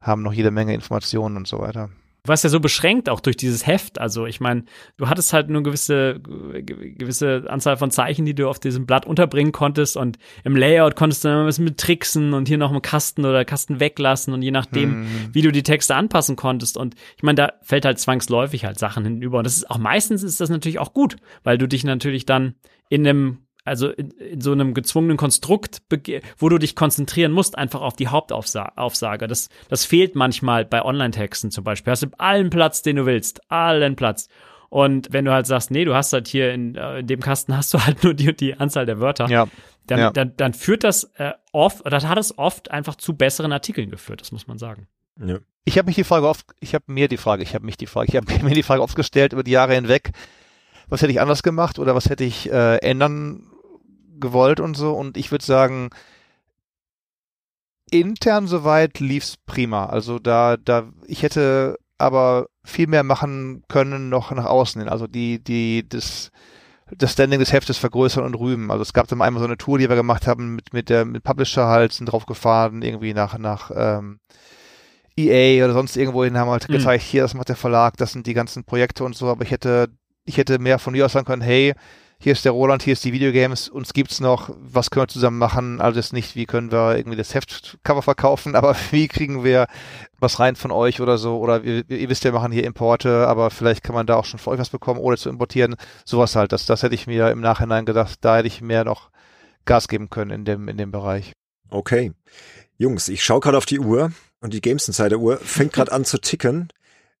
haben 0.00 0.22
noch 0.22 0.32
jede 0.32 0.50
Menge 0.50 0.74
Informationen 0.74 1.36
und 1.36 1.46
so 1.46 1.60
weiter. 1.60 1.90
Du 2.26 2.28
warst 2.28 2.44
ja 2.44 2.50
so 2.50 2.60
beschränkt 2.60 3.08
auch 3.08 3.20
durch 3.20 3.36
dieses 3.36 3.66
Heft. 3.66 4.00
Also 4.00 4.26
ich 4.26 4.40
meine, 4.40 4.64
du 4.96 5.08
hattest 5.08 5.32
halt 5.32 5.48
nur 5.48 5.62
gewisse 5.62 6.20
ge- 6.20 6.92
gewisse 6.92 7.44
Anzahl 7.48 7.76
von 7.76 7.90
Zeichen, 7.90 8.24
die 8.26 8.34
du 8.34 8.48
auf 8.48 8.58
diesem 8.58 8.84
Blatt 8.84 9.06
unterbringen 9.06 9.52
konntest 9.52 9.96
und 9.96 10.18
im 10.44 10.56
Layout 10.56 10.96
konntest 10.96 11.24
du 11.24 11.28
dann 11.28 11.40
ein 11.40 11.46
bisschen 11.46 11.64
mit 11.64 11.78
tricksen 11.78 12.34
und 12.34 12.48
hier 12.48 12.58
noch 12.58 12.70
einen 12.72 12.82
Kasten 12.82 13.24
oder 13.24 13.44
Kasten 13.44 13.80
weglassen 13.80 14.34
und 14.34 14.42
je 14.42 14.50
nachdem, 14.50 15.00
Mhm. 15.02 15.06
wie 15.32 15.42
du 15.42 15.52
die 15.52 15.62
Texte 15.62 15.94
anpassen 15.94 16.36
konntest. 16.36 16.76
Und 16.76 16.96
ich 17.16 17.22
meine, 17.22 17.36
da 17.36 17.52
fällt 17.62 17.84
halt 17.84 17.98
zwangsläufig 18.00 18.64
halt 18.64 18.78
Sachen 18.78 19.04
hinüber. 19.04 19.38
Und 19.38 19.44
das 19.44 19.56
ist 19.56 19.70
auch 19.70 19.78
meistens 19.78 20.22
ist 20.22 20.40
das 20.40 20.50
natürlich 20.50 20.78
auch 20.78 20.92
gut, 20.92 21.16
weil 21.44 21.58
du 21.58 21.68
dich 21.68 21.84
natürlich 21.84 22.26
dann 22.26 22.54
in 22.88 23.06
einem 23.06 23.38
also 23.66 23.90
in, 23.90 24.10
in 24.12 24.40
so 24.40 24.52
einem 24.52 24.74
gezwungenen 24.74 25.16
Konstrukt, 25.16 25.82
wo 26.38 26.48
du 26.48 26.58
dich 26.58 26.74
konzentrieren 26.76 27.32
musst, 27.32 27.58
einfach 27.58 27.80
auf 27.80 27.96
die 27.96 28.08
Hauptaussage. 28.08 29.26
Das, 29.26 29.48
das 29.68 29.84
fehlt 29.84 30.14
manchmal 30.14 30.64
bei 30.64 30.82
Online-Texten 30.82 31.50
zum 31.50 31.64
Beispiel. 31.64 31.90
Hast 31.90 32.02
du 32.04 32.08
allen 32.18 32.50
Platz, 32.50 32.82
den 32.82 32.96
du 32.96 33.06
willst. 33.06 33.40
Allen 33.50 33.96
Platz. 33.96 34.28
Und 34.68 35.12
wenn 35.12 35.24
du 35.24 35.32
halt 35.32 35.46
sagst, 35.46 35.70
nee, 35.70 35.84
du 35.84 35.94
hast 35.94 36.12
halt 36.12 36.28
hier 36.28 36.52
in, 36.52 36.74
äh, 36.74 37.00
in 37.00 37.06
dem 37.06 37.20
Kasten 37.20 37.56
hast 37.56 37.72
du 37.74 37.78
halt 37.84 38.02
nur 38.04 38.14
die, 38.14 38.34
die 38.34 38.54
Anzahl 38.54 38.86
der 38.86 39.00
Wörter, 39.00 39.28
Ja. 39.28 39.46
dann, 39.86 39.98
ja. 39.98 40.10
dann, 40.10 40.32
dann 40.36 40.54
führt 40.54 40.84
das 40.84 41.04
äh, 41.16 41.32
oft, 41.52 41.84
oder 41.86 42.00
hat 42.02 42.18
es 42.18 42.36
oft 42.38 42.70
einfach 42.70 42.96
zu 42.96 43.14
besseren 43.16 43.52
Artikeln 43.52 43.90
geführt, 43.90 44.20
das 44.20 44.32
muss 44.32 44.46
man 44.46 44.58
sagen. 44.58 44.88
Ja. 45.24 45.38
Ich 45.64 45.78
habe 45.78 45.86
mich 45.86 45.96
die 45.96 46.04
Frage 46.04 46.28
oft, 46.28 46.46
ich 46.60 46.74
habe 46.74 46.84
mir 46.88 47.08
die 47.08 47.16
Frage, 47.16 47.42
ich 47.42 47.54
habe 47.54 47.64
mich 47.64 47.76
die 47.76 47.86
Frage, 47.86 48.08
ich 48.08 48.16
habe 48.16 48.26
mir 48.44 48.54
die 48.54 48.62
Frage 48.62 48.82
oft 48.82 48.96
gestellt 48.96 49.32
über 49.32 49.42
die 49.44 49.52
Jahre 49.52 49.74
hinweg, 49.74 50.10
was 50.88 51.02
hätte 51.02 51.12
ich 51.12 51.20
anders 51.20 51.42
gemacht 51.42 51.78
oder 51.78 51.94
was 51.94 52.08
hätte 52.10 52.24
ich 52.24 52.50
äh, 52.50 52.76
ändern 52.78 53.46
gewollt 54.20 54.60
und 54.60 54.76
so. 54.76 54.92
Und 54.92 55.16
ich 55.16 55.30
würde 55.30 55.44
sagen, 55.44 55.90
intern 57.90 58.46
soweit 58.46 59.00
lief's 59.00 59.36
prima. 59.46 59.86
Also 59.86 60.18
da, 60.18 60.56
da, 60.56 60.88
ich 61.06 61.22
hätte 61.22 61.78
aber 61.98 62.48
viel 62.64 62.86
mehr 62.88 63.02
machen 63.04 63.62
können 63.68 64.08
noch 64.08 64.30
nach 64.32 64.44
außen 64.44 64.80
hin. 64.80 64.90
Also 64.90 65.06
die, 65.06 65.42
die, 65.42 65.88
das, 65.88 66.30
das 66.96 67.12
Standing 67.12 67.38
des 67.40 67.52
Heftes 67.52 67.78
vergrößern 67.78 68.24
und 68.24 68.34
rühmen. 68.34 68.70
Also 68.70 68.82
es 68.82 68.92
gab 68.92 69.08
dann 69.08 69.22
einmal 69.22 69.40
so 69.40 69.46
eine 69.46 69.56
Tour, 69.56 69.78
die 69.78 69.88
wir 69.88 69.96
gemacht 69.96 70.26
haben 70.26 70.56
mit, 70.56 70.72
mit 70.72 70.88
der, 70.88 71.04
mit 71.04 71.22
Publisher 71.22 71.66
halt, 71.66 71.92
sind 71.92 72.06
drauf 72.06 72.26
gefahren, 72.26 72.82
irgendwie 72.82 73.14
nach, 73.14 73.38
nach, 73.38 73.70
ähm, 73.74 74.18
EA 75.18 75.64
oder 75.64 75.72
sonst 75.72 75.96
irgendwohin 75.96 76.36
haben 76.36 76.50
halt 76.50 76.68
Mhm. 76.68 76.74
gezeigt, 76.74 77.02
hier, 77.02 77.22
das 77.22 77.34
macht 77.34 77.48
der 77.48 77.56
Verlag, 77.56 77.96
das 77.96 78.12
sind 78.12 78.26
die 78.26 78.34
ganzen 78.34 78.64
Projekte 78.64 79.02
und 79.02 79.16
so, 79.16 79.28
aber 79.28 79.44
ich 79.44 79.50
hätte, 79.50 79.88
ich 80.26 80.36
hätte 80.36 80.58
mehr 80.58 80.78
von 80.78 80.92
mir 80.92 81.06
aus 81.06 81.12
sagen 81.12 81.26
können, 81.26 81.42
hey, 81.42 81.72
hier 82.18 82.32
ist 82.32 82.44
der 82.44 82.52
Roland, 82.52 82.82
hier 82.82 82.94
ist 82.94 83.04
die 83.04 83.12
Videogames, 83.12 83.68
uns 83.68 83.92
gibt's 83.92 84.20
noch, 84.20 84.50
was 84.58 84.90
können 84.90 85.04
wir 85.04 85.08
zusammen 85.08 85.38
machen? 85.38 85.80
Also 85.80 86.00
nicht, 86.12 86.34
wie 86.34 86.46
können 86.46 86.72
wir 86.72 86.96
irgendwie 86.96 87.16
das 87.16 87.34
Heftcover 87.34 88.02
verkaufen, 88.02 88.54
aber 88.56 88.74
wie 88.90 89.08
kriegen 89.08 89.44
wir 89.44 89.66
was 90.18 90.40
rein 90.40 90.56
von 90.56 90.70
euch 90.70 91.00
oder 91.00 91.18
so, 91.18 91.38
oder 91.38 91.62
ihr, 91.62 91.88
ihr 91.88 92.08
wisst 92.08 92.24
ja, 92.24 92.32
wir 92.32 92.40
machen 92.40 92.52
hier 92.52 92.64
Importe, 92.64 93.28
aber 93.28 93.50
vielleicht 93.50 93.82
kann 93.82 93.94
man 93.94 94.06
da 94.06 94.16
auch 94.16 94.24
schon 94.24 94.40
für 94.40 94.50
euch 94.50 94.58
was 94.58 94.70
bekommen, 94.70 94.98
ohne 94.98 95.18
zu 95.18 95.28
importieren. 95.28 95.76
Sowas 96.04 96.36
halt, 96.36 96.52
das, 96.52 96.66
das 96.66 96.82
hätte 96.82 96.94
ich 96.94 97.06
mir 97.06 97.30
im 97.30 97.40
Nachhinein 97.40 97.84
gedacht, 97.84 98.18
da 98.22 98.38
hätte 98.38 98.48
ich 98.48 98.62
mehr 98.62 98.84
noch 98.84 99.10
Gas 99.66 99.88
geben 99.88 100.08
können 100.08 100.30
in 100.30 100.44
dem, 100.44 100.68
in 100.68 100.78
dem 100.78 100.90
Bereich. 100.90 101.32
Okay. 101.68 102.12
Jungs, 102.78 103.08
ich 103.08 103.24
schaue 103.24 103.40
gerade 103.40 103.58
auf 103.58 103.66
die 103.66 103.80
Uhr 103.80 104.12
und 104.40 104.54
die 104.54 104.60
Games 104.60 104.86
Insider 104.86 105.18
Uhr 105.18 105.38
fängt 105.38 105.72
gerade 105.72 105.92
an 105.92 106.04
zu 106.04 106.18
ticken. 106.18 106.68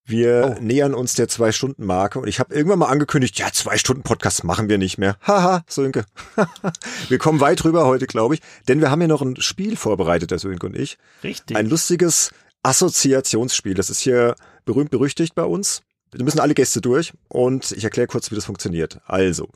Wir 0.08 0.56
oh. 0.56 0.62
nähern 0.62 0.94
uns 0.94 1.14
der 1.14 1.26
Zwei-Stunden-Marke 1.26 2.20
und 2.20 2.28
ich 2.28 2.38
habe 2.38 2.54
irgendwann 2.54 2.78
mal 2.78 2.86
angekündigt, 2.86 3.38
ja, 3.40 3.50
Zwei-Stunden-Podcast 3.52 4.44
machen 4.44 4.68
wir 4.68 4.78
nicht 4.78 4.98
mehr. 4.98 5.16
Haha, 5.26 5.64
Sönke. 5.68 6.06
wir 7.08 7.18
kommen 7.18 7.40
weit 7.40 7.64
rüber 7.64 7.86
heute, 7.86 8.06
glaube 8.06 8.34
ich, 8.34 8.40
denn 8.68 8.80
wir 8.80 8.90
haben 8.92 9.00
ja 9.00 9.08
noch 9.08 9.20
ein 9.20 9.40
Spiel 9.40 9.76
vorbereitet, 9.76 10.30
der 10.30 10.38
Sönke 10.38 10.66
und 10.66 10.76
ich. 10.76 10.96
Richtig. 11.24 11.56
Ein 11.56 11.66
lustiges 11.66 12.30
Assoziationsspiel. 12.62 13.74
Das 13.74 13.90
ist 13.90 14.00
hier 14.00 14.36
berühmt 14.64 14.90
berüchtigt 14.90 15.34
bei 15.34 15.44
uns. 15.44 15.82
Wir 16.12 16.24
müssen 16.24 16.40
alle 16.40 16.54
Gäste 16.54 16.80
durch 16.80 17.12
und 17.28 17.72
ich 17.72 17.82
erkläre 17.82 18.06
kurz, 18.06 18.30
wie 18.30 18.36
das 18.36 18.44
funktioniert. 18.44 19.00
Also, 19.06 19.48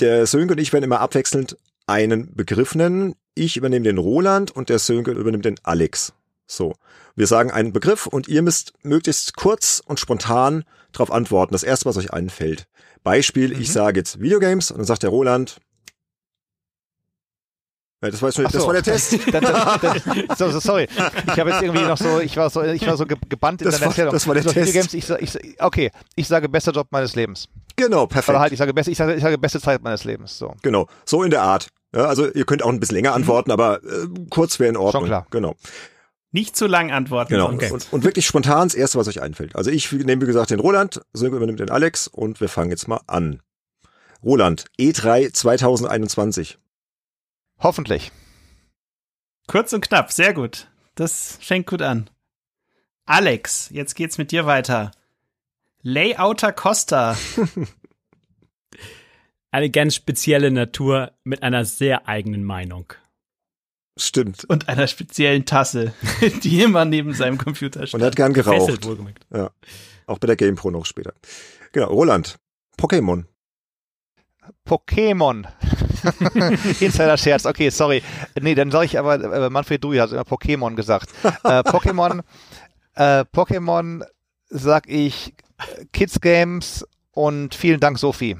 der 0.00 0.26
Sönke 0.26 0.52
und 0.52 0.60
ich 0.60 0.74
werden 0.74 0.84
immer 0.84 1.00
abwechselnd 1.00 1.56
einen 1.86 2.34
Begriff 2.34 2.74
nennen. 2.74 3.14
Ich 3.34 3.56
übernehme 3.56 3.84
den 3.84 3.98
Roland 3.98 4.50
und 4.50 4.68
der 4.68 4.78
Sönke 4.78 5.12
übernimmt 5.12 5.46
den 5.46 5.56
Alex. 5.62 6.12
So. 6.52 6.74
Wir 7.14 7.26
sagen 7.26 7.50
einen 7.50 7.72
Begriff 7.72 8.06
und 8.06 8.28
ihr 8.28 8.42
müsst 8.42 8.72
möglichst 8.82 9.36
kurz 9.36 9.82
und 9.84 10.00
spontan 10.00 10.64
darauf 10.92 11.10
antworten. 11.10 11.52
Das 11.52 11.62
erste, 11.62 11.86
was 11.86 11.96
euch 11.96 12.12
einfällt. 12.12 12.66
Beispiel, 13.02 13.54
mhm. 13.54 13.60
ich 13.60 13.72
sage 13.72 14.00
jetzt 14.00 14.20
Videogames 14.20 14.70
und 14.70 14.78
dann 14.78 14.86
sagt 14.86 15.02
der 15.02 15.10
Roland, 15.10 15.56
ja, 18.02 18.10
das 18.10 18.20
war, 18.20 18.32
schon, 18.32 18.46
so. 18.46 18.58
das 18.58 18.66
war 18.66 18.72
der 18.72 18.82
Test. 18.82 19.16
dann, 19.32 19.44
dann, 19.44 20.36
so, 20.36 20.50
so, 20.50 20.58
sorry, 20.58 20.88
ich 20.90 21.38
habe 21.38 21.50
jetzt 21.50 21.62
irgendwie 21.62 21.84
noch 21.84 21.96
so, 21.96 22.18
ich 22.18 22.36
war 22.36 22.50
so, 22.50 22.60
ich 22.62 22.84
war 22.84 22.96
so 22.96 23.06
gebannt 23.06 23.62
in 23.62 23.66
das 23.66 23.78
deiner 23.78 23.90
Erzählung. 23.90 24.12
Das 24.12 24.26
war 24.26 24.34
der 24.34 24.44
Test. 24.44 24.72
Games, 24.72 24.92
ich, 24.92 25.08
ich, 25.08 25.62
okay, 25.62 25.92
ich 26.16 26.26
sage 26.26 26.48
bester 26.48 26.72
Job 26.72 26.88
meines 26.90 27.14
Lebens. 27.14 27.48
Genau, 27.76 28.08
perfekt. 28.08 28.30
Oder 28.30 28.40
halt, 28.40 28.52
ich 28.52 28.58
sage, 28.58 28.74
best, 28.74 28.88
ich 28.88 28.98
sage, 28.98 29.14
ich 29.14 29.22
sage 29.22 29.38
beste 29.38 29.60
Zeit 29.60 29.82
meines 29.82 30.02
Lebens. 30.02 30.36
So. 30.36 30.52
Genau, 30.62 30.88
so 31.04 31.22
in 31.22 31.30
der 31.30 31.42
Art. 31.42 31.68
Ja, 31.94 32.06
also 32.06 32.28
ihr 32.28 32.44
könnt 32.44 32.64
auch 32.64 32.70
ein 32.70 32.80
bisschen 32.80 32.96
länger 32.96 33.10
mhm. 33.10 33.16
antworten, 33.16 33.52
aber 33.52 33.84
äh, 33.84 34.08
kurz 34.30 34.58
wäre 34.58 34.70
in 34.70 34.76
Ordnung. 34.76 35.02
Schon 35.02 35.08
klar. 35.08 35.26
Genau. 35.30 35.54
Nicht 36.32 36.56
zu 36.56 36.66
lang 36.66 36.90
antworten. 36.90 37.34
Genau. 37.34 37.52
Okay. 37.52 37.70
Und, 37.70 37.92
und, 37.92 38.04
wirklich 38.04 38.26
spontan 38.26 38.68
das 38.68 38.74
Erste, 38.74 38.98
was 38.98 39.06
euch 39.06 39.20
einfällt. 39.20 39.54
Also 39.54 39.70
ich 39.70 39.92
nehme, 39.92 40.22
wie 40.22 40.26
gesagt, 40.26 40.50
den 40.50 40.60
Roland, 40.60 41.02
Sönke 41.12 41.36
übernimmt 41.36 41.60
den 41.60 41.70
Alex 41.70 42.08
und 42.08 42.40
wir 42.40 42.48
fangen 42.48 42.70
jetzt 42.70 42.88
mal 42.88 43.02
an. 43.06 43.42
Roland, 44.24 44.64
E3 44.78 45.32
2021. 45.32 46.58
Hoffentlich. 47.58 48.12
Kurz 49.46 49.72
und 49.74 49.82
knapp, 49.82 50.10
sehr 50.10 50.32
gut. 50.32 50.68
Das 50.94 51.38
fängt 51.40 51.66
gut 51.66 51.82
an. 51.82 52.08
Alex, 53.04 53.68
jetzt 53.70 53.94
geht's 53.94 54.16
mit 54.16 54.30
dir 54.30 54.46
weiter. 54.46 54.92
Layouter 55.82 56.52
Costa. 56.52 57.16
Eine 59.50 59.68
ganz 59.68 59.96
spezielle 59.96 60.50
Natur 60.50 61.12
mit 61.24 61.42
einer 61.42 61.66
sehr 61.66 62.08
eigenen 62.08 62.44
Meinung. 62.44 62.94
Stimmt. 63.96 64.44
Und 64.44 64.68
einer 64.68 64.86
speziellen 64.86 65.44
Tasse, 65.44 65.92
die 66.42 66.62
immer 66.62 66.84
neben 66.84 67.12
seinem 67.12 67.38
Computer 67.38 67.86
steht. 67.86 67.94
Und 67.94 68.00
er 68.00 68.06
hat 68.06 68.16
gern 68.16 68.32
geraucht. 68.32 68.86
Ja. 69.32 69.50
Auch 70.06 70.18
bei 70.18 70.26
der 70.26 70.36
GamePro 70.36 70.70
noch 70.70 70.86
später. 70.86 71.12
Genau, 71.72 71.88
Roland. 71.88 72.38
Pokémon. 72.78 73.24
Pokémon. 74.66 75.46
Insider-Scherz, 76.80 77.46
okay, 77.46 77.70
sorry. 77.70 78.02
Nee, 78.40 78.54
dann 78.54 78.70
sage 78.70 78.86
ich 78.86 78.98
aber, 78.98 79.22
äh, 79.22 79.50
Manfred 79.50 79.84
Dui 79.84 79.98
hat 79.98 80.10
immer 80.10 80.22
Pokémon 80.22 80.74
gesagt. 80.74 81.10
Äh, 81.22 81.60
Pokémon, 81.60 82.22
äh, 82.94 83.24
Pokémon 83.32 84.04
sag 84.48 84.88
ich 84.88 85.34
Kids 85.92 86.20
Games 86.20 86.86
und 87.12 87.54
vielen 87.54 87.78
Dank, 87.78 87.98
Sophie. 87.98 88.36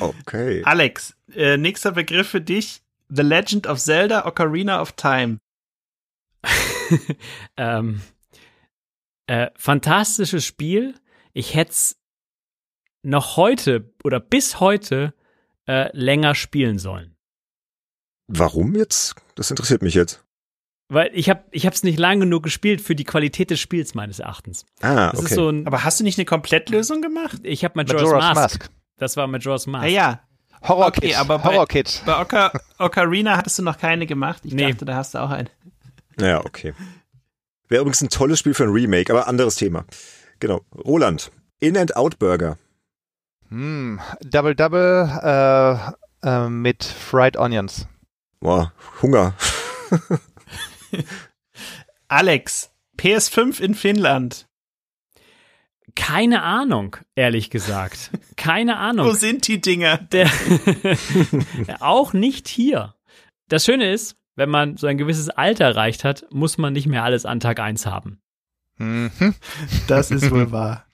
okay. 0.00 0.62
Alex, 0.64 1.14
äh, 1.34 1.56
nächster 1.56 1.92
Begriff 1.92 2.28
für 2.28 2.40
dich. 2.40 2.82
The 3.08 3.22
Legend 3.22 3.66
of 3.66 3.78
Zelda 3.78 4.26
Ocarina 4.26 4.80
of 4.80 4.92
Time. 4.92 5.40
ähm, 7.56 8.00
äh, 9.26 9.48
fantastisches 9.56 10.44
Spiel. 10.44 10.94
Ich 11.32 11.54
hätte 11.54 11.72
es 11.72 11.96
noch 13.02 13.36
heute 13.36 13.92
oder 14.04 14.20
bis 14.20 14.60
heute 14.60 15.14
äh, 15.66 15.90
länger 15.96 16.34
spielen 16.34 16.78
sollen. 16.78 17.16
Warum 18.26 18.74
jetzt? 18.74 19.14
Das 19.34 19.50
interessiert 19.50 19.82
mich 19.82 19.94
jetzt. 19.94 20.24
Weil 20.90 21.10
ich 21.12 21.28
habe 21.28 21.44
ich 21.50 21.66
hab's 21.66 21.82
nicht 21.82 21.98
lange 21.98 22.20
genug 22.20 22.42
gespielt 22.42 22.80
für 22.80 22.94
die 22.94 23.04
Qualität 23.04 23.50
des 23.50 23.60
Spiels 23.60 23.94
meines 23.94 24.20
Erachtens. 24.20 24.64
Ah, 24.80 25.10
das 25.10 25.20
okay. 25.20 25.34
So 25.34 25.50
ein, 25.50 25.66
Aber 25.66 25.84
hast 25.84 26.00
du 26.00 26.04
nicht 26.04 26.18
eine 26.18 26.24
Komplettlösung 26.24 27.02
gemacht? 27.02 27.40
Ich 27.42 27.64
habe 27.64 27.74
Majora's, 27.76 28.02
Majora's 28.02 28.34
Mask. 28.34 28.60
Mask. 28.60 28.72
Das 28.96 29.16
war 29.16 29.26
Majora's 29.26 29.66
Mask. 29.66 29.84
Ja, 29.84 29.90
ja. 29.90 30.27
Horror 30.62 30.88
okay, 30.88 31.08
Kids. 31.08 31.18
aber 31.18 31.38
bei, 31.38 31.44
Horror 31.44 31.66
Kids. 31.66 32.02
bei 32.04 32.20
Ocar 32.20 32.52
Ocarina 32.78 33.36
hattest 33.36 33.58
du 33.58 33.62
noch 33.62 33.78
keine 33.78 34.06
gemacht. 34.06 34.42
Ich 34.44 34.54
nee. 34.54 34.70
dachte, 34.70 34.84
da 34.84 34.96
hast 34.96 35.14
du 35.14 35.18
auch 35.18 35.30
eine. 35.30 35.50
Ja, 36.20 36.44
okay. 36.44 36.74
Wäre 37.68 37.82
übrigens 37.82 38.00
ein 38.00 38.08
tolles 38.08 38.38
Spiel 38.38 38.54
für 38.54 38.64
ein 38.64 38.70
Remake, 38.70 39.12
aber 39.12 39.28
anderes 39.28 39.56
Thema. 39.56 39.84
Genau. 40.40 40.62
Roland, 40.84 41.30
In-and-Out 41.60 42.18
Burger. 42.18 42.58
Hm, 43.50 44.00
Double 44.20 44.54
Double 44.54 45.08
äh, 45.22 46.26
äh, 46.28 46.48
mit 46.48 46.84
Fried 46.84 47.36
Onions. 47.36 47.86
Boah, 48.40 48.72
Hunger. 49.02 49.34
Alex, 52.08 52.70
PS5 52.98 53.60
in 53.60 53.74
Finnland. 53.74 54.47
Keine 55.98 56.42
Ahnung, 56.42 56.96
ehrlich 57.16 57.50
gesagt. 57.50 58.12
Keine 58.36 58.76
Ahnung. 58.78 59.08
Wo 59.08 59.12
sind 59.12 59.48
die 59.48 59.60
Dinger? 59.60 59.98
Der, 59.98 60.30
auch 61.80 62.12
nicht 62.12 62.46
hier. 62.46 62.94
Das 63.48 63.64
Schöne 63.64 63.92
ist, 63.92 64.16
wenn 64.36 64.48
man 64.48 64.76
so 64.76 64.86
ein 64.86 64.96
gewisses 64.96 65.28
Alter 65.28 65.64
erreicht 65.64 66.04
hat, 66.04 66.24
muss 66.30 66.56
man 66.56 66.72
nicht 66.72 66.86
mehr 66.86 67.02
alles 67.02 67.26
an 67.26 67.40
Tag 67.40 67.58
1 67.58 67.84
haben. 67.84 68.22
Mhm. 68.76 69.34
Das 69.88 70.12
ist 70.12 70.30
wohl 70.30 70.52
wahr. 70.52 70.84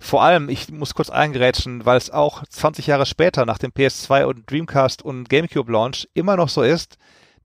Vor 0.00 0.24
allem, 0.24 0.48
ich 0.48 0.70
muss 0.70 0.94
kurz 0.94 1.08
eingerätschen, 1.08 1.86
weil 1.86 1.96
es 1.96 2.10
auch 2.10 2.44
20 2.48 2.88
Jahre 2.88 3.06
später 3.06 3.46
nach 3.46 3.58
dem 3.58 3.70
PS2 3.70 4.24
und 4.24 4.50
Dreamcast 4.50 5.02
und 5.02 5.28
GameCube 5.28 5.70
Launch 5.70 6.08
immer 6.14 6.36
noch 6.36 6.48
so 6.48 6.62
ist, 6.62 6.98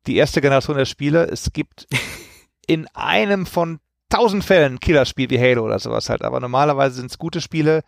die 0.08 0.16
erste 0.16 0.42
Generation 0.42 0.78
der 0.78 0.86
Spiele, 0.86 1.26
es 1.28 1.54
gibt 1.54 1.88
in 2.68 2.88
einem 2.96 3.46
von 3.46 3.80
tausend 4.14 4.44
Fällen 4.44 4.76
ein 4.76 4.80
Killerspiel 4.80 5.30
wie 5.32 5.40
Halo 5.40 5.66
oder 5.66 5.80
sowas 5.80 6.10
halt, 6.10 6.22
aber 6.22 6.40
normalerweise 6.40 6.96
sind 6.96 7.10
es 7.10 7.18
gute 7.18 7.42
Spiele, 7.42 7.82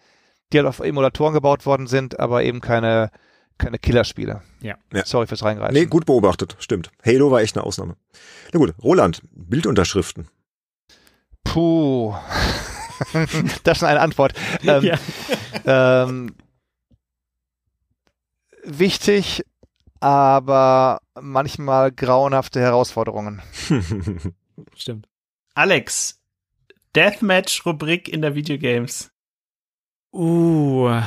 die 0.52 0.58
halt 0.58 0.68
auf 0.68 0.80
Emulatoren 0.80 1.34
gebaut 1.34 1.66
worden 1.66 1.86
sind, 1.86 2.20
aber 2.20 2.44
eben 2.44 2.62
keine, 2.62 3.12
keine 3.60 3.78
Killerspiele. 3.78 4.42
Ja. 4.62 4.76
ja. 4.92 5.06
Sorry 5.06 5.28
fürs 5.28 5.44
Reingreifen. 5.44 5.76
Nee, 5.76 5.86
gut 5.86 6.06
beobachtet, 6.06 6.56
stimmt. 6.60 6.90
Halo 7.06 7.30
war 7.30 7.42
echt 7.42 7.56
eine 7.56 7.66
Ausnahme. 7.66 7.96
Na 8.52 8.60
gut, 8.60 8.74
Roland, 8.82 9.22
Bildunterschriften. 9.32 10.28
Puh. 11.44 12.16
das 13.64 13.78
ist 13.78 13.84
eine 13.84 14.00
Antwort. 14.00 14.34
Ähm, 14.64 14.84
ja. 14.84 14.98
ähm, 16.06 16.34
wichtig, 18.64 19.44
aber 20.00 21.02
manchmal 21.22 21.92
grauenhafte 21.92 22.60
Herausforderungen. 22.62 23.44
Stimmt. 24.76 25.08
Alex, 25.56 26.22
Deathmatch-Rubrik 26.98 28.10
in 28.10 28.22
der 28.22 28.36
Videogames. 28.36 29.10
Uh, 30.12 31.00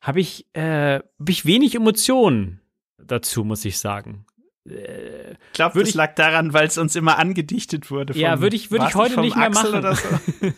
habe 0.00 0.20
ich, 0.20 0.46
äh, 0.52 1.00
hab 1.00 1.28
ich 1.28 1.44
wenig 1.44 1.74
Emotionen 1.74 2.60
dazu, 2.98 3.42
muss 3.42 3.64
ich 3.64 3.80
sagen. 3.80 4.26
Äh, 4.64 5.32
ich 5.32 5.52
glaube, 5.54 5.80
das 5.80 5.88
ich, 5.88 5.94
lag 5.96 6.14
daran, 6.14 6.52
weil 6.52 6.68
es 6.68 6.78
uns 6.78 6.94
immer 6.94 7.18
angedichtet 7.18 7.90
wurde. 7.90 8.12
Vom, 8.12 8.22
ja, 8.22 8.40
würde 8.40 8.54
ich, 8.54 8.70
würd 8.70 8.84
ich 8.88 8.94
heute 8.94 9.20
nicht 9.20 9.34
mehr 9.34 9.46
Axel 9.48 9.80
machen. 9.82 9.96
So? 9.96 10.52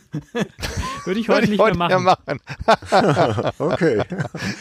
würde 1.06 1.20
ich 1.20 1.28
heute 1.30 1.48
nicht 1.48 1.58
heute 1.58 1.78
mehr 1.78 1.98
machen. 1.98 2.38
machen. 2.66 3.50
okay. 3.58 4.04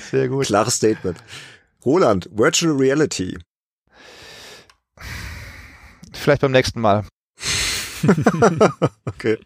Sehr 0.09 0.29
gut. 0.29 0.45
Klares 0.45 0.75
Statement. 0.75 1.17
Roland, 1.85 2.29
Virtual 2.31 2.73
Reality. 2.73 3.37
Vielleicht 6.13 6.41
beim 6.41 6.53
nächsten 6.53 6.79
Mal. 6.79 7.03
okay. 9.05 9.37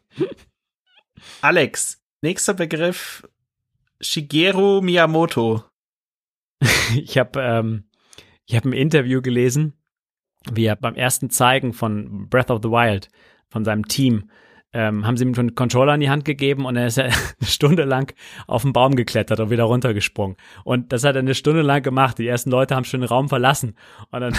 Alex, 1.41 2.01
nächster 2.21 2.53
Begriff 2.53 3.27
Shigeru 4.01 4.81
Miyamoto. 4.81 5.63
ich 6.95 7.17
habe 7.17 7.41
ähm, 7.41 7.83
ich 8.45 8.55
hab 8.55 8.65
ein 8.65 8.73
Interview 8.73 9.21
gelesen 9.21 9.73
wie 10.51 10.65
er 10.65 10.75
beim 10.75 10.95
ersten 10.95 11.29
Zeigen 11.29 11.73
von 11.73 12.29
Breath 12.29 12.51
of 12.51 12.61
the 12.61 12.69
Wild 12.69 13.09
von 13.49 13.65
seinem 13.65 13.87
Team 13.87 14.29
ähm, 14.73 15.07
haben 15.07 15.15
sie 15.15 15.23
ihm 15.23 15.33
einen 15.37 15.55
Controller 15.55 15.93
in 15.93 16.01
die 16.01 16.09
Hand 16.09 16.25
gegeben 16.25 16.65
und 16.65 16.75
er 16.75 16.87
ist 16.87 16.97
ja 16.97 17.03
eine 17.05 17.13
Stunde 17.43 17.83
lang 17.83 18.13
auf 18.45 18.63
den 18.63 18.73
Baum 18.73 18.95
geklettert 18.95 19.39
und 19.39 19.49
wieder 19.49 19.63
runtergesprungen. 19.63 20.35
Und 20.65 20.91
das 20.91 21.05
hat 21.05 21.15
er 21.15 21.19
eine 21.19 21.33
Stunde 21.33 21.61
lang 21.61 21.81
gemacht. 21.81 22.17
Die 22.17 22.27
ersten 22.27 22.51
Leute 22.51 22.75
haben 22.75 22.83
schon 22.83 22.99
den 22.99 23.07
Raum 23.07 23.29
verlassen. 23.29 23.75
Und 24.11 24.19
dann, 24.21 24.33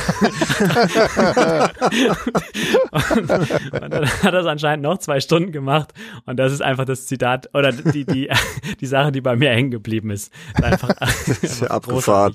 und, 2.90 3.30
und 3.82 3.92
dann 3.92 4.06
hat 4.06 4.34
er 4.34 4.40
es 4.40 4.46
anscheinend 4.46 4.82
noch 4.82 4.98
zwei 4.98 5.20
Stunden 5.20 5.52
gemacht. 5.52 5.94
Und 6.26 6.38
das 6.38 6.52
ist 6.52 6.60
einfach 6.60 6.84
das 6.84 7.06
Zitat 7.06 7.48
oder 7.54 7.72
die, 7.72 8.04
die, 8.04 8.30
die 8.80 8.86
Sache, 8.86 9.12
die 9.12 9.22
bei 9.22 9.36
mir 9.36 9.50
hängen 9.50 9.70
geblieben 9.70 10.10
ist. 10.10 10.32
ist 10.54 10.64
einfach, 10.64 10.94
das 10.98 11.38
ist 11.38 11.60
ja 11.62 11.68
abgefahren. 11.68 12.34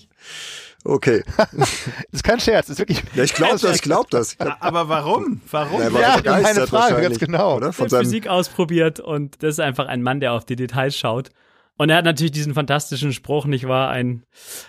Okay. 0.83 1.23
das 1.53 1.69
ist 2.11 2.23
kein 2.23 2.39
Scherz, 2.39 2.67
das 2.67 2.73
ist 2.75 2.79
wirklich. 2.79 3.03
Ja, 3.13 3.23
ich 3.23 3.33
glaube 3.33 3.59
das, 3.59 3.75
ich 3.75 3.81
glaube 3.81 4.07
das. 4.09 4.35
Aber 4.39 4.89
warum? 4.89 5.41
Warum? 5.51 5.81
Ja, 5.81 5.93
war 5.93 6.25
Ja, 6.25 6.39
meine 6.41 6.67
Frage, 6.67 7.01
ganz 7.01 7.19
genau. 7.19 7.57
Oder? 7.57 7.71
Von 7.71 7.89
Physik 7.89 8.27
ausprobiert 8.27 8.99
und 8.99 9.43
das 9.43 9.55
ist 9.55 9.59
einfach 9.59 9.87
ein 9.87 10.01
Mann, 10.01 10.19
der 10.19 10.33
auf 10.33 10.45
die 10.45 10.55
Details 10.55 10.97
schaut. 10.97 11.29
Und 11.77 11.89
er 11.89 11.97
hat 11.97 12.05
natürlich 12.05 12.31
diesen 12.31 12.53
fantastischen 12.53 13.11
Spruch, 13.11 13.45
nicht 13.45 13.67
wahr? 13.67 13.89
Ein, 13.89 14.23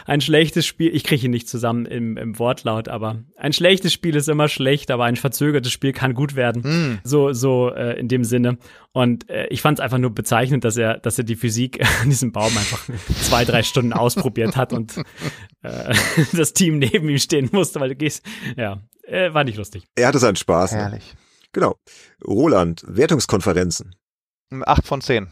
ein 0.06 0.20
schlechtes 0.22 0.64
Spiel, 0.64 0.94
ich 0.94 1.04
kriege 1.04 1.26
ihn 1.26 1.30
nicht 1.30 1.48
zusammen 1.48 1.84
im, 1.84 2.16
im 2.16 2.38
Wortlaut, 2.38 2.88
aber 2.88 3.22
ein 3.36 3.52
schlechtes 3.52 3.92
Spiel 3.92 4.16
ist 4.16 4.28
immer 4.28 4.48
schlecht, 4.48 4.90
aber 4.90 5.04
ein 5.04 5.16
verzögertes 5.16 5.72
Spiel 5.72 5.92
kann 5.92 6.14
gut 6.14 6.36
werden. 6.36 6.62
Hm. 6.62 6.98
So, 7.04 7.32
so 7.32 7.70
äh, 7.70 7.98
in 7.98 8.08
dem 8.08 8.24
Sinne. 8.24 8.56
Und 8.92 9.28
äh, 9.28 9.46
ich 9.48 9.60
fand 9.60 9.78
es 9.78 9.84
einfach 9.84 9.98
nur 9.98 10.14
bezeichnend, 10.14 10.64
dass 10.64 10.76
er, 10.76 10.98
dass 10.98 11.18
er 11.18 11.24
die 11.24 11.36
Physik 11.36 11.84
an 12.02 12.08
diesem 12.08 12.32
Baum 12.32 12.56
einfach 12.56 12.88
zwei, 13.20 13.44
drei 13.44 13.62
Stunden 13.62 13.92
ausprobiert 13.92 14.56
hat 14.56 14.72
und 14.72 14.96
äh, 15.62 15.94
das 16.32 16.54
Team 16.54 16.78
neben 16.78 17.08
ihm 17.08 17.18
stehen 17.18 17.50
musste, 17.52 17.80
weil 17.80 17.90
du 17.90 17.96
gehst, 17.96 18.24
ja, 18.56 18.80
äh, 19.02 19.34
war 19.34 19.44
nicht 19.44 19.58
lustig. 19.58 19.84
er 19.96 20.08
hatte 20.08 20.18
seinen 20.18 20.36
Spaß. 20.36 20.72
Ne? 20.72 20.78
Herrlich. 20.78 21.14
Genau. 21.52 21.76
Roland, 22.26 22.82
Wertungskonferenzen. 22.86 23.94
Acht 24.64 24.86
von 24.86 25.00
zehn. 25.00 25.28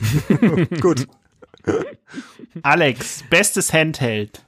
Gut. 0.80 1.06
Alex, 2.62 3.24
bestes 3.28 3.72
Handheld. 3.72 4.46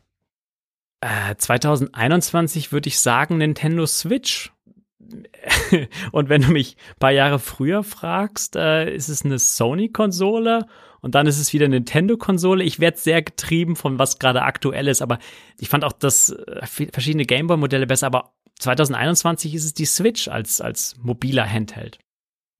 Äh, 1.00 1.36
2021 1.36 2.72
würde 2.72 2.88
ich 2.88 2.98
sagen 2.98 3.38
Nintendo 3.38 3.86
Switch. 3.86 4.52
Und 6.12 6.28
wenn 6.28 6.42
du 6.42 6.48
mich 6.50 6.76
ein 6.76 6.98
paar 6.98 7.12
Jahre 7.12 7.38
früher 7.38 7.82
fragst, 7.82 8.56
äh, 8.56 8.94
ist 8.94 9.08
es 9.08 9.24
eine 9.24 9.38
Sony-Konsole 9.38 10.66
und 11.00 11.14
dann 11.14 11.26
ist 11.26 11.38
es 11.38 11.52
wieder 11.52 11.66
eine 11.66 11.76
Nintendo-Konsole. 11.76 12.64
Ich 12.64 12.80
werde 12.80 12.98
sehr 12.98 13.22
getrieben 13.22 13.76
von 13.76 13.98
was 13.98 14.18
gerade 14.18 14.42
aktuell 14.42 14.88
ist, 14.88 15.00
aber 15.00 15.18
ich 15.58 15.68
fand 15.68 15.84
auch 15.84 15.92
das 15.92 16.30
äh, 16.30 16.66
verschiedene 16.66 17.24
Gameboy-Modelle 17.24 17.86
besser, 17.86 18.08
aber 18.08 18.32
2021 18.58 19.54
ist 19.54 19.64
es 19.64 19.74
die 19.74 19.86
Switch 19.86 20.28
als, 20.28 20.60
als 20.60 20.96
mobiler 21.00 21.48
Handheld. 21.48 21.98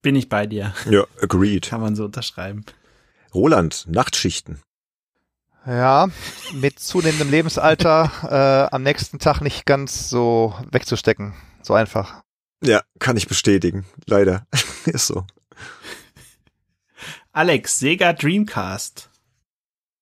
Bin 0.03 0.15
ich 0.17 0.29
bei 0.29 0.47
dir. 0.47 0.73
Ja, 0.91 1.05
agreed. 1.21 1.69
Kann 1.69 1.81
man 1.81 1.97
so 1.97 2.05
unterschreiben. 2.05 2.65
Roland, 3.35 3.85
Nachtschichten. 3.89 4.61
Ja, 5.67 6.09
mit 6.55 6.79
zunehmendem 6.79 7.31
Lebensalter 7.31 8.11
äh, 8.71 8.75
am 8.75 8.83
nächsten 8.83 9.19
Tag 9.19 9.41
nicht 9.41 9.67
ganz 9.67 10.09
so 10.09 10.55
wegzustecken. 10.71 11.35
So 11.63 11.75
einfach. 11.75 12.23
Ja, 12.63 12.83
kann 12.99 13.17
ich 13.17 13.29
bestätigen. 13.29 13.85
Leider. 14.07 14.47
Ist 14.87 15.07
so. 15.09 15.27
Alex, 17.33 17.79
Sega 17.79 18.13
Dreamcast. 18.15 19.11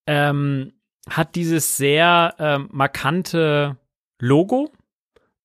ähm, 0.07 0.73
hat 1.11 1.35
dieses 1.35 1.77
sehr 1.77 2.35
ähm, 2.39 2.69
markante 2.73 3.77
Logo 4.19 4.73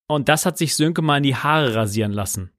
und 0.08 0.30
das 0.30 0.46
hat 0.46 0.58
sich 0.58 0.76
Sönke 0.76 1.02
mal 1.02 1.18
in 1.18 1.24
die 1.24 1.36
Haare 1.36 1.76
rasieren 1.76 2.12
lassen. 2.12 2.52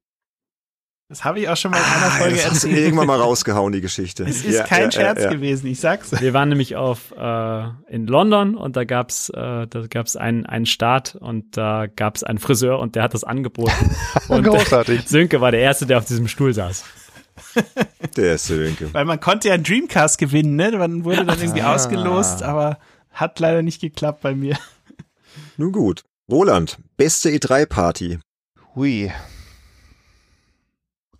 Das 1.13 1.23
habe 1.23 1.39
ich 1.39 1.47
auch 1.47 1.55
schon 1.55 1.69
mal 1.69 1.77
in 1.77 1.83
einer 1.83 2.05
Ah, 2.07 2.09
Folge 2.09 2.35
das 2.37 2.45
hast 2.49 2.63
du 2.63 2.67
erzählt. 2.69 2.85
irgendwann 2.85 3.05
mal 3.05 3.19
rausgehauen, 3.21 3.71
die 3.71 3.81
Geschichte. 3.81 4.23
Es 4.23 4.43
ist 4.43 4.55
Ja, 4.55 4.63
kein 4.63 4.85
ja, 4.85 4.91
Scherz 4.91 5.19
ja, 5.19 5.25
ja. 5.25 5.31
gewesen, 5.31 5.67
ich 5.67 5.79
sag's. 5.79 6.11
Wir 6.19 6.33
waren 6.33 6.49
nämlich 6.49 6.75
auf 6.75 7.11
äh, 7.15 7.63
in 7.87 8.07
London 8.07 8.55
und 8.55 8.75
da 8.75 8.83
gab's 8.83 9.29
äh, 9.29 9.67
da 9.67 9.87
gab's 9.87 10.15
einen 10.15 10.47
einen 10.47 10.65
Start 10.65 11.15
und 11.15 11.55
da 11.55 11.85
gab's 11.85 12.23
einen 12.23 12.39
Friseur 12.39 12.79
und 12.79 12.95
der 12.95 13.03
hat 13.03 13.13
das 13.13 13.23
angeboten 13.23 13.95
und 14.27 14.43
Großartig. 14.43 15.07
Sönke 15.07 15.39
war 15.39 15.51
der 15.51 15.59
erste, 15.61 15.85
der 15.85 15.99
auf 15.99 16.05
diesem 16.05 16.27
Stuhl 16.27 16.51
saß. 16.53 16.83
Der 18.17 18.33
ist 18.35 18.45
Sönke. 18.47 18.91
Weil 18.93 19.05
man 19.05 19.19
konnte 19.19 19.49
ja 19.49 19.53
einen 19.53 19.63
Dreamcast 19.63 20.17
gewinnen, 20.17 20.55
ne? 20.55 20.71
Man 20.71 21.03
wurde 21.03 21.25
dann 21.25 21.39
irgendwie 21.39 21.61
Ah. 21.61 21.75
ausgelost, 21.75 22.41
aber 22.41 22.79
hat 23.11 23.39
leider 23.39 23.61
nicht 23.61 23.81
geklappt 23.81 24.21
bei 24.21 24.33
mir. 24.35 24.57
Nun 25.57 25.71
gut. 25.71 26.03
Roland, 26.29 26.77
beste 26.97 27.29
E3-Party. 27.29 28.19
Hui. 28.75 29.11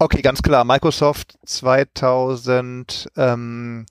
Okay, 0.04 0.22
ganz 0.22 0.42
klar. 0.42 0.66
Microsoft 0.66 1.38
2000. 1.46 3.08
Ähm, 3.16 3.86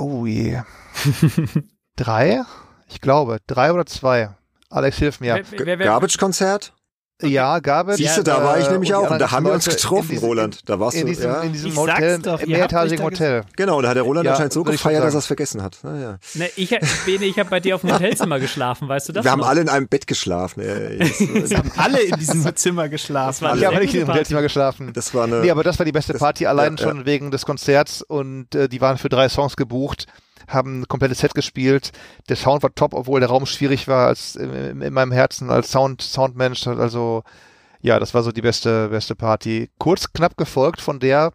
ui. 0.00 0.62
drei? 1.96 2.42
Ich 2.88 3.02
glaube, 3.02 3.40
drei 3.46 3.74
oder 3.74 3.84
zwei. 3.84 4.30
Alex, 4.70 4.96
hilf 4.96 5.20
mir. 5.20 5.34
Garbage-Konzert? 5.76 6.72
Ja, 7.22 7.60
Garbage. 7.60 7.98
Siehst 7.98 8.18
du, 8.18 8.22
da 8.24 8.42
war 8.42 8.58
ich 8.58 8.66
äh, 8.66 8.72
nämlich 8.72 8.92
auch. 8.92 9.08
Und 9.08 9.20
da 9.20 9.30
haben 9.30 9.46
wir 9.46 9.52
uns 9.52 9.66
getroffen, 9.66 10.06
in 10.10 10.14
diesem- 10.16 10.28
Roland. 10.28 10.68
Da 10.68 10.80
warst 10.80 10.96
In 10.96 11.02
du, 11.02 11.06
diesem, 11.12 11.30
ja. 11.30 11.40
in 11.42 11.52
diesem 11.52 11.76
Hotel, 11.76 12.18
doch, 12.18 12.44
mehretagigen 12.44 13.04
Hotel. 13.04 13.44
Genau, 13.56 13.80
da 13.80 13.90
hat 13.90 13.96
der 13.96 14.02
Roland 14.02 14.26
Ja, 14.26 14.32
anscheinend 14.32 14.52
so 14.52 14.64
gefeiert, 14.64 15.04
dass 15.04 15.14
er 15.14 15.18
es 15.18 15.26
vergessen 15.26 15.62
hat. 15.62 15.78
Naja. 15.84 16.18
Ne, 16.34 16.50
ich, 16.56 16.76
Bene, 17.06 17.24
ich 17.24 17.38
habe 17.38 17.48
bei 17.50 17.60
dir 17.60 17.76
auf 17.76 17.82
dem 17.82 17.92
Hotelzimmer 17.94 18.40
geschlafen, 18.40 18.88
weißt 18.88 19.08
du 19.08 19.12
das? 19.12 19.24
Wir 19.24 19.30
haben 19.30 19.40
noch? 19.40 19.48
alle 19.48 19.60
in 19.60 19.68
einem 19.68 19.86
Bett 19.86 20.08
geschlafen. 20.08 20.60
Ja, 20.64 20.76
ja, 20.76 20.90
ja. 20.90 21.06
Sie 21.46 21.56
haben 21.56 21.70
alle 21.76 22.00
in 22.02 22.16
diesem 22.18 22.56
Zimmer 22.56 22.88
geschlafen. 22.88 23.44
war 23.44 23.56
Ich 23.56 23.64
habe 23.64 23.76
nicht 23.78 23.92
gute 23.92 24.00
im 24.02 24.08
Hotelzimmer 24.08 24.42
geschlafen. 24.42 24.92
Das 24.92 25.14
war 25.14 25.24
eine. 25.24 25.36
Nee, 25.40 25.50
aber 25.52 25.62
das 25.62 25.78
war 25.78 25.86
die 25.86 25.92
beste 25.92 26.14
das- 26.14 26.20
Party, 26.20 26.46
allein 26.46 26.76
ja, 26.76 26.82
ja. 26.84 26.88
schon 26.90 27.06
wegen 27.06 27.30
des 27.30 27.46
Konzerts 27.46 28.02
und 28.02 28.54
äh, 28.56 28.68
die 28.68 28.80
waren 28.80 28.98
für 28.98 29.08
drei 29.08 29.28
Songs 29.28 29.54
gebucht, 29.54 30.06
haben 30.48 30.80
ein 30.80 30.88
komplettes 30.88 31.18
Set 31.18 31.34
gespielt. 31.34 31.92
Der 32.28 32.36
Sound 32.36 32.62
war 32.62 32.74
top, 32.74 32.94
obwohl 32.94 33.20
der 33.20 33.28
Raum 33.28 33.46
schwierig 33.46 33.88
war 33.88 34.06
als 34.06 34.36
in, 34.36 34.82
in 34.82 34.92
meinem 34.92 35.12
Herzen 35.12 35.50
als 35.50 35.70
Sound 35.70 36.02
Soundmensch. 36.02 36.66
Also 36.66 37.22
ja, 37.80 37.98
das 37.98 38.14
war 38.14 38.22
so 38.22 38.32
die 38.32 38.42
beste 38.42 38.88
beste 38.88 39.14
Party. 39.14 39.70
Kurz 39.78 40.12
knapp 40.12 40.36
gefolgt 40.36 40.80
von 40.80 41.00
der, 41.00 41.32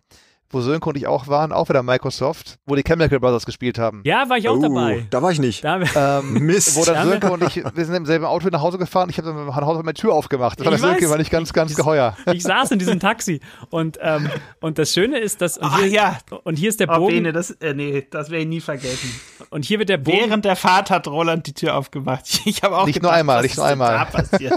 wo 0.51 0.61
Sönke 0.61 0.89
und 0.89 0.97
ich 0.97 1.07
auch 1.07 1.27
waren, 1.27 1.51
auch 1.51 1.69
wieder 1.69 1.83
Microsoft, 1.83 2.57
wo 2.65 2.75
die 2.75 2.83
Chemical 2.83 3.19
Brothers 3.19 3.45
gespielt 3.45 3.77
haben. 3.77 4.01
Ja, 4.05 4.27
war 4.29 4.37
ich 4.37 4.49
auch 4.49 4.57
oh, 4.57 4.61
dabei. 4.61 5.05
Da 5.09 5.21
war 5.21 5.31
ich 5.31 5.39
nicht. 5.39 5.63
Da, 5.63 5.79
Ähm, 5.95 6.33
Mist. 6.45 6.75
Wo 6.75 6.83
dann 6.85 6.95
Ja, 6.95 7.05
Sönke 7.05 7.31
und 7.31 7.43
ich, 7.43 7.63
wir 7.63 7.85
sind 7.85 7.95
im 7.95 8.05
selben 8.05 8.25
Auto 8.25 8.47
nach 8.49 8.61
Hause 8.61 8.77
gefahren, 8.77 9.09
ich 9.09 9.17
habe 9.17 9.27
dann 9.29 9.45
nach 9.45 9.55
Hause 9.55 9.79
meine 9.83 9.93
Tür 9.93 10.13
aufgemacht. 10.13 10.59
Das 10.59 10.65
war 10.65 10.73
Ich 10.73 10.79
der 10.81 10.89
Sönke, 10.89 11.03
weiß. 11.05 11.09
war 11.11 11.17
nicht 11.17 11.31
ganz, 11.31 11.53
ganz 11.53 11.71
Ich- 11.71 11.77
geheuer. 11.77 12.15
ich 12.33 12.43
saß 12.43 12.71
in 12.71 12.79
diesem 12.79 12.99
Taxi 12.99 13.39
und 13.69 13.97
ähm, 14.01 14.29
und 14.59 14.77
das 14.79 14.93
Schöne 14.93 15.19
ist, 15.19 15.41
dass 15.41 15.57
und 15.57 15.75
hier, 15.77 15.87
ja. 15.87 16.17
und 16.43 16.57
hier 16.57 16.69
ist 16.69 16.79
der 16.79 16.89
Oh, 16.89 16.95
Bogen 16.97 17.13
Bene, 17.15 17.31
das, 17.33 17.51
äh, 17.51 17.73
nee, 17.73 18.07
das 18.09 18.29
werde 18.29 18.43
ich 18.43 18.49
nie 18.49 18.61
vergessen. 18.61 19.09
Und 19.49 19.65
hier 19.65 19.79
wird 19.79 19.89
der 19.89 19.97
Bogen 19.97 20.17
Während 20.17 20.45
der 20.45 20.55
Fahrt 20.55 20.89
hat 20.89 21.07
Roland 21.07 21.47
die 21.47 21.53
Tür 21.53 21.75
aufgemacht. 21.75 22.41
Ich 22.45 22.63
habe 22.63 22.77
auch 22.77 22.85
Nicht 22.85 22.95
gedacht, 22.95 23.11
nur 23.11 23.17
einmal, 23.17 23.37
was 23.37 23.43
nicht 23.43 23.57
nur 23.57 23.65
einmal. 23.65 24.07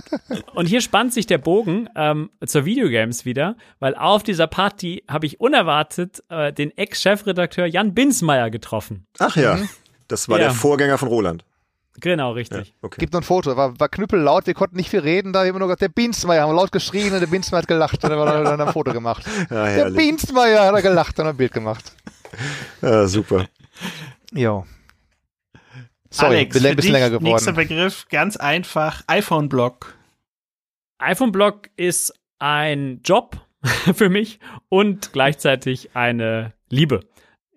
Und 0.54 0.66
hier 0.66 0.80
spannt 0.80 1.12
sich 1.12 1.26
der 1.26 1.38
Bogen 1.38 1.88
ähm, 1.96 2.30
zur 2.46 2.64
Videogames 2.64 3.24
wieder, 3.24 3.56
weil 3.80 3.94
auf 3.94 4.22
dieser 4.22 4.46
Party 4.46 5.04
habe 5.08 5.26
ich 5.26 5.40
unerwartet 5.40 6.22
äh, 6.28 6.52
den 6.52 6.76
Ex-Chefredakteur 6.76 7.66
Jan 7.66 7.94
Binsmeier 7.94 8.50
getroffen. 8.50 9.06
Ach 9.18 9.36
ja. 9.36 9.58
Das 10.08 10.28
war 10.28 10.38
Ja. 10.38 10.44
der 10.48 10.54
Vorgänger 10.54 10.98
von 10.98 11.08
Roland. 11.08 11.44
Genau, 12.00 12.30
Ja, 12.30 12.34
richtig. 12.34 12.74
okay. 12.80 12.96
Gibt 13.00 13.12
noch 13.12 13.20
ein 13.20 13.24
Foto, 13.24 13.54
war, 13.56 13.78
war 13.78 13.88
knüppellaut, 13.88 14.46
wir 14.46 14.54
konnten 14.54 14.76
nicht 14.76 14.88
viel 14.88 15.00
reden, 15.00 15.32
da 15.34 15.40
haben 15.40 15.48
wir 15.52 15.58
nur 15.58 15.68
gesagt, 15.68 15.82
der 15.82 15.88
Biensmeier, 15.90 16.42
haben 16.48 16.54
laut 16.56 16.72
geschrien 16.72 17.12
und 17.12 17.20
der 17.20 17.26
Biensmeier 17.26 17.60
hat 17.60 17.68
gelacht 17.68 18.02
und 18.02 18.08
dann 18.10 18.18
war 18.18 18.42
dann 18.42 18.60
ein 18.60 18.72
Foto 18.72 18.92
gemacht. 18.92 19.24
Ja, 19.50 19.64
Der 19.64 19.66
herrlich. 19.66 19.96
Biensmeier 19.98 20.64
hat 20.66 20.74
er 20.74 20.82
gelacht 20.82 21.18
und 21.20 21.26
ein 21.26 21.36
Bild 21.36 21.52
gemacht. 21.52 21.92
Ja, 22.80 23.06
super. 23.06 23.46
Jo. 24.32 24.64
Sorry, 26.14 26.36
Alex, 26.36 26.54
bin 26.56 26.66
ein 26.66 26.76
bisschen 26.76 26.92
länger 26.92 27.10
nächster 27.20 27.52
geworden. 27.52 27.68
Begriff, 27.68 28.06
ganz 28.08 28.36
einfach, 28.36 29.02
iPhone-Block. 29.06 29.96
iPhone-Blog 30.98 31.70
ist 31.76 32.12
ein 32.38 33.00
Job 33.02 33.40
für 33.94 34.08
mich 34.08 34.38
und 34.68 35.12
gleichzeitig 35.12 35.94
eine 35.96 36.52
Liebe. 36.68 37.00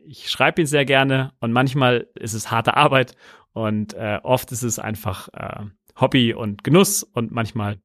Ich 0.07 0.29
schreibe 0.29 0.61
ihn 0.61 0.67
sehr 0.67 0.85
gerne 0.85 1.33
und 1.39 1.51
manchmal 1.51 2.07
ist 2.15 2.33
es 2.33 2.51
harte 2.51 2.75
Arbeit 2.77 3.15
und 3.53 3.93
äh, 3.95 4.19
oft 4.23 4.51
ist 4.51 4.63
es 4.63 4.77
einfach 4.79 5.29
äh, 5.33 5.65
Hobby 5.99 6.33
und 6.33 6.63
Genuss 6.63 7.03
und 7.03 7.31
manchmal 7.31 7.79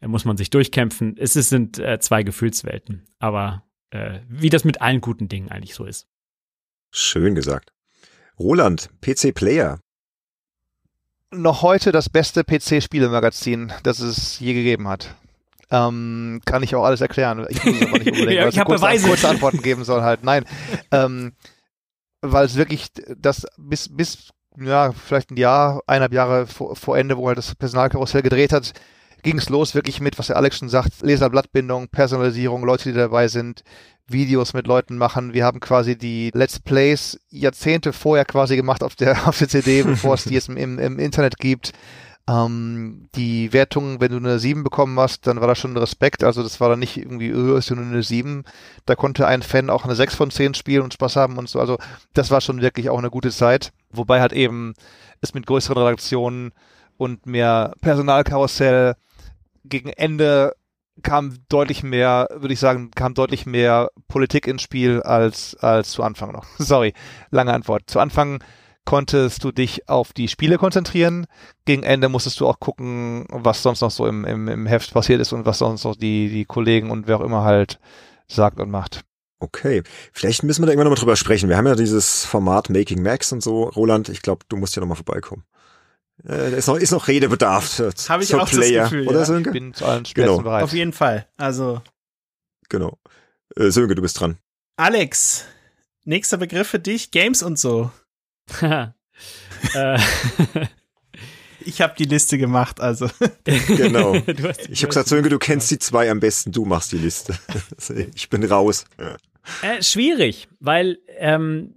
äh, 0.00 0.08
muss 0.08 0.24
man 0.24 0.36
sich 0.36 0.50
durchkämpfen. 0.50 1.16
Es 1.16 1.36
ist- 1.36 1.48
sind 1.48 1.78
äh, 1.78 1.98
zwei 2.00 2.22
Gefühlswelten, 2.24 3.06
aber 3.18 3.64
äh, 3.90 4.20
wie 4.28 4.50
das 4.50 4.64
mit 4.64 4.82
allen 4.82 5.00
guten 5.00 5.28
Dingen 5.28 5.50
eigentlich 5.50 5.74
so 5.74 5.84
ist. 5.84 6.06
Schön 6.90 7.34
gesagt. 7.34 7.72
Roland, 8.38 8.90
PC 9.00 9.32
Player. 9.34 9.80
Noch 11.32 11.62
heute 11.62 11.92
das 11.92 12.08
beste 12.10 12.44
PC-Spielemagazin, 12.44 13.72
das 13.82 14.00
es 14.00 14.38
je 14.38 14.52
gegeben 14.52 14.86
hat. 14.88 15.14
Ähm, 15.70 16.42
kann 16.44 16.62
ich 16.62 16.74
auch 16.74 16.84
alles 16.84 17.00
erklären. 17.00 17.46
Ich 17.48 17.64
muss 17.64 17.80
aber 17.82 17.98
nicht 17.98 18.08
unbedingt, 18.12 18.18
Ja, 18.18 18.42
weil 18.42 18.48
ich 18.50 18.54
es 18.54 18.58
hab 18.60 18.66
kurze, 18.66 18.82
Beweise. 18.84 19.08
kurze 19.08 19.28
Antworten 19.30 19.62
geben 19.62 19.84
soll 19.84 20.02
halt. 20.02 20.22
Nein. 20.24 20.44
ähm, 20.90 21.32
weil 22.20 22.44
es 22.44 22.56
wirklich 22.56 22.88
das 23.16 23.46
bis, 23.56 23.88
bis, 23.96 24.28
ja, 24.58 24.92
vielleicht 24.92 25.30
ein 25.30 25.38
Jahr, 25.38 25.80
eineinhalb 25.86 26.12
Jahre 26.12 26.46
vor, 26.46 26.76
vor 26.76 26.98
Ende, 26.98 27.16
wo 27.16 27.26
halt 27.28 27.38
das 27.38 27.54
Personalkarussell 27.54 28.20
gedreht 28.22 28.52
hat, 28.52 28.72
ging 29.22 29.38
es 29.38 29.48
los 29.48 29.74
wirklich 29.74 30.00
mit, 30.00 30.18
was 30.18 30.26
der 30.28 30.36
Alex 30.36 30.58
schon 30.58 30.68
sagt, 30.68 31.02
Leserblattbindung, 31.02 31.88
Personalisierung, 31.88 32.64
Leute, 32.64 32.90
die 32.90 32.98
dabei 32.98 33.28
sind, 33.28 33.62
Videos 34.08 34.52
mit 34.52 34.66
Leuten 34.66 34.98
machen. 34.98 35.32
Wir 35.32 35.44
haben 35.44 35.60
quasi 35.60 35.96
die 35.96 36.30
Let's 36.34 36.58
Plays 36.58 37.20
Jahrzehnte 37.30 37.92
vorher 37.92 38.24
quasi 38.24 38.56
gemacht 38.56 38.82
auf 38.82 38.96
der, 38.96 39.16
auf 39.28 39.38
der 39.38 39.48
CD, 39.48 39.82
bevor 39.82 40.14
es 40.14 40.24
die 40.24 40.34
jetzt 40.34 40.48
im, 40.48 40.78
im, 40.78 40.98
Internet 40.98 41.38
gibt. 41.38 41.72
Ähm, 42.28 43.08
die 43.16 43.52
Wertung, 43.52 44.00
wenn 44.00 44.12
du 44.12 44.18
eine 44.18 44.38
7 44.38 44.62
bekommen 44.62 44.98
hast, 44.98 45.26
dann 45.26 45.40
war 45.40 45.48
das 45.48 45.58
schon 45.58 45.76
Respekt. 45.76 46.22
Also 46.22 46.42
das 46.42 46.60
war 46.60 46.68
dann 46.68 46.78
nicht 46.78 46.96
irgendwie, 46.96 47.30
öh, 47.30 47.58
ist 47.58 47.70
nur 47.70 47.84
eine 47.84 48.02
7. 48.02 48.44
Da 48.86 48.94
konnte 48.94 49.26
ein 49.26 49.42
Fan 49.42 49.70
auch 49.70 49.84
eine 49.84 49.94
6 49.94 50.14
von 50.14 50.30
10 50.30 50.54
spielen 50.54 50.82
und 50.82 50.94
Spaß 50.94 51.16
haben 51.16 51.38
und 51.38 51.48
so. 51.48 51.58
Also 51.58 51.78
das 52.12 52.30
war 52.30 52.40
schon 52.40 52.60
wirklich 52.60 52.90
auch 52.90 52.98
eine 52.98 53.10
gute 53.10 53.30
Zeit. 53.30 53.72
Wobei 53.90 54.20
halt 54.20 54.32
eben 54.32 54.74
ist 55.20 55.34
mit 55.34 55.46
größeren 55.46 55.78
Redaktionen 55.78 56.52
und 56.96 57.26
mehr 57.26 57.72
Personalkarussell. 57.80 58.94
Gegen 59.64 59.90
Ende 59.90 60.54
kam 61.02 61.38
deutlich 61.48 61.82
mehr, 61.82 62.28
würde 62.34 62.52
ich 62.52 62.60
sagen, 62.60 62.90
kam 62.90 63.14
deutlich 63.14 63.46
mehr 63.46 63.90
Politik 64.08 64.46
ins 64.46 64.62
Spiel 64.62 65.00
als, 65.02 65.56
als 65.56 65.90
zu 65.92 66.02
Anfang 66.02 66.32
noch. 66.32 66.46
Sorry, 66.58 66.92
lange 67.30 67.52
Antwort. 67.52 67.84
Zu 67.86 67.98
Anfang 68.00 68.42
konntest 68.84 69.44
du 69.44 69.52
dich 69.52 69.88
auf 69.88 70.12
die 70.12 70.28
Spiele 70.28 70.58
konzentrieren. 70.58 71.26
Gegen 71.64 71.82
Ende 71.82 72.08
musstest 72.08 72.40
du 72.40 72.48
auch 72.48 72.60
gucken, 72.60 73.26
was 73.30 73.62
sonst 73.62 73.80
noch 73.80 73.90
so 73.90 74.06
im, 74.06 74.24
im, 74.24 74.48
im 74.48 74.66
Heft 74.66 74.92
passiert 74.92 75.20
ist 75.20 75.32
und 75.32 75.46
was 75.46 75.58
sonst 75.58 75.84
noch 75.84 75.96
die, 75.96 76.28
die 76.28 76.44
Kollegen 76.44 76.90
und 76.90 77.06
wer 77.06 77.18
auch 77.18 77.24
immer 77.24 77.44
halt 77.44 77.78
sagt 78.26 78.60
und 78.60 78.70
macht. 78.70 79.02
Okay, 79.38 79.82
vielleicht 80.12 80.44
müssen 80.44 80.62
wir 80.62 80.66
da 80.66 80.72
irgendwann 80.72 80.86
nochmal 80.86 81.00
drüber 81.00 81.16
sprechen. 81.16 81.48
Wir 81.48 81.56
haben 81.56 81.66
ja 81.66 81.74
dieses 81.74 82.24
Format 82.24 82.70
Making 82.70 83.02
Max 83.02 83.32
und 83.32 83.42
so. 83.42 83.64
Roland, 83.64 84.08
ich 84.08 84.22
glaube, 84.22 84.44
du 84.48 84.56
musst 84.56 84.76
ja 84.76 84.80
nochmal 84.80 84.96
vorbeikommen. 84.96 85.44
Äh, 86.28 86.56
ist 86.56 86.68
noch, 86.68 86.76
ist 86.76 86.92
noch 86.92 87.08
Redebedarf. 87.08 87.80
Habe 88.08 88.22
ich 88.22 88.34
auch 88.34 88.48
Player, 88.48 88.82
das 88.82 88.90
Gefühl, 88.90 89.08
oder 89.08 89.20
ja. 89.20 89.24
Sönke? 89.24 89.50
Ich 89.50 89.54
bin 89.54 89.74
zu 89.74 89.84
allen 89.84 90.04
Genau. 90.04 90.34
Späßen 90.34 90.44
bereit. 90.44 90.62
Auf 90.64 90.72
jeden 90.72 90.92
Fall. 90.92 91.26
Also, 91.36 91.82
Genau. 92.68 92.98
Äh, 93.56 93.70
Sönke, 93.70 93.94
du 93.94 94.02
bist 94.02 94.18
dran. 94.18 94.38
Alex, 94.76 95.44
nächster 96.04 96.38
Begriff 96.38 96.68
für 96.68 96.78
dich, 96.78 97.10
Games 97.10 97.42
und 97.42 97.58
so. 97.58 97.90
äh, 99.74 99.98
Ich 101.64 101.80
habe 101.80 101.94
die 101.96 102.04
Liste 102.04 102.38
gemacht, 102.38 102.80
also. 102.80 103.08
Genau. 103.44 104.18
du 104.18 104.48
hast, 104.48 104.68
Ich 104.68 104.82
habe 104.82 104.88
gesagt, 104.88 105.08
Sönke, 105.08 105.28
du 105.28 105.38
kennst 105.38 105.70
die 105.70 105.78
zwei 105.78 106.10
am 106.10 106.20
besten, 106.20 106.52
du 106.52 106.64
machst 106.64 106.92
die 106.92 106.98
Liste. 106.98 107.38
ich 108.14 108.28
bin 108.30 108.44
raus. 108.44 108.84
Äh, 109.62 109.82
schwierig, 109.82 110.48
weil 110.60 110.98
ähm, 111.18 111.74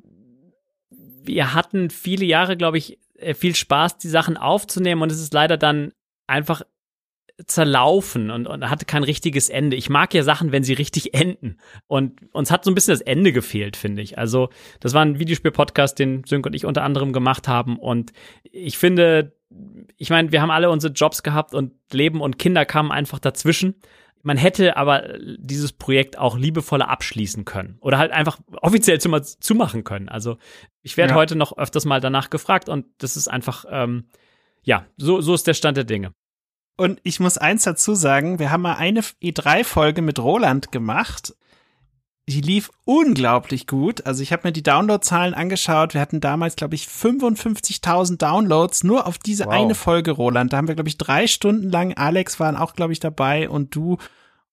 wir 0.90 1.54
hatten 1.54 1.90
viele 1.90 2.26
Jahre, 2.26 2.58
glaube 2.58 2.78
ich, 2.78 3.00
viel 3.34 3.56
Spaß, 3.56 3.98
die 3.98 4.10
Sachen 4.10 4.38
aufzunehmen 4.38 5.02
und 5.02 5.12
es 5.12 5.22
ist 5.22 5.34
leider 5.34 5.58
dann 5.58 5.92
einfach 6.28 6.64
zerlaufen 7.48 8.32
und, 8.32 8.48
und 8.48 8.70
hatte 8.70 8.86
kein 8.86 9.04
richtiges 9.04 9.50
Ende. 9.50 9.76
Ich 9.76 9.90
mag 9.90 10.14
ja 10.14 10.24
Sachen, 10.24 10.52
wenn 10.52 10.64
sie 10.64 10.74
richtig 10.74 11.14
enden. 11.14 11.58
Und 11.88 12.22
uns 12.34 12.50
hat 12.50 12.64
so 12.64 12.72
ein 12.72 12.76
bisschen 12.76 12.94
das 12.94 13.02
Ende 13.02 13.34
gefehlt, 13.34 13.76
finde 13.76 14.02
ich. 14.02 14.18
Also, 14.18 14.50
das 14.80 14.94
war 14.94 15.04
ein 15.04 15.20
Videospiel-Podcast, 15.20 16.00
den 16.00 16.24
Sönk 16.24 16.46
und 16.46 16.56
ich 16.56 16.66
unter 16.66 16.84
anderem 16.84 17.12
gemacht 17.12 17.48
haben. 17.48 17.78
Und 17.78 18.14
ich 18.44 18.78
finde, 18.78 19.36
ich 19.98 20.10
meine, 20.10 20.32
wir 20.32 20.42
haben 20.42 20.52
alle 20.52 20.70
unsere 20.70 20.94
Jobs 20.94 21.24
gehabt 21.24 21.54
und 21.54 21.74
Leben 21.92 22.22
und 22.22 22.40
Kinder 22.40 22.66
kamen 22.66 22.92
einfach 22.92 23.20
dazwischen. 23.20 23.76
Man 24.26 24.38
hätte 24.38 24.76
aber 24.76 25.04
dieses 25.38 25.72
Projekt 25.72 26.18
auch 26.18 26.36
liebevoller 26.36 26.90
abschließen 26.90 27.46
können 27.46 27.78
oder 27.80 28.00
halt 28.00 28.12
einfach 28.12 28.40
offiziell 28.60 29.00
zu, 29.00 29.12
zumachen 29.40 29.84
können. 29.84 30.10
Also 30.10 30.38
ich 30.82 30.98
werde 30.98 31.12
Ja. 31.12 31.16
heute 31.16 31.36
noch 31.36 31.56
öfters 31.60 31.86
mal 31.86 32.02
danach 32.02 32.32
gefragt 32.32 32.68
und 32.68 32.88
das 32.98 33.18
ist 33.18 33.28
einfach, 33.28 33.66
ähm, 33.70 34.06
ja, 34.64 34.88
so, 34.98 35.22
so 35.22 35.36
ist 35.36 35.46
der 35.46 35.54
Stand 35.54 35.78
der 35.78 35.84
Dinge. 35.84 36.12
Und 36.76 37.00
ich 37.04 37.20
muss 37.20 37.38
eins 37.38 37.66
dazu 37.66 37.94
sagen, 37.94 38.40
wir 38.40 38.52
haben 38.52 38.64
mal 38.64 38.78
eine 38.78 39.02
E3-Folge 39.02 40.02
mit 40.02 40.18
Roland 40.18 40.72
gemacht. 40.72 41.36
Die 42.28 42.42
lief 42.42 42.72
unglaublich 42.86 43.68
gut. 43.68 44.06
Also 44.08 44.24
ich 44.24 44.34
habe 44.34 44.48
mir 44.48 44.52
die 44.52 44.64
Downloadzahlen 44.64 45.36
angeschaut. 45.36 45.94
Wir 45.94 46.02
hatten 46.02 46.22
damals, 46.22 46.56
glaube 46.56 46.74
ich, 46.74 46.88
55.000 46.88 48.18
Downloads 48.18 48.84
nur 48.84 49.06
auf 49.06 49.20
diese 49.20 49.46
Wow. 49.46 49.54
eine 49.54 49.76
Folge, 49.76 50.12
Roland. 50.12 50.52
Da 50.52 50.58
haben 50.58 50.68
wir, 50.68 50.74
glaube 50.76 50.90
ich, 50.90 50.98
drei 50.98 51.28
Stunden 51.28 51.70
lang, 51.70 51.94
Alex 51.94 52.40
waren 52.40 52.56
auch, 52.56 52.74
glaube 52.74 52.94
ich, 52.94 53.00
dabei 53.00 53.48
und 53.50 53.76
du. 53.76 53.98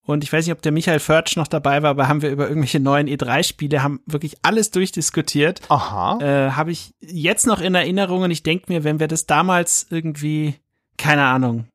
Und 0.05 0.24
ich 0.24 0.32
weiß 0.32 0.44
nicht, 0.44 0.53
ob 0.53 0.61
der 0.61 0.73
Michael 0.73 0.99
Förtsch 0.99 1.36
noch 1.36 1.47
dabei 1.47 1.82
war, 1.82 1.90
aber 1.90 2.09
haben 2.09 2.23
wir 2.23 2.31
über 2.31 2.49
irgendwelche 2.49 2.81
neuen 2.81 3.07
E3-Spiele, 3.07 3.82
haben 3.85 4.01
wirklich 4.05 4.36
alles 4.43 4.73
durchdiskutiert 4.73 5.61
Aha. 5.69 6.19
äh, 6.20 6.51
habe 6.51 6.73
ich 6.73 6.93
jetzt 7.01 7.47
noch 7.47 7.61
in 7.61 7.74
Erinnerung 7.77 8.23
und 8.23 8.32
ich 8.32 8.43
denke 8.43 8.70
mir, 8.73 8.82
wenn 8.82 8.99
wir 8.99 9.07
das 9.07 9.27
damals 9.27 9.86
irgendwie, 9.90 10.57
keine 10.99 11.23
Ahnung, 11.24 11.69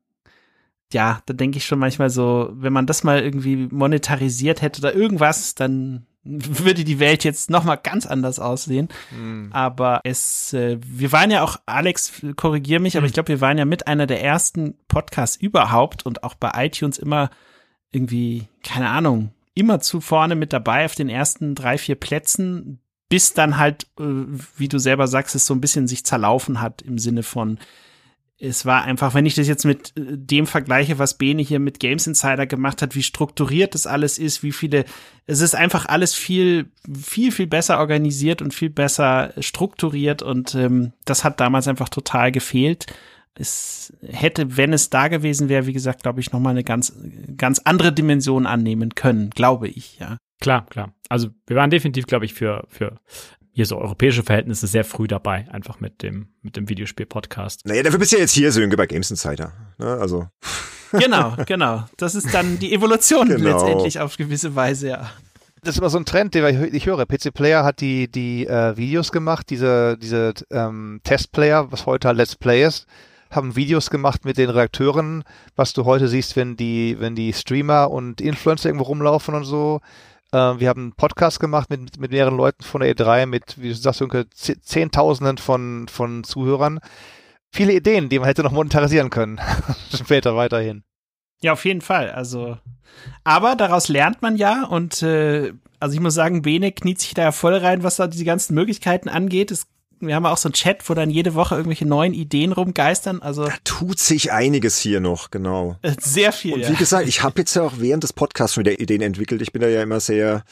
ja, 0.92 1.20
da 1.26 1.34
denke 1.34 1.58
ich 1.58 1.66
schon 1.66 1.78
manchmal 1.78 2.10
so, 2.10 2.50
wenn 2.52 2.72
man 2.72 2.86
das 2.86 3.04
mal 3.04 3.20
irgendwie 3.20 3.68
monetarisiert 3.70 4.62
hätte 4.62 4.80
oder 4.80 4.94
irgendwas, 4.94 5.54
dann 5.54 6.06
würde 6.24 6.84
die 6.84 6.98
Welt 6.98 7.24
jetzt 7.24 7.50
noch 7.50 7.64
mal 7.64 7.76
ganz 7.76 8.06
anders 8.06 8.38
aussehen. 8.38 8.88
Hm. 9.10 9.50
Aber 9.52 10.00
es, 10.04 10.52
äh, 10.52 10.78
wir 10.84 11.12
waren 11.12 11.30
ja 11.30 11.42
auch, 11.42 11.56
Alex, 11.66 12.22
korrigier 12.36 12.80
mich, 12.80 12.96
aber 12.96 13.06
ich 13.06 13.12
glaube, 13.12 13.28
wir 13.28 13.40
waren 13.40 13.58
ja 13.58 13.64
mit 13.64 13.86
einer 13.86 14.06
der 14.06 14.22
ersten 14.22 14.74
Podcasts 14.88 15.36
überhaupt 15.36 16.04
und 16.04 16.24
auch 16.24 16.34
bei 16.34 16.50
iTunes 16.54 16.98
immer 16.98 17.30
irgendwie, 17.92 18.48
keine 18.62 18.90
Ahnung, 18.90 19.32
immer 19.54 19.80
zu 19.80 20.00
vorne 20.00 20.34
mit 20.34 20.52
dabei 20.52 20.84
auf 20.84 20.94
den 20.94 21.08
ersten 21.08 21.54
drei, 21.54 21.78
vier 21.78 21.94
Plätzen, 21.94 22.80
bis 23.08 23.32
dann 23.32 23.56
halt, 23.56 23.84
äh, 23.98 24.04
wie 24.56 24.68
du 24.68 24.78
selber 24.78 25.06
sagst, 25.06 25.34
es 25.34 25.46
so 25.46 25.54
ein 25.54 25.60
bisschen 25.60 25.86
sich 25.86 26.04
zerlaufen 26.04 26.60
hat 26.60 26.82
im 26.82 26.98
Sinne 26.98 27.22
von, 27.22 27.58
es 28.40 28.64
war 28.64 28.84
einfach, 28.84 29.14
wenn 29.14 29.26
ich 29.26 29.34
das 29.34 29.48
jetzt 29.48 29.64
mit 29.64 29.96
äh, 29.96 30.16
dem 30.16 30.46
vergleiche, 30.46 30.98
was 30.98 31.18
Bene 31.18 31.42
hier 31.42 31.58
mit 31.58 31.80
Games 31.80 32.06
Insider 32.06 32.46
gemacht 32.46 32.82
hat, 32.82 32.94
wie 32.94 33.02
strukturiert 33.02 33.74
das 33.74 33.86
alles 33.86 34.18
ist, 34.18 34.42
wie 34.42 34.52
viele, 34.52 34.84
es 35.26 35.40
ist 35.40 35.54
einfach 35.54 35.86
alles 35.86 36.14
viel, 36.14 36.70
viel, 37.00 37.32
viel 37.32 37.46
besser 37.46 37.78
organisiert 37.78 38.40
und 38.40 38.54
viel 38.54 38.70
besser 38.70 39.32
strukturiert 39.38 40.22
und 40.22 40.54
ähm, 40.54 40.92
das 41.04 41.24
hat 41.24 41.40
damals 41.40 41.68
einfach 41.68 41.88
total 41.88 42.32
gefehlt. 42.32 42.86
Es 43.34 43.92
hätte, 44.02 44.56
wenn 44.56 44.72
es 44.72 44.90
da 44.90 45.08
gewesen 45.08 45.48
wäre, 45.48 45.66
wie 45.66 45.72
gesagt, 45.72 46.02
glaube 46.02 46.20
ich, 46.20 46.32
nochmal 46.32 46.52
eine 46.52 46.64
ganz, 46.64 46.92
ganz 47.36 47.60
andere 47.60 47.92
Dimension 47.92 48.46
annehmen 48.46 48.94
können, 48.94 49.30
glaube 49.30 49.68
ich, 49.68 49.98
ja. 49.98 50.18
Klar, 50.40 50.66
klar. 50.66 50.94
Also 51.08 51.30
wir 51.48 51.56
waren 51.56 51.70
definitiv, 51.70 52.06
glaube 52.06 52.24
ich, 52.24 52.32
für, 52.32 52.64
für 52.68 53.00
hier 53.58 53.66
so 53.66 53.76
europäische 53.76 54.22
Verhältnisse 54.22 54.68
sehr 54.68 54.84
früh 54.84 55.08
dabei, 55.08 55.46
einfach 55.50 55.80
mit 55.80 56.04
dem, 56.04 56.28
mit 56.42 56.54
dem 56.54 56.68
Videospiel-Podcast. 56.68 57.66
Naja, 57.66 57.82
dafür 57.82 57.98
bist 57.98 58.12
du 58.12 58.16
ja 58.16 58.22
jetzt 58.22 58.30
hier, 58.30 58.52
Sönke, 58.52 58.76
bei 58.76 58.86
Games 58.86 59.10
Insider. 59.10 59.52
Ne? 59.78 59.86
Also, 60.00 60.28
Genau, 60.92 61.34
genau. 61.44 61.84
Das 61.96 62.14
ist 62.14 62.32
dann 62.32 62.60
die 62.60 62.72
Evolution 62.72 63.28
Genau. 63.28 63.50
letztendlich 63.50 63.98
auf 63.98 64.16
gewisse 64.16 64.54
Weise, 64.54 64.90
ja. 64.90 65.10
Das 65.64 65.74
ist 65.74 65.78
immer 65.80 65.90
so 65.90 65.98
ein 65.98 66.04
Trend, 66.04 66.36
den 66.36 66.72
ich- 66.72 66.86
höre. 66.86 67.04
PC 67.04 67.34
Player 67.34 67.64
hat 67.64 67.80
die, 67.80 68.08
die 68.08 68.46
äh, 68.46 68.76
Videos 68.76 69.10
gemacht, 69.10 69.50
diese, 69.50 69.98
diese 69.98 70.34
ähm, 70.52 71.00
Testplayer, 71.02 71.72
was 71.72 71.84
heute 71.84 72.06
halt 72.06 72.16
Let's 72.16 72.36
Play 72.36 72.64
ist, 72.64 72.86
haben 73.28 73.56
Videos 73.56 73.90
gemacht 73.90 74.24
mit 74.24 74.38
den 74.38 74.50
Redakteuren, 74.50 75.24
was 75.56 75.72
du 75.72 75.84
heute 75.84 76.06
siehst, 76.06 76.36
wenn 76.36 76.56
die, 76.56 76.94
wenn 77.00 77.16
die 77.16 77.32
Streamer 77.32 77.90
und 77.90 78.20
Influencer 78.20 78.68
irgendwo 78.68 78.84
rumlaufen 78.84 79.34
und 79.34 79.44
so. 79.44 79.80
Äh, 80.32 80.60
wir 80.60 80.68
haben 80.68 80.82
einen 80.82 80.92
Podcast 80.92 81.40
gemacht 81.40 81.70
mit, 81.70 81.98
mit 81.98 82.10
mehreren 82.10 82.36
Leuten 82.36 82.62
von 82.62 82.80
der 82.80 82.94
E3, 82.94 83.26
mit, 83.26 83.60
wie 83.60 83.68
du 83.68 83.74
sagst, 83.74 84.02
Zehntausenden 84.62 85.38
von, 85.38 85.88
von 85.88 86.24
Zuhörern. 86.24 86.80
Viele 87.50 87.72
Ideen, 87.72 88.08
die 88.08 88.18
man 88.18 88.26
hätte 88.26 88.42
noch 88.42 88.52
monetarisieren 88.52 89.10
können. 89.10 89.40
Später 89.94 90.36
weiterhin. 90.36 90.84
Ja, 91.40 91.52
auf 91.52 91.64
jeden 91.64 91.80
Fall. 91.80 92.10
Also, 92.10 92.58
aber 93.24 93.56
daraus 93.56 93.88
lernt 93.88 94.22
man 94.22 94.36
ja 94.36 94.64
und 94.64 95.02
äh, 95.02 95.52
also 95.80 95.94
ich 95.94 96.00
muss 96.00 96.14
sagen, 96.14 96.42
Bene 96.42 96.72
kniet 96.72 97.00
sich 97.00 97.14
da 97.14 97.22
ja 97.22 97.32
voll 97.32 97.54
rein, 97.54 97.84
was 97.84 97.96
da 97.96 98.08
diese 98.08 98.24
ganzen 98.24 98.54
Möglichkeiten 98.54 99.08
angeht. 99.08 99.50
Es, 99.50 99.66
wir 100.00 100.14
haben 100.14 100.26
auch 100.26 100.36
so 100.36 100.48
einen 100.48 100.54
Chat, 100.54 100.88
wo 100.88 100.94
dann 100.94 101.10
jede 101.10 101.34
Woche 101.34 101.54
irgendwelche 101.54 101.86
neuen 101.86 102.14
Ideen 102.14 102.52
rumgeistern. 102.52 103.22
Also 103.22 103.46
da 103.46 103.54
tut 103.64 103.98
sich 103.98 104.32
einiges 104.32 104.78
hier 104.78 105.00
noch, 105.00 105.30
genau. 105.30 105.76
äh, 105.82 105.94
sehr 106.00 106.32
viel. 106.32 106.54
Und 106.54 106.60
ja. 106.60 106.70
wie 106.70 106.76
gesagt, 106.76 107.08
ich 107.08 107.22
habe 107.22 107.40
jetzt 107.40 107.54
ja 107.54 107.62
auch 107.62 107.74
während 107.76 108.02
des 108.02 108.12
Podcasts 108.12 108.54
schon 108.54 108.64
wieder 108.64 108.78
Ideen 108.78 109.02
entwickelt. 109.02 109.42
Ich 109.42 109.52
bin 109.52 109.62
da 109.62 109.68
ja 109.68 109.82
immer 109.82 110.00
sehr 110.00 110.44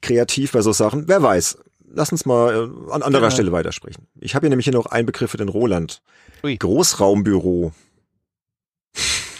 kreativ 0.00 0.52
bei 0.52 0.62
so 0.62 0.72
Sachen. 0.72 1.08
Wer 1.08 1.22
weiß. 1.22 1.58
Lass 1.94 2.10
uns 2.10 2.24
mal 2.24 2.54
äh, 2.54 2.92
an 2.92 3.02
anderer 3.02 3.22
Genau. 3.22 3.30
Stelle 3.30 3.52
weitersprechen. 3.52 4.06
Ich 4.20 4.34
habe 4.34 4.44
hier 4.44 4.50
nämlich 4.50 4.64
hier 4.64 4.72
noch 4.72 4.86
einen 4.86 5.06
Begriff 5.06 5.30
für 5.30 5.36
den 5.36 5.48
Roland. 5.48 6.02
Ui. 6.42 6.56
Großraumbüro. 6.56 7.72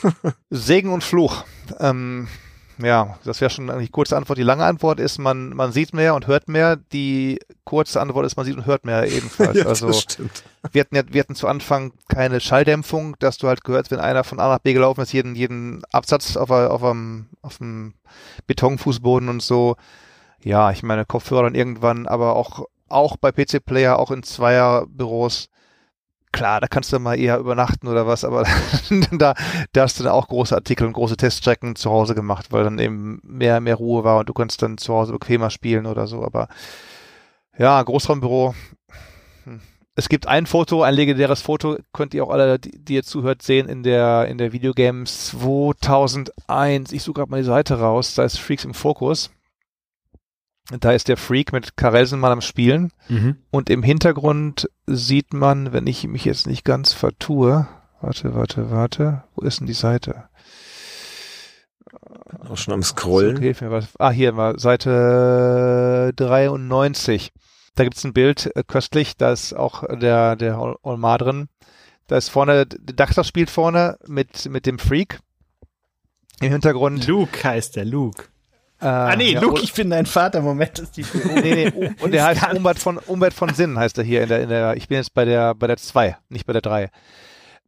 Segen 0.51 0.93
und 0.93 1.05
Fluch. 1.05 1.45
Ähm, 1.79 2.29
ja, 2.85 3.19
das 3.25 3.41
wäre 3.41 3.51
schon 3.51 3.71
eigentlich 3.71 3.89
die 3.89 3.93
kurze 3.93 4.17
Antwort. 4.17 4.39
Die 4.39 4.43
lange 4.43 4.65
Antwort 4.65 5.01
ist, 5.01 5.19
man, 5.19 5.51
man 5.51 5.73
sieht 5.73 5.93
mehr 5.95 6.15
und 6.15 6.27
hört 6.27 6.49
mehr. 6.49 6.77
Die 6.77 7.39
kurze 7.65 8.01
Antwort 8.01 8.27
ist, 8.27 8.37
man 8.37 8.47
sieht 8.47 8.57
und 8.57 8.67
hört 8.67 8.85
mehr 8.85 9.07
ebenfalls. 9.11 9.59
Ja, 9.59 9.67
also 9.67 9.93
stimmt. 9.93 10.43
wir 10.73 10.81
hatten, 10.81 10.95
ja, 10.97 11.03
wir 11.09 11.21
hatten 11.21 11.35
zu 11.35 11.49
Anfang 11.49 11.93
keine 12.09 12.41
Schalldämpfung, 12.41 13.17
dass 13.19 13.39
du 13.39 13.49
halt 13.49 13.65
gehört, 13.65 13.91
wenn 13.91 14.01
einer 14.01 14.25
von 14.25 14.41
A 14.41 14.49
nach 14.49 14.59
B 14.59 14.73
gelaufen 14.73 15.01
ist, 15.03 15.13
jeden, 15.13 15.35
jeden 15.35 15.83
Absatz 15.93 16.37
auf, 16.37 16.51
a- 16.51 16.69
auf, 16.69 16.83
einem, 16.85 17.27
auf 17.43 17.59
dem 17.59 17.95
Betonfußboden 18.47 19.29
und 19.29 19.43
so. 19.43 19.77
Ja, 20.43 20.71
ich 20.71 20.83
meine, 20.83 21.05
Kopfhörer 21.05 21.45
dann 21.45 21.55
irgendwann, 21.55 22.07
aber 22.07 22.37
auch, 22.37 22.67
auch 22.89 23.17
bei 23.17 23.31
PC-Player, 23.33 23.99
auch 23.99 24.11
in 24.11 24.23
Zweierbüros. 24.23 25.49
Klar, 26.33 26.63
da 26.63 26.67
kannst 26.67 26.93
du 26.93 26.99
mal 26.99 27.19
eher 27.19 27.39
übernachten 27.39 27.89
oder 27.89 28.07
was, 28.07 28.25
aber 28.25 28.45
da, 29.13 29.35
da 29.73 29.83
hast 29.83 30.01
du 30.01 30.05
dann 30.05 30.13
auch 30.13 30.29
große 30.29 30.55
Artikel 30.55 30.87
und 30.87 30.95
große 30.95 31.19
Teststrecken 31.19 31.77
zu 31.77 31.91
Hause 31.91 32.15
gemacht, 32.15 32.47
weil 32.51 32.65
dann 32.65 32.79
eben 32.79 33.21
mehr, 33.23 33.61
mehr 33.61 33.75
Ruhe 33.75 34.03
war 34.03 34.19
und 34.19 34.29
du 34.29 34.33
konntest 34.33 34.63
dann 34.63 34.79
zu 34.79 34.95
Hause 34.95 35.13
bequemer 35.13 35.51
spielen 35.51 35.85
oder 35.85 36.07
so, 36.07 36.25
aber 36.25 36.49
ja, 37.59 37.83
Großraumbüro. 37.83 38.55
Hm. 39.45 39.61
Es 39.95 40.09
gibt 40.09 40.27
ein 40.27 40.47
Foto, 40.47 40.83
ein 40.83 40.95
legendäres 40.95 41.43
Foto, 41.43 41.77
könnt 41.93 42.15
ihr 42.15 42.25
auch 42.25 42.31
alle, 42.31 42.59
die, 42.59 42.83
die 42.83 42.95
ihr 42.95 43.03
zuhört, 43.03 43.43
sehen 43.43 43.69
in 43.69 43.83
der, 43.83 44.27
in 44.27 44.39
der 44.39 44.55
Videogames 44.55 45.27
2001. 45.27 46.93
Ich 46.93 47.03
suche 47.03 47.17
gerade 47.21 47.31
mal 47.31 47.43
die 47.43 47.47
Seite 47.47 47.79
raus, 47.79 48.15
da 48.15 48.25
ist 48.25 48.39
Freaks 48.39 48.65
im 48.65 48.73
Fokus. 48.73 49.31
Da 50.81 50.93
ist 50.93 51.09
der 51.09 51.17
Freak 51.17 51.53
mit 51.53 51.77
Karelsen 51.77 52.19
mal 52.21 52.33
am 52.33 52.41
Spielen. 52.41 52.93
Mhm. 53.09 53.37
Und 53.51 53.69
im 53.71 53.83
Hintergrund 53.83 54.69
sieht 54.87 55.33
man, 55.35 55.73
wenn 55.73 55.87
ich 55.87 56.07
mich 56.07 56.25
jetzt 56.25 56.47
nicht 56.47 56.65
ganz 56.65 56.93
vertue, 56.93 57.67
warte, 58.01 58.35
warte, 58.35 58.71
warte, 58.71 59.25
wo 59.35 59.45
ist 59.45 59.61
denn 59.61 59.67
die 59.67 59.73
Seite? 59.73 60.25
Auch 62.49 62.57
schon 62.57 62.75
am 62.75 62.83
Scrollen. 62.83 63.37
Hilf 63.39 63.61
mir 63.61 63.71
was. 63.71 63.89
Ah, 63.99 64.11
hier 64.11 64.37
war 64.37 64.59
Seite 64.59 66.13
93. 66.17 67.33
Da 67.75 67.85
gibt's 67.85 68.05
ein 68.05 68.13
Bild, 68.13 68.51
äh, 68.55 68.63
köstlich, 68.67 69.17
da 69.17 69.33
ist 69.33 69.55
auch 69.55 69.85
der, 69.99 70.37
der 70.37 70.59
Ol- 70.61 70.77
Olmar 70.83 71.19
drin. 71.19 71.49
Da 72.07 72.17
ist 72.17 72.29
vorne, 72.29 72.67
Daxter 72.67 73.25
spielt 73.25 73.49
vorne 73.51 73.99
mit, 74.07 74.47
mit 74.51 74.67
dem 74.67 74.79
Freak. 74.79 75.21
Im 76.41 76.51
Hintergrund. 76.53 77.07
Luke 77.07 77.43
heißt 77.45 77.77
der, 77.77 77.85
Luke. 77.85 78.25
Äh, 78.83 78.87
ah 78.87 79.17
nee, 79.17 79.33
ja, 79.33 79.41
Luke, 79.41 79.61
ich 79.63 79.73
bin 79.73 79.91
dein 79.91 80.07
Vater. 80.07 80.41
Moment, 80.43 80.79
das 80.79 80.87
ist 80.91 80.97
die 80.97 81.05
Nee, 81.43 81.71
nee, 81.73 81.91
und 82.01 82.13
der 82.13 82.25
heißt 82.25 82.53
Umbert 82.55 82.79
von, 82.79 82.99
Umbert 82.99 83.33
von 83.33 83.49
Sinn 83.55 83.79
heißt 83.79 83.97
er 83.99 84.05
hier 84.05 84.23
in 84.23 84.29
der, 84.29 84.41
in 84.43 84.49
der, 84.49 84.77
ich 84.77 84.89
bin 84.89 84.97
jetzt 84.99 85.15
bei 85.15 85.25
der, 85.25 85.55
bei 85.55 85.67
der 85.67 85.77
2, 85.77 86.17
nicht 86.29 86.47
bei 86.47 86.53
der 86.53 86.63
3. 86.63 86.91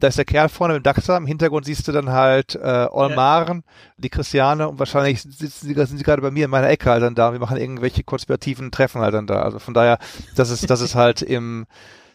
Da 0.01 0.09
ist 0.09 0.19
der 0.19 0.25
Kerl 0.25 0.49
vorne 0.49 0.75
mit 0.75 0.81
dem 0.83 0.85
Daxter, 0.93 1.17
im 1.17 1.25
Hintergrund 1.27 1.67
siehst 1.67 1.87
du 1.87 1.93
dann 1.93 2.11
halt 2.11 2.57
äh, 2.57 2.87
Olmaren, 2.91 3.63
die 3.97 4.11
Christiane 4.11 4.69
und 4.69 4.79
wahrscheinlich 4.81 5.23
sitzen 5.23 5.69
sie, 5.69 5.75
sind 5.75 5.99
sie 5.99 6.03
gerade 6.05 6.21
bei 6.21 6.33
mir 6.33 6.47
in 6.47 6.51
meiner 6.51 6.69
Ecke 6.69 6.91
halt 6.91 7.03
dann 7.03 7.15
da. 7.15 7.33
Wir 7.33 7.39
machen 7.39 7.57
irgendwelche 7.57 8.03
konspirativen 8.03 8.73
Treffen 8.73 9.01
halt 9.01 9.15
dann 9.15 9.29
da. 9.29 9.43
Also 9.43 9.61
von 9.61 9.73
daher, 9.73 9.99
das 10.35 10.51
ist, 10.51 10.69
das 10.69 10.81
ist 10.81 10.97
halt 10.97 11.23
im, 11.23 11.67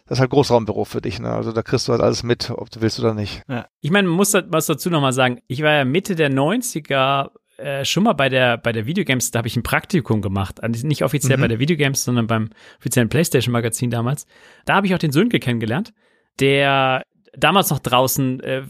das 0.06 0.18
ist 0.18 0.20
halt 0.20 0.30
Großraumbüro 0.30 0.84
für 0.84 1.00
dich, 1.00 1.20
ne? 1.20 1.32
Also 1.32 1.52
da 1.52 1.62
kriegst 1.62 1.88
du 1.88 1.92
halt 1.92 2.02
alles 2.02 2.22
mit, 2.22 2.50
ob 2.50 2.70
du 2.70 2.82
willst 2.82 3.00
oder 3.00 3.14
nicht. 3.14 3.42
Ich 3.80 3.90
meine, 3.90 4.08
man 4.08 4.16
muss 4.16 4.32
da- 4.32 4.42
was 4.48 4.66
dazu 4.66 4.90
nochmal 4.90 5.14
sagen. 5.14 5.38
Ich 5.46 5.62
war 5.62 5.72
ja 5.72 5.84
Mitte 5.86 6.14
der 6.16 6.30
90er 6.30 7.30
äh, 7.60 7.84
schon 7.84 8.02
mal 8.04 8.12
bei 8.14 8.28
der, 8.28 8.56
bei 8.58 8.72
der 8.72 8.86
Videogames, 8.86 9.30
da 9.30 9.38
habe 9.38 9.48
ich 9.48 9.56
ein 9.56 9.62
Praktikum 9.62 10.22
gemacht. 10.22 10.62
Also 10.62 10.86
nicht 10.86 11.02
offiziell 11.04 11.36
Mhm. 11.36 11.42
bei 11.42 11.48
der 11.48 11.58
Videogames, 11.58 12.04
sondern 12.04 12.26
beim 12.26 12.50
offiziellen 12.78 13.08
PlayStation-Magazin 13.08 13.90
damals. 13.90 14.26
Da 14.64 14.74
habe 14.74 14.86
ich 14.86 14.94
auch 14.94 14.98
den 14.98 15.12
Sönke 15.12 15.38
kennengelernt, 15.38 15.92
der 16.40 17.02
damals 17.36 17.70
noch 17.70 17.78
draußen 17.78 18.40
äh, 18.40 18.62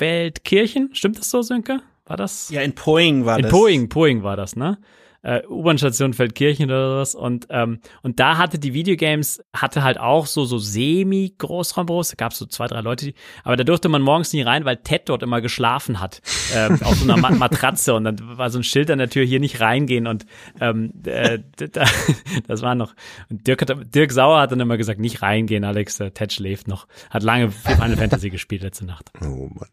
Feldkirchen, 0.00 0.90
stimmt 0.94 1.18
das 1.18 1.30
so, 1.30 1.42
Sönke? 1.42 1.80
War 2.06 2.16
das? 2.16 2.48
Ja, 2.50 2.62
in 2.62 2.74
Poing 2.74 3.24
war 3.26 3.36
In 3.36 3.42
das. 3.42 3.52
Poing, 3.52 3.88
Poing 3.88 4.22
war 4.22 4.36
das, 4.36 4.56
ne? 4.56 4.78
Äh, 5.22 5.42
U-Bahn-Station 5.46 6.14
Feldkirchen 6.14 6.66
oder 6.66 6.90
sowas. 6.90 7.14
Und, 7.14 7.46
ähm, 7.50 7.80
und 8.02 8.20
da 8.20 8.38
hatte 8.38 8.58
die 8.58 8.72
Videogames, 8.72 9.42
hatte 9.54 9.82
halt 9.82 9.98
auch 9.98 10.26
so, 10.26 10.44
so 10.44 10.58
semi-Großraumbüros. 10.58 12.10
Da 12.10 12.14
gab 12.16 12.32
es 12.32 12.38
so 12.38 12.46
zwei, 12.46 12.66
drei 12.66 12.80
Leute, 12.80 13.06
die, 13.06 13.14
aber 13.44 13.56
da 13.56 13.64
durfte 13.64 13.88
man 13.88 14.02
morgens 14.02 14.32
nie 14.32 14.42
rein, 14.42 14.64
weil 14.64 14.78
Ted 14.78 15.08
dort 15.08 15.22
immer 15.22 15.40
geschlafen 15.40 16.00
hat. 16.00 16.22
Ähm, 16.54 16.78
auf 16.82 16.96
so 16.96 17.04
einer 17.04 17.16
Ma 17.16 17.30
Matratze. 17.40 17.94
Und 17.94 18.04
dann 18.04 18.38
war 18.38 18.50
so 18.50 18.58
ein 18.58 18.64
Schild 18.64 18.90
an 18.90 18.98
der 18.98 19.10
Tür, 19.10 19.24
hier 19.24 19.40
nicht 19.40 19.60
reingehen. 19.60 20.06
Und 20.06 20.26
ähm, 20.60 20.92
äh, 21.04 21.38
da, 21.56 21.84
das 22.46 22.62
war 22.62 22.74
noch. 22.74 22.94
Und 23.28 23.46
Dirk, 23.46 23.62
hat, 23.62 23.94
Dirk 23.94 24.12
Sauer 24.12 24.40
hat 24.40 24.52
dann 24.52 24.60
immer 24.60 24.76
gesagt, 24.76 25.00
nicht 25.00 25.22
reingehen, 25.22 25.64
Alex, 25.64 26.00
äh, 26.00 26.10
Ted 26.10 26.32
schläft 26.32 26.66
noch. 26.66 26.86
Hat 27.10 27.22
lange 27.22 27.50
Final 27.50 27.96
Fantasy 27.96 28.30
gespielt 28.30 28.62
letzte 28.62 28.86
Nacht. 28.86 29.10
Oh 29.20 29.50
Mann. 29.52 29.68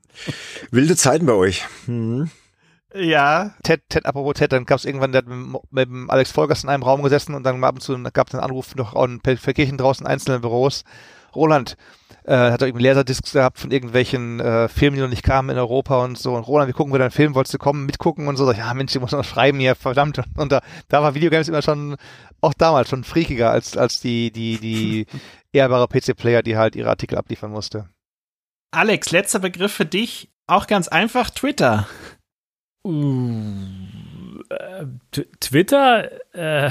Wilde 0.72 0.96
Zeiten 0.96 1.26
bei 1.26 1.34
euch. 1.34 1.64
Hm. 1.86 2.30
Ja. 2.94 3.54
Ted, 3.64 3.82
Ted, 3.90 4.06
apropos 4.06 4.34
Ted, 4.36 4.52
dann 4.52 4.66
gab 4.66 4.80
es 4.80 4.86
irgendwann, 4.86 5.12
der 5.12 5.20
hat 5.20 5.28
mit, 5.28 5.88
dem- 5.90 6.02
mit 6.04 6.10
Alex 6.10 6.32
Volgers 6.32 6.64
in 6.64 6.70
einem 6.70 6.84
Raum 6.84 7.04
gesessen 7.04 7.36
und 7.36 7.44
dann 7.44 7.64
ab 7.64 7.76
und 7.76 7.82
zu 7.82 8.02
gab 8.14 8.28
es 8.30 8.34
einen 8.34 8.44
Anruf 8.44 8.76
noch 8.76 8.96
in 9.04 9.20
Verkirchen 9.22 9.78
draußen 9.78 10.06
in 10.06 10.12
einzelnen 10.12 10.42
Büros. 10.42 10.84
Roland 11.36 11.76
äh, 12.24 12.36
hat 12.52 12.62
er 12.62 12.68
irgendwie 12.68 12.86
Laserdiscs 12.86 13.34
gehabt 13.34 13.60
von 13.60 13.72
irgendwelchen 13.72 14.40
äh, 14.40 14.68
Filmen, 14.70 14.96
die 14.96 15.02
noch 15.02 15.10
nicht 15.10 15.24
kamen 15.24 15.50
in 15.50 15.58
Europa 15.58 16.04
und 16.04 16.18
so. 16.18 16.34
Und 16.36 16.44
Roland, 16.48 16.68
wir 16.68 16.74
gucken 16.74 16.94
wieder 16.94 17.04
einen 17.04 17.12
Film, 17.12 17.36
wolltest 17.36 17.54
du 17.54 17.58
kommen, 17.58 17.86
mitgucken 17.86 18.28
und 18.28 18.38
so. 18.38 18.46
Sag 18.46 18.54
ich, 18.54 18.60
Ja, 18.60 18.74
Mensch, 18.74 18.96
ich 18.96 19.02
muss 19.02 19.12
noch 19.12 19.24
schreiben 19.24 19.60
hier, 19.60 19.76
verdammt. 19.76 20.20
Und 20.38 20.52
da, 20.52 20.62
da 20.88 21.04
war 21.04 21.14
Videogames 21.14 21.50
immer 21.50 21.62
schon, 21.62 21.98
auch 22.42 22.54
damals 22.54 22.90
schon 22.90 23.04
freakiger 23.04 23.52
als, 23.52 23.78
als 23.78 24.00
die, 24.00 24.32
die, 24.32 24.58
die 24.60 25.06
ehrbare 25.52 25.88
PC-Player, 25.88 26.42
die 26.42 26.58
halt 26.58 26.76
ihre 26.76 26.90
Artikel 26.90 27.18
abliefern 27.18 27.52
musste. 27.52 27.90
Alex, 28.72 29.12
letzter 29.12 29.40
Begriff 29.40 29.74
für 29.74 29.86
dich. 29.86 30.32
Auch 30.48 30.68
ganz 30.68 30.88
einfach, 30.88 31.30
Twitter. 31.30 31.88
Äh, 34.50 34.86
Twitter, 35.40 36.10
äh, 36.34 36.70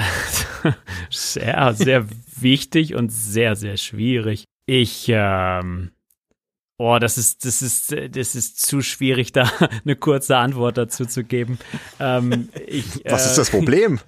sehr, 1.09 1.73
sehr 1.73 2.05
wichtig 2.39 2.95
und 2.95 3.11
sehr, 3.11 3.55
sehr 3.55 3.77
schwierig. 3.77 4.45
Ich, 4.65 5.05
ähm, 5.09 5.91
oh, 6.77 6.97
das 6.99 7.17
ist, 7.17 7.45
das 7.45 7.61
ist, 7.61 7.93
äh, 7.93 8.09
das 8.09 8.35
ist 8.35 8.65
zu 8.65 8.81
schwierig, 8.81 9.31
da 9.31 9.49
eine 9.85 9.95
kurze 9.95 10.37
Antwort 10.37 10.77
dazu 10.77 11.05
zu 11.05 11.23
geben. 11.23 11.59
Ähm, 11.99 12.49
ich, 12.65 13.01
Was 13.05 13.25
äh, 13.25 13.29
ist 13.29 13.37
das 13.37 13.51
Problem? 13.51 13.99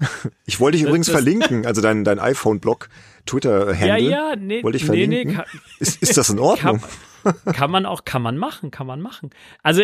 Ich 0.46 0.60
wollte 0.60 0.78
dich 0.78 0.86
übrigens 0.88 1.08
das- 1.08 1.14
verlinken, 1.16 1.66
also 1.66 1.82
dein, 1.82 2.04
dein 2.04 2.20
iPhone-Blog, 2.20 2.90
Twitter-Handle. 3.26 3.88
Ja, 3.88 3.98
ja, 3.98 4.36
nee, 4.36 4.64
Wollte 4.64 4.78
ich 4.78 4.88
nee, 4.88 5.06
nee, 5.08 5.24
verlinken? 5.24 5.36
kann, 5.36 5.46
Ist, 5.80 6.02
ist 6.02 6.18
das 6.18 6.30
in 6.30 6.40
Ordnung? 6.40 6.82
kann, 7.24 7.54
kann 7.54 7.70
man 7.72 7.86
auch, 7.86 8.04
kann 8.06 8.22
man 8.24 8.38
machen, 8.38 8.72
kann 8.72 8.88
man 8.88 9.00
machen. 9.02 9.30
Also 9.62 9.84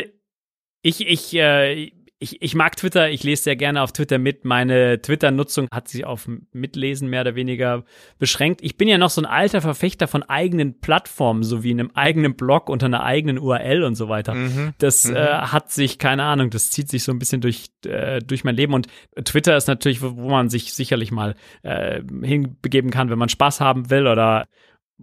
ich, 0.82 1.06
ich, 1.06 1.34
äh, 1.36 1.92
ich, 2.26 2.42
ich 2.42 2.56
mag 2.56 2.76
Twitter, 2.76 3.10
ich 3.12 3.24
lese 3.24 3.44
sehr 3.44 3.56
gerne 3.56 3.84
auf 3.84 3.92
Twitter 3.94 4.18
mit. 4.18 4.46
Meine 4.46 5.00
Twitter-Nutzung 5.02 5.68
hat 5.72 5.88
sich 5.88 6.06
auf 6.06 6.28
Mitlesen 6.54 7.08
mehr 7.10 7.22
oder 7.22 7.36
weniger 7.36 7.84
beschränkt. 8.18 8.62
Ich 8.64 8.78
bin 8.78 8.88
ja 8.88 8.98
noch 8.98 9.12
so 9.12 9.22
ein 9.22 9.26
alter 9.26 9.62
Verfechter 9.62 10.08
von 10.08 10.24
eigenen 10.24 10.80
Plattformen, 10.80 11.44
so 11.44 11.64
wie 11.64 11.70
einem 11.72 11.92
eigenen 11.94 12.36
Blog 12.36 12.70
unter 12.70 12.88
einer 12.88 13.04
eigenen 13.04 13.38
URL 13.38 13.84
und 13.84 13.94
so 13.96 14.10
weiter. 14.10 14.34
Mhm. 14.34 14.74
Das 14.80 15.06
Mhm. 15.06 15.16
äh, 15.16 15.26
hat 15.26 15.72
sich, 15.72 16.00
keine 16.00 16.24
Ahnung, 16.24 16.50
das 16.50 16.72
zieht 16.72 16.90
sich 16.90 17.04
so 17.04 17.12
ein 17.12 17.20
bisschen 17.20 17.42
durch, 17.42 17.68
äh, 17.86 18.20
durch 18.20 18.44
mein 18.44 18.56
Leben. 18.56 18.74
Und 18.74 18.88
Twitter 19.24 19.56
ist 19.56 19.68
natürlich, 19.68 20.02
wo, 20.02 20.16
wo 20.18 20.30
man 20.30 20.50
sich 20.50 20.74
sicherlich 20.74 21.12
mal 21.12 21.36
äh, 21.62 22.02
hinbegeben 22.24 22.90
kann, 22.90 23.10
wenn 23.12 23.20
man 23.20 23.30
Spaß 23.30 23.62
haben 23.62 23.90
will 23.92 24.08
oder 24.08 24.48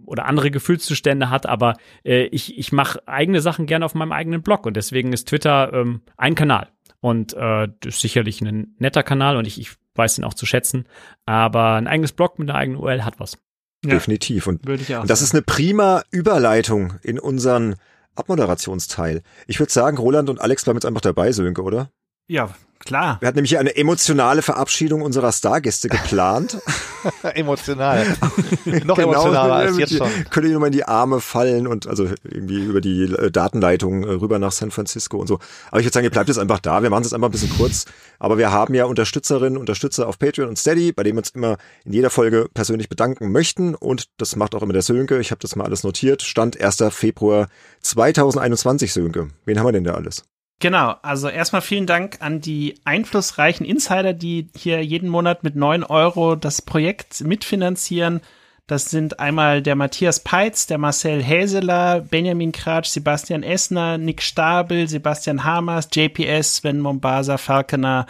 oder 0.07 0.25
andere 0.25 0.49
Gefühlszustände 0.49 1.29
hat, 1.29 1.45
aber 1.45 1.75
äh, 2.03 2.23
ich, 2.31 2.57
ich 2.57 2.71
mache 2.71 3.07
eigene 3.07 3.41
Sachen 3.41 3.67
gerne 3.67 3.85
auf 3.85 3.93
meinem 3.93 4.11
eigenen 4.11 4.41
Blog 4.41 4.65
und 4.65 4.75
deswegen 4.75 5.13
ist 5.13 5.27
Twitter 5.27 5.71
ähm, 5.71 6.01
ein 6.17 6.33
Kanal. 6.33 6.69
Und 7.03 7.33
äh, 7.33 7.67
das 7.81 7.95
ist 7.95 7.99
sicherlich 7.99 8.39
ein 8.39 8.75
netter 8.79 9.03
Kanal 9.03 9.35
und 9.35 9.45
ich, 9.45 9.59
ich 9.59 9.71
weiß 9.95 10.17
ihn 10.17 10.23
auch 10.23 10.33
zu 10.33 10.45
schätzen. 10.45 10.85
Aber 11.25 11.73
ein 11.73 11.85
eigenes 11.85 12.13
Blog 12.13 12.39
mit 12.39 12.49
einer 12.49 12.57
eigenen 12.57 12.79
URL 12.79 13.03
hat 13.03 13.19
was. 13.19 13.37
Definitiv. 13.83 14.47
Und, 14.47 14.65
Würde 14.65 14.83
ich 14.83 14.95
auch 14.95 15.01
und 15.01 15.09
das 15.09 15.21
ist 15.21 15.33
eine 15.33 15.41
prima 15.41 16.03
Überleitung 16.11 16.93
in 17.03 17.19
unseren 17.19 17.75
Abmoderationsteil. 18.15 19.21
Ich 19.47 19.59
würde 19.59 19.73
sagen, 19.73 19.97
Roland 19.97 20.29
und 20.29 20.39
Alex 20.39 20.63
bleiben 20.63 20.77
jetzt 20.77 20.85
einfach 20.85 21.01
dabei, 21.01 21.33
Sönke, 21.33 21.63
oder? 21.63 21.91
Ja, 22.27 22.55
klar. 22.85 23.17
Wir 23.19 23.27
hatten 23.27 23.37
nämlich 23.37 23.49
hier 23.51 23.59
eine 23.59 23.75
emotionale 23.75 24.41
Verabschiedung 24.41 25.01
unserer 25.01 25.31
Stargäste 25.31 25.89
geplant. 25.89 26.57
Emotional. 27.35 28.05
Noch 28.85 28.95
Genau, 28.97 29.11
emotionaler 29.11 29.53
als 29.55 29.77
jetzt 29.77 29.97
schon. 29.97 30.07
die- 30.17 30.23
Könnt 30.25 30.45
ihr 30.45 30.51
nur 30.51 30.61
mal 30.61 30.67
in 30.67 30.71
die 30.73 30.85
Arme 30.85 31.19
fallen 31.19 31.67
und 31.67 31.87
also 31.87 32.05
irgendwie 32.23 32.63
über 32.63 32.81
die 32.81 33.03
äh, 33.03 33.31
Datenleitung 33.31 34.03
äh, 34.03 34.11
rüber 34.11 34.39
nach 34.39 34.51
San 34.51 34.71
Francisco 34.71 35.17
und 35.17 35.27
so. 35.27 35.39
Aber 35.69 35.79
ich 35.79 35.85
würde 35.85 35.93
sagen, 35.93 36.03
ihr 36.05 36.11
bleibt 36.11 36.29
jetzt 36.29 36.37
einfach 36.37 36.59
da. 36.59 36.81
Wir 36.83 36.89
machen 36.89 37.01
es 37.01 37.07
jetzt 37.07 37.13
einfach 37.13 37.29
ein 37.29 37.31
bisschen 37.31 37.55
kurz. 37.57 37.85
Aber 38.19 38.37
wir 38.37 38.51
haben 38.51 38.73
ja 38.73 38.85
Unterstützerinnen, 38.85 39.57
Unterstützer 39.57 40.07
auf 40.07 40.17
Patreon 40.19 40.49
und 40.49 40.57
Steady, 40.57 40.91
bei 40.93 41.03
denen 41.03 41.15
wir 41.17 41.21
uns 41.21 41.29
immer 41.31 41.57
in 41.83 41.93
jeder 41.93 42.09
Folge 42.09 42.47
persönlich 42.53 42.89
bedanken 42.89 43.31
möchten. 43.31 43.75
Und 43.75 44.05
das 44.17 44.35
macht 44.35 44.55
auch 44.55 44.61
immer 44.61 44.73
der 44.73 44.81
Sönke. 44.81 45.19
Ich 45.19 45.31
habe 45.31 45.39
das 45.39 45.55
mal 45.55 45.65
alles 45.65 45.83
notiert. 45.83 46.21
Stand 46.21 46.59
1. 46.61 46.83
Februar 46.91 47.47
2021, 47.81 48.93
Sönke. 48.93 49.29
Wen 49.45 49.59
haben 49.59 49.67
wir 49.67 49.71
denn 49.73 49.83
da 49.83 49.93
alles? 49.95 50.23
Genau, 50.63 50.95
also 51.01 51.27
erstmal 51.27 51.61
vielen 51.61 51.87
Dank 51.87 52.19
an 52.21 52.39
die 52.39 52.75
einflussreichen 52.85 53.65
Insider, 53.65 54.13
die 54.13 54.47
hier 54.55 54.81
jeden 54.81 55.09
Monat 55.09 55.43
mit 55.43 55.57
9 55.57 55.83
Euro 55.83 56.35
das 56.37 56.61
Projekt 56.61 57.19
mitfinanzieren. 57.19 58.21
Das 58.65 58.85
sind 58.85 59.19
einmal 59.19 59.61
der 59.61 59.75
Matthias 59.75 60.21
Peitz, 60.21 60.65
der 60.65 60.77
Marcel 60.77 61.21
Häseler, 61.21 61.99
Benjamin 61.99 62.53
Kratsch, 62.53 62.91
Sebastian 62.91 63.43
Essner, 63.43 63.97
Nick 63.97 64.21
Stabel, 64.21 64.87
Sebastian 64.87 65.43
Hamers, 65.43 65.89
JPS, 65.91 66.55
Sven 66.55 66.79
Mombasa, 66.79 67.37
Falkener, 67.37 68.05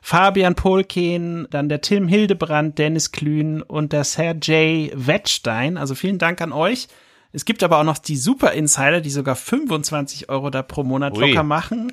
Fabian 0.00 0.54
Polken, 0.54 1.48
dann 1.50 1.68
der 1.68 1.80
Tim 1.80 2.06
Hildebrand, 2.06 2.78
Dennis 2.78 3.10
Klün 3.10 3.60
und 3.60 3.92
der 3.92 4.04
Sergej 4.04 4.92
Wettstein. 4.94 5.76
Also 5.76 5.96
vielen 5.96 6.18
Dank 6.18 6.42
an 6.42 6.52
euch. 6.52 6.86
Es 7.32 7.44
gibt 7.44 7.62
aber 7.62 7.78
auch 7.78 7.84
noch 7.84 7.98
die 7.98 8.16
Super 8.16 8.52
Insider, 8.52 9.00
die 9.00 9.10
sogar 9.10 9.36
25 9.36 10.28
Euro 10.28 10.50
da 10.50 10.62
pro 10.62 10.82
Monat 10.82 11.16
Ui. 11.16 11.28
locker 11.28 11.42
machen. 11.42 11.92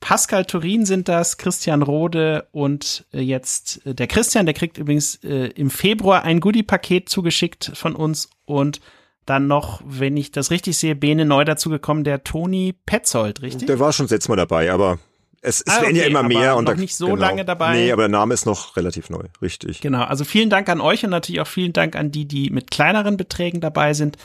Pascal 0.00 0.44
Turin 0.44 0.84
sind 0.84 1.08
das, 1.08 1.38
Christian 1.38 1.82
Rode 1.82 2.46
und 2.52 3.06
äh, 3.12 3.20
jetzt 3.20 3.84
äh, 3.86 3.94
der 3.94 4.06
Christian, 4.06 4.44
der 4.44 4.54
kriegt 4.54 4.76
übrigens 4.76 5.16
äh, 5.24 5.46
im 5.48 5.70
Februar 5.70 6.22
ein 6.22 6.40
Goodie-Paket 6.40 7.08
zugeschickt 7.08 7.72
von 7.74 7.96
uns 7.96 8.28
und 8.44 8.80
dann 9.24 9.46
noch, 9.48 9.80
wenn 9.84 10.16
ich 10.16 10.30
das 10.30 10.50
richtig 10.50 10.76
sehe, 10.76 10.94
Bene 10.94 11.24
neu 11.24 11.44
dazugekommen, 11.44 12.04
der 12.04 12.22
Toni 12.22 12.74
Petzold, 12.84 13.42
richtig? 13.42 13.66
Der 13.66 13.80
war 13.80 13.92
schon 13.92 14.06
letztes 14.06 14.28
Mal 14.28 14.36
dabei, 14.36 14.70
aber 14.70 14.98
es, 15.40 15.62
es 15.66 15.78
Ah, 15.78 15.82
werden 15.82 15.96
ja 15.96 16.02
okay, 16.02 16.10
immer 16.10 16.18
aber 16.20 16.28
mehr. 16.28 16.56
und 16.56 16.64
noch 16.64 16.74
da, 16.74 16.78
nicht 16.80 16.94
so 16.94 17.06
genau. 17.06 17.18
lange 17.18 17.44
dabei. 17.44 17.72
Nee, 17.72 17.90
aber 17.90 18.02
der 18.02 18.08
Name 18.10 18.34
ist 18.34 18.46
noch 18.46 18.76
relativ 18.76 19.10
neu, 19.10 19.24
richtig. 19.40 19.80
Genau, 19.80 20.04
also 20.04 20.24
vielen 20.24 20.50
Dank 20.50 20.68
an 20.68 20.80
euch 20.80 21.04
und 21.04 21.10
natürlich 21.10 21.40
auch 21.40 21.46
vielen 21.46 21.72
Dank 21.72 21.96
an 21.96 22.12
die, 22.12 22.26
die 22.26 22.50
mit 22.50 22.70
kleineren 22.70 23.16
Beträgen 23.16 23.60
dabei 23.60 23.94
sind. 23.94 24.16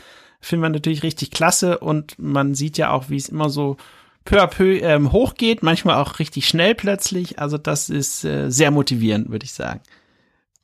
Finden 0.42 0.64
wir 0.64 0.70
natürlich 0.70 1.04
richtig 1.04 1.32
klasse 1.32 1.80
und 1.80 2.18
man 2.20 2.56
sieht 2.56 2.78
ja 2.78 2.92
auch, 2.92 3.10
wie 3.10 3.18
es 3.18 3.30
immer 3.30 3.50
so 3.50 3.78
peu 4.26 4.42
à 4.42 4.48
peu 4.48 4.80
ähm, 4.80 5.12
hochgeht, 5.12 5.64
manchmal 5.64 5.96
auch 5.96 6.20
richtig 6.20 6.48
schnell 6.48 6.76
plötzlich. 6.76 7.40
Also 7.40 7.58
das 7.58 7.90
ist 7.90 8.24
äh, 8.24 8.50
sehr 8.50 8.72
motivierend, 8.72 9.30
würde 9.30 9.46
ich 9.46 9.54
sagen. 9.54 9.82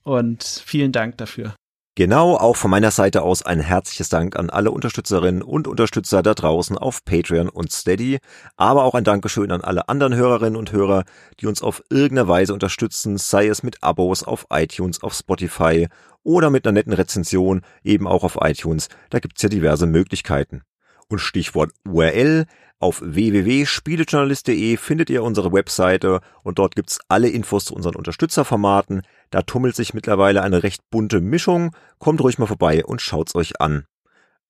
Und 0.04 0.44
vielen 0.44 0.92
Dank 0.92 1.18
dafür. 1.18 1.54
Genau, 1.98 2.36
auch 2.36 2.56
von 2.58 2.70
meiner 2.70 2.92
Seite 2.92 3.24
aus 3.24 3.42
ein 3.42 3.60
herzliches 3.60 4.08
Dank 4.08 4.36
an 4.36 4.52
alle 4.52 4.70
Unterstützerinnen 4.70 5.42
und 5.42 5.68
Unterstützer 5.68 6.22
da 6.22 6.36
draußen 6.36 6.78
auf 6.78 7.04
Patreon 7.04 7.50
und 7.50 7.72
Steady, 7.72 8.20
aber 8.56 8.84
auch 8.84 8.94
ein 8.94 9.04
Dankeschön 9.04 9.52
an 9.52 9.62
alle 9.62 9.90
anderen 9.90 10.14
Hörerinnen 10.14 10.58
und 10.58 10.72
Hörer, 10.72 11.06
die 11.40 11.48
uns 11.48 11.64
auf 11.64 11.82
irgendeine 11.90 12.28
Weise 12.28 12.54
unterstützen, 12.54 13.18
sei 13.18 13.48
es 13.48 13.64
mit 13.64 13.82
Abos 13.82 14.22
auf 14.22 14.46
iTunes, 14.52 15.02
auf 15.02 15.16
Spotify 15.16 15.88
oder 16.22 16.52
mit 16.52 16.68
einer 16.68 16.74
netten 16.74 16.94
Rezension 16.94 17.62
eben 17.84 18.06
auch 18.06 18.24
auf 18.24 18.38
iTunes. 18.42 18.90
Da 19.10 19.18
gibt's 19.18 19.42
ja 19.42 19.50
diverse 19.50 19.88
Möglichkeiten. 19.88 20.62
Und 21.08 21.18
Stichwort 21.18 21.72
URL, 21.84 22.46
auf 22.80 23.02
www.spielejournalist.de 23.04 24.78
findet 24.78 25.10
ihr 25.10 25.24
unsere 25.24 25.52
Webseite 25.52 26.22
und 26.44 26.60
dort 26.60 26.76
gibt's 26.76 27.00
alle 27.08 27.30
Infos 27.30 27.66
zu 27.66 27.74
unseren 27.74 27.96
Unterstützerformaten. 27.96 29.02
Da 29.32 29.42
tummelt 29.42 29.76
sich 29.76 29.96
mittlerweile 29.96 30.44
eine 30.44 30.62
recht 30.62 30.84
bunte 30.92 31.20
Mischung. 31.20 31.76
Kommt 31.98 32.22
ruhig 32.22 32.38
mal 32.38 32.46
vorbei 32.46 32.86
und 32.86 33.02
schaut's 33.02 33.34
euch 33.34 33.60
an. 33.60 33.86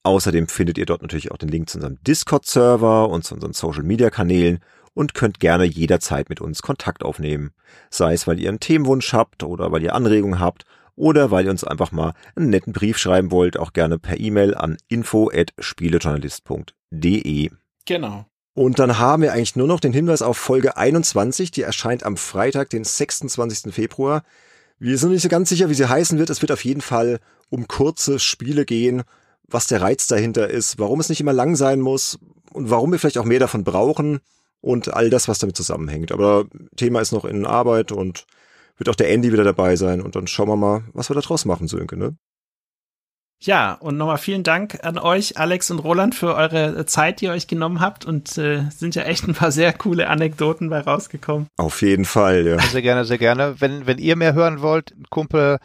Außerdem 0.04 0.50
findet 0.50 0.78
ihr 0.78 0.86
dort 0.86 1.02
natürlich 1.02 1.32
auch 1.32 1.38
den 1.38 1.48
Link 1.50 1.70
zu 1.70 1.78
unserem 1.78 2.04
Discord-Server 2.04 3.08
und 3.10 3.24
zu 3.24 3.36
unseren 3.36 3.54
Social-Media-Kanälen 3.54 4.60
und 4.94 5.14
könnt 5.14 5.40
gerne 5.40 5.64
jederzeit 5.64 6.28
mit 6.28 6.42
uns 6.42 6.62
Kontakt 6.62 7.06
aufnehmen. 7.06 7.52
Sei 7.90 8.12
es, 8.14 8.28
weil 8.28 8.42
ihr 8.42 8.50
einen 8.50 8.60
Themenwunsch 8.60 9.14
habt 9.14 9.44
oder 9.44 9.72
weil 9.72 9.84
ihr 9.84 9.96
Anregungen 9.96 10.42
habt 10.42 10.66
oder 10.96 11.32
weil 11.32 11.46
ihr 11.46 11.52
uns 11.52 11.64
einfach 11.64 11.94
mal 11.94 12.12
einen 12.36 12.50
netten 12.50 12.74
Brief 12.74 12.98
schreiben 12.98 13.32
wollt, 13.32 13.58
auch 13.58 13.72
gerne 13.72 14.00
per 14.00 14.20
E-Mail 14.20 14.54
an 14.56 14.76
info@spielejournalist.de. 14.90 17.52
Genau. 17.88 18.26
Und 18.54 18.80
dann 18.80 18.98
haben 19.00 19.24
wir 19.24 19.34
eigentlich 19.34 19.56
nur 19.56 19.68
noch 19.68 19.80
den 19.80 19.94
Hinweis 19.94 20.22
auf 20.22 20.38
Folge 20.38 20.78
21, 20.78 21.52
die 21.52 21.62
erscheint 21.62 22.04
am 22.04 22.18
Freitag, 22.18 22.70
den 22.70 22.84
26. 22.84 23.74
Februar. 23.74 24.24
Wir 24.80 24.98
sind 24.98 25.12
nicht 25.12 25.22
so 25.22 25.30
ganz 25.30 25.50
sicher, 25.50 25.70
wie 25.70 25.74
sie 25.74 25.90
heißen 25.90 26.20
wird. 26.20 26.30
Es 26.30 26.42
wird 26.42 26.52
auf 26.52 26.66
jeden 26.66 26.82
Fall 26.82 27.20
um 27.50 27.68
kurze 27.68 28.20
Spiele 28.20 28.66
gehen, 28.66 29.04
was 29.48 29.68
der 29.68 29.82
Reiz 29.82 30.08
dahinter 30.08 30.50
ist, 30.50 30.80
warum 30.80 31.00
es 31.00 31.10
nicht 31.10 31.22
immer 31.22 31.34
lang 31.34 31.56
sein 31.56 31.80
muss 31.80 32.20
und 32.52 32.70
warum 32.70 32.92
wir 32.92 33.00
vielleicht 33.00 33.18
auch 33.18 33.26
mehr 33.26 33.40
davon 33.40 33.64
brauchen 33.64 34.20
und 34.60 34.94
all 34.94 35.10
das, 35.10 35.28
was 35.28 35.40
damit 35.40 35.56
zusammenhängt. 35.56 36.12
Aber 36.12 36.46
Thema 36.76 37.00
ist 37.00 37.12
noch 37.12 37.26
in 37.26 37.46
Arbeit 37.46 37.92
und 37.92 38.26
wird 38.78 38.90
auch 38.90 38.96
der 38.96 39.10
Andy 39.10 39.32
wieder 39.32 39.44
dabei 39.44 39.76
sein 39.76 40.02
und 40.02 40.16
dann 40.16 40.28
schauen 40.28 40.50
wir 40.50 40.56
mal, 40.56 40.84
was 40.94 41.10
wir 41.10 41.16
da 41.16 41.22
draus 41.22 41.46
machen, 41.46 41.68
Sönke, 41.68 41.96
ne? 41.96 42.18
Ja, 43.40 43.74
und 43.74 43.98
nochmal 43.98 44.18
vielen 44.18 44.44
Dank 44.44 44.80
an 44.84 44.98
euch, 44.98 45.38
Alex 45.38 45.70
und 45.70 45.80
Roland, 45.80 46.16
für 46.16 46.36
eure 46.36 46.86
Zeit, 46.88 47.22
die 47.22 47.26
ihr 47.26 47.32
euch 47.32 47.48
genommen 47.48 47.80
habt. 47.80 48.06
Und 48.06 48.38
äh, 48.38 48.64
sind 48.72 48.96
ja 48.96 49.04
echt 49.04 49.28
ein 49.28 49.36
paar 49.36 49.52
sehr 49.52 49.74
coole 49.74 50.10
Anekdoten 50.10 50.70
bei 50.70 50.80
rausgekommen. 50.80 51.48
Auf 51.58 51.82
jeden 51.82 52.06
Fall, 52.06 52.48
ja. 52.48 52.60
Sehr 52.60 52.82
gerne, 52.82 53.06
sehr 53.06 53.20
gerne. 53.20 53.56
Wenn, 53.60 53.86
wenn 53.86 54.00
ihr 54.00 54.16
mehr 54.16 54.34
hören 54.34 54.62
wollt, 54.62 54.92
ein 54.92 55.06
Kumpel 55.10 55.60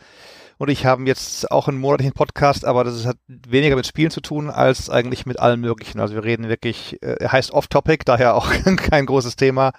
und 0.58 0.68
ich 0.68 0.86
haben 0.86 1.06
jetzt 1.06 1.50
auch 1.50 1.66
einen 1.66 1.80
monatlichen 1.80 2.12
Podcast, 2.12 2.64
aber 2.64 2.84
das 2.84 3.06
hat 3.06 3.16
weniger 3.26 3.74
mit 3.74 3.86
Spielen 3.86 4.10
zu 4.10 4.20
tun, 4.20 4.50
als 4.50 4.90
eigentlich 4.90 5.26
mit 5.26 5.40
allem 5.40 5.60
Möglichen. 5.60 5.98
Also 5.98 6.14
wir 6.14 6.24
reden 6.24 6.48
wirklich, 6.48 7.02
äh, 7.02 7.16
er 7.18 7.32
heißt 7.32 7.52
Off-Topic, 7.52 8.04
daher 8.04 8.34
auch 8.34 8.48
kein 8.76 9.06
großes 9.06 9.36
Thema. 9.36 9.72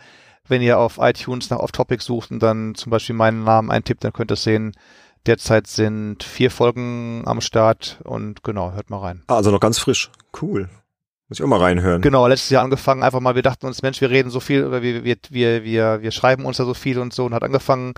Wenn 0.47 0.61
ihr 0.61 0.79
auf 0.79 0.97
iTunes 0.99 1.49
nach 1.51 1.59
Off-Topic 1.59 2.03
sucht 2.03 2.31
und 2.31 2.43
dann 2.43 2.75
zum 2.75 2.89
Beispiel 2.89 3.15
meinen 3.15 3.43
Namen 3.45 3.71
eintippt, 3.71 4.03
dann 4.03 4.11
könnt 4.11 4.31
ihr 4.31 4.35
sehen, 4.35 4.73
Derzeit 5.25 5.67
sind 5.67 6.23
vier 6.23 6.51
Folgen 6.51 7.23
am 7.25 7.39
Start 7.39 7.99
und 8.03 8.43
genau, 8.43 8.73
hört 8.73 8.89
mal 8.89 8.99
rein. 8.99 9.23
Ah, 9.27 9.35
also 9.35 9.51
noch 9.51 9.59
ganz 9.59 9.79
frisch. 9.79 10.11
Cool. 10.41 10.69
Muss 11.29 11.39
ich 11.39 11.43
auch 11.43 11.47
mal 11.47 11.59
reinhören. 11.59 12.01
Genau, 12.01 12.27
letztes 12.27 12.49
Jahr 12.49 12.63
angefangen, 12.63 13.03
einfach 13.03 13.21
mal, 13.21 13.35
wir 13.35 13.41
dachten 13.41 13.65
uns, 13.65 13.81
Mensch, 13.81 14.01
wir 14.01 14.09
reden 14.09 14.29
so 14.29 14.39
viel 14.39 14.65
oder 14.65 14.81
wir, 14.81 15.03
wir, 15.05 15.15
wir, 15.29 15.63
wir, 15.63 16.01
wir 16.01 16.11
schreiben 16.11 16.45
uns 16.45 16.57
da 16.57 16.65
so 16.65 16.73
viel 16.73 16.99
und 16.99 17.13
so 17.13 17.25
und 17.25 17.33
hat 17.33 17.43
angefangen 17.43 17.93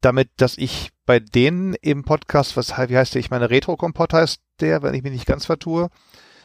damit, 0.00 0.28
dass 0.36 0.58
ich 0.58 0.90
bei 1.06 1.18
denen 1.18 1.74
im 1.74 2.04
Podcast, 2.04 2.56
was 2.56 2.70
wie 2.70 2.96
heißt 2.96 3.14
der, 3.14 3.20
ich 3.20 3.30
meine, 3.30 3.50
Retro-Kompott 3.50 4.12
heißt 4.12 4.40
der, 4.60 4.82
wenn 4.82 4.94
ich 4.94 5.02
mich 5.02 5.12
nicht 5.12 5.26
ganz 5.26 5.46
vertue. 5.46 5.88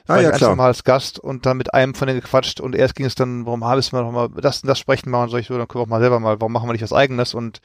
Ah, 0.07 0.19
ja, 0.19 0.31
ich 0.31 0.37
klar. 0.37 0.55
Mal 0.55 0.67
als 0.67 0.83
Gast 0.83 1.19
und 1.19 1.45
dann 1.45 1.57
mit 1.57 1.73
einem 1.73 1.95
von 1.95 2.07
denen 2.07 2.19
gequatscht 2.19 2.59
und 2.59 2.75
erst 2.75 2.95
ging 2.95 3.05
es 3.05 3.15
dann, 3.15 3.45
warum 3.45 3.63
haben 3.63 3.81
wir 3.81 4.01
noch 4.01 4.11
mal 4.11 4.29
das 4.41 4.61
und 4.61 4.67
das 4.67 4.79
sprechen 4.79 5.09
mal 5.09 5.23
und 5.23 5.29
so, 5.29 5.37
ich 5.37 5.47
so, 5.47 5.57
dann 5.57 5.67
können 5.67 5.81
wir 5.81 5.83
auch 5.83 5.89
mal 5.89 6.01
selber 6.01 6.19
mal, 6.19 6.41
warum 6.41 6.51
machen 6.51 6.67
wir 6.67 6.73
nicht 6.73 6.81
was 6.81 6.93
eigenes 6.93 7.33
und 7.33 7.59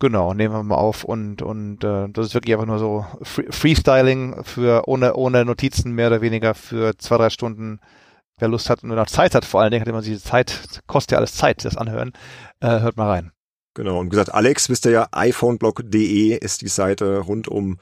Genau, 0.00 0.32
nehmen 0.32 0.54
wir 0.54 0.62
mal 0.62 0.76
auf 0.76 1.04
und 1.04 1.42
und 1.42 1.84
äh, 1.84 2.08
das 2.08 2.28
ist 2.28 2.34
wirklich 2.34 2.54
einfach 2.54 2.66
nur 2.66 2.78
so 2.78 3.04
Free 3.22 3.44
Freestyling 3.50 4.42
für 4.44 4.88
ohne 4.88 5.14
ohne 5.14 5.44
Notizen 5.44 5.92
mehr 5.92 6.06
oder 6.06 6.22
weniger 6.22 6.54
für 6.54 6.96
zwei 6.96 7.18
drei 7.18 7.28
Stunden. 7.28 7.80
Wer 8.38 8.48
Lust 8.48 8.70
hat 8.70 8.82
und 8.82 8.88
noch 8.88 9.06
Zeit 9.06 9.34
hat, 9.34 9.44
vor 9.44 9.60
allen 9.60 9.70
Dingen 9.70 9.82
hat 9.82 9.88
immer 9.88 10.00
diese 10.00 10.22
Zeit, 10.22 10.80
kostet 10.86 11.12
ja 11.12 11.18
alles 11.18 11.34
Zeit, 11.34 11.66
das 11.66 11.76
anhören. 11.76 12.12
Äh, 12.60 12.80
hört 12.80 12.96
mal 12.96 13.10
rein. 13.10 13.32
Genau 13.74 13.98
und 13.98 14.06
wie 14.06 14.10
gesagt, 14.10 14.32
Alex, 14.32 14.70
wisst 14.70 14.86
ihr 14.86 14.92
ja, 14.92 15.08
iPhoneblog.de 15.12 16.34
ist 16.34 16.62
die 16.62 16.68
Seite 16.68 17.18
rund 17.18 17.46
um 17.46 17.78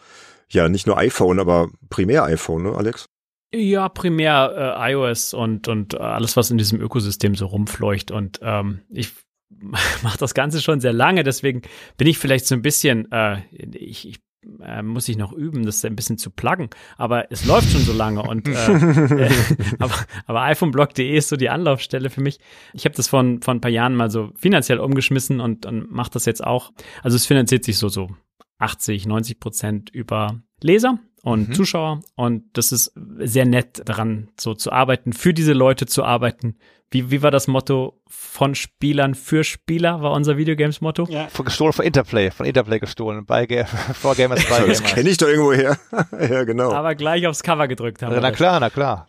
ja 0.50 0.68
nicht 0.68 0.88
nur 0.88 0.98
iPhone, 0.98 1.38
aber 1.38 1.68
primär 1.88 2.24
iPhone, 2.24 2.64
ne, 2.64 2.74
Alex? 2.74 3.06
Ja, 3.54 3.88
primär 3.88 4.76
äh, 4.76 4.92
iOS 4.92 5.34
und 5.34 5.68
und 5.68 6.00
alles, 6.00 6.36
was 6.36 6.50
in 6.50 6.58
diesem 6.58 6.80
Ökosystem 6.80 7.36
so 7.36 7.46
rumfleucht 7.46 8.10
und 8.10 8.40
ähm, 8.42 8.80
ich 8.88 9.12
mache 10.02 10.18
das 10.18 10.34
Ganze 10.34 10.60
schon 10.60 10.80
sehr 10.80 10.92
lange, 10.92 11.24
deswegen 11.24 11.62
bin 11.96 12.06
ich 12.06 12.18
vielleicht 12.18 12.46
so 12.46 12.54
ein 12.54 12.62
bisschen, 12.62 13.10
äh, 13.12 13.42
ich, 13.52 14.08
ich 14.08 14.20
äh, 14.62 14.82
muss 14.82 15.08
ich 15.08 15.16
noch 15.16 15.32
üben, 15.32 15.66
das 15.66 15.84
ein 15.84 15.96
bisschen 15.96 16.16
zu 16.16 16.30
pluggen, 16.30 16.70
aber 16.96 17.30
es 17.32 17.44
läuft 17.44 17.70
schon 17.70 17.82
so 17.82 17.92
lange 17.92 18.22
und 18.22 18.46
äh, 18.46 18.52
äh, 19.26 19.30
aber, 19.78 19.94
aber 20.26 20.42
iPhoneblog.de 20.42 21.16
ist 21.16 21.28
so 21.28 21.36
die 21.36 21.48
Anlaufstelle 21.50 22.08
für 22.08 22.20
mich. 22.20 22.38
Ich 22.72 22.84
habe 22.84 22.94
das 22.94 23.08
von 23.08 23.42
von 23.42 23.56
ein 23.56 23.60
paar 23.60 23.70
Jahren 23.70 23.96
mal 23.96 24.10
so 24.10 24.30
finanziell 24.36 24.78
umgeschmissen 24.78 25.40
und, 25.40 25.66
und 25.66 25.90
mache 25.90 26.10
das 26.12 26.24
jetzt 26.24 26.44
auch. 26.44 26.72
Also 27.02 27.16
es 27.16 27.26
finanziert 27.26 27.64
sich 27.64 27.78
so 27.78 27.88
so 27.88 28.10
80, 28.58 29.06
90 29.06 29.40
Prozent 29.40 29.90
über 29.90 30.40
Leser 30.62 30.98
und 31.22 31.50
mhm. 31.50 31.52
Zuschauer. 31.54 32.00
Und 32.14 32.44
das 32.52 32.72
ist 32.72 32.92
sehr 33.18 33.44
nett 33.44 33.82
daran, 33.84 34.30
so 34.38 34.54
zu 34.54 34.72
arbeiten, 34.72 35.12
für 35.12 35.34
diese 35.34 35.52
Leute 35.52 35.86
zu 35.86 36.04
arbeiten. 36.04 36.56
Wie, 36.90 37.10
wie 37.10 37.22
war 37.22 37.30
das 37.30 37.48
Motto? 37.48 38.00
Von 38.08 38.54
Spielern 38.54 39.14
für 39.14 39.44
Spieler 39.44 40.00
war 40.00 40.12
unser 40.12 40.38
Videogames-Motto. 40.38 41.06
Ja. 41.10 41.28
Von 41.28 41.44
gestohlen 41.44 41.74
von 41.74 41.84
Interplay, 41.84 42.30
von 42.30 42.46
Interplay 42.46 42.78
gestohlen. 42.78 43.26
Bei 43.26 43.46
vor 43.66 44.14
Gamers, 44.14 44.48
bei 44.48 44.60
Gamers. 44.60 44.82
Das 44.82 44.94
kenne 44.94 45.10
ich 45.10 45.18
doch 45.18 45.28
irgendwo 45.28 45.52
her. 45.52 45.76
ja, 46.12 46.44
genau. 46.44 46.72
Aber 46.72 46.94
gleich 46.94 47.26
aufs 47.26 47.42
Cover 47.42 47.68
gedrückt 47.68 48.02
haben. 48.02 48.14
Ja, 48.14 48.20
na 48.20 48.30
klar, 48.30 48.58
na 48.60 48.70
klar. 48.70 49.06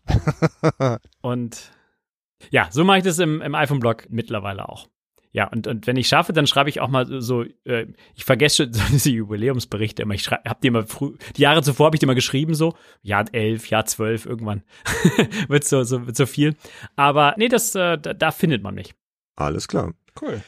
und 1.21 1.71
ja, 2.49 2.67
so 2.69 2.83
mache 2.83 2.97
ich 2.97 3.03
das 3.05 3.19
im, 3.19 3.41
im 3.41 3.55
iPhone-Blog 3.55 4.07
mittlerweile 4.09 4.67
auch. 4.67 4.87
Ja, 5.31 5.47
und, 5.47 5.67
und 5.67 5.85
wenn 5.85 5.95
ich 5.95 6.07
schaffe, 6.07 6.33
dann 6.33 6.47
schreibe 6.47 6.69
ich 6.69 6.81
auch 6.81 6.87
mal 6.87 7.21
so, 7.21 7.43
äh, 7.63 7.85
ich 8.15 8.25
vergesse 8.25 8.69
so 8.71 8.81
diese 8.91 9.11
Jubiläumsberichte 9.11 10.01
immer. 10.01 10.15
Ich 10.15 10.23
schreibe, 10.23 10.49
hab 10.49 10.61
die 10.61 10.67
immer 10.67 10.87
früh, 10.87 11.15
die 11.35 11.41
Jahre 11.41 11.61
zuvor 11.61 11.87
habe 11.87 11.95
ich 11.95 11.99
die 11.99 12.05
immer 12.05 12.15
geschrieben, 12.15 12.55
so, 12.55 12.75
Jahr 13.01 13.25
elf, 13.31 13.69
Jahr 13.69 13.85
zwölf, 13.85 14.25
irgendwann 14.25 14.63
wird 15.47 15.65
so, 15.65 15.83
so, 15.83 16.07
wird 16.07 16.15
so 16.15 16.25
viel. 16.25 16.55
Aber 16.95 17.35
nee, 17.37 17.47
das, 17.47 17.75
äh, 17.75 17.97
da, 17.97 18.13
da 18.13 18.31
findet 18.31 18.63
man 18.63 18.75
mich. 18.75 18.93
Alles 19.35 19.67
klar. 19.67 19.93
Cool. 20.19 20.41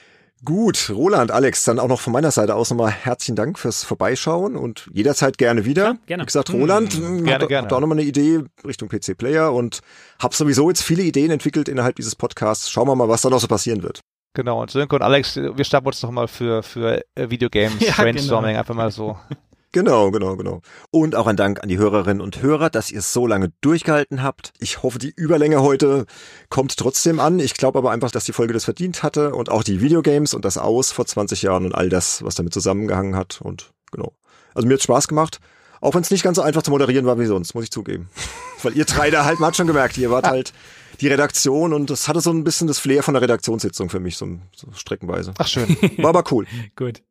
Gut, 0.43 0.89
Roland, 0.89 1.29
Alex, 1.29 1.65
dann 1.65 1.77
auch 1.77 1.87
noch 1.87 2.01
von 2.01 2.13
meiner 2.13 2.31
Seite 2.31 2.55
aus 2.55 2.71
nochmal 2.71 2.89
herzlichen 2.89 3.35
Dank 3.35 3.59
fürs 3.59 3.83
Vorbeischauen 3.83 4.55
und 4.55 4.89
jederzeit 4.91 5.37
gerne 5.37 5.65
wieder. 5.65 5.83
Ja, 5.83 5.97
gerne. 6.07 6.23
Wie 6.23 6.25
gesagt, 6.25 6.51
Roland, 6.51 6.93
hm, 6.93 7.23
gerne, 7.23 7.43
hab, 7.43 7.47
gerne. 7.47 7.61
hab 7.61 7.69
da 7.69 7.75
auch 7.75 7.79
nochmal 7.79 7.99
eine 7.99 8.07
Idee 8.07 8.41
Richtung 8.65 8.89
PC-Player 8.89 9.53
und 9.53 9.81
hab 10.17 10.33
sowieso 10.33 10.67
jetzt 10.69 10.81
viele 10.81 11.03
Ideen 11.03 11.29
entwickelt 11.29 11.69
innerhalb 11.69 11.95
dieses 11.95 12.15
Podcasts. 12.15 12.71
Schauen 12.71 12.87
wir 12.87 12.95
mal, 12.95 13.07
was 13.07 13.21
da 13.21 13.29
noch 13.29 13.39
so 13.39 13.47
passieren 13.47 13.83
wird. 13.83 14.01
Genau, 14.33 14.61
und 14.61 14.71
Sönke 14.71 14.95
und 14.95 15.01
Alex, 15.01 15.35
wir 15.35 15.63
starten 15.65 15.87
uns 15.87 15.99
doch 15.99 16.11
mal 16.11 16.27
für, 16.27 16.63
für 16.63 17.01
äh, 17.15 17.29
Videogames, 17.29 17.79
Ja, 17.79 17.93
Brainstorming, 17.93 18.51
genau. 18.51 18.59
einfach 18.59 18.75
mal 18.75 18.91
so. 18.91 19.17
Genau, 19.73 20.11
genau, 20.11 20.35
genau. 20.35 20.61
Und 20.89 21.15
auch 21.15 21.27
ein 21.27 21.37
Dank 21.37 21.63
an 21.63 21.69
die 21.69 21.77
Hörerinnen 21.77 22.19
und 22.19 22.41
Hörer, 22.41 22.69
dass 22.69 22.91
ihr 22.91 22.99
es 22.99 23.13
so 23.13 23.25
lange 23.25 23.53
durchgehalten 23.61 24.21
habt. 24.21 24.51
Ich 24.59 24.83
hoffe, 24.83 24.99
die 24.99 25.13
Überlänge 25.15 25.61
heute 25.61 26.07
kommt 26.49 26.75
trotzdem 26.75 27.21
an. 27.21 27.39
Ich 27.39 27.53
glaube 27.53 27.79
aber 27.79 27.91
einfach, 27.91 28.11
dass 28.11 28.25
die 28.25 28.33
Folge 28.33 28.51
das 28.51 28.65
verdient 28.65 29.01
hatte 29.01 29.33
und 29.33 29.49
auch 29.49 29.63
die 29.63 29.79
Videogames 29.79 30.33
und 30.33 30.43
das 30.43 30.57
Aus 30.57 30.91
vor 30.91 31.05
20 31.05 31.41
Jahren 31.43 31.63
und 31.63 31.73
all 31.73 31.87
das, 31.87 32.21
was 32.21 32.35
damit 32.35 32.53
zusammengehangen 32.53 33.15
hat. 33.15 33.39
Und 33.41 33.71
genau. 33.93 34.11
Also 34.53 34.67
mir 34.67 34.73
hat 34.73 34.81
Spaß 34.81 35.07
gemacht. 35.07 35.39
Auch 35.79 35.95
wenn 35.95 36.01
es 36.01 36.11
nicht 36.11 36.23
ganz 36.23 36.35
so 36.35 36.41
einfach 36.41 36.63
zu 36.63 36.71
moderieren 36.71 37.05
war 37.05 37.17
wie 37.17 37.25
sonst, 37.25 37.55
muss 37.55 37.63
ich 37.63 37.71
zugeben. 37.71 38.09
Weil 38.63 38.75
ihr 38.75 38.83
drei 38.83 39.09
da 39.09 39.23
halt, 39.23 39.39
man 39.39 39.47
hat 39.47 39.55
schon 39.55 39.67
gemerkt, 39.67 39.97
ihr 39.97 40.11
wart 40.11 40.27
halt 40.27 40.51
die 40.99 41.07
Redaktion 41.07 41.73
und 41.73 41.89
das 41.89 42.07
hatte 42.07 42.21
so 42.21 42.31
ein 42.31 42.43
bisschen 42.43 42.67
das 42.67 42.79
Flair 42.79 43.03
von 43.03 43.13
der 43.13 43.21
Redaktionssitzung 43.21 43.89
für 43.89 43.99
mich, 43.99 44.17
so, 44.17 44.39
so 44.55 44.67
streckenweise. 44.73 45.33
Ach 45.37 45.47
schön. 45.47 45.77
War 45.97 46.09
aber 46.09 46.23
cool. 46.31 46.45
Gut. 46.75 47.01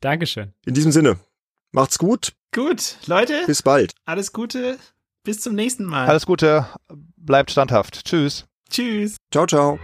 Dankeschön. 0.00 0.52
In 0.64 0.74
diesem 0.74 0.92
Sinne, 0.92 1.18
macht's 1.72 1.98
gut, 1.98 2.32
Gut, 2.54 2.96
Leute, 3.06 3.42
bis 3.46 3.62
bald. 3.62 3.94
alles 4.04 4.32
Gute. 4.32 4.78
Bis 5.24 5.40
zum 5.40 5.54
nächsten 5.54 5.84
Mal. 5.84 6.06
Alles 6.06 6.24
Gute, 6.24 6.66
bleibt 7.16 7.50
standhaft. 7.50 8.04
Tschüss. 8.04 8.46
Tschüss. 8.70 9.16
Ciao, 9.30 9.46
ciao. 9.46 9.78